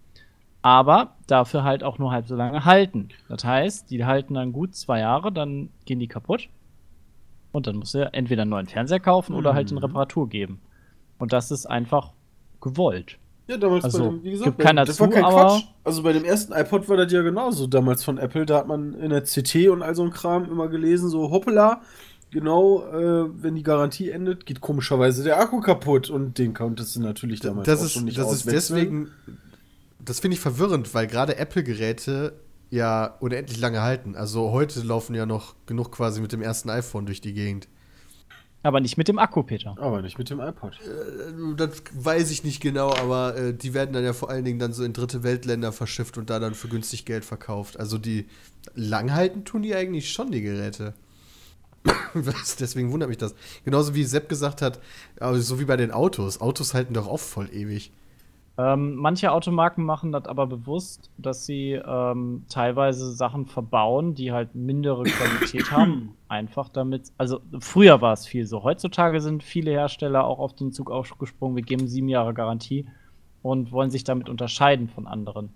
aber 0.65 1.13
dafür 1.27 1.63
halt 1.63 1.83
auch 1.83 1.99
nur 1.99 2.09
halb 2.11 2.25
so 2.25 2.35
lange 2.35 2.65
halten. 2.65 3.09
Das 3.29 3.45
heißt, 3.45 3.91
die 3.91 4.03
halten 4.03 4.33
dann 4.33 4.51
gut 4.51 4.73
zwei 4.73 5.01
Jahre, 5.01 5.31
dann 5.31 5.69
gehen 5.85 5.99
die 5.99 6.07
kaputt. 6.07 6.49
Und 7.51 7.67
dann 7.67 7.75
musst 7.75 7.93
du 7.93 8.11
entweder 8.11 8.41
einen 8.41 8.49
neuen 8.49 8.65
Fernseher 8.65 8.99
kaufen 8.99 9.35
oder 9.35 9.53
halt 9.53 9.69
in 9.69 9.77
Reparatur 9.77 10.27
geben. 10.27 10.59
Und 11.19 11.33
das 11.33 11.51
ist 11.51 11.67
einfach 11.67 12.13
gewollt. 12.61 13.19
Ja, 13.47 13.57
damals 13.57 13.83
Also, 13.83 13.99
bei 13.99 14.05
dem, 14.09 14.23
wie 14.23 14.31
gesagt, 14.31 14.57
gibt 14.57 14.57
bei- 14.65 14.73
das 14.73 14.99
war 14.99 15.07
zu, 15.09 15.13
kein 15.13 15.23
aber- 15.23 15.35
Quatsch. 15.47 15.63
Also 15.83 16.01
bei 16.03 16.13
dem 16.13 16.25
ersten 16.25 16.51
iPod 16.53 16.89
war 16.89 16.97
das 16.97 17.11
ja 17.11 17.21
genauso. 17.21 17.67
Damals 17.67 18.03
von 18.03 18.17
Apple, 18.17 18.45
da 18.45 18.57
hat 18.57 18.67
man 18.67 18.93
in 18.95 19.11
der 19.11 19.21
CT 19.23 19.69
und 19.69 19.83
all 19.83 19.93
so 19.95 20.03
ein 20.03 20.09
Kram 20.11 20.49
immer 20.49 20.67
gelesen, 20.67 21.09
so 21.09 21.29
hoppala, 21.29 21.81
genau, 22.31 22.83
äh, 22.87 23.27
wenn 23.43 23.53
die 23.55 23.61
Garantie 23.63 24.09
endet, 24.09 24.45
geht 24.47 24.61
komischerweise 24.61 25.23
der 25.23 25.39
Akku 25.39 25.59
kaputt 25.59 26.09
und 26.09 26.37
den 26.39 26.53
konntest 26.55 26.95
du 26.95 27.01
natürlich 27.01 27.39
damals 27.39 27.67
das 27.67 27.81
auch 27.81 27.85
ist, 27.85 27.91
schon 27.93 28.05
nicht 28.05 28.17
das 28.17 28.33
ist 28.33 28.51
deswegen, 28.51 29.09
das 30.03 30.19
finde 30.19 30.35
ich 30.35 30.41
verwirrend, 30.41 30.93
weil 30.95 31.05
gerade 31.07 31.37
Apple-Geräte 31.37 32.33
ja 32.71 33.15
unendlich 33.19 33.59
lange 33.59 33.81
halten. 33.83 34.15
Also 34.15 34.51
heute 34.51 34.81
laufen 34.81 35.13
ja 35.15 35.25
noch 35.27 35.53
genug 35.67 35.91
quasi 35.91 36.19
mit 36.19 36.31
dem 36.31 36.41
ersten 36.41 36.69
iPhone 36.71 37.05
durch 37.05 37.21
die 37.21 37.33
Gegend. 37.33 37.67
Aber 38.65 38.79
nicht 38.79 38.97
mit 38.97 39.07
dem 39.07 39.19
Akku, 39.19 39.43
Peter. 39.43 39.75
Aber 39.77 40.01
nicht 40.01 40.17
mit 40.17 40.31
dem 40.31 40.39
iPod. 40.39 40.73
Äh, 40.81 41.55
Das 41.55 41.83
weiß 41.93 42.31
ich 42.31 42.43
nicht 42.43 42.61
genau, 42.61 42.95
aber 42.95 43.37
äh, 43.37 43.53
die 43.53 43.75
werden 43.75 43.93
dann 43.93 44.03
ja 44.03 44.11
vor 44.11 44.31
allen 44.31 44.43
Dingen 44.43 44.57
dann 44.57 44.73
so 44.73 44.83
in 44.83 44.91
dritte 44.91 45.21
Weltländer 45.21 45.71
verschifft 45.71 46.17
und 46.17 46.31
da 46.31 46.39
dann 46.39 46.55
für 46.55 46.67
günstig 46.67 47.05
Geld 47.05 47.25
verkauft. 47.25 47.79
Also 47.79 47.99
die 47.99 48.25
langhalten 48.73 49.45
tun 49.45 49.61
die 49.61 49.75
eigentlich 49.75 50.11
schon, 50.11 50.31
die 50.31 50.41
Geräte. 50.41 50.95
Deswegen 52.59 52.91
wundert 52.91 53.09
mich 53.09 53.19
das. 53.19 53.35
Genauso 53.65 53.93
wie 53.93 54.03
Sepp 54.03 54.29
gesagt 54.29 54.63
hat, 54.63 54.79
also 55.19 55.39
so 55.41 55.59
wie 55.59 55.65
bei 55.65 55.77
den 55.77 55.91
Autos. 55.91 56.41
Autos 56.41 56.73
halten 56.73 56.95
doch 56.95 57.07
auch 57.07 57.19
voll 57.19 57.49
ewig. 57.53 57.91
Ähm, 58.57 58.95
manche 58.95 59.31
Automarken 59.33 59.83
machen 59.83 60.13
das 60.13 60.25
aber 60.27 60.47
bewusst, 60.47 61.09
dass 61.17 61.45
sie 61.45 61.73
ähm, 61.73 62.45
teilweise 62.47 63.11
Sachen 63.11 63.47
verbauen, 63.47 64.15
die 64.15 64.31
halt 64.31 64.55
mindere 64.55 65.03
Qualität 65.05 65.71
haben. 65.71 66.13
Einfach 66.29 66.69
damit. 66.69 67.11
Also 67.17 67.41
früher 67.59 67.99
war 68.01 68.13
es 68.13 68.25
viel 68.25 68.45
so. 68.45 68.63
Heutzutage 68.63 69.19
sind 69.19 69.43
viele 69.43 69.71
Hersteller 69.71 70.23
auch 70.23 70.39
auf 70.39 70.55
den 70.55 70.71
Zug 70.71 70.89
aufgesprungen. 70.89 71.55
Wir 71.57 71.63
geben 71.63 71.87
sieben 71.87 72.07
Jahre 72.07 72.33
Garantie 72.33 72.85
und 73.41 73.71
wollen 73.73 73.91
sich 73.91 74.05
damit 74.05 74.29
unterscheiden 74.29 74.87
von 74.87 75.05
anderen. 75.05 75.49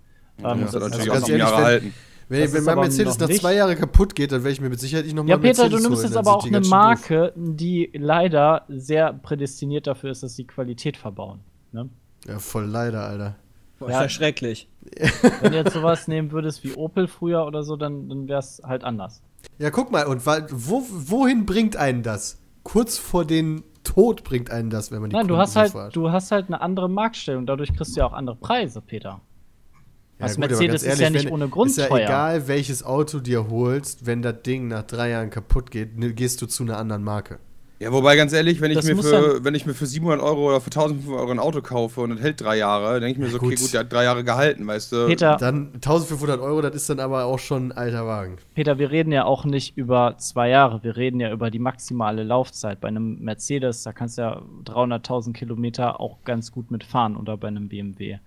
Ähm, 0.44 0.60
Das 0.60 0.74
ist 0.74 0.80
natürlich 0.82 1.10
auch 1.10 1.14
sieben 1.16 1.30
ehrlich, 1.38 1.38
Jahre 1.40 1.56
wenn- 1.56 1.64
halten. 1.64 1.94
Wenn, 2.28 2.42
Das 2.42 2.52
wenn 2.54 2.64
mein 2.64 2.78
Mercedes 2.78 3.18
noch 3.18 3.28
nach 3.28 3.34
zwei 3.34 3.54
Jahren 3.56 3.76
kaputt 3.76 4.14
geht, 4.14 4.30
dann 4.30 4.42
werde 4.44 4.52
ich 4.52 4.60
mir 4.60 4.68
mit 4.68 4.78
Sicherheit 4.78 5.04
nicht 5.04 5.16
nochmal 5.16 5.30
Ja, 5.30 5.36
Peter, 5.38 5.62
Mercedes 5.64 5.82
du 5.82 5.88
nimmst 5.88 6.04
holen, 6.04 6.12
jetzt 6.12 6.16
aber 6.16 6.36
auch 6.36 6.44
eine 6.44 6.52
schön 6.52 6.62
doof. 6.62 6.70
Marke, 6.70 7.32
die 7.34 7.90
leider 7.94 8.66
sehr 8.68 9.12
prädestiniert 9.14 9.88
dafür 9.88 10.10
ist, 10.12 10.22
dass 10.22 10.36
sie 10.36 10.44
Qualität 10.44 10.96
verbauen. 10.96 11.40
Ne? 11.72 11.88
Ja, 12.26 12.38
voll 12.38 12.66
leider, 12.66 13.02
Alter. 13.04 13.36
Boah, 13.78 13.88
Ja. 13.90 13.96
ist 13.96 14.02
ja 14.02 14.08
schrecklich. 14.10 14.68
Wenn 15.40 15.52
du 15.52 15.58
jetzt 15.58 15.72
sowas 15.72 16.06
nehmen 16.08 16.32
würdest 16.32 16.62
wie 16.64 16.74
Opel 16.74 17.08
früher 17.08 17.46
oder 17.46 17.62
so, 17.62 17.76
dann, 17.76 18.08
dann 18.08 18.28
wäre 18.28 18.40
es 18.40 18.60
halt 18.64 18.84
anders. 18.84 19.22
Ja, 19.58 19.70
guck 19.70 19.90
mal, 19.90 20.06
und 20.06 20.26
wa- 20.26 20.46
wo, 20.50 20.84
wohin 20.88 21.46
bringt 21.46 21.76
einen 21.76 22.02
das? 22.02 22.38
Kurz 22.62 22.98
vor 22.98 23.24
den 23.24 23.62
Tod 23.84 24.22
bringt 24.24 24.50
einen 24.50 24.68
das, 24.68 24.90
wenn 24.92 25.00
man 25.00 25.08
die 25.10 25.16
Nein, 25.16 25.26
du 25.26 25.34
Kunden 25.34 25.42
hast 25.42 25.54
so 25.72 25.80
halt, 25.80 25.96
du 25.96 26.10
hast 26.12 26.30
halt 26.30 26.46
eine 26.48 26.60
andere 26.60 26.90
Marktstellung, 26.90 27.46
dadurch 27.46 27.74
kriegst 27.74 27.96
du 27.96 28.00
ja 28.00 28.06
auch 28.06 28.12
andere 28.12 28.36
Preise, 28.36 28.82
Peter. 28.82 29.20
Ja, 30.18 30.26
das 30.26 30.32
gut, 30.36 30.40
Mercedes 30.50 30.82
ganz 30.82 30.92
ist 30.92 30.98
ja 30.98 31.04
ehrlich, 31.06 31.22
nicht 31.22 31.26
wenn- 31.26 31.32
ohne 31.32 31.48
Grund 31.48 31.70
Ist 31.70 31.78
ja 31.78 31.86
teuer. 31.88 32.04
egal, 32.04 32.48
welches 32.48 32.82
Auto 32.84 33.20
dir 33.20 33.48
holst, 33.48 34.04
wenn 34.04 34.20
das 34.20 34.42
Ding 34.42 34.68
nach 34.68 34.82
drei 34.82 35.08
Jahren 35.10 35.30
kaputt 35.30 35.70
geht, 35.70 35.96
ne, 35.98 36.12
gehst 36.12 36.42
du 36.42 36.46
zu 36.46 36.62
einer 36.64 36.76
anderen 36.76 37.02
Marke. 37.02 37.38
Ja, 37.80 37.90
wobei 37.92 38.14
ganz 38.14 38.34
ehrlich, 38.34 38.60
wenn 38.60 38.70
ich, 38.70 38.76
Das 38.76 38.84
mir 38.84 38.96
für, 38.96 39.42
wenn 39.42 39.54
ich 39.54 39.64
mir 39.64 39.72
für 39.72 39.86
700 39.86 40.20
Euro 40.20 40.48
oder 40.48 40.60
für 40.60 40.66
1500 40.66 41.18
Euro 41.18 41.30
ein 41.30 41.38
Auto 41.38 41.62
kaufe 41.62 42.02
und 42.02 42.10
das 42.10 42.20
hält 42.20 42.42
drei 42.42 42.58
Jahre, 42.58 43.00
denke 43.00 43.12
ich 43.12 43.18
mir 43.18 43.30
so, 43.30 43.38
okay, 43.38 43.54
gut. 43.54 43.58
gut, 43.58 43.72
der 43.72 43.80
hat 43.80 43.92
drei 43.92 44.04
Jahre 44.04 44.22
gehalten, 44.22 44.66
weißt 44.66 44.92
du. 44.92 45.06
Peter, 45.06 45.38
Dann 45.38 45.72
1500 45.76 46.40
Euro, 46.40 46.60
das 46.60 46.74
ist 46.74 46.90
dann 46.90 47.00
aber 47.00 47.24
auch 47.24 47.38
schon 47.38 47.68
ein 47.68 47.72
alter 47.72 48.06
Wagen. 48.06 48.36
Peter, 48.54 48.78
wir 48.78 48.90
reden 48.90 49.12
ja 49.12 49.24
auch 49.24 49.46
nicht 49.46 49.78
über 49.78 50.16
zwei 50.18 50.50
Jahre, 50.50 50.84
wir 50.84 50.98
reden 50.98 51.20
ja 51.20 51.32
über 51.32 51.50
die 51.50 51.58
maximale 51.58 52.22
Laufzeit. 52.22 52.82
Bei 52.82 52.88
einem 52.88 53.18
Mercedes, 53.20 53.82
da 53.82 53.94
kannst 53.94 54.18
du 54.18 54.22
ja 54.22 54.42
300.000 54.66 55.32
Kilometer 55.32 56.00
auch 56.00 56.18
ganz 56.24 56.52
gut 56.52 56.70
mitfahren 56.70 57.16
oder 57.16 57.38
bei 57.38 57.48
einem 57.48 57.68
BMW. 57.68 58.18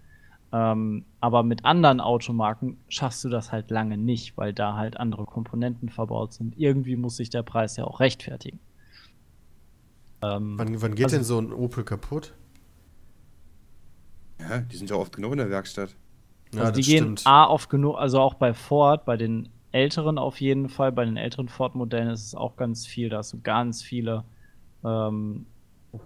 Ähm, 0.52 1.06
aber 1.20 1.44
mit 1.44 1.64
anderen 1.64 2.00
Automarken 2.00 2.78
schaffst 2.90 3.24
du 3.24 3.30
das 3.30 3.52
halt 3.52 3.70
lange 3.70 4.00
nicht, 4.00 4.36
weil 4.36 4.52
da 4.52 4.76
halt 4.78 5.00
andere 5.00 5.26
Komponenten 5.26 5.90
verbaut 5.90 6.34
sind. 6.34 6.58
Irgendwie 6.58 6.96
muss 6.96 7.18
sich 7.18 7.30
der 7.30 7.44
Preis 7.44 7.78
ja 7.78 7.84
auch 7.84 8.00
rechtfertigen. 8.00 8.60
Ähm, 10.24 10.54
Wann, 10.58 10.82
wann 10.82 10.96
geht 10.96 11.06
Also- 11.06 11.18
denn 11.18 11.26
so 11.26 11.40
ein 11.40 11.52
Opel 11.52 11.84
kaputt? 11.84 12.34
Ja, 14.40 14.60
die 14.60 14.76
sind 14.78 14.90
ja 14.90 14.96
oft 14.96 15.16
genug 15.16 15.34
in 15.34 15.38
der 15.40 15.50
Werkstatt. 15.50 15.96
also 16.56 16.72
die 16.72 16.82
gehen 16.82 17.16
A 17.26 17.46
oft 17.46 17.70
genug, 17.70 17.98
also 17.98 18.20
auch 18.20 18.36
bei 18.36 18.54
Ford, 18.54 19.06
bei 19.06 19.18
den 19.18 19.50
älteren 19.72 20.18
auf 20.18 20.40
jeden 20.40 20.70
Fall, 20.70 20.92
bei 20.92 21.04
den 21.06 21.18
älteren 21.18 21.50
Ford-Modellen 21.50 22.10
ist 22.10 22.26
es 22.28 22.36
auch 22.36 22.56
ganz 22.58 22.86
viel, 22.86 23.10
da 23.10 23.18
hast 23.18 23.34
du 23.34 23.42
ganz 23.42 23.82
viele 23.82 24.24
ähm, 24.84 25.46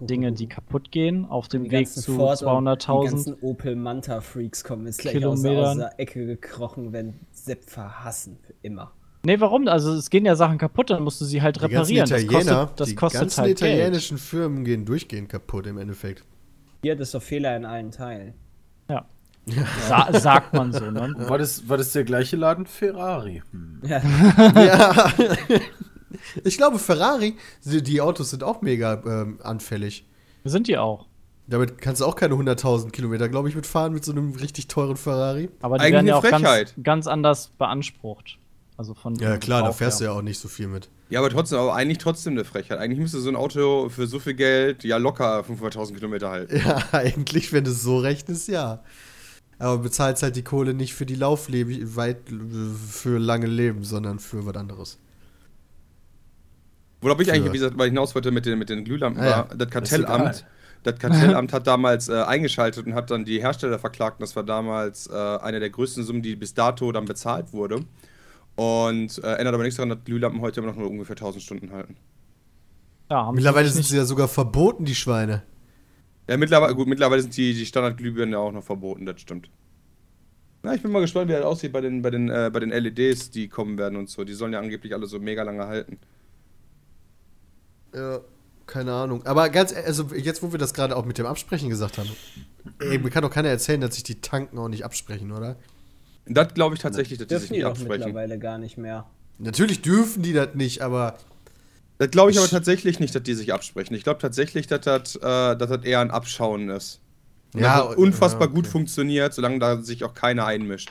Dinge, 0.00 0.32
die 0.32 0.46
kaputt 0.46 0.90
gehen 0.90 1.24
auf 1.26 1.48
dem 1.48 1.64
Die 1.64 1.70
Weg 1.70 1.80
ganzen 1.86 2.02
zu 2.02 2.14
Ford 2.14 2.42
und 2.42 2.64
Die 2.64 2.70
200.000. 2.70 3.10
ganzen 3.10 3.34
Opel 3.42 3.74
Manta 3.76 4.20
Freaks 4.20 4.62
kommen 4.64 4.86
jetzt 4.86 5.00
gleich 5.00 5.24
aus, 5.24 5.44
aus 5.44 5.76
der 5.76 5.98
Ecke 6.00 6.26
gekrochen, 6.26 6.92
wenn 6.92 7.20
Sepp 7.32 7.64
verhassen 7.64 8.38
für 8.46 8.54
immer. 8.62 8.92
Nee, 9.28 9.40
warum? 9.40 9.68
Also 9.68 9.92
es 9.92 10.08
gehen 10.08 10.24
ja 10.24 10.36
Sachen 10.36 10.56
kaputt, 10.56 10.88
dann 10.88 11.02
musst 11.02 11.20
du 11.20 11.26
sie 11.26 11.42
halt 11.42 11.56
Die 11.56 11.60
ganzen 11.68 11.94
reparieren. 11.94 12.08
Das 12.08 12.26
kostet, 12.26 12.80
das 12.80 12.88
die 12.88 12.94
kostet 12.94 13.20
ganzen 13.20 13.42
halt 13.42 13.58
Geld. 13.58 13.74
italienischen 13.74 14.16
Firmen 14.16 14.64
gehen 14.64 14.86
durchgehend 14.86 15.28
kaputt 15.28 15.66
im 15.66 15.76
Endeffekt. 15.76 16.24
Hier, 16.80 16.96
das 16.96 17.08
ist 17.08 17.14
doch 17.14 17.22
Fehler 17.22 17.54
in 17.54 17.66
allen 17.66 17.90
Teilen. 17.90 18.32
Ja. 18.88 19.04
Sa 19.86 20.18
sagt 20.18 20.54
man 20.54 20.72
so, 20.72 20.90
ne? 20.90 21.14
War 21.18 21.36
das, 21.36 21.68
war 21.68 21.76
das 21.76 21.92
der 21.92 22.04
gleiche 22.04 22.36
Laden? 22.36 22.64
Ferrari. 22.64 23.42
Hm. 23.50 23.82
Ja, 23.84 24.00
ja. 24.62 25.12
Ich 26.42 26.56
glaube, 26.56 26.78
Ferrari, 26.78 27.36
die 27.64 28.00
Autos 28.00 28.30
sind 28.30 28.42
auch 28.42 28.62
mega 28.62 29.02
ähm, 29.04 29.40
anfällig. 29.42 30.06
Sind 30.44 30.66
die 30.66 30.78
auch. 30.78 31.06
Damit 31.46 31.82
kannst 31.82 32.00
du 32.00 32.06
auch 32.06 32.16
keine 32.16 32.34
100.000 32.34 32.92
Kilometer, 32.92 33.28
glaube 33.28 33.50
ich, 33.50 33.54
mitfahren 33.54 33.92
mit 33.92 34.06
so 34.06 34.12
einem 34.12 34.34
richtig 34.34 34.68
teuren 34.68 34.96
Ferrari. 34.96 35.50
Aber 35.60 35.76
die 35.76 35.82
Eigentlich 35.82 35.92
werden 35.92 36.06
ja 36.06 36.16
auch 36.16 36.22
ganz, 36.22 36.36
Frechheit. 36.36 36.74
ganz 36.82 37.06
anders 37.06 37.48
beansprucht. 37.58 38.38
Also 38.78 38.94
von 38.94 39.16
Ja, 39.16 39.38
klar, 39.38 39.64
da 39.64 39.72
fährst 39.72 39.98
du 40.00 40.04
ja 40.04 40.12
auch 40.12 40.22
nicht 40.22 40.38
so 40.38 40.46
viel 40.46 40.68
mit. 40.68 40.88
Ja, 41.10 41.18
aber 41.18 41.30
trotzdem, 41.30 41.58
aber 41.58 41.74
eigentlich 41.74 41.98
trotzdem 41.98 42.34
eine 42.34 42.44
Frechheit. 42.44 42.78
Eigentlich 42.78 43.00
müsste 43.00 43.18
so 43.18 43.28
ein 43.28 43.34
Auto 43.34 43.88
für 43.88 44.06
so 44.06 44.20
viel 44.20 44.34
Geld 44.34 44.84
ja 44.84 44.98
locker 44.98 45.40
500.000 45.40 45.94
Kilometer 45.94 46.30
halten. 46.30 46.56
Ja, 46.64 46.80
eigentlich, 46.92 47.52
wenn 47.52 47.64
du 47.64 47.72
es 47.72 47.82
so 47.82 47.98
rechnest, 47.98 48.46
ja. 48.46 48.84
Aber 49.58 49.78
bezahlst 49.78 50.22
halt 50.22 50.36
die 50.36 50.44
Kohle 50.44 50.74
nicht 50.74 50.94
für 50.94 51.06
die 51.06 51.16
Lauflebe 51.16 51.96
weit 51.96 52.18
für 52.88 53.18
lange 53.18 53.48
Leben, 53.48 53.82
sondern 53.82 54.20
für 54.20 54.46
was 54.46 54.54
anderes. 54.54 54.98
Worauf 57.00 57.20
ich 57.20 57.32
eigentlich, 57.32 57.52
wie 57.52 57.58
gesagt, 57.58 57.76
mal 57.76 57.86
hinaus 57.88 58.14
wollte 58.14 58.30
mit 58.30 58.46
den, 58.46 58.58
mit 58.60 58.68
den 58.70 58.84
Glühlampen, 58.84 59.20
Ah, 59.22 59.26
ja. 59.26 59.36
war, 59.38 59.56
das 59.56 59.70
Kartellamt, 59.70 60.46
das 60.84 60.98
Kartellamt 61.00 61.52
hat 61.52 61.66
damals 61.66 62.08
äh, 62.08 62.22
eingeschaltet 62.22 62.86
und 62.86 62.94
hat 62.94 63.10
dann 63.10 63.24
die 63.24 63.40
Hersteller 63.40 63.80
verklagt. 63.80 64.20
Und 64.20 64.22
das 64.22 64.36
war 64.36 64.44
damals 64.44 65.08
äh, 65.08 65.12
eine 65.14 65.58
der 65.58 65.70
größten 65.70 66.04
Summen, 66.04 66.22
die 66.22 66.36
bis 66.36 66.54
dato 66.54 66.92
dann 66.92 67.06
bezahlt 67.06 67.52
wurde. 67.52 67.84
Und 68.58 69.18
äh, 69.22 69.34
ändert 69.36 69.54
aber 69.54 69.62
nichts 69.62 69.76
daran, 69.76 69.90
dass 69.90 70.02
Glühlampen 70.04 70.40
heute 70.40 70.58
immer 70.60 70.70
noch 70.70 70.76
nur 70.76 70.90
ungefähr 70.90 71.14
1000 71.14 71.40
Stunden 71.44 71.70
halten. 71.70 71.96
Ja, 73.08 73.24
haben 73.26 73.36
Mittlerweile 73.36 73.68
sind 73.68 73.78
nicht- 73.78 73.88
sie 73.88 73.96
ja 73.96 74.04
sogar 74.04 74.26
verboten, 74.26 74.84
die 74.84 74.96
Schweine. 74.96 75.44
Ja, 76.28 76.36
mittlerweile, 76.36 76.74
gut, 76.74 76.88
mittlerweile 76.88 77.22
sind 77.22 77.36
die, 77.36 77.54
die 77.54 77.64
Standardglühbirnen 77.64 78.32
ja 78.32 78.38
auch 78.40 78.50
noch 78.50 78.64
verboten, 78.64 79.06
das 79.06 79.20
stimmt. 79.20 79.48
Na, 80.64 80.74
ich 80.74 80.82
bin 80.82 80.90
mal 80.90 81.00
gespannt, 81.00 81.28
wie 81.28 81.34
das 81.34 81.44
aussieht 81.44 81.72
bei 81.72 81.80
den, 81.80 82.02
bei, 82.02 82.10
den, 82.10 82.28
äh, 82.30 82.50
bei 82.52 82.58
den 82.58 82.70
LEDs, 82.70 83.30
die 83.30 83.46
kommen 83.48 83.78
werden 83.78 83.96
und 83.96 84.10
so. 84.10 84.24
Die 84.24 84.34
sollen 84.34 84.52
ja 84.52 84.58
angeblich 84.58 84.92
alle 84.92 85.06
so 85.06 85.20
mega 85.20 85.44
lange 85.44 85.64
halten. 85.68 85.98
Ja, 87.94 88.20
keine 88.66 88.92
Ahnung. 88.92 89.24
Aber 89.24 89.48
ganz, 89.50 89.72
also 89.72 90.08
jetzt, 90.16 90.42
wo 90.42 90.50
wir 90.50 90.58
das 90.58 90.74
gerade 90.74 90.96
auch 90.96 91.04
mit 91.04 91.16
dem 91.16 91.26
Absprechen 91.26 91.68
gesagt 91.70 91.96
haben, 91.98 92.10
ey, 92.80 92.98
mir 92.98 93.10
kann 93.10 93.22
doch 93.22 93.30
keiner 93.30 93.48
erzählen, 93.50 93.80
dass 93.80 93.94
sich 93.94 94.02
die 94.02 94.20
Tanken 94.20 94.58
auch 94.58 94.68
nicht 94.68 94.84
absprechen, 94.84 95.30
oder? 95.32 95.56
Das 96.28 96.54
glaube 96.54 96.74
ich 96.74 96.80
tatsächlich, 96.80 97.18
dass 97.18 97.28
die 97.28 97.38
sich 97.38 97.50
dürfen 97.50 97.54
die 97.54 97.58
nicht 97.60 97.66
absprechen. 97.66 98.12
mittlerweile 98.12 98.38
gar 98.38 98.58
nicht 98.58 98.78
mehr. 98.78 99.06
Natürlich 99.38 99.82
dürfen 99.82 100.22
die 100.22 100.32
das 100.32 100.54
nicht, 100.54 100.82
aber 100.82 101.18
Das 101.98 102.10
glaube 102.10 102.30
ich 102.30 102.38
aber 102.38 102.48
tatsächlich 102.48 103.00
nicht, 103.00 103.14
dass 103.14 103.22
die 103.22 103.34
sich 103.34 103.52
absprechen. 103.52 103.94
Ich 103.96 104.04
glaube 104.04 104.20
tatsächlich, 104.20 104.66
dass 104.66 104.80
das, 104.82 105.16
äh, 105.16 105.20
dass 105.56 105.68
das 105.70 105.84
eher 105.84 106.00
ein 106.00 106.10
Abschauen 106.10 106.68
ist. 106.70 107.00
Und 107.54 107.60
Ja, 107.62 107.86
das 107.86 107.96
unfassbar 107.96 108.48
ja, 108.48 108.52
okay. 108.52 108.54
gut 108.54 108.66
funktioniert, 108.66 109.34
solange 109.34 109.58
da 109.58 109.82
sich 109.82 110.04
auch 110.04 110.14
keiner 110.14 110.46
einmischt. 110.46 110.90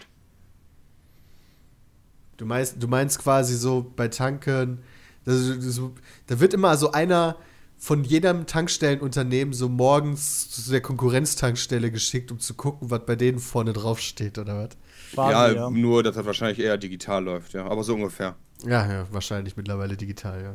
du 2.38 2.46
meinst, 2.46 2.82
du 2.82 2.88
meinst 2.88 3.20
quasi 3.20 3.56
so 3.56 3.92
bei 3.96 4.08
Tanken, 4.08 4.80
das, 5.26 5.48
das, 5.56 5.64
so- 5.76 5.94
da 6.28 6.40
wird 6.40 6.54
immer 6.54 6.78
so 6.78 6.92
einer 6.92 7.38
von 7.78 8.04
jedem 8.04 8.48
Tankstellenunternehmen 8.48 9.54
so 9.54 9.70
morgens 9.70 10.50
zu 10.50 10.72
der 10.72 10.82
Konkurrenztankstelle 10.82 11.92
geschickt, 11.92 12.32
um 12.32 12.40
zu 12.40 12.56
gucken, 12.56 12.90
was 12.90 13.06
bei 13.06 13.16
denen 13.16 13.40
vorne 13.40 13.74
drauf 13.74 14.00
steht, 14.00 14.38
oder 14.40 14.58
was? 14.64 14.70
Quasi, 15.14 15.56
ja, 15.56 15.62
ja. 15.64 15.70
nur, 15.70 16.04
dass 16.04 16.16
das 16.16 16.26
wahrscheinlich 16.26 16.60
eher 16.60 16.78
digital 16.78 17.24
läuft, 17.24 17.54
ja. 17.54 17.66
Aber 17.66 17.84
so 17.84 17.94
ungefähr. 17.96 18.36
Ja, 18.66 18.92
ja, 18.92 19.06
wahrscheinlich 19.12 19.56
mittlerweile 19.58 19.96
digital, 19.98 20.42
ja. 20.42 20.54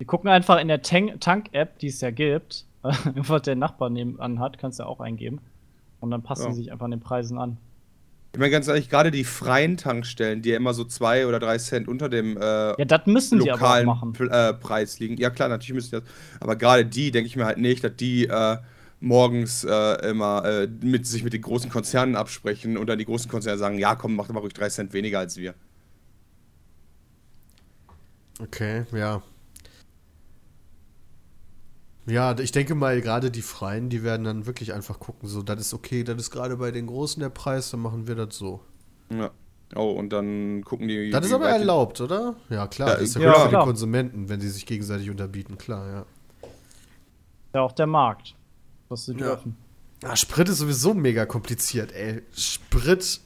Die 0.00 0.04
gucken 0.04 0.28
einfach 0.30 0.58
in 0.60 0.68
der 0.68 0.82
Tank- 0.82 1.20
Tank-App, 1.20 1.78
die 1.78 1.88
es 1.88 2.00
ja 2.00 2.10
gibt, 2.10 2.64
was 2.82 3.42
der 3.42 3.56
Nachbar 3.56 3.90
nebenan 3.90 4.38
hat, 4.40 4.58
kannst 4.58 4.78
du 4.80 4.84
auch 4.84 5.00
eingeben. 5.00 5.40
Und 6.00 6.10
dann 6.10 6.22
passen 6.22 6.46
Ja. 6.46 6.52
sie 6.52 6.62
sich 6.62 6.72
einfach 6.72 6.86
an 6.86 6.92
den 6.92 7.00
Preisen 7.00 7.38
an. 7.38 7.58
Ich 8.32 8.38
meine, 8.38 8.50
ganz 8.52 8.68
ehrlich, 8.68 8.88
gerade 8.88 9.10
die 9.10 9.24
freien 9.24 9.76
Tankstellen, 9.76 10.40
die 10.40 10.50
ja 10.50 10.56
immer 10.56 10.72
so 10.72 10.84
zwei 10.84 11.26
oder 11.26 11.40
drei 11.40 11.58
Cent 11.58 11.88
unter 11.88 12.08
dem 12.08 12.36
äh, 12.36 12.40
Ja, 12.40 12.84
das 12.84 13.04
müssen 13.06 13.40
sie 13.40 13.50
aber 13.50 13.58
auch 13.58 13.60
lokalen 13.62 13.86
machen. 13.86 14.14
Äh, 14.30 14.54
Preis 14.54 15.00
liegen. 15.00 15.16
Ja, 15.16 15.30
klar, 15.30 15.48
natürlich 15.48 15.74
müssen 15.74 15.90
die 15.90 16.00
das. 16.00 16.04
Aber 16.38 16.54
gerade 16.54 16.86
die, 16.86 17.10
denke 17.10 17.26
ich 17.26 17.34
mir 17.36 17.44
halt 17.44 17.58
nicht, 17.58 17.82
dass 17.82 17.96
die 17.96 18.26
äh, 18.26 18.56
morgens 19.00 19.64
äh, 19.64 20.08
immer 20.08 20.44
äh, 20.44 20.66
mit, 20.66 21.06
sich 21.06 21.24
mit 21.24 21.32
den 21.32 21.42
großen 21.42 21.70
Konzernen 21.70 22.16
absprechen 22.16 22.76
und 22.76 22.86
dann 22.86 22.98
die 22.98 23.06
großen 23.06 23.30
Konzerne 23.30 23.58
sagen: 23.58 23.78
Ja, 23.78 23.96
komm, 23.96 24.14
mach 24.14 24.26
doch 24.26 24.34
mal 24.34 24.40
ruhig 24.40 24.52
drei 24.52 24.68
Cent 24.68 24.92
weniger 24.92 25.18
als 25.18 25.36
wir. 25.36 25.54
Okay, 28.40 28.84
ja. 28.92 29.22
Ja, 32.06 32.36
ich 32.38 32.50
denke 32.50 32.74
mal, 32.74 33.00
gerade 33.00 33.30
die 33.30 33.42
Freien, 33.42 33.88
die 33.88 34.02
werden 34.02 34.24
dann 34.24 34.46
wirklich 34.46 34.72
einfach 34.72 34.98
gucken, 34.98 35.28
so, 35.28 35.42
das 35.42 35.60
ist 35.60 35.74
okay, 35.74 36.02
das 36.02 36.16
ist 36.16 36.30
gerade 36.30 36.56
bei 36.56 36.70
den 36.70 36.86
Großen 36.86 37.20
der 37.20 37.28
Preis, 37.28 37.70
dann 37.70 37.80
machen 37.80 38.08
wir 38.08 38.16
das 38.16 38.36
so. 38.36 38.60
Ja. 39.10 39.30
Oh, 39.76 39.92
und 39.92 40.12
dann 40.12 40.64
gucken 40.64 40.88
die. 40.88 41.10
Das 41.10 41.24
ist 41.24 41.32
aber 41.32 41.48
erlaubt, 41.48 42.00
oder? 42.00 42.34
Ja, 42.48 42.66
klar, 42.66 42.90
das 42.90 43.02
ist 43.02 43.14
ja, 43.14 43.22
ja, 43.22 43.32
gut 43.32 43.42
für 43.42 43.48
klar. 43.50 43.62
die 43.62 43.66
Konsumenten, 43.66 44.28
wenn 44.28 44.40
sie 44.40 44.48
sich 44.48 44.66
gegenseitig 44.66 45.10
unterbieten, 45.10 45.58
klar, 45.58 45.86
ja. 45.86 46.06
Ja, 47.54 47.60
auch 47.60 47.72
der 47.72 47.86
Markt. 47.86 48.34
Was 48.90 49.06
sie 49.06 49.12
Ja. 49.12 49.18
dürfen. 49.18 49.56
Ah, 50.02 50.16
Sprit 50.16 50.48
ist 50.48 50.58
sowieso 50.58 50.92
mega 50.94 51.24
kompliziert, 51.26 51.92
ey. 51.92 52.22
Sprit 52.36 53.20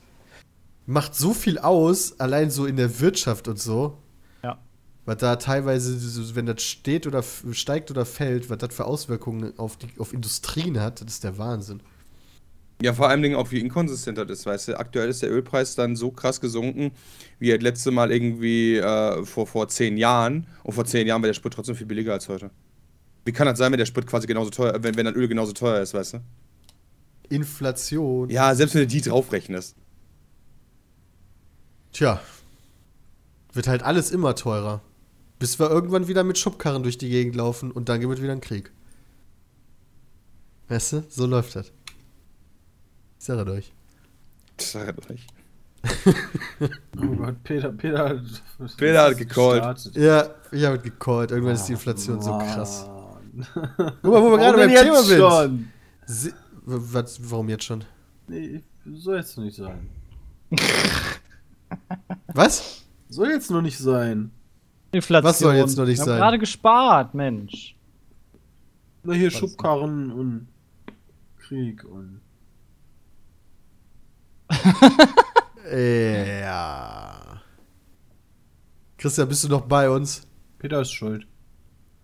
macht 0.86 1.15
so 1.15 1.32
viel 1.32 1.59
aus, 1.59 2.19
allein 2.20 2.51
so 2.51 2.66
in 2.66 2.77
der 2.77 3.01
Wirtschaft 3.01 3.49
und 3.49 3.59
so. 3.59 3.99
Ja. 4.43 4.59
Was 5.07 5.16
da 5.19 5.36
teilweise, 5.36 6.35
wenn 6.35 6.47
das 6.47 6.62
steht 6.62 7.07
oder 7.07 7.23
steigt 7.53 7.91
oder 7.91 8.05
fällt, 8.05 8.51
was 8.51 8.59
das 8.59 8.74
für 8.74 8.85
Auswirkungen 8.85 9.59
auf, 9.59 9.77
die, 9.77 9.89
auf 9.99 10.12
Industrien 10.12 10.81
hat, 10.81 11.01
das 11.01 11.15
ist 11.15 11.24
der 11.24 11.39
Wahnsinn. 11.39 11.81
Ja, 12.82 12.93
vor 12.93 13.09
allem 13.09 13.23
Dingen 13.23 13.36
auch, 13.36 13.53
wie 13.53 13.61
inkonsistent 13.61 14.19
das 14.19 14.28
ist, 14.28 14.47
weißt 14.47 14.69
du. 14.69 14.78
Aktuell 14.78 15.09
ist 15.09 15.23
der 15.23 15.31
Ölpreis 15.31 15.77
dann 15.77 15.95
so 15.95 16.11
krass 16.11 16.41
gesunken, 16.41 16.91
wie 17.39 17.51
das 17.51 17.62
letzte 17.62 17.93
Mal 17.93 18.11
irgendwie 18.11 18.77
äh, 18.77 19.24
vor, 19.24 19.47
vor 19.47 19.69
zehn 19.69 19.97
Jahren. 19.97 20.49
Und 20.65 20.73
vor 20.74 20.85
zehn 20.85 21.07
Jahren 21.07 21.23
wäre 21.23 21.28
der 21.31 21.35
Sprit 21.35 21.53
trotzdem 21.55 21.77
viel 21.77 21.86
billiger 21.86 22.12
als 22.12 22.28
heute. 22.28 22.51
Wie 23.25 23.33
kann 23.33 23.47
das 23.47 23.59
sein, 23.59 23.73
wenn 23.73 23.79
der 23.79 23.87
Sprit 23.87 24.07
quasi 24.07 24.27
genauso 24.27 24.51
teuer, 24.51 24.83
wenn, 24.83 24.97
wenn 24.97 25.07
das 25.07 25.15
Öl 25.15 25.29
genauso 25.29 25.53
teuer 25.53 25.81
ist, 25.81 25.95
weißt 25.95 26.15
du? 26.15 26.21
Inflation. 27.29 28.29
Ja, 28.29 28.55
selbst 28.55 28.75
wenn 28.75 28.83
du 28.83 28.87
die 28.87 29.01
draufrechnest. 29.01 29.77
Tja. 31.93 32.21
Wird 33.53 33.67
halt 33.67 33.83
alles 33.83 34.11
immer 34.11 34.35
teurer. 34.35 34.83
Bis 35.39 35.59
wir 35.59 35.71
irgendwann 35.71 36.09
wieder 36.09 36.25
mit 36.25 36.39
Schubkarren 36.39 36.83
durch 36.83 36.99
die 36.99 37.09
Gegend 37.09 37.37
laufen 37.37 37.71
und 37.71 37.89
dann 37.89 38.01
gibt 38.01 38.13
es 38.13 38.21
wieder 38.23 38.33
einen 38.33 38.41
Krieg. 38.41 38.73
Weißt 40.69 40.93
du? 40.93 41.05
So 41.09 41.27
läuft 41.27 41.57
das. 41.57 41.73
Ich 43.19 43.25
sage 43.25 43.51
euch. 43.51 43.73
Ich 44.61 44.73
doch 44.73 45.09
nicht. 45.09 45.27
Oh 46.97 47.07
Gott, 47.17 47.43
Peter, 47.43 47.73
Peter 47.73 48.09
hat. 48.09 48.21
Peter 48.77 49.03
hat 49.03 49.19
gecallt. 49.19 49.63
gestartet. 49.63 49.97
Ja, 49.97 50.31
ich 50.51 50.65
habe 50.65 50.79
gecallt. 50.79 51.31
Irgendwann 51.31 51.55
ist 51.55 51.67
die 51.67 51.73
Inflation 51.73 52.23
so 52.23 52.39
krass. 52.39 52.89
Guck 53.55 54.05
mal, 54.05 54.23
wo 54.23 54.31
wir 54.31 54.39
gerade 54.39 54.56
Warum 54.56 54.56
beim 54.56 54.69
Thema 54.69 54.97
jetzt 54.97 55.06
sind. 55.06 55.19
schon? 55.19 55.69
Si 56.06 56.28
w- 56.31 56.32
was, 56.66 57.31
warum 57.31 57.48
jetzt 57.48 57.65
schon? 57.65 57.85
Nee, 58.28 58.62
soll 58.94 59.16
jetzt 59.16 59.36
noch 59.36 59.44
nicht 59.44 59.56
sein. 59.56 59.89
Was? 62.35 62.85
Soll 63.09 63.28
jetzt 63.31 63.51
noch 63.51 63.62
nicht 63.62 63.78
sein. 63.78 64.31
Inflation. 64.93 65.28
Was 65.31 65.39
soll 65.39 65.55
jetzt 65.56 65.77
noch 65.77 65.86
nicht 65.86 65.98
Wir 65.98 66.05
sein? 66.05 66.15
haben 66.15 66.20
gerade 66.20 66.39
gespart, 66.39 67.15
Mensch. 67.15 67.74
Na, 69.02 69.12
hier 69.15 69.31
Schubkarren 69.31 70.11
und 70.12 70.48
Krieg 71.39 71.85
und. 71.85 72.20
Ja. 75.73 77.40
Christian, 78.98 79.28
bist 79.28 79.44
du 79.44 79.48
noch 79.48 79.62
bei 79.62 79.89
uns? 79.90 80.27
Peter 80.59 80.81
ist 80.82 80.93
schuld. 80.93 81.27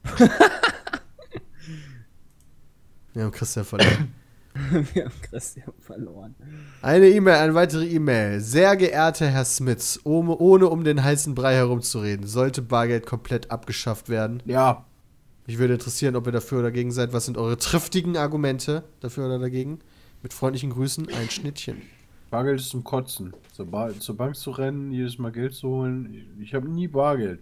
Wir 3.12 3.24
haben 3.24 3.32
Christian 3.32 3.64
verloren. 3.64 4.14
Wir 4.92 5.04
haben 5.04 5.22
Christian 5.22 5.72
verloren. 5.78 6.34
Eine 6.82 7.08
E-Mail, 7.08 7.36
eine 7.36 7.54
weitere 7.54 7.86
E-Mail. 7.86 8.40
Sehr 8.40 8.76
geehrter 8.76 9.28
Herr 9.28 9.44
Smits, 9.44 10.00
ohne, 10.04 10.36
ohne 10.36 10.68
um 10.68 10.84
den 10.84 11.02
heißen 11.02 11.34
Brei 11.34 11.54
herumzureden, 11.54 12.26
sollte 12.26 12.62
Bargeld 12.62 13.06
komplett 13.06 13.50
abgeschafft 13.50 14.08
werden? 14.08 14.42
Ja. 14.46 14.86
Mich 15.46 15.58
würde 15.58 15.74
interessieren, 15.74 16.16
ob 16.16 16.26
ihr 16.26 16.32
dafür 16.32 16.58
oder 16.58 16.68
dagegen 16.68 16.92
seid. 16.92 17.12
Was 17.12 17.26
sind 17.26 17.38
eure 17.38 17.56
triftigen 17.56 18.16
Argumente 18.16 18.84
dafür 19.00 19.26
oder 19.26 19.38
dagegen? 19.38 19.80
Mit 20.22 20.32
freundlichen 20.32 20.70
Grüßen, 20.70 21.08
ein 21.08 21.30
Schnittchen. 21.30 21.82
Bargeld 22.30 22.60
ist 22.60 22.70
zum 22.70 22.84
Kotzen. 22.84 23.32
Zur, 23.52 23.66
Bar 23.66 23.98
zur 23.98 24.16
Bank 24.16 24.36
zu 24.36 24.52
rennen, 24.52 24.92
jedes 24.92 25.18
Mal 25.18 25.32
Geld 25.32 25.54
zu 25.54 25.68
holen. 25.68 26.36
Ich, 26.40 26.54
habe 26.54 26.68
nie 26.68 26.86
Bargeld. 26.86 27.40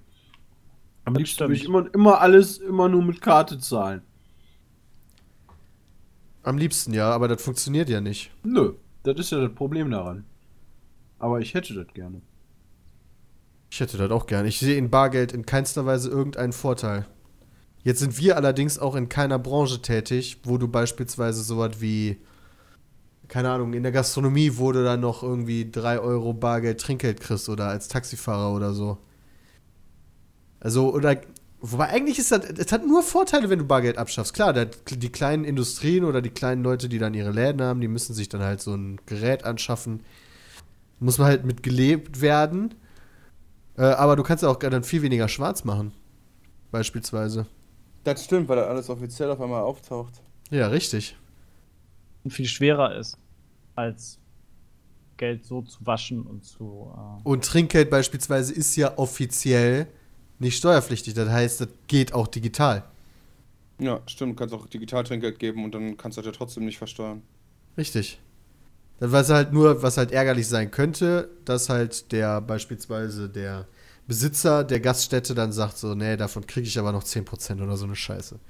Am 1.05 1.15
liebsten 1.15 1.41
würde 1.41 1.55
ich 1.55 1.65
immer, 1.65 1.93
immer 1.95 2.21
alles 2.21 2.59
immer 2.59 2.89
nur 2.89 3.03
mit 3.03 3.21
Karte 3.21 3.59
zahlen. 3.59 4.03
Am 6.49 6.57
liebsten 6.57 6.95
ja, 6.95 7.11
aber 7.11 7.29
das 7.29 7.43
funktioniert 7.43 7.91
ja 7.91 8.01
nicht. 8.01 8.31
Nö, 8.43 8.73
das 9.03 9.19
ist 9.19 9.33
ja 9.33 9.39
das 9.39 9.55
Problem 9.55 9.91
daran. 9.91 10.25
Aber 11.19 11.41
ich 11.41 11.53
hätte 11.53 11.75
das 11.75 11.93
gerne. 11.93 12.23
Ich 13.71 13.81
hätte 13.81 13.99
das 13.99 14.11
auch 14.11 14.25
gerne. 14.25 14.49
Ich 14.49 14.59
sehe 14.59 14.79
in 14.79 14.89
Bargeld 14.89 15.35
in 15.35 15.45
keinster 15.45 15.85
Weise 15.85 16.09
irgendeinen 16.09 16.55
Vorteil. 16.55 17.05
Jetzt 17.83 17.99
sind 17.99 18.19
wir 18.19 18.37
allerdings 18.37 18.79
auch 18.79 18.95
in 18.95 19.11
keiner 19.11 19.39
Branche 19.39 19.83
tätig, 19.83 20.41
wo 20.45 20.57
du 20.57 20.69
beispielsweise 20.69 21.43
sowas 21.43 21.83
wie, 21.83 22.17
keine 23.29 23.51
Ahnung, 23.51 23.75
in 23.75 23.83
der 23.83 23.93
Gastronomie, 23.93 24.53
wo 24.55 24.73
du 24.73 24.83
dann 24.83 25.01
noch 25.01 25.23
irgendwie 25.23 25.71
3 25.71 26.01
Euro 26.01 26.33
Bargeld 26.33 26.81
Trinkgeld 26.81 27.21
kriegst 27.21 27.51
oder 27.51 27.69
als 27.69 27.89
Taxifahrer 27.89 28.57
oder 28.57 28.73
so. 28.73 28.97
Also, 30.61 30.95
oder, 30.95 31.21
wobei 31.61 31.89
eigentlich 31.89 32.19
ist 32.19 32.31
das, 32.33 32.45
es 32.45 32.73
hat 32.73 32.87
nur 32.87 33.03
Vorteile, 33.03 33.51
wenn 33.51 33.59
du 33.59 33.65
Bargeld 33.65 33.99
abschaffst. 33.99 34.35
Klar, 34.35 34.53
die 34.53 35.09
kleinen 35.11 35.45
Industrien 35.45 36.05
oder 36.05 36.23
die 36.23 36.31
kleinen 36.31 36.63
Leute, 36.63 36.89
die 36.89 36.99
dann 36.99 37.15
ihre 37.15 37.31
Läden 37.31 37.63
haben, 37.63 37.81
die 37.81 37.89
müssen 37.89 38.15
sich 38.15 38.29
dann 38.29 38.43
halt 38.43 38.61
so 38.61 38.75
ein 38.75 39.01
Gerät 39.07 39.45
anschaffen. 39.45 40.01
Muss 41.01 41.19
man 41.19 41.29
halt 41.29 41.45
mit 41.45 41.63
gelebt 41.63 42.21
werden. 42.21 42.75
Äh, 43.77 43.83
aber 43.83 44.17
du 44.17 44.23
kannst 44.23 44.43
ja 44.43 44.49
auch 44.49 44.57
dann 44.57 44.83
viel 44.83 45.03
weniger 45.03 45.29
schwarz 45.29 45.65
machen. 45.65 45.93
Beispielsweise. 46.71 47.47
Das 48.05 48.25
stimmt, 48.25 48.49
weil 48.49 48.57
das 48.57 48.67
alles 48.69 48.91
offiziell 48.91 49.31
auf 49.31 49.41
einmal 49.41 49.63
auftaucht. 49.63 50.15
Ja, 50.51 50.69
richtig. 50.69 51.17
Und 52.25 52.33
viel 52.33 52.47
schwerer 52.47 52.97
ist, 52.97 53.17
als 53.75 54.19
Geld 55.17 55.45
so 55.45 55.63
zu 55.63 55.85
waschen 55.87 56.23
und 56.23 56.45
zu. 56.45 56.93
Äh, 56.97 57.29
Und 57.29 57.45
Trinkgeld 57.45 57.91
beispielsweise 57.91 58.53
ist 58.53 58.75
ja 58.77 58.97
offiziell 58.99 59.87
nicht 60.39 60.57
steuerpflichtig. 60.57 61.15
Das 61.15 61.29
heißt, 61.29 61.61
das 61.61 61.69
geht 61.87 62.13
auch 62.15 62.27
digital. 62.27 62.85
Ja, 63.81 64.01
stimmt. 64.07 64.33
Du 64.33 64.37
kannst 64.37 64.55
auch 64.55 64.67
Digitaltrinkgeld 64.67 65.39
geben 65.39 65.65
und 65.65 65.75
dann 65.75 65.97
kannst 65.97 66.17
du 66.17 66.23
das 66.23 66.27
ja 66.27 66.33
trotzdem 66.33 66.65
nicht 66.65 66.79
versteuern. 66.79 67.23
Richtig. 67.77 68.21
Dann 68.99 69.13
was 69.13 69.31
halt 69.31 69.53
nur, 69.53 69.83
was 69.83 69.97
halt 69.97 70.11
ärgerlich 70.11 70.49
sein 70.49 70.71
könnte, 70.71 71.31
dass 71.45 71.69
halt 71.69 72.11
der 72.11 72.41
beispielsweise 72.41 73.29
der 73.29 73.69
Besitzer 74.09 74.65
der 74.65 74.81
Gaststätte 74.81 75.35
dann 75.35 75.53
sagt 75.53 75.79
so, 75.79 75.95
nee, 75.95 76.17
davon 76.17 76.47
kriege 76.47 76.67
ich 76.67 76.79
aber 76.79 76.93
noch 76.93 77.05
10% 77.05 77.63
oder 77.63 77.77
so 77.77 77.85
eine 77.85 77.95
Scheiße. 77.95 78.41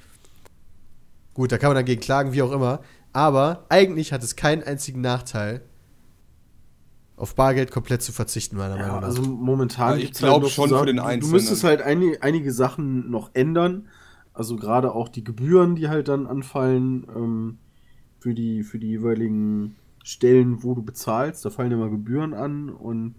Gut, 1.34 1.52
da 1.52 1.58
kann 1.58 1.70
man 1.70 1.76
dagegen 1.76 2.00
klagen, 2.00 2.32
wie 2.32 2.42
auch 2.42 2.52
immer. 2.52 2.80
Aber 3.12 3.66
eigentlich 3.68 4.12
hat 4.12 4.22
es 4.22 4.36
keinen 4.36 4.62
einzigen 4.62 5.00
Nachteil, 5.00 5.62
auf 7.18 7.34
Bargeld 7.34 7.70
komplett 7.70 8.02
zu 8.02 8.12
verzichten, 8.12 8.56
meiner 8.56 8.76
Ja, 8.76 8.82
Meinung 8.82 9.00
nach. 9.00 9.06
also 9.08 9.22
momentan 9.22 9.90
Ja, 9.90 9.96
ich 9.96 10.02
gibt's 10.04 10.18
glaub 10.20 10.42
noch 10.42 10.48
schon 10.48 10.68
so 10.68 10.74
für 10.76 10.78
Sachen- 10.80 10.86
den 10.86 10.96
du- 10.96 11.02
Du 11.02 11.08
Einzelnen. 11.08 11.32
müsstest 11.32 11.64
halt 11.64 11.82
einige, 11.82 12.22
einige 12.22 12.52
Sachen 12.52 13.10
noch 13.10 13.30
ändern. 13.34 13.88
Also 14.32 14.56
gerade 14.56 14.92
auch 14.94 15.08
die 15.08 15.24
Gebühren, 15.24 15.74
die 15.74 15.88
halt 15.88 16.06
dann 16.08 16.26
anfallen 16.26 17.06
ähm, 17.14 17.58
für, 18.20 18.34
die, 18.34 18.62
für 18.62 18.78
die 18.78 18.88
jeweiligen 18.88 19.74
Stellen, 20.04 20.62
wo 20.62 20.74
du 20.74 20.82
bezahlst. 20.82 21.44
Da 21.44 21.50
fallen 21.50 21.72
immer 21.72 21.90
Gebühren 21.90 22.34
an 22.34 22.68
und 22.70 23.16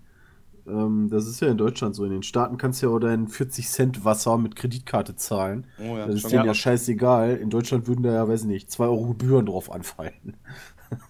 ähm, 0.66 1.10
das 1.10 1.28
ist 1.28 1.42
ja 1.42 1.50
in 1.50 1.58
Deutschland 1.58 1.94
so. 1.96 2.06
In 2.06 2.12
den 2.12 2.24
Staaten 2.24 2.58
kannst 2.58 2.82
du 2.82 2.88
ja 2.88 2.94
auch 2.94 3.00
dein 3.00 3.28
40 3.28 3.68
Cent 3.70 4.06
Wasser 4.06 4.38
mit 4.38 4.56
Kreditkarte 4.56 5.16
zahlen. 5.16 5.66
Oh 5.80 5.98
ja, 5.98 6.06
das 6.08 6.16
ist 6.18 6.32
denen 6.32 6.42
mal. 6.42 6.48
ja 6.48 6.54
scheißegal. 6.54 7.36
In 7.36 7.50
Deutschland 7.50 7.88
würden 7.88 8.04
da 8.04 8.14
ja, 8.14 8.28
weiß 8.28 8.42
ich 8.42 8.48
nicht, 8.48 8.72
2 8.72 8.86
Euro 8.86 9.08
Gebühren 9.08 9.46
drauf 9.48 9.72
anfallen. 9.72 10.38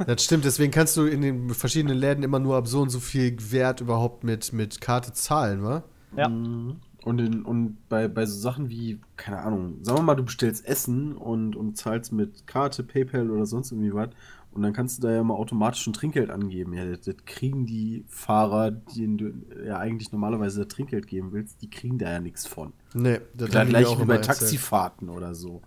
Das 0.06 0.24
stimmt, 0.24 0.46
deswegen 0.46 0.72
kannst 0.72 0.98
du 0.98 1.06
in 1.06 1.22
den 1.22 1.50
verschiedenen 1.52 1.98
Läden 1.98 2.24
immer 2.24 2.40
nur 2.40 2.58
ab 2.58 2.68
so 2.68 2.82
und 2.82 2.90
so 2.90 3.00
viel 3.00 3.36
Wert 3.52 3.82
überhaupt 3.82 4.24
mit, 4.24 4.54
mit 4.54 4.82
Karte 4.82 5.14
zahlen, 5.14 5.64
wa? 5.64 5.84
Ja. 6.16 6.30
Mhm. 6.30 6.78
Und, 7.04 7.20
in, 7.20 7.44
und 7.44 7.78
bei, 7.88 8.08
bei 8.10 8.26
so 8.26 8.38
Sachen 8.38 8.70
wie, 8.70 9.00
keine 9.16 9.40
Ahnung, 9.40 9.78
sagen 9.84 10.00
wir 10.00 10.04
mal, 10.04 10.16
du 10.16 10.24
bestellst 10.24 10.66
Essen 10.66 11.16
und, 11.16 11.56
und 11.56 11.78
zahlst 11.78 12.12
mit 12.12 12.46
Karte, 12.46 12.84
PayPal 12.84 13.32
oder 13.32 13.46
sonst 13.46 13.72
irgendwie 13.72 13.94
was. 13.94 14.10
Und 14.52 14.64
dann 14.64 14.74
kannst 14.74 14.98
du 14.98 15.08
da 15.08 15.14
ja 15.14 15.24
mal 15.24 15.36
automatisch 15.36 15.86
ein 15.88 15.94
Trinkgeld 15.94 16.32
angeben. 16.32 16.74
Ja, 16.74 16.84
das, 16.84 17.02
das 17.02 17.16
kriegen 17.26 17.66
die 17.66 18.04
Fahrer, 18.08 18.72
denen 18.72 19.18
du 19.18 19.34
ja 19.66 19.78
eigentlich 19.78 20.12
normalerweise 20.12 20.66
das 20.66 20.74
Trinkgeld 20.74 21.08
geben 21.08 21.32
willst, 21.32 21.62
die 21.62 21.70
kriegen 21.70 22.00
da 22.00 22.12
ja 22.12 22.20
nichts 22.20 22.48
von. 22.48 22.74
Nee, 22.94 23.20
das 23.36 23.50
Klar, 23.50 23.66
gleich 23.66 23.88
wie 24.00 24.06
bei 24.06 24.16
erzählt. 24.16 24.40
Taxifahrten 24.40 25.10
oder 25.10 25.36
so. 25.36 25.62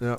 Ja. 0.00 0.18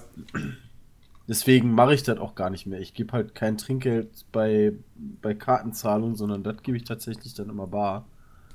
Deswegen 1.28 1.74
mache 1.74 1.94
ich 1.94 2.04
das 2.04 2.18
auch 2.20 2.36
gar 2.36 2.50
nicht 2.50 2.66
mehr. 2.66 2.80
Ich 2.82 2.94
gebe 2.94 3.14
halt 3.14 3.34
kein 3.34 3.58
Trinkgeld 3.58 4.26
bei, 4.32 4.74
bei 5.22 5.34
Kartenzahlung, 5.34 6.16
sondern 6.16 6.44
das 6.44 6.58
gebe 6.64 6.76
ich 6.78 6.84
tatsächlich 6.84 7.34
dann 7.34 7.50
immer 7.50 7.66
bar. 7.68 8.06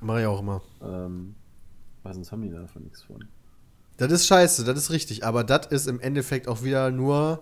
Mach 0.01 0.19
ich 0.19 0.27
auch 0.27 0.41
immer. 0.41 0.61
Ähm, 0.83 1.35
weil 2.03 2.15
sonst 2.15 2.31
haben 2.31 2.43
die 2.43 2.51
da 2.51 2.61
davon 2.61 2.83
nichts 2.83 3.03
von. 3.03 3.25
Das 3.97 4.13
ist 4.13 4.27
scheiße, 4.27 4.65
das 4.65 4.77
ist 4.79 4.91
richtig. 4.91 5.25
Aber 5.25 5.45
das 5.45 5.67
ist 5.69 5.87
im 5.89 5.99
Endeffekt 6.01 6.47
auch 6.47 6.63
wieder 6.63 6.91
nur. 6.91 7.41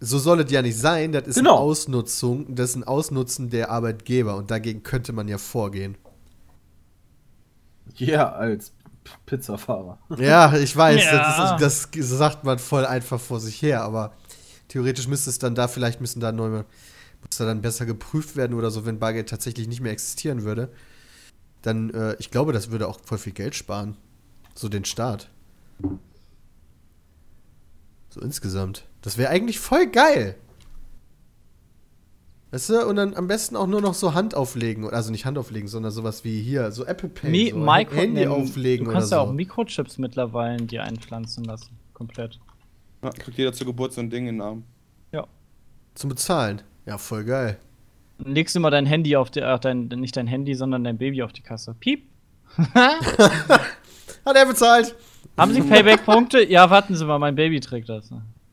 So 0.00 0.18
soll 0.18 0.40
es 0.40 0.50
ja 0.50 0.62
nicht 0.62 0.78
sein. 0.78 1.12
Das 1.12 1.26
ist 1.26 1.36
Genau. 1.36 1.56
eine 1.56 1.60
Ausnutzung. 1.60 2.54
Das 2.54 2.70
ist 2.70 2.76
ein 2.76 2.84
Ausnutzen 2.84 3.50
der 3.50 3.70
Arbeitgeber. 3.70 4.36
Und 4.36 4.50
dagegen 4.50 4.82
könnte 4.82 5.12
man 5.12 5.28
ja 5.28 5.36
vorgehen. 5.36 5.96
Ja, 7.96 8.32
als 8.32 8.72
Pizzafahrer. 9.26 9.98
Ja, 10.18 10.56
ich 10.56 10.74
weiß, 10.76 11.04
Ja. 11.04 11.56
das, 11.58 11.84
ist, 11.84 11.96
das 11.98 12.08
sagt 12.08 12.44
man 12.44 12.58
voll 12.58 12.86
einfach 12.86 13.20
vor 13.20 13.40
sich 13.40 13.60
her. 13.60 13.82
Aber 13.82 14.12
theoretisch 14.70 15.08
müsste 15.08 15.28
es 15.30 15.38
dann 15.38 15.54
da, 15.54 15.68
vielleicht 15.68 16.00
müssen 16.00 16.20
da 16.20 16.32
neue. 16.32 16.64
Muss 17.22 17.36
da 17.36 17.44
dann 17.44 17.60
besser 17.60 17.84
geprüft 17.84 18.36
werden 18.36 18.56
oder 18.56 18.70
so, 18.70 18.86
wenn 18.86 18.98
Bargeld 18.98 19.28
tatsächlich 19.28 19.68
nicht 19.68 19.82
mehr 19.82 19.92
existieren 19.92 20.42
würde. 20.42 20.70
Dann, 21.60 21.90
äh, 21.90 22.16
ich 22.18 22.30
glaube, 22.30 22.54
das 22.54 22.70
würde 22.70 22.88
auch 22.88 22.98
voll 23.04 23.18
viel 23.18 23.34
Geld 23.34 23.54
sparen. 23.54 23.98
So 24.54 24.70
den 24.70 24.86
Staat. 24.86 25.28
So 28.08 28.20
insgesamt. 28.22 28.86
Das 29.02 29.18
wäre 29.18 29.28
eigentlich 29.28 29.60
voll 29.60 29.86
geil. 29.86 30.36
Weißt 32.52 32.70
du, 32.70 32.86
und 32.86 32.96
dann 32.96 33.14
am 33.14 33.28
besten 33.28 33.54
auch 33.54 33.66
nur 33.66 33.80
noch 33.80 33.94
so 33.94 34.14
Hand 34.14 34.34
auflegen. 34.34 34.88
Also 34.88 35.10
nicht 35.12 35.24
Hand 35.24 35.38
auflegen, 35.38 35.68
sondern 35.68 35.92
sowas 35.92 36.24
wie 36.24 36.40
hier, 36.42 36.72
so 36.72 36.84
Apple 36.84 37.08
Pay. 37.10 37.30
Mi 37.30 37.50
so 37.50 37.58
Micro 37.58 37.94
Handy 37.94 38.26
auflegen 38.26 38.86
Du 38.86 38.92
kannst 38.92 39.10
so. 39.10 39.16
ja 39.16 39.20
auch 39.20 39.32
Mikrochips 39.32 39.98
mittlerweile 39.98 40.62
dir 40.62 40.82
einpflanzen 40.82 41.44
lassen. 41.44 41.78
Komplett. 41.92 42.40
Ja, 43.02 43.10
kriegt 43.10 43.38
jeder 43.38 43.52
zur 43.52 43.66
Geburt 43.66 43.92
so 43.92 44.00
ein 44.00 44.10
Ding 44.10 44.26
in 44.26 44.36
den 44.36 44.42
Arm. 44.42 44.64
Zum 45.94 46.08
Bezahlen. 46.08 46.62
Ja, 46.86 46.98
voll 46.98 47.24
geil. 47.24 47.58
Dann 48.18 48.34
legst 48.34 48.54
du 48.54 48.60
mal 48.60 48.70
dein 48.70 48.86
Handy 48.86 49.16
auf 49.16 49.30
die, 49.30 49.40
äh, 49.40 49.58
dein, 49.58 49.88
nicht 49.88 50.16
dein 50.16 50.26
Handy, 50.26 50.54
sondern 50.54 50.84
dein 50.84 50.98
Baby 50.98 51.22
auf 51.22 51.32
die 51.32 51.42
Kasse. 51.42 51.74
Piep. 51.78 52.04
Hat 52.74 54.36
er 54.36 54.46
bezahlt? 54.46 54.94
Haben 55.36 55.54
Sie 55.54 55.62
Payback-Punkte? 55.62 56.44
Ja, 56.50 56.68
warten 56.70 56.94
Sie 56.94 57.04
mal, 57.04 57.18
mein 57.18 57.34
Baby 57.34 57.60
trägt 57.60 57.88
das. 57.88 58.10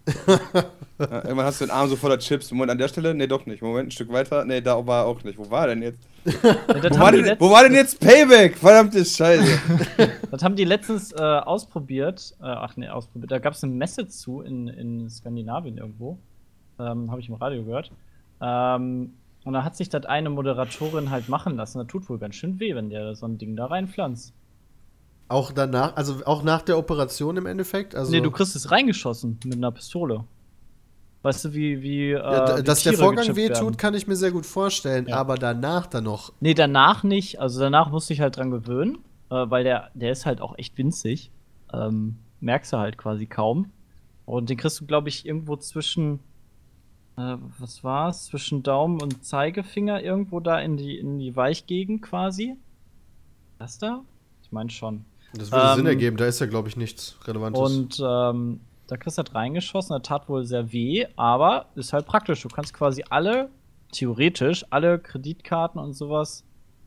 Ja, 0.07 0.71
irgendwann 1.23 1.45
hast 1.45 1.61
du 1.61 1.65
den 1.65 1.71
Arm 1.71 1.89
so 1.89 1.95
voller 1.95 2.17
Chips. 2.17 2.51
Moment, 2.51 2.71
an 2.71 2.77
der 2.77 2.87
Stelle? 2.87 3.13
Nee, 3.13 3.27
doch 3.27 3.45
nicht. 3.45 3.61
Moment, 3.61 3.89
ein 3.89 3.91
Stück 3.91 4.11
weiter. 4.11 4.45
Nee, 4.45 4.61
da 4.61 4.85
war 4.85 5.03
er 5.03 5.05
auch 5.07 5.23
nicht. 5.23 5.37
Wo 5.37 5.49
war 5.49 5.67
er 5.67 5.75
denn 5.75 5.83
jetzt? 5.83 5.99
Wo 6.25 6.99
war, 6.99 7.11
denn, 7.11 7.35
wo 7.39 7.51
war 7.51 7.63
denn 7.63 7.73
jetzt 7.73 7.99
Payback? 7.99 8.57
Verdammte 8.57 9.03
Scheiße. 9.03 9.59
Das 10.31 10.43
haben 10.43 10.55
die 10.55 10.65
letztens 10.65 11.11
äh, 11.13 11.21
ausprobiert. 11.21 12.35
Äh, 12.41 12.45
ach 12.45 12.75
nee, 12.77 12.89
ausprobiert. 12.89 13.31
Da 13.31 13.39
gab 13.39 13.53
es 13.53 13.63
eine 13.63 13.73
Messe 13.73 14.07
zu 14.07 14.41
in, 14.41 14.67
in 14.67 15.09
Skandinavien 15.09 15.77
irgendwo. 15.77 16.17
Ähm, 16.79 17.09
Habe 17.09 17.21
ich 17.21 17.29
im 17.29 17.35
Radio 17.35 17.63
gehört. 17.63 17.91
Ähm, 18.41 19.13
und 19.43 19.53
da 19.53 19.63
hat 19.63 19.75
sich 19.77 19.89
das 19.89 20.05
eine 20.05 20.29
Moderatorin 20.29 21.09
halt 21.09 21.29
machen 21.29 21.55
lassen. 21.55 21.77
Das 21.79 21.87
tut 21.87 22.09
wohl 22.09 22.19
ganz 22.19 22.35
schön 22.35 22.59
weh, 22.59 22.75
wenn 22.75 22.89
der 22.89 23.15
so 23.15 23.25
ein 23.25 23.37
Ding 23.37 23.55
da 23.55 23.67
reinpflanzt. 23.67 24.33
Auch 25.29 25.51
danach, 25.51 25.95
also 25.95 26.25
auch 26.25 26.43
nach 26.43 26.61
der 26.61 26.77
Operation 26.77 27.35
im 27.37 27.45
Endeffekt? 27.45 27.95
Also, 27.95 28.11
nee, 28.11 28.21
du 28.21 28.31
kriegst 28.31 28.55
es 28.55 28.71
reingeschossen 28.71 29.39
mit 29.43 29.55
einer 29.55 29.71
Pistole. 29.71 30.23
Weißt 31.21 31.45
du, 31.45 31.53
wie. 31.53 31.81
wie, 31.81 32.11
äh, 32.11 32.13
ja, 32.13 32.57
wie 32.59 32.63
dass 32.63 32.83
der 32.83 32.93
Tiere 32.93 33.03
Vorgang 33.03 33.25
gechippt 33.25 33.37
weh 33.37 33.49
werden? 33.49 33.67
tut, 33.67 33.77
kann 33.77 33.93
ich 33.93 34.07
mir 34.07 34.15
sehr 34.15 34.31
gut 34.31 34.45
vorstellen. 34.45 35.07
Ja. 35.07 35.17
Aber 35.17 35.35
danach 35.35 35.87
dann 35.87 36.05
noch. 36.05 36.31
Nee, 36.39 36.53
danach 36.53 37.03
nicht. 37.03 37.41
Also 37.41 37.59
danach 37.59 37.91
musste 37.91 38.13
ich 38.13 38.21
halt 38.21 38.37
dran 38.37 38.51
gewöhnen, 38.51 38.99
äh, 39.29 39.49
weil 39.49 39.65
der, 39.65 39.91
der 39.93 40.11
ist 40.11 40.25
halt 40.25 40.39
auch 40.39 40.57
echt 40.57 40.77
winzig. 40.77 41.31
Ähm, 41.73 42.17
merkst 42.39 42.71
du 42.71 42.77
halt 42.77 42.97
quasi 42.97 43.25
kaum. 43.25 43.71
Und 44.25 44.49
den 44.49 44.57
kriegst 44.57 44.79
du, 44.79 44.85
glaube 44.85 45.09
ich, 45.09 45.25
irgendwo 45.25 45.57
zwischen, 45.57 46.19
äh, 47.17 47.35
was 47.59 47.83
war's? 47.83 48.25
Zwischen 48.25 48.63
Daumen 48.63 49.01
und 49.01 49.25
Zeigefinger 49.25 50.01
irgendwo 50.01 50.39
da 50.39 50.59
in 50.59 50.77
die, 50.77 50.97
in 50.97 51.19
die 51.19 51.35
Weichgegend 51.35 52.01
quasi. 52.01 52.55
Das 53.59 53.79
da? 53.79 54.03
Ich 54.43 54.51
meine 54.51 54.69
schon. 54.69 55.03
Das 55.33 55.51
würde 55.51 55.67
Ähm, 55.69 55.75
Sinn 55.75 55.85
ergeben, 55.87 56.17
da 56.17 56.25
ist 56.25 56.39
ja, 56.39 56.45
glaube 56.45 56.69
ich, 56.69 56.77
nichts 56.77 57.17
Relevantes. 57.25 57.59
Und 57.59 57.99
ähm, 57.99 58.59
da 58.87 58.97
kriegst 58.97 59.17
du 59.17 59.23
halt 59.23 59.35
reingeschossen, 59.35 59.95
das 59.97 60.07
tat 60.07 60.29
wohl 60.29 60.45
sehr 60.45 60.71
weh, 60.71 61.05
aber 61.15 61.65
ist 61.75 61.93
halt 61.93 62.05
praktisch. 62.05 62.41
Du 62.41 62.47
kannst 62.47 62.73
quasi 62.73 63.03
alle, 63.09 63.49
theoretisch, 63.91 64.65
alle 64.69 64.99
Kreditkarten 64.99 65.79
und 65.79 65.93
sowas, 65.93 66.45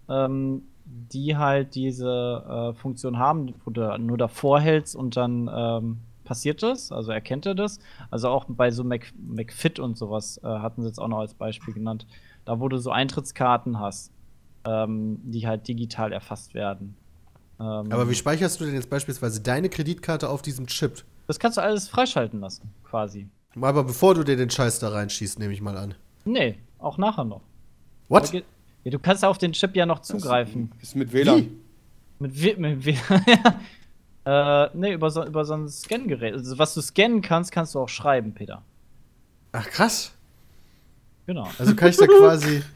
ähm, 0.08 0.62
die 0.84 1.36
halt 1.36 1.74
diese 1.74 2.72
äh, 2.72 2.78
Funktion 2.78 3.18
haben, 3.18 3.54
wo 3.64 3.70
du 3.70 3.96
nur 3.98 4.18
davor 4.18 4.60
hältst 4.60 4.96
und 4.96 5.16
dann 5.16 5.50
ähm, 5.54 5.98
passiert 6.24 6.62
das, 6.62 6.90
also 6.90 7.12
erkennt 7.12 7.46
er 7.46 7.54
das. 7.54 7.78
Also 8.10 8.28
auch 8.28 8.46
bei 8.48 8.70
so 8.70 8.82
Mac, 8.82 9.12
McFit 9.16 9.78
und 9.78 9.98
sowas 9.98 10.40
äh, 10.42 10.46
hatten 10.46 10.82
sie 10.82 10.88
jetzt 10.88 10.98
auch 10.98 11.08
noch 11.08 11.18
als 11.18 11.34
Beispiel 11.34 11.74
genannt. 11.74 12.06
Da, 12.44 12.60
wo 12.60 12.68
du 12.68 12.78
so 12.78 12.90
Eintrittskarten 12.90 13.78
hast, 13.78 14.12
ähm, 14.64 15.20
die 15.24 15.46
halt 15.46 15.68
digital 15.68 16.12
erfasst 16.12 16.54
werden. 16.54 16.96
Ähm, 17.60 17.92
Aber 17.92 18.08
wie 18.08 18.14
speicherst 18.14 18.58
du 18.60 18.64
denn 18.64 18.74
jetzt 18.74 18.88
beispielsweise 18.90 19.40
deine 19.40 19.68
Kreditkarte 19.68 20.28
auf 20.28 20.40
diesem 20.42 20.66
Chip? 20.66 21.04
Das 21.26 21.38
kannst 21.38 21.58
du 21.58 21.62
alles 21.62 21.88
freischalten 21.88 22.40
lassen, 22.40 22.70
quasi. 22.84 23.28
Aber 23.60 23.84
bevor 23.84 24.14
du 24.14 24.24
dir 24.24 24.36
den 24.36 24.48
Scheiß 24.50 24.78
da 24.78 24.88
reinschießt, 24.88 25.38
nehme 25.38 25.52
ich 25.52 25.60
mal 25.60 25.76
an. 25.76 25.94
Nee, 26.24 26.58
auch 26.78 26.96
nachher 26.98 27.24
noch. 27.24 27.42
What? 28.08 28.32
Ja, 28.32 28.90
du 28.90 28.98
kannst 28.98 29.24
auf 29.24 29.38
den 29.38 29.52
Chip 29.52 29.76
ja 29.76 29.84
noch 29.86 30.00
zugreifen. 30.00 30.72
Ist 30.80 30.96
mit 30.96 31.12
WLAN. 31.12 31.50
Mit, 32.18 32.42
W- 32.42 32.56
mit 32.56 32.84
W- 32.84 32.96
äh, 34.24 34.68
nee, 34.74 34.92
über 34.94 35.10
so, 35.10 35.24
über 35.26 35.44
so 35.44 35.54
ein 35.54 35.68
Scangerät. 35.68 36.34
Also, 36.34 36.58
was 36.58 36.74
du 36.74 36.80
scannen 36.80 37.20
kannst, 37.22 37.52
kannst 37.52 37.74
du 37.74 37.80
auch 37.80 37.88
schreiben, 37.88 38.32
Peter. 38.32 38.62
Ach, 39.52 39.66
krass. 39.68 40.12
Genau. 41.26 41.48
Also 41.58 41.74
kann 41.76 41.90
ich 41.90 41.96
da 41.96 42.06
quasi. 42.06 42.62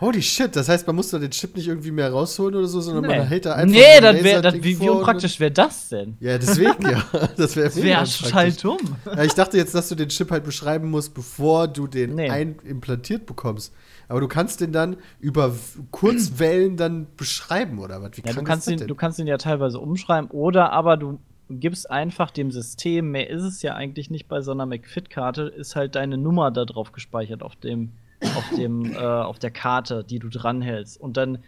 Holy 0.00 0.22
shit, 0.22 0.54
das 0.54 0.68
heißt, 0.68 0.86
man 0.86 0.94
muss 0.94 1.10
da 1.10 1.18
den 1.18 1.30
Chip 1.30 1.56
nicht 1.56 1.66
irgendwie 1.66 1.90
mehr 1.90 2.10
rausholen 2.12 2.54
oder 2.54 2.68
so, 2.68 2.80
sondern 2.80 3.06
man 3.06 3.26
hält 3.26 3.46
da 3.46 3.54
einfach. 3.54 3.74
nee, 3.74 3.84
ein 3.84 4.02
das 4.02 4.22
wär, 4.22 4.34
das, 4.42 4.54
Laserding 4.54 4.62
wie, 4.62 4.80
wie 4.80 4.88
unpraktisch 4.90 5.40
wäre 5.40 5.50
das 5.50 5.88
denn? 5.88 6.16
Ja, 6.20 6.38
deswegen 6.38 6.88
ja. 6.88 7.02
Das 7.36 7.56
wäre 7.56 7.74
wäre 7.74 8.04
total 8.04 8.52
dumm. 8.52 8.78
Ja, 9.06 9.24
ich 9.24 9.34
dachte 9.34 9.56
jetzt, 9.56 9.74
dass 9.74 9.88
du 9.88 9.94
den 9.96 10.08
Chip 10.08 10.30
halt 10.30 10.44
beschreiben 10.44 10.90
musst, 10.90 11.14
bevor 11.14 11.66
du 11.66 11.86
den 11.86 12.14
Nee. 12.14 12.30
einimplantiert 12.30 13.26
bekommst. 13.26 13.72
Aber 14.08 14.20
du 14.20 14.28
kannst 14.28 14.60
den 14.60 14.72
dann 14.72 14.96
über 15.20 15.54
Kurzwellen 15.90 16.76
dann 16.76 17.08
beschreiben, 17.16 17.78
oder 17.78 18.00
was? 18.00 18.12
Wie 18.14 18.22
Ja, 18.24 18.32
du 18.32 18.42
kannst, 18.42 18.70
ihn, 18.70 18.78
du 18.86 18.94
kannst 18.94 19.18
ihn 19.18 19.26
ja 19.26 19.36
teilweise 19.36 19.78
umschreiben 19.80 20.30
oder 20.30 20.72
aber 20.72 20.96
du 20.96 21.18
gibst 21.50 21.90
einfach 21.90 22.30
dem 22.30 22.50
System, 22.50 23.10
mehr 23.10 23.30
ist 23.30 23.42
es 23.42 23.62
ja 23.62 23.74
eigentlich 23.74 24.10
nicht 24.10 24.28
bei 24.28 24.42
so 24.42 24.52
einer 24.52 24.66
McFit-Karte, 24.66 25.42
ist 25.42 25.76
halt 25.76 25.94
deine 25.94 26.18
Nummer 26.18 26.50
da 26.50 26.64
drauf 26.64 26.92
gespeichert 26.92 27.42
auf 27.42 27.56
dem, 27.56 27.92
auf 28.22 28.44
dem, 28.56 28.92
äh, 28.92 28.98
auf 28.98 29.38
der 29.38 29.50
Karte, 29.50 30.04
die 30.04 30.18
du 30.18 30.28
dranhältst. 30.28 31.00
Und 31.00 31.16
dann 31.16 31.38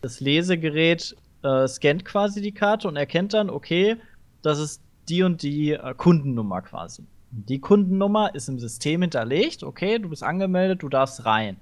das 0.00 0.20
Lesegerät 0.20 1.16
äh, 1.42 1.66
scannt 1.66 2.04
quasi 2.04 2.40
die 2.40 2.52
Karte 2.52 2.88
und 2.88 2.96
erkennt 2.96 3.34
dann, 3.34 3.50
okay, 3.50 3.96
das 4.42 4.58
ist 4.58 4.82
die 5.08 5.22
und 5.22 5.42
die 5.42 5.72
äh, 5.72 5.94
Kundennummer 5.96 6.62
quasi. 6.62 7.04
Die 7.30 7.60
Kundennummer 7.60 8.34
ist 8.34 8.48
im 8.48 8.58
System 8.58 9.02
hinterlegt, 9.02 9.62
okay, 9.62 9.98
du 9.98 10.08
bist 10.08 10.22
angemeldet, 10.22 10.82
du 10.82 10.88
darfst 10.88 11.24
rein. 11.24 11.58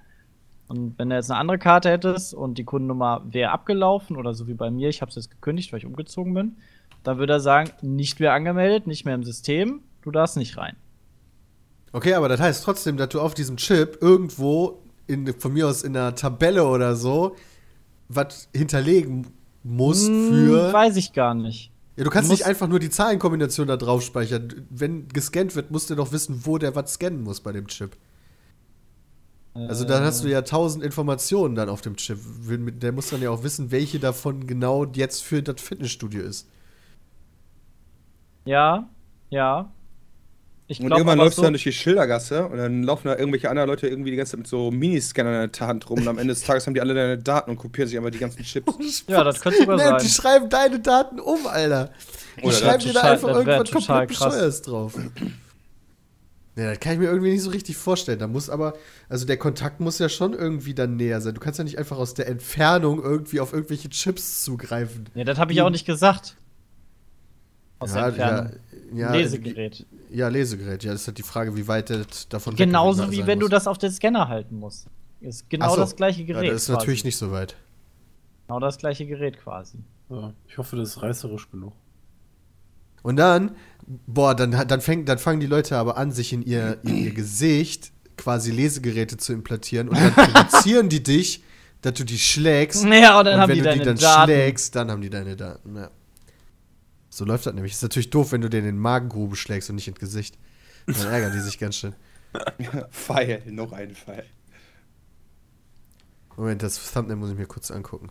Und 0.69 0.99
wenn 0.99 1.11
du 1.11 1.17
jetzt 1.17 1.31
eine 1.31 1.41
andere 1.41 1.59
Karte 1.59 1.91
hättest 1.91 2.35
und 2.35 2.59
die 2.59 2.65
Kundennummer 2.65 3.23
wäre 3.25 3.51
abgelaufen 3.51 4.17
oder 4.17 4.35
so 4.35 4.49
wie 4.49 4.55
bei 4.55 4.71
mir, 4.71 4.89
ich 4.89 5.01
habe 5.01 5.11
es 5.11 5.17
jetzt 5.17 5.31
gekündigt, 5.31 5.73
weil 5.73 5.79
ich 5.79 5.87
umgezogen 5.87 6.35
bin, 6.35 6.57
dann 7.05 7.19
würde 7.19 7.35
er 7.35 7.41
sagen, 7.41 7.71
nicht 7.83 8.19
mehr 8.19 8.33
angemeldet, 8.33 8.87
nicht 8.87 9.05
mehr 9.05 9.15
im 9.15 9.23
System, 9.23 9.81
du 10.03 10.11
darfst 10.11 10.37
nicht 10.37 10.57
rein. 10.57 10.77
Okay, 11.97 12.13
aber 12.13 12.29
das 12.29 12.41
heißt 12.41 12.63
trotzdem, 12.63 12.99
dass 12.99 13.09
du 13.09 13.21
auf 13.23 13.33
diesem 13.33 13.57
Chip 13.57 13.99
irgendwo, 14.03 14.83
in, 15.07 15.33
von 15.41 15.53
mir 15.55 15.67
aus 15.67 15.83
in 15.83 15.97
einer 15.97 16.15
Tabelle 16.15 16.67
oder 16.67 16.95
so, 16.95 17.37
was 18.09 18.49
hinterlegen 18.55 19.29
musst 19.63 20.07
Hm, 20.07 20.21
für. 20.29 20.73
weiß 20.73 20.97
ich 20.97 21.13
gar 21.13 21.35
nicht. 21.35 21.73
Ja, 21.97 22.05
du 22.05 22.11
kannst 22.11 22.29
Du 22.29 22.33
nicht 22.33 22.45
einfach 22.45 22.69
nur 22.69 22.79
die 22.79 22.91
Zahlenkombination 22.91 23.67
da 23.69 23.77
drauf 23.79 24.03
speichern. 24.03 24.67
Wenn 24.71 25.09
gescannt 25.09 25.57
wird, 25.57 25.71
musst 25.71 25.89
du 25.91 25.95
doch 25.95 26.13
wissen, 26.13 26.43
wo 26.45 26.59
der 26.59 26.75
was 26.75 26.95
scannen 26.95 27.23
muss 27.23 27.41
bei 27.41 27.53
dem 27.53 27.67
Chip. 27.69 27.97
Also 29.69 29.85
dann 29.85 30.05
hast 30.05 30.23
du 30.23 30.29
ja 30.29 30.43
tausend 30.43 30.85
Informationen 30.85 31.55
dann 31.55 31.69
auf 31.69 31.81
dem 31.81 31.97
Chip. 31.97 32.19
Der 32.81 32.93
muss 32.93 33.09
dann 33.11 33.23
ja 33.23 33.31
auch 33.31 33.43
wissen, 33.43 33.71
welche 33.71 33.99
davon 33.99 34.47
genau 34.47 34.85
jetzt 34.87 35.23
für 35.25 35.43
das 35.43 35.61
Fitnessstudio 35.61 36.23
ist. 36.23 36.47
Ja, 38.45 38.89
ja. 39.31 39.76
Ich 40.69 40.81
Und 40.81 40.91
irgendwann 40.91 41.19
läufst 41.19 41.37
so, 41.37 41.43
du 41.43 41.47
dann 41.47 41.53
durch 41.53 41.63
die 41.63 41.73
Schildergasse 41.73 42.47
und 42.47 42.59
dann 42.59 42.83
laufen 42.83 43.07
da 43.07 43.17
irgendwelche 43.17 43.49
anderen 43.49 43.69
Leute 43.69 43.87
irgendwie 43.87 44.11
die 44.11 44.17
ganze 44.17 44.33
Zeit 44.33 44.39
mit 44.41 44.49
so 44.49 44.73
Miniscannern 44.73 45.45
in 45.45 45.53
der 45.53 45.67
Hand 45.67 45.89
rum 45.89 46.01
und 46.01 46.09
am 46.09 46.19
Ende 46.19 46.35
des 46.35 46.43
Tages 46.43 46.67
haben 46.67 46.75
die 46.75 46.81
alle 46.81 46.93
deine 46.93 47.19
Daten 47.19 47.51
und 47.53 47.57
kopieren 47.57 47.89
sich 47.89 47.97
einfach 47.97 48.11
die 48.11 48.19
ganzen 48.19 48.43
Chips. 48.43 49.05
Ja, 49.09 49.23
das 49.23 49.41
könnte 49.41 49.61
sogar 49.61 49.77
Nee, 49.77 49.85
sein. 49.85 49.99
die 50.03 50.09
schreiben 50.09 50.49
deine 50.49 50.81
Daten 50.81 51.21
um, 51.21 51.47
Alter. 51.47 51.91
Die 52.39 52.43
Oder 52.47 52.53
schreiben 52.53 52.83
dir 52.83 52.93
da 52.95 53.03
einfach 53.03 53.29
irgendwas 53.29 53.71
komplett. 53.71 54.09
Bescheuertes 54.09 54.63
drauf. 54.63 54.95
Ja, 56.57 56.71
das 56.71 56.81
kann 56.81 56.95
ich 56.95 56.99
mir 56.99 57.07
irgendwie 57.07 57.31
nicht 57.31 57.43
so 57.43 57.51
richtig 57.51 57.77
vorstellen. 57.77 58.19
Da 58.19 58.27
muss 58.27 58.49
aber, 58.49 58.75
also 59.09 59.27
der 59.27 59.37
Kontakt 59.37 59.79
muss 59.79 59.99
ja 59.99 60.09
schon 60.09 60.33
irgendwie 60.33 60.75
dann 60.75 60.97
näher 60.97 61.21
sein. 61.21 61.35
Du 61.35 61.41
kannst 61.41 61.59
ja 61.59 61.65
nicht 61.65 61.79
einfach 61.79 61.99
aus 61.99 62.15
der 62.15 62.27
Entfernung 62.29 63.03
irgendwie 63.03 63.41
auf 63.41 63.53
irgendwelche 63.53 63.91
Chips 63.91 64.43
zugreifen. 64.43 65.05
Ja, 65.15 65.25
das 65.25 65.39
habe 65.39 65.53
ich 65.53 65.61
auch 65.61 65.71
nicht 65.71 65.85
gesagt. 65.87 66.37
Aus 67.79 67.93
der 67.93 68.01
ja, 68.03 68.09
Entfernung. 68.09 68.47
ja, 68.53 68.59
Lesegerät. 68.93 69.87
Ja, 70.11 70.29
Lesegerät. 70.29 70.85
Ja, 70.85 70.93
das 70.93 71.03
ist 71.03 71.07
halt 71.09 71.19
die 71.19 71.23
Frage, 71.23 71.57
wie 71.57 71.67
weit 71.69 71.91
das 71.91 72.29
davon 72.29 72.57
Genauso 72.57 73.11
wie 73.11 73.27
wenn 73.27 73.39
du 73.39 73.47
muss. 73.47 73.51
das 73.51 73.67
auf 73.67 73.79
den 73.79 73.91
Scanner 73.91 74.29
halten 74.29 74.59
musst. 74.59 74.87
Ist 75.21 75.49
genau 75.49 75.71
so. 75.71 75.77
das 75.77 75.97
gleiche 75.97 76.25
Gerät. 76.25 76.45
Ja, 76.45 76.53
das 76.53 76.63
ist 76.63 76.69
quasi. 76.69 76.79
natürlich 76.79 77.05
nicht 77.05 77.17
so 77.17 77.33
weit. 77.33 77.57
Genau 78.47 78.61
das 78.61 78.79
gleiche 78.79 79.07
Gerät 79.07 79.39
quasi. 79.39 79.79
Ja, 80.11 80.33
ich 80.47 80.59
hoffe, 80.59 80.77
das 80.77 80.91
ist 80.91 81.03
reißerisch 81.03 81.51
genug. 81.51 81.73
Und 83.03 83.17
dann, 83.17 83.57
boah, 84.07 84.35
dann, 84.35 84.51
dann, 84.67 84.81
fängt, 84.81 85.09
dann 85.09 85.19
fangen 85.19 85.41
die 85.41 85.47
Leute 85.47 85.77
aber 85.77 85.97
an, 85.97 86.13
sich 86.13 86.33
in 86.33 86.43
ihr, 86.43 86.79
in 86.83 86.97
ihr 86.97 87.13
Gesicht 87.13 87.93
quasi 88.17 88.51
Lesegeräte 88.51 89.17
zu 89.17 89.33
implantieren 89.33 89.89
und 89.89 89.99
dann 89.99 90.13
provozieren 90.15 90.89
die 90.89 91.03
dich, 91.03 91.43
dass 91.83 91.95
du 91.95 92.05
die 92.05 92.19
schlägst. 92.19 92.85
Ja, 92.85 93.19
und 93.19 93.27
dann 93.27 93.35
und 93.35 93.41
haben 93.41 93.49
wenn 93.51 93.57
die 93.57 93.63
du 93.63 93.71
die 93.71 93.79
deine 93.79 93.85
dann 93.85 93.97
Daten. 93.97 94.25
schlägst, 94.31 94.75
dann 94.75 94.91
haben 94.91 95.03
die 95.03 95.11
deine 95.11 95.37
Daten. 95.37 95.77
Ja. 95.77 95.91
So 97.17 97.25
läuft 97.25 97.47
das 97.47 97.55
nämlich. 97.55 97.73
Ist 97.73 97.83
natürlich 97.83 98.11
doof, 98.11 98.33
wenn 98.33 98.43
du 98.43 98.51
dir 98.51 98.59
in 98.59 98.67
den 98.67 98.79
Magengrube 98.79 99.37
schlägst 99.37 99.71
und 99.71 99.77
nicht 99.77 99.89
ins 99.89 99.99
Gesicht. 99.99 100.37
Dann 100.85 101.07
ärgern 101.07 101.33
die 101.33 101.41
sich 101.41 101.59
ganz 101.59 101.77
schön. 101.77 101.95
Pfeil, 102.91 103.43
noch 103.47 103.73
ein 103.73 103.95
Pfeil. 103.95 104.27
Moment, 106.37 106.63
das 106.63 106.93
Thumbnail 106.93 107.17
muss 107.17 107.31
ich 107.31 107.39
mir 107.39 107.47
kurz 107.47 107.71
angucken. 107.71 108.11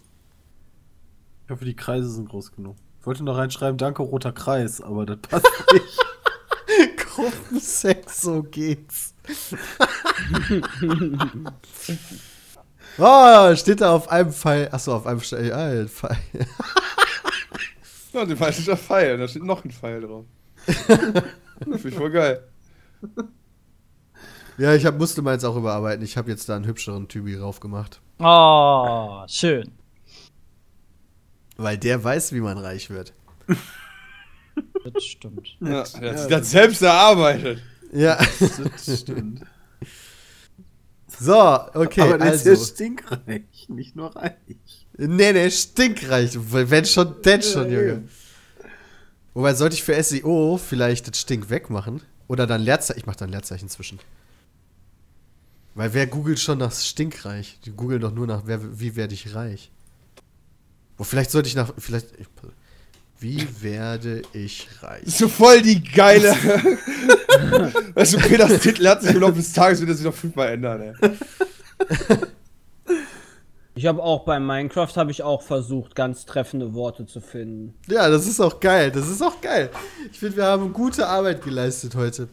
Ich 1.44 1.52
hoffe, 1.52 1.66
die 1.66 1.76
Kreise 1.76 2.10
sind 2.10 2.30
groß 2.30 2.54
genug. 2.54 2.78
Ich 3.00 3.06
wollte 3.06 3.24
noch 3.24 3.38
reinschreiben, 3.38 3.78
danke, 3.78 4.02
roter 4.02 4.34
Kreis, 4.34 4.82
aber 4.82 5.06
das 5.06 5.20
passt 5.20 5.46
nicht. 5.74 6.98
Gruppensex, 6.98 8.22
so 8.22 8.42
geht's. 8.42 9.14
oh, 12.98 13.56
steht 13.56 13.82
da 13.82 13.94
auf 13.94 14.10
einem 14.10 14.34
Pfeil. 14.34 14.68
Achso, 14.72 14.96
auf 14.96 15.06
einem 15.06 15.20
Ste 15.20 15.46
ja, 15.46 15.58
ein 15.58 15.90
Pfeil. 15.90 16.18
Ja, 18.16 18.22
und 18.22 18.30
dem 18.30 18.38
steht 18.38 18.68
der 18.68 18.78
Pfeil, 18.78 19.18
da 19.18 19.28
steht 19.28 19.44
noch 19.44 19.66
ein 19.66 19.72
Pfeil 19.72 20.00
drauf. 20.00 20.26
das 20.66 20.76
finde 21.64 21.90
ich 21.90 21.96
voll 21.96 22.12
geil. 22.12 22.48
Ja, 24.58 24.74
ich 24.74 24.86
hab, 24.86 24.98
musste 24.98 25.22
meins 25.22 25.44
auch 25.44 25.58
überarbeiten. 25.58 26.02
Ich 26.06 26.16
habe 26.16 26.32
jetzt 26.32 26.48
da 26.48 26.56
einen 26.56 26.66
hübscheren 26.66 27.10
Typi 27.10 27.36
drauf 27.36 27.60
gemacht. 27.60 28.00
Oh, 28.20 29.22
schön. 29.28 29.70
Weil 31.58 31.78
der 31.78 32.02
weiß, 32.02 32.32
wie 32.32 32.40
man 32.40 32.58
reich 32.58 32.90
wird. 32.90 33.14
Das 34.94 35.04
stimmt. 35.04 35.58
Ja, 35.60 35.84
der 35.84 36.12
hat 36.12 36.20
sich 36.20 36.30
das 36.30 36.52
selbst 36.52 36.82
erarbeitet. 36.82 37.62
Ja. 37.92 38.18
Das 38.40 39.02
stimmt. 39.02 39.42
So, 41.20 41.60
okay. 41.74 42.02
aber 42.02 42.18
der 42.18 42.32
also. 42.32 42.50
ist 42.50 42.60
ja 42.70 42.76
stinkreich, 42.76 43.68
nicht 43.68 43.98
nur 43.98 44.16
reich. 44.16 44.85
Nee, 44.98 45.34
nee, 45.34 45.52
stinkreich. 45.52 46.38
Wenn 46.38 46.86
schon, 46.86 47.22
denn 47.22 47.42
schon, 47.42 47.72
Junge. 47.72 48.04
Wobei, 49.34 49.54
sollte 49.54 49.76
ich 49.76 49.84
für 49.84 50.02
SEO 50.02 50.58
vielleicht 50.58 51.08
das 51.08 51.20
Stink 51.20 51.50
wegmachen? 51.50 52.02
Oder 52.28 52.48
dann 52.48 52.62
Leerzeichen. 52.62 53.00
Ich 53.00 53.06
mach 53.06 53.16
dann 53.16 53.30
Leerzeichen 53.30 53.68
zwischen. 53.70 54.00
Weil 55.74 55.94
wer 55.94 56.08
googelt 56.08 56.40
schon 56.40 56.60
nach 56.60 56.72
stinkreich? 56.72 57.60
Die 57.66 57.72
googeln 57.72 58.00
doch 58.00 58.14
nur 58.14 58.28
nach, 58.28 58.44
wer, 58.46 58.80
wie 58.80 58.96
werde 58.96 59.14
ich 59.14 59.36
reich? 59.36 59.72
Wo 60.98 61.04
vielleicht 61.04 61.32
sollte 61.32 61.50
ich 61.50 61.56
nach, 61.56 61.74
vielleicht, 61.78 62.08
ich, 62.18 62.28
wie 63.20 63.46
werde 63.62 64.22
ich 64.32 64.70
reich? 64.82 65.04
So 65.06 65.28
voll 65.28 65.62
die 65.62 65.84
geile. 65.84 66.32
weißt 67.94 68.14
du, 68.14 68.18
Peters 68.20 68.60
Titel 68.62 68.88
hat 68.88 69.02
sich 69.02 69.14
im 69.14 69.22
Laufe 69.22 69.34
des 69.34 69.52
Tages 69.52 69.82
wieder 69.82 69.94
sich 69.94 70.06
noch 70.06 70.14
fünfmal 70.14 70.54
ändern, 70.54 70.82
ey. 70.82 71.12
Ich 73.78 73.86
habe 73.86 74.02
auch 74.02 74.24
bei 74.24 74.40
Minecraft 74.40 74.96
habe 74.96 75.12
ich 75.12 75.22
auch 75.22 75.42
versucht, 75.42 75.96
ganz 75.96 76.26
treffende 76.26 76.74
Worte 76.74 77.06
zu 77.06 77.20
finden. 77.20 77.74
Ja, 77.90 78.10
das 78.10 78.26
ist 78.26 78.40
auch 78.40 78.60
geil. 78.62 78.90
Das 78.90 79.10
ist 79.10 79.22
auch 79.22 79.42
geil. 79.42 79.70
Ich 80.12 80.20
finde, 80.20 80.38
wir 80.38 80.46
haben 80.46 80.72
gute 80.72 81.06
Arbeit 81.08 81.44
geleistet 81.44 81.94
heute. 81.96 82.30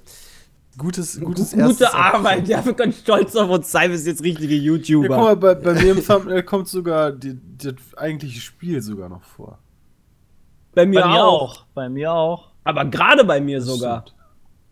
Gutes, 0.78 1.20
gutes 1.20 1.50
Gute 1.50 1.60
erstes 1.62 1.86
Arbeit, 1.92 2.48
ja, 2.48 2.64
wir 2.64 2.72
können 2.72 2.94
stolz 2.94 3.36
auf 3.36 3.50
uns 3.50 3.70
sein, 3.70 3.90
wir 3.90 3.98
sind 3.98 4.06
jetzt 4.12 4.22
richtige 4.22 4.54
Ja, 4.54 4.62
YouTuber. 4.72 5.08
guck 5.08 5.18
mal, 5.18 5.36
bei, 5.36 5.54
bei 5.54 5.74
mir 5.74 5.92
im 5.92 6.02
Thumbnail 6.02 6.42
kommt 6.44 6.66
sogar 6.66 7.12
die, 7.12 7.38
das 7.58 7.74
eigentliche 7.94 8.40
Spiel 8.40 8.80
sogar 8.80 9.10
noch 9.10 9.22
vor. 9.22 9.58
bei 10.74 10.86
mir, 10.86 11.02
Bei 11.02 11.08
mir 11.08 11.24
auch. 11.24 11.42
auch. 11.58 11.64
Bei 11.74 11.88
mir 11.90 12.10
auch. 12.12 12.52
Aber 12.64 12.86
gerade 12.86 13.22
bei 13.24 13.38
mir 13.38 13.58
Das 13.58 13.66
sogar. 13.66 14.00
stimmt. 14.06 14.16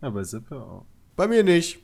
Ja, 0.00 0.08
bei 0.08 0.24
Seppe 0.24 0.56
auch. 0.56 0.86
Bei 1.16 1.26
mir 1.28 1.44
nicht. 1.44 1.80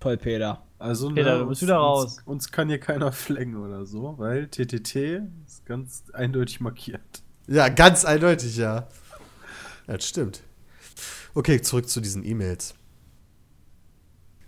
Toll, 0.00 0.16
Peter. 0.16 0.62
Also, 0.78 1.10
Peter, 1.10 1.38
du 1.40 1.46
bist 1.46 1.62
wieder 1.62 1.76
raus. 1.76 2.18
Uns, 2.18 2.22
uns 2.26 2.52
kann 2.52 2.68
hier 2.68 2.78
keiner 2.78 3.12
flängen 3.12 3.56
oder 3.56 3.84
so, 3.86 4.14
weil 4.18 4.46
TTT 4.48 4.96
ist 5.46 5.66
ganz 5.66 6.04
eindeutig 6.12 6.60
markiert. 6.60 7.00
Ja, 7.46 7.68
ganz 7.68 8.04
eindeutig, 8.04 8.56
ja. 8.56 8.88
Ja, 9.86 9.94
das 9.96 10.06
stimmt. 10.06 10.42
Okay, 11.34 11.60
zurück 11.62 11.88
zu 11.88 12.00
diesen 12.00 12.24
E-Mails. 12.24 12.74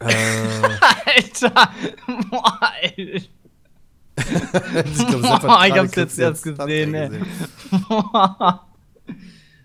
äh, 0.01 0.07
Alter! 1.17 1.71
Boah, 2.31 2.61
ey. 2.83 3.29
ich 4.17 5.07
glaub, 5.09 5.43
Boah, 5.43 5.65
ich 5.67 5.73
hab's 5.75 5.95
jetzt 5.97 6.19
erst 6.19 6.43
gesehen, 6.45 6.95
ey. 6.95 7.21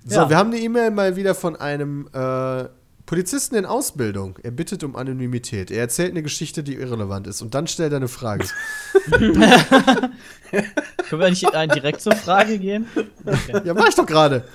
So, 0.05 0.15
Ja. 0.15 0.29
wir 0.29 0.37
haben 0.37 0.51
eine 0.51 0.59
E-Mail 0.59 0.91
mal 0.91 1.15
wieder 1.15 1.35
von 1.35 1.55
einem 1.55 2.07
äh, 2.13 2.65
Polizisten 3.05 3.55
in 3.55 3.65
Ausbildung. 3.65 4.37
Er 4.41 4.51
bittet 4.51 4.83
um 4.83 4.95
Anonymität. 4.95 5.69
Er 5.69 5.81
erzählt 5.81 6.11
eine 6.11 6.23
Geschichte, 6.23 6.63
die 6.63 6.75
irrelevant 6.75 7.27
ist. 7.27 7.41
Und 7.41 7.53
dann 7.53 7.67
stellt 7.67 7.93
er 7.93 7.97
eine 7.97 8.07
Frage. 8.07 8.45
Können 9.11 9.43
wir 11.11 11.29
nicht 11.29 11.45
direkt 11.75 12.01
zur 12.01 12.15
Frage 12.15 12.57
gehen? 12.57 12.87
Okay. 13.23 13.61
ja, 13.63 13.73
mach 13.73 13.87
ich 13.87 13.95
doch 13.95 14.05
gerade. 14.05 14.45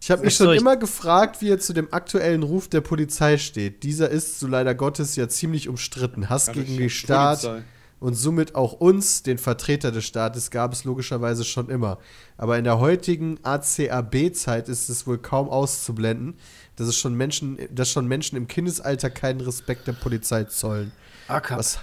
Ich 0.00 0.10
habe 0.10 0.24
mich 0.24 0.34
schon 0.34 0.54
immer 0.54 0.76
gefragt, 0.76 1.42
wie 1.42 1.50
er 1.50 1.58
zu 1.58 1.72
dem 1.72 1.92
aktuellen 1.92 2.42
Ruf 2.42 2.68
der 2.68 2.80
Polizei 2.80 3.38
steht. 3.38 3.82
Dieser 3.82 4.08
ist, 4.08 4.38
so 4.38 4.46
leider 4.46 4.74
Gottes, 4.74 5.16
ja 5.16 5.28
ziemlich 5.28 5.68
umstritten. 5.68 6.30
Hass 6.30 6.52
gegen 6.52 6.78
den 6.78 6.90
Staat 6.90 7.42
Polizei. 7.42 7.64
Und 7.98 8.14
somit 8.14 8.54
auch 8.54 8.74
uns, 8.74 9.22
den 9.22 9.38
Vertreter 9.38 9.90
des 9.90 10.04
Staates, 10.04 10.50
gab 10.50 10.72
es 10.72 10.84
logischerweise 10.84 11.44
schon 11.44 11.70
immer. 11.70 11.98
Aber 12.36 12.58
in 12.58 12.64
der 12.64 12.78
heutigen 12.78 13.38
ACAB-Zeit 13.42 14.68
ist 14.68 14.88
es 14.88 15.06
wohl 15.06 15.18
kaum 15.18 15.48
auszublenden, 15.48 16.34
dass 16.76 16.88
es 16.88 16.96
schon 16.96 17.14
Menschen, 17.14 17.58
dass 17.70 17.90
schon 17.90 18.06
Menschen 18.06 18.36
im 18.36 18.48
Kindesalter 18.48 19.08
keinen 19.08 19.40
Respekt 19.40 19.86
der 19.86 19.94
Polizei 19.94 20.44
zollen. 20.44 20.92
ACAB. 21.28 21.58
Was, 21.58 21.78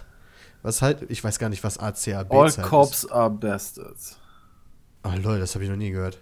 was 0.61 0.81
halt, 0.81 1.09
ich 1.09 1.23
weiß 1.23 1.39
gar 1.39 1.49
nicht, 1.49 1.63
was 1.63 1.79
ACAB-Zeit 1.79 2.31
All 2.31 2.47
ist. 2.47 2.61
Cops 2.61 3.05
are 3.07 3.31
Bastards. 3.31 4.17
Oh 5.03 5.11
lol, 5.21 5.39
das 5.39 5.55
habe 5.55 5.63
ich 5.63 5.69
noch 5.69 5.77
nie 5.77 5.91
gehört. 5.91 6.19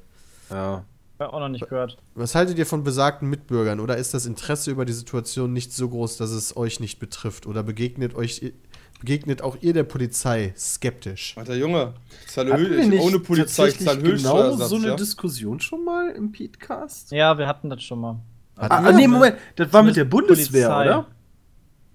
Ja. 0.50 0.86
Hab 1.20 1.34
auch 1.34 1.40
noch 1.40 1.50
nicht 1.50 1.70
gehört. 1.70 1.98
Was 2.16 2.34
haltet 2.34 2.58
ihr 2.58 2.66
von 2.66 2.84
besagten 2.84 3.30
Mitbürgern? 3.30 3.80
Oder 3.80 3.98
ist 3.98 4.16
das 4.16 4.26
Interesse 4.26 4.72
über 4.72 4.86
die 4.86 4.94
Situation 4.94 5.54
nicht 5.54 5.72
so 5.72 5.88
groß, 5.88 6.18
dass 6.18 6.32
es 6.32 6.58
euch 6.58 6.80
nicht 6.80 6.98
betrifft? 6.98 7.46
Oder 7.46 7.62
begegnet 7.62 8.16
euch 8.16 8.54
begegnet 9.02 9.42
auch 9.42 9.58
ihr 9.62 9.74
der 9.74 9.84
Polizei 9.84 10.54
skeptisch? 10.56 11.36
Alter 11.36 11.56
Junge, 11.56 11.96
nicht 12.36 13.02
ohne 13.02 13.20
Polizei, 13.20 13.72
zahl 13.72 13.98
genau 13.98 14.56
so 14.56 14.76
eine 14.76 14.90
ja? 14.90 14.96
Diskussion 14.96 15.60
schon 15.60 15.84
mal 15.84 16.12
im 16.12 16.32
Petecast? 16.32 17.12
Ja, 17.12 17.38
wir 17.38 17.48
hatten 17.48 17.70
das 17.70 17.82
schon 17.84 18.00
mal. 18.00 18.20
Hatten 18.58 18.74
Ah, 18.74 18.90
ah, 18.90 18.92
nee, 18.92 19.08
Moment, 19.08 19.38
das 19.56 19.74
war 19.74 19.82
mit 19.82 19.96
der 19.96 20.06
Bundeswehr, 20.06 20.70
Polizei. 20.70 20.86
oder? 20.86 21.08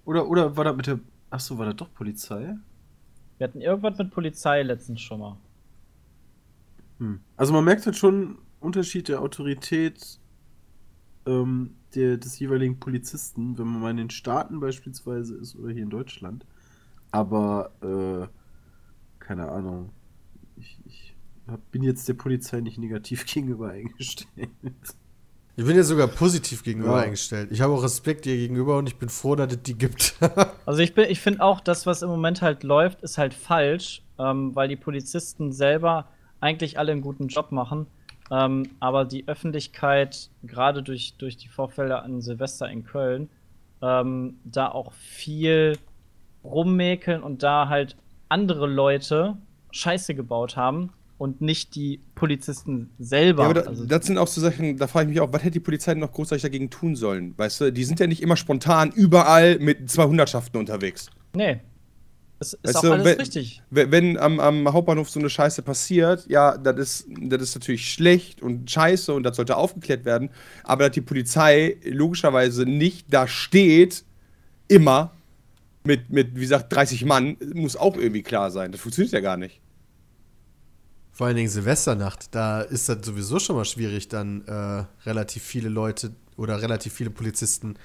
Oder, 0.05 0.29
oder 0.29 0.57
war 0.57 0.65
das 0.65 0.77
mit 0.77 0.87
der. 0.89 0.99
Achso, 1.31 1.57
war 1.59 1.67
das 1.67 1.77
doch 1.77 1.95
Polizei? 1.95 2.57
Wir 3.39 3.47
hatten 3.47 3.61
irgendwas 3.61 3.97
mit 3.99 4.11
Polizei 4.11 4.63
letztens 4.63 5.01
schon 5.01 5.21
mal. 5.21 5.37
Hm. 6.99 7.21
Also 7.37 7.53
man 7.53 7.65
merkt 7.65 7.87
halt 7.87 7.97
schon 7.97 8.39
Unterschied 8.59 9.09
der 9.09 9.21
Autorität 9.21 10.19
ähm, 11.27 11.77
der, 11.95 12.17
des 12.17 12.39
jeweiligen 12.39 12.81
Polizisten, 12.81 13.59
wenn 13.59 13.67
man 13.67 13.81
mal 13.81 13.91
in 13.91 13.97
den 13.99 14.11
Staaten 14.11 14.59
beispielsweise 14.59 15.37
ist 15.37 15.55
oder 15.55 15.73
hier 15.73 15.85
in 15.85 15.91
Deutschland. 15.91 16.47
Aber, 17.11 17.71
äh, 17.83 18.27
keine 19.19 19.49
Ahnung. 19.51 19.91
Ich, 20.57 20.79
ich 20.87 21.15
hab, 21.47 21.71
bin 21.71 21.83
jetzt 21.83 22.09
der 22.09 22.15
Polizei 22.15 22.61
nicht 22.61 22.79
negativ 22.79 23.27
gegenüber 23.33 23.71
eingestellt. 23.71 24.51
Ich 25.59 25.65
bin 25.65 25.75
ja 25.77 25.83
sogar 25.85 26.09
positiv 26.09 26.63
gegenüber 26.63 26.97
Ja. 26.99 27.05
eingestellt. 27.05 27.51
Ich 27.51 27.63
habe 27.63 27.73
auch 27.73 27.83
Respekt 27.83 28.27
ihr 28.27 28.37
gegenüber 28.37 28.77
und 28.79 28.89
ich 28.89 28.97
bin 28.97 29.09
froh, 29.09 29.35
dass 29.37 29.53
es 29.53 29.63
die 29.63 29.77
gibt. 29.79 30.15
Also 30.67 30.81
ich, 30.83 30.95
bin- 30.95 31.09
ich 31.09 31.21
finde 31.21 31.43
auch, 31.43 31.61
das, 31.61 31.87
was 31.87 32.03
im 32.03 32.09
Moment 32.11 32.43
halt 32.43 32.63
läuft, 32.65 33.01
ist 33.03 33.19
halt 33.19 33.33
falsch, 33.35 34.03
ähm, 34.19 34.55
weil 34.57 34.69
die 34.69 34.77
Polizisten 34.77 35.53
selber 35.53 36.09
eigentlich 36.41 36.79
alle 36.79 36.93
einen 36.93 37.01
guten 37.03 37.29
Job 37.29 37.53
machen. 37.53 37.87
Ähm, 38.33 38.65
aber 38.81 39.05
die 39.05 39.29
Öffentlichkeit, 39.29 40.31
gerade 40.43 40.83
durch, 40.83 41.15
durch 41.17 41.37
die 41.37 41.47
Vorfälle 41.49 42.03
an 42.03 42.21
Silvester 42.21 42.69
in 42.69 42.85
Köln, 42.85 43.31
ähm, 43.81 44.39
da 44.45 44.69
auch 44.69 44.93
viel 44.93 45.79
rummäkeln 46.51 47.23
und 47.23 47.43
da 47.43 47.69
halt 47.69 47.97
andere 48.29 48.67
Leute 48.67 49.37
Scheiße 49.73 50.15
gebaut 50.15 50.57
haben 50.57 50.91
und 51.19 51.41
nicht 51.41 51.75
die 51.75 52.01
Polizisten 52.15 52.91
selber. 52.99 53.45
Ja, 53.45 53.51
aber 53.51 53.61
da, 53.63 53.69
also, 53.69 53.85
das 53.87 54.07
sind 54.07 54.19
auch 54.19 54.27
so 54.29 54.41
Sachen, 54.41 54.77
da 54.77 54.87
frage 54.87 55.09
ich 55.09 55.15
mich 55.17 55.21
auch, 55.21 55.33
was 55.33 55.43
hätte 55.43 55.53
die 55.53 55.61
Polizei 55.61 55.93
denn 55.93 56.01
noch 56.01 56.13
großartig 56.13 56.43
dagegen 56.43 56.71
tun 56.71 56.95
sollen? 56.97 57.35
Weißt 57.39 57.61
du, 57.61 57.73
die 57.73 57.85
sind 57.85 58.01
ja 58.01 58.07
nicht 58.07 58.23
immer 58.23 58.37
spontan 58.37 58.91
überall 58.91 59.59
mit 59.59 59.89
200-Schaften 59.89 60.57
unterwegs. 60.59 61.09
nee. 61.35 61.61
Es 62.39 62.53
ist 62.53 62.65
Weißt 62.65 62.77
auch 62.77 62.83
du, 62.83 62.93
alles 62.93 63.07
wenn- 63.07 63.17
richtig. 63.19 63.63
Wenn, 63.71 63.91
wenn 63.93 64.19
am, 64.19 64.41
am 64.41 64.71
Hauptbahnhof 64.71 65.09
so 65.09 65.19
eine 65.19 65.31
Scheiße 65.31 65.63
passiert, 65.63 66.27
ja, 66.29 66.59
das 66.59 66.77
ist, 66.79 67.09
das 67.23 67.41
ist 67.41 67.55
natürlich 67.55 67.91
schlecht 67.91 68.43
und 68.43 68.71
scheiße 68.71 69.15
und 69.15 69.23
das 69.23 69.37
sollte 69.37 69.57
aufgeklärt 69.57 70.05
werden. 70.05 70.29
Aber 70.63 70.85
dass 70.85 70.93
die 70.93 71.01
Polizei 71.01 71.79
logischerweise 71.83 72.67
nicht 72.67 73.07
da 73.11 73.27
steht, 73.27 74.05
immer 74.69 75.13
mit, 75.87 76.11
mit, 76.11 76.37
wie 76.37 76.41
gesagt, 76.41 76.73
30 76.73 77.05
Mann, 77.05 77.37
muss 77.55 77.77
auch 77.77 77.97
irgendwie 77.97 78.23
klar 78.23 78.51
sein. 78.51 78.73
Das 78.73 78.81
funktioniert 78.81 79.13
ja 79.13 79.21
gar 79.21 79.37
nicht. 79.37 79.61
Vor 81.13 81.27
allen 81.27 81.37
Dingen 81.37 81.49
Silvesternacht, 81.49 82.35
da 82.35 82.61
ist 82.61 82.89
das 82.89 82.99
sowieso 83.07 83.39
schon 83.39 83.57
mal 83.57 83.65
schwierig, 83.65 84.09
dann 84.09 84.47
äh, 84.47 84.85
relativ 85.09 85.43
viele 85.43 85.71
Leute 85.71 86.15
oder 86.37 86.61
relativ 86.61 86.93
viele 86.93 87.11
Polizisten 87.11 87.79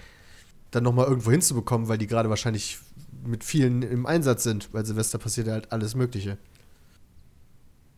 dann 0.72 0.84
nochmal 0.84 1.08
irgendwo 1.08 1.32
hinzubekommen, 1.32 1.88
weil 1.88 1.98
die 1.98 2.08
gerade 2.08 2.30
wahrscheinlich 2.30 2.80
mit 3.26 3.44
vielen 3.44 3.84
im 3.84 4.06
Einsatz 4.06 4.44
sind, 4.44 4.74
weil 4.74 4.86
Silvester 4.86 5.18
passiert 5.18 5.48
ja 5.48 5.54
halt 5.54 5.72
alles 5.72 5.96
Mögliche. 5.96 6.38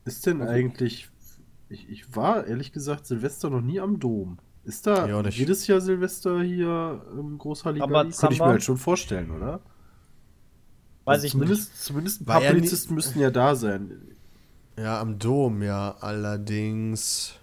Ist 0.05 0.25
denn 0.25 0.41
eigentlich. 0.41 1.09
Ich, 1.69 1.89
ich 1.89 2.15
war 2.15 2.45
ehrlich 2.45 2.71
gesagt 2.71 3.07
Silvester 3.07 3.49
noch 3.49 3.61
nie 3.61 3.79
am 3.79 3.99
Dom. 3.99 4.37
Ist 4.65 4.85
da 4.85 5.21
jedes 5.29 5.67
Jahr 5.67 5.81
Silvester 5.81 6.41
hier 6.41 7.05
im 7.17 7.37
Großhalligalli? 7.37 8.11
Könnte 8.11 8.33
ich 8.33 8.39
mir 8.39 8.45
halt 8.45 8.63
schon 8.63 8.77
vorstellen, 8.77 9.31
oder? 9.31 9.61
Weiß 11.05 11.15
Also 11.15 11.25
ich 11.25 11.31
zumindest, 11.33 11.69
nicht. 11.71 11.81
Zumindest 11.81 12.21
ein 12.21 12.27
War 12.27 12.35
paar 12.35 12.43
ja 12.43 12.53
nie- 12.53 12.59
Polizisten 12.59 12.95
müssten 12.95 13.19
ja 13.19 13.29
da 13.31 13.55
sein. 13.55 13.91
Ja, 14.77 14.99
am 15.01 15.19
Dom, 15.19 15.61
ja, 15.61 15.95
allerdings. 15.99 17.35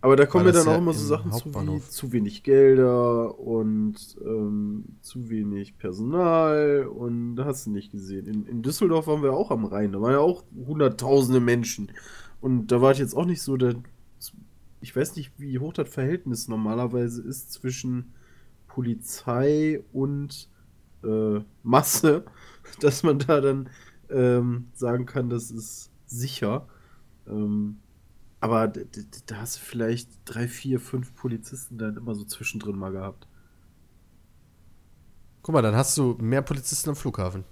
Aber 0.00 0.14
da 0.14 0.26
kommen 0.26 0.44
War 0.46 0.52
ja 0.52 0.58
dann 0.60 0.68
auch 0.68 0.72
ja 0.72 0.78
immer 0.78 0.94
so 0.94 1.04
Sachen 1.06 1.32
zu 1.32 1.52
wie 1.52 1.80
zu 1.90 2.12
wenig 2.12 2.44
Gelder 2.44 3.36
und 3.40 3.96
ähm, 4.24 4.84
zu 5.02 5.28
wenig 5.28 5.76
Personal 5.76 6.86
und 6.86 7.34
da 7.34 7.46
hast 7.46 7.66
du 7.66 7.70
nicht 7.70 7.90
gesehen. 7.90 8.26
In, 8.26 8.46
in 8.46 8.62
Düsseldorf 8.62 9.08
waren 9.08 9.24
wir 9.24 9.32
auch 9.32 9.50
am 9.50 9.64
Rhein, 9.64 9.90
da 9.90 10.00
waren 10.00 10.12
ja 10.12 10.20
auch 10.20 10.44
hunderttausende 10.66 11.40
Menschen. 11.40 11.90
Und 12.40 12.68
da 12.68 12.80
war 12.80 12.92
es 12.92 12.98
jetzt 12.98 13.16
auch 13.16 13.24
nicht 13.26 13.42
so, 13.42 13.56
dass, 13.56 13.74
ich 14.80 14.94
weiß 14.94 15.16
nicht, 15.16 15.32
wie 15.36 15.58
hoch 15.58 15.72
das 15.72 15.88
Verhältnis 15.88 16.46
normalerweise 16.46 17.20
ist 17.20 17.52
zwischen 17.52 18.12
Polizei 18.68 19.82
und 19.92 20.48
äh, 21.02 21.40
Masse, 21.64 22.24
dass 22.80 23.02
man 23.02 23.18
da 23.18 23.40
dann 23.40 23.68
ähm, 24.10 24.68
sagen 24.74 25.06
kann, 25.06 25.28
das 25.28 25.50
ist 25.50 25.90
sicher. 26.06 26.66
Ähm, 27.26 27.78
aber 28.40 28.68
da 28.68 29.36
hast 29.36 29.56
du 29.56 29.60
vielleicht 29.60 30.08
drei, 30.24 30.46
vier, 30.46 30.78
fünf 30.78 31.14
Polizisten 31.14 31.76
dann 31.76 31.96
immer 31.96 32.14
so 32.14 32.24
zwischendrin 32.24 32.76
mal 32.76 32.92
gehabt. 32.92 33.26
Guck 35.42 35.54
mal, 35.54 35.62
dann 35.62 35.74
hast 35.74 35.96
du 35.98 36.16
mehr 36.20 36.42
Polizisten 36.42 36.90
am 36.90 36.96
Flughafen. 36.96 37.44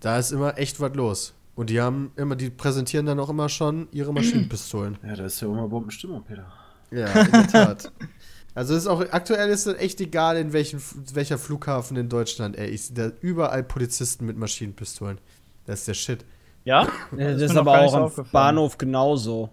Da 0.00 0.18
ist 0.18 0.32
immer 0.32 0.58
echt 0.58 0.80
was 0.80 0.94
los. 0.94 1.34
Und 1.54 1.70
die 1.70 1.80
haben 1.80 2.12
immer, 2.16 2.36
die 2.36 2.50
präsentieren 2.50 3.06
dann 3.06 3.20
auch 3.20 3.30
immer 3.30 3.48
schon 3.48 3.88
ihre 3.92 4.12
Maschinenpistolen. 4.14 4.98
Ja, 5.02 5.16
da 5.16 5.24
ist 5.24 5.40
ja 5.40 5.48
immer 5.48 5.68
Bombenstimmung, 5.68 6.22
Peter. 6.24 6.52
Ja, 6.90 7.06
in 7.06 7.32
der 7.32 7.46
Tat. 7.48 7.92
Also 8.54 8.74
ist 8.74 8.86
auch 8.86 9.00
aktuell 9.10 9.48
ist 9.50 9.66
es 9.66 9.78
echt 9.78 10.00
egal, 10.00 10.36
in 10.36 10.52
welchen, 10.52 10.82
welcher 11.14 11.38
Flughafen 11.38 11.96
in 11.96 12.08
Deutschland 12.08 12.56
er 12.56 12.68
ist. 12.68 12.98
Da 12.98 13.10
überall 13.20 13.62
Polizisten 13.62 14.26
mit 14.26 14.36
Maschinenpistolen. 14.36 15.18
Das 15.66 15.80
ist 15.80 15.88
der 15.88 15.94
Shit. 15.94 16.24
Ja? 16.64 16.88
Das, 17.12 17.36
ist 17.36 17.42
ist 17.50 17.56
aber 17.56 17.80
auch 17.80 18.12
so 18.12 18.22
am. 18.22 18.28
Bahnhof 18.32 18.76
genauso. 18.76 19.50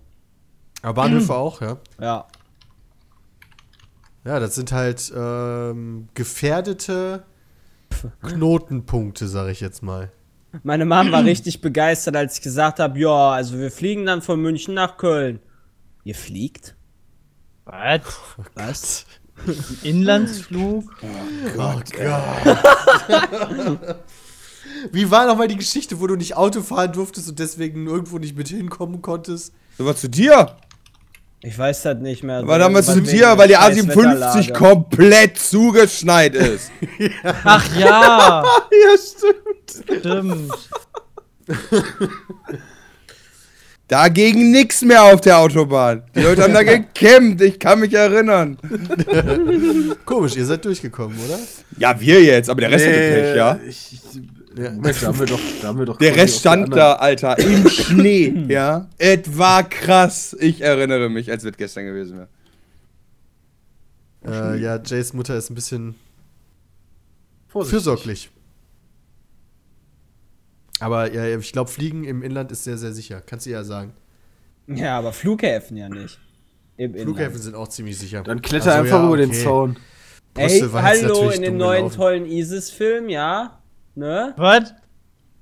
Aber 0.81 1.03
Bahnhöfe 1.03 1.35
auch, 1.35 1.61
ja. 1.61 1.77
Ja. 1.99 2.27
Ja, 4.25 4.39
das 4.39 4.55
sind 4.55 4.71
halt 4.71 5.11
ähm, 5.15 6.09
gefährdete 6.13 7.23
Knotenpunkte, 8.21 9.27
sag 9.27 9.49
ich 9.49 9.61
jetzt 9.61 9.83
mal. 9.83 10.11
Meine 10.63 10.85
Mom 10.85 11.11
war 11.11 11.23
richtig 11.23 11.61
begeistert, 11.61 12.15
als 12.15 12.37
ich 12.37 12.41
gesagt 12.41 12.79
habe, 12.79 12.97
ja, 12.99 13.31
also 13.31 13.57
wir 13.57 13.71
fliegen 13.71 14.05
dann 14.05 14.21
von 14.21 14.41
München 14.41 14.73
nach 14.73 14.97
Köln. 14.97 15.39
Ihr 16.03 16.15
fliegt? 16.15 16.76
Was? 17.67 18.01
Was? 18.55 19.05
Inlandsflug? 19.83 20.85
Oh 21.03 21.07
Gott. 21.55 21.91
Wie 24.91 25.11
war 25.11 25.27
nochmal 25.27 25.47
die 25.47 25.57
Geschichte, 25.57 25.99
wo 25.99 26.07
du 26.07 26.15
nicht 26.15 26.35
Auto 26.37 26.61
fahren 26.61 26.91
durftest 26.93 27.29
und 27.29 27.39
deswegen 27.39 27.87
irgendwo 27.87 28.17
nicht 28.19 28.37
mit 28.37 28.47
hinkommen 28.47 29.01
konntest? 29.01 29.53
So 29.77 29.85
was 29.85 30.01
zu 30.01 30.09
dir. 30.09 30.55
Ich 31.43 31.57
weiß 31.57 31.83
das 31.83 31.99
nicht 31.99 32.23
mehr. 32.23 32.37
Aber 32.39 32.57
damals 32.57 32.87
zu 32.87 33.01
dir, 33.01 33.37
weil 33.37 33.47
die 33.47 33.53
der 33.53 33.61
A57 33.61 33.85
Scheißwetterlage. 33.93 34.53
komplett 34.53 35.37
zugeschneit 35.37 36.33
ist. 36.33 36.71
Ach 37.43 37.75
ja, 37.77 38.43
Ja, 38.43 38.97
stimmt. 38.97 39.85
stimmt. 39.99 40.51
Dagegen 43.87 44.51
nix 44.51 44.81
mehr 44.81 45.03
auf 45.03 45.21
der 45.21 45.39
Autobahn. 45.39 46.03
Die 46.13 46.19
Leute 46.19 46.43
haben 46.43 46.53
da 46.53 46.63
gekämpft, 46.63 47.41
ich 47.41 47.57
kann 47.57 47.79
mich 47.79 47.93
erinnern. 47.93 48.57
Komisch, 50.05 50.35
ihr 50.35 50.45
seid 50.45 50.65
durchgekommen, 50.65 51.17
oder? 51.25 51.39
Ja, 51.77 51.97
wir 51.99 52.21
jetzt, 52.21 52.49
aber 52.49 52.61
der 52.61 52.71
Rest 52.71 52.85
hatte 52.85 52.97
Pech, 52.97 53.35
ja. 53.37 53.59
Ich, 53.65 53.99
Moment, 54.57 55.01
da 55.01 55.07
haben 55.07 55.19
wir 55.19 55.25
doch, 55.27 55.39
da 55.61 55.67
haben 55.67 55.79
wir 55.79 55.85
doch 55.85 55.97
Der 55.99 56.15
Rest 56.15 56.39
stand 56.39 56.75
da, 56.75 56.93
Alter, 56.93 57.37
im 57.39 57.69
Schnee, 57.69 58.33
ja. 58.49 58.89
Es 58.97 59.37
war 59.37 59.63
krass. 59.69 60.35
Ich 60.39 60.61
erinnere 60.61 61.09
mich, 61.09 61.31
als 61.31 61.45
es 61.45 61.55
gestern 61.55 61.85
gewesen 61.85 62.17
wäre. 62.17 62.27
Äh, 64.55 64.59
ja, 64.59 64.81
Jays 64.83 65.13
Mutter 65.13 65.37
ist 65.37 65.49
ein 65.49 65.55
bisschen 65.55 65.95
Vorsichtig. 67.47 67.71
fürsorglich. 67.83 68.29
Aber 70.79 71.11
ja, 71.11 71.37
ich 71.37 71.51
glaube, 71.51 71.69
Fliegen 71.69 72.03
im 72.03 72.21
Inland 72.21 72.51
ist 72.51 72.63
sehr, 72.63 72.77
sehr 72.77 72.93
sicher. 72.93 73.21
Kannst 73.25 73.45
du 73.45 73.49
ja 73.49 73.63
sagen. 73.63 73.93
Ja, 74.67 74.97
aber 74.97 75.13
Flughäfen 75.13 75.77
ja 75.77 75.89
nicht. 75.89 76.19
Im 76.77 76.91
Inland. 76.91 77.03
Flughäfen 77.03 77.41
sind 77.41 77.55
auch 77.55 77.67
ziemlich 77.67 77.97
sicher. 77.97 78.23
Dann 78.23 78.41
kletter 78.41 78.71
Also, 78.73 78.83
einfach 78.83 78.99
ja, 78.99 79.07
über 79.07 79.17
den 79.17 79.29
okay. 79.29 79.43
Zaun. 79.43 79.77
Ey, 80.35 80.59
hallo, 80.59 81.29
in 81.31 81.41
dem 81.41 81.57
neuen 81.57 81.77
gelaufen. 81.77 81.95
tollen 81.95 82.25
ISIS-Film, 82.27 83.09
ja? 83.09 83.59
Ne? 83.95 84.33
Was? 84.37 84.73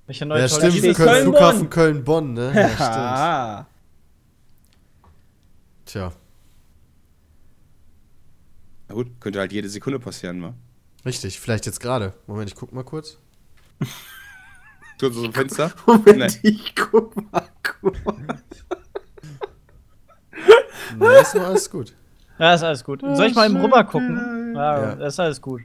Welcher 0.08 0.26
neue 0.26 0.42
Ja, 0.42 0.48
tolle 0.48 0.72
stimmt. 0.72 0.96
Köln, 0.96 1.08
Köln-Bonn. 1.08 1.34
Flughafen 1.34 1.70
Köln-Bonn, 1.70 2.34
ne? 2.34 2.52
Ja, 2.56 2.68
stimmt. 2.76 2.80
Ah. 2.80 3.68
Tja, 5.86 6.12
Na 8.88 8.96
gut, 8.96 9.08
könnte 9.20 9.40
halt 9.40 9.52
jede 9.52 9.68
Sekunde 9.70 10.00
passieren, 10.00 10.42
wa? 10.42 10.54
richtig. 11.06 11.40
Vielleicht 11.40 11.66
jetzt 11.66 11.80
gerade. 11.80 12.14
Moment, 12.28 12.50
ich 12.50 12.56
guck 12.56 12.72
mal 12.72 12.84
kurz. 12.84 13.18
So, 15.14 15.22
so 15.22 15.26
ein 15.28 15.34
Fenster? 15.34 15.72
Moment, 15.86 16.40
ich 16.44 16.76
guck 16.76 17.16
mal 17.32 17.48
kurz. 17.82 17.98
Nee, 20.98 21.22
ist 21.22 21.36
nur 21.36 21.46
alles 21.46 21.70
gut. 21.70 21.94
Ja, 22.40 22.54
ist 22.54 22.64
alles 22.64 22.84
gut. 22.84 23.02
Soll 23.02 23.28
ich 23.28 23.36
mal 23.36 23.50
eben 23.50 23.60
rüber 23.62 23.84
gucken? 23.84 24.54
Ja, 24.56 24.96
Ja. 24.98 25.06
ist 25.08 25.20
alles 25.20 25.42
gut. 25.42 25.62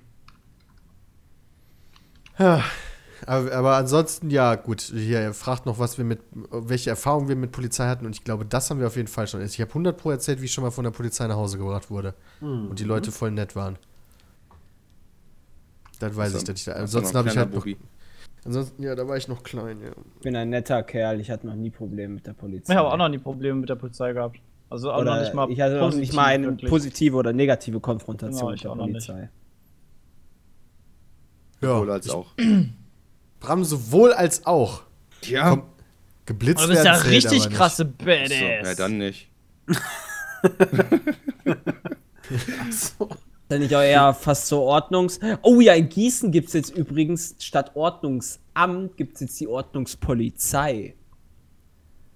Ja, 2.39 2.62
aber, 3.27 3.52
aber 3.52 3.77
ansonsten, 3.77 4.31
ja, 4.31 4.55
gut. 4.55 4.81
Hier, 4.81 5.20
er 5.20 5.35
fragt 5.35 5.67
noch, 5.67 5.78
was 5.78 5.99
wir 5.99 6.05
mit, 6.05 6.20
welche 6.33 6.91
Erfahrungen 6.91 7.28
wir 7.28 7.36
mit 7.36 7.52
Polizei 7.52 7.86
hatten. 7.86 8.07
Und 8.07 8.17
ich 8.17 8.25
glaube, 8.25 8.44
das 8.47 8.70
haben 8.70 8.81
wir 8.81 8.86
auf 8.86 8.97
jeden 8.97 9.09
Fall 9.09 9.27
schon. 9.27 9.43
Ich 9.43 9.60
habe 9.60 9.69
100 9.70 9.97
Pro 9.97 10.10
erzählt, 10.10 10.41
wie 10.41 10.47
ich 10.47 10.52
schon 10.52 10.65
mal 10.65 10.70
von 10.70 10.85
der 10.85 10.91
Polizei 10.91 11.27
nach 11.27 11.36
Hause 11.36 11.59
gebracht 11.59 11.91
wurde. 11.91 12.15
Und 12.41 12.78
die 12.78 12.85
Leute 12.85 13.12
voll 13.12 13.31
nett 13.31 13.55
waren. 13.57 13.77
Das 15.99 16.17
weiß 16.17 16.35
ich, 16.35 16.44
dass 16.44 16.57
ich 16.59 16.65
da. 16.65 16.73
Ansonsten 16.73 17.17
habe 17.19 17.28
ich 17.28 17.36
halt 17.36 17.55
noch. 17.55 17.67
Ansonsten, 18.44 18.83
ja, 18.83 18.94
da 18.94 19.07
war 19.07 19.17
ich 19.17 19.28
noch 19.28 19.43
klein, 19.43 19.81
ja. 19.83 19.91
Ich 20.17 20.23
bin 20.23 20.35
ein 20.36 20.49
netter 20.49 20.83
Kerl, 20.83 21.20
ich 21.20 21.31
hatte 21.31 21.47
noch 21.47 21.55
nie 21.55 21.70
Probleme 21.70 22.15
mit 22.15 22.27
der 22.27 22.33
Polizei. 22.33 22.73
Ich 22.73 22.78
habe 22.78 22.91
auch 22.91 22.97
noch 22.97 23.09
nie 23.09 23.19
Probleme 23.19 23.60
mit 23.60 23.69
der 23.69 23.75
Polizei 23.77 24.12
gehabt. 24.12 24.39
Also 24.70 24.93
auch 24.93 25.01
oder 25.01 25.17
noch 25.17 25.20
nicht 25.23 25.35
mal 25.35 25.51
ich 25.51 25.60
hatte 25.60 25.75
noch 25.77 25.89
nicht 25.89 25.97
positiv, 25.99 26.15
mal 26.17 26.25
eine 26.27 26.47
wirklich. 26.47 26.70
positive 26.70 27.17
oder 27.17 27.33
negative 27.33 27.81
Konfrontation 27.81 28.39
Genau, 28.41 28.51
mit 28.52 28.65
der 28.65 28.70
auch 28.70 28.77
noch 28.77 28.86
nicht. 28.86 29.07
Polizei. 29.07 29.28
Sowohl 31.60 31.89
Ja, 31.89 31.94
als 31.94 32.10
auch. 32.10 32.27
Bram 33.41 33.65
sowohl 33.65 34.12
als 34.12 34.47
auch. 34.47 34.83
Ja. 35.25 35.51
Komm, 35.51 35.62
Geblitzt 36.27 36.59
Aber 36.62 36.69
du 36.69 36.75
bist 36.75 36.85
ja 36.85 36.93
richtig 36.94 37.41
aber 37.41 37.49
nicht. 37.49 37.57
krasse 37.57 37.93
So, 37.99 38.05
Badass. 38.05 38.41
ja, 38.41 38.75
dann 38.77 38.99
nicht. 38.99 39.28
Ist 42.69 42.97
ja 43.51 43.59
nicht 43.59 43.75
auch 43.75 43.83
eher 43.83 44.15
fast 44.15 44.47
so 44.47 44.61
Ordnungs... 44.61 45.20
Oh 45.43 45.61
ja, 45.61 45.75
in 45.75 45.89
Gießen 45.89 46.31
gibt 46.31 46.49
es 46.49 46.55
jetzt 46.55 46.77
übrigens 46.77 47.37
statt 47.39 47.73
Ordnungsamt 47.75 48.97
gibt 48.97 49.15
es 49.15 49.20
jetzt 49.20 49.41
die 49.41 49.49
Ordnungspolizei. 49.49 50.95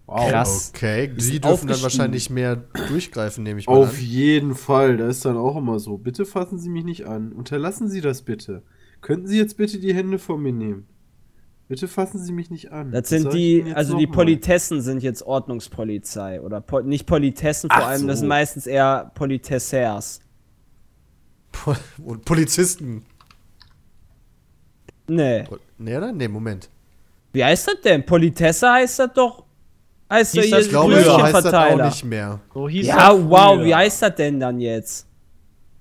Wow. 0.06 0.30
Krass. 0.30 0.72
Okay, 0.74 1.08
die 1.08 1.16
Ist 1.16 1.44
dürfen 1.44 1.68
dann 1.68 1.82
wahrscheinlich 1.82 2.28
mehr 2.28 2.56
durchgreifen, 2.88 3.42
nehme 3.42 3.60
ich 3.60 3.66
mal 3.66 3.74
Auf 3.74 3.94
an. 3.94 4.04
jeden 4.04 4.54
Fall. 4.54 4.98
Da 4.98 5.08
ist 5.08 5.24
dann 5.24 5.36
auch 5.36 5.56
immer 5.56 5.78
so. 5.78 5.96
Bitte 5.96 6.26
fassen 6.26 6.58
Sie 6.58 6.68
mich 6.68 6.84
nicht 6.84 7.06
an. 7.06 7.32
Unterlassen 7.32 7.88
Sie 7.88 8.02
das 8.02 8.22
bitte. 8.22 8.62
Könnten 9.00 9.26
Sie 9.26 9.38
jetzt 9.38 9.56
bitte 9.56 9.78
die 9.78 9.94
Hände 9.94 10.18
von 10.18 10.42
mir 10.42 10.52
nehmen? 10.52 10.86
Bitte 11.68 11.88
fassen 11.88 12.18
Sie 12.18 12.32
mich 12.32 12.50
nicht 12.50 12.72
an. 12.72 12.92
Das 12.92 13.08
sind 13.08 13.28
ich 13.28 13.32
die, 13.32 13.72
also 13.74 13.96
die. 13.96 14.06
Politessen 14.06 14.82
sind 14.82 15.02
jetzt 15.02 15.22
Ordnungspolizei. 15.22 16.42
Oder 16.42 16.60
po 16.60 16.80
nicht 16.80 17.06
Politessen, 17.06 17.70
vor 17.70 17.82
Ach 17.82 17.88
allem, 17.88 18.06
das 18.06 18.18
so. 18.18 18.20
sind 18.20 18.28
meistens 18.28 18.66
eher 18.66 19.10
Politessers. 19.14 20.20
Po- 21.54 21.74
Und 22.04 22.24
Polizisten. 22.24 23.04
Nee. 25.06 25.44
Nee, 25.78 25.96
oder? 25.96 26.12
Nee, 26.12 26.28
Moment. 26.28 26.68
Wie 27.32 27.44
heißt 27.44 27.68
das 27.68 27.80
denn? 27.82 28.04
Politesse 28.06 28.70
heißt 28.70 28.98
das 29.00 29.10
doch. 29.14 29.44
Heißt 30.10 30.32
Hieß 30.34 30.50
das 30.50 30.62
Ich 30.64 30.68
glaube, 30.68 31.02
so 31.02 31.22
heißt 31.22 31.34
das 31.46 31.52
auch 31.54 31.84
nicht 31.84 32.04
mehr. 32.04 32.40
So 32.52 32.68
hieß 32.68 32.86
Ja, 32.86 33.10
das 33.12 33.22
wow, 33.24 33.60
wie 33.64 33.74
heißt 33.74 34.02
das 34.02 34.14
denn 34.14 34.38
dann 34.40 34.60
jetzt? 34.60 35.06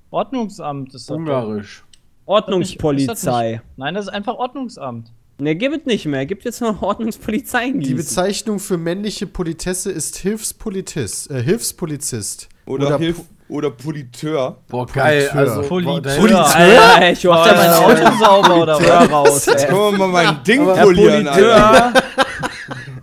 Ordnungsamt 0.10 0.94
ist 0.94 1.10
das. 1.10 1.16
Ungarisch. 1.18 1.84
Ordnungspolizei. 2.26 3.62
Nein, 3.76 3.94
das 3.94 4.06
ist 4.06 4.14
einfach 4.14 4.36
Ordnungsamt. 4.36 5.12
Ne, 5.40 5.56
gibt 5.56 5.76
es 5.76 5.86
nicht 5.86 6.06
mehr. 6.06 6.26
Gibt 6.26 6.46
jetzt 6.46 6.62
noch 6.62 6.82
Ordnungspolizei 6.82 7.66
in 7.68 7.74
Die 7.80 7.88
Gießen. 7.90 7.98
Bezeichnung 7.98 8.60
für 8.60 8.78
männliche 8.78 9.28
Politesse 9.28 9.92
ist 9.92 10.16
Hilfspolitist, 10.18 11.32
äh, 11.32 11.42
Hilfspolizist. 11.44 12.50
Oder, 12.66 12.98
Hilf 12.98 13.20
Pu- 13.20 13.26
oder 13.50 13.72
Politeur. 13.72 14.58
Boah, 14.68 14.86
geil. 14.88 15.30
Politeur. 15.32 15.40
Also, 15.58 15.68
Politeur. 15.70 16.02
da- 16.02 16.16
Politeur. 16.20 16.56
Alter, 16.56 17.12
ich 17.12 17.24
Macht 17.26 17.48
er 17.52 17.56
mein 17.56 17.74
Auto 18.10 18.18
sauber 18.24 18.62
oder 18.64 18.80
was? 18.80 19.12
raus, 19.12 19.46
Jetzt 19.46 19.64
ey. 19.64 19.68
können 19.70 19.80
wir 19.80 20.08
mal 20.08 20.08
mein 20.08 20.44
Ding 20.44 20.62
Aber- 20.62 20.82
polieren, 20.82 21.28
Alter. 21.28 21.92
Politeur. 21.92 22.04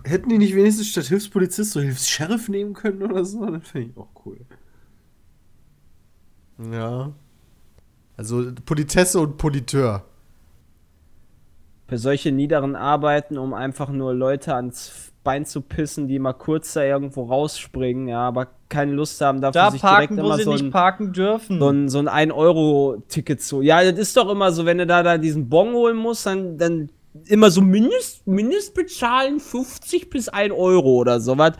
Hätten 0.03 0.29
die 0.29 0.37
nicht 0.39 0.55
wenigstens 0.55 0.89
statt 0.89 1.05
Hilfspolizist 1.05 1.71
so 1.71 1.79
Hilfs-Sheriff 1.79 2.49
nehmen 2.49 2.73
können 2.73 3.01
oder 3.03 3.23
so? 3.23 3.45
Das 3.45 3.67
fände 3.67 3.89
ich 3.91 3.97
auch 3.97 4.09
cool. 4.25 4.37
Ja. 6.71 7.11
Also 8.17 8.51
Politesse 8.65 9.19
und 9.19 9.37
Politeur. 9.37 10.03
Für 11.87 11.97
solche 11.97 12.31
niederen 12.31 12.75
Arbeiten, 12.75 13.37
um 13.37 13.53
einfach 13.53 13.89
nur 13.89 14.13
Leute 14.13 14.53
ans 14.55 15.10
Bein 15.23 15.45
zu 15.45 15.61
pissen, 15.61 16.07
die 16.07 16.17
mal 16.17 16.33
kurz 16.33 16.73
da 16.73 16.83
irgendwo 16.83 17.23
rausspringen, 17.23 18.07
ja, 18.07 18.21
aber 18.21 18.47
keine 18.69 18.93
Lust 18.93 19.21
haben, 19.21 19.41
dafür 19.41 19.61
Da 19.61 19.71
sich 19.71 19.81
parken, 19.81 20.15
direkt 20.15 20.23
wo 20.23 20.25
immer 20.27 20.37
sie 20.37 20.43
so 20.43 20.51
nicht 20.53 20.65
ein, 20.65 20.71
parken 20.71 21.13
dürfen. 21.13 21.59
so 21.59 21.69
ein, 21.69 21.89
so 21.89 21.99
ein 21.99 22.09
1-Euro-Ticket 22.09 23.41
zu. 23.41 23.61
Ja, 23.61 23.83
das 23.83 23.99
ist 23.99 24.17
doch 24.17 24.29
immer 24.29 24.51
so, 24.51 24.65
wenn 24.65 24.79
du 24.79 24.87
da, 24.87 25.03
da 25.03 25.17
diesen 25.17 25.49
Bon 25.49 25.73
holen 25.73 25.97
musst, 25.97 26.25
dann, 26.25 26.57
dann 26.57 26.89
immer 27.25 27.51
so 27.51 27.61
Mindest, 27.61 28.25
Mindestbezahlen 28.25 29.39
50 29.39 30.09
bis 30.09 30.29
1 30.29 30.53
Euro 30.53 30.95
oder 30.95 31.19
sowas. 31.19 31.53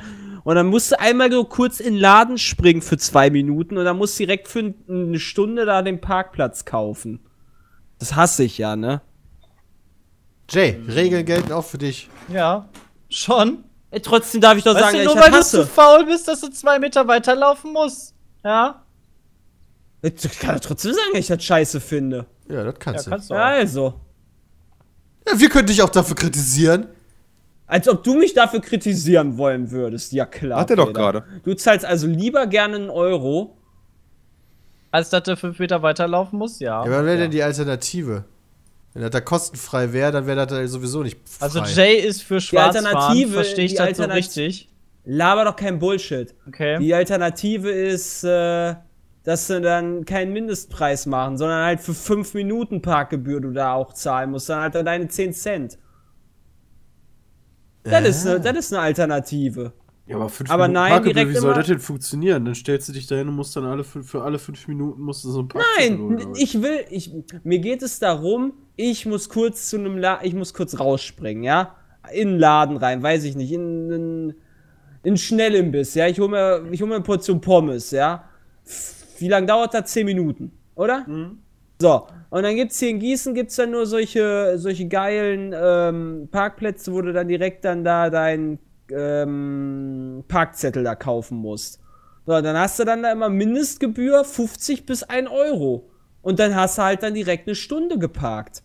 Und 0.44 0.56
dann 0.56 0.68
musst 0.68 0.92
du 0.92 1.00
einmal 1.00 1.32
so 1.32 1.44
kurz 1.44 1.80
in 1.80 1.94
den 1.94 2.02
Laden 2.02 2.38
springen 2.38 2.82
für 2.82 2.98
zwei 2.98 3.30
Minuten 3.30 3.78
und 3.78 3.86
dann 3.86 3.98
musst 3.98 4.20
du 4.20 4.26
direkt 4.26 4.48
für 4.48 4.74
eine 4.90 5.20
Stunde 5.20 5.66
da 5.66 5.82
den 5.84 6.02
Parkplatz 6.02 6.66
kaufen. 6.66 7.20
Das 8.00 8.16
hasse 8.16 8.44
ich 8.44 8.58
ja, 8.58 8.76
ne? 8.76 9.02
Jay, 10.50 10.78
Regeln 10.88 11.26
gelten 11.26 11.52
auch 11.52 11.64
für 11.64 11.78
dich. 11.78 12.10
ja, 12.28 12.68
schon. 13.12 13.64
Ey, 13.92 14.02
trotzdem 14.02 14.40
darf 14.42 14.58
ich 14.58 14.64
doch 14.64 14.74
Weißt 14.74 14.86
sagen, 14.86 14.98
du, 15.00 15.04
nur 15.06 15.16
ich 15.16 15.22
weil 15.22 15.32
du 15.32 15.42
zu 15.46 15.66
faul 15.68 16.06
bist, 16.06 16.28
dass 16.28 16.42
du 16.42 16.50
zwei 16.50 16.80
Meter 16.80 17.08
weiterlaufen 17.08 17.74
musst. 17.74 18.14
Ja? 18.44 18.84
Ich 20.02 20.40
kann 20.40 20.56
doch 20.56 20.62
trotzdem 20.62 20.94
sagen, 20.94 21.10
dass 21.14 21.20
ich 21.20 21.28
das 21.28 21.44
scheiße 21.44 21.80
finde. 21.82 22.26
Ja, 22.50 22.64
das 22.64 22.66
Ja, 22.66 22.72
kannst 22.80 23.06
du. 23.06 23.10
kannst 23.12 23.30
du 23.30 23.34
Ja, 23.36 23.42
auch. 23.48 23.52
also. 23.52 23.94
Ja, 25.28 25.40
wir 25.40 25.50
können 25.50 25.68
dich 25.68 25.82
auch 25.82 25.90
dafür 25.90 26.16
kritisieren. 26.16 26.88
Als 27.68 27.88
ob 27.88 28.04
du 28.04 28.16
mich 28.16 28.34
dafür 28.34 28.60
kritisieren 28.62 29.38
wollen 29.38 29.72
würdest. 29.72 30.12
Ja, 30.12 30.26
klar. 30.26 30.60
Hat 30.60 30.70
er 30.72 30.76
doch 30.78 30.92
gerade. 30.92 31.24
Du 31.44 31.54
zahlst 31.54 31.86
also 31.86 32.08
lieber 32.08 32.48
gerne 32.48 32.76
einen 32.78 32.90
Euro. 32.90 33.58
Als 34.90 35.10
dass 35.10 35.24
du 35.24 35.38
fünf 35.38 35.60
Meter 35.60 35.82
weiterlaufen 35.82 36.38
musst, 36.38 36.60
ja. 36.60 36.84
Ja, 36.84 36.92
was 36.92 37.06
wäre 37.06 37.18
denn 37.18 37.32
die 37.32 37.44
Alternative? 37.44 38.26
Wenn 38.94 39.02
das 39.04 39.12
da 39.12 39.22
kostenfrei 39.22 39.94
wäre, 39.94 40.12
dann 40.12 40.28
wäre 40.28 40.46
das 40.46 40.48
da 40.48 40.68
sowieso 40.68 41.02
nicht 41.04 41.18
frei. 41.28 41.46
Also 41.46 41.60
Jay 41.62 41.96
ist 41.96 42.24
für 42.24 42.42
Schwarzfahren, 42.42 42.86
Alternative- 42.88 43.32
verstehe 43.34 43.66
ich 43.66 43.72
die 43.72 43.78
das 43.78 43.98
so 43.98 44.04
richtig. 44.04 44.68
Laber 45.06 45.46
doch 45.46 45.56
kein 45.56 45.80
Bullshit. 45.80 46.36
Okay. 46.48 46.78
Die 46.80 46.94
Alternative 46.94 47.72
ist, 47.72 48.24
äh, 48.24 48.76
dass 49.24 49.48
sie 49.48 49.62
dann 49.62 50.06
keinen 50.06 50.34
Mindestpreis 50.34 51.06
machen, 51.06 51.38
sondern 51.38 51.64
halt 51.64 51.80
für 51.80 51.94
5 51.94 52.34
Minuten 52.34 52.82
Parkgebühr 52.82 53.40
du 53.40 53.52
da 53.52 53.74
auch 53.74 53.94
zahlen 53.94 54.32
musst, 54.32 54.50
dann 54.50 54.62
halt 54.62 54.76
dann 54.76 54.86
deine 54.86 55.08
10 55.08 55.34
Cent. 55.34 55.78
Das, 57.84 58.04
ist 58.08 58.28
eine, 58.28 58.40
das 58.40 58.58
ist 58.58 58.74
eine 58.74 58.82
Alternative. 58.84 59.74
Ja, 60.12 60.18
aber 60.18 60.30
fünf 60.30 60.52
Aber 60.52 60.64
Minuten 60.68 60.74
nein, 60.74 60.92
Parkgebühr, 60.92 61.14
direkt 61.14 61.30
wie 61.32 61.40
soll 61.40 61.54
das 61.54 61.68
denn 61.68 61.80
funktionieren? 61.80 62.46
Dann 62.46 62.56
stellst 62.56 62.90
du 62.90 62.94
dich 62.94 63.08
dahin 63.08 63.30
und 63.30 63.36
musst 63.36 63.56
dann 63.56 63.66
alle 63.66 63.84
fün- 63.84 64.04
für 64.04 64.24
alle 64.24 64.40
fünf 64.40 64.68
Minuten 64.68 65.02
musst 65.02 65.24
du 65.24 65.30
so 65.32 65.42
ein 65.42 65.50
holen, 65.54 66.16
Nein, 66.16 66.28
ich 66.36 66.62
will, 66.62 66.86
ich, 66.90 67.12
mir 67.44 67.60
geht 67.60 67.82
es 67.82 68.00
darum, 68.00 68.54
ich 68.76 69.06
muss 69.06 69.30
kurz 69.30 69.70
zu 69.70 69.78
einem 69.78 69.98
La 69.98 70.20
ich 70.24 70.34
muss 70.34 70.54
kurz 70.54 70.80
rausspringen, 70.80 71.44
ja? 71.44 71.76
In 72.12 72.30
einen 72.30 72.40
Laden 72.40 72.78
rein, 72.78 73.02
weiß 73.02 73.24
ich 73.24 73.36
nicht, 73.36 73.52
in 73.54 73.62
einen, 73.62 74.30
in 74.32 74.36
einen 75.06 75.18
Schnellimbiss, 75.18 75.94
ja? 75.96 76.08
Ich 76.08 76.20
hole 76.20 76.30
mir, 76.30 76.72
ich 76.72 76.82
hol 76.82 76.90
mir 76.90 76.96
eine 76.96 77.04
Portion 77.04 77.40
Pommes, 77.40 77.92
ja? 77.92 78.26
Wie 79.20 79.28
lange 79.30 79.48
dauert 79.48 79.74
das? 79.74 79.92
10 79.92 80.06
Minuten, 80.06 80.52
oder? 80.76 81.06
So, 81.82 82.08
und 82.32 82.44
dann 82.44 82.56
gibt's 82.56 82.80
hier 82.80 82.90
in 82.90 83.00
Gießen 83.00 83.34
gibt's 83.34 83.56
dann 83.56 83.72
nur 83.72 83.86
solche, 83.86 84.54
solche 84.58 84.88
geilen 84.88 85.54
ähm, 85.56 86.28
Parkplätze, 86.32 86.92
wo 86.94 87.02
du 87.02 87.14
dann 87.14 87.28
direkt 87.28 87.66
dann 87.66 87.84
da 87.84 88.10
deinen 88.10 88.60
ähm, 88.96 90.24
Parkzettel 90.28 90.84
da 90.84 90.96
kaufen 90.96 91.38
musst. 91.38 91.80
So, 92.26 92.40
dann 92.42 92.58
hast 92.58 92.80
du 92.80 92.84
dann 92.86 93.02
da 93.04 93.12
immer 93.12 93.30
Mindestgebühr 93.30 94.24
50 94.24 94.86
bis 94.86 95.04
1 95.04 95.30
Euro. 95.30 95.90
Und 96.22 96.40
dann 96.40 96.56
hast 96.56 96.78
du 96.78 96.84
halt 96.84 97.02
dann 97.04 97.16
direkt 97.16 97.48
eine 97.48 97.56
Stunde 97.56 97.98
geparkt, 97.98 98.62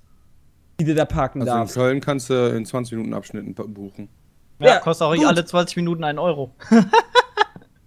die 0.78 0.84
du 0.84 0.94
da 0.94 1.04
parken 1.06 1.40
Also 1.40 1.52
in 1.52 1.58
darfst. 1.58 1.74
Köln 1.74 2.00
kannst 2.00 2.28
du 2.28 2.34
in 2.54 2.66
20 2.66 2.96
Minuten 2.98 3.14
Abschnitten 3.14 3.54
buchen. 3.54 4.08
Ja, 4.58 4.66
Ja, 4.68 4.78
kostet 4.80 5.06
auch 5.06 5.14
gut. 5.14 5.24
alle 5.24 5.44
20 5.44 5.76
Minuten 5.76 6.04
1 6.04 6.18
Euro. 6.18 6.54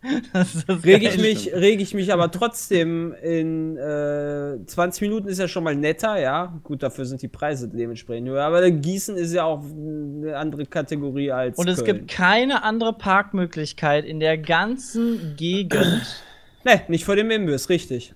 das 0.34 0.56
ist 0.56 0.70
das 0.70 0.84
Reg 0.86 1.04
ich, 1.04 1.18
mich, 1.18 1.54
reg 1.54 1.82
ich 1.82 1.94
mich 1.94 2.14
aber 2.14 2.32
trotzdem 2.32 3.14
in 3.22 3.78
äh, 3.78 4.58
20 4.66 5.02
Minuten 5.02 5.28
ist 5.28 5.40
ja 5.40 5.48
schon 5.48 5.64
mal 5.64 5.76
netter, 5.76 6.20
ja. 6.20 6.60
Gut, 6.64 6.84
dafür 6.84 7.06
sind 7.06 7.22
die 7.22 7.28
Preise 7.28 7.68
dementsprechend 7.68 8.30
höher. 8.30 8.44
Aber 8.44 8.70
Gießen 8.70 9.18
ist 9.18 9.34
ja 9.34 9.44
auch 9.44 9.64
eine 9.64 10.38
andere 10.38 10.66
Kategorie 10.66 11.32
als. 11.32 11.58
Und 11.58 11.68
es 11.68 11.84
Köln. 11.84 11.98
gibt 11.98 12.12
keine 12.12 12.64
andere 12.64 12.94
Parkmöglichkeit 12.94 14.06
in 14.06 14.20
der 14.20 14.38
ganzen 14.38 15.36
Gegend. 15.36 16.24
Ne, 16.64 16.82
nicht 16.88 17.06
vor 17.06 17.16
dem 17.16 17.32
Imbiss, 17.32 17.70
richtig. 17.70 18.14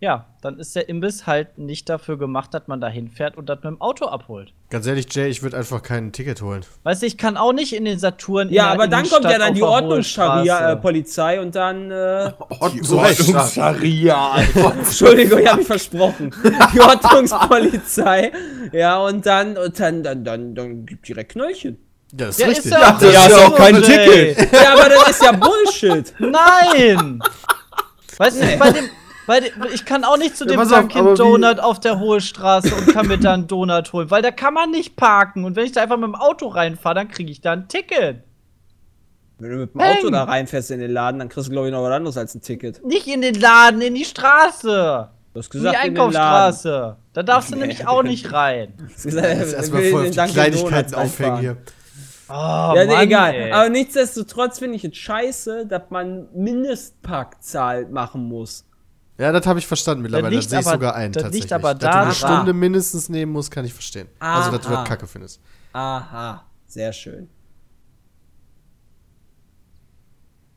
Ja, 0.00 0.26
dann 0.42 0.58
ist 0.58 0.76
der 0.76 0.88
Imbiss 0.88 1.26
halt 1.26 1.56
nicht 1.58 1.88
dafür 1.88 2.18
gemacht, 2.18 2.52
dass 2.52 2.62
man 2.66 2.80
da 2.80 2.88
hinfährt 2.88 3.36
und 3.36 3.48
das 3.48 3.56
mit 3.56 3.64
dem 3.64 3.80
Auto 3.80 4.06
abholt. 4.06 4.52
Ganz 4.70 4.86
ehrlich, 4.86 5.06
Jay, 5.14 5.28
ich 5.28 5.42
würde 5.42 5.56
einfach 5.56 5.82
kein 5.82 6.12
Ticket 6.12 6.42
holen. 6.42 6.64
Weißt 6.82 7.02
du, 7.02 7.06
ich 7.06 7.16
kann 7.16 7.36
auch 7.36 7.52
nicht 7.52 7.72
in 7.74 7.84
den 7.84 7.98
Saturn. 7.98 8.50
Ja, 8.50 8.66
aber 8.68 8.88
dann 8.88 9.08
kommt 9.08 9.24
ja 9.24 9.38
dann 9.38 9.54
die 9.54 9.60
Straße. 9.60 9.84
Ordnungspolizei 10.52 11.40
und 11.40 11.54
dann. 11.54 11.90
Äh, 11.90 12.32
Ordnungsstaat. 12.60 13.52
Scharia. 13.52 14.36
Entschuldigung, 14.78 15.38
ich 15.38 15.46
habe 15.46 15.58
mich 15.58 15.66
versprochen. 15.66 16.34
Die 16.74 16.80
Ordnungspolizei. 16.80 18.32
Ja, 18.72 18.98
und 18.98 19.24
dann, 19.24 19.56
und 19.56 19.78
dann, 19.78 20.02
dann, 20.02 20.24
dann, 20.24 20.54
dann 20.54 20.86
gibt 20.86 21.08
direkt 21.08 21.32
Knöllchen. 21.32 21.78
Ja, 22.12 22.26
das 22.26 22.36
ist 22.36 22.40
Ja, 22.40 22.46
richtig. 22.48 22.64
ist 22.66 22.70
ja, 22.72 22.92
das 22.92 23.02
ist 23.02 23.28
ja 23.38 23.46
auch 23.46 23.54
kein 23.56 23.74
Jay. 23.82 24.34
Ticket. 24.34 24.52
Ja, 24.52 24.72
aber 24.74 24.88
das 24.88 25.10
ist 25.10 25.22
ja 25.22 25.32
Bullshit. 25.32 26.14
Nein! 26.18 27.20
Weißt 28.18 28.40
du, 28.40 28.58
bei 28.58 28.70
dem, 28.70 28.84
dem, 29.28 29.44
ich 29.72 29.84
kann 29.84 30.04
auch 30.04 30.16
nicht 30.18 30.36
zu 30.36 30.44
Ja, 30.44 30.50
dem 30.52 30.60
auf, 30.60 30.68
Dunkin' 30.68 31.14
Donut 31.14 31.58
auf 31.60 31.80
der 31.80 31.98
Hohe 31.98 32.20
Straße 32.20 32.74
und 32.74 32.88
kann 32.92 33.06
mir 33.06 33.18
da 33.18 33.32
einen 33.34 33.46
Donut 33.46 33.92
holen, 33.92 34.10
weil 34.10 34.22
da 34.22 34.30
kann 34.30 34.54
man 34.54 34.70
nicht 34.70 34.96
parken. 34.96 35.44
Und 35.44 35.56
wenn 35.56 35.64
ich 35.64 35.72
da 35.72 35.82
einfach 35.82 35.96
mit 35.96 36.06
dem 36.06 36.14
Auto 36.14 36.48
reinfahre, 36.48 36.94
dann 36.94 37.08
kriege 37.08 37.30
ich 37.30 37.40
da 37.40 37.52
ein 37.52 37.68
Ticket. 37.68 38.22
Wenn 39.38 39.50
du 39.50 39.56
mit 39.56 39.74
dem 39.74 39.78
Peng. 39.78 39.96
Auto 39.98 40.10
da 40.10 40.24
reinfährst 40.24 40.70
in 40.70 40.80
den 40.80 40.90
Laden, 40.92 41.18
dann 41.18 41.28
kriegst 41.28 41.48
du, 41.48 41.52
glaube 41.52 41.68
ich, 41.68 41.72
noch 41.72 41.82
was 41.82 41.90
anderes 41.92 42.16
als 42.16 42.34
ein 42.34 42.42
Ticket. 42.42 42.84
Nicht 42.84 43.06
in 43.06 43.20
den 43.22 43.34
Laden, 43.34 43.80
in 43.80 43.94
die 43.94 44.04
Straße. 44.04 45.08
Du 45.32 45.38
hast 45.40 45.52
In 45.54 45.60
die 45.60 45.64
gesagt, 45.66 45.84
in 45.86 45.94
den 45.94 45.96
Laden. 45.96 46.10
Einkaufsstraße. 46.12 46.96
Da 47.12 47.22
darfst 47.22 47.52
du 47.52 47.56
nämlich 47.56 47.86
auch 47.88 48.02
nicht 48.02 48.32
rein. 48.32 48.74
Du 48.78 48.84
hast 48.84 49.02
gesagt, 49.04 49.26
er 49.26 49.52
erstmal 49.52 49.82
voll 49.90 50.04
in 50.06 50.18
auf 50.20 50.26
die 50.26 50.32
Kleinigkeiten 50.32 50.94
aufhängen 50.94 51.38
hier. 51.38 51.56
Oh, 52.28 52.32
Ja, 52.32 52.74
nee, 52.74 52.86
Mann, 52.86 53.02
egal. 53.02 53.34
ey. 53.34 53.52
Aber 53.52 53.68
nichtsdestotrotz 53.68 54.58
finde 54.60 54.76
ich 54.76 54.84
es 54.84 54.96
scheiße, 54.96 55.66
dass 55.66 55.82
man 55.90 56.28
Mindestparkzahl 56.34 57.86
machen 57.86 58.24
muss. 58.28 58.64
Ja, 59.16 59.30
das 59.30 59.46
habe 59.46 59.58
ich 59.58 59.66
verstanden 59.66 60.02
mittlerweile. 60.02 60.34
Das 60.36 60.50
sehe 60.50 60.60
ich 60.60 60.66
sogar 60.66 60.94
ein, 60.94 61.12
das 61.12 61.22
tatsächlich. 61.22 61.44
liegt 61.44 61.52
aber 61.52 61.74
dass 61.74 61.90
du 61.90 61.98
eine 61.98 62.12
Stunde 62.14 62.52
mindestens 62.52 63.08
nehmen 63.08 63.32
musst, 63.32 63.50
kann 63.50 63.64
ich 63.64 63.72
verstehen. 63.72 64.08
Also, 64.18 64.50
dass 64.50 64.62
du 64.62 64.68
Aha. 64.68 64.80
das 64.80 64.88
Kacke 64.88 65.06
findest. 65.06 65.40
Aha, 65.72 66.44
sehr 66.66 66.92
schön. 66.92 67.28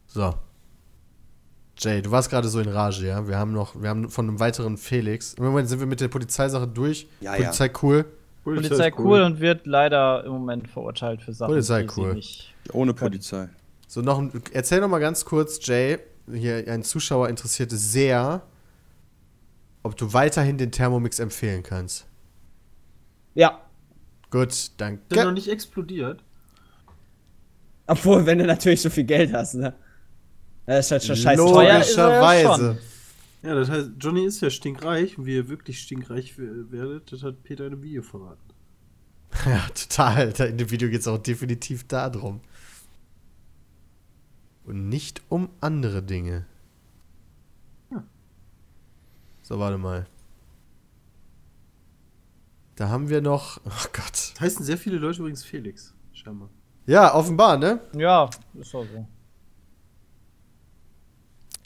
So. 0.07 0.33
Jay, 1.77 2.01
du 2.01 2.09
warst 2.09 2.31
gerade 2.31 2.47
so 2.47 2.59
in 2.59 2.69
Rage, 2.69 3.05
ja? 3.05 3.27
Wir 3.27 3.37
haben 3.37 3.53
noch, 3.53 3.79
wir 3.79 3.89
haben 3.89 4.09
von 4.09 4.27
einem 4.27 4.39
weiteren 4.39 4.77
Felix. 4.77 5.35
Im 5.35 5.43
Moment 5.45 5.69
sind 5.69 5.79
wir 5.79 5.85
mit 5.85 6.01
der 6.01 6.07
Polizeisache 6.07 6.67
durch. 6.67 7.07
Ja, 7.21 7.33
ja. 7.33 7.43
Polizei 7.43 7.71
cool. 7.83 8.05
Polizei 8.43 8.91
cool 8.97 9.21
und 9.21 9.39
wird 9.39 9.67
leider 9.67 10.23
im 10.23 10.31
Moment 10.31 10.69
verurteilt 10.69 11.21
für 11.21 11.33
Sachen, 11.33 11.51
Polizei 11.51 11.83
die 11.83 11.89
sie 11.89 12.01
cool. 12.01 12.13
nicht. 12.15 12.53
Ohne 12.71 12.93
Polizei. 12.93 13.49
So, 13.87 14.01
noch 14.01 14.17
ein, 14.17 14.31
erzähl 14.53 14.81
noch 14.81 14.87
mal 14.87 14.99
ganz 14.99 15.23
kurz, 15.25 15.59
Jay. 15.65 15.99
Hier, 16.31 16.65
ein 16.67 16.83
Zuschauer 16.83 17.29
interessiert 17.29 17.71
es 17.71 17.91
sehr, 17.91 18.43
ob 19.83 19.95
du 19.95 20.11
weiterhin 20.13 20.57
den 20.57 20.71
Thermomix 20.71 21.19
empfehlen 21.19 21.63
kannst. 21.63 22.05
Ja. 23.33 23.61
Gut, 24.29 24.49
Ist 24.51 24.79
der 24.79 24.91
noch 24.91 24.99
danke. 25.09 25.33
nicht 25.33 25.47
explodiert? 25.47 26.23
Obwohl, 27.85 28.25
wenn 28.25 28.39
du 28.39 28.45
natürlich 28.45 28.81
so 28.81 28.89
viel 28.89 29.05
Geld 29.05 29.31
hast, 29.33 29.55
ne? 29.55 29.73
Das 30.65 30.85
ist 30.85 30.91
halt 30.91 31.03
schon 31.05 31.15
scheiße 31.15 31.41
er 31.41 31.79
Logischerweise. 31.79 32.77
Ja, 33.41 33.55
das 33.55 33.69
heißt, 33.69 33.91
Johnny 33.99 34.25
ist 34.25 34.41
ja 34.41 34.49
stinkreich 34.49 35.17
und 35.17 35.25
wie 35.25 35.35
ihr 35.35 35.47
wirklich 35.47 35.79
stinkreich 35.79 36.33
werdet, 36.37 37.11
das 37.13 37.23
hat 37.23 37.43
Peter 37.43 37.65
in 37.65 37.73
einem 37.73 37.83
Video 37.83 38.01
verraten. 38.03 38.41
Ja, 39.45 39.67
total. 39.69 40.33
Da 40.33 40.45
In 40.45 40.57
dem 40.57 40.69
Video 40.71 40.89
geht 40.89 41.01
es 41.01 41.07
auch 41.07 41.17
definitiv 41.19 41.87
darum. 41.87 42.41
Und 44.67 44.89
nicht 44.89 45.21
um 45.29 45.49
andere 45.61 46.03
Dinge. 46.03 46.45
So, 49.41 49.59
warte 49.59 49.77
mal. 49.77 50.05
Da 52.75 52.89
haben 52.89 53.07
wir 53.07 53.21
noch. 53.21 53.61
Oh 53.65 53.87
Gott. 53.93 54.33
Das 54.33 54.41
heißen 54.41 54.65
sehr 54.65 54.77
viele 54.77 54.97
Leute 54.97 55.19
übrigens 55.19 55.45
Felix, 55.45 55.93
scheinbar. 56.11 56.49
Ja, 56.85 57.15
offenbar, 57.15 57.57
ne? 57.57 57.79
Ja, 57.93 58.29
ist 58.55 58.75
auch 58.75 58.83
so. 58.83 59.07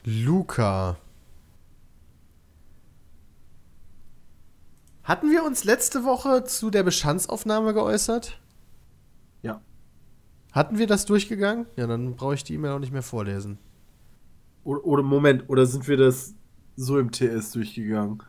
Luca. 0.04 0.98
Hatten 5.04 5.32
wir 5.32 5.44
uns 5.44 5.64
letzte 5.64 6.04
Woche 6.04 6.44
zu 6.44 6.70
der 6.70 6.84
Bestandsaufnahme 6.84 7.74
geäußert? 7.74 8.40
Hatten 10.52 10.78
wir 10.78 10.88
das 10.88 11.06
durchgegangen? 11.06 11.66
Ja, 11.76 11.88
dann 11.88 12.16
brauche 12.16 12.34
ich 12.34 12.44
die 12.44 12.54
E-Mail 12.56 12.72
auch 12.72 12.80
nicht 12.80 12.92
mehr 12.92 13.04
vorlesen. 13.04 13.58
Oder, 14.64 14.86
oder 14.86 15.04
Moment, 15.04 15.50
oder 15.50 15.66
sind 15.66 15.88
wir 15.88 15.98
das 15.98 16.36
so 16.76 17.00
im 17.00 17.12
TS 17.12 17.52
durchgegangen? 17.52 18.22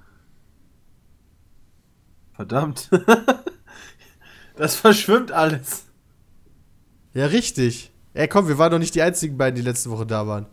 Verdammt. 2.33 2.91
das 4.57 4.77
verschwimmt 4.77 5.33
alles. 5.33 5.87
Ja, 7.13 7.27
richtig. 7.27 7.91
Ey, 8.15 8.29
komm, 8.29 8.49
wir 8.49 8.59
waren 8.59 8.71
doch 8.71 8.79
nicht 8.79 8.95
die 8.95 9.03
einzigen 9.03 9.37
beiden, 9.37 9.57
die 9.57 9.63
letzte 9.63 9.91
Woche 9.91 10.07
da 10.07 10.27
waren. 10.27 10.47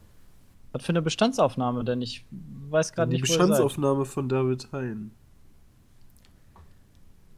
Was 0.71 0.83
für 0.83 0.89
eine 0.89 1.01
Bestandsaufnahme, 1.01 1.83
denn 1.83 2.01
ich 2.01 2.25
weiß 2.69 2.93
gerade 2.93 3.11
nicht, 3.11 3.21
wo 3.21 3.25
ihr 3.25 3.37
seid. 3.37 3.47
Bestandsaufnahme 3.47 4.05
von 4.05 4.29
David 4.29 4.67
Hein. 4.71 5.11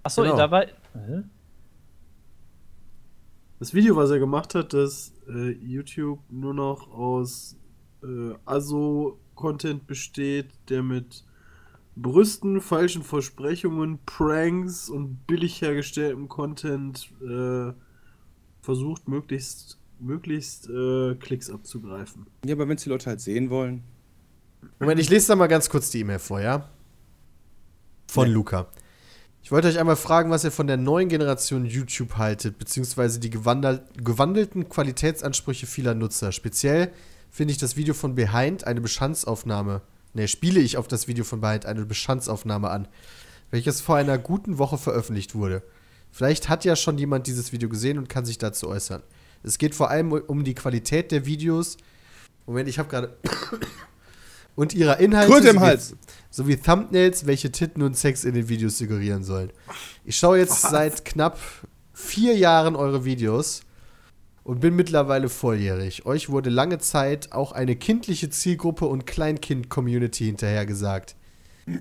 Achso, 0.04 0.24
Genau. 0.24 0.36
da 0.38 0.52
war. 0.52 0.66
Hä? 0.94 1.24
Das 3.62 3.76
Video, 3.76 3.96
was 3.96 4.10
er 4.10 4.18
gemacht 4.18 4.56
hat, 4.56 4.74
dass 4.74 5.14
äh, 5.30 5.52
YouTube 5.52 6.20
nur 6.32 6.56
noch 6.56 6.90
aus 6.90 7.58
äh, 8.02 8.34
ASO-Content 8.44 9.86
besteht, 9.86 10.48
der 10.70 10.82
mit 10.82 11.24
Brüsten, 11.96 12.60
falschen 12.60 13.04
Versprechungen, 13.04 14.00
Pranks 14.08 14.90
und 14.90 15.28
billig 15.28 15.62
hergestelltem 15.62 16.28
Content 16.28 17.12
äh, 17.22 17.72
versucht, 18.64 19.08
möglichst, 19.08 19.80
möglichst 20.00 20.68
äh, 20.68 21.14
Klicks 21.20 21.52
abzugreifen. 21.52 22.26
Ja, 22.44 22.56
aber 22.56 22.68
wenn 22.68 22.78
es 22.78 22.84
die 22.84 22.90
Leute 22.90 23.12
halt 23.12 23.22
sehen 23.22 23.52
wollen. 23.52 23.84
Moment, 24.80 25.00
ich 25.00 25.12
lese 25.12 25.28
da 25.28 25.36
mal 25.36 25.46
ganz 25.46 25.70
kurz 25.70 25.92
die 25.92 26.00
E-Mail 26.00 26.18
vor, 26.18 26.42
ja? 26.42 26.68
Von 28.08 28.28
Luca. 28.28 28.72
Ich 29.44 29.52
wollte 29.52 29.68
euch 29.68 29.80
einmal 29.80 29.96
fragen, 29.96 30.30
was 30.30 30.44
ihr 30.44 30.52
von 30.52 30.68
der 30.68 30.78
neuen 30.78 31.10
Generation 31.10 31.66
YouTube 31.66 32.18
haltet, 32.18 32.60
beziehungsweise 32.60 33.20
die 33.20 33.32
gewandel 33.32 33.84
gewandelten 33.98 34.70
Qualitätsansprüche 34.70 35.66
vieler 35.66 35.96
Nutzer. 35.96 36.32
Speziell 36.32 36.92
finde 37.32 37.54
ich 37.54 37.58
das 37.58 37.76
Video 37.76 37.94
von 37.94 38.14
Behind 38.14 38.66
eine 38.68 38.82
Bestandsaufnahme. 38.82 39.82
Ne, 40.14 40.28
spiele 40.28 40.60
ich 40.60 40.78
auf 40.78 40.88
das 40.88 41.08
Video 41.08 41.24
von 41.24 41.42
Behind 41.42 41.66
eine 41.66 41.86
Bestandsaufnahme 41.86 42.70
an, 42.70 42.88
welches 43.50 43.82
vor 43.82 43.96
einer 43.96 44.18
guten 44.18 44.58
Woche 44.58 44.78
veröffentlicht 44.78 45.34
wurde. 45.34 45.64
Vielleicht 46.12 46.50
hat 46.50 46.66
ja 46.66 46.76
schon 46.76 46.98
jemand 46.98 47.28
dieses 47.28 47.52
Video 47.52 47.70
gesehen 47.70 47.98
und 47.98 48.10
kann 48.10 48.26
sich 48.26 48.38
dazu 48.38 48.68
äußern. 48.68 49.02
Es 49.44 49.58
geht 49.58 49.74
vor 49.74 49.90
allem 49.90 50.12
um 50.12 50.44
die 50.44 50.54
Qualität 50.54 51.12
der 51.12 51.26
Videos. 51.26 51.78
Moment, 52.46 52.70
ich 52.70 52.78
habe 52.78 52.90
gerade 52.90 53.18
und 54.56 54.74
ihrer 54.74 55.00
Inhalte 55.00 55.32
Kröte 55.32 55.50
im 55.50 55.62
Hals. 55.62 55.96
Sowie 56.32 56.58
Thumbnails, 56.58 57.28
welche 57.28 57.52
Titten 57.52 57.84
und 57.84 57.96
Sex 57.96 58.24
in 58.24 58.34
den 58.34 58.50
Videos 58.50 58.78
suggerieren 58.78 59.24
sollen. 59.24 59.52
Ich 60.04 60.18
schaue 60.18 60.40
jetzt 60.40 60.62
seit 60.62 61.06
knapp 61.06 61.38
vier 61.94 62.36
Jahren 62.36 62.76
eure 62.76 63.06
Videos 63.06 63.62
und 64.44 64.62
bin 64.62 64.76
mittlerweile 64.76 65.30
volljährig. 65.30 66.06
Euch 66.06 66.30
wurde 66.30 66.50
lange 66.50 66.80
Zeit 66.80 67.32
auch 67.34 67.52
eine 67.52 67.76
kindliche 67.76 68.30
Zielgruppe 68.30 68.86
und 68.86 69.06
Kleinkind-Community 69.06 70.26
hinterhergesagt. 70.26 71.16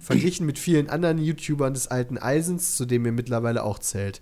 Verglichen 0.01 0.45
mit 0.45 0.59
vielen 0.59 0.91
anderen 0.91 1.19
YouTubern 1.19 1.73
des 1.73 1.89
alten 1.89 2.19
Eisens, 2.19 2.77
zu 2.77 2.85
dem 2.85 3.07
ihr 3.07 3.13
mittlerweile 3.13 3.65
auch 3.65 3.79
zählt. 3.79 4.21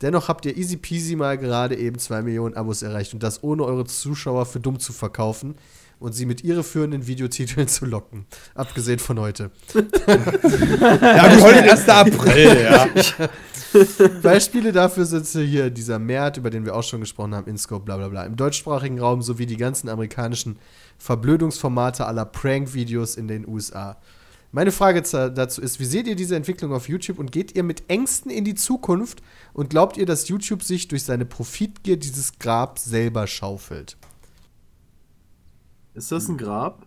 Dennoch 0.00 0.28
habt 0.28 0.46
ihr 0.46 0.56
easy 0.56 0.76
peasy 0.76 1.16
mal 1.16 1.36
gerade 1.36 1.76
eben 1.76 1.98
2 1.98 2.22
Millionen 2.22 2.56
Abos 2.56 2.82
erreicht 2.82 3.12
und 3.14 3.22
das 3.22 3.42
ohne 3.42 3.64
eure 3.64 3.84
Zuschauer 3.84 4.46
für 4.46 4.60
dumm 4.60 4.78
zu 4.78 4.92
verkaufen 4.92 5.56
und 6.00 6.12
sie 6.12 6.26
mit 6.26 6.44
irreführenden 6.44 7.06
Videotiteln 7.06 7.68
zu 7.68 7.86
locken. 7.86 8.26
Abgesehen 8.54 8.98
von 8.98 9.18
heute. 9.18 9.50
Ja, 9.74 11.36
wie 11.36 11.42
heute 11.42 11.70
1. 11.70 11.88
April, 11.88 12.62
ja. 12.62 12.88
Beispiele 14.22 14.72
dafür 14.72 15.04
sind 15.04 15.26
hier 15.26 15.70
dieser 15.70 15.98
Mert, 15.98 16.36
über 16.38 16.50
den 16.50 16.64
wir 16.64 16.74
auch 16.74 16.82
schon 16.82 17.00
gesprochen 17.00 17.34
haben, 17.34 17.48
InScope, 17.48 17.84
bla 17.84 17.96
bla 17.96 18.08
bla. 18.08 18.24
Im 18.24 18.36
deutschsprachigen 18.36 18.98
Raum 18.98 19.22
sowie 19.22 19.46
die 19.46 19.56
ganzen 19.56 19.88
amerikanischen 19.88 20.58
Verblödungsformate 20.96 22.06
aller 22.06 22.24
Prank-Videos 22.24 23.16
in 23.16 23.28
den 23.28 23.46
USA. 23.46 23.98
Meine 24.50 24.72
Frage 24.72 25.02
dazu 25.02 25.60
ist, 25.60 25.78
wie 25.78 25.84
seht 25.84 26.06
ihr 26.06 26.16
diese 26.16 26.34
Entwicklung 26.34 26.72
auf 26.72 26.88
YouTube 26.88 27.18
und 27.18 27.32
geht 27.32 27.54
ihr 27.54 27.62
mit 27.62 27.90
Ängsten 27.90 28.30
in 28.30 28.44
die 28.44 28.54
Zukunft 28.54 29.22
und 29.52 29.68
glaubt 29.68 29.98
ihr, 29.98 30.06
dass 30.06 30.28
YouTube 30.28 30.62
sich 30.62 30.88
durch 30.88 31.02
seine 31.02 31.26
Profitgier 31.26 31.98
dieses 31.98 32.38
Grab 32.38 32.78
selber 32.78 33.26
schaufelt? 33.26 33.97
Ist 35.98 36.12
das 36.12 36.28
ein 36.28 36.38
Grab? 36.38 36.86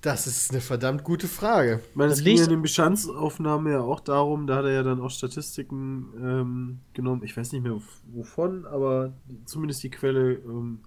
Das 0.00 0.26
ist 0.26 0.50
eine 0.50 0.60
verdammt 0.60 1.04
gute 1.04 1.28
Frage. 1.28 1.80
Ich 1.90 1.96
meine, 1.96 2.12
es 2.12 2.24
ging 2.24 2.36
ja 2.36 2.42
in 2.42 2.50
den 2.50 2.62
Bestandsaufnahmen 2.62 3.72
ja 3.72 3.80
auch 3.80 4.00
darum, 4.00 4.48
da 4.48 4.56
hat 4.56 4.64
er 4.64 4.72
ja 4.72 4.82
dann 4.82 5.00
auch 5.00 5.10
Statistiken 5.10 6.08
ähm, 6.20 6.80
genommen, 6.94 7.22
ich 7.22 7.36
weiß 7.36 7.52
nicht 7.52 7.62
mehr 7.62 7.80
wovon, 8.12 8.66
aber 8.66 9.12
zumindest 9.44 9.84
die 9.84 9.90
Quelle 9.90 10.34
ähm, 10.34 10.80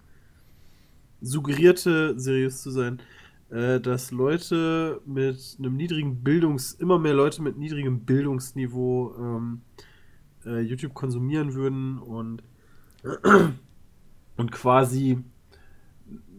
suggerierte, 1.21 2.19
seriös 2.19 2.61
zu 2.61 2.71
sein, 2.71 3.01
äh, 3.49 3.79
dass 3.79 4.11
Leute 4.11 4.99
mit 5.05 5.55
einem 5.59 5.77
niedrigen 5.77 6.23
Bildungs-, 6.23 6.73
immer 6.73 6.99
mehr 6.99 7.13
Leute 7.13 7.41
mit 7.41 7.57
niedrigem 7.57 8.01
Bildungsniveau 8.01 9.15
ähm, 9.17 9.61
äh, 10.45 10.59
YouTube 10.59 10.93
konsumieren 10.93 11.53
würden 11.53 11.99
und, 11.99 12.43
und 14.35 14.51
quasi 14.51 15.23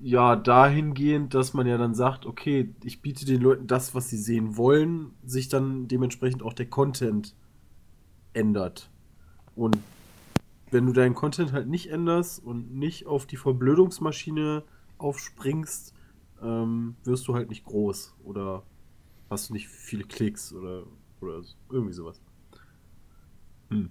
ja 0.03 0.35
dahingehend, 0.35 1.33
dass 1.33 1.55
man 1.55 1.67
ja 1.67 1.79
dann 1.79 1.95
sagt, 1.95 2.27
okay, 2.27 2.75
ich 2.83 3.03
biete 3.03 3.25
den 3.25 3.41
Leuten 3.41 3.67
das, 3.69 3.95
was 3.95 4.11
sie 4.11 4.17
sehen 4.19 4.57
wollen, 4.57 5.13
sich 5.25 5.49
dann 5.49 5.87
dementsprechend 5.87 6.43
auch 6.43 6.53
der 6.53 6.67
Content 6.67 7.35
ändert. 8.33 8.91
Und 9.55 9.79
wenn 10.71 10.87
du 10.87 10.93
deinen 10.93 11.15
Content 11.15 11.53
halt 11.53 11.69
nicht 11.69 11.91
änderst 11.91 12.43
und 12.45 12.75
nicht 12.75 13.07
auf 13.07 13.27
die 13.27 13.37
Verblödungsmaschine 13.37 14.65
aufspringst, 14.99 15.95
ähm, 16.43 16.97
wirst 17.05 17.29
du 17.29 17.35
halt 17.35 17.49
nicht 17.49 17.65
groß 17.65 18.17
oder 18.25 18.65
hast 19.31 19.51
du 19.51 19.53
nicht 19.53 19.69
viele 19.69 20.05
Klicks 20.05 20.53
oder, 20.53 20.85
oder 21.21 21.43
irgendwie 21.71 21.93
sowas. 21.93 22.21
Hm. 23.69 23.91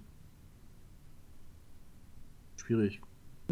Schwierig. 2.56 3.00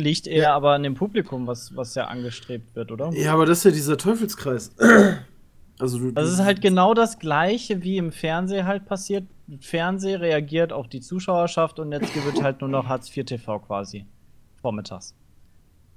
Liegt 0.00 0.26
eher 0.26 0.54
aber 0.54 0.72
an 0.72 0.82
dem 0.82 0.94
Publikum, 0.94 1.46
was, 1.46 1.76
was 1.76 1.94
ja 1.94 2.06
angestrebt 2.06 2.74
wird, 2.74 2.90
oder? 2.90 3.10
Ja, 3.12 3.34
aber 3.34 3.46
das 3.46 3.58
ist 3.58 3.64
ja 3.64 3.70
dieser 3.70 3.96
Teufelskreis. 3.98 4.72
Also 5.78 5.98
du, 5.98 6.12
Das 6.12 6.30
ist 6.30 6.40
halt 6.40 6.60
genau 6.60 6.94
das 6.94 7.18
Gleiche, 7.18 7.82
wie 7.82 7.96
im 7.96 8.12
Fernsehen 8.12 8.66
halt 8.66 8.86
passiert. 8.86 9.24
Fernsehen 9.60 10.20
reagiert 10.20 10.72
auf 10.72 10.88
die 10.88 11.00
Zuschauerschaft 11.00 11.78
und 11.78 11.90
jetzt 11.92 12.14
wird 12.14 12.42
halt 12.42 12.60
nur 12.60 12.68
noch 12.68 12.86
Hartz 12.86 13.14
IV 13.16 13.24
TV 13.24 13.58
quasi. 13.60 14.06
Vormittags. 14.60 15.14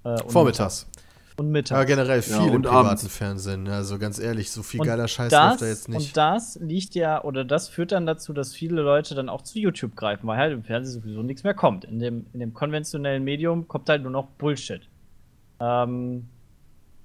Äh, 0.03 0.17
Vormittags. 0.27 0.88
mittags. 0.88 1.02
Und 1.36 1.50
mittags. 1.50 1.80
Ja, 1.80 1.84
generell 1.84 2.22
viel 2.22 2.36
Ja, 2.36 2.45
im 2.45 2.53
und 2.56 2.62
privaten 2.64 2.88
abends. 2.88 3.08
Fernsehen. 3.08 3.68
Also 3.68 3.98
ganz 3.98 4.20
ehrlich, 4.20 4.52
so 4.52 4.62
viel 4.62 4.82
Und 4.82 4.88
geiler 4.88 5.08
Scheiß 5.08 5.32
das, 5.32 5.52
läuft 5.52 5.62
da 5.62 5.66
jetzt 5.68 5.90
nicht. 5.90 6.08
Und 6.10 6.18
das 6.18 6.60
liegt 6.62 6.95
ja, 6.95 7.24
oder 7.24 7.44
das 7.44 7.70
führt 7.70 7.92
dann 7.92 8.06
dazu, 8.06 8.34
dass 8.34 8.53
viele 8.53 8.82
Leute 8.82 9.16
dann 9.16 9.30
auch 9.30 9.42
zu 9.42 9.60
YouTube 9.60 9.95
greifen, 9.95 10.28
weil 10.28 10.38
halt 10.38 10.53
im 10.53 10.64
Fernsehen 10.64 11.02
sowieso 11.02 11.24
nichts 11.24 11.44
mehr 11.44 11.53
kommt. 11.53 11.86
In 11.86 12.00
dem, 12.00 12.26
in 12.34 12.40
dem 12.40 12.53
konventionellen 12.53 13.24
Medium 13.24 13.68
kommt 13.68 13.90
halt 13.90 14.03
nur 14.03 14.12
noch 14.12 14.28
Bullshit. 14.38 14.82
Ähm, 15.60 16.28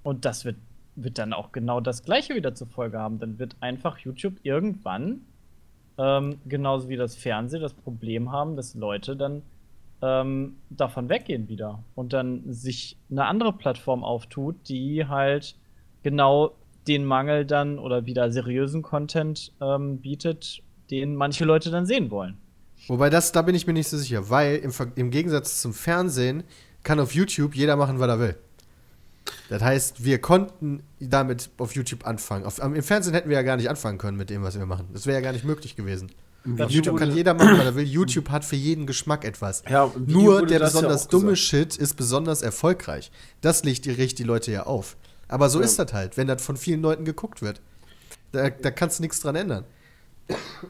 und 0.02 0.24
das 0.24 0.44
wird, 0.44 0.57
wird 0.97 1.18
dann 1.18 1.32
auch 1.32 1.52
genau 1.52 1.81
das 1.81 2.02
Gleiche 2.02 2.34
wieder 2.34 2.55
zur 2.55 2.66
Folge 2.66 2.98
haben. 2.98 3.18
Dann 3.18 3.39
wird 3.39 3.57
einfach 3.60 3.98
YouTube 3.98 4.34
irgendwann, 4.42 5.23
ähm, 5.97 6.39
genauso 6.47 6.89
wie 6.89 6.97
das 6.97 7.16
Fernsehen, 7.16 7.62
das 7.62 7.73
Problem 7.73 8.31
haben, 8.31 8.57
dass 8.57 8.74
Leute 8.74 9.16
dann 9.16 9.42
ähm, 10.02 10.56
davon 10.70 11.08
weggehen 11.08 11.48
wieder 11.48 11.82
und 11.94 12.12
dann 12.12 12.42
sich 12.46 12.96
eine 13.10 13.26
andere 13.26 13.52
Plattform 13.52 14.04
auftut, 14.04 14.56
die 14.68 15.06
halt 15.06 15.56
genau 16.02 16.54
den 16.86 17.04
Mangel 17.04 17.44
dann 17.44 17.78
oder 17.78 18.06
wieder 18.06 18.30
seriösen 18.30 18.82
Content 18.82 19.52
ähm, 19.60 19.98
bietet, 19.98 20.62
den 20.90 21.16
manche 21.16 21.44
Leute 21.44 21.70
dann 21.70 21.86
sehen 21.86 22.10
wollen. 22.10 22.38
Wobei 22.86 23.10
das, 23.10 23.32
da 23.32 23.42
bin 23.42 23.54
ich 23.54 23.66
mir 23.66 23.72
nicht 23.72 23.88
so 23.88 23.98
sicher, 23.98 24.30
weil 24.30 24.56
im, 24.56 24.72
im 24.94 25.10
Gegensatz 25.10 25.60
zum 25.60 25.74
Fernsehen 25.74 26.44
kann 26.82 27.00
auf 27.00 27.12
YouTube 27.12 27.54
jeder 27.54 27.76
machen, 27.76 27.98
was 27.98 28.08
er 28.08 28.20
will. 28.20 28.36
Das 29.50 29.62
heißt, 29.62 30.04
wir 30.04 30.20
konnten 30.20 30.82
damit 31.00 31.50
auf 31.58 31.74
YouTube 31.74 32.06
anfangen. 32.06 32.46
Auf, 32.46 32.58
Im 32.58 32.82
Fernsehen 32.82 33.12
hätten 33.14 33.28
wir 33.28 33.36
ja 33.36 33.42
gar 33.42 33.56
nicht 33.56 33.68
anfangen 33.68 33.98
können 33.98 34.16
mit 34.16 34.30
dem, 34.30 34.42
was 34.42 34.58
wir 34.58 34.64
machen. 34.64 34.88
Das 34.92 35.06
wäre 35.06 35.16
ja 35.16 35.20
gar 35.22 35.32
nicht 35.32 35.44
möglich 35.44 35.76
gewesen. 35.76 36.10
Auf 36.58 36.70
YouTube 36.70 36.99
kann 36.99 37.15
jeder 37.15 37.34
machen, 37.34 37.58
was 37.58 37.65
er 37.65 37.75
will. 37.75 37.84
YouTube 37.84 38.31
hat 38.31 38.44
für 38.44 38.57
jeden 38.57 38.86
Geschmack 38.86 39.25
etwas. 39.25 39.62
Ja, 39.68 39.92
Video 39.94 40.20
Nur 40.23 40.47
der 40.47 40.60
ja 40.60 40.65
besonders 40.67 41.07
auch 41.07 41.10
dumme 41.10 41.31
gesagt. 41.33 41.39
Shit 41.47 41.76
ist 41.76 41.94
besonders 41.94 42.42
erfolgreich. 42.42 43.10
Das 43.41 43.65
liegt 43.65 43.84
die, 43.84 43.91
riecht 43.91 44.18
die 44.18 44.25
Leute 44.25 44.52
ja 44.52 44.65
auf. 44.65 44.97
Aber 45.26 45.50
so 45.50 45.58
Ja. 45.58 45.65
ist 45.67 45.78
das 45.78 45.92
halt, 45.92 46.17
wenn 46.17 46.26
das 46.26 46.42
von 46.42 46.57
vielen 46.57 46.81
Leuten 46.81 47.05
geguckt 47.05 47.42
wird. 47.42 47.60
Da, 48.33 48.50
da 48.50 48.70
kannst 48.70 48.99
du 48.99 49.02
nichts 49.02 49.20
dran 49.20 49.36
ändern. 49.36 49.65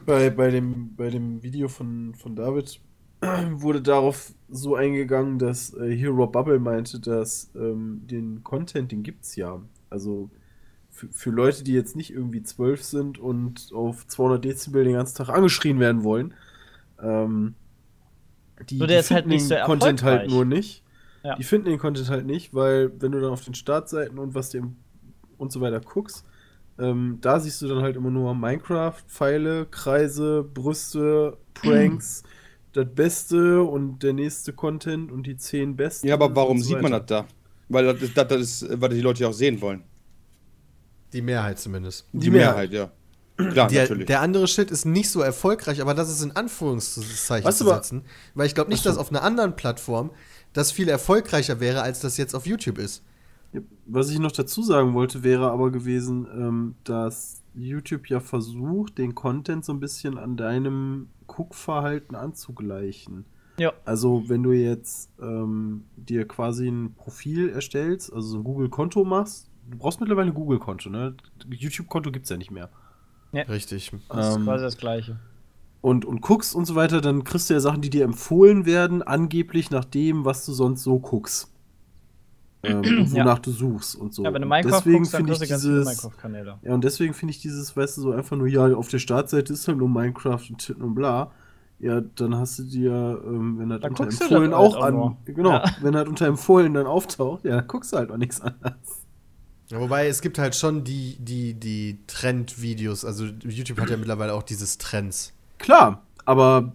bei, 0.05 0.29
bei, 0.29 0.49
dem, 0.51 0.95
bei 0.95 1.09
dem 1.09 1.43
Video 1.43 1.67
von, 1.67 2.13
von 2.15 2.35
David 2.35 2.79
wurde 3.51 3.81
darauf 3.81 4.33
so 4.49 4.75
eingegangen, 4.75 5.39
dass 5.39 5.73
äh, 5.73 5.95
Hero 5.95 6.27
Bubble 6.27 6.59
meinte, 6.59 6.99
dass 6.99 7.51
ähm, 7.55 8.01
den 8.09 8.43
Content, 8.43 8.91
den 8.91 9.03
gibt's 9.03 9.35
ja. 9.35 9.61
Also 9.89 10.29
für, 10.99 11.07
für 11.11 11.29
Leute, 11.29 11.63
die 11.63 11.73
jetzt 11.73 11.95
nicht 11.95 12.11
irgendwie 12.11 12.43
zwölf 12.43 12.83
sind 12.83 13.17
und 13.17 13.71
auf 13.73 14.05
200 14.05 14.43
Dezibel 14.43 14.83
den 14.83 14.93
ganzen 14.93 15.17
Tag 15.17 15.29
angeschrien 15.29 15.79
werden 15.79 16.03
wollen, 16.03 16.33
ähm, 17.01 17.55
die, 18.69 18.79
die 18.79 18.81
halt 18.81 19.05
finden 19.05 19.39
so 19.39 19.55
den 19.55 19.63
Content 19.63 20.03
halt 20.03 20.29
nur 20.29 20.43
nicht. 20.43 20.83
Ja. 21.23 21.35
Die 21.35 21.43
finden 21.43 21.69
den 21.69 21.79
Content 21.79 22.09
halt 22.09 22.25
nicht, 22.25 22.53
weil 22.53 22.91
wenn 22.99 23.13
du 23.13 23.21
dann 23.21 23.31
auf 23.31 23.43
den 23.45 23.53
Startseiten 23.53 24.19
und 24.19 24.35
was 24.35 24.49
dem 24.49 24.75
und 25.37 25.51
so 25.53 25.61
weiter 25.61 25.79
guckst, 25.79 26.25
ähm, 26.77 27.19
da 27.21 27.39
siehst 27.39 27.61
du 27.61 27.67
dann 27.67 27.81
halt 27.81 27.95
immer 27.95 28.11
nur 28.11 28.35
Minecraft, 28.35 29.01
Pfeile, 29.07 29.67
Kreise, 29.67 30.43
Brüste, 30.43 31.37
Pranks, 31.53 32.23
das 32.73 32.87
Beste 32.93 33.63
und 33.63 34.03
der 34.03 34.13
nächste 34.13 34.51
Content 34.51 35.11
und 35.11 35.25
die 35.27 35.37
zehn 35.37 35.77
besten. 35.77 36.07
Ja, 36.07 36.15
aber 36.15 36.35
warum 36.35 36.57
so 36.57 36.65
sieht 36.65 36.81
man 36.81 36.91
das 36.91 37.05
da? 37.05 37.25
Weil 37.69 37.85
das 37.85 38.01
ist, 38.01 38.17
das, 38.17 38.27
das 38.27 38.41
ist, 38.41 38.81
was 38.81 38.89
die 38.89 39.01
Leute 39.01 39.23
ja 39.23 39.29
auch 39.29 39.33
sehen 39.33 39.61
wollen. 39.61 39.83
Die 41.13 41.21
Mehrheit 41.21 41.59
zumindest. 41.59 42.07
Die, 42.13 42.19
Die 42.19 42.29
Mehrheit, 42.29 42.71
ja. 42.71 42.91
Klar, 43.37 43.69
Der, 43.69 43.83
natürlich. 43.83 44.05
der 44.07 44.19
andere 44.19 44.47
Shit 44.47 44.69
ist 44.69 44.85
nicht 44.85 45.09
so 45.09 45.21
erfolgreich, 45.21 45.81
aber 45.81 45.93
das 45.93 46.09
ist 46.09 46.21
in 46.21 46.35
Anführungszeichen 46.35 47.49
zu 47.51 47.65
setzen. 47.65 48.03
Weil 48.35 48.47
ich 48.47 48.55
glaube 48.55 48.69
nicht, 48.69 48.83
so. 48.83 48.89
dass 48.89 48.97
auf 48.97 49.11
einer 49.11 49.23
anderen 49.23 49.55
Plattform 49.55 50.11
das 50.51 50.71
viel 50.71 50.89
erfolgreicher 50.89 51.61
wäre, 51.61 51.81
als 51.81 52.01
das 52.01 52.17
jetzt 52.17 52.35
auf 52.35 52.45
YouTube 52.45 52.77
ist. 52.77 53.01
Was 53.85 54.09
ich 54.09 54.19
noch 54.19 54.31
dazu 54.31 54.61
sagen 54.61 54.93
wollte, 54.93 55.23
wäre 55.23 55.51
aber 55.51 55.71
gewesen, 55.71 56.27
ähm, 56.33 56.75
dass 56.83 57.41
YouTube 57.55 58.07
ja 58.07 58.19
versucht, 58.19 58.97
den 58.97 59.15
Content 59.15 59.65
so 59.65 59.73
ein 59.73 59.79
bisschen 59.79 60.17
an 60.17 60.37
deinem 60.37 61.07
Guckverhalten 61.27 62.15
anzugleichen. 62.15 63.25
Ja. 63.57 63.73
Also, 63.85 64.23
wenn 64.27 64.43
du 64.43 64.51
jetzt 64.51 65.09
ähm, 65.21 65.85
dir 65.95 66.27
quasi 66.27 66.67
ein 66.67 66.93
Profil 66.93 67.49
erstellst, 67.49 68.13
also 68.13 68.27
so 68.27 68.37
ein 68.37 68.43
Google-Konto 68.43 69.03
machst, 69.03 69.48
du 69.69 69.77
brauchst 69.77 69.99
mittlerweile 69.99 70.27
ein 70.31 70.33
Google-Konto, 70.33 70.89
ne? 70.89 71.15
YouTube-Konto 71.49 72.11
gibt 72.11 72.23
es 72.25 72.29
ja 72.29 72.37
nicht 72.37 72.51
mehr. 72.51 72.69
Richtig. 73.33 73.91
Das 74.09 74.29
ist 74.29 74.35
Ähm, 74.37 74.43
quasi 74.45 74.63
das 74.63 74.77
Gleiche. 74.77 75.17
und, 75.81 76.03
und 76.05 76.21
guckst 76.21 76.55
und 76.55 76.65
so 76.65 76.75
weiter, 76.75 76.99
dann 77.01 77.23
kriegst 77.23 77.49
du 77.49 77.53
ja 77.53 77.59
Sachen, 77.59 77.81
die 77.81 77.89
dir 77.89 78.03
empfohlen 78.03 78.65
werden, 78.65 79.01
angeblich 79.03 79.69
nach 79.71 79.85
dem, 79.85 80.25
was 80.25 80.45
du 80.45 80.51
sonst 80.53 80.83
so 80.83 80.99
guckst. 80.99 81.51
Ähm, 82.63 82.79
und 82.83 83.13
Ja. 83.13 83.23
wonach 83.23 83.39
du 83.39 83.51
suchst 83.51 83.95
und 83.95 84.13
so. 84.13 84.23
Ja, 84.23 84.33
wenn 84.33 84.41
du 84.41 84.47
Minecraft 84.47 84.79
deswegen 84.79 84.97
guckst, 84.99 85.13
dann 85.13 85.25
finde 85.27 85.33
ich 85.43 85.49
dieses, 85.49 85.85
Minecraft-Kanäle. 85.85 86.57
ja, 86.61 86.73
und 86.73 86.83
deswegen 86.83 87.13
finde 87.13 87.31
ich 87.33 87.39
dieses, 87.41 87.75
weißt 87.77 87.97
du, 87.97 88.01
so 88.01 88.11
einfach 88.11 88.35
nur, 88.35 88.47
ja, 88.47 88.65
auf 88.75 88.89
der 88.89 88.99
Startseite 88.99 89.53
ist 89.53 89.67
halt 89.67 89.77
nur 89.77 89.87
Minecraft 89.89 90.41
und 90.49 90.57
Titten 90.57 90.81
und 90.83 90.95
bla. 90.95 91.31
Ja, 91.81 92.01
dann 92.01 92.35
hast 92.35 92.59
du 92.59 92.63
dir, 92.63 93.21
ähm, 93.25 93.57
wenn 93.59 93.69
das 93.69 93.79
Dann 93.79 93.91
unter 93.91 94.03
empfohlen 94.03 94.41
halt 94.51 94.53
auch 94.53 94.75
auch 94.75 94.83
an, 94.83 94.93
nur. 94.95 95.17
genau, 95.23 95.51
Ja. 95.51 95.63
wenn 95.81 95.93
das 95.93 96.09
unter 96.09 96.27
empfohlen 96.27 96.73
dann 96.73 96.85
auftaucht, 96.87 97.45
ja, 97.45 97.55
dann 97.55 97.67
guckst 97.67 97.93
du 97.93 97.97
halt 97.97 98.11
auch 98.11 98.17
nichts 98.17 98.41
anderes. 98.41 98.98
Ja, 99.71 99.79
wobei 99.79 100.07
es 100.07 100.21
gibt 100.21 100.37
halt 100.39 100.55
schon 100.55 100.83
die, 100.83 101.17
die, 101.19 101.53
die 101.53 101.99
Trendvideos. 102.07 103.05
Also 103.05 103.25
YouTube 103.25 103.79
hat 103.79 103.89
ja 103.89 103.97
mittlerweile 103.97 104.33
auch 104.33 104.43
dieses 104.43 104.77
Trends. 104.79 105.31
Klar, 105.59 106.03
aber 106.25 106.73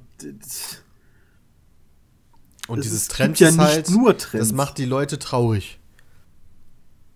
Und 2.68 2.78
Es 2.78 2.84
dieses 2.84 3.08
gibt 3.08 3.40
ja 3.40 3.48
ist 3.48 3.56
nicht 3.56 3.66
halt, 3.66 3.90
nur 3.90 4.16
Trends. 4.16 4.48
das 4.48 4.52
macht 4.56 4.78
die 4.78 4.84
Leute 4.86 5.18
traurig. 5.18 5.78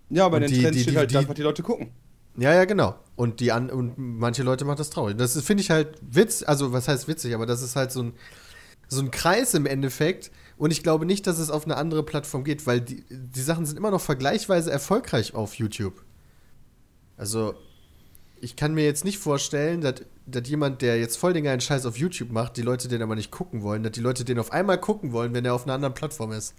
Ja, 0.09 0.27
bei 0.29 0.37
Und 0.37 0.43
den 0.43 0.51
die- 0.51 0.61
Trends 0.61 0.75
die- 0.77 0.81
steht 0.83 0.93
die- 0.93 0.97
halt 0.97 1.11
die- 1.11 1.17
einfach, 1.17 1.33
die 1.33 1.41
Leute 1.43 1.63
gucken. 1.63 1.91
Ja, 2.37 2.53
ja, 2.53 2.65
genau. 2.65 2.95
Und 3.15 3.39
die 3.39 3.51
an 3.51 3.69
und 3.69 3.95
manche 3.97 4.43
Leute 4.43 4.63
macht 4.65 4.79
das 4.79 4.89
traurig. 4.89 5.17
Das 5.17 5.39
finde 5.41 5.61
ich 5.61 5.69
halt 5.71 5.97
witz, 6.01 6.43
also 6.45 6.71
was 6.71 6.87
heißt 6.87 7.07
witzig, 7.07 7.33
aber 7.35 7.45
das 7.45 7.61
ist 7.61 7.75
halt 7.75 7.91
so 7.91 8.03
ein 8.03 8.13
so 8.91 9.01
ein 9.01 9.11
Kreis 9.11 9.53
im 9.53 9.65
Endeffekt. 9.67 10.31
Und 10.59 10.71
ich 10.71 10.83
glaube 10.83 11.05
nicht, 11.05 11.25
dass 11.25 11.39
es 11.39 11.49
auf 11.49 11.63
eine 11.63 11.77
andere 11.77 12.03
Plattform 12.03 12.43
geht, 12.43 12.67
weil 12.67 12.81
die, 12.81 13.05
die 13.09 13.41
Sachen 13.41 13.65
sind 13.65 13.77
immer 13.77 13.91
noch 13.91 14.01
vergleichsweise 14.01 14.69
erfolgreich 14.69 15.33
auf 15.33 15.53
YouTube. 15.53 16.03
Also, 17.15 17.53
ich 18.41 18.57
kann 18.57 18.73
mir 18.73 18.83
jetzt 18.83 19.05
nicht 19.05 19.19
vorstellen, 19.19 19.79
dass, 19.79 20.01
dass 20.25 20.49
jemand, 20.49 20.81
der 20.81 20.99
jetzt 20.99 21.15
voll 21.15 21.31
den 21.31 21.45
geilen 21.45 21.61
Scheiß 21.61 21.85
auf 21.85 21.97
YouTube 21.97 22.31
macht, 22.31 22.57
die 22.57 22.61
Leute 22.61 22.89
den 22.89 23.01
aber 23.01 23.15
nicht 23.15 23.31
gucken 23.31 23.63
wollen, 23.63 23.83
dass 23.83 23.93
die 23.93 24.01
Leute 24.01 24.25
den 24.25 24.37
auf 24.37 24.51
einmal 24.51 24.77
gucken 24.77 25.13
wollen, 25.13 25.33
wenn 25.33 25.45
er 25.45 25.53
auf 25.53 25.63
einer 25.63 25.75
anderen 25.75 25.93
Plattform 25.93 26.33
ist. 26.33 26.53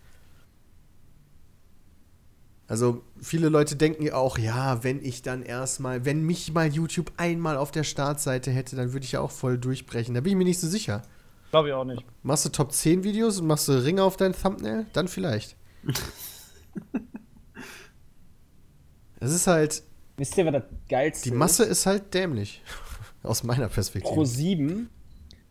Also, 2.68 3.02
viele 3.20 3.50
Leute 3.50 3.76
denken 3.76 4.04
ja 4.04 4.14
auch, 4.14 4.38
ja, 4.38 4.82
wenn 4.82 5.04
ich 5.04 5.20
dann 5.20 5.42
erstmal, 5.42 6.06
wenn 6.06 6.22
mich 6.24 6.54
mal 6.54 6.72
YouTube 6.72 7.12
einmal 7.18 7.58
auf 7.58 7.70
der 7.70 7.84
Startseite 7.84 8.50
hätte, 8.50 8.76
dann 8.76 8.94
würde 8.94 9.04
ich 9.04 9.12
ja 9.12 9.20
auch 9.20 9.30
voll 9.30 9.58
durchbrechen. 9.58 10.14
Da 10.14 10.22
bin 10.22 10.30
ich 10.30 10.38
mir 10.38 10.44
nicht 10.44 10.60
so 10.60 10.68
sicher. 10.68 11.02
Glaube 11.50 11.68
ich 11.68 11.74
auch 11.74 11.84
nicht. 11.84 12.04
Machst 12.22 12.44
du 12.44 12.48
Top 12.48 12.72
10 12.72 13.02
Videos 13.04 13.40
und 13.40 13.46
machst 13.46 13.68
du 13.68 13.72
Ringe 13.72 14.02
auf 14.04 14.16
dein 14.16 14.32
Thumbnail? 14.32 14.86
Dann 14.92 15.08
vielleicht. 15.08 15.56
Es 19.22 19.32
ist 19.34 19.46
halt, 19.46 19.82
Wisst 20.16 20.36
ihr, 20.38 20.46
was 20.46 20.52
das 20.52 20.62
geilste 20.88 21.28
die 21.30 21.36
Masse 21.36 21.64
ist 21.64 21.84
halt 21.86 22.12
dämlich. 22.14 22.62
Aus 23.22 23.42
meiner 23.42 23.68
Perspektive. 23.68 24.14
Pro 24.14 24.24
7 24.24 24.88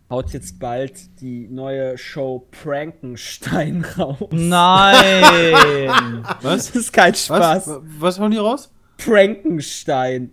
haut 0.10 0.32
jetzt 0.32 0.58
bald 0.58 1.22
die 1.22 1.48
neue 1.48 1.96
Show 2.00 2.48
Prankenstein 2.50 3.86
raus. 3.98 4.28
Nein! 4.32 6.24
was? 6.42 6.72
Das 6.72 6.76
ist 6.76 6.92
kein 6.94 7.14
Spaß. 7.14 7.68
Was? 7.68 7.80
Was 8.00 8.20
hauen 8.20 8.32
die 8.32 8.38
raus? 8.38 8.72
Prankenstein. 8.98 10.32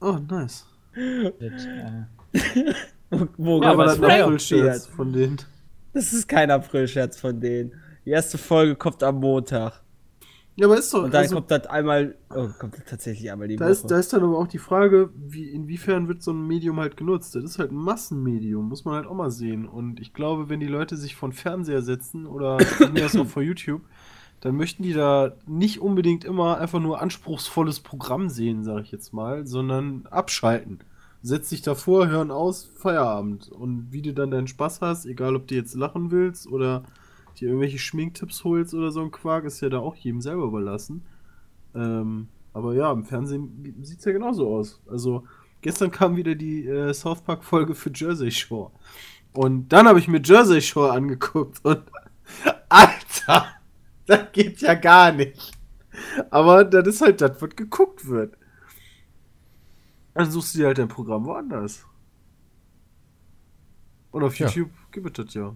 Oh, 0.00 0.18
nice. 0.28 0.64
Wo 3.36 3.62
Ja, 3.62 3.70
aber 3.70 3.84
das 3.84 3.96
ist 3.96 4.04
ein 4.04 4.22
April-Scherz 4.22 4.86
von 4.86 5.12
denen. 5.12 5.36
Das 5.92 6.12
ist 6.12 6.28
kein 6.28 6.50
April-Scherz 6.50 7.18
von 7.18 7.40
denen. 7.40 7.72
Die 8.04 8.10
erste 8.10 8.38
Folge 8.38 8.76
kommt 8.76 9.02
am 9.02 9.20
Montag. 9.20 9.82
Ja, 10.56 10.66
aber 10.66 10.78
ist 10.78 10.92
doch. 10.92 11.04
Und 11.04 11.12
dann 11.12 11.22
also, 11.22 11.34
kommt 11.36 11.50
das 11.50 11.66
einmal. 11.66 12.16
Oh, 12.30 12.48
kommt 12.58 12.78
das 12.78 12.84
tatsächlich 12.86 13.30
einmal 13.30 13.46
die 13.46 13.56
da, 13.56 13.66
Woche. 13.66 13.72
ist, 13.72 13.90
da 13.90 13.98
ist 13.98 14.12
dann 14.12 14.22
aber 14.22 14.38
auch 14.38 14.46
die 14.46 14.58
Frage, 14.58 15.10
wie, 15.14 15.50
inwiefern 15.50 16.08
wird 16.08 16.22
so 16.22 16.32
ein 16.32 16.46
Medium 16.46 16.80
halt 16.80 16.96
genutzt? 16.96 17.34
Das 17.34 17.44
ist 17.44 17.58
halt 17.58 17.72
ein 17.72 17.76
Massenmedium, 17.76 18.66
muss 18.68 18.86
man 18.86 18.94
halt 18.94 19.06
auch 19.06 19.14
mal 19.14 19.30
sehen. 19.30 19.68
Und 19.68 20.00
ich 20.00 20.14
glaube, 20.14 20.48
wenn 20.48 20.60
die 20.60 20.66
Leute 20.66 20.96
sich 20.96 21.14
von 21.14 21.32
Fernseher 21.32 21.82
setzen 21.82 22.26
oder 22.26 22.56
mir 22.92 23.06
auch 23.06 23.26
vor 23.26 23.42
YouTube, 23.42 23.82
dann 24.40 24.56
möchten 24.56 24.82
die 24.82 24.94
da 24.94 25.32
nicht 25.46 25.80
unbedingt 25.80 26.24
immer 26.24 26.58
einfach 26.58 26.80
nur 26.80 27.02
anspruchsvolles 27.02 27.80
Programm 27.80 28.30
sehen, 28.30 28.64
sage 28.64 28.82
ich 28.82 28.92
jetzt 28.92 29.12
mal, 29.12 29.46
sondern 29.46 30.06
abschalten. 30.10 30.80
Setz 31.26 31.48
dich 31.48 31.60
davor, 31.60 32.06
hören 32.06 32.30
aus, 32.30 32.70
Feierabend. 32.76 33.48
Und 33.48 33.88
wie 33.90 34.00
du 34.00 34.14
dann 34.14 34.30
deinen 34.30 34.46
Spaß 34.46 34.80
hast, 34.80 35.06
egal 35.06 35.34
ob 35.34 35.48
du 35.48 35.56
jetzt 35.56 35.74
lachen 35.74 36.12
willst 36.12 36.46
oder 36.46 36.84
dir 37.36 37.48
irgendwelche 37.48 37.80
Schminktipps 37.80 38.44
holst 38.44 38.74
oder 38.74 38.92
so 38.92 39.00
ein 39.00 39.10
Quark, 39.10 39.44
ist 39.44 39.60
ja 39.60 39.68
da 39.68 39.80
auch 39.80 39.96
jedem 39.96 40.20
selber 40.20 40.44
überlassen. 40.44 41.04
Ähm, 41.74 42.28
aber 42.52 42.74
ja, 42.74 42.92
im 42.92 43.04
Fernsehen 43.04 43.74
sieht 43.82 43.98
es 43.98 44.04
ja 44.04 44.12
genauso 44.12 44.48
aus. 44.54 44.80
Also, 44.88 45.24
gestern 45.62 45.90
kam 45.90 46.14
wieder 46.14 46.36
die 46.36 46.64
äh, 46.64 46.94
South 46.94 47.22
Park-Folge 47.22 47.74
für 47.74 47.90
Jersey 47.92 48.30
Shore. 48.30 48.70
Und 49.32 49.70
dann 49.70 49.88
habe 49.88 49.98
ich 49.98 50.06
mir 50.06 50.22
Jersey 50.22 50.62
Shore 50.62 50.92
angeguckt 50.92 51.58
und. 51.64 51.82
Alter! 52.68 53.46
Das 54.06 54.30
geht 54.30 54.60
ja 54.60 54.74
gar 54.74 55.10
nicht. 55.10 55.50
Aber 56.30 56.62
das 56.62 56.86
ist 56.86 57.00
halt 57.00 57.20
das, 57.20 57.42
was 57.42 57.50
geguckt 57.56 58.06
wird. 58.06 58.36
Dann 60.16 60.30
suchst 60.30 60.54
du 60.54 60.58
dir 60.58 60.66
halt 60.68 60.78
dein 60.78 60.88
Programm 60.88 61.26
woanders. 61.26 61.84
Und 64.10 64.22
auf 64.24 64.38
Ja. 64.38 64.46
YouTube 64.46 64.70
gibt 64.90 65.18
es 65.18 65.26
das 65.26 65.34
ja. 65.34 65.54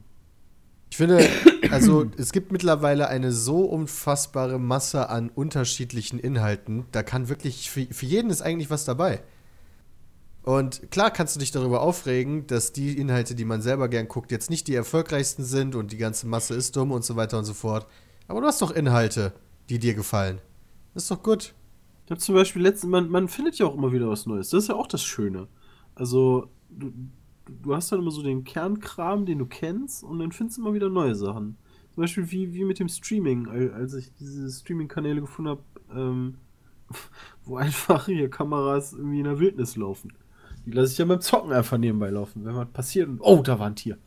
Ich 0.90 0.97
finde, 0.97 1.26
also 1.70 2.05
es 2.18 2.32
gibt 2.32 2.52
mittlerweile 2.52 3.08
eine 3.08 3.32
so 3.32 3.64
unfassbare 3.64 4.58
Masse 4.58 5.08
an 5.08 5.30
unterschiedlichen 5.30 6.18
Inhalten. 6.18 6.84
Da 6.92 7.02
kann 7.02 7.28
wirklich, 7.28 7.70
für, 7.70 7.86
für 7.86 8.06
jeden 8.06 8.28
ist 8.28 8.42
eigentlich 8.42 8.68
was 8.70 8.84
dabei. 8.84 9.22
Und 10.42 10.90
klar 10.90 11.10
kannst 11.10 11.36
du 11.36 11.40
dich 11.40 11.52
darüber 11.52 11.80
aufregen, 11.80 12.47
dass 12.47 12.72
die 12.72 12.98
Inhalte, 12.98 13.34
die 13.34 13.44
man 13.44 13.62
selber 13.62 13.89
gern 13.89 14.08
guckt, 14.08 14.30
jetzt 14.30 14.50
nicht 14.50 14.68
die 14.68 14.74
erfolgreichsten 14.74 15.44
sind 15.44 15.74
und 15.74 15.92
die 15.92 15.97
ganze 15.98 16.26
Masse 16.26 16.55
ist 16.55 16.76
dumm 16.76 16.92
und 16.92 17.05
so 17.05 17.16
weiter 17.16 17.39
und 17.39 17.44
so 17.44 17.55
fort. 17.55 17.86
Aber 18.26 18.40
du 18.40 18.47
hast 18.47 18.60
doch 18.60 18.70
Inhalte, 18.70 19.32
die 19.70 19.78
dir 19.78 19.94
gefallen. 19.94 20.40
Das 20.92 21.05
ist 21.05 21.10
doch 21.10 21.22
gut. 21.22 21.55
Habe 22.10 22.20
zum 22.20 22.34
Beispiel 22.34 22.62
letztens, 22.62 22.90
man, 22.90 23.08
man 23.08 23.28
findet 23.28 23.56
ja 23.58 23.66
auch 23.66 23.74
immer 23.76 23.92
wieder 23.92 24.08
was 24.08 24.26
Neues. 24.26 24.50
Das 24.50 24.64
ist 24.64 24.68
ja 24.68 24.74
auch 24.74 24.86
das 24.89 25.02
Schöne. 25.02 25.47
Also, 25.94 26.48
du, 26.70 26.92
du 27.62 27.74
hast 27.74 27.92
dann 27.92 28.00
immer 28.00 28.10
so 28.10 28.22
den 28.22 28.44
Kernkram, 28.44 29.26
den 29.26 29.39
du 29.39 29.47
kennst, 29.47 30.02
und 30.02 30.18
dann 30.18 30.32
findest 30.32 30.58
du 30.58 30.62
immer 30.62 30.74
wieder 30.74 30.89
neue 30.89 31.14
Sachen. 31.14 31.56
Zum 31.94 32.02
Beispiel 32.02 32.30
wie, 32.30 32.52
wie 32.55 32.64
mit 32.64 32.78
dem 32.78 32.89
Streaming, 32.89 33.48
al- 33.48 33.72
als 33.72 33.94
ich 33.94 34.12
diese 34.18 34.50
Streaming-Kanäle 34.50 35.20
gefunden 35.20 35.50
habe, 35.50 35.62
ähm, 35.94 36.34
wo 37.44 37.56
einfach 37.56 38.06
hier 38.06 38.28
Kameras 38.28 38.92
irgendwie 38.92 39.18
in 39.18 39.24
der 39.24 39.39
Wildnis 39.39 39.76
laufen. 39.76 40.12
Die 40.66 40.72
lasse 40.72 40.92
ich 40.92 40.98
ja 40.98 41.05
beim 41.06 41.20
Zocken 41.20 41.52
einfach 41.52 41.78
nebenbei 41.78 42.10
laufen, 42.10 42.44
wenn 42.44 42.55
was 42.55 42.68
passiert 42.70 43.08
und 43.08 43.20
oh, 43.22 43.42
da 43.42 43.58
war 43.58 43.66
ein 43.68 43.76
Tier. 43.76 43.98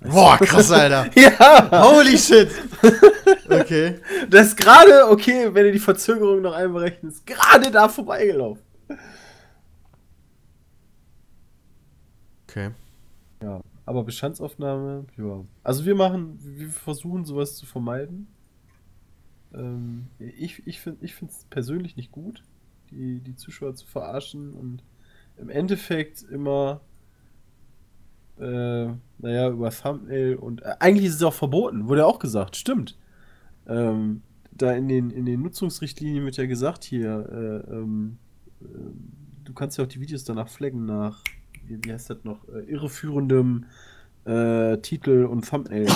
Boah, 0.00 0.38
krass, 0.38 0.70
Alter. 0.70 1.10
Ja! 1.14 1.84
Holy 1.84 2.16
shit. 2.16 2.50
Okay. 3.48 3.98
Das 4.28 4.48
ist 4.48 4.56
gerade, 4.56 5.08
okay, 5.10 5.52
wenn 5.52 5.66
ihr 5.66 5.72
die 5.72 5.78
Verzögerung 5.78 6.40
noch 6.40 6.54
einberechnet, 6.54 7.12
ist 7.12 7.26
gerade 7.26 7.70
da 7.70 7.88
vorbeigelaufen. 7.88 8.62
Okay. 12.48 12.70
Ja, 13.42 13.60
aber 13.86 14.04
Bestandsaufnahme, 14.04 15.04
ja. 15.16 15.44
Also 15.62 15.84
wir 15.84 15.94
machen, 15.94 16.38
wir 16.42 16.68
versuchen 16.68 17.24
sowas 17.24 17.56
zu 17.56 17.66
vermeiden. 17.66 18.26
Ähm, 19.54 20.08
ich 20.18 20.66
ich 20.66 20.80
finde 20.80 21.04
es 21.04 21.44
persönlich 21.50 21.96
nicht 21.96 22.12
gut, 22.12 22.42
die, 22.90 23.20
die 23.20 23.36
Zuschauer 23.36 23.74
zu 23.74 23.86
verarschen 23.86 24.52
und 24.52 24.82
im 25.36 25.48
Endeffekt 25.48 26.22
immer, 26.22 26.80
äh, 28.40 28.88
naja, 29.18 29.50
über 29.50 29.70
Thumbnail 29.70 30.36
und 30.36 30.62
äh, 30.62 30.74
eigentlich 30.80 31.06
ist 31.06 31.16
es 31.16 31.22
auch 31.22 31.34
verboten, 31.34 31.88
wurde 31.88 32.00
ja 32.02 32.06
auch 32.06 32.18
gesagt, 32.18 32.56
stimmt. 32.56 32.98
Ähm, 33.66 34.22
da 34.52 34.72
in 34.72 34.88
den, 34.88 35.10
in 35.10 35.26
den 35.26 35.42
Nutzungsrichtlinien 35.42 36.24
wird 36.24 36.36
ja 36.36 36.46
gesagt 36.46 36.84
hier, 36.84 37.28
äh, 37.68 37.72
ähm, 37.72 38.18
äh, 38.62 38.64
du 39.44 39.52
kannst 39.54 39.78
ja 39.78 39.84
auch 39.84 39.88
die 39.88 40.00
Videos 40.00 40.24
danach 40.24 40.48
flaggen 40.48 40.84
nach, 40.86 41.22
wie, 41.66 41.78
wie 41.84 41.92
heißt 41.92 42.10
das 42.10 42.24
noch, 42.24 42.46
äh, 42.48 42.60
irreführendem 42.70 43.66
äh, 44.24 44.76
Titel 44.78 45.24
und 45.24 45.48
Thumbnail. 45.48 45.86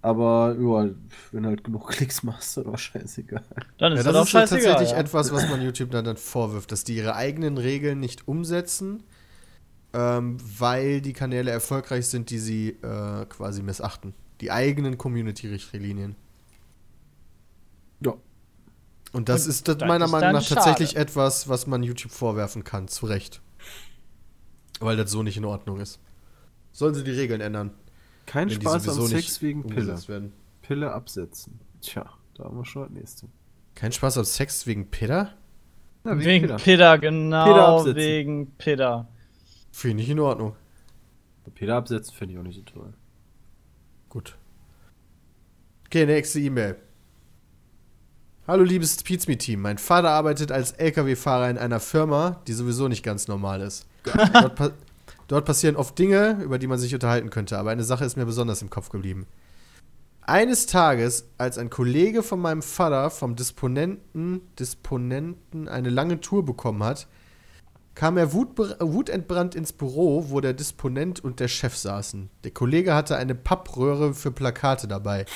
Aber 0.00 0.56
ja, 0.60 0.90
wenn 1.32 1.42
du 1.42 1.48
halt 1.48 1.64
genug 1.64 1.88
Klicks 1.88 2.22
machst, 2.22 2.56
dann 2.56 2.66
war 2.66 2.78
scheißegal. 2.78 3.42
Dann 3.78 3.92
Ja, 3.92 3.98
ist 3.98 4.06
das 4.06 4.12
das 4.12 4.16
auch 4.22 4.26
ist 4.26 4.32
ja 4.32 4.40
scheißegal. 4.40 4.64
tatsächlich 4.64 4.90
ja. 4.92 4.98
etwas, 4.98 5.32
was 5.32 5.50
man 5.50 5.60
YouTube 5.60 5.90
dann, 5.90 6.04
dann 6.04 6.16
vorwirft, 6.16 6.70
dass 6.70 6.84
die 6.84 6.96
ihre 6.96 7.16
eigenen 7.16 7.58
Regeln 7.58 7.98
nicht 7.98 8.28
umsetzen, 8.28 9.02
ähm, 9.92 10.36
weil 10.58 11.00
die 11.00 11.12
Kanäle 11.12 11.50
erfolgreich 11.50 12.06
sind, 12.06 12.30
die 12.30 12.38
sie 12.38 12.68
äh, 12.82 13.24
quasi 13.26 13.62
missachten. 13.62 14.14
Die 14.40 14.50
eigenen 14.50 14.98
Community-Richtlinien. 14.98 16.14
Ja. 18.00 18.14
Und 19.12 19.28
das 19.28 19.44
Und 19.44 19.50
ist 19.50 19.68
das 19.68 19.78
meiner 19.80 20.04
ist 20.04 20.10
Meinung 20.10 20.32
nach 20.32 20.46
tatsächlich 20.46 20.90
schade. 20.90 21.00
etwas, 21.00 21.48
was 21.48 21.66
man 21.66 21.82
YouTube 21.82 22.12
vorwerfen 22.12 22.62
kann, 22.64 22.88
zu 22.88 23.06
Recht. 23.06 23.40
Weil 24.80 24.96
das 24.96 25.10
so 25.10 25.22
nicht 25.22 25.36
in 25.36 25.44
Ordnung 25.44 25.80
ist. 25.80 25.98
Sollen 26.72 26.94
sie 26.94 27.02
die 27.02 27.10
Regeln 27.10 27.40
ändern, 27.40 27.72
Kein 28.26 28.50
Spaß 28.50 28.88
am 28.88 29.06
Sex 29.06 29.42
wegen 29.42 29.66
Pille. 29.66 29.96
werden. 30.08 30.32
Pille 30.62 30.92
absetzen. 30.92 31.58
Tja, 31.80 32.04
da 32.34 32.44
haben 32.44 32.56
wir 32.58 32.64
schon 32.64 32.82
das 32.84 32.92
nächste. 32.92 33.26
Kein 33.74 33.90
Spaß 33.90 34.18
auf 34.18 34.26
Sex 34.26 34.66
wegen 34.66 34.90
Peter? 34.90 35.34
Ja, 36.04 36.16
Wegen 36.18 36.46
Pille. 36.46 36.56
Pidda, 36.58 36.96
genau, 36.98 37.78
absetzen. 37.78 37.96
wegen 37.96 38.50
Pidda. 38.58 39.08
Finde 39.78 40.02
ich 40.02 40.10
in 40.10 40.18
Ordnung. 40.18 40.56
Pille 41.54 41.72
absetzen 41.72 42.12
finde 42.12 42.34
ich 42.34 42.40
auch 42.40 42.42
nicht 42.42 42.56
so 42.56 42.62
toll. 42.62 42.92
Gut. 44.08 44.36
Okay, 45.86 46.04
nächste 46.04 46.40
E-Mail. 46.40 46.74
Hallo 48.48 48.64
liebes 48.64 49.00
Pizme-Team. 49.04 49.60
Mein 49.60 49.78
Vater 49.78 50.10
arbeitet 50.10 50.50
als 50.50 50.72
LKW-Fahrer 50.72 51.48
in 51.50 51.58
einer 51.58 51.78
Firma, 51.78 52.42
die 52.48 52.54
sowieso 52.54 52.88
nicht 52.88 53.04
ganz 53.04 53.28
normal 53.28 53.60
ist. 53.60 53.86
Dort, 54.32 54.56
pa 54.56 54.72
dort 55.28 55.44
passieren 55.44 55.76
oft 55.76 55.96
Dinge, 55.96 56.40
über 56.42 56.58
die 56.58 56.66
man 56.66 56.80
sich 56.80 56.92
unterhalten 56.92 57.30
könnte, 57.30 57.56
aber 57.56 57.70
eine 57.70 57.84
Sache 57.84 58.04
ist 58.04 58.16
mir 58.16 58.26
besonders 58.26 58.62
im 58.62 58.70
Kopf 58.70 58.88
geblieben. 58.88 59.28
Eines 60.22 60.66
Tages, 60.66 61.28
als 61.38 61.56
ein 61.56 61.70
Kollege 61.70 62.24
von 62.24 62.40
meinem 62.40 62.62
Vater 62.62 63.10
vom 63.10 63.36
Disponenten, 63.36 64.40
Disponenten 64.58 65.68
eine 65.68 65.90
lange 65.90 66.20
Tour 66.20 66.44
bekommen 66.44 66.82
hat, 66.82 67.06
kam 67.98 68.16
er 68.16 68.32
wutentbrannt 68.32 69.56
ins 69.56 69.72
Büro, 69.72 70.26
wo 70.28 70.40
der 70.40 70.52
Disponent 70.52 71.18
und 71.18 71.40
der 71.40 71.48
Chef 71.48 71.76
saßen. 71.76 72.30
Der 72.44 72.52
Kollege 72.52 72.94
hatte 72.94 73.16
eine 73.16 73.34
Pappröhre 73.34 74.14
für 74.14 74.30
Plakate 74.30 74.86
dabei. 74.86 75.26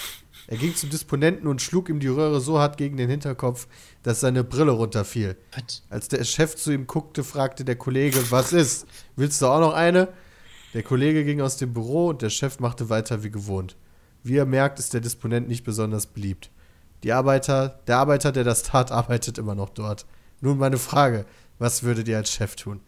Er 0.47 0.58
ging 0.58 0.73
zum 0.73 0.89
Disponenten 0.89 1.49
und 1.49 1.60
schlug 1.60 1.89
ihm 1.89 1.99
die 1.99 2.07
Röhre 2.07 2.41
so 2.41 2.60
hart 2.60 2.76
gegen 2.76 2.97
den 2.97 3.10
Hinterkopf, 3.10 3.66
dass 4.05 4.20
seine 4.20 4.44
Brille 4.44 4.70
runterfiel. 4.70 5.36
Als 5.91 6.07
der 6.07 6.23
Chef 6.23 6.55
zu 6.55 6.70
ihm 6.70 6.86
guckte, 6.86 7.24
fragte 7.24 7.65
der 7.65 7.74
Kollege, 7.74 8.31
was 8.31 8.52
ist? 8.52 8.86
Willst 9.16 9.42
du 9.42 9.47
auch 9.47 9.58
noch 9.58 9.74
eine? 9.74 10.07
Der 10.73 10.84
Kollege 10.84 11.24
ging 11.24 11.41
aus 11.41 11.57
dem 11.57 11.73
Büro 11.73 12.10
und 12.10 12.23
der 12.23 12.31
Chef 12.31 12.60
machte 12.60 12.89
weiter 12.89 13.24
wie 13.24 13.32
gewohnt. 13.32 13.74
Wie 14.23 14.36
er 14.36 14.47
merkt, 14.47 14.78
ist 14.78 14.94
der 14.94 15.00
Disponent 15.00 15.49
nicht 15.49 15.65
besonders 15.65 16.07
beliebt. 16.07 16.52
Die 17.02 17.12
Arbeiter, 17.12 17.81
der 17.89 17.99
Arbeiter, 17.99 18.31
der 18.31 18.44
das 18.44 18.62
tat, 18.62 18.92
arbeitet 18.92 19.36
immer 19.39 19.57
noch 19.57 19.70
dort. 19.70 20.07
Nun 20.41 20.58
meine 20.58 20.78
Frage, 20.78 21.24
was 21.62 21.82
würdet 21.82 22.08
ihr 22.08 22.16
als 22.18 22.31
Chef 22.31 22.55
tun? 22.57 22.81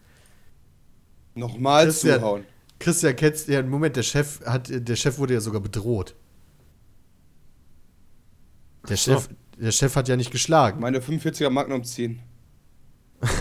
Nochmal 1.33 1.85
Christian. 1.85 2.19
zuhauen. 2.19 2.45
Christian, 2.79 3.15
kennst 3.15 3.47
ja, 3.47 3.61
Moment, 3.63 3.95
der 3.95 4.03
Chef 4.03 4.39
hat, 4.45 4.67
der 4.69 4.95
Chef 4.95 5.17
wurde 5.17 5.33
ja 5.33 5.41
sogar 5.41 5.61
bedroht. 5.61 6.15
Der 8.89 8.97
Chef, 8.97 9.29
der 9.57 9.71
Chef 9.71 9.95
hat 9.95 10.07
ja 10.07 10.15
nicht 10.15 10.31
geschlagen. 10.31 10.79
Meine 10.79 10.99
45er 10.99 11.49
Magnum 11.49 11.83
ziehen. 11.83 12.21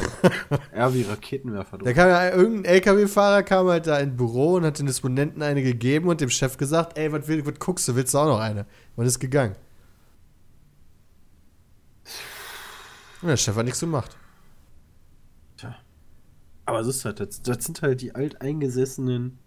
Ja, 0.74 0.94
wie 0.94 1.02
Raketenwerfer. 1.02 1.76
Da 1.78 1.92
kam 1.92 2.08
ja 2.08 2.30
irgendein 2.30 2.64
LKW-Fahrer, 2.76 3.42
kam 3.42 3.66
halt 3.68 3.86
da 3.86 3.98
ins 3.98 4.16
Büro 4.16 4.54
und 4.54 4.64
hat 4.64 4.78
den 4.78 4.86
Disponenten 4.86 5.42
eine 5.42 5.62
gegeben 5.62 6.08
und 6.08 6.20
dem 6.22 6.30
Chef 6.30 6.56
gesagt, 6.56 6.96
ey, 6.96 7.12
was, 7.12 7.28
will- 7.28 7.44
was 7.44 7.58
guckst 7.58 7.86
du, 7.88 7.94
willst 7.94 8.14
du 8.14 8.18
auch 8.18 8.26
noch 8.26 8.40
eine? 8.40 8.64
Und 8.96 9.04
ist 9.04 9.18
gegangen. 9.20 9.54
Und 13.20 13.28
der 13.28 13.36
Chef 13.36 13.54
hat 13.56 13.64
nichts 13.64 13.80
gemacht. 13.80 14.16
Aber 16.66 16.78
das 16.78 16.88
ist 16.88 17.04
halt, 17.04 17.20
das, 17.20 17.42
das 17.42 17.64
sind 17.64 17.82
halt 17.82 18.00
die 18.00 18.14
alteingesessenen 18.14 19.38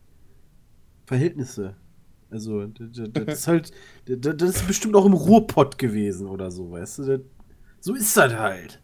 Verhältnisse. 1.06 1.76
Also, 2.30 2.66
das, 2.68 2.88
das 2.92 3.10
das 3.26 3.38
ist 3.40 3.48
halt, 3.48 3.72
das, 4.06 4.36
das 4.38 4.50
ist 4.58 4.68
bestimmt 4.68 4.96
auch 4.96 5.06
im 5.06 5.14
Ruhrpott 5.14 5.78
gewesen 5.78 6.28
oder 6.28 6.52
so, 6.52 6.72
weißt 6.72 7.00
du? 7.00 7.04
Das, 7.06 7.20
so 7.80 7.94
ist 7.96 8.16
das 8.18 8.34
halt. 8.34 8.82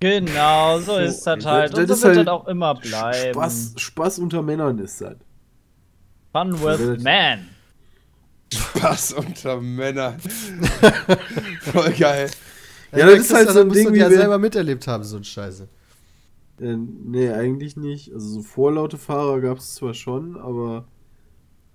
Genau, 0.00 0.78
so 0.78 0.92
So, 0.92 0.98
ist 0.98 1.22
das 1.26 1.36
das- 1.42 1.46
halt. 1.46 1.72
das 1.72 1.78
Und 1.80 1.86
so 1.88 1.94
ist 1.94 2.02
wird 2.04 2.16
halt 2.16 2.26
das 2.28 2.32
auch 2.32 2.46
immer 2.48 2.74
bleiben. 2.74 3.32
Spaß, 3.34 3.74
Spaß 3.76 4.18
unter 4.20 4.42
Männern 4.42 4.78
ist 4.78 5.00
das. 5.00 5.16
Fun 6.32 6.52
with 6.62 6.78
Das- 6.78 7.02
man. 7.02 7.48
Spaß 8.52 9.12
unter 9.14 9.60
Männern. 9.60 10.18
Voll 11.60 11.92
geil. 11.94 12.30
Ja, 12.94 13.06
das 13.06 13.20
ist 13.20 13.34
halt 13.34 13.50
so 13.50 13.60
ein 13.62 13.70
Ding, 13.70 13.92
wie 13.92 13.98
ja 13.98 14.08
wenn- 14.08 14.18
selber 14.18 14.38
miterlebt 14.38 14.86
haben, 14.86 15.02
so 15.02 15.16
ein 15.16 15.24
Scheiße. 15.24 15.68
Äh, 16.60 16.76
nee, 16.76 17.30
eigentlich 17.30 17.76
nicht. 17.76 18.12
Also 18.12 18.28
so 18.28 18.42
vorlaute 18.42 18.98
Fahrer 18.98 19.40
gab 19.40 19.58
es 19.58 19.74
zwar 19.74 19.94
schon, 19.94 20.36
aber 20.36 20.86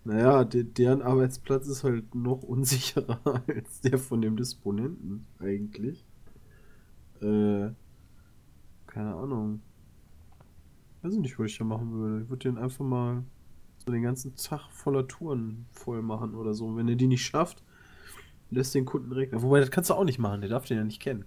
naja, 0.03 0.43
de 0.45 0.64
deren 0.64 1.01
Arbeitsplatz 1.01 1.67
ist 1.67 1.83
halt 1.83 2.16
noch 2.16 2.43
unsicherer 2.43 3.19
als 3.48 3.82
der 3.82 3.99
von 3.99 4.22
dem 4.22 4.38
Disponenten 4.38 5.25
eigentlich. 5.40 6.06
Äh, 7.22 7.72
keine 8.88 9.16
Ahnung. 9.16 9.61
Weiß 11.01 11.14
ich 11.14 11.19
nicht, 11.19 11.38
was 11.40 11.51
ich 11.51 11.58
da 11.58 11.64
machen 11.64 11.91
würde. 11.91 12.24
Ich 12.24 12.30
würde 12.30 12.49
den 12.49 12.58
einfach 12.58 12.83
mal 12.83 13.24
so 13.85 13.91
den 13.91 14.01
ganzen 14.03 14.35
Tag 14.35 14.69
voller 14.72 15.08
Touren 15.08 15.66
voll 15.72 16.01
machen 16.01 16.35
oder 16.35 16.53
so. 16.53 16.67
Und 16.67 16.77
wenn 16.77 16.88
er 16.88 16.95
die 16.95 17.08
nicht 17.08 17.24
schafft, 17.24 17.64
lässt 18.49 18.75
den 18.75 18.85
Kunden 18.85 19.09
direkt. 19.09 19.33
Wobei, 19.41 19.59
das 19.59 19.72
kannst 19.72 19.90
du 19.90 19.93
auch 19.93 20.03
nicht 20.03 20.19
machen, 20.19 20.41
der 20.41 20.49
darf 20.49 20.66
den 20.66 20.77
ja 20.77 20.83
nicht 20.83 21.01
kennen. 21.01 21.25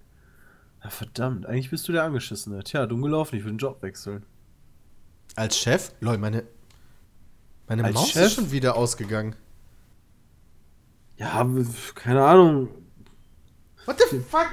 Ja, 0.83 0.89
verdammt, 0.89 1.45
eigentlich 1.45 1.69
bist 1.69 1.87
du 1.87 1.93
der 1.93 2.03
Angeschissene. 2.03 2.63
Tja, 2.63 2.85
dumm 2.85 3.01
gelaufen, 3.01 3.37
ich 3.37 3.43
will 3.45 3.53
den 3.53 3.57
Job 3.57 3.81
wechseln. 3.81 4.25
Als 5.35 5.57
Chef? 5.57 5.91
Leute, 6.01 6.19
meine, 6.19 6.43
meine 7.67 7.85
Als 7.85 7.93
Maus 7.93 8.09
Chef? 8.11 8.25
ist 8.25 8.33
schon 8.35 8.51
wieder 8.51 8.75
ausgegangen. 8.75 9.35
Ja, 11.17 11.47
keine 11.95 12.23
Ahnung. 12.23 12.69
What 13.85 14.01
the 14.11 14.19
fuck? 14.19 14.47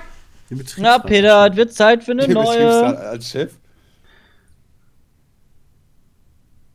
Na, 0.79 0.99
Peter, 0.99 1.49
es 1.51 1.57
wird 1.57 1.73
Zeit 1.73 2.05
für 2.05 2.13
eine 2.13 2.27
Den 2.27 2.35
neue. 2.35 2.99
als 2.99 3.29
Chef. 3.31 3.55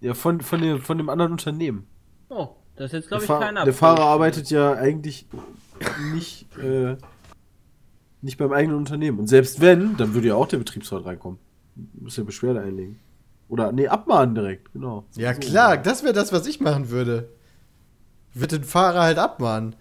Ja, 0.02 0.14
von, 0.14 0.42
von, 0.42 0.62
dem, 0.62 0.82
von 0.82 0.98
dem 0.98 1.10
anderen 1.10 1.32
Unternehmen. 1.32 1.88
Oh, 2.30 2.50
das 2.76 2.88
ist 2.88 2.94
jetzt, 2.94 3.08
glaube 3.08 3.24
ich, 3.24 3.28
Fahr 3.28 3.40
keiner. 3.40 3.64
der 3.64 3.74
Fahrer 3.74 4.04
arbeitet 4.04 4.50
ja 4.50 4.74
eigentlich 4.74 5.26
nicht, 6.14 6.46
äh, 6.58 6.98
nicht 8.26 8.38
beim 8.38 8.52
eigenen 8.52 8.78
Unternehmen. 8.78 9.20
Und 9.20 9.28
selbst 9.28 9.62
wenn, 9.62 9.96
dann 9.98 10.14
würde 10.14 10.28
ja 10.30 10.36
auch 10.36 10.48
der 10.48 10.58
Betriebsrat 10.58 11.06
reinkommen. 11.06 11.40
Muss 12.00 12.18
ja 12.18 12.24
Beschwerde 12.24 12.62
einlegen. 12.62 13.00
Oder, 13.48 13.72
nee, 13.72 13.88
abmahnen 13.88 14.34
direkt, 14.36 14.74
genau. 14.74 15.06
Ja, 15.16 15.34
So. 15.34 15.40
klar, 15.40 15.78
das 15.78 16.04
wäre 16.04 16.14
das, 16.14 16.34
was 16.34 16.48
ich 16.48 16.60
machen 16.60 16.90
würde. 16.90 17.30
Ich 18.34 18.40
würde 18.42 18.60
den 18.60 18.66
Fahrer 18.66 19.02
halt 19.04 19.18
abmahnen. 19.20 19.76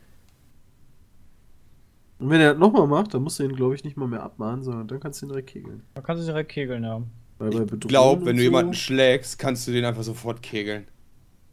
Und 2.19 2.31
wenn 2.31 2.41
er 2.41 2.53
das 2.53 2.61
nochmal 2.61 2.87
macht, 2.87 3.15
dann 3.15 3.23
musst 3.23 3.39
du 3.39 3.45
ihn, 3.45 3.57
glaube 3.57 3.75
ich, 3.75 3.85
nicht 3.85 3.97
mal 3.97 4.07
mehr 4.07 4.23
abmahnen, 4.23 4.63
sondern 4.63 4.87
dann 4.87 5.01
kannst 5.01 5.21
du 5.21 5.27
ihn 5.27 5.31
direkt 5.31 5.49
kegeln. 5.51 5.83
Da 5.95 6.01
kannst 6.01 6.23
du 6.23 6.27
direkt 6.27 6.51
kegeln, 6.53 6.85
ja. 6.85 7.03
Weil 7.39 7.51
bei 7.51 7.75
Ich 7.75 7.81
glaube, 7.81 8.25
wenn 8.27 8.37
du 8.37 8.43
so- 8.43 8.45
jemanden 8.45 8.75
schlägst, 8.75 9.39
kannst 9.39 9.67
du 9.67 9.73
den 9.73 9.85
einfach 9.85 10.05
sofort 10.05 10.43
kegeln. 10.43 10.87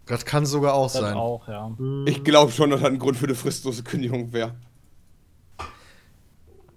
Das 0.06 0.26
kann 0.26 0.46
sogar 0.46 0.74
auch 0.74 0.92
Das 0.92 1.02
sein. 1.02 1.16
auch, 1.16 1.48
ja. 1.48 1.72
Hm, 1.78 2.06
Ich 2.08 2.24
glaube 2.24 2.52
schon, 2.52 2.70
dass 2.70 2.82
das 2.82 2.90
ein 2.90 3.00
Grund 3.00 3.18
für 3.18 3.26
eine 3.26 3.36
fristlose 3.36 3.84
Kündigung 3.84 4.34
wäre. 4.34 4.54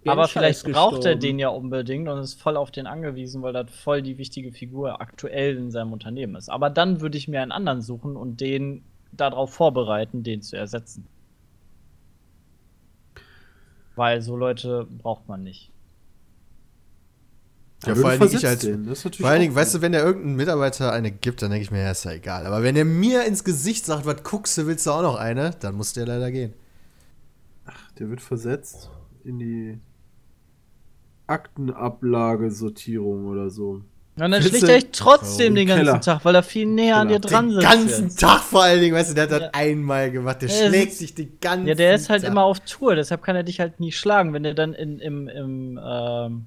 Aber 0.07 0.29
vielleicht 0.29 0.65
braucht 0.65 1.05
er 1.05 1.17
den 1.17 1.39
ja 1.39 1.49
unbedingt 1.49 2.09
und 2.09 2.19
ist 2.19 2.41
voll 2.41 2.57
auf 2.57 2.71
den 2.71 2.87
angewiesen, 2.87 3.43
weil 3.43 3.53
das 3.53 3.71
voll 3.71 4.03
die 4.03 4.19
wichtige 4.19 4.53
Figur 4.53 5.01
aktuell 5.01 5.57
in 5.57 5.71
seinem 5.71 5.93
Unternehmen 5.93 6.37
ist. 6.37 6.49
Aber 6.49 6.71
dann 6.71 7.01
würde 7.01 7.17
ich 7.17 7.29
mir 7.29 7.41
einen 7.41 7.53
anderen 7.53 7.81
suchen 7.81 8.17
und 8.17 8.41
den 8.41 8.85
darauf 9.13 9.53
vorbereiten, 9.53 10.23
den 10.23 10.43
zu 10.43 10.57
ersetzen. 10.57 11.07
Weil 13.97 14.23
so 14.23 14.37
Leute 14.37 14.87
braucht 14.91 15.29
man 15.29 15.43
nicht. 15.43 15.71
Ja, 17.87 17.95
vor 17.95 18.11
allen 18.11 18.21
Dingen 18.21 18.35
ich 18.35 18.41
versetzt 18.41 18.65
als. 18.65 18.73
den, 18.73 18.87
das 18.87 19.03
Vor 19.03 19.29
allen 19.29 19.41
Dingen, 19.41 19.55
weißt 19.55 19.75
du, 19.75 19.83
wenn 19.83 19.93
der 19.93 20.03
irgendein 20.03 20.37
Mitarbeiter 20.37 20.93
eine 20.93 21.13
gibt, 21.13 21.43
dann 21.43 21.51
denke 21.51 21.65
ich 21.65 21.71
mir, 21.71 21.83
ja, 21.83 21.91
ist 21.91 22.05
ja 22.05 22.13
egal. 22.13 22.47
Aber 22.47 22.63
wenn 22.63 22.77
er 22.77 22.85
mir 22.85 23.25
ins 23.25 23.45
Gesicht 23.45 23.85
sagt, 23.85 24.07
was 24.07 24.23
guckst 24.23 24.57
du, 24.59 24.67
willst 24.67 24.87
du 24.87 24.91
auch 24.91 25.03
noch 25.03 25.17
eine, 25.17 25.51
dann 25.61 25.75
muss 25.75 25.93
der 25.93 26.07
leider 26.07 26.31
gehen. 26.31 26.55
Der 27.99 28.11
wird 28.11 28.21
versetzt 28.21 28.91
in 29.23 29.39
die 29.39 29.79
Aktenablagesortierung 31.27 33.27
oder 33.27 33.51
so. 33.51 33.83
Und 34.17 34.31
dann 34.31 34.41
schlägt 34.43 34.63
er 34.63 34.77
dich 34.79 34.91
trotzdem 34.93 35.57
den 35.57 35.67
ganzen 35.67 35.87
Keller. 35.87 36.01
Tag, 36.01 36.25
weil 36.25 36.37
er 36.37 36.45
viel 36.45 36.67
näher 36.67 36.99
an 36.99 37.09
dir 37.09 37.19
dran 37.19 37.47
Den 37.49 37.55
sitzt. 37.57 37.69
ganzen 37.73 38.05
jetzt. 38.05 38.21
Tag 38.21 38.41
vor 38.43 38.63
allen 38.63 38.81
Dingen, 38.81 38.95
weißt 38.95 39.11
du, 39.11 39.15
der 39.15 39.25
hat 39.25 39.31
das 39.33 39.41
Ja. 39.41 39.51
einmal 39.55 40.13
gemacht, 40.13 40.41
der 40.43 40.49
Ja, 40.51 40.55
er 40.55 40.69
schlägt 40.69 40.93
sich 40.93 41.15
die 41.15 41.33
ganze 41.41 41.69
Ja, 41.71 41.75
der 41.75 41.95
ist 41.97 42.11
halt 42.11 42.23
Tag. 42.23 42.31
immer 42.31 42.45
auf 42.45 42.61
Tour, 42.61 42.95
deshalb 42.95 43.23
kann 43.23 43.35
er 43.35 43.43
dich 43.43 43.59
halt 43.59 43.81
nie 43.81 43.91
schlagen. 43.91 44.33
Wenn 44.33 44.45
er 44.45 44.55
dann 44.55 44.73
in, 44.73 45.01
im, 45.01 45.27
im, 45.27 45.81
ähm, 45.85 46.45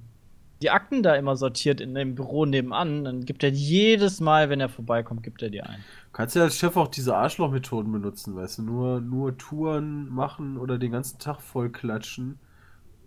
die 0.61 0.69
Akten 0.69 1.03
da 1.03 1.15
immer 1.15 1.35
sortiert 1.35 1.81
in 1.81 1.93
dem 1.93 2.15
Büro 2.15 2.45
nebenan, 2.45 3.03
dann 3.03 3.25
gibt 3.25 3.43
er 3.43 3.49
jedes 3.49 4.21
Mal, 4.21 4.49
wenn 4.49 4.61
er 4.61 4.69
vorbeikommt, 4.69 5.23
gibt 5.23 5.41
er 5.41 5.49
dir 5.49 5.67
ein. 5.67 5.83
Kannst 6.13 6.37
ja 6.37 6.43
als 6.43 6.57
Chef 6.57 6.77
auch 6.77 6.87
diese 6.87 7.15
Arschlochmethoden 7.17 7.91
benutzen, 7.91 8.33
weißt 8.35 8.59
du? 8.59 8.61
Nur, 8.63 9.01
nur 9.01 9.37
Touren 9.37 10.07
machen 10.09 10.57
oder 10.57 10.77
den 10.77 10.93
ganzen 10.93 11.19
Tag 11.19 11.41
voll 11.41 11.69
klatschen 11.69 12.39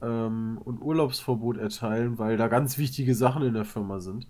ähm, 0.03 0.59
und 0.65 0.81
Urlaubsverbot 0.81 1.57
erteilen, 1.59 2.19
weil 2.19 2.37
da 2.37 2.49
ganz 2.49 2.79
wichtige 2.79 3.15
Sachen 3.15 3.43
in 3.43 3.55
der 3.55 3.65
Firma 3.65 4.01
sind. 4.01 4.27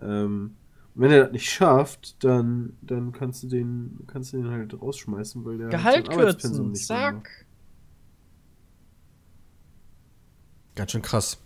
Ähm, 0.00 0.56
wenn 0.94 1.10
er 1.12 1.24
das 1.24 1.32
nicht 1.32 1.50
schafft, 1.50 2.22
dann, 2.24 2.76
dann 2.82 3.12
kannst 3.12 3.42
du 3.44 3.48
den, 3.48 4.00
kannst 4.06 4.32
du 4.32 4.38
den 4.38 4.50
halt 4.50 4.80
rausschmeißen, 4.80 5.44
weil 5.44 5.58
der 5.58 5.68
Gehalt 5.68 6.10
kürzen, 6.10 6.72
nicht 6.72 6.86
zack. 6.86 7.46
Ganz 10.74 10.92
schön 10.92 11.02
krass. 11.02 11.38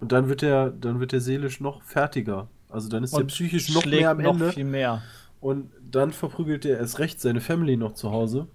Und 0.00 0.12
dann 0.12 0.28
wird 0.28 0.42
er, 0.42 0.70
dann 0.70 1.00
wird 1.00 1.12
er 1.12 1.20
seelisch 1.20 1.60
noch 1.60 1.82
fertiger. 1.82 2.48
Also 2.68 2.88
dann 2.88 3.02
ist 3.04 3.12
er 3.12 3.20
Und 3.20 3.28
psychisch 3.28 3.72
noch 3.74 3.84
mehr 3.86 4.10
am 4.10 4.18
noch 4.18 4.32
Ende. 4.34 4.52
viel 4.52 4.64
mehr. 4.64 5.02
Und 5.40 5.70
dann 5.80 6.12
verprügelt 6.12 6.64
er 6.64 6.78
erst 6.78 6.98
recht 6.98 7.20
seine 7.20 7.40
Family 7.40 7.76
noch 7.76 7.94
zu 7.94 8.10
Hause. 8.10 8.48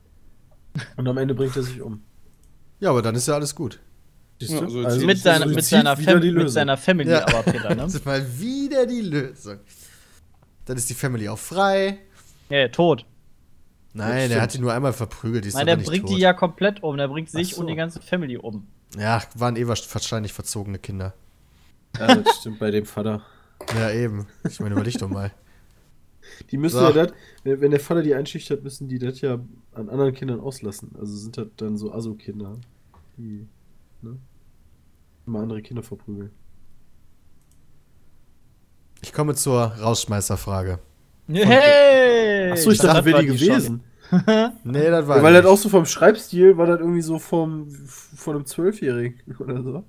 Und 0.97 1.07
am 1.07 1.17
Ende 1.17 1.35
bringt 1.35 1.55
er 1.55 1.63
sich 1.63 1.81
um. 1.81 2.01
Ja, 2.79 2.89
aber 2.89 3.01
dann 3.01 3.15
ist 3.15 3.27
ja 3.27 3.35
alles 3.35 3.55
gut. 3.55 3.79
Ja, 4.39 4.59
Also 4.59 4.83
zieht- 4.97 5.05
Mit 5.05 5.17
seiner, 5.19 5.45
mit, 5.45 5.63
seiner 5.63 5.95
mit 5.95 6.23
Lösung. 6.23 6.49
seiner 6.49 6.77
Family 6.77 7.09
Ja. 7.11 7.25
aber, 7.27 7.43
Peter, 7.43 7.69
ne? 7.69 7.75
Das 7.77 7.95
ist 7.95 8.05
mal 8.05 8.25
wieder 8.39 8.85
die 8.85 9.01
Lösung. 9.01 9.59
Dann 10.65 10.77
ist 10.77 10.89
die 10.89 10.93
Family 10.93 11.29
auch 11.29 11.37
frei. 11.37 11.99
Ja, 12.49 12.67
tot. 12.67 13.05
Nein, 13.93 14.29
der 14.29 14.41
hat 14.41 14.53
die 14.53 14.59
nur 14.59 14.73
einmal 14.73 14.91
verprügelt. 14.93 15.43
Die 15.45 15.49
ist 15.49 15.53
Nein, 15.55 15.67
der 15.67 15.77
nicht 15.77 15.87
bringt 15.87 16.07
tot. 16.07 16.15
die 16.17 16.21
ja 16.21 16.33
komplett 16.33 16.81
um. 16.83 16.97
Der 16.97 17.07
bringt 17.07 17.29
sich 17.29 17.53
so. 17.55 17.61
und 17.61 17.67
die 17.67 17.75
ganze 17.75 18.01
Family 18.01 18.37
um. 18.37 18.67
Ja, 18.97 19.21
waren 19.35 19.55
eh 19.55 19.67
wahrscheinlich 19.67 20.33
verzogene 20.33 20.79
Kinder. 20.79 21.13
Ja, 21.99 22.15
das 22.15 22.37
stimmt 22.39 22.59
bei 22.59 22.71
dem 22.71 22.85
Vater. 22.85 23.21
Ja, 23.75 23.91
eben. 23.91 24.27
Ich 24.49 24.59
meine, 24.59 24.73
überleg 24.75 24.97
doch 24.97 25.09
mal. 25.09 25.31
Die 26.51 26.57
müssen 26.57 26.79
So. 26.79 26.85
ja 26.85 26.91
das, 26.91 27.13
wenn, 27.43 27.61
wenn 27.61 27.71
der 27.71 27.79
Vater 27.79 28.01
die 28.01 28.15
einschüchtert, 28.15 28.63
müssen 28.63 28.87
die 28.87 28.97
das 28.97 29.21
ja 29.21 29.39
an 29.73 29.89
anderen 29.89 30.13
Kindern 30.13 30.39
auslassen. 30.39 30.91
Also 30.99 31.15
sind 31.15 31.37
das 31.37 31.47
dann 31.57 31.77
so 31.77 31.93
Aso-Kinder, 31.93 32.57
die 33.17 33.45
ne? 34.03 34.17
immer 35.25 35.39
andere 35.39 35.61
Kinder 35.61 35.83
verprügeln. 35.83 36.31
Ich 39.01 39.11
komme 39.13 39.35
zur 39.35 39.61
Rausschmeißerfrage. 39.63 40.79
Hey! 41.27 42.51
Achso, 42.51 42.71
ich 42.71 42.77
dachte, 42.79 42.97
das 42.97 43.05
wäre 43.05 43.21
die 43.21 43.27
gewesen. 43.27 43.83
Nee, 44.63 44.89
das 44.91 45.07
war 45.07 45.17
Ja, 45.17 45.23
weil 45.23 45.33
nicht. 45.33 45.45
das 45.45 45.51
auch 45.51 45.57
so 45.57 45.69
vom 45.69 45.85
Schreibstil 45.87 46.55
war 46.57 46.67
das 46.67 46.79
irgendwie 46.79 47.01
so 47.01 47.17
vom, 47.17 47.67
von 47.71 48.35
einem 48.35 48.45
Zwölfjährigen 48.45 49.19
oder 49.39 49.63
so. 49.63 49.83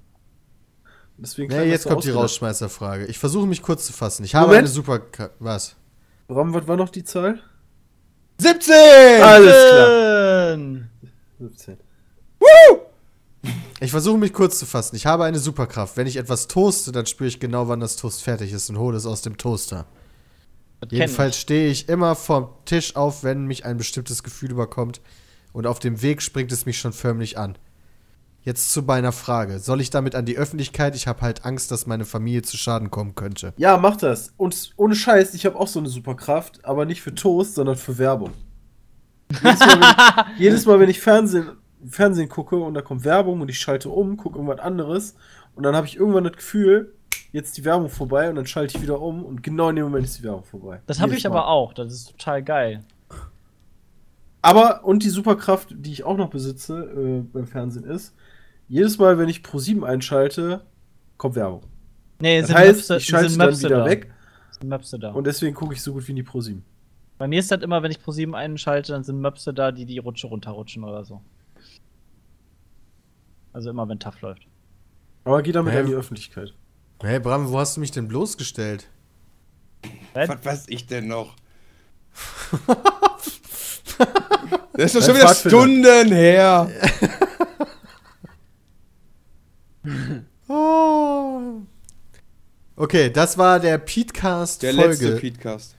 Deswegen 1.18 1.52
Nee, 1.54 1.64
jetzt 1.68 1.86
kommt 1.86 2.04
die. 2.04 2.10
Rausschmeißerfrage. 2.10 3.04
Ich 3.06 3.18
versuche 3.18 3.46
mich 3.46 3.60
kurz 3.60 3.84
zu 3.86 3.92
fassen. 3.92 4.24
Ich 4.24 4.34
habe 4.34 4.46
Moment. 4.46 4.60
eine 4.60 4.68
super. 4.68 5.00
Was? 5.40 5.76
Bram, 6.26 6.54
was 6.54 6.66
war 6.66 6.76
noch 6.76 6.88
die 6.88 7.04
Zahl? 7.04 7.38
17! 8.38 8.74
Alles 9.22 9.70
klar. 9.70 10.56
17. 11.38 11.76
Ich 13.80 13.90
versuche 13.90 14.18
mich 14.18 14.32
kurz 14.32 14.58
zu 14.58 14.66
fassen. 14.66 14.96
Ich 14.96 15.06
habe 15.06 15.24
eine 15.24 15.38
Superkraft. 15.38 15.96
Wenn 15.96 16.06
ich 16.06 16.16
etwas 16.16 16.48
toaste, 16.48 16.92
dann 16.92 17.06
spüre 17.06 17.28
ich 17.28 17.40
genau, 17.40 17.68
wann 17.68 17.80
das 17.80 17.96
Toast 17.96 18.22
fertig 18.22 18.52
ist 18.52 18.70
und 18.70 18.78
hole 18.78 18.96
es 18.96 19.06
aus 19.06 19.22
dem 19.22 19.36
Toaster. 19.36 19.86
Das 20.80 20.90
Jedenfalls 20.92 21.38
stehe 21.38 21.70
ich 21.70 21.88
immer 21.88 22.14
vom 22.14 22.48
Tisch 22.64 22.94
auf, 22.96 23.24
wenn 23.24 23.46
mich 23.46 23.64
ein 23.64 23.76
bestimmtes 23.76 24.22
Gefühl 24.22 24.50
überkommt. 24.50 25.00
Und 25.52 25.66
auf 25.66 25.78
dem 25.78 26.02
Weg 26.02 26.22
springt 26.22 26.52
es 26.52 26.66
mich 26.66 26.78
schon 26.78 26.92
förmlich 26.92 27.38
an. 27.38 27.56
Jetzt 28.42 28.72
zu 28.72 28.82
meiner 28.82 29.12
Frage. 29.12 29.58
Soll 29.58 29.80
ich 29.80 29.88
damit 29.88 30.14
an 30.14 30.26
die 30.26 30.36
Öffentlichkeit? 30.36 30.94
Ich 30.94 31.06
habe 31.06 31.22
halt 31.22 31.46
Angst, 31.46 31.70
dass 31.70 31.86
meine 31.86 32.04
Familie 32.04 32.42
zu 32.42 32.58
Schaden 32.58 32.90
kommen 32.90 33.14
könnte. 33.14 33.54
Ja, 33.56 33.78
mach 33.78 33.96
das. 33.96 34.34
Und 34.36 34.72
ohne 34.76 34.94
Scheiß, 34.94 35.32
ich 35.32 35.46
habe 35.46 35.58
auch 35.58 35.68
so 35.68 35.78
eine 35.78 35.88
Superkraft, 35.88 36.64
aber 36.64 36.84
nicht 36.84 37.00
für 37.00 37.14
Toast, 37.14 37.54
sondern 37.54 37.76
für 37.76 37.96
Werbung. 37.96 38.32
Jedes 39.42 39.60
Mal, 39.60 39.80
wenn, 39.80 40.36
jedes 40.38 40.66
Mal, 40.66 40.80
wenn 40.80 40.90
ich 40.90 41.00
Fernsehen, 41.00 41.52
Fernsehen 41.88 42.28
gucke 42.28 42.56
und 42.56 42.74
da 42.74 42.82
kommt 42.82 43.04
Werbung 43.04 43.40
und 43.40 43.48
ich 43.48 43.58
schalte 43.58 43.90
um, 43.90 44.16
gucke 44.16 44.38
irgendwas 44.38 44.60
anderes 44.60 45.16
und 45.54 45.62
dann 45.64 45.74
habe 45.76 45.86
ich 45.86 45.96
irgendwann 45.96 46.24
das 46.24 46.34
Gefühl, 46.34 46.94
jetzt 47.32 47.48
ist 47.48 47.56
die 47.58 47.64
Werbung 47.64 47.88
vorbei 47.88 48.28
und 48.30 48.36
dann 48.36 48.46
schalte 48.46 48.76
ich 48.76 48.82
wieder 48.82 49.00
um 49.00 49.24
und 49.24 49.42
genau 49.42 49.68
in 49.70 49.76
dem 49.76 49.84
Moment 49.86 50.04
ist 50.04 50.18
die 50.18 50.22
Werbung 50.24 50.44
vorbei. 50.44 50.80
Das 50.86 51.00
habe 51.00 51.14
ich 51.14 51.26
aber 51.26 51.36
Mal. 51.40 51.46
auch. 51.46 51.72
Das 51.74 51.92
ist 51.92 52.10
total 52.12 52.42
geil. 52.42 52.84
Aber, 54.42 54.84
und 54.84 55.02
die 55.02 55.08
Superkraft, 55.08 55.74
die 55.76 55.92
ich 55.92 56.04
auch 56.04 56.16
noch 56.16 56.28
besitze 56.28 56.78
äh, 56.78 57.20
beim 57.32 57.46
Fernsehen 57.46 57.84
ist, 57.84 58.14
jedes 58.68 58.98
Mal, 58.98 59.18
wenn 59.18 59.28
ich 59.28 59.42
Pro 59.42 59.58
7 59.58 59.84
einschalte, 59.84 60.62
kommt 61.16 61.34
Werbung. 61.34 61.62
Nee, 62.20 62.40
Das 62.40 62.48
sind 62.48 62.56
heißt, 62.58 62.90
Möpse- 62.90 62.96
ich 62.98 63.04
schalte 63.06 63.30
sind 63.30 63.38
dann 63.38 63.48
Möpse 63.48 63.66
wieder 63.66 63.78
da. 63.78 63.86
weg 63.86 64.10
Sind 64.50 64.68
Möpse 64.68 64.98
da. 64.98 65.12
und 65.12 65.26
deswegen 65.26 65.54
gucke 65.54 65.74
ich 65.74 65.82
so 65.82 65.92
gut 65.94 66.06
wie 66.08 66.12
nie 66.12 66.22
Pro 66.22 66.40
7. 66.40 66.62
Bei 67.16 67.26
mir 67.28 67.38
ist 67.38 67.50
das 67.50 67.62
immer, 67.62 67.82
wenn 67.82 67.90
ich 67.92 67.98
Pro7 67.98 68.34
einschalte, 68.34 68.92
dann 68.92 69.04
sind 69.04 69.20
Möpse 69.20 69.54
da, 69.54 69.70
die 69.70 69.86
die 69.86 69.98
Rutsche 69.98 70.26
runterrutschen 70.26 70.82
oder 70.84 71.04
so. 71.04 71.20
Also 73.54 73.70
immer, 73.70 73.88
wenn 73.88 73.98
TAF 74.00 74.20
läuft. 74.20 74.46
Aber 75.24 75.42
geh 75.42 75.52
damit 75.52 75.72
Hä? 75.72 75.78
an 75.78 75.86
die 75.86 75.94
Öffentlichkeit. 75.94 76.52
Hey 77.00 77.18
Bram, 77.20 77.48
wo 77.50 77.58
hast 77.58 77.76
du 77.76 77.80
mich 77.80 77.90
denn 77.92 78.08
bloßgestellt? 78.08 78.88
Hä? 80.14 80.28
Was 80.28 80.44
weiß 80.44 80.64
ich 80.68 80.86
denn 80.86 81.06
noch? 81.08 81.34
das 84.74 84.94
ist 84.94 84.96
doch 84.96 85.02
schon 85.02 85.16
wieder. 85.16 85.34
Stunden 85.34 86.12
her. 86.12 86.70
Oh. 90.48 91.60
Okay, 92.76 93.10
das 93.10 93.36
war 93.36 93.60
der 93.60 93.78
Petecast 93.78 94.62
Der 94.62 94.72
Folge. 94.74 94.88
letzte 95.08 95.16
Podcast. 95.16 95.76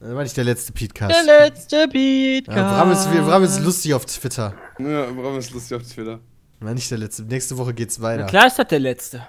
Das 0.00 0.14
war 0.14 0.22
nicht 0.22 0.36
der 0.36 0.44
letzte 0.44 0.72
Petecast. 0.72 1.14
Der 1.14 1.24
letzte 1.24 1.88
Beat. 1.88 2.46
ja, 2.48 2.54
Bram, 2.54 2.90
ist, 2.92 3.10
Bram 3.10 3.42
ist 3.44 3.60
lustig 3.60 3.94
auf 3.94 4.06
Twitter. 4.06 4.54
Ja, 4.78 5.16
warum 5.16 5.38
ist 5.38 5.52
lustig 5.52 5.76
auf 5.76 5.82
Twitter? 5.84 6.18
War 6.64 6.72
nicht 6.72 6.90
der 6.90 6.96
letzte. 6.96 7.24
Nächste 7.24 7.58
Woche 7.58 7.74
geht's 7.74 8.00
weiter. 8.00 8.22
Na 8.22 8.28
klar 8.28 8.46
ist 8.46 8.58
das 8.58 8.68
der 8.68 8.78
letzte. 8.78 9.26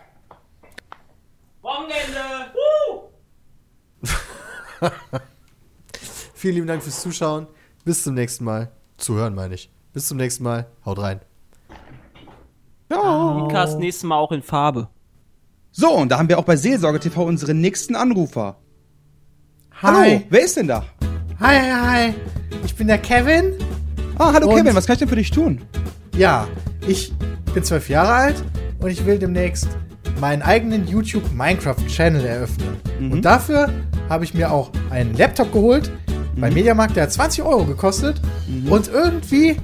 Wochenende! 1.61 2.21
Woo! 2.53 3.09
Vielen 6.33 6.55
lieben 6.55 6.67
Dank 6.67 6.81
fürs 6.81 7.01
Zuschauen. 7.01 7.47
Bis 7.83 8.03
zum 8.03 8.13
nächsten 8.13 8.45
Mal. 8.45 8.71
Zuhören 8.97 9.35
meine 9.35 9.55
ich. 9.55 9.69
Bis 9.91 10.07
zum 10.07 10.17
nächsten 10.17 10.45
Mal. 10.45 10.67
Haut 10.85 10.99
rein. 10.99 11.19
Podcast 12.87 13.79
nächstes 13.79 14.03
Mal 14.05 14.17
auch 14.17 14.31
in 14.31 14.41
Farbe. 14.41 14.87
So, 15.71 15.89
und 15.91 16.09
da 16.09 16.17
haben 16.19 16.29
wir 16.29 16.39
auch 16.39 16.45
bei 16.45 16.55
Seelsorge 16.55 17.01
TV 17.01 17.25
unseren 17.25 17.59
nächsten 17.59 17.95
Anrufer. 17.97 18.55
Hallo, 19.81 20.21
wer 20.29 20.41
ist 20.41 20.55
denn 20.55 20.69
da? 20.69 20.85
Hi, 21.41 21.59
hi, 21.59 21.71
hi. 21.71 22.13
Ich 22.63 22.73
bin 22.75 22.87
der 22.87 22.99
Kevin. 22.99 23.55
Ah, 24.17 24.31
hallo 24.31 24.47
Und- 24.47 24.55
Kevin, 24.55 24.73
was 24.73 24.85
kann 24.85 24.93
ich 24.93 24.99
denn 24.99 25.09
für 25.09 25.17
dich 25.17 25.31
tun? 25.31 25.61
Ja, 26.15 26.47
ich 26.87 27.13
bin 27.53 27.63
zwölf 27.63 27.89
Jahre 27.89 28.13
alt 28.13 28.43
und 28.79 28.89
ich 28.89 29.05
will 29.05 29.17
demnächst 29.17 29.67
meinen 30.19 30.41
eigenen 30.41 30.87
YouTube 30.87 31.31
Minecraft 31.33 31.85
Channel 31.87 32.25
eröffnen. 32.25 32.77
Und 33.11 33.23
dafür 33.23 33.69
habe 34.09 34.23
ich 34.23 34.33
mir 34.33 34.51
auch 34.51 34.71
einen 34.89 35.13
Laptop 35.15 35.51
geholt 35.51 35.91
beim 36.37 36.53
Mediamarkt, 36.53 36.95
der 36.95 37.03
hat 37.03 37.13
20 37.13 37.43
Euro 37.43 37.65
gekostet. 37.65 38.21
Und 38.69 38.89
irgendwie 38.89 39.57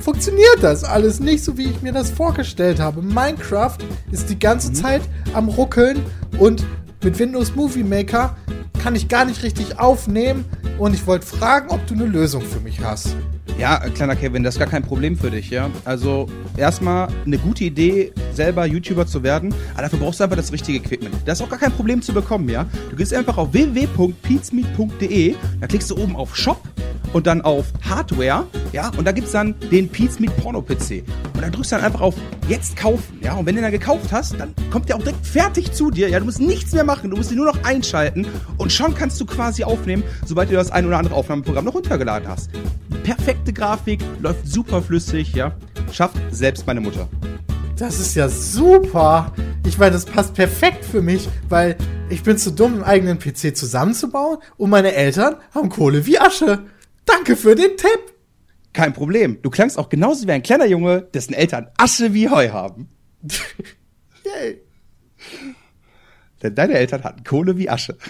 funktioniert 0.00 0.58
das 0.62 0.84
alles 0.84 1.20
nicht 1.20 1.44
so, 1.44 1.56
wie 1.56 1.64
ich 1.64 1.82
mir 1.82 1.92
das 1.92 2.10
vorgestellt 2.10 2.80
habe. 2.80 3.02
Minecraft 3.02 3.78
ist 4.10 4.28
die 4.28 4.38
ganze 4.38 4.72
Zeit 4.72 5.02
am 5.34 5.48
Ruckeln 5.48 6.02
und 6.38 6.64
mit 7.02 7.18
Windows 7.18 7.54
Movie 7.54 7.84
Maker 7.84 8.36
kann 8.82 8.94
ich 8.94 9.08
gar 9.08 9.24
nicht 9.24 9.42
richtig 9.42 9.78
aufnehmen. 9.78 10.44
Und 10.78 10.94
ich 10.94 11.06
wollte 11.06 11.26
fragen, 11.26 11.68
ob 11.68 11.86
du 11.86 11.94
eine 11.94 12.06
Lösung 12.06 12.42
für 12.42 12.60
mich 12.60 12.80
hast. 12.80 13.14
Ja, 13.58 13.78
kleiner 13.78 14.16
Kevin, 14.16 14.42
das 14.42 14.54
ist 14.54 14.58
gar 14.58 14.68
kein 14.68 14.82
Problem 14.82 15.18
für 15.18 15.30
dich, 15.30 15.50
ja. 15.50 15.70
Also, 15.84 16.26
erstmal 16.56 17.08
eine 17.26 17.36
gute 17.38 17.64
Idee, 17.64 18.12
selber 18.32 18.64
YouTuber 18.64 19.06
zu 19.06 19.22
werden, 19.22 19.54
aber 19.74 19.82
dafür 19.82 19.98
brauchst 19.98 20.20
du 20.20 20.24
einfach 20.24 20.36
das 20.36 20.52
richtige 20.52 20.78
Equipment. 20.78 21.14
Das 21.26 21.38
ist 21.38 21.44
auch 21.44 21.50
gar 21.50 21.58
kein 21.58 21.72
Problem 21.72 22.00
zu 22.00 22.14
bekommen, 22.14 22.48
ja. 22.48 22.66
Du 22.90 22.96
gehst 22.96 23.12
einfach 23.12 23.36
auf 23.36 23.52
www.peatsmeet.de, 23.52 25.34
da 25.60 25.66
klickst 25.66 25.90
du 25.90 25.98
oben 25.98 26.16
auf 26.16 26.36
Shop 26.36 26.60
und 27.12 27.26
dann 27.26 27.42
auf 27.42 27.66
Hardware, 27.88 28.46
ja, 28.72 28.90
und 28.96 29.04
da 29.04 29.12
gibt's 29.12 29.32
dann 29.32 29.54
den 29.70 29.88
Peatsmeet 29.88 30.34
Porno 30.36 30.62
PC. 30.62 31.02
Und 31.34 31.42
dann 31.42 31.52
drückst 31.52 31.72
du 31.72 31.76
dann 31.76 31.84
einfach 31.84 32.00
auf 32.00 32.14
Jetzt 32.48 32.76
kaufen, 32.76 33.18
ja, 33.20 33.34
und 33.34 33.46
wenn 33.46 33.54
du 33.54 33.60
den 33.60 33.70
dann 33.70 33.72
gekauft 33.72 34.12
hast, 34.12 34.38
dann 34.40 34.54
kommt 34.70 34.88
der 34.88 34.96
auch 34.96 35.02
direkt 35.02 35.26
fertig 35.26 35.72
zu 35.72 35.90
dir, 35.90 36.08
ja, 36.08 36.18
du 36.18 36.24
musst 36.24 36.40
nichts 36.40 36.72
mehr 36.72 36.84
machen, 36.84 37.10
du 37.10 37.16
musst 37.16 37.30
ihn 37.30 37.36
nur 37.36 37.46
noch 37.46 37.62
einschalten 37.64 38.26
und 38.56 38.72
schon 38.72 38.94
kannst 38.94 39.20
du 39.20 39.26
quasi 39.26 39.64
aufnehmen, 39.64 40.02
sobald 40.24 40.50
du 40.50 40.54
das 40.54 40.70
ein 40.70 40.86
oder 40.86 40.98
andere 40.98 41.14
Aufnahmeprogramm 41.14 41.64
noch 41.64 41.74
runtergeladen 41.74 42.28
hast. 42.28 42.50
Perfekte 43.02 43.52
Grafik, 43.52 44.00
läuft 44.20 44.46
super 44.46 44.82
flüssig, 44.82 45.34
ja, 45.34 45.56
schafft 45.92 46.16
selbst 46.30 46.66
meine 46.66 46.80
Mutter. 46.80 47.08
Das 47.78 47.98
ist 47.98 48.14
ja 48.14 48.28
super. 48.28 49.32
Ich 49.66 49.78
meine, 49.78 49.92
das 49.92 50.04
passt 50.04 50.34
perfekt 50.34 50.84
für 50.84 51.00
mich, 51.00 51.28
weil 51.48 51.76
ich 52.10 52.22
bin 52.22 52.36
zu 52.36 52.50
dumm, 52.50 52.74
einen 52.74 52.84
eigenen 52.84 53.18
PC 53.18 53.56
zusammenzubauen 53.56 54.38
und 54.58 54.68
meine 54.68 54.92
Eltern 54.92 55.36
haben 55.54 55.70
Kohle 55.70 56.04
wie 56.04 56.18
Asche. 56.18 56.66
Danke 57.06 57.36
für 57.36 57.54
den 57.54 57.76
Tipp. 57.76 58.12
Kein 58.72 58.92
Problem, 58.92 59.40
du 59.42 59.50
klangst 59.50 59.78
auch 59.78 59.88
genauso 59.88 60.26
wie 60.26 60.32
ein 60.32 60.42
kleiner 60.42 60.66
Junge, 60.66 61.02
dessen 61.02 61.32
Eltern 61.32 61.68
Asche 61.76 62.12
wie 62.12 62.28
Heu 62.28 62.50
haben. 62.50 62.90
Yay. 64.24 64.60
Denn 66.42 66.54
deine 66.54 66.74
Eltern 66.74 67.02
hatten 67.02 67.24
Kohle 67.24 67.56
wie 67.56 67.68
Asche. 67.70 67.96